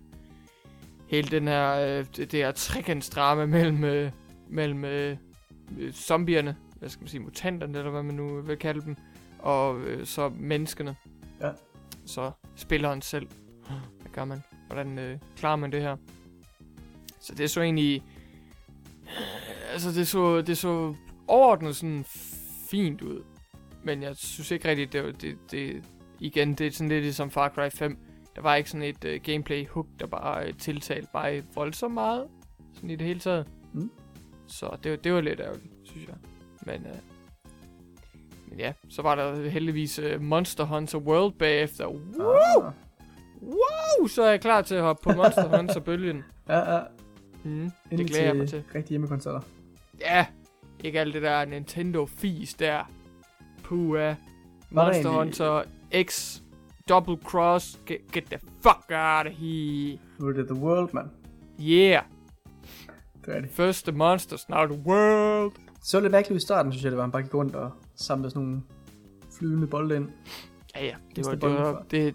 hele 1.08 1.28
den 1.28 1.48
her, 1.48 1.98
uh, 1.98 2.06
det, 2.16 2.16
det 2.16 2.32
her 2.32 2.52
trekantsdrama 2.52 3.46
mellem, 3.46 3.84
uh, 3.84 4.12
mellem 4.48 4.84
uh, 4.84 5.90
zombierne, 5.90 6.56
hvad 6.78 6.88
skal 6.88 7.02
man 7.02 7.08
sige, 7.08 7.20
mutanterne, 7.20 7.78
eller 7.78 7.90
hvad 7.90 8.02
man 8.02 8.14
nu 8.14 8.40
vil 8.40 8.56
kalde 8.56 8.80
dem, 8.80 8.96
og 9.38 9.80
øh, 9.80 10.06
så 10.06 10.28
menneskene. 10.28 10.96
Ja. 11.40 11.50
Så 12.06 12.30
spilleren 12.56 13.02
selv. 13.02 13.28
Hvad 14.00 14.10
gør 14.12 14.24
man? 14.24 14.42
Hvordan 14.66 14.98
øh, 14.98 15.18
klarer 15.36 15.56
man 15.56 15.72
det 15.72 15.82
her? 15.82 15.96
Så 17.26 17.34
det 17.34 17.50
så 17.50 17.60
egentlig... 17.60 18.02
Altså, 19.72 19.90
det 19.92 20.08
så, 20.08 20.40
det 20.40 20.58
så 20.58 20.94
overordnet 21.28 21.76
sådan 21.76 22.04
fint 22.70 23.02
ud. 23.02 23.22
Men 23.84 24.02
jeg 24.02 24.16
synes 24.16 24.50
ikke 24.50 24.68
rigtigt, 24.68 24.92
det, 24.92 25.04
var- 25.04 25.12
det, 25.12 25.36
det 25.50 25.82
igen, 26.20 26.54
det 26.54 26.66
er 26.66 26.70
sådan 26.70 26.88
lidt 26.88 27.02
ligesom 27.02 27.30
Far 27.30 27.48
Cry 27.48 27.68
5. 27.70 27.98
Der 28.36 28.42
var 28.42 28.54
ikke 28.54 28.70
sådan 28.70 28.82
et 28.88 29.04
uh, 29.04 29.22
gameplay 29.22 29.68
hook, 29.68 29.86
der 30.00 30.06
bare 30.06 30.48
uh, 30.48 30.54
tiltalte 30.58 31.08
mig 31.14 31.42
voldsomt 31.54 31.94
meget. 31.94 32.26
Sådan 32.74 32.90
i 32.90 32.96
det 32.96 33.06
hele 33.06 33.20
taget. 33.20 33.46
Mm. 33.72 33.90
Så 34.46 34.76
det, 34.84 35.04
det 35.04 35.12
var 35.12 35.20
lidt 35.20 35.40
ærgerligt, 35.40 35.72
synes 35.84 36.06
jeg. 36.08 36.16
Men, 36.66 36.86
uh, 36.86 36.98
men 38.48 38.58
ja, 38.58 38.72
så 38.88 39.02
var 39.02 39.14
der 39.14 39.48
heldigvis 39.48 39.98
uh, 39.98 40.20
Monster 40.22 40.64
Hunter 40.64 40.98
World 40.98 41.32
bagefter. 41.32 41.86
Woo! 41.86 42.62
Ah. 42.62 42.72
Uh, 44.00 44.08
så 44.08 44.22
er 44.22 44.30
jeg 44.30 44.40
klar 44.40 44.62
til 44.62 44.74
at 44.74 44.82
hoppe 44.82 45.02
på 45.02 45.16
Monster 45.16 45.48
Hunter-bølgen. 45.56 46.24
Ja, 46.48 46.74
ja. 46.74 46.80
Mm, 47.44 47.70
det 47.90 48.06
glæder 48.06 48.24
jeg 48.24 48.36
mig 48.36 48.48
til. 48.48 48.64
rigtige 48.74 48.88
hjemmekonsoller. 48.88 49.40
Ja, 50.00 50.26
ikke 50.84 51.00
alt 51.00 51.14
det 51.14 51.22
der 51.22 51.44
Nintendo-fis 51.44 52.54
der. 52.54 52.90
Der 53.68 54.14
Monster 54.70 55.08
Hunter 55.08 55.62
X 56.02 56.40
Double 56.88 57.16
Cross. 57.24 57.80
Get, 57.86 58.12
get 58.12 58.24
the 58.24 58.38
fuck 58.38 58.90
out 58.90 59.26
of 59.26 59.32
here. 59.32 59.98
Nu 60.18 60.28
er 60.28 60.32
det 60.32 60.46
The 60.46 60.54
World, 60.54 60.88
mand. 60.92 61.08
Yeah. 61.60 62.02
Det 63.26 63.36
er 63.36 63.40
det. 63.40 63.50
First 63.50 63.86
the 63.86 63.96
monsters, 63.96 64.48
now 64.48 64.66
the 64.66 64.80
world. 64.86 65.52
Så 65.82 66.00
lidt 66.00 66.12
mærkeligt 66.12 66.42
i 66.42 66.46
starten, 66.46 66.72
synes 66.72 66.84
jeg, 66.84 66.90
det 66.90 66.96
var, 66.96 67.02
han 67.02 67.12
bare 67.12 67.22
gik 67.22 67.34
rundt 67.34 67.54
og 67.56 67.70
samlede 67.94 68.30
sådan 68.30 68.48
nogle 68.48 68.62
flydende 69.38 69.66
bolde 69.66 69.96
ind. 69.96 70.08
Ja, 70.76 70.84
ja. 70.84 70.94
Det 71.16 71.26
var, 71.26 71.34
det 71.34 71.50
var, 71.50 71.84
det, 71.90 72.14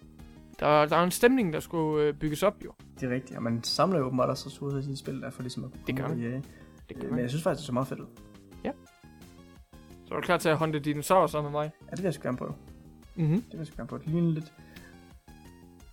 der, 0.59 0.85
der 0.85 0.95
var 0.95 1.03
en 1.03 1.11
stemning, 1.11 1.53
der 1.53 1.59
skulle 1.59 2.03
øh, 2.07 2.13
bygges 2.13 2.43
op, 2.43 2.55
jo. 2.65 2.73
Det 2.99 3.09
er 3.11 3.13
rigtigt, 3.15 3.37
og 3.37 3.43
man 3.43 3.63
samler 3.63 3.99
jo 3.99 4.05
åbenbart 4.05 4.29
også 4.29 4.45
ressourcer 4.45 4.77
i 4.77 4.83
sine 4.83 4.97
spil, 4.97 5.21
der 5.21 5.29
for 5.29 5.41
ligesom 5.41 5.63
at 5.63 5.69
Det 5.87 5.95
gør 5.97 6.07
man. 6.07 6.19
ja. 6.19 6.27
Det 6.27 6.41
Øh, 6.95 7.01
kan 7.01 7.09
Men 7.09 7.19
jeg 7.19 7.29
synes 7.29 7.43
faktisk, 7.43 7.59
det 7.59 7.65
så 7.65 7.73
meget 7.73 7.87
fedt 7.87 7.99
ud. 7.99 8.05
Så 10.05 10.15
er 10.15 10.19
du 10.19 10.25
klar 10.25 10.37
til 10.37 10.49
at 10.49 10.57
hunte 10.57 10.79
dinosaurer 10.79 11.27
sammen 11.27 11.51
med 11.51 11.59
mig? 11.61 11.71
Ja, 11.85 11.91
det 11.91 11.97
vil 11.97 12.03
jeg 12.03 12.13
sgu 12.13 12.23
gerne 12.23 12.37
prøve. 12.37 12.53
Mhm. 13.15 13.29
Det 13.41 13.51
vil 13.51 13.57
jeg 13.57 13.67
sgu 13.67 13.75
gerne 13.75 13.87
prøve. 13.87 14.01
Det 14.01 14.07
ligner 14.09 14.31
lidt... 14.31 14.53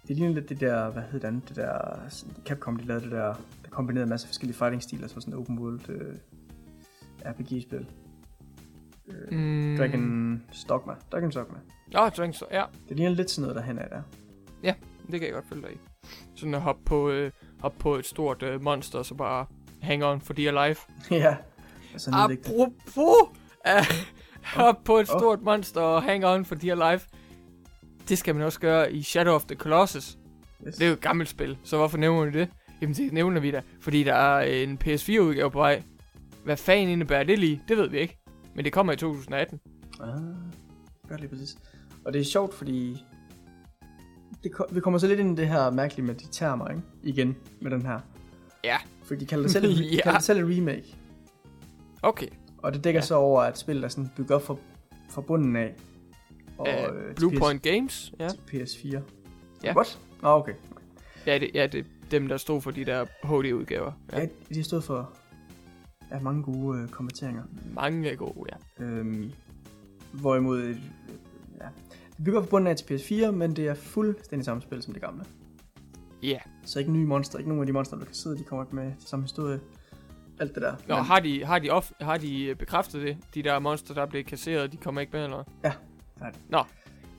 Det 0.09 0.17
ligner 0.17 0.35
lidt 0.35 0.49
det 0.49 0.61
der, 0.61 0.91
hvad 0.91 1.03
hedder 1.13 1.31
det, 1.31 1.49
det 1.49 1.57
der, 1.57 1.79
Capcom, 2.45 2.77
de 2.77 2.85
lavede 2.85 3.05
det 3.05 3.13
der, 3.13 3.35
der 3.65 3.71
kombinerede 3.71 4.03
en 4.03 4.09
masse 4.11 4.27
forskellige 4.27 4.57
fighting-stiler, 4.57 5.09
så 5.09 5.21
sådan 5.21 5.35
en 5.35 5.39
open 5.41 5.59
world 5.59 5.89
øh, 5.89 6.15
RPG-spil. 7.25 7.87
Øh, 9.09 9.39
Mm. 9.39 9.77
Dragon 9.79 10.43
Dogma. 10.69 10.93
Dragon 11.13 11.31
Dogma. 11.31 11.59
Ja, 11.93 11.99
Dragon 12.09 12.35
ja. 12.53 12.65
Det 12.89 12.97
ligner 12.97 13.15
lidt 13.15 13.31
sådan 13.31 13.43
noget, 13.49 13.57
der 13.57 13.63
hen 13.63 13.79
er 13.79 13.89
der. 13.89 14.03
Det 14.63 15.21
kan 15.21 15.23
jeg 15.23 15.33
godt 15.33 15.49
følge 15.49 15.63
dig 15.63 15.73
i. 15.73 15.79
Sådan 16.35 16.55
at 16.55 16.61
hoppe 16.61 16.85
på, 16.85 17.11
øh, 17.11 17.31
hoppe 17.61 17.79
på 17.79 17.95
et 17.95 18.07
stort 18.07 18.43
øh, 18.43 18.63
monster, 18.63 18.99
og 18.99 19.07
så 19.07 19.15
bare 19.15 19.47
hang 19.83 20.05
on 20.05 20.21
for 20.21 20.33
dear 20.33 20.69
life. 20.69 20.83
ja. 21.11 21.37
Altså. 21.93 22.11
Apropos 22.13 23.39
at 23.65 23.85
hoppe 24.45 24.85
på 24.85 24.99
et 24.99 25.09
stort 25.09 25.43
monster 25.43 25.81
og 25.81 26.03
hang 26.03 26.27
on 26.27 26.45
for 26.45 26.55
dear 26.55 26.93
life. 26.93 27.09
Det 28.09 28.19
skal 28.19 28.35
man 28.35 28.45
også 28.45 28.61
gøre 28.61 28.93
i 28.93 29.03
Shadow 29.03 29.35
of 29.35 29.45
the 29.45 29.57
Colossus. 29.57 30.19
Yes. 30.67 30.75
Det 30.75 30.85
er 30.85 30.89
jo 30.89 30.93
et 30.93 31.01
gammelt 31.01 31.29
spil, 31.29 31.59
så 31.65 31.77
hvorfor 31.77 31.99
nævner 31.99 32.31
vi 32.31 32.39
det? 32.39 32.49
Jamen 32.81 32.95
det 32.95 33.13
nævner 33.13 33.41
vi 33.41 33.51
da, 33.51 33.63
fordi 33.81 34.05
der 34.05 34.15
er 34.15 34.63
en 34.63 34.79
PS4-udgave 34.85 35.51
på 35.51 35.59
vej. 35.59 35.83
Hvad 36.45 36.57
fanden 36.57 36.89
indebærer 36.89 37.25
det 37.25 37.39
lige? 37.39 37.63
Det 37.69 37.77
ved 37.77 37.89
vi 37.89 37.99
ikke. 37.99 38.19
Men 38.55 38.65
det 38.65 38.73
kommer 38.73 38.93
i 38.93 38.97
2018. 38.97 39.61
Ah, 40.01 40.09
gør 41.09 41.17
lige 41.17 41.29
præcis. 41.29 41.57
Og 42.05 42.13
det 42.13 42.21
er 42.21 42.25
sjovt, 42.25 42.55
fordi 42.55 43.05
det, 44.45 44.53
vi 44.73 44.81
kommer 44.81 44.99
så 44.99 45.07
lidt 45.07 45.21
ind 45.21 45.39
i 45.39 45.41
det 45.41 45.49
her 45.49 45.71
mærkelige 45.71 46.07
med 46.07 46.15
de 46.15 46.27
termer, 46.31 46.69
ikke? 46.69 46.83
Igen, 47.03 47.37
med 47.61 47.71
den 47.71 47.83
her. 47.83 48.01
Ja. 48.65 48.77
Fordi 49.05 49.21
de 49.21 49.27
kalder 49.27 49.43
det 49.45 49.53
selv, 49.53 49.71
ja. 49.81 50.01
Kalder 50.03 50.19
det 50.19 50.25
selv 50.25 50.39
et 50.51 50.57
remake. 50.59 50.97
Okay. 52.03 52.27
Og 52.59 52.75
det 52.75 52.85
dækker 52.85 53.01
Ja. 53.01 53.05
så 53.07 53.15
over, 53.15 53.43
at 53.43 53.59
spillet 53.59 53.85
er 53.85 53.89
sådan 53.89 54.11
bygget 54.17 54.31
op 54.31 54.43
fra, 54.43 54.57
fra 55.11 55.21
bunden 55.21 55.57
af. 55.57 55.75
Og, 56.59 56.67
Uh, 56.69 56.97
øh, 56.97 57.07
til 57.09 57.15
Blue 57.17 57.33
PS, 57.33 57.39
Point 57.39 57.63
Games. 57.63 58.13
Ja. 58.21 58.29
Til 58.29 58.39
PS4. 58.39 59.01
Ja. 59.65 59.75
What? 59.77 59.99
Nå, 60.23 60.29
okay. 60.29 60.53
Ja, 61.27 61.39
det, 61.39 61.51
ja, 61.55 61.67
det 61.67 61.79
er 61.81 61.85
dem, 62.11 62.29
der 62.29 62.37
stod 62.37 62.61
for 62.61 62.71
de 62.71 62.85
der 62.85 63.05
HD-udgaver. 63.25 63.93
Ja. 64.13 64.21
Ja. 64.21 64.27
de 64.49 64.55
har 64.57 64.63
stået 64.63 64.85
for 64.85 65.11
ja, 66.13 66.21
mange 66.21 66.43
gode 66.43 66.79
øh, 66.81 66.89
kommenteringer. 66.89 67.43
Mange 67.75 68.17
gode, 68.17 68.51
ja. 68.53 68.85
Øhm, 68.85 69.33
hvorimod, 70.13 70.61
øh, 70.61 70.77
ja, 70.77 70.81
det 72.17 72.25
bygger 72.25 72.41
fra 72.43 72.49
bunden 72.49 72.67
af 72.67 72.77
til 72.77 72.95
PS4, 72.95 73.31
men 73.31 73.57
det 73.57 73.67
er 73.69 73.75
fuldstændig 73.75 74.45
samme 74.45 74.63
spil 74.63 74.83
som 74.83 74.93
det 74.93 75.03
gamle. 75.03 75.25
Ja. 76.23 76.39
Så 76.65 76.79
ikke 76.79 76.93
nye 76.93 77.07
monster, 77.07 77.39
ikke 77.39 77.49
nogen 77.49 77.63
af 77.63 77.67
de 77.67 77.73
monster, 77.73 77.97
der 77.97 78.05
kan 78.05 78.15
sidde, 78.15 78.39
de 78.39 78.45
kommer 78.45 78.65
ikke 78.65 78.77
med 78.77 78.93
til 79.01 79.09
samme 79.09 79.25
historie. 79.25 79.61
Alt 80.39 80.55
det 80.55 80.63
der. 80.63 80.73
Nå, 80.89 80.95
Men- 80.97 81.05
har 81.05 81.21
de, 81.21 81.45
har, 81.45 81.59
de 81.59 81.71
off, 81.71 81.91
har 82.01 82.17
de 82.17 82.45
øh, 82.45 82.57
bekræftet 82.57 83.03
det? 83.03 83.17
De 83.35 83.43
der 83.43 83.59
monster, 83.59 83.95
der 83.95 84.03
er 84.03 84.07
blevet 84.07 84.27
kasseret, 84.27 84.73
de 84.73 84.77
kommer 84.77 85.01
ikke 85.01 85.13
med, 85.13 85.25
eller? 85.25 85.45
Ja, 85.65 85.73
færdig. 86.19 86.41
Nå, 86.49 86.63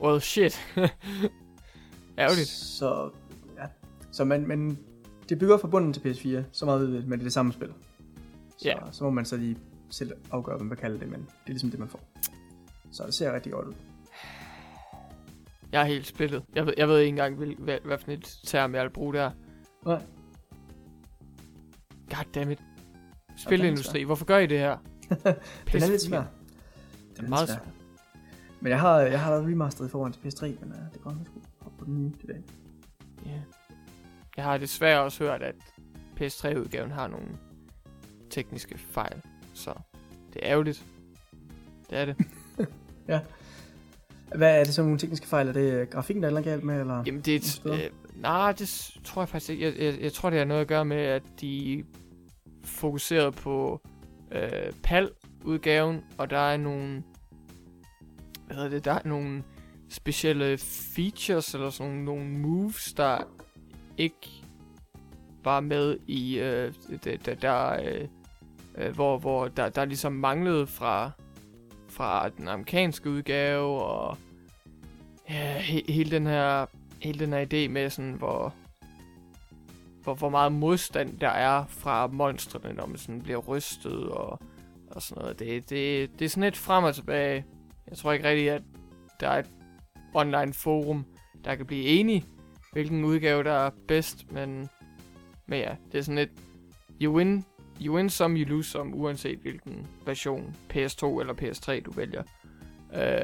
well 0.02 0.22
shit. 0.22 0.60
Ærgerligt. 2.19 2.48
Så, 2.48 3.10
ja. 3.57 3.64
Så 4.11 4.24
man, 4.26 4.48
men 4.48 4.80
det 5.30 5.40
bygger 5.40 5.57
fra 5.57 5.68
bunden 5.68 5.94
til 5.94 5.99
PS4, 6.02 6.44
så 6.52 6.65
meget 6.65 6.82
ved 6.82 6.88
vi, 6.88 6.94
men 7.02 7.11
det 7.11 7.19
er 7.19 7.24
det 7.24 7.34
samme 7.34 7.53
spil. 7.53 7.69
Så, 8.57 8.68
Ja. 8.68 8.76
så 8.91 9.03
må 9.03 9.10
man 9.10 9.26
så 9.26 9.38
lige 9.38 9.57
selv 9.90 10.11
afgøre, 10.32 10.56
hvad 10.57 10.64
man 10.65 10.69
vil 10.69 10.78
kalde 10.78 10.99
det, 10.99 11.07
men 11.10 11.19
det 11.19 11.30
er 11.45 11.49
ligesom 11.49 11.69
det, 11.72 11.80
man 11.80 11.90
får. 11.90 11.99
Så 12.91 13.03
det 13.06 13.14
ser 13.14 13.34
rigtig 13.34 13.52
godt 13.52 13.68
ud. 13.68 13.74
Jeg 15.72 15.81
er 15.81 15.85
helt 15.85 16.07
splittet. 16.07 16.44
Jeg 16.56 16.65
ved, 16.65 16.73
jeg 16.77 16.88
ved 16.88 16.99
ikke 16.99 17.10
engang, 17.10 17.35
hvad, 17.35 17.48
hvad, 17.48 17.77
hvad 17.84 17.98
for 17.98 18.11
et 18.11 18.39
term 18.45 18.76
jeg 18.76 18.84
vil 18.84 18.89
bruge 18.89 19.14
der. 19.14 19.31
Nej. 19.85 20.02
Goddammit. 22.15 22.60
Spilindustri, 23.38 24.03
hvorfor 24.03 24.26
gør 24.26 24.38
I 24.38 24.48
det 24.48 24.60
her? 24.60 24.77
Den 25.72 25.84
er 25.84 25.88
lidt 25.89 26.02
svær. 26.02 26.23
Den 27.18 27.26
er 27.26 27.30
Meget 27.30 27.49
svær. 27.49 27.60
Men 28.60 28.69
jeg 28.69 28.80
har, 28.80 28.99
jeg 28.99 29.22
har 29.22 29.31
lavet 29.31 29.48
remasteret 29.48 29.88
i 29.88 29.91
forvejen 29.91 30.14
til 30.14 30.19
PS3, 30.27 30.45
men 30.45 30.72
uh, 30.72 30.94
det 30.94 31.02
går 31.02 31.11
nok 31.11 31.26
sgu 31.26 31.39
op 31.65 31.72
på 31.80 31.85
den 31.85 31.95
nye 31.95 32.11
dag. 32.27 32.44
Ja. 33.26 33.41
Jeg 34.38 34.45
har 34.45 34.57
desværre 34.57 35.02
også 35.02 35.23
hørt, 35.23 35.41
at 35.41 35.56
PS3-udgaven 36.22 36.91
har 36.91 37.07
nogle 37.07 37.27
tekniske 38.30 38.77
fejl. 38.77 39.22
Så 39.53 39.73
det 40.34 40.45
er 40.45 40.52
ærgerligt. 40.52 40.85
Det 41.89 41.98
er 41.98 42.06
det. 42.06 42.15
Hvad 44.35 44.59
er 44.59 44.63
det 44.63 44.73
så 44.73 44.81
nogle 44.81 44.99
tekniske 44.99 45.27
fejl? 45.27 45.47
Er 45.47 45.53
det 45.53 45.73
øh, 45.73 45.87
grafikken, 45.87 46.23
der 46.23 46.37
er 46.37 46.41
galt 46.41 46.63
med? 46.63 46.79
Eller? 46.79 47.03
Jamen 47.05 47.21
det 47.21 47.35
er 47.35 47.35
et, 47.35 47.61
øh, 47.65 48.21
nej, 48.21 48.51
det 48.51 48.91
tror 49.03 49.21
jeg 49.21 49.29
faktisk 49.29 49.49
ikke. 49.49 49.65
Jeg, 49.65 49.73
jeg, 49.79 50.01
jeg 50.01 50.13
tror, 50.13 50.29
det 50.29 50.39
har 50.39 50.45
noget 50.45 50.61
at 50.61 50.67
gøre 50.67 50.85
med, 50.85 50.97
at 50.97 51.23
de 51.41 51.83
fokuserede 52.63 53.31
på 53.31 53.81
øh, 54.31 54.71
PAL-udgaven, 54.83 56.03
og 56.17 56.29
der 56.29 56.37
er 56.37 56.57
nogle, 56.57 57.03
hvad 58.45 58.55
hedder 58.55 58.69
det, 58.69 58.85
der 58.85 58.93
er 58.93 59.01
nogle 59.05 59.43
specielle 59.89 60.57
features 60.95 61.53
eller 61.53 61.69
sådan 61.69 61.91
nogle, 61.91 62.05
nogle 62.05 62.29
moves, 62.29 62.93
der 62.93 63.17
ikke 63.97 64.43
var 65.43 65.59
med 65.59 65.97
i 66.07 66.39
øh, 66.39 66.73
der, 67.03 67.35
der 67.35 67.81
øh, 67.83 68.07
øh, 68.77 68.95
hvor, 68.95 69.17
hvor 69.17 69.47
der, 69.47 69.69
der 69.69 69.85
ligesom 69.85 70.13
manglede 70.13 70.67
fra, 70.67 71.11
fra 71.98 72.30
den 72.30 72.48
amerikanske 72.48 73.10
udgave, 73.10 73.84
og 73.84 74.18
ja, 75.30 75.60
he, 75.60 75.84
hele 75.90 76.11
den 76.11 76.28
her 76.28 76.65
hele 77.02 77.19
den 77.19 77.34
her 77.34 77.45
idé 77.45 77.72
med 77.72 77.90
sådan, 77.90 78.14
hvor, 78.14 78.53
hvor, 80.03 80.14
hvor 80.14 80.30
meget 80.30 80.52
modstand 80.52 81.19
der 81.19 81.30
er 81.30 81.65
fra 81.68 82.07
monstrene, 82.07 82.74
når 82.74 82.86
man 82.86 82.98
sådan 82.98 83.22
bliver 83.22 83.40
rystet 83.40 84.10
og, 84.10 84.40
og 84.91 85.02
sådan 85.02 85.22
noget. 85.22 85.40
Det, 85.40 85.69
det, 85.69 86.19
det 86.19 86.26
er 86.26 86.30
sådan 86.30 86.44
lidt 86.44 86.57
frem 86.57 86.84
og 86.84 86.95
tilbage. 86.95 87.45
Jeg 87.90 87.98
tror 87.98 88.11
ikke 88.11 88.30
rigtigt, 88.30 88.52
at 88.52 88.61
der 89.19 89.30
er 89.30 89.40
et 89.40 89.49
online 90.14 90.53
forum, 90.53 91.06
der 91.45 91.56
kan 91.56 91.65
blive 91.65 91.86
enige, 91.86 92.26
hvilken 92.74 93.06
udgave 93.06 93.44
der 93.44 93.52
er 93.52 93.72
bedst, 93.88 94.32
men, 94.32 94.69
men 95.48 95.60
ja, 95.60 95.76
det 95.91 95.98
er 95.98 96.02
sådan 96.02 96.15
lidt, 96.15 96.32
you 97.02 97.15
win, 97.15 97.45
you 97.81 97.95
win 97.95 98.09
some, 98.09 98.39
you 98.39 98.45
lose 98.45 98.69
some, 98.69 98.95
uanset 98.95 99.39
hvilken 99.39 99.87
version, 100.05 100.55
PS2 100.73 101.19
eller 101.19 101.33
PS3 101.41 101.81
du 101.81 101.91
vælger. 101.91 102.23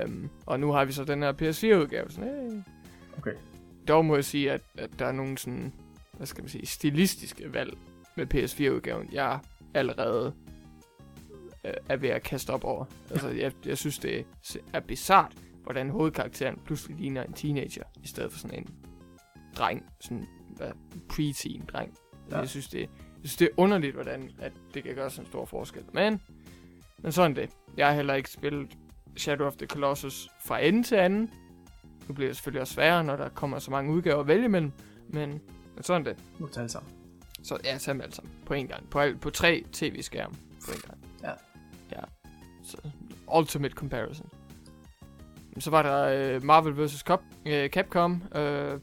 Um, 0.05 0.29
og 0.45 0.59
nu 0.59 0.71
har 0.71 0.85
vi 0.85 0.91
så 0.91 1.03
den 1.03 1.23
her 1.23 1.31
PS4-udgave, 1.31 2.09
sådan, 2.09 2.51
hey. 2.51 2.61
Okay. 3.17 3.33
Dog 3.87 4.05
må 4.05 4.15
jeg 4.15 4.25
sige, 4.25 4.51
at, 4.51 4.61
at 4.77 4.99
der 4.99 5.05
er 5.05 5.11
nogle 5.11 5.37
sådan, 5.37 5.73
hvad 6.17 6.27
skal 6.27 6.41
man 6.41 6.49
sige, 6.49 6.65
stilistiske 6.65 7.53
valg 7.53 7.77
med 8.15 8.33
PS4-udgaven, 8.33 9.09
jeg 9.11 9.39
allerede 9.73 10.33
øh, 11.65 11.73
er 11.89 11.97
ved 11.97 12.09
at 12.09 12.23
kaste 12.23 12.49
op 12.49 12.63
over. 12.63 12.85
Altså, 13.11 13.29
jeg, 13.29 13.51
jeg 13.65 13.77
synes, 13.77 13.99
det 13.99 14.25
er 14.73 14.79
bizart, 14.79 15.33
hvordan 15.63 15.89
hovedkarakteren 15.89 16.59
pludselig 16.65 16.97
ligner 16.97 17.23
en 17.23 17.33
teenager, 17.33 17.83
i 18.03 18.07
stedet 18.07 18.31
for 18.31 18.39
sådan 18.39 18.59
en 18.59 18.67
dreng, 19.57 19.85
sådan 20.01 20.27
hvad, 20.49 20.71
preteen 21.09 21.63
dreng. 21.73 21.97
Ja. 22.31 22.39
Jeg 22.39 22.49
synes, 22.49 22.67
det, 22.67 22.89
jeg 23.23 23.29
synes, 23.29 23.37
det 23.37 23.45
er 23.45 23.51
underligt, 23.57 23.93
hvordan 23.93 24.31
at 24.39 24.51
det 24.73 24.83
kan 24.83 24.95
gøre 24.95 25.09
sådan 25.09 25.25
en 25.25 25.27
stor 25.27 25.45
forskel. 25.45 25.83
Men, 25.93 26.21
men 26.97 27.11
sådan 27.11 27.35
det. 27.35 27.49
Jeg 27.77 27.87
har 27.87 27.93
heller 27.93 28.13
ikke 28.13 28.29
spillet 28.29 28.77
Shadow 29.17 29.47
of 29.47 29.55
the 29.55 29.67
Colossus 29.67 30.29
fra 30.45 30.59
ende 30.59 30.83
til 30.83 30.95
anden. 30.95 31.31
Nu 32.07 32.13
bliver 32.13 32.29
det 32.29 32.37
selvfølgelig 32.37 32.61
også 32.61 32.73
sværere, 32.73 33.03
når 33.03 33.15
der 33.15 33.29
kommer 33.29 33.59
så 33.59 33.71
mange 33.71 33.93
udgaver 33.93 34.19
at 34.19 34.27
vælge 34.27 34.45
imellem. 34.45 34.71
Men, 35.07 35.41
men 35.75 35.83
sådan 35.83 36.05
det. 36.05 36.17
Nu 36.39 36.47
tager 36.47 36.67
sammen. 36.67 36.91
Så 37.43 37.57
ja, 37.63 37.77
tage 37.77 37.93
dem 37.93 38.01
alle 38.01 38.15
sammen 38.15 38.33
på 38.45 38.53
en 38.53 38.67
gang. 38.67 38.89
På, 38.89 39.03
på 39.21 39.29
tre 39.29 39.63
tv-skærme 39.71 40.35
på 40.65 40.71
en 40.71 40.81
gang. 40.87 40.97
Ja. 41.23 41.31
Ja. 41.91 42.01
Så 42.63 42.77
ultimate 43.37 43.73
comparison. 43.73 44.29
Så 45.59 45.69
var 45.69 45.81
der 45.81 46.35
uh, 46.37 46.43
Marvel 46.43 46.85
vs. 46.85 46.99
Cap, 46.99 47.21
uh, 47.45 47.67
Capcom, 47.67 48.11
uh, 48.11 48.79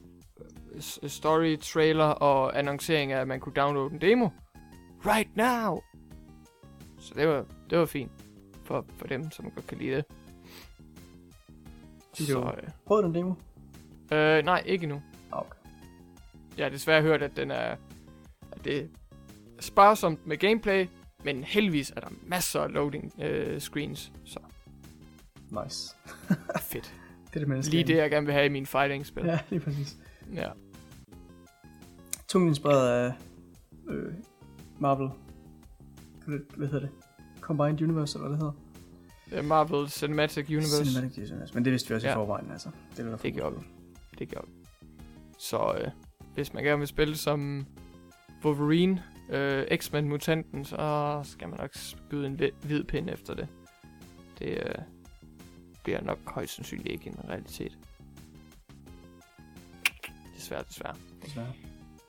story 1.06 1.56
trailer 1.56 2.05
og 2.05 2.59
annoncering 2.59 3.12
af, 3.12 3.20
at 3.20 3.28
man 3.28 3.40
kunne 3.40 3.55
downloade 3.55 3.94
en 3.94 4.01
demo. 4.01 4.28
Right 5.06 5.36
now! 5.36 5.80
Så 6.98 7.14
det 7.14 7.28
var, 7.28 7.44
det 7.70 7.78
var 7.78 7.86
fint 7.86 8.12
for, 8.64 8.84
for 8.97 9.06
dem, 9.06 9.30
som 9.30 9.51
godt 9.51 9.66
kan 9.66 9.78
lide 9.78 9.97
det. 9.97 10.05
Så, 12.12 12.38
uh, 12.38 12.52
prøvede 12.86 13.02
du 13.02 13.09
en 13.09 13.14
demo? 13.14 13.30
Uh, 14.12 14.44
nej, 14.44 14.62
ikke 14.66 14.86
nu. 14.86 15.02
Okay. 15.32 15.59
Jeg 16.56 16.64
har 16.64 16.70
desværre 16.70 17.02
hørt, 17.02 17.22
at 17.22 17.36
den 17.36 17.51
er, 17.51 17.76
at 18.52 18.64
det 18.64 18.78
er 18.78 18.84
sparsomt 19.60 20.26
med 20.26 20.36
gameplay, 20.36 20.86
men 21.24 21.44
heldigvis 21.44 21.92
er 21.97 22.01
der 22.01 22.09
masser 22.26 22.60
af 22.60 22.72
loading 22.72 23.12
uh, 23.18 23.59
screens, 23.59 24.12
så 24.24 24.38
Nice. 25.64 25.97
fedt. 26.60 26.94
det 27.28 27.36
er 27.36 27.38
det, 27.38 27.48
man 27.48 27.60
Lige 27.60 27.84
det, 27.84 27.97
jeg 27.97 28.10
gerne 28.10 28.26
vil 28.26 28.32
have 28.32 28.47
i 28.47 28.48
min 28.48 28.66
fighting-spil. 28.66 29.24
Ja, 29.24 29.38
lige 29.51 29.60
præcis. 29.60 29.97
Ja. 30.35 30.51
Tungt 32.28 32.48
inspireret 32.48 32.89
af 32.89 33.12
øh, 33.89 34.12
Marvel. 34.78 35.11
Hvad, 36.27 36.69
hedder 36.69 36.81
det? 36.81 36.90
Combined 37.40 37.82
Universe, 37.82 38.19
eller 38.19 38.28
hvad 38.28 38.39
det 38.39 38.47
hedder? 38.47 39.43
Marvel 39.43 39.90
Cinematic 39.90 40.48
Universe. 40.48 40.85
Cinematic 40.85 41.31
Universe. 41.31 41.55
Men 41.55 41.65
det 41.65 41.73
vidste 41.73 41.89
vi 41.89 41.94
også 41.94 42.07
ja. 42.07 42.12
I 42.12 42.15
forvejen, 42.15 42.51
altså. 42.51 42.70
Det, 42.97 43.07
er 43.07 43.16
Det 43.16 43.35
gjorde 43.35 43.57
vi. 43.57 43.62
Det 44.19 44.28
gjorde 44.28 44.47
vi. 44.47 44.52
Så 45.39 45.74
øh, 45.81 45.90
hvis 46.35 46.55
man 46.55 46.65
gerne 46.65 46.78
vil 46.78 46.89
spille 46.89 47.16
som 47.16 47.66
Wolverine, 48.44 49.02
øh, 49.31 49.78
X-Men 49.78 50.09
mutanten, 50.09 50.65
så 50.65 51.20
skal 51.24 51.48
man 51.48 51.59
nok 51.59 51.70
skyde 51.73 52.27
en 52.27 52.40
hvid 52.62 52.85
pind 52.85 53.11
efter 53.11 53.35
det. 53.35 53.48
Det 54.39 54.48
øh, 54.48 54.74
bliver 55.85 56.01
nok 56.01 56.19
højst 56.27 56.55
sandsynligt 56.55 56.89
ikke 56.89 57.07
en 57.07 57.28
realitet. 57.28 57.78
Desværre, 60.41 60.62
desværre. 60.69 60.95
Desværre. 61.25 61.53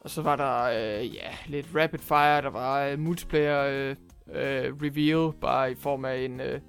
Og 0.01 0.09
så 0.09 0.21
var 0.21 0.35
der 0.35 0.61
øh, 0.63 1.15
ja, 1.15 1.29
lidt 1.47 1.67
rapid 1.75 1.99
fire, 1.99 2.41
der 2.41 2.49
var 2.49 2.83
øh, 2.85 2.99
multiplayer 2.99 3.61
øh, 3.63 3.95
øh, 4.35 4.73
reveal, 4.81 5.33
bare 5.41 5.71
i 5.71 5.75
form 5.75 6.05
af 6.05 6.17
en 6.17 6.39
øh, 6.39 6.61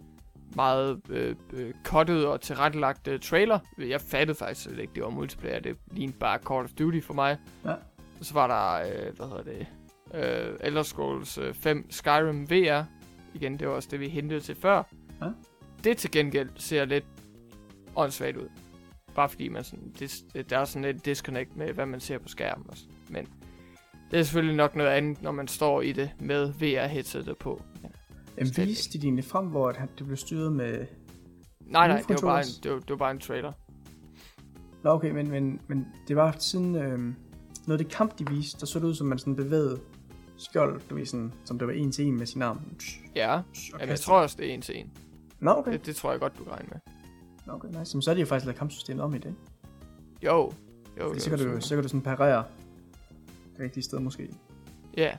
meget 0.57 1.01
øh, 1.11 1.37
øh, 1.53 1.75
cuttet 1.85 2.27
og 2.27 2.41
tilrettelagt 2.41 3.09
øh, 3.09 3.21
trailer. 3.21 3.59
Jeg 3.79 4.01
fattede 4.01 4.39
faktisk 4.39 4.63
slet 4.63 4.79
ikke, 4.79 4.93
det 4.95 5.03
var 5.03 5.11
multiplayer, 5.11 5.61
det 5.61 5.77
lignede 5.91 6.19
bare 6.19 6.39
Call 6.39 6.65
of 6.65 6.71
Duty 6.79 7.01
for 7.01 7.15
mig. 7.15 7.39
Ja. 7.65 7.73
Og 8.19 8.25
så 8.25 8.35
var 8.35 8.47
der, 8.47 8.89
øh, 8.89 9.17
hvad 9.17 9.27
hedder 9.27 9.43
det, 9.43 9.67
øh, 10.15 10.57
Elder 10.61 10.83
Scrolls 10.83 11.39
øh, 11.39 11.55
5 11.55 11.91
Skyrim 11.91 12.51
VR. 12.51 12.85
Igen, 13.35 13.59
det 13.59 13.69
var 13.69 13.75
også 13.75 13.89
det, 13.91 14.01
vi 14.01 14.09
hentede 14.09 14.41
til 14.41 14.55
før. 14.55 14.83
Ja. 15.23 15.27
Det 15.85 15.97
til 15.97 16.11
gengæld 16.11 16.49
ser 16.57 16.85
lidt 16.85 17.05
åndssvagt 17.97 18.37
ud. 18.37 18.49
Bare 19.15 19.29
fordi 19.29 19.49
man 19.49 19.65
sådan, 19.65 19.93
det, 19.99 20.25
der 20.51 20.59
er 20.59 20.65
sådan 20.65 20.83
lidt 20.83 21.05
disconnect 21.05 21.57
med, 21.57 21.73
hvad 21.73 21.87
man 21.87 22.01
ser 22.01 22.19
på 22.19 22.29
skærmen. 22.29 22.67
Og 22.69 22.77
sådan. 22.77 22.95
Men 23.11 23.29
det 24.11 24.19
er 24.19 24.23
selvfølgelig 24.23 24.57
nok 24.57 24.77
noget 24.77 24.91
andet, 24.91 25.23
når 25.23 25.33
man 25.33 25.49
står 25.49 25.83
i 25.83 25.93
det 25.93 26.11
med 26.19 26.53
VR-headsetet 26.53 27.37
på. 27.41 27.63
Ja. 27.83 27.89
Jamen, 28.39 28.53
viste 28.57 28.99
de 28.99 29.07
egentlig 29.07 29.25
frem, 29.25 29.47
hvor 29.47 29.73
det 29.73 30.07
blev 30.07 30.17
styret 30.17 30.53
med... 30.53 30.87
Nej, 31.61 31.89
nej, 31.89 32.03
det 32.09 32.23
var, 32.23 32.29
bare 32.29 32.41
en, 32.41 32.47
det, 32.63 32.71
var, 32.71 32.79
det 32.79 32.91
var 32.91 32.97
bare 32.97 33.11
en 33.11 33.19
trailer. 33.19 33.53
Nå, 34.85 34.91
okay, 34.91 35.11
men, 35.11 35.31
men, 35.31 35.61
men 35.69 35.87
det 36.09 36.17
var 36.17 36.37
siden... 36.39 36.75
Øh, 36.75 36.99
noget 37.67 37.81
af 37.81 37.85
det 37.85 37.89
kamp, 37.89 38.19
de 38.19 38.31
viste, 38.31 38.61
der 38.61 38.67
så 38.67 38.79
det 38.79 38.85
ud 38.85 38.95
som, 38.95 39.07
man 39.07 39.19
sådan 39.19 39.37
bevægede 39.37 39.81
skjold, 40.37 40.81
du 40.91 40.95
ved, 40.95 41.07
sådan, 41.07 41.33
som 41.45 41.59
det 41.59 41.69
var 41.69 41.75
en 41.75 41.93
til 41.93 42.05
en 42.07 42.19
med 42.19 42.27
sin 42.27 42.43
arm. 42.43 42.61
Ja, 43.17 43.35
Og 43.35 43.45
Jamen, 43.73 43.89
jeg 43.89 44.01
tror 44.01 44.21
også, 44.21 44.37
det 44.39 44.51
er 44.51 44.55
en 44.55 44.63
til 44.63 44.79
en. 44.79 44.91
Nå, 45.41 45.51
okay. 45.51 45.73
Det, 45.73 45.87
det 45.87 45.97
tror 45.97 46.11
jeg 46.11 46.21
godt, 46.21 46.39
du 46.39 46.45
kan 46.45 46.53
regne 46.53 46.69
med. 46.69 46.92
Okay, 47.49 47.69
nice. 47.79 47.97
Men 47.97 48.03
så 48.03 48.11
er 48.11 48.15
de 48.15 48.21
jo 48.21 48.27
faktisk 48.27 48.47
lavet 48.47 48.59
kampsystemet 48.59 49.05
om 49.05 49.15
i 49.15 49.19
det. 49.19 49.35
Jo. 50.23 50.31
jo 50.31 50.53
Fordi 50.97 51.15
jo, 51.15 51.19
så 51.19 51.31
kan, 51.31 51.39
du, 51.39 51.45
super. 51.45 51.61
så 51.61 51.75
kan 51.75 51.83
du 51.83 51.89
sådan 51.89 52.03
parere 52.03 52.45
det 53.53 53.61
rigtige 53.61 53.85
sted 53.85 53.99
måske. 53.99 54.29
Ja, 54.97 55.17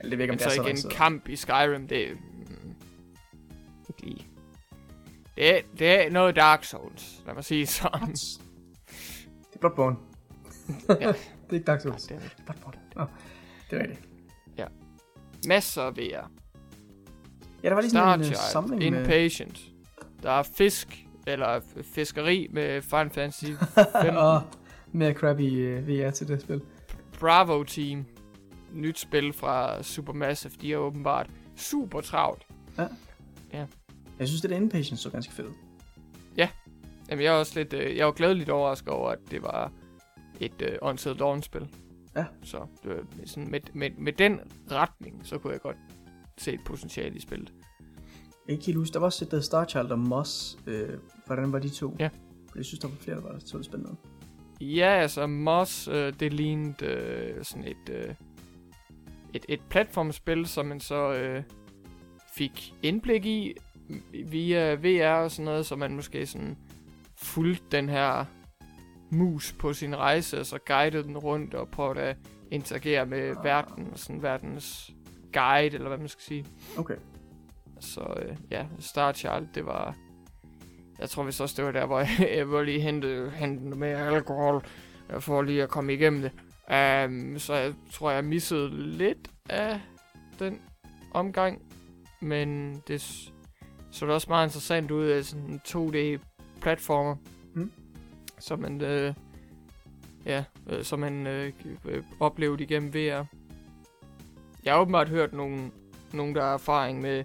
Eller 0.00 0.16
det 0.16 0.24
om 0.24 0.28
men 0.28 0.38
det 0.38 0.44
er 0.44 0.48
så 0.48 0.54
så 0.54 0.62
igen, 0.62 0.66
avanceret. 0.66 0.92
kamp 0.94 1.28
i 1.28 1.36
Skyrim, 1.36 1.88
det 1.88 2.10
er... 2.10 2.14
Mm, 2.14 2.74
ikke 3.88 4.02
lige. 4.02 4.26
Det 5.36 5.56
er, 5.56 5.60
det 5.78 6.06
er 6.06 6.10
noget 6.10 6.36
Dark 6.36 6.64
Souls, 6.64 7.22
lad 7.26 7.34
mig 7.34 7.44
sige 7.44 7.66
sådan. 7.66 8.00
What? 8.00 8.40
Det 9.40 9.54
er 9.54 9.58
Bloodborne. 9.60 9.96
Ja. 10.88 10.94
det 11.42 11.50
er 11.50 11.54
ikke 11.54 11.64
Dark 11.64 11.80
Souls. 11.80 12.02
Det 12.02 12.16
er 12.16 12.20
Det 12.20 12.44
Bloodborne. 12.46 12.78
Nå, 12.96 13.04
det 13.70 13.78
er 13.78 13.82
rigtigt. 13.82 14.10
Masser 15.46 15.82
af 15.82 15.96
VR. 15.96 16.30
Ja, 17.62 17.68
der 17.68 17.74
var 17.74 17.80
lige 17.80 17.90
sådan 17.90 18.20
en 18.20 18.20
uh, 18.20 18.26
Starchild, 18.26 18.52
samling 18.52 18.90
med... 18.92 19.00
Inpatient. 19.00 19.60
Der 20.22 20.30
er 20.30 20.42
fisk, 20.42 21.06
eller 21.32 21.60
fiskeri 21.82 22.48
med 22.50 22.82
Final 22.82 23.10
Fantasy 23.10 23.44
15. 24.02 24.16
og 24.16 24.42
mere 24.92 25.12
crappy 25.12 25.78
uh, 25.78 25.88
VR 25.88 26.10
til 26.10 26.28
det 26.28 26.40
spil. 26.40 26.60
Bravo 27.20 27.62
Team. 27.62 28.04
Nyt 28.72 28.98
spil 28.98 29.32
fra 29.32 29.82
Supermassive. 29.82 30.52
De 30.60 30.72
er 30.72 30.76
åbenbart 30.76 31.30
super 31.56 32.00
travlt. 32.00 32.46
Jeg 34.18 34.28
synes, 34.28 34.40
det 34.40 34.50
der 34.50 34.56
Inpatient 34.56 34.98
så 34.98 35.10
ganske 35.10 35.32
fedt 35.32 35.48
ud. 35.48 35.52
Jamen, 37.10 37.24
jeg 37.24 37.34
er 37.34 37.38
også 37.38 37.58
lidt, 37.58 37.72
øh, 37.72 37.96
jeg 37.96 38.06
var 38.06 38.12
glædeligt 38.12 38.50
overrasket 38.50 38.88
over, 38.88 39.10
at 39.10 39.18
det 39.30 39.42
var 39.42 39.72
et 40.40 40.62
øh, 40.62 40.78
Until 40.82 41.18
Dawn-spil. 41.18 41.68
Ja. 42.16 42.24
Så 42.42 42.66
det 42.82 42.90
var 42.90 43.04
sådan, 43.26 43.50
med, 43.50 43.60
med, 43.72 43.90
med 43.98 44.12
den 44.12 44.40
retning, 44.70 45.20
så 45.24 45.38
kunne 45.38 45.52
jeg 45.52 45.60
godt 45.60 45.76
se 46.38 46.52
et 46.52 46.60
potentiale 46.64 47.16
i 47.16 47.20
spillet. 47.20 47.52
Jeg 48.50 48.56
kan 48.56 48.60
ikke 48.60 48.66
helt 48.66 48.78
huske, 48.78 48.92
der 48.92 48.98
var 48.98 49.06
også 49.06 49.24
et 49.24 49.30
der 49.30 49.40
Starchild 49.40 49.86
og 49.86 49.98
Moss. 49.98 50.58
Øh, 50.66 50.88
hvordan 51.26 51.52
var 51.52 51.58
de 51.58 51.68
to? 51.68 51.96
Ja. 51.98 52.08
For 52.50 52.58
jeg 52.58 52.64
synes, 52.64 52.78
der 52.78 52.88
var 52.88 52.96
flere, 53.00 53.16
der 53.16 53.22
var 53.22 53.38
så 53.38 53.58
det 53.58 53.66
spændende. 53.66 53.96
Ja, 54.60 54.86
altså 55.00 55.26
Moss, 55.26 55.88
øh, 55.88 56.12
det 56.20 56.32
lignede 56.32 56.84
øh, 56.84 57.44
sådan 57.44 57.64
et, 57.64 57.88
øh, 57.90 58.14
et, 59.34 59.44
et 59.48 59.60
platformspil, 59.68 60.46
som 60.46 60.66
man 60.66 60.80
så 60.80 61.12
øh, 61.12 61.42
fik 62.34 62.74
indblik 62.82 63.26
i 63.26 63.54
via 64.24 64.74
VR 64.74 65.22
og 65.24 65.30
sådan 65.30 65.44
noget, 65.44 65.66
så 65.66 65.76
man 65.76 65.94
måske 65.94 66.26
sådan 66.26 66.56
fulgte 67.16 67.64
den 67.70 67.88
her 67.88 68.24
mus 69.10 69.52
på 69.52 69.72
sin 69.72 69.96
rejse, 69.96 70.40
og 70.40 70.46
så 70.46 70.58
guidede 70.66 71.02
den 71.02 71.18
rundt 71.18 71.54
og 71.54 71.68
prøvede 71.68 72.00
at 72.00 72.16
interagere 72.50 73.06
med 73.06 73.34
verden, 73.42 73.92
sådan 73.94 74.22
verdens 74.22 74.94
guide, 75.32 75.74
eller 75.74 75.88
hvad 75.88 75.98
man 75.98 76.08
skal 76.08 76.22
sige. 76.22 76.46
Okay. 76.78 76.96
Så 77.80 78.14
øh, 78.22 78.36
ja, 78.50 78.66
Star 78.78 79.12
Child, 79.12 79.48
det 79.54 79.66
var... 79.66 79.96
Jeg 80.98 81.10
tror 81.10 81.22
vist 81.22 81.40
også, 81.40 81.54
det 81.56 81.64
var 81.64 81.72
der, 81.72 81.86
hvor 81.86 82.00
jeg, 82.36 82.50
var 82.50 82.62
lige 82.62 82.80
hente, 82.80 83.30
hente 83.34 83.64
noget 83.64 83.78
mere 83.78 84.16
alkohol, 84.16 84.64
for 85.20 85.42
lige 85.42 85.62
at 85.62 85.68
komme 85.68 85.94
igennem 85.94 86.22
det. 86.22 86.32
Um, 87.06 87.38
så 87.38 87.54
jeg 87.54 87.74
tror, 87.92 88.10
jeg 88.10 88.24
missede 88.24 88.96
lidt 88.96 89.28
af 89.48 89.80
den 90.38 90.60
omgang. 91.14 91.62
Men 92.20 92.82
det 92.88 93.30
så 93.90 94.06
det 94.06 94.14
også 94.14 94.26
meget 94.30 94.46
interessant 94.46 94.90
ud 94.90 95.04
af 95.04 95.24
sådan 95.24 95.44
en 95.44 95.60
2D-platformer. 95.68 97.16
Mm. 97.54 97.72
Som 98.38 98.58
man, 98.58 98.80
øh, 98.80 99.14
ja, 100.26 100.44
øh, 100.66 100.84
som 100.84 100.98
man 100.98 101.26
øh, 101.26 101.52
øh, 101.84 102.02
oplevede 102.20 102.62
igennem 102.62 102.94
VR. 102.94 103.24
Jeg 104.64 104.72
har 104.72 104.80
åbenbart 104.80 105.08
hørt 105.08 105.32
nogen, 105.32 105.72
nogen 106.12 106.34
der 106.34 106.42
har 106.42 106.54
erfaring 106.54 107.00
med, 107.00 107.24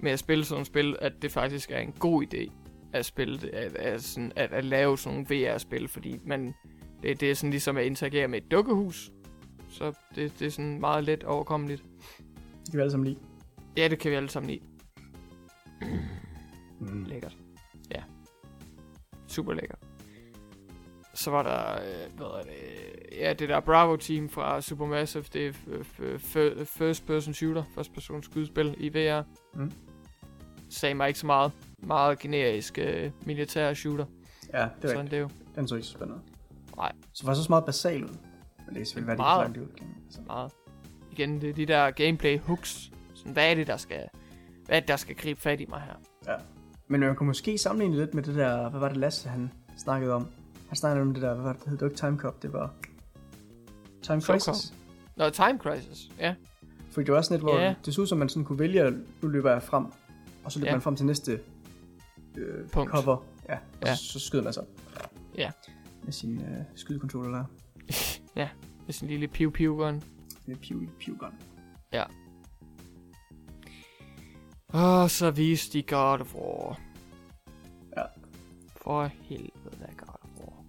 med 0.00 0.12
at 0.12 0.18
spille 0.18 0.44
sådan 0.44 0.60
et 0.60 0.66
spil, 0.66 0.96
at 1.00 1.12
det 1.22 1.32
faktisk 1.32 1.70
er 1.70 1.78
en 1.78 1.92
god 1.92 2.24
idé 2.24 2.52
at 2.92 3.04
spille 3.04 3.38
det, 3.38 3.48
at, 3.48 3.76
at, 3.76 4.02
sådan, 4.02 4.32
at, 4.36 4.52
at 4.52 4.64
lave 4.64 4.98
sådan 4.98 5.26
nogle 5.30 5.50
VR-spil, 5.52 5.88
fordi 5.88 6.20
man, 6.24 6.54
det, 7.02 7.20
det 7.20 7.30
er 7.30 7.34
sådan 7.34 7.50
ligesom 7.50 7.76
at 7.76 7.84
interagere 7.84 8.28
med 8.28 8.42
et 8.42 8.50
dukkehus. 8.50 9.12
Så 9.68 9.92
det, 10.14 10.38
det 10.38 10.46
er 10.46 10.50
sådan 10.50 10.80
meget 10.80 11.04
let 11.04 11.24
overkommeligt. 11.24 11.84
Det 12.64 12.70
kan 12.70 12.78
vi 12.78 12.80
alle 12.80 12.90
sammen 12.90 13.06
lide. 13.06 13.18
Ja, 13.76 13.88
det 13.88 13.98
kan 13.98 14.10
vi 14.10 14.16
alle 14.16 14.28
sammen 14.28 14.50
lide. 14.50 14.60
Mm. 16.80 17.04
Lækkert. 17.04 17.36
Ja. 17.90 18.02
Super 19.26 19.52
lækkert. 19.52 19.78
Så 21.14 21.30
var 21.30 21.42
der, 21.42 21.72
øh, 21.72 22.16
hvad 22.16 22.26
er 22.26 22.42
det, 22.42 22.52
ja, 23.18 23.32
det 23.32 23.48
der 23.48 23.60
Bravo-team 23.60 24.28
fra 24.28 24.60
Supermassive, 24.60 25.24
det 25.32 25.46
er 25.46 26.64
first 26.64 27.06
person 27.06 27.34
shooter, 27.34 27.64
first 27.74 27.94
person 27.94 28.22
skydespil 28.22 28.74
i 28.78 28.88
VR. 28.88 29.22
Mm. 29.54 29.72
Sagde 30.70 30.94
mig 30.94 31.08
ikke 31.08 31.20
så 31.20 31.26
meget. 31.26 31.52
Meget 31.78 32.18
generisk 32.18 32.78
øh, 32.78 33.10
militær 33.26 33.74
shooter. 33.74 34.04
Ja, 34.52 34.58
det 34.62 34.68
var 34.82 34.88
Sådan 34.88 35.04
ikke. 35.04 35.10
det 35.10 35.16
er 35.16 35.20
jo 35.20 35.28
Den 35.56 35.68
så 35.68 35.74
ikke 35.74 35.86
så 35.86 35.92
spændende. 35.92 36.20
Nej. 36.76 36.92
Så 37.12 37.26
var 37.26 37.34
så 37.34 37.40
også 37.40 37.52
meget 37.52 37.64
basal 37.64 38.04
ud. 38.04 38.08
Men 38.66 38.74
det 38.74 38.80
er 38.80 38.84
selvfølgelig, 38.84 39.16
hvad 39.16 39.16
det 39.46 39.58
er 39.58 39.62
ud. 39.62 39.68
Altså. 40.06 40.20
meget. 40.26 40.52
Igen, 41.12 41.40
det 41.40 41.50
er 41.50 41.54
de 41.54 41.66
der 41.66 41.90
gameplay 41.90 42.38
hooks. 42.40 42.90
Sådan, 43.14 43.32
hvad 43.32 43.50
er 43.50 43.54
det, 43.54 43.66
der 43.66 43.76
skal, 43.76 44.02
hvad 44.66 44.76
er 44.76 44.80
det, 44.80 44.88
der 44.88 44.96
skal 44.96 45.14
gribe 45.16 45.40
fat 45.40 45.60
i 45.60 45.66
mig 45.68 45.80
her? 45.80 46.38
Men 46.88 47.00
man 47.00 47.16
kunne 47.16 47.26
måske 47.26 47.58
sammenligne 47.58 47.96
det 47.96 48.04
lidt 48.04 48.14
med 48.14 48.22
det 48.22 48.34
der, 48.34 48.68
hvad 48.70 48.80
var 48.80 48.88
det 48.88 48.96
Lasse, 48.96 49.28
han 49.28 49.52
snakkede 49.76 50.12
om? 50.12 50.26
Han 50.68 50.76
snakkede 50.76 51.02
om 51.02 51.14
det 51.14 51.22
der, 51.22 51.34
hvad 51.34 51.44
var 51.44 51.52
det, 51.52 51.60
det 51.60 51.68
hed 51.68 51.78
det 51.78 51.82
var 51.84 51.88
ikke 51.88 52.00
Time 52.00 52.18
Cop, 52.18 52.42
det 52.42 52.52
var 52.52 52.70
Time. 54.02 54.20
Crisis. 54.20 54.74
Nå, 55.16 55.30
Time 55.30 55.58
Crisis, 55.58 56.10
ja. 56.18 56.34
Fordi 56.90 57.06
det 57.06 57.14
var 57.14 57.22
sådan 57.22 57.34
lidt, 57.34 57.42
hvor 57.42 57.58
Ja. 57.60 57.74
det 57.84 57.94
så 57.94 58.00
ud 58.00 58.06
som, 58.06 58.18
man 58.18 58.28
sådan 58.28 58.44
kunne 58.44 58.58
vælge, 58.58 58.82
at 58.82 58.92
nu 59.22 59.28
løber 59.28 59.52
jeg 59.52 59.62
frem, 59.62 59.84
og 60.48 60.52
så 60.52 60.58
løber 60.58 60.68
Ja. 60.70 60.74
man 60.74 60.82
frem 60.82 60.96
til 60.96 61.06
næste 61.06 61.40
øh, 62.36 62.68
Punkt. 62.68 62.90
cover. 62.92 63.24
Ja, 63.48 63.54
og 63.54 63.60
Ja. 63.86 63.94
Så, 63.94 64.04
så 64.04 64.18
skyder 64.20 64.44
man 64.44 64.52
så. 64.52 64.64
Ja. 65.36 65.50
Med 66.04 66.12
sin 66.12 66.40
øh, 66.40 66.58
skydekontroller 66.74 67.30
der. 67.30 67.44
Med 68.86 68.92
sin 68.92 69.08
lille 69.08 69.28
piv-piv-gun. 69.28 70.02
Med 70.46 70.56
piv, 70.56 70.86
pivgun. 71.00 71.30
Og 74.68 75.10
så 75.10 75.30
viste 75.30 75.78
de 75.78 75.82
God 75.82 76.20
of 76.20 76.34
War. 76.34 76.80
Ja. 77.96 78.02
For 78.76 79.04
helvede 79.22 79.86
af 79.88 79.96
God 79.96 80.14
of 80.22 80.30
War. 80.40 80.64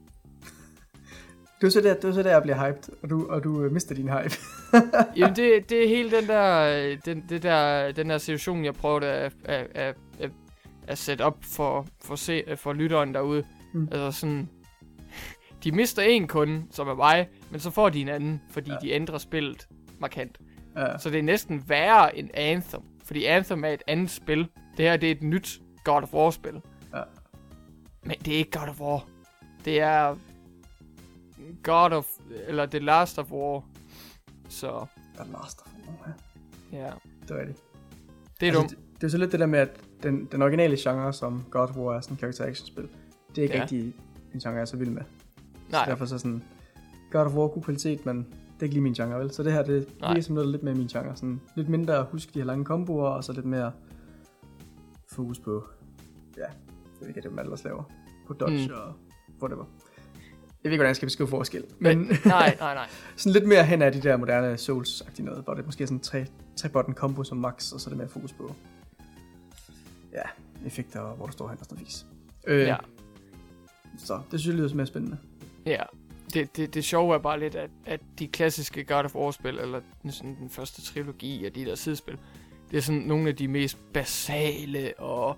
Det 1.61 1.63
var 1.63 1.69
så 1.69 1.81
der, 1.81 1.93
det 1.93 2.03
var 2.03 2.11
så 2.13 2.23
der, 2.23 2.29
jeg 2.31 2.43
blev 2.43 2.55
hyped, 2.55 2.93
og 3.03 3.09
du, 3.09 3.27
og 3.29 3.43
du 3.43 3.63
øh, 3.63 3.71
mister 3.71 3.95
din 3.95 4.09
hype. 4.09 4.35
Jamen, 5.17 5.35
det, 5.35 5.69
det 5.69 5.83
er 5.83 5.87
hele 5.87 6.11
den 6.11 6.27
der, 6.27 6.59
øh, 6.59 6.97
den, 7.05 7.25
det 7.29 7.43
der, 7.43 7.91
den 7.91 8.09
der 8.09 8.17
situation, 8.17 8.65
jeg 8.65 8.73
prøvede 8.73 9.05
at, 9.05 9.33
at, 9.45 9.67
at, 9.75 9.95
at, 10.19 10.31
at 10.87 10.97
sætte 10.97 11.21
op 11.21 11.37
for, 11.41 11.87
for, 12.01 12.15
se, 12.15 12.43
for 12.55 12.73
lytteren 12.73 13.13
derude. 13.13 13.43
Mm. 13.73 13.87
Altså 13.91 14.19
sådan, 14.19 14.49
de 15.63 15.71
mister 15.71 16.01
en 16.01 16.27
kunde, 16.27 16.63
som 16.71 16.87
er 16.87 16.95
mig, 16.95 17.27
men 17.51 17.59
så 17.59 17.71
får 17.71 17.89
de 17.89 18.01
en 18.01 18.09
anden, 18.09 18.41
fordi 18.49 18.71
ja. 18.71 18.77
de 18.81 18.91
ændrer 18.91 19.17
spillet 19.17 19.67
markant. 19.99 20.39
ja. 20.75 20.97
Så 20.97 21.09
det 21.09 21.19
er 21.19 21.23
næsten 21.23 21.63
værre 21.67 22.17
end 22.17 22.29
Anthem, 22.33 22.81
fordi 23.03 23.25
Anthem 23.25 23.63
er 23.63 23.69
et 23.69 23.83
andet 23.87 24.09
spil. 24.09 24.47
Det 24.77 24.85
her, 24.85 24.97
det 24.97 25.07
er 25.07 25.11
et 25.11 25.23
nyt 25.23 25.61
God 25.83 26.03
of 26.03 26.13
War-spil. 26.13 26.61
Ja. 26.93 27.01
Men 28.03 28.15
det 28.25 28.33
er 28.33 28.37
ikke 28.37 28.51
God 28.51 28.67
of 28.67 28.81
War. 28.81 29.07
Det 29.65 29.81
er 29.81 30.15
God 31.63 31.91
of, 31.91 32.07
eller 32.47 32.65
The 32.65 32.79
Last 32.79 33.19
of 33.19 33.31
War. 33.31 33.63
Så, 34.49 34.85
The 35.15 35.31
Last 35.31 35.61
of 35.61 35.67
Us. 35.67 36.13
Ja, 36.71 36.77
ja. 36.77 36.91
det 37.27 37.35
var 37.35 37.43
det. 37.43 37.55
Det 38.39 38.47
er 38.47 38.53
dumt. 38.53 38.69
Det, 38.69 38.77
det 38.95 39.03
er 39.03 39.07
så 39.11 39.17
lidt 39.17 39.31
det 39.31 39.39
der 39.39 39.45
med, 39.45 39.59
at 39.59 39.81
den, 40.03 40.25
den 40.25 40.41
originale 40.41 40.77
genre, 40.79 41.13
som 41.13 41.45
God 41.49 41.69
of 41.69 41.77
War 41.77 41.95
er 41.95 42.01
sådan 42.01 42.13
en 42.13 42.19
character 42.19 42.45
action 42.45 42.67
spil, 42.67 42.89
det 43.29 43.37
er 43.37 43.43
ikke 43.43 43.55
ja. 43.55 43.61
Rigtig 43.61 43.93
en 44.33 44.39
genre, 44.39 44.53
jeg 44.53 44.61
er 44.61 44.65
så 44.65 44.77
vild 44.77 44.89
med. 44.89 45.01
Nej, 45.69 45.85
Så 45.85 45.91
derfor 45.91 46.05
så 46.05 46.17
sådan, 46.17 46.43
God 47.11 47.21
of 47.25 47.33
War 47.33 47.47
god 47.47 47.61
kvalitet, 47.61 48.05
men 48.05 48.17
det 48.17 48.59
er 48.59 48.63
ikke 48.63 48.75
lige 48.75 48.83
min 48.83 48.93
genre, 48.93 49.19
vel? 49.19 49.31
Så 49.31 49.43
det 49.43 49.53
her, 49.53 49.63
det 49.63 49.87
er 50.01 50.21
som 50.21 50.35
noget 50.35 50.47
er 50.47 50.51
lidt 50.51 50.63
mere 50.63 50.75
min 50.75 50.87
genre. 50.87 51.15
Sådan 51.15 51.41
lidt 51.55 51.69
mindre 51.69 52.03
huske 52.11 52.31
de 52.33 52.39
her 52.39 52.45
lange 52.45 52.65
komboer, 52.65 53.09
og 53.09 53.23
så 53.23 53.33
lidt 53.33 53.45
mere 53.45 53.71
fokus 55.11 55.39
på, 55.39 55.67
ja, 56.37 56.43
ved 56.99 57.07
ikke, 57.07 57.21
hvad 57.21 57.31
man 57.31 57.45
ellers 57.45 57.63
laver. 57.63 57.83
På 58.27 58.33
dodge. 58.33 58.67
Mm. 58.67 58.73
og 58.73 58.93
whatever. 59.41 59.65
Jeg 60.63 60.69
ved 60.69 60.71
ikke, 60.73 60.79
hvordan 60.79 60.89
jeg 60.89 60.95
skal 60.95 61.05
beskrive 61.05 61.27
forskel. 61.29 61.63
Men- 61.79 61.97
nej, 62.25 62.55
nej, 62.59 62.73
nej. 62.73 62.87
sådan 63.15 63.33
lidt 63.33 63.47
mere 63.47 63.63
hen 63.65 63.81
af 63.81 63.91
de 63.91 64.01
der 64.01 64.17
moderne 64.17 64.53
Souls-agtige 64.55 65.23
noget, 65.23 65.43
hvor 65.43 65.53
det 65.53 65.65
måske 65.65 65.81
er 65.83 65.87
sådan 65.87 65.99
tre, 65.99 66.25
tre 66.55 66.69
button 66.69 66.93
combo 66.93 67.23
som 67.23 67.37
max, 67.37 67.71
og 67.71 67.79
så 67.81 67.87
er 67.87 67.91
det 67.91 67.97
mere 67.97 68.09
fokus 68.09 68.33
på, 68.33 68.55
ja, 70.13 70.21
effekter, 70.65 70.99
og 70.99 71.15
hvor 71.15 71.25
du 71.25 71.31
står 71.31 71.47
hen 71.49 71.57
og 71.59 71.65
sådan 71.65 71.75
noget 71.75 71.87
vis. 71.87 72.05
Øh, 72.47 72.59
Ja, 72.61 72.75
Så 73.97 74.21
det 74.31 74.39
synes 74.39 74.53
jeg 74.55 74.63
lyder 74.63 74.75
mere 74.75 74.85
spændende. 74.87 75.17
ja. 75.65 75.83
Det, 76.33 76.55
det, 76.57 76.73
det 76.73 76.83
sjove 76.83 77.15
er 77.15 77.19
bare 77.19 77.39
lidt, 77.39 77.55
at, 77.55 77.69
at 77.85 77.99
de 78.19 78.27
klassiske 78.27 78.83
God 78.83 79.03
of 79.03 79.15
War-spil, 79.15 79.59
eller 79.59 79.81
sådan 80.09 80.35
den 80.39 80.49
første 80.49 80.81
trilogi 80.81 81.45
af 81.45 81.51
de 81.53 81.65
der 81.65 81.75
sidespil, 81.75 82.17
det 82.71 82.77
er 82.77 82.81
sådan 82.81 83.01
nogle 83.01 83.29
af 83.29 83.35
de 83.35 83.47
mest 83.47 83.77
basale 83.93 84.93
og, 84.97 85.37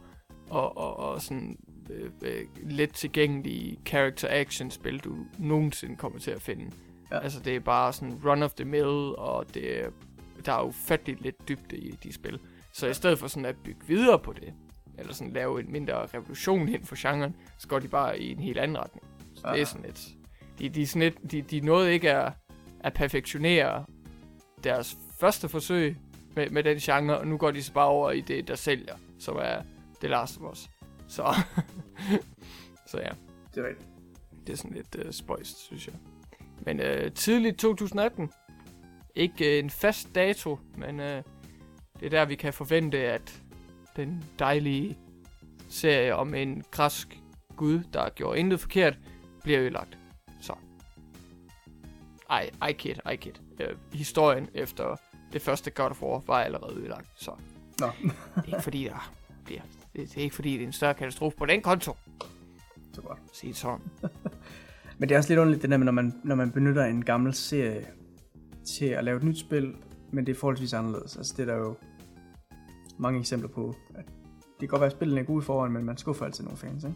og, 0.50 0.78
og, 0.78 0.98
og 1.00 1.22
sådan 1.22 1.58
øh, 1.92 2.12
øh, 2.22 2.46
let 2.64 2.94
tilgængelige 2.94 3.80
character 3.86 4.28
action 4.32 4.72
spil, 4.72 5.00
du 5.00 5.16
nogensinde 5.40 5.96
kommer 5.96 6.20
til 6.20 6.32
at 6.32 6.42
finde. 6.42 6.72
Ja. 7.12 7.20
Altså 7.20 7.40
det 7.40 7.56
er 7.56 7.60
bare 7.60 7.94
sådan 7.94 8.22
run 8.26 8.44
of 8.44 8.54
the 8.54 8.66
mill, 8.66 9.16
og 9.18 9.54
det 9.54 9.84
er, 9.84 9.90
der 10.46 10.54
er 10.54 10.64
ufatteligt 10.64 11.22
lidt 11.22 11.48
dybde 11.50 11.78
i 11.78 11.92
de 11.92 12.14
spil. 12.14 12.40
Så 12.74 12.86
Ja. 12.86 12.92
i 12.92 12.94
stedet 12.94 13.20
for 13.20 13.28
sådan 13.28 13.46
at 13.46 13.56
bygge 13.64 13.88
videre 13.88 14.20
på 14.20 14.34
det, 14.34 14.54
eller 14.98 15.14
sådan 15.14 15.34
lave 15.34 15.60
en 15.60 15.72
mindre 15.72 16.06
revolution 16.06 16.68
inden 16.70 16.86
for 16.86 16.96
genren, 17.12 17.36
så 17.60 17.68
går 17.68 17.80
de 17.80 17.88
bare 17.88 18.20
i 18.20 18.32
en 18.32 18.40
helt 18.40 18.58
anden 18.58 18.78
retning. 18.78 19.06
Så 19.36 19.42
det 19.48 19.56
Ja. 19.56 19.62
er 19.62 19.66
sådan 19.66 19.86
lidt... 19.86 20.08
De, 20.60 20.70
de, 20.70 20.88
sådan 20.88 21.02
lidt, 21.02 21.32
de, 21.32 21.42
de 21.42 21.60
nåede 21.60 21.94
ikke 21.94 22.12
at, 22.14 22.34
at 22.80 22.94
perfektionere 22.94 23.86
deres 24.64 24.98
første 25.20 25.50
forsøg 25.50 25.98
med, 26.36 26.50
med 26.50 26.64
den 26.64 26.78
genre, 26.78 27.18
og 27.18 27.28
nu 27.28 27.38
går 27.38 27.52
de 27.52 27.64
så 27.64 27.74
bare 27.74 27.88
over 27.88 28.12
i 28.12 28.22
det, 28.22 28.48
der 28.48 28.56
sælger, 28.56 28.96
som 29.20 29.38
er 29.42 29.62
The 30.00 30.08
Last 30.10 30.38
of 30.42 30.52
Us. 30.52 30.70
Så, 31.12 31.36
så 32.92 32.98
ja, 32.98 33.10
Det 33.56 33.64
er 33.64 33.68
rigtigt. 33.68 33.90
det 34.48 34.54
er 34.54 34.58
sådan 34.58 34.74
lidt 34.74 34.96
uh, 35.06 35.12
spøjst, 35.12 35.58
synes 35.58 35.88
jeg. 35.88 35.96
Men 36.66 36.80
uh, 36.80 37.14
tidligt 37.16 37.60
2018, 37.60 38.32
ikke 39.16 39.46
uh, 39.46 39.60
en 39.60 39.70
fast 39.70 40.16
dato, 40.16 40.60
men 40.78 41.00
uh, 41.00 41.06
det 41.06 42.06
er 42.06 42.10
der, 42.10 42.26
vi 42.26 42.36
kan 42.36 42.54
forvente, 42.54 42.98
at 42.98 43.42
den 43.96 44.24
dejlige 44.40 44.98
serie 45.70 46.16
om 46.16 46.34
en 46.34 46.64
græsk 46.72 47.20
gud, 47.56 47.84
der 47.94 48.10
gjorde 48.10 48.40
intet 48.40 48.60
forkert, 48.60 49.00
bliver 49.44 49.62
ødelagt. 49.62 49.98
Så. 50.42 50.54
Ej, 52.30 52.50
I 52.70 52.74
kid, 52.74 52.96
I 53.14 53.16
kid. 53.16 53.34
Uh, 53.60 53.94
historien 53.94 54.50
efter 54.54 54.96
det 55.34 55.42
første 55.42 55.72
God 55.72 55.90
of 55.90 56.02
War 56.02 56.24
var 56.28 56.44
allerede 56.44 56.76
ødelagt, 56.76 57.08
så 57.16 57.32
Nå, 57.80 57.88
det 58.02 58.14
er 58.36 58.46
ikke 58.46 58.62
fordi, 58.62 58.84
der 58.84 59.12
bliver, 59.46 59.62
det, 59.96 60.10
det 60.10 60.18
er 60.18 60.22
ikke 60.22 60.36
fordi, 60.36 60.54
det 60.54 60.62
er 60.62 60.68
en 60.68 60.74
større 60.74 60.94
katastrofe 60.94 61.38
på 61.38 61.46
den 61.46 61.62
konto. 61.62 61.96
så 62.94 63.02
godt. 63.02 63.20
Det 63.42 63.56
sådan. 63.56 63.82
Men 64.98 65.10
det 65.10 65.16
er 65.16 65.18
også 65.18 65.30
lidt 65.30 65.40
underligt, 65.40 65.62
det 65.62 65.72
der 65.72 65.78
med, 65.78 65.86
når 65.86 65.92
man, 65.92 66.22
når 66.24 66.36
man 66.36 66.52
benytter 66.52 66.86
en 66.86 67.06
gammel 67.06 67.34
serie 67.34 67.88
til 68.66 68.86
at 68.86 69.04
lave 69.04 69.18
et 69.18 69.24
nyt 69.24 69.40
spil, 69.40 69.76
men 70.12 70.26
det 70.26 70.36
er 70.36 70.40
forholdsvis 70.40 70.74
anderledes. 70.74 71.18
Altså 71.18 71.34
det 71.38 71.50
er 71.50 71.54
der 71.54 71.60
jo 71.60 71.76
mange 72.98 73.20
eksempler 73.20 73.50
på, 73.50 73.76
at 73.96 74.06
det 74.06 74.60
kan 74.60 74.68
godt 74.68 74.80
være, 74.80 74.88
at 74.88 74.92
spillene 74.92 75.22
er 75.22 75.26
gode 75.26 75.44
i 75.44 75.46
forvejen, 75.46 75.74
men 75.74 75.86
man 75.86 75.98
skuffer 75.98 76.26
altid 76.26 76.44
nogle 76.44 76.58
fans, 76.58 76.84
ikke? 76.84 76.96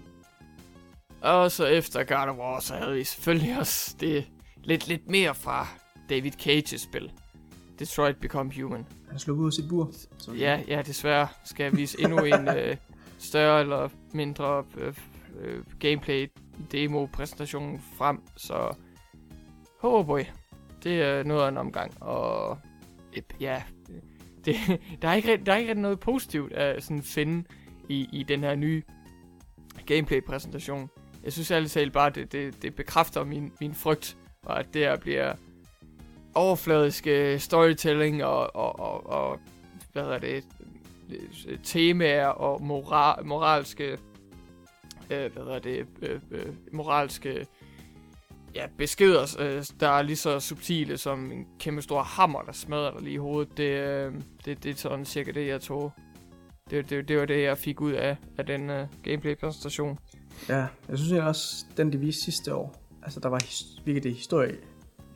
Og 1.21 1.51
så 1.51 1.65
efter 1.65 2.03
God 2.03 2.27
of 2.29 2.37
War, 2.37 2.59
så 2.59 2.75
havde 2.75 2.93
vi 2.93 3.03
selvfølgelig 3.03 3.59
også 3.59 3.95
det 3.99 4.25
lidt, 4.63 4.87
lidt 4.87 5.09
mere 5.09 5.35
fra 5.35 5.67
David 6.09 6.31
Cage's 6.31 6.77
spil. 6.77 7.11
Detroit 7.79 8.17
Become 8.17 8.51
Human. 8.61 8.85
Han 9.15 9.19
sluppet 9.19 9.43
ud 9.43 9.49
af 9.49 9.53
sit 9.53 9.69
bur. 9.69 9.91
Så 10.17 10.33
Ja, 10.33 10.61
ja, 10.67 10.81
desværre 10.81 11.27
skal 11.45 11.63
jeg 11.63 11.77
vise 11.77 12.01
endnu 12.01 12.17
en 12.17 12.47
øh, 12.57 12.77
større 13.17 13.61
eller 13.61 13.89
mindre 14.13 14.63
øh, 14.77 14.93
øh, 15.41 15.63
gameplay 15.79 16.31
demo 16.71 17.05
præsentation 17.05 17.81
frem, 17.97 18.19
så 18.37 18.75
oh 19.81 20.05
boy, 20.05 20.21
det 20.83 21.01
er 21.01 21.23
noget 21.23 21.43
af 21.43 21.49
en 21.49 21.57
omgang, 21.57 22.03
og 22.03 22.57
øh, 23.15 23.21
ja, 23.39 23.63
det, 24.45 24.55
der, 25.01 25.07
er 25.07 25.13
ikke, 25.13 25.37
der 25.45 25.53
er 25.53 25.57
ikke 25.57 25.69
rigtig 25.69 25.81
noget 25.81 25.99
positivt 25.99 26.53
at 26.53 26.83
sådan 26.83 27.03
finde 27.03 27.43
i, 27.89 28.09
i 28.11 28.23
den 28.23 28.39
her 28.39 28.55
nye 28.55 28.83
gameplay-præsentation. 29.85 30.89
Jeg 31.23 31.33
synes 31.33 31.51
ærligt 31.51 31.71
talt 31.71 31.93
bare, 31.93 32.09
det, 32.09 32.31
det, 32.31 32.61
det 32.61 32.75
bekræfter 32.75 33.23
min, 33.23 33.51
min 33.61 33.73
frygt, 33.73 34.17
og 34.43 34.59
at 34.59 34.73
det 34.73 34.81
her 34.81 34.97
bliver 34.97 35.35
overfladisk 36.35 37.07
øh, 37.07 37.39
storytelling 37.39 38.23
og, 38.23 38.55
og, 38.55 38.79
og, 38.79 39.07
og 39.07 39.39
hvad 39.93 40.03
hedder 40.03 40.19
det, 40.19 40.43
øh, 41.47 41.59
temaer 41.63 42.27
og 42.27 42.61
moral, 42.63 43.25
moralske, 43.25 43.91
øh, 45.09 45.33
hvad 45.33 45.43
hedder 45.43 45.59
det, 45.59 45.85
øh, 46.01 46.19
øh, 46.31 46.53
moralske 46.73 47.45
ja, 48.55 48.65
beskeder, 48.77 49.35
øh, 49.39 49.65
der 49.79 49.89
er 49.89 50.01
lige 50.01 50.15
så 50.15 50.39
subtile 50.39 50.97
som 50.97 51.31
en 51.31 51.47
kæmpe 51.59 51.81
stor 51.81 52.03
hammer, 52.03 52.41
der 52.41 52.51
smadrer 52.51 52.91
dig 52.91 53.01
lige 53.01 53.13
i 53.13 53.17
hovedet. 53.17 53.57
Det, 53.57 53.69
øh, 53.69 54.13
det, 54.45 54.63
det 54.63 54.71
er 54.71 54.75
sådan 54.75 55.05
cirka 55.05 55.31
det, 55.31 55.47
jeg 55.47 55.61
tog. 55.61 55.93
Det, 56.69 56.89
det, 56.89 57.07
det 57.07 57.17
var 57.19 57.25
det, 57.25 57.43
jeg 57.43 57.57
fik 57.57 57.81
ud 57.81 57.91
af, 57.91 58.17
af 58.37 58.45
den 58.45 58.69
øh, 58.69 58.87
gameplay-præsentation. 59.03 59.99
Ja, 60.49 60.65
jeg 60.89 60.97
synes 60.97 61.11
jeg 61.11 61.23
også, 61.23 61.65
den 61.77 61.93
de 61.93 61.97
viste 61.97 62.23
sidste 62.23 62.55
år, 62.55 62.75
altså 63.03 63.19
der 63.19 63.29
var 63.29 63.39
his- 63.39 63.81
virkelig 63.85 64.03
det 64.03 64.13
historie 64.13 64.57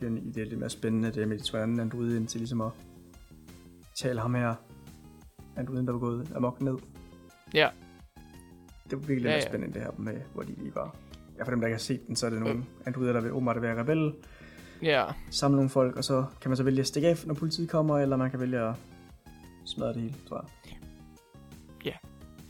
i 0.02 0.30
det 0.30 0.48
lidt 0.48 0.58
mere 0.58 0.70
spændende, 0.70 1.10
det 1.10 1.28
med 1.28 1.38
de 1.38 1.82
androide 1.82 2.16
ind 2.16 2.26
til 2.26 2.40
ligesom 2.40 2.60
at 2.60 2.70
tale 4.02 4.20
ham 4.20 4.34
her, 4.34 4.54
androiden, 5.56 5.86
der 5.86 5.92
var 5.92 5.98
gået 5.98 6.32
amok 6.34 6.60
ned. 6.60 6.76
Ja. 7.54 7.68
Det 8.90 8.92
var 8.92 9.06
virkelig 9.06 9.24
Ja, 9.24 9.30
ja, 9.30 9.36
ja. 9.36 9.42
ja. 9.42 9.48
spændende 9.48 9.74
det 9.74 9.82
her 9.82 9.90
med, 9.98 10.20
hvor 10.34 10.42
de 10.42 10.54
lige 10.58 10.74
var. 10.74 10.96
Ja, 11.38 11.44
for 11.44 11.50
dem, 11.50 11.60
der 11.60 11.66
ikke 11.66 11.74
har 11.74 11.80
set 11.80 12.06
den, 12.06 12.16
så 12.16 12.26
er 12.26 12.30
det 12.30 12.40
nogle 12.40 12.64
androider, 12.86 13.12
der 13.12 13.20
vil 13.20 13.32
åbenbart 13.32 13.62
være 13.62 13.80
rebelle, 13.80 14.12
Ja, 14.82 15.04
samle 15.30 15.56
nogle 15.56 15.70
folk, 15.70 15.96
og 15.96 16.04
så 16.04 16.24
kan 16.40 16.48
man 16.50 16.56
så 16.56 16.62
vælge 16.62 16.80
at 16.80 16.86
stikke 16.86 17.08
af, 17.08 17.26
når 17.26 17.34
politiet 17.34 17.68
kommer, 17.68 17.98
eller 17.98 18.16
man 18.16 18.30
kan 18.30 18.40
vælge 18.40 18.58
at 18.58 18.74
smadre 19.64 19.92
det 19.92 20.02
hele, 20.02 20.14
tror 20.28 20.36
jeg. 20.36 20.50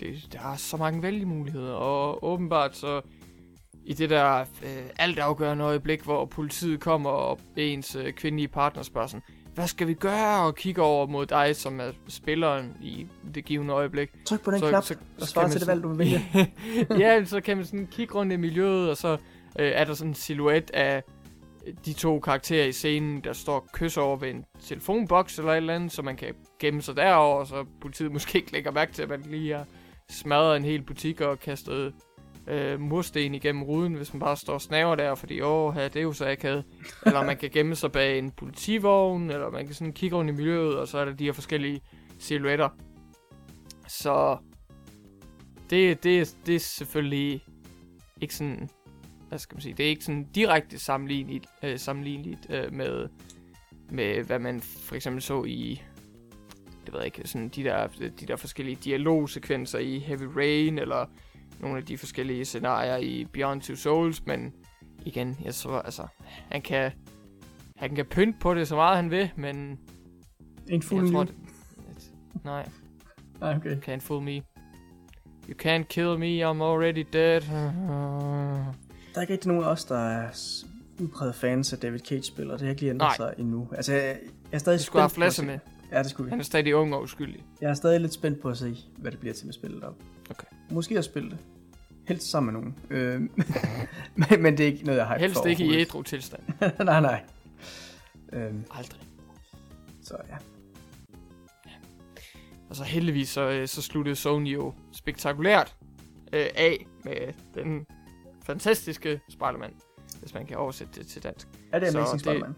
det, 0.01 0.29
der 0.33 0.41
er 0.41 0.57
så 0.57 0.77
mange 0.77 1.03
vælgemuligheder, 1.03 1.73
og 1.73 2.25
åbenbart 2.25 2.77
så 2.77 3.01
i 3.91 3.93
det 3.93 4.11
der 4.11 4.41
øh, 4.41 4.83
alt 4.99 5.19
afgørende 5.19 5.65
øjeblik, 5.65 6.03
hvor 6.03 6.25
politiet 6.25 6.81
kommer, 6.81 7.11
og 7.11 7.39
ens 7.57 7.97
øh, 7.97 8.13
kvindelige 8.13 8.49
partner 8.49 8.83
spørger 8.83 9.07
sådan, 9.07 9.23
hvad 9.55 9.67
skal 9.67 9.87
vi 9.87 9.95
gøre, 9.95 10.43
og 10.47 10.55
kigger 10.55 10.83
over 10.83 11.07
mod 11.07 11.27
dig, 11.27 11.57
som 11.57 11.81
er 11.81 11.91
spilleren 12.09 12.77
i 12.83 13.07
det 13.35 13.45
givende 13.45 13.75
øjeblik. 13.75 14.11
Tryk 14.27 14.41
på 14.41 14.51
den 14.51 14.59
Så- 14.59 14.69
knap, 14.69 14.85
så- 14.85 14.95
og 15.21 15.27
så 15.27 15.33
svar 15.33 15.43
kan 15.43 15.51
til 15.51 15.61
det 15.61 15.69
valg, 15.69 15.83
du 15.83 15.89
vil 15.89 15.99
vælge. 15.99 16.23
ja, 17.05 17.25
så 17.25 17.41
kan 17.41 17.57
man 17.57 17.67
sådan 17.67 17.87
kigge 17.93 18.15
rundt 18.15 18.33
i 18.33 18.37
miljøet, 18.37 18.91
og 18.91 18.97
så 18.97 19.13
øh, 19.59 19.73
er 19.75 19.85
der 19.85 19.95
sådan 19.95 20.11
en 20.11 20.15
silhuet 20.15 20.71
af 20.75 21.03
de 21.87 21.93
to 21.93 22.21
karakterer 22.21 22.67
i 22.67 22.73
scenen, 22.73 23.21
der 23.25 23.33
står 23.33 23.55
og 23.55 23.67
kysser 23.73 24.01
over 24.03 24.17
ved 24.17 24.31
en 24.31 24.45
telefonboks 24.63 25.39
eller 25.39 25.53
et 25.53 25.57
eller 25.57 25.75
andet, 25.75 25.93
så 25.93 26.03
man 26.03 26.17
kan 26.17 26.35
gemme 26.61 26.83
sig 26.83 26.97
derover, 26.97 27.45
så 27.45 27.65
politiet 27.81 28.13
måske 28.17 28.39
ikke 28.39 28.53
lægger 28.53 28.71
mærke 28.71 28.93
til, 28.93 29.03
at 29.03 29.09
man 29.09 29.23
lige 29.29 29.55
har 29.55 29.67
smadret 30.11 30.57
en 30.57 30.65
hel 30.65 30.83
butik 30.83 31.21
og 31.21 31.41
kastet 31.41 31.95
øh, 32.51 32.81
mursten 32.81 33.35
igennem 33.35 33.63
ruden, 33.63 33.95
hvis 33.95 34.15
man 34.15 34.21
bare 34.21 34.37
står 34.37 34.55
og 34.55 34.61
snaver 34.61 34.95
der, 34.95 35.15
fordi 35.15 35.41
åh, 35.41 35.75
det 35.75 35.97
er 35.97 36.03
jo 36.03 36.13
så 36.13 36.31
akavet. 36.31 36.65
Eller 37.07 37.25
man 37.25 37.37
kan 37.37 37.51
gemme 37.51 37.75
sig 37.75 37.93
bag 37.93 38.19
en 38.19 38.31
politivogn, 38.31 39.31
eller 39.31 39.51
man 39.51 39.67
kan 39.67 39.75
sådan 39.75 39.93
kigge 39.93 40.17
rundt 40.17 40.31
i 40.31 40.35
miljøet, 40.35 40.79
og 40.79 40.89
så 40.89 40.99
er 40.99 41.05
der 41.05 41.13
de 41.13 41.25
her 41.25 41.33
forskellige 41.33 41.81
silhuetter. 42.19 42.69
Så 43.89 44.39
det, 45.71 46.05
det, 46.05 46.37
det 46.47 46.55
er 46.55 46.59
selvfølgelig 46.61 47.45
ikke 48.21 48.35
sådan, 48.35 48.69
hvad 49.29 49.39
skal 49.39 49.55
man 49.55 49.63
sige, 49.63 49.75
det 49.75 49.85
er 49.85 49.91
ikke 49.91 50.05
sådan 50.05 50.27
direkte 50.35 50.79
sammenligneligt, 50.79 51.47
øh, 51.63 51.79
sammenligneligt 51.79 52.47
øh, 52.51 52.73
med, 52.73 53.09
med, 53.91 54.25
hvad 54.25 54.39
man 54.39 54.61
for 54.61 54.95
eksempel 54.95 55.23
så 55.23 55.45
i, 55.45 55.83
det 56.87 56.93
ved 56.93 57.01
jeg 57.01 57.07
ikke, 57.07 57.29
sådan 57.29 57.49
de 57.49 57.65
der, 57.65 57.87
de 58.21 58.27
der 58.27 58.37
forskellige 58.37 58.79
dialogsekvenser 58.85 59.79
i 59.79 59.99
Heavy 59.99 60.29
Rain, 60.37 60.79
eller 60.79 61.07
nogle 61.61 61.77
af 61.79 61.85
de 61.85 61.99
forskellige 61.99 62.45
scenarier 62.45 62.97
i 62.97 63.27
Beyond 63.33 63.61
Two 63.63 63.77
Souls, 63.77 64.27
men 64.27 64.53
igen, 65.05 65.37
jeg 65.45 65.55
tror, 65.55 65.79
altså, 65.79 66.07
han 66.51 66.63
kan, 66.63 66.93
han 67.77 67.95
kan 67.95 68.07
pynte 68.07 68.39
på 68.41 68.55
det 68.55 68.69
så 68.69 68.75
meget 68.77 68.97
han 68.97 69.11
vil, 69.11 69.31
men 69.37 69.79
En 70.69 70.83
fuld 70.83 71.05
jeg 71.05 71.13
tror, 71.13 71.25
det, 71.25 71.35
nej, 72.45 72.69
Nej, 73.41 73.57
okay. 73.57 73.77
can't 73.77 74.01
fool 74.01 74.23
me. 74.23 74.43
You 75.49 75.55
can't 75.63 75.83
kill 75.83 76.19
me, 76.19 76.51
I'm 76.51 76.63
already 76.63 77.05
dead. 77.13 77.41
Der 77.41 79.17
er 79.17 79.21
ikke 79.21 79.33
rigtig 79.33 79.49
nogen 79.49 79.65
af 79.65 79.69
os, 79.69 79.85
der 79.85 79.99
er 79.99 80.29
udpræget 81.01 81.35
fans 81.35 81.73
af 81.73 81.79
David 81.79 81.99
Cage-spil, 81.99 82.51
og 82.51 82.59
det 82.59 82.67
har 82.67 82.71
ikke 82.71 82.81
lige 82.83 82.91
ændret 82.91 83.07
Nej. 83.07 83.17
sig 83.17 83.35
endnu. 83.39 83.69
Altså, 83.77 83.93
jeg, 83.93 84.03
jeg 84.05 84.19
er 84.53 84.59
stadig 84.59 84.79
Vi 84.79 84.83
skulle 84.83 85.03
have 85.03 85.31
se- 85.31 85.47
med. 85.47 85.59
Ja, 85.93 85.99
det 85.99 86.11
skulle 86.11 86.25
vi. 86.25 86.31
Han 86.31 86.39
er 86.41 86.45
stadig 86.45 86.75
ung 86.77 86.95
og 86.95 87.03
uskyldig. 87.03 87.45
Jeg 87.61 87.71
er 87.71 87.75
stadig 87.75 88.01
lidt 88.01 88.13
spændt 88.13 88.41
på 88.41 88.49
at 88.49 88.57
se, 88.57 88.77
hvad 88.99 89.11
det 89.11 89.21
bliver 89.21 89.35
til 89.35 89.47
med 89.47 89.53
spillet 89.55 89.85
op. 89.85 89.95
Okay. 90.31 90.47
Måske 90.71 90.99
at 90.99 91.05
spille 91.05 91.31
det. 91.31 91.39
Helst 92.09 92.31
sammen 92.31 92.53
med 92.55 92.61
nogen. 92.61 92.79
Øh, 92.91 93.21
men, 94.31 94.43
men 94.43 94.59
det 94.59 94.61
er 94.61 94.73
ikke 94.73 94.85
noget, 94.85 94.99
jeg 94.99 95.07
har 95.07 95.19
Helst 95.19 95.37
for 95.37 95.45
ikke 95.47 95.65
i 95.65 95.77
ædru 95.81 96.03
tilstand. 96.03 96.43
nej, 96.85 97.01
nej. 97.01 97.25
Øhm, 98.33 98.65
Aldrig. 98.71 99.01
så 100.03 100.17
ja. 100.29 100.37
Og 102.71 102.77
så 102.77 102.85
heldigvis 102.85 103.29
så, 103.29 103.41
øh, 103.51 103.69
så 103.69 103.83
sluttede 103.83 104.17
Sony 104.17 104.55
jo 104.55 104.75
spektakulært 104.93 105.77
øh, 106.33 106.47
af 106.55 106.87
med 107.05 107.33
den 107.55 107.87
fantastiske 108.45 109.21
Spider-Man, 109.29 109.71
hvis 110.21 110.35
man 110.35 110.47
kan 110.47 110.57
oversætte 110.57 111.01
det 111.01 111.07
til 111.07 111.23
dansk. 111.23 111.49
Er 111.73 111.79
det 111.79 111.93
Så 111.93 111.99
Amazing 111.99 112.15
det- 112.15 112.21
Spider-Man? 112.21 112.55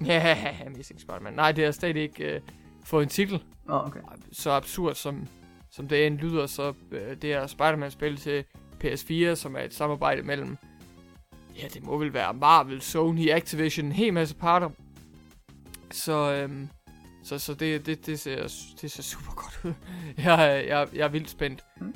Ja, 0.06 0.54
Amazing 0.66 1.00
Spider-Man. 1.00 1.32
Nej, 1.32 1.52
det 1.52 1.64
har 1.64 1.72
stadig 1.72 1.96
ikke 2.02 2.24
øh, 2.34 2.40
fået 2.84 3.02
en 3.02 3.08
titel. 3.08 3.42
Nå, 3.66 3.74
okay. 3.74 4.00
Så 4.32 4.50
absurd 4.50 4.94
som, 4.94 5.26
som 5.78 5.88
det 5.88 6.06
end 6.06 6.18
lyder, 6.18 6.46
så 6.46 6.72
øh, 6.90 7.16
det 7.22 7.32
er 7.32 7.46
Spider-Man-spil 7.46 8.16
til 8.16 8.44
PS4, 8.84 9.34
som 9.34 9.56
er 9.56 9.60
et 9.60 9.74
samarbejde 9.74 10.22
mellem, 10.22 10.56
ja, 11.62 11.68
det 11.68 11.82
må 11.82 11.96
vel 11.96 12.14
være 12.14 12.34
Marvel, 12.34 12.80
Sony, 12.80 13.30
Activision, 13.30 13.86
en 13.86 13.92
hel 13.92 14.12
masse 14.12 14.34
parter. 14.34 14.70
Så, 15.90 16.32
øhm, 16.32 16.68
så, 17.24 17.38
så 17.38 17.54
det, 17.54 17.86
det, 17.86 18.06
det, 18.06 18.20
ser, 18.20 18.42
det 18.80 18.90
ser 18.90 19.02
super 19.02 19.32
godt 19.34 19.60
ud. 19.64 19.72
jeg, 20.24 20.64
jeg, 20.68 20.88
jeg 20.94 21.04
er 21.04 21.08
vildt 21.08 21.30
spændt. 21.30 21.64
Mm. 21.80 21.94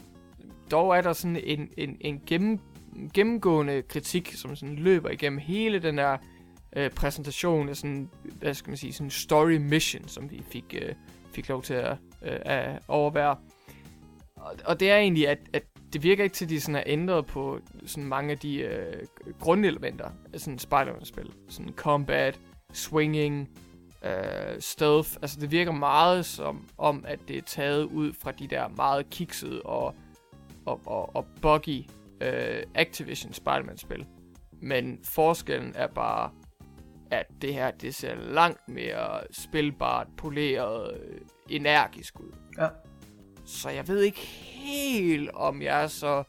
Dog 0.71 0.97
er 0.97 1.01
der 1.01 1.13
sådan 1.13 1.41
en, 1.45 1.71
en, 1.77 1.97
en 2.01 2.21
gennem, 2.27 2.61
gennemgående 3.15 3.83
kritik, 3.83 4.35
som 4.35 4.57
sådan 4.57 4.77
løber 4.77 5.11
igennem 5.11 5.39
hele 5.39 5.79
den 5.79 5.99
der 5.99 6.17
øh, 6.77 6.91
præsentation 6.91 7.69
af 7.69 7.77
sådan, 7.77 8.11
hvad 8.39 8.55
skal 8.55 8.71
man 8.71 8.77
sige, 8.77 8.93
sådan 8.93 9.11
story 9.11 9.57
mission, 9.57 10.09
som 10.09 10.31
vi 10.31 10.43
fik, 10.51 10.75
øh, 10.83 10.95
fik 11.33 11.49
lov 11.49 11.63
til 11.63 11.75
at, 11.75 11.97
øh, 12.23 12.39
at 12.45 12.83
overvære. 12.89 13.37
Og, 14.43 14.55
og 14.65 14.81
det 14.81 14.91
er 14.91 14.97
egentlig, 14.97 15.29
at, 15.29 15.39
at 15.53 15.63
det 15.93 16.03
virker 16.03 16.25
ikke 16.25 16.35
til, 16.35 16.45
at 16.45 16.51
de 16.51 16.61
sådan 16.61 16.77
er 16.77 16.83
ændret 16.87 17.27
på 17.27 17.61
sådan 17.87 18.09
mange 18.09 18.33
af 18.33 18.39
de 18.39 18.59
øh, 18.59 19.07
grundelementer 19.41 20.11
af 20.33 20.41
sådan 20.41 20.59
Spider-Man-spil. 20.59 21.33
Sådan 21.49 21.73
combat, 21.77 22.41
swinging, 22.73 23.51
øh, 24.05 24.61
stealth. 24.61 25.11
Altså 25.23 25.41
det 25.41 25.51
virker 25.51 25.73
meget 25.73 26.27
som 26.27 26.69
om, 26.79 27.05
at 27.09 27.19
det 27.29 27.39
er 27.39 27.43
taget 27.43 27.85
ud 27.85 28.13
fra 28.13 28.33
de 28.33 28.47
der 28.47 28.69
meget 28.69 29.11
kiksede 29.11 29.63
og, 29.63 29.95
og, 30.67 30.81
og, 30.87 31.17
og 31.17 31.27
buggy 31.43 31.85
øh, 32.21 32.63
Activision 32.75 33.33
Spider-Man-spil. 33.33 34.07
Men 34.53 34.99
forskellen 35.05 35.73
er 35.77 35.87
bare, 35.87 36.31
at 37.11 37.27
det 37.43 37.55
her, 37.55 37.71
det 37.71 37.95
ser 37.95 38.15
langt 38.15 38.69
mere 38.69 39.21
spilbart, 39.31 40.07
poleret, 40.17 41.01
øh, 41.01 41.21
energisk 41.49 42.21
ud. 42.21 42.33
Ja. 42.59 42.69
Så 43.45 43.71
jeg 43.71 43.89
ved 43.89 44.01
ikke 44.01 44.21
helt, 44.21 45.31
om 45.31 45.63
jeg 45.63 45.83
er 45.83 45.87
så 45.87 46.25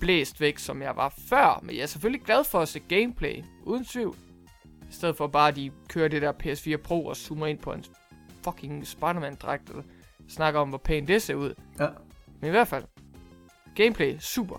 blæst 0.00 0.40
væk, 0.40 0.58
som 0.58 0.82
jeg 0.82 0.96
var 0.96 1.14
før. 1.28 1.60
Men 1.62 1.76
jeg 1.76 1.82
er 1.82 1.86
selvfølgelig 1.86 2.22
glad 2.26 2.44
for 2.44 2.60
at 2.60 2.68
se 2.68 2.80
gameplay, 2.80 3.44
uden 3.64 3.84
tvivl. 3.84 4.16
I 4.90 4.92
stedet 4.92 5.16
for 5.16 5.26
bare, 5.26 5.48
at 5.48 5.56
de 5.56 5.70
kører 5.88 6.08
det 6.08 6.22
der 6.22 6.32
PS4 6.32 6.76
Pro 6.76 7.06
og 7.06 7.16
zoomer 7.16 7.46
ind 7.46 7.58
på 7.58 7.72
en 7.72 7.84
fucking 8.44 8.86
Spider-Man-dragt 8.86 9.70
og 9.70 9.84
snakker 10.28 10.60
om, 10.60 10.68
hvor 10.68 10.78
pænt 10.78 11.08
det 11.08 11.22
ser 11.22 11.34
ud. 11.34 11.54
Ja. 11.80 11.88
Men 12.40 12.48
i 12.48 12.50
hvert 12.50 12.68
fald, 12.68 12.84
gameplay, 13.76 14.18
super. 14.18 14.56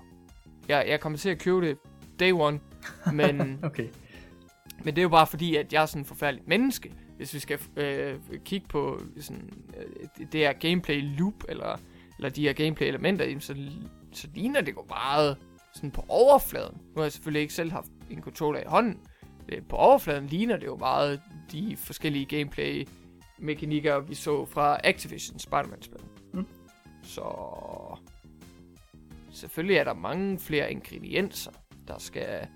Jeg, 0.68 0.86
jeg 0.88 1.00
kommer 1.00 1.18
til 1.18 1.30
at 1.30 1.40
købe 1.40 1.68
det 1.68 1.78
day 2.20 2.32
one, 2.32 2.60
men, 3.14 3.60
Okay. 3.64 3.88
men 4.84 4.96
det 4.96 4.98
er 4.98 5.04
jo 5.04 5.10
bare 5.10 5.28
fordi, 5.28 5.56
at 5.56 5.74
jeg 5.74 5.82
er 5.82 5.86
sådan 5.86 6.02
en 6.02 6.06
forfærdelig 6.06 6.44
menneske. 6.48 6.94
Hvis 7.22 7.34
vi 7.34 7.40
skal 7.40 7.60
øh, 7.76 8.20
kigge 8.46 8.68
på 8.68 9.02
sådan, 9.20 9.50
øh, 9.78 10.08
det- 10.32 10.40
her 10.40 10.54
gameplay 10.54 11.18
loop, 11.18 11.34
eller, 11.50 11.78
eller 12.18 12.30
de 12.30 12.42
her 12.42 12.54
gameplay 12.54 12.88
elementer, 12.88 13.40
så, 13.40 13.56
så 14.12 14.28
ligner 14.36 14.62
det 14.62 14.72
jo 14.72 14.86
meget 14.90 15.38
sådan 15.76 15.92
på 15.92 16.06
overfladen. 16.08 16.78
Nu 16.78 16.92
har 16.96 17.04
jeg 17.04 17.12
selvfølgelig 17.12 17.42
ikke 17.42 17.54
selv 17.54 17.72
haft 17.72 17.88
en 18.10 18.22
controller 18.22 18.60
i 18.60 18.64
hånden. 18.68 19.00
På 19.70 19.76
overfladen 19.76 20.28
ligner 20.28 20.58
det 20.58 20.66
jo 20.66 20.78
meget 20.78 21.22
de 21.52 21.76
forskellige 21.78 22.26
gameplay 22.26 22.88
mekanikker, 23.40 24.00
vi 24.00 24.16
så 24.16 24.46
fra 24.46 24.78
Activision 24.84 25.40
Spider-Man-spil. 25.40 26.00
Mm. 26.34 26.46
Så 27.04 27.24
selvfølgelig 29.32 29.76
er 29.78 29.84
der 29.84 29.94
mange 29.94 30.40
flere 30.40 30.72
ingredienser, 30.72 31.52
der 31.88 32.00
skal 32.00 32.48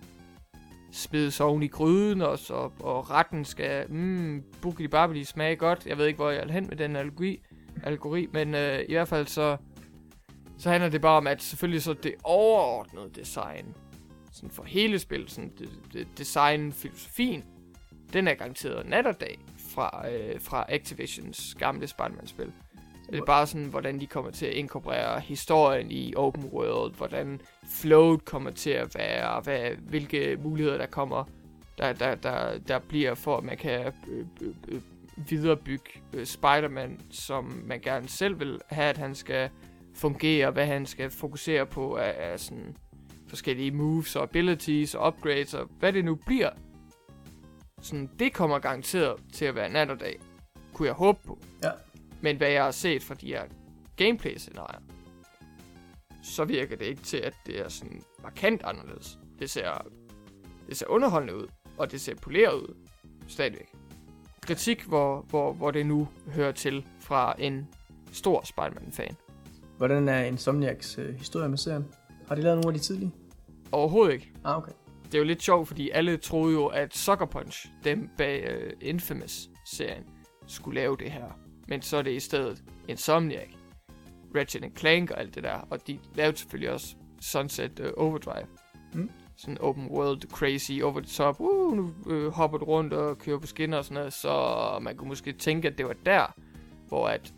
smides 0.95 1.39
oven 1.39 1.63
i 1.63 1.67
gryden, 1.67 2.21
og, 2.21 2.39
så, 2.39 2.71
og 2.79 3.11
retten 3.11 3.45
skal, 3.45 3.91
mm, 3.91 4.43
buggy 4.61 4.81
babbeli 4.81 5.23
smage 5.23 5.55
godt. 5.55 5.85
Jeg 5.85 5.97
ved 5.97 6.05
ikke, 6.05 6.17
hvor 6.17 6.29
jeg 6.29 6.43
er 6.43 6.51
hen 6.51 6.67
med 6.67 6.77
den 6.77 6.95
algori, 6.95 7.41
algori 7.83 8.27
men 8.33 8.55
øh, 8.55 8.79
i 8.89 8.93
hvert 8.93 9.07
fald 9.07 9.27
så, 9.27 9.57
så 10.57 10.69
handler 10.69 10.89
det 10.89 11.01
bare 11.01 11.17
om, 11.17 11.27
at 11.27 11.41
selvfølgelig 11.41 11.81
så 11.81 11.93
det 11.93 12.15
overordnede 12.23 13.09
design, 13.15 13.75
sådan 14.31 14.49
for 14.49 14.63
hele 14.63 14.99
spillet, 14.99 15.31
sådan 15.31 15.51
det, 15.59 15.69
det, 15.93 16.07
design, 16.17 16.71
filosofien, 16.71 17.43
den 18.13 18.27
er 18.27 18.33
garanteret 18.33 18.89
nat 18.89 19.07
og 19.07 19.19
dag 19.19 19.39
fra, 19.75 20.09
øh, 20.09 20.41
fra 20.41 20.65
Activisions 20.69 21.55
gamle 21.59 21.87
Spider-Man-spil. 21.87 22.51
Det 23.11 23.19
er 23.19 23.25
bare 23.25 23.47
sådan, 23.47 23.65
hvordan 23.65 23.99
de 23.99 24.07
kommer 24.07 24.31
til 24.31 24.45
at 24.45 24.53
inkorporere 24.53 25.19
historien 25.19 25.91
i 25.91 26.13
open 26.15 26.45
world, 26.45 26.95
hvordan 26.95 27.41
flowet 27.69 28.25
kommer 28.25 28.51
til 28.51 28.69
at 28.69 28.95
være, 28.95 29.41
hvad, 29.41 29.69
hvilke 29.69 30.37
muligheder 30.43 30.77
der 30.77 30.85
kommer, 30.85 31.23
der, 31.77 31.93
der, 31.93 32.15
der, 32.15 32.57
der 32.57 32.79
bliver 32.79 33.15
for, 33.15 33.37
at 33.37 33.43
man 33.43 33.57
kan 33.57 33.93
øh, 34.07 34.25
øh, 34.41 34.53
øh, 34.67 34.81
viderebygge 35.17 35.89
øh, 36.13 36.25
Spider-Man, 36.25 36.99
som 37.11 37.63
man 37.65 37.79
gerne 37.79 38.07
selv 38.07 38.39
vil 38.39 38.59
have, 38.67 38.89
at 38.89 38.97
han 38.97 39.15
skal 39.15 39.49
fungere, 39.95 40.51
hvad 40.51 40.65
han 40.65 40.85
skal 40.85 41.09
fokusere 41.09 41.65
på 41.65 41.95
af, 41.95 42.15
af 42.17 42.39
sådan 42.39 42.77
forskellige 43.27 43.71
moves 43.71 44.15
og 44.15 44.23
abilities 44.23 44.95
og 44.95 45.07
upgrades 45.07 45.53
og 45.53 45.69
hvad 45.79 45.93
det 45.93 46.05
nu 46.05 46.15
bliver. 46.15 46.49
Sådan, 47.81 48.09
det 48.19 48.33
kommer 48.33 48.59
garanteret 48.59 49.15
til 49.33 49.45
at 49.45 49.55
være 49.55 49.69
nat 49.69 49.89
og 49.89 49.99
dag. 49.99 50.19
Kunne 50.73 50.87
jeg 50.87 50.95
håbe 50.95 51.19
på. 51.25 51.39
Men 52.21 52.37
hvad 52.37 52.49
jeg 52.49 52.63
har 52.63 52.71
set 52.71 53.03
fra 53.03 53.15
de 53.15 53.27
her 53.27 53.43
gameplay-scenarier, 53.95 54.79
så 56.23 56.45
virker 56.45 56.75
det 56.75 56.85
ikke 56.85 57.01
til, 57.01 57.17
at 57.17 57.33
det 57.45 57.59
er 57.59 57.69
sådan 57.69 58.01
markant 58.23 58.63
anderledes. 58.63 59.19
Det 59.39 59.49
ser, 59.49 59.87
det 60.69 60.77
ser 60.77 60.87
underholdende 60.87 61.35
ud, 61.35 61.47
og 61.77 61.91
det 61.91 62.01
ser 62.01 62.15
poleret 62.15 62.53
ud. 62.53 62.75
Stadigvæk. 63.27 63.75
Kritik, 64.41 64.83
hvor, 64.83 65.21
hvor, 65.21 65.53
hvor 65.53 65.71
det 65.71 65.85
nu 65.85 66.07
hører 66.27 66.51
til 66.51 66.85
fra 66.99 67.35
en 67.39 67.67
stor 68.11 68.41
Spider-Man-fan. 68.45 69.15
Hvordan 69.77 70.09
er 70.09 70.23
Insomniacs 70.23 70.97
øh, 70.97 71.15
historie 71.15 71.49
med 71.49 71.57
serien? 71.57 71.85
Har 72.27 72.35
de 72.35 72.41
lavet 72.41 72.57
nogle 72.57 72.67
af 72.67 72.73
de 72.79 72.85
tidlige? 72.85 73.11
Overhovedet 73.71 74.13
ikke. 74.13 74.31
Ah, 74.43 74.57
okay. 74.57 74.71
Det 75.05 75.13
er 75.13 75.19
jo 75.19 75.25
lidt 75.25 75.43
sjovt, 75.43 75.67
fordi 75.67 75.89
alle 75.89 76.17
troede 76.17 76.53
jo, 76.53 76.65
at 76.65 76.95
Sucker 76.95 77.25
Punch, 77.25 77.67
dem 77.83 78.09
bag 78.17 78.57
uh, 78.57 78.71
Infamous-serien, 78.81 80.03
skulle 80.47 80.81
lave 80.81 80.97
det 80.99 81.11
her. 81.11 81.39
Men 81.67 81.81
så 81.81 81.97
er 81.97 82.01
det 82.01 82.11
i 82.11 82.19
stedet 82.19 82.63
Insomniac, 82.87 83.49
Ratchet 84.35 84.71
Clank 84.77 85.11
og 85.11 85.19
alt 85.19 85.35
det 85.35 85.43
der. 85.43 85.67
Og 85.69 85.87
de 85.87 85.99
lavede 86.15 86.37
selvfølgelig 86.37 86.71
også 86.71 86.95
Sunset 87.21 87.79
uh, 87.79 87.85
Overdrive. 87.97 88.47
Mm. 88.93 89.09
Sådan 89.37 89.57
open 89.61 89.87
world, 89.87 90.21
crazy, 90.31 90.81
over 90.83 90.99
the 90.99 91.09
top. 91.09 91.39
Uh, 91.39 91.77
nu 91.77 91.93
uh, 92.05 92.27
hopper 92.27 92.57
du 92.57 92.65
rundt 92.65 92.93
og 92.93 93.17
kører 93.17 93.39
på 93.39 93.47
skinner 93.47 93.77
og 93.77 93.85
sådan 93.85 93.95
noget. 93.95 94.13
Så 94.13 94.79
man 94.81 94.97
kunne 94.97 95.09
måske 95.09 95.33
tænke, 95.33 95.67
at 95.67 95.77
det 95.77 95.85
var 95.85 95.95
der, 96.05 96.35
hvor 96.87 97.07
at 97.07 97.33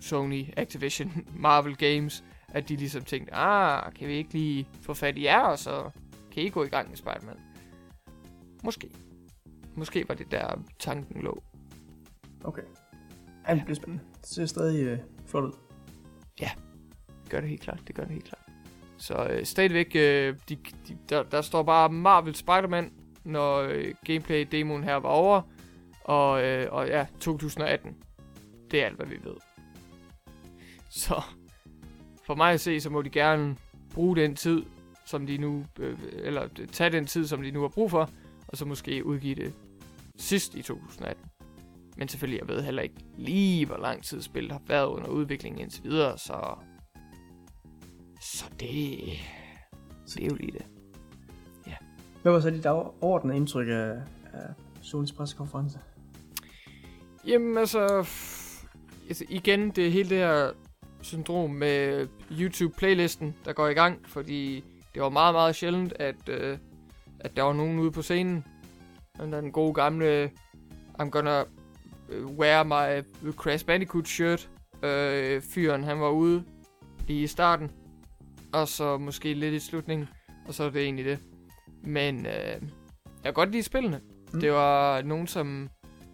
Sony, 0.00 0.44
Activision, 0.56 1.26
Marvel 1.44 1.76
Games, 1.76 2.24
at 2.48 2.68
de 2.68 2.76
ligesom 2.76 3.04
tænkte, 3.04 3.34
ah, 3.34 3.92
kan 3.92 4.08
vi 4.08 4.14
ikke 4.14 4.32
lige 4.32 4.68
få 4.82 4.94
fat 4.94 5.18
i 5.18 5.24
jer, 5.24 5.40
og 5.40 5.58
så 5.58 5.90
kan 6.32 6.42
I 6.42 6.48
gå 6.48 6.64
i 6.64 6.68
gang 6.68 6.88
med 6.88 6.96
Spider-Man? 6.96 7.36
Måske. 8.64 8.90
Måske 9.74 10.08
var 10.08 10.14
det 10.14 10.30
der 10.30 10.62
tanken 10.78 11.22
lå. 11.22 11.42
Okay. 12.44 12.62
Ja, 13.48 13.54
det 13.54 13.64
bliver 13.64 13.76
spændende. 13.76 14.04
Det 14.20 14.28
ser 14.28 14.46
stadig 14.46 14.84
øh, 14.84 14.98
flot 15.26 15.44
ud. 15.44 15.52
Det 17.22 17.30
gør 17.30 17.40
det 17.40 17.48
helt 17.48 17.62
klart, 17.62 17.80
det 17.86 17.94
gør 17.94 18.02
det 18.02 18.12
helt 18.12 18.24
klart. 18.24 18.42
Så 18.98 19.26
øh, 19.30 19.44
stadigvæk, 19.44 19.92
øh, 19.94 20.36
de, 20.48 20.56
de, 20.88 20.98
der, 21.08 21.22
der 21.22 21.40
står 21.40 21.62
bare 21.62 21.88
Marvel 21.88 22.34
Spider-Man, 22.34 22.92
når 23.24 23.58
øh, 23.58 23.94
gameplay-demoen 24.04 24.84
her 24.84 24.94
var 24.94 25.08
over. 25.08 25.42
Og, 26.04 26.44
øh, 26.44 26.72
og 26.72 26.86
ja, 26.86 27.06
2018. 27.20 27.96
Det 28.70 28.82
er 28.82 28.86
alt, 28.86 28.96
hvad 28.96 29.06
vi 29.06 29.18
ved. 29.24 29.36
Så 30.90 31.22
for 32.26 32.34
mig 32.34 32.52
at 32.52 32.60
se, 32.60 32.80
så 32.80 32.90
må 32.90 33.02
de 33.02 33.10
gerne 33.10 33.56
bruge 33.94 34.16
den 34.16 34.36
tid, 34.36 34.62
som 35.06 35.26
de 35.26 35.38
nu, 35.38 35.64
øh, 35.78 35.98
eller 36.12 36.48
tage 36.72 36.90
den 36.90 37.06
tid, 37.06 37.26
som 37.26 37.42
de 37.42 37.50
nu 37.50 37.60
har 37.60 37.68
brug 37.68 37.90
for, 37.90 38.10
og 38.48 38.56
så 38.56 38.64
måske 38.64 39.06
udgive 39.06 39.34
det 39.34 39.54
sidst 40.16 40.54
i 40.54 40.62
2018. 40.62 41.24
Men 41.96 42.08
selvfølgelig, 42.08 42.40
jeg 42.40 42.48
ved 42.48 42.62
heller 42.62 42.82
ikke 42.82 43.04
lige, 43.18 43.66
hvor 43.66 43.76
lang 43.76 44.02
tid 44.02 44.22
spillet 44.22 44.52
har 44.52 44.62
været 44.66 44.86
under 44.86 45.08
udviklingen 45.08 45.60
indtil 45.60 45.84
videre, 45.84 46.18
så... 46.18 46.54
Så 48.20 48.44
det... 48.60 48.98
Det 50.14 50.22
er 50.22 50.26
jo 50.26 50.34
lige 50.34 50.52
det. 50.52 50.66
Hvad 52.22 52.32
var 52.32 52.40
så 52.40 52.50
dit 52.50 52.66
overordnede 52.66 53.36
indtryk 53.36 53.68
af, 53.68 53.92
af 54.32 54.46
Sonys 54.82 55.12
pressekonference? 55.12 55.78
Jamen 57.26 57.58
altså, 57.58 58.06
altså, 59.08 59.24
igen, 59.28 59.70
det 59.70 59.86
er 59.86 59.90
hele 59.90 60.08
det 60.08 60.18
her 60.18 60.50
syndrom 61.02 61.50
med 61.50 62.08
YouTube-playlisten, 62.30 63.34
der 63.44 63.52
går 63.52 63.68
i 63.68 63.74
gang, 63.74 64.08
fordi 64.08 64.64
det 64.94 65.02
var 65.02 65.08
meget, 65.08 65.34
meget 65.34 65.54
sjældent, 65.54 65.92
at, 65.92 66.28
øh, 66.28 66.58
at 67.20 67.36
der 67.36 67.42
var 67.42 67.52
nogen 67.52 67.78
ude 67.78 67.92
på 67.92 68.02
scenen. 68.02 68.44
Den 69.20 69.32
den 69.32 69.52
gode 69.52 69.74
gamle, 69.74 70.30
I'm 71.00 71.10
gonna 71.10 71.42
wear 72.38 72.62
my 72.64 73.02
Crash 73.32 73.66
Bandicoot 73.66 74.08
shirt. 74.08 74.50
Øh, 74.82 75.42
fyren, 75.42 75.84
han 75.84 76.00
var 76.00 76.10
ude 76.10 76.44
lige 77.06 77.22
i 77.22 77.26
starten, 77.26 77.70
og 78.52 78.68
så 78.68 78.98
måske 78.98 79.34
lidt 79.34 79.54
i 79.54 79.58
slutningen, 79.58 80.08
og 80.46 80.54
så 80.54 80.64
er 80.64 80.70
det 80.70 80.82
egentlig 80.82 81.04
det. 81.04 81.18
Men 81.82 82.26
øh, 82.26 82.32
jeg 82.32 82.60
kan 83.24 83.34
godt 83.34 83.50
lide 83.50 83.62
spillene. 83.62 83.96
Mm. 83.98 84.34
Mm. 84.34 84.40
Det 84.40 84.52
var 84.52 85.02
nogen, 85.02 85.26
som 85.26 85.70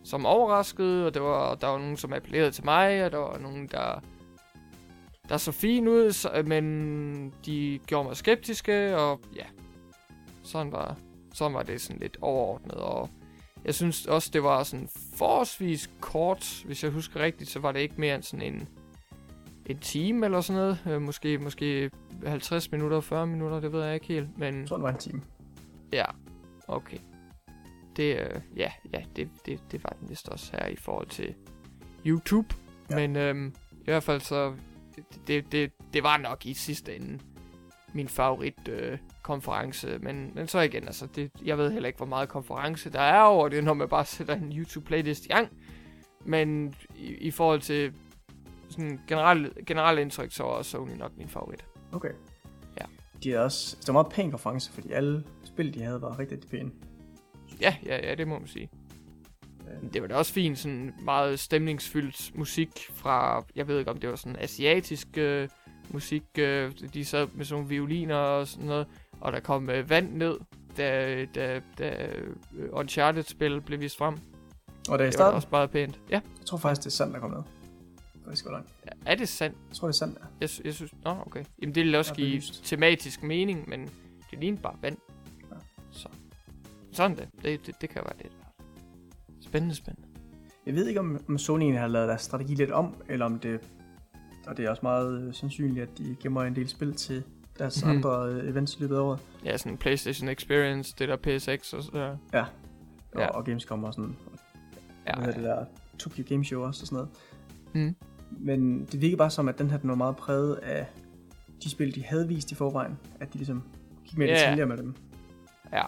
som 0.06 0.26
overraskede, 0.26 1.06
og 1.06 1.14
det 1.14 1.22
var, 1.22 1.54
der 1.54 1.66
var 1.66 1.78
nogen, 1.78 1.96
som 1.96 2.12
appellerede 2.12 2.50
til 2.50 2.64
mig, 2.64 3.04
og 3.04 3.12
der 3.12 3.18
var 3.18 3.38
nogen, 3.38 3.66
der, 3.66 4.00
der 5.28 5.36
så 5.36 5.52
fint 5.52 5.88
ud, 5.88 6.12
så, 6.12 6.42
men 6.46 7.34
de 7.46 7.80
gjorde 7.86 8.08
mig 8.08 8.16
skeptiske, 8.16 8.96
og 8.96 9.20
ja, 9.36 9.44
sådan 10.42 10.72
var, 10.72 10.96
sådan 11.34 11.54
var 11.54 11.62
det 11.62 11.80
sådan 11.80 12.00
lidt 12.00 12.16
overordnet, 12.20 12.74
og 12.74 13.10
jeg 13.66 13.74
synes 13.74 14.06
også, 14.06 14.30
det 14.32 14.42
var 14.42 14.62
sådan 14.62 14.88
forholdsvis 15.16 15.90
kort, 16.00 16.62
hvis 16.66 16.84
jeg 16.84 16.90
husker 16.90 17.20
rigtigt, 17.20 17.50
så 17.50 17.58
var 17.58 17.72
det 17.72 17.80
ikke 17.80 17.94
mere 17.98 18.14
end 18.14 18.22
sådan 18.22 18.54
en, 18.54 18.68
en 19.66 19.78
time 19.78 20.26
eller 20.26 20.40
sådan 20.40 20.62
noget, 20.62 20.78
øh, 20.86 21.02
måske, 21.02 21.38
måske 21.38 21.90
50 22.26 22.72
minutter, 22.72 23.00
40 23.00 23.26
minutter, 23.26 23.60
det 23.60 23.72
ved 23.72 23.84
jeg 23.84 23.94
ikke 23.94 24.06
helt, 24.06 24.38
men 24.38 24.60
Jeg 24.60 24.68
tror, 24.68 24.76
det 24.76 24.82
var 24.82 24.90
en 24.90 24.98
time. 24.98 25.22
Ja, 25.92 26.04
okay. 26.68 26.98
Det, 27.96 28.20
øh, 28.20 28.40
ja, 28.56 28.70
ja 28.92 29.02
det, 29.16 29.28
det, 29.46 29.60
det 29.72 29.84
var 29.84 29.96
den 30.00 30.10
vist 30.10 30.28
også 30.28 30.52
her 30.52 30.66
i 30.66 30.76
forhold 30.76 31.06
til 31.06 31.34
YouTube. 32.06 32.54
Ja. 32.90 32.96
Men 32.96 33.16
øhm, 33.16 33.54
i 33.72 33.84
hvert 33.84 34.02
fald 34.02 34.20
så, 34.20 34.54
det, 34.96 35.04
det, 35.26 35.52
det, 35.52 35.72
det 35.92 36.02
var 36.02 36.16
nok 36.16 36.46
i 36.46 36.54
sidste 36.54 36.96
ende 36.96 37.18
min 37.92 38.08
favorit 38.08 38.68
øh, 38.68 38.98
konference. 39.26 39.98
Men, 39.98 40.32
men 40.34 40.48
så 40.48 40.60
igen, 40.60 40.84
altså, 40.84 41.06
det, 41.06 41.30
jeg 41.44 41.58
ved 41.58 41.72
heller 41.72 41.86
ikke, 41.86 41.96
hvor 41.96 42.06
meget 42.06 42.28
konference 42.28 42.90
der 42.90 43.00
er 43.00 43.22
over 43.22 43.48
det, 43.48 43.64
når 43.64 43.74
man 43.74 43.88
bare 43.88 44.04
sætter 44.04 44.34
en 44.34 44.52
YouTube-playlist 44.52 45.24
i 45.24 45.28
gang. 45.28 45.48
Men 46.24 46.74
i, 46.96 47.06
i 47.06 47.30
forhold 47.30 47.60
til 47.60 47.92
sådan 48.68 49.00
generelt 49.08 49.66
generel 49.66 49.98
indtryk, 49.98 50.32
så 50.32 50.42
var 50.42 50.62
Sony 50.62 50.96
nok 50.96 51.12
min 51.16 51.28
favorit. 51.28 51.64
Okay. 51.92 52.12
Ja. 52.80 52.84
De 53.22 53.32
er 53.32 53.40
også, 53.40 53.76
det 53.80 53.86
var 53.86 53.92
meget 53.92 54.12
pæn 54.12 54.30
konference, 54.30 54.72
fordi 54.72 54.92
alle 54.92 55.24
spil, 55.44 55.74
de 55.74 55.82
havde, 55.82 56.02
var 56.02 56.18
rigtig, 56.18 56.36
rigtig 56.36 56.50
pæne. 56.50 56.70
Ja, 57.60 57.76
ja, 57.86 58.08
ja, 58.08 58.14
det 58.14 58.28
må 58.28 58.38
man 58.38 58.48
sige. 58.48 58.70
Øh, 59.60 59.92
Det 59.92 60.02
var 60.02 60.08
da 60.08 60.14
også 60.14 60.32
fint, 60.32 60.58
sådan 60.58 60.94
meget 61.02 61.40
stemningsfyldt 61.40 62.38
musik 62.38 62.70
fra, 62.94 63.44
jeg 63.56 63.68
ved 63.68 63.78
ikke 63.78 63.90
om 63.90 63.98
det 63.98 64.10
var 64.10 64.16
sådan 64.16 64.36
asiatisk 64.38 65.08
øh, 65.18 65.48
musik, 65.90 66.22
øh, 66.38 66.72
de 66.94 67.04
sad 67.04 67.28
med 67.34 67.44
sådan 67.44 67.62
nogle 67.62 67.68
violiner 67.68 68.16
og 68.16 68.46
sådan 68.46 68.66
noget, 68.66 68.86
og 69.20 69.32
der 69.32 69.40
kom 69.40 69.70
øh, 69.70 69.90
vand 69.90 70.12
ned, 70.12 70.38
da, 70.76 71.24
da, 71.34 71.60
da 71.78 72.06
øh, 72.06 72.68
Uncharted-spil 72.72 73.60
blev 73.60 73.80
vist 73.80 73.98
frem. 73.98 74.14
Og 74.14 74.18
da 74.18 74.90
jeg 74.90 74.98
Det 74.98 74.98
var 74.98 75.06
da 75.06 75.10
startede, 75.10 75.34
også 75.34 75.48
meget 75.50 75.70
pænt. 75.70 76.00
Ja, 76.10 76.20
jeg 76.38 76.46
tror 76.46 76.58
faktisk, 76.58 76.80
det 76.80 76.86
er 76.86 76.90
sandt, 76.90 77.14
der 77.14 77.20
kom 77.20 77.30
med. 77.30 77.42
Faktisk 78.24 78.44
godt 78.44 78.52
langt. 78.52 78.70
er 79.06 79.14
det 79.14 79.28
sandt? 79.28 79.56
Jeg 79.68 79.76
tror, 79.76 79.88
det 79.88 79.94
er 79.94 79.96
sandt, 79.96 80.18
ja. 80.20 80.26
Jeg, 80.40 80.48
jeg 80.64 80.74
synes, 80.74 80.92
nå 81.04 81.16
okay. 81.26 81.44
Jamen 81.62 81.74
det 81.74 81.84
ville 81.84 81.98
også 81.98 82.14
give 82.14 82.30
belyst. 82.30 82.64
tematisk 82.64 83.22
mening, 83.22 83.68
men 83.68 83.88
det 84.30 84.38
lignede 84.40 84.62
bare 84.62 84.76
vand. 84.82 84.96
Ja. 85.50 85.56
Så. 85.90 86.08
Sådan 86.92 87.16
det. 87.16 87.28
Det, 87.42 87.66
det, 87.66 87.80
det 87.80 87.90
kan 87.90 88.02
være 88.04 88.16
lidt. 88.22 88.32
Spændende, 89.40 89.74
spændende. 89.74 90.08
Jeg 90.66 90.74
ved 90.74 90.86
ikke, 90.86 91.00
om, 91.00 91.24
om 91.28 91.38
Sony 91.38 91.76
har 91.78 91.86
lavet 91.86 92.08
deres 92.08 92.22
strategi 92.22 92.54
lidt 92.54 92.70
om, 92.70 92.94
eller 93.08 93.26
om 93.26 93.38
det... 93.38 93.60
Og 94.46 94.56
det 94.56 94.64
er 94.64 94.70
også 94.70 94.80
meget 94.82 95.22
øh, 95.22 95.34
sandsynligt, 95.34 95.82
at 95.82 95.98
de 95.98 96.16
gemmer 96.22 96.42
en 96.42 96.56
del 96.56 96.68
spil 96.68 96.94
til 96.94 97.22
deres 97.58 97.84
Mhm. 97.84 97.90
andre 97.90 98.28
øh, 98.28 98.50
events 98.50 98.76
i 98.76 98.80
løbet 98.80 98.96
af 98.96 99.00
året. 99.00 99.18
Ja, 99.44 99.56
sådan 99.56 99.76
PlayStation 99.78 100.28
Experience, 100.28 100.94
det 100.98 101.08
der 101.08 101.16
PSX 101.16 101.72
og 101.72 101.82
så 101.82 101.90
der. 101.92 102.08
Og, 103.12 103.20
Ja. 103.20 103.26
og 103.26 103.44
Gamescom 103.44 103.84
og 103.84 103.94
sådan. 103.94 104.16
Ja, 105.06 105.20
Ja, 105.20 105.26
det 105.26 105.42
der 105.42 105.64
Tokyo 105.98 106.24
Game 106.28 106.44
Show 106.44 106.62
også 106.62 106.82
og 106.82 106.86
sådan 106.86 106.96
noget. 106.96 107.88
Mm. 107.88 107.96
Men 108.30 108.84
det 108.84 109.00
virker 109.00 109.16
bare 109.16 109.30
som, 109.30 109.48
at 109.48 109.58
den 109.58 109.70
her 109.70 109.78
den 109.78 109.88
var 109.90 109.94
meget 109.96 110.16
præget 110.16 110.54
af 110.54 110.86
de 111.64 111.70
spil, 111.70 111.94
de 111.94 112.04
havde 112.04 112.28
vist 112.28 112.52
i 112.52 112.54
forvejen. 112.54 112.98
At 113.20 113.32
de 113.32 113.38
ligesom 113.38 113.62
gik 114.04 114.18
Ja. 114.18 114.24
yeah. 114.24 114.34
detaljer 114.38 114.66
med 114.66 114.76
dem. 114.76 114.94
Ja. 115.72 115.82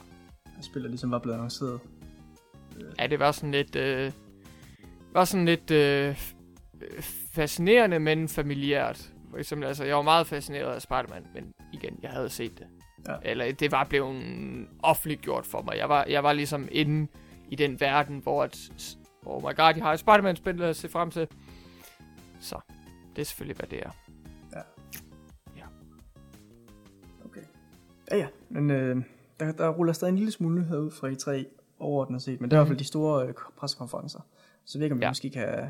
At 0.58 0.64
spil, 0.64 0.82
der 0.82 0.88
ligesom 0.88 1.10
var 1.10 1.18
blevet 1.18 1.34
annonceret. 1.36 1.80
Ja, 2.98 3.06
det 3.06 3.18
var 3.18 3.32
sådan 3.32 3.50
lidt... 3.52 3.76
Øh, 3.76 4.12
var 5.12 5.24
sådan 5.24 5.44
lidt 5.46 5.70
øh, 5.70 6.16
fascinerende, 7.34 7.98
men 7.98 8.28
familiært, 8.28 9.10
for 9.30 9.38
eksempel, 9.38 9.66
altså, 9.68 9.84
jeg 9.84 9.96
var 9.96 10.02
meget 10.02 10.26
fascineret 10.26 10.74
af 10.74 10.82
Spider-Man, 10.82 11.26
men 11.34 11.52
igen, 11.72 11.98
jeg 12.02 12.10
havde 12.10 12.28
set 12.30 12.58
det. 12.58 12.66
Ja. 13.08 13.16
Eller 13.22 13.52
det 13.52 13.72
var 13.72 13.84
blevet 13.84 14.68
offentliggjort 14.82 15.46
for 15.46 15.62
mig. 15.62 15.76
Jeg 15.76 15.88
var, 15.88 16.04
jeg 16.08 16.24
var 16.24 16.32
ligesom 16.32 16.68
inde 16.72 17.08
i 17.48 17.56
den 17.56 17.80
verden, 17.80 18.18
hvor 18.18 18.42
at, 18.42 18.70
oh 19.26 19.42
my 19.42 19.56
god, 19.56 19.74
jeg 19.76 19.82
har 19.84 19.92
et 19.92 19.98
Spider-Man-spil 20.00 20.62
at 20.62 20.76
se 20.76 20.88
frem 20.88 21.10
til. 21.10 21.28
Så, 22.40 22.60
det 23.16 23.22
er 23.22 23.26
selvfølgelig, 23.26 23.56
hvad 23.56 23.66
det 23.68 23.78
er. 23.86 23.90
Okay. 27.24 27.40
Ja, 28.10 28.16
ja. 28.16 28.26
Men 28.48 28.70
øh, 28.70 28.96
der, 29.40 29.52
der 29.52 29.68
ruller 29.68 29.92
stadig 29.92 30.10
en 30.12 30.16
lille 30.18 30.32
smule 30.32 30.60
ud 30.80 30.90
fra 30.90 31.08
E3 31.10 31.44
overordnet 31.78 32.22
set, 32.22 32.40
men 32.40 32.50
det 32.50 32.56
er 32.56 32.60
i 32.60 32.60
hvert 32.60 32.68
fald 32.68 32.78
de 32.78 32.84
store 32.84 33.26
øh, 33.26 33.34
pressekonferencer. 33.56 34.20
Så 34.64 34.78
jeg 34.78 34.80
ved 34.80 34.84
ikke, 34.86 34.94
om 34.94 35.00
vi 35.00 35.04
Ja. 35.04 35.10
måske 35.10 35.30
kan, 35.30 35.68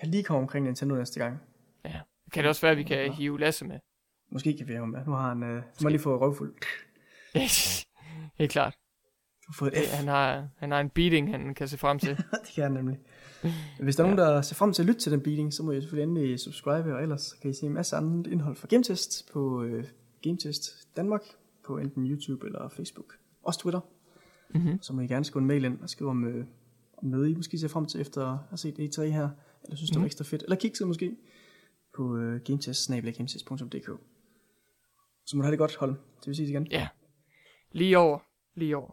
kan 0.00 0.08
lige 0.08 0.22
komme 0.22 0.42
omkring 0.42 0.64
Nintendo 0.66 0.94
næste 0.94 1.20
gang. 1.20 1.38
Ja. 1.84 2.00
Kan 2.32 2.42
det 2.44 2.48
også 2.48 2.60
være, 2.62 2.70
at 2.72 2.78
vi 2.78 2.82
kan 2.82 3.12
hive 3.12 3.40
Lasse 3.40 3.64
med? 3.64 3.78
Måske 4.30 4.56
kan 4.56 4.68
vi 4.68 4.72
have 4.72 4.80
ham 4.80 4.88
med. 4.88 5.00
Nu 5.06 5.12
har 5.12 5.28
han, 5.28 5.42
øh, 5.42 5.62
jeg 5.82 5.90
lige 5.90 6.00
få 6.00 6.18
røvfuld. 6.20 6.54
Helt 8.38 8.50
klart. 8.52 8.74
Du 9.46 9.52
har 9.52 9.54
fået 9.58 9.78
et 9.78 9.88
F. 9.88 9.94
Han 9.94 10.08
har, 10.08 10.48
han 10.56 10.70
har 10.70 10.80
en 10.80 10.90
beating, 10.90 11.30
han 11.30 11.54
kan 11.54 11.68
se 11.68 11.78
frem 11.78 11.98
til. 11.98 12.16
det 12.44 12.50
kan 12.54 12.62
han 12.62 12.72
nemlig. 12.72 12.98
Hvis 13.80 13.96
der 13.96 14.04
er 14.04 14.08
Ja. 14.08 14.14
nogen, 14.14 14.30
der 14.34 14.42
ser 14.42 14.54
frem 14.54 14.72
til 14.72 14.82
at 14.82 14.86
lytte 14.86 15.00
til 15.00 15.12
den 15.12 15.20
beating, 15.20 15.52
så 15.54 15.62
må 15.62 15.72
I 15.72 15.80
selvfølgelig 15.80 16.10
endelig 16.10 16.40
subscribe, 16.40 16.94
og 16.94 17.02
ellers 17.02 17.32
kan 17.32 17.50
I 17.50 17.54
se 17.54 17.66
en 17.66 17.72
masse 17.72 17.96
andet 17.96 18.26
indhold 18.26 18.56
fra 18.56 18.66
GameTest 18.70 19.32
på 19.32 19.62
øh, 19.62 19.84
GameTest 20.22 20.96
Danmark, 20.96 21.22
på 21.66 21.78
enten 21.78 22.06
YouTube 22.06 22.46
eller 22.46 22.68
Facebook. 22.68 23.14
Også 23.42 23.60
Twitter. 23.60 23.80
mm-hmm. 24.54 24.82
Så 24.82 24.92
må 24.92 25.00
I 25.00 25.06
gerne 25.06 25.24
skrive 25.24 25.40
en 25.40 25.46
mail 25.48 25.64
ind 25.64 25.80
og 25.80 25.88
skrive 25.90 26.10
om, 26.10 26.24
øh, 26.24 26.44
om 26.98 27.08
noget, 27.08 27.28
I 27.28 27.34
måske 27.34 27.58
ser 27.58 27.68
frem 27.68 27.86
til 27.86 28.00
efter 28.00 28.26
at 28.26 28.38
have 28.48 28.58
set 28.58 28.78
E3 28.78 29.02
her, 29.02 29.28
eller 29.64 29.76
synes, 29.76 29.90
det 29.90 29.94
var 29.96 30.00
Mhm. 30.00 30.06
ekstra 30.06 30.24
fedt, 30.24 30.42
eller 30.42 30.56
kigge 30.56 30.86
måske 30.86 31.16
på 31.96 32.16
øh, 32.16 32.40
gametest 32.40 32.90
gametest.dk. 32.90 33.90
Så 35.30 35.36
må 35.36 35.42
du 35.42 35.44
have 35.44 35.50
det 35.50 35.58
godt, 35.58 35.76
Holm. 35.76 35.94
Det 35.94 36.26
vil 36.26 36.36
sige 36.36 36.48
igen. 36.48 36.66
Ja. 36.66 36.88
Lige 37.72 37.98
over. 37.98 38.18
Lige 38.54 38.76
over. 38.76 38.90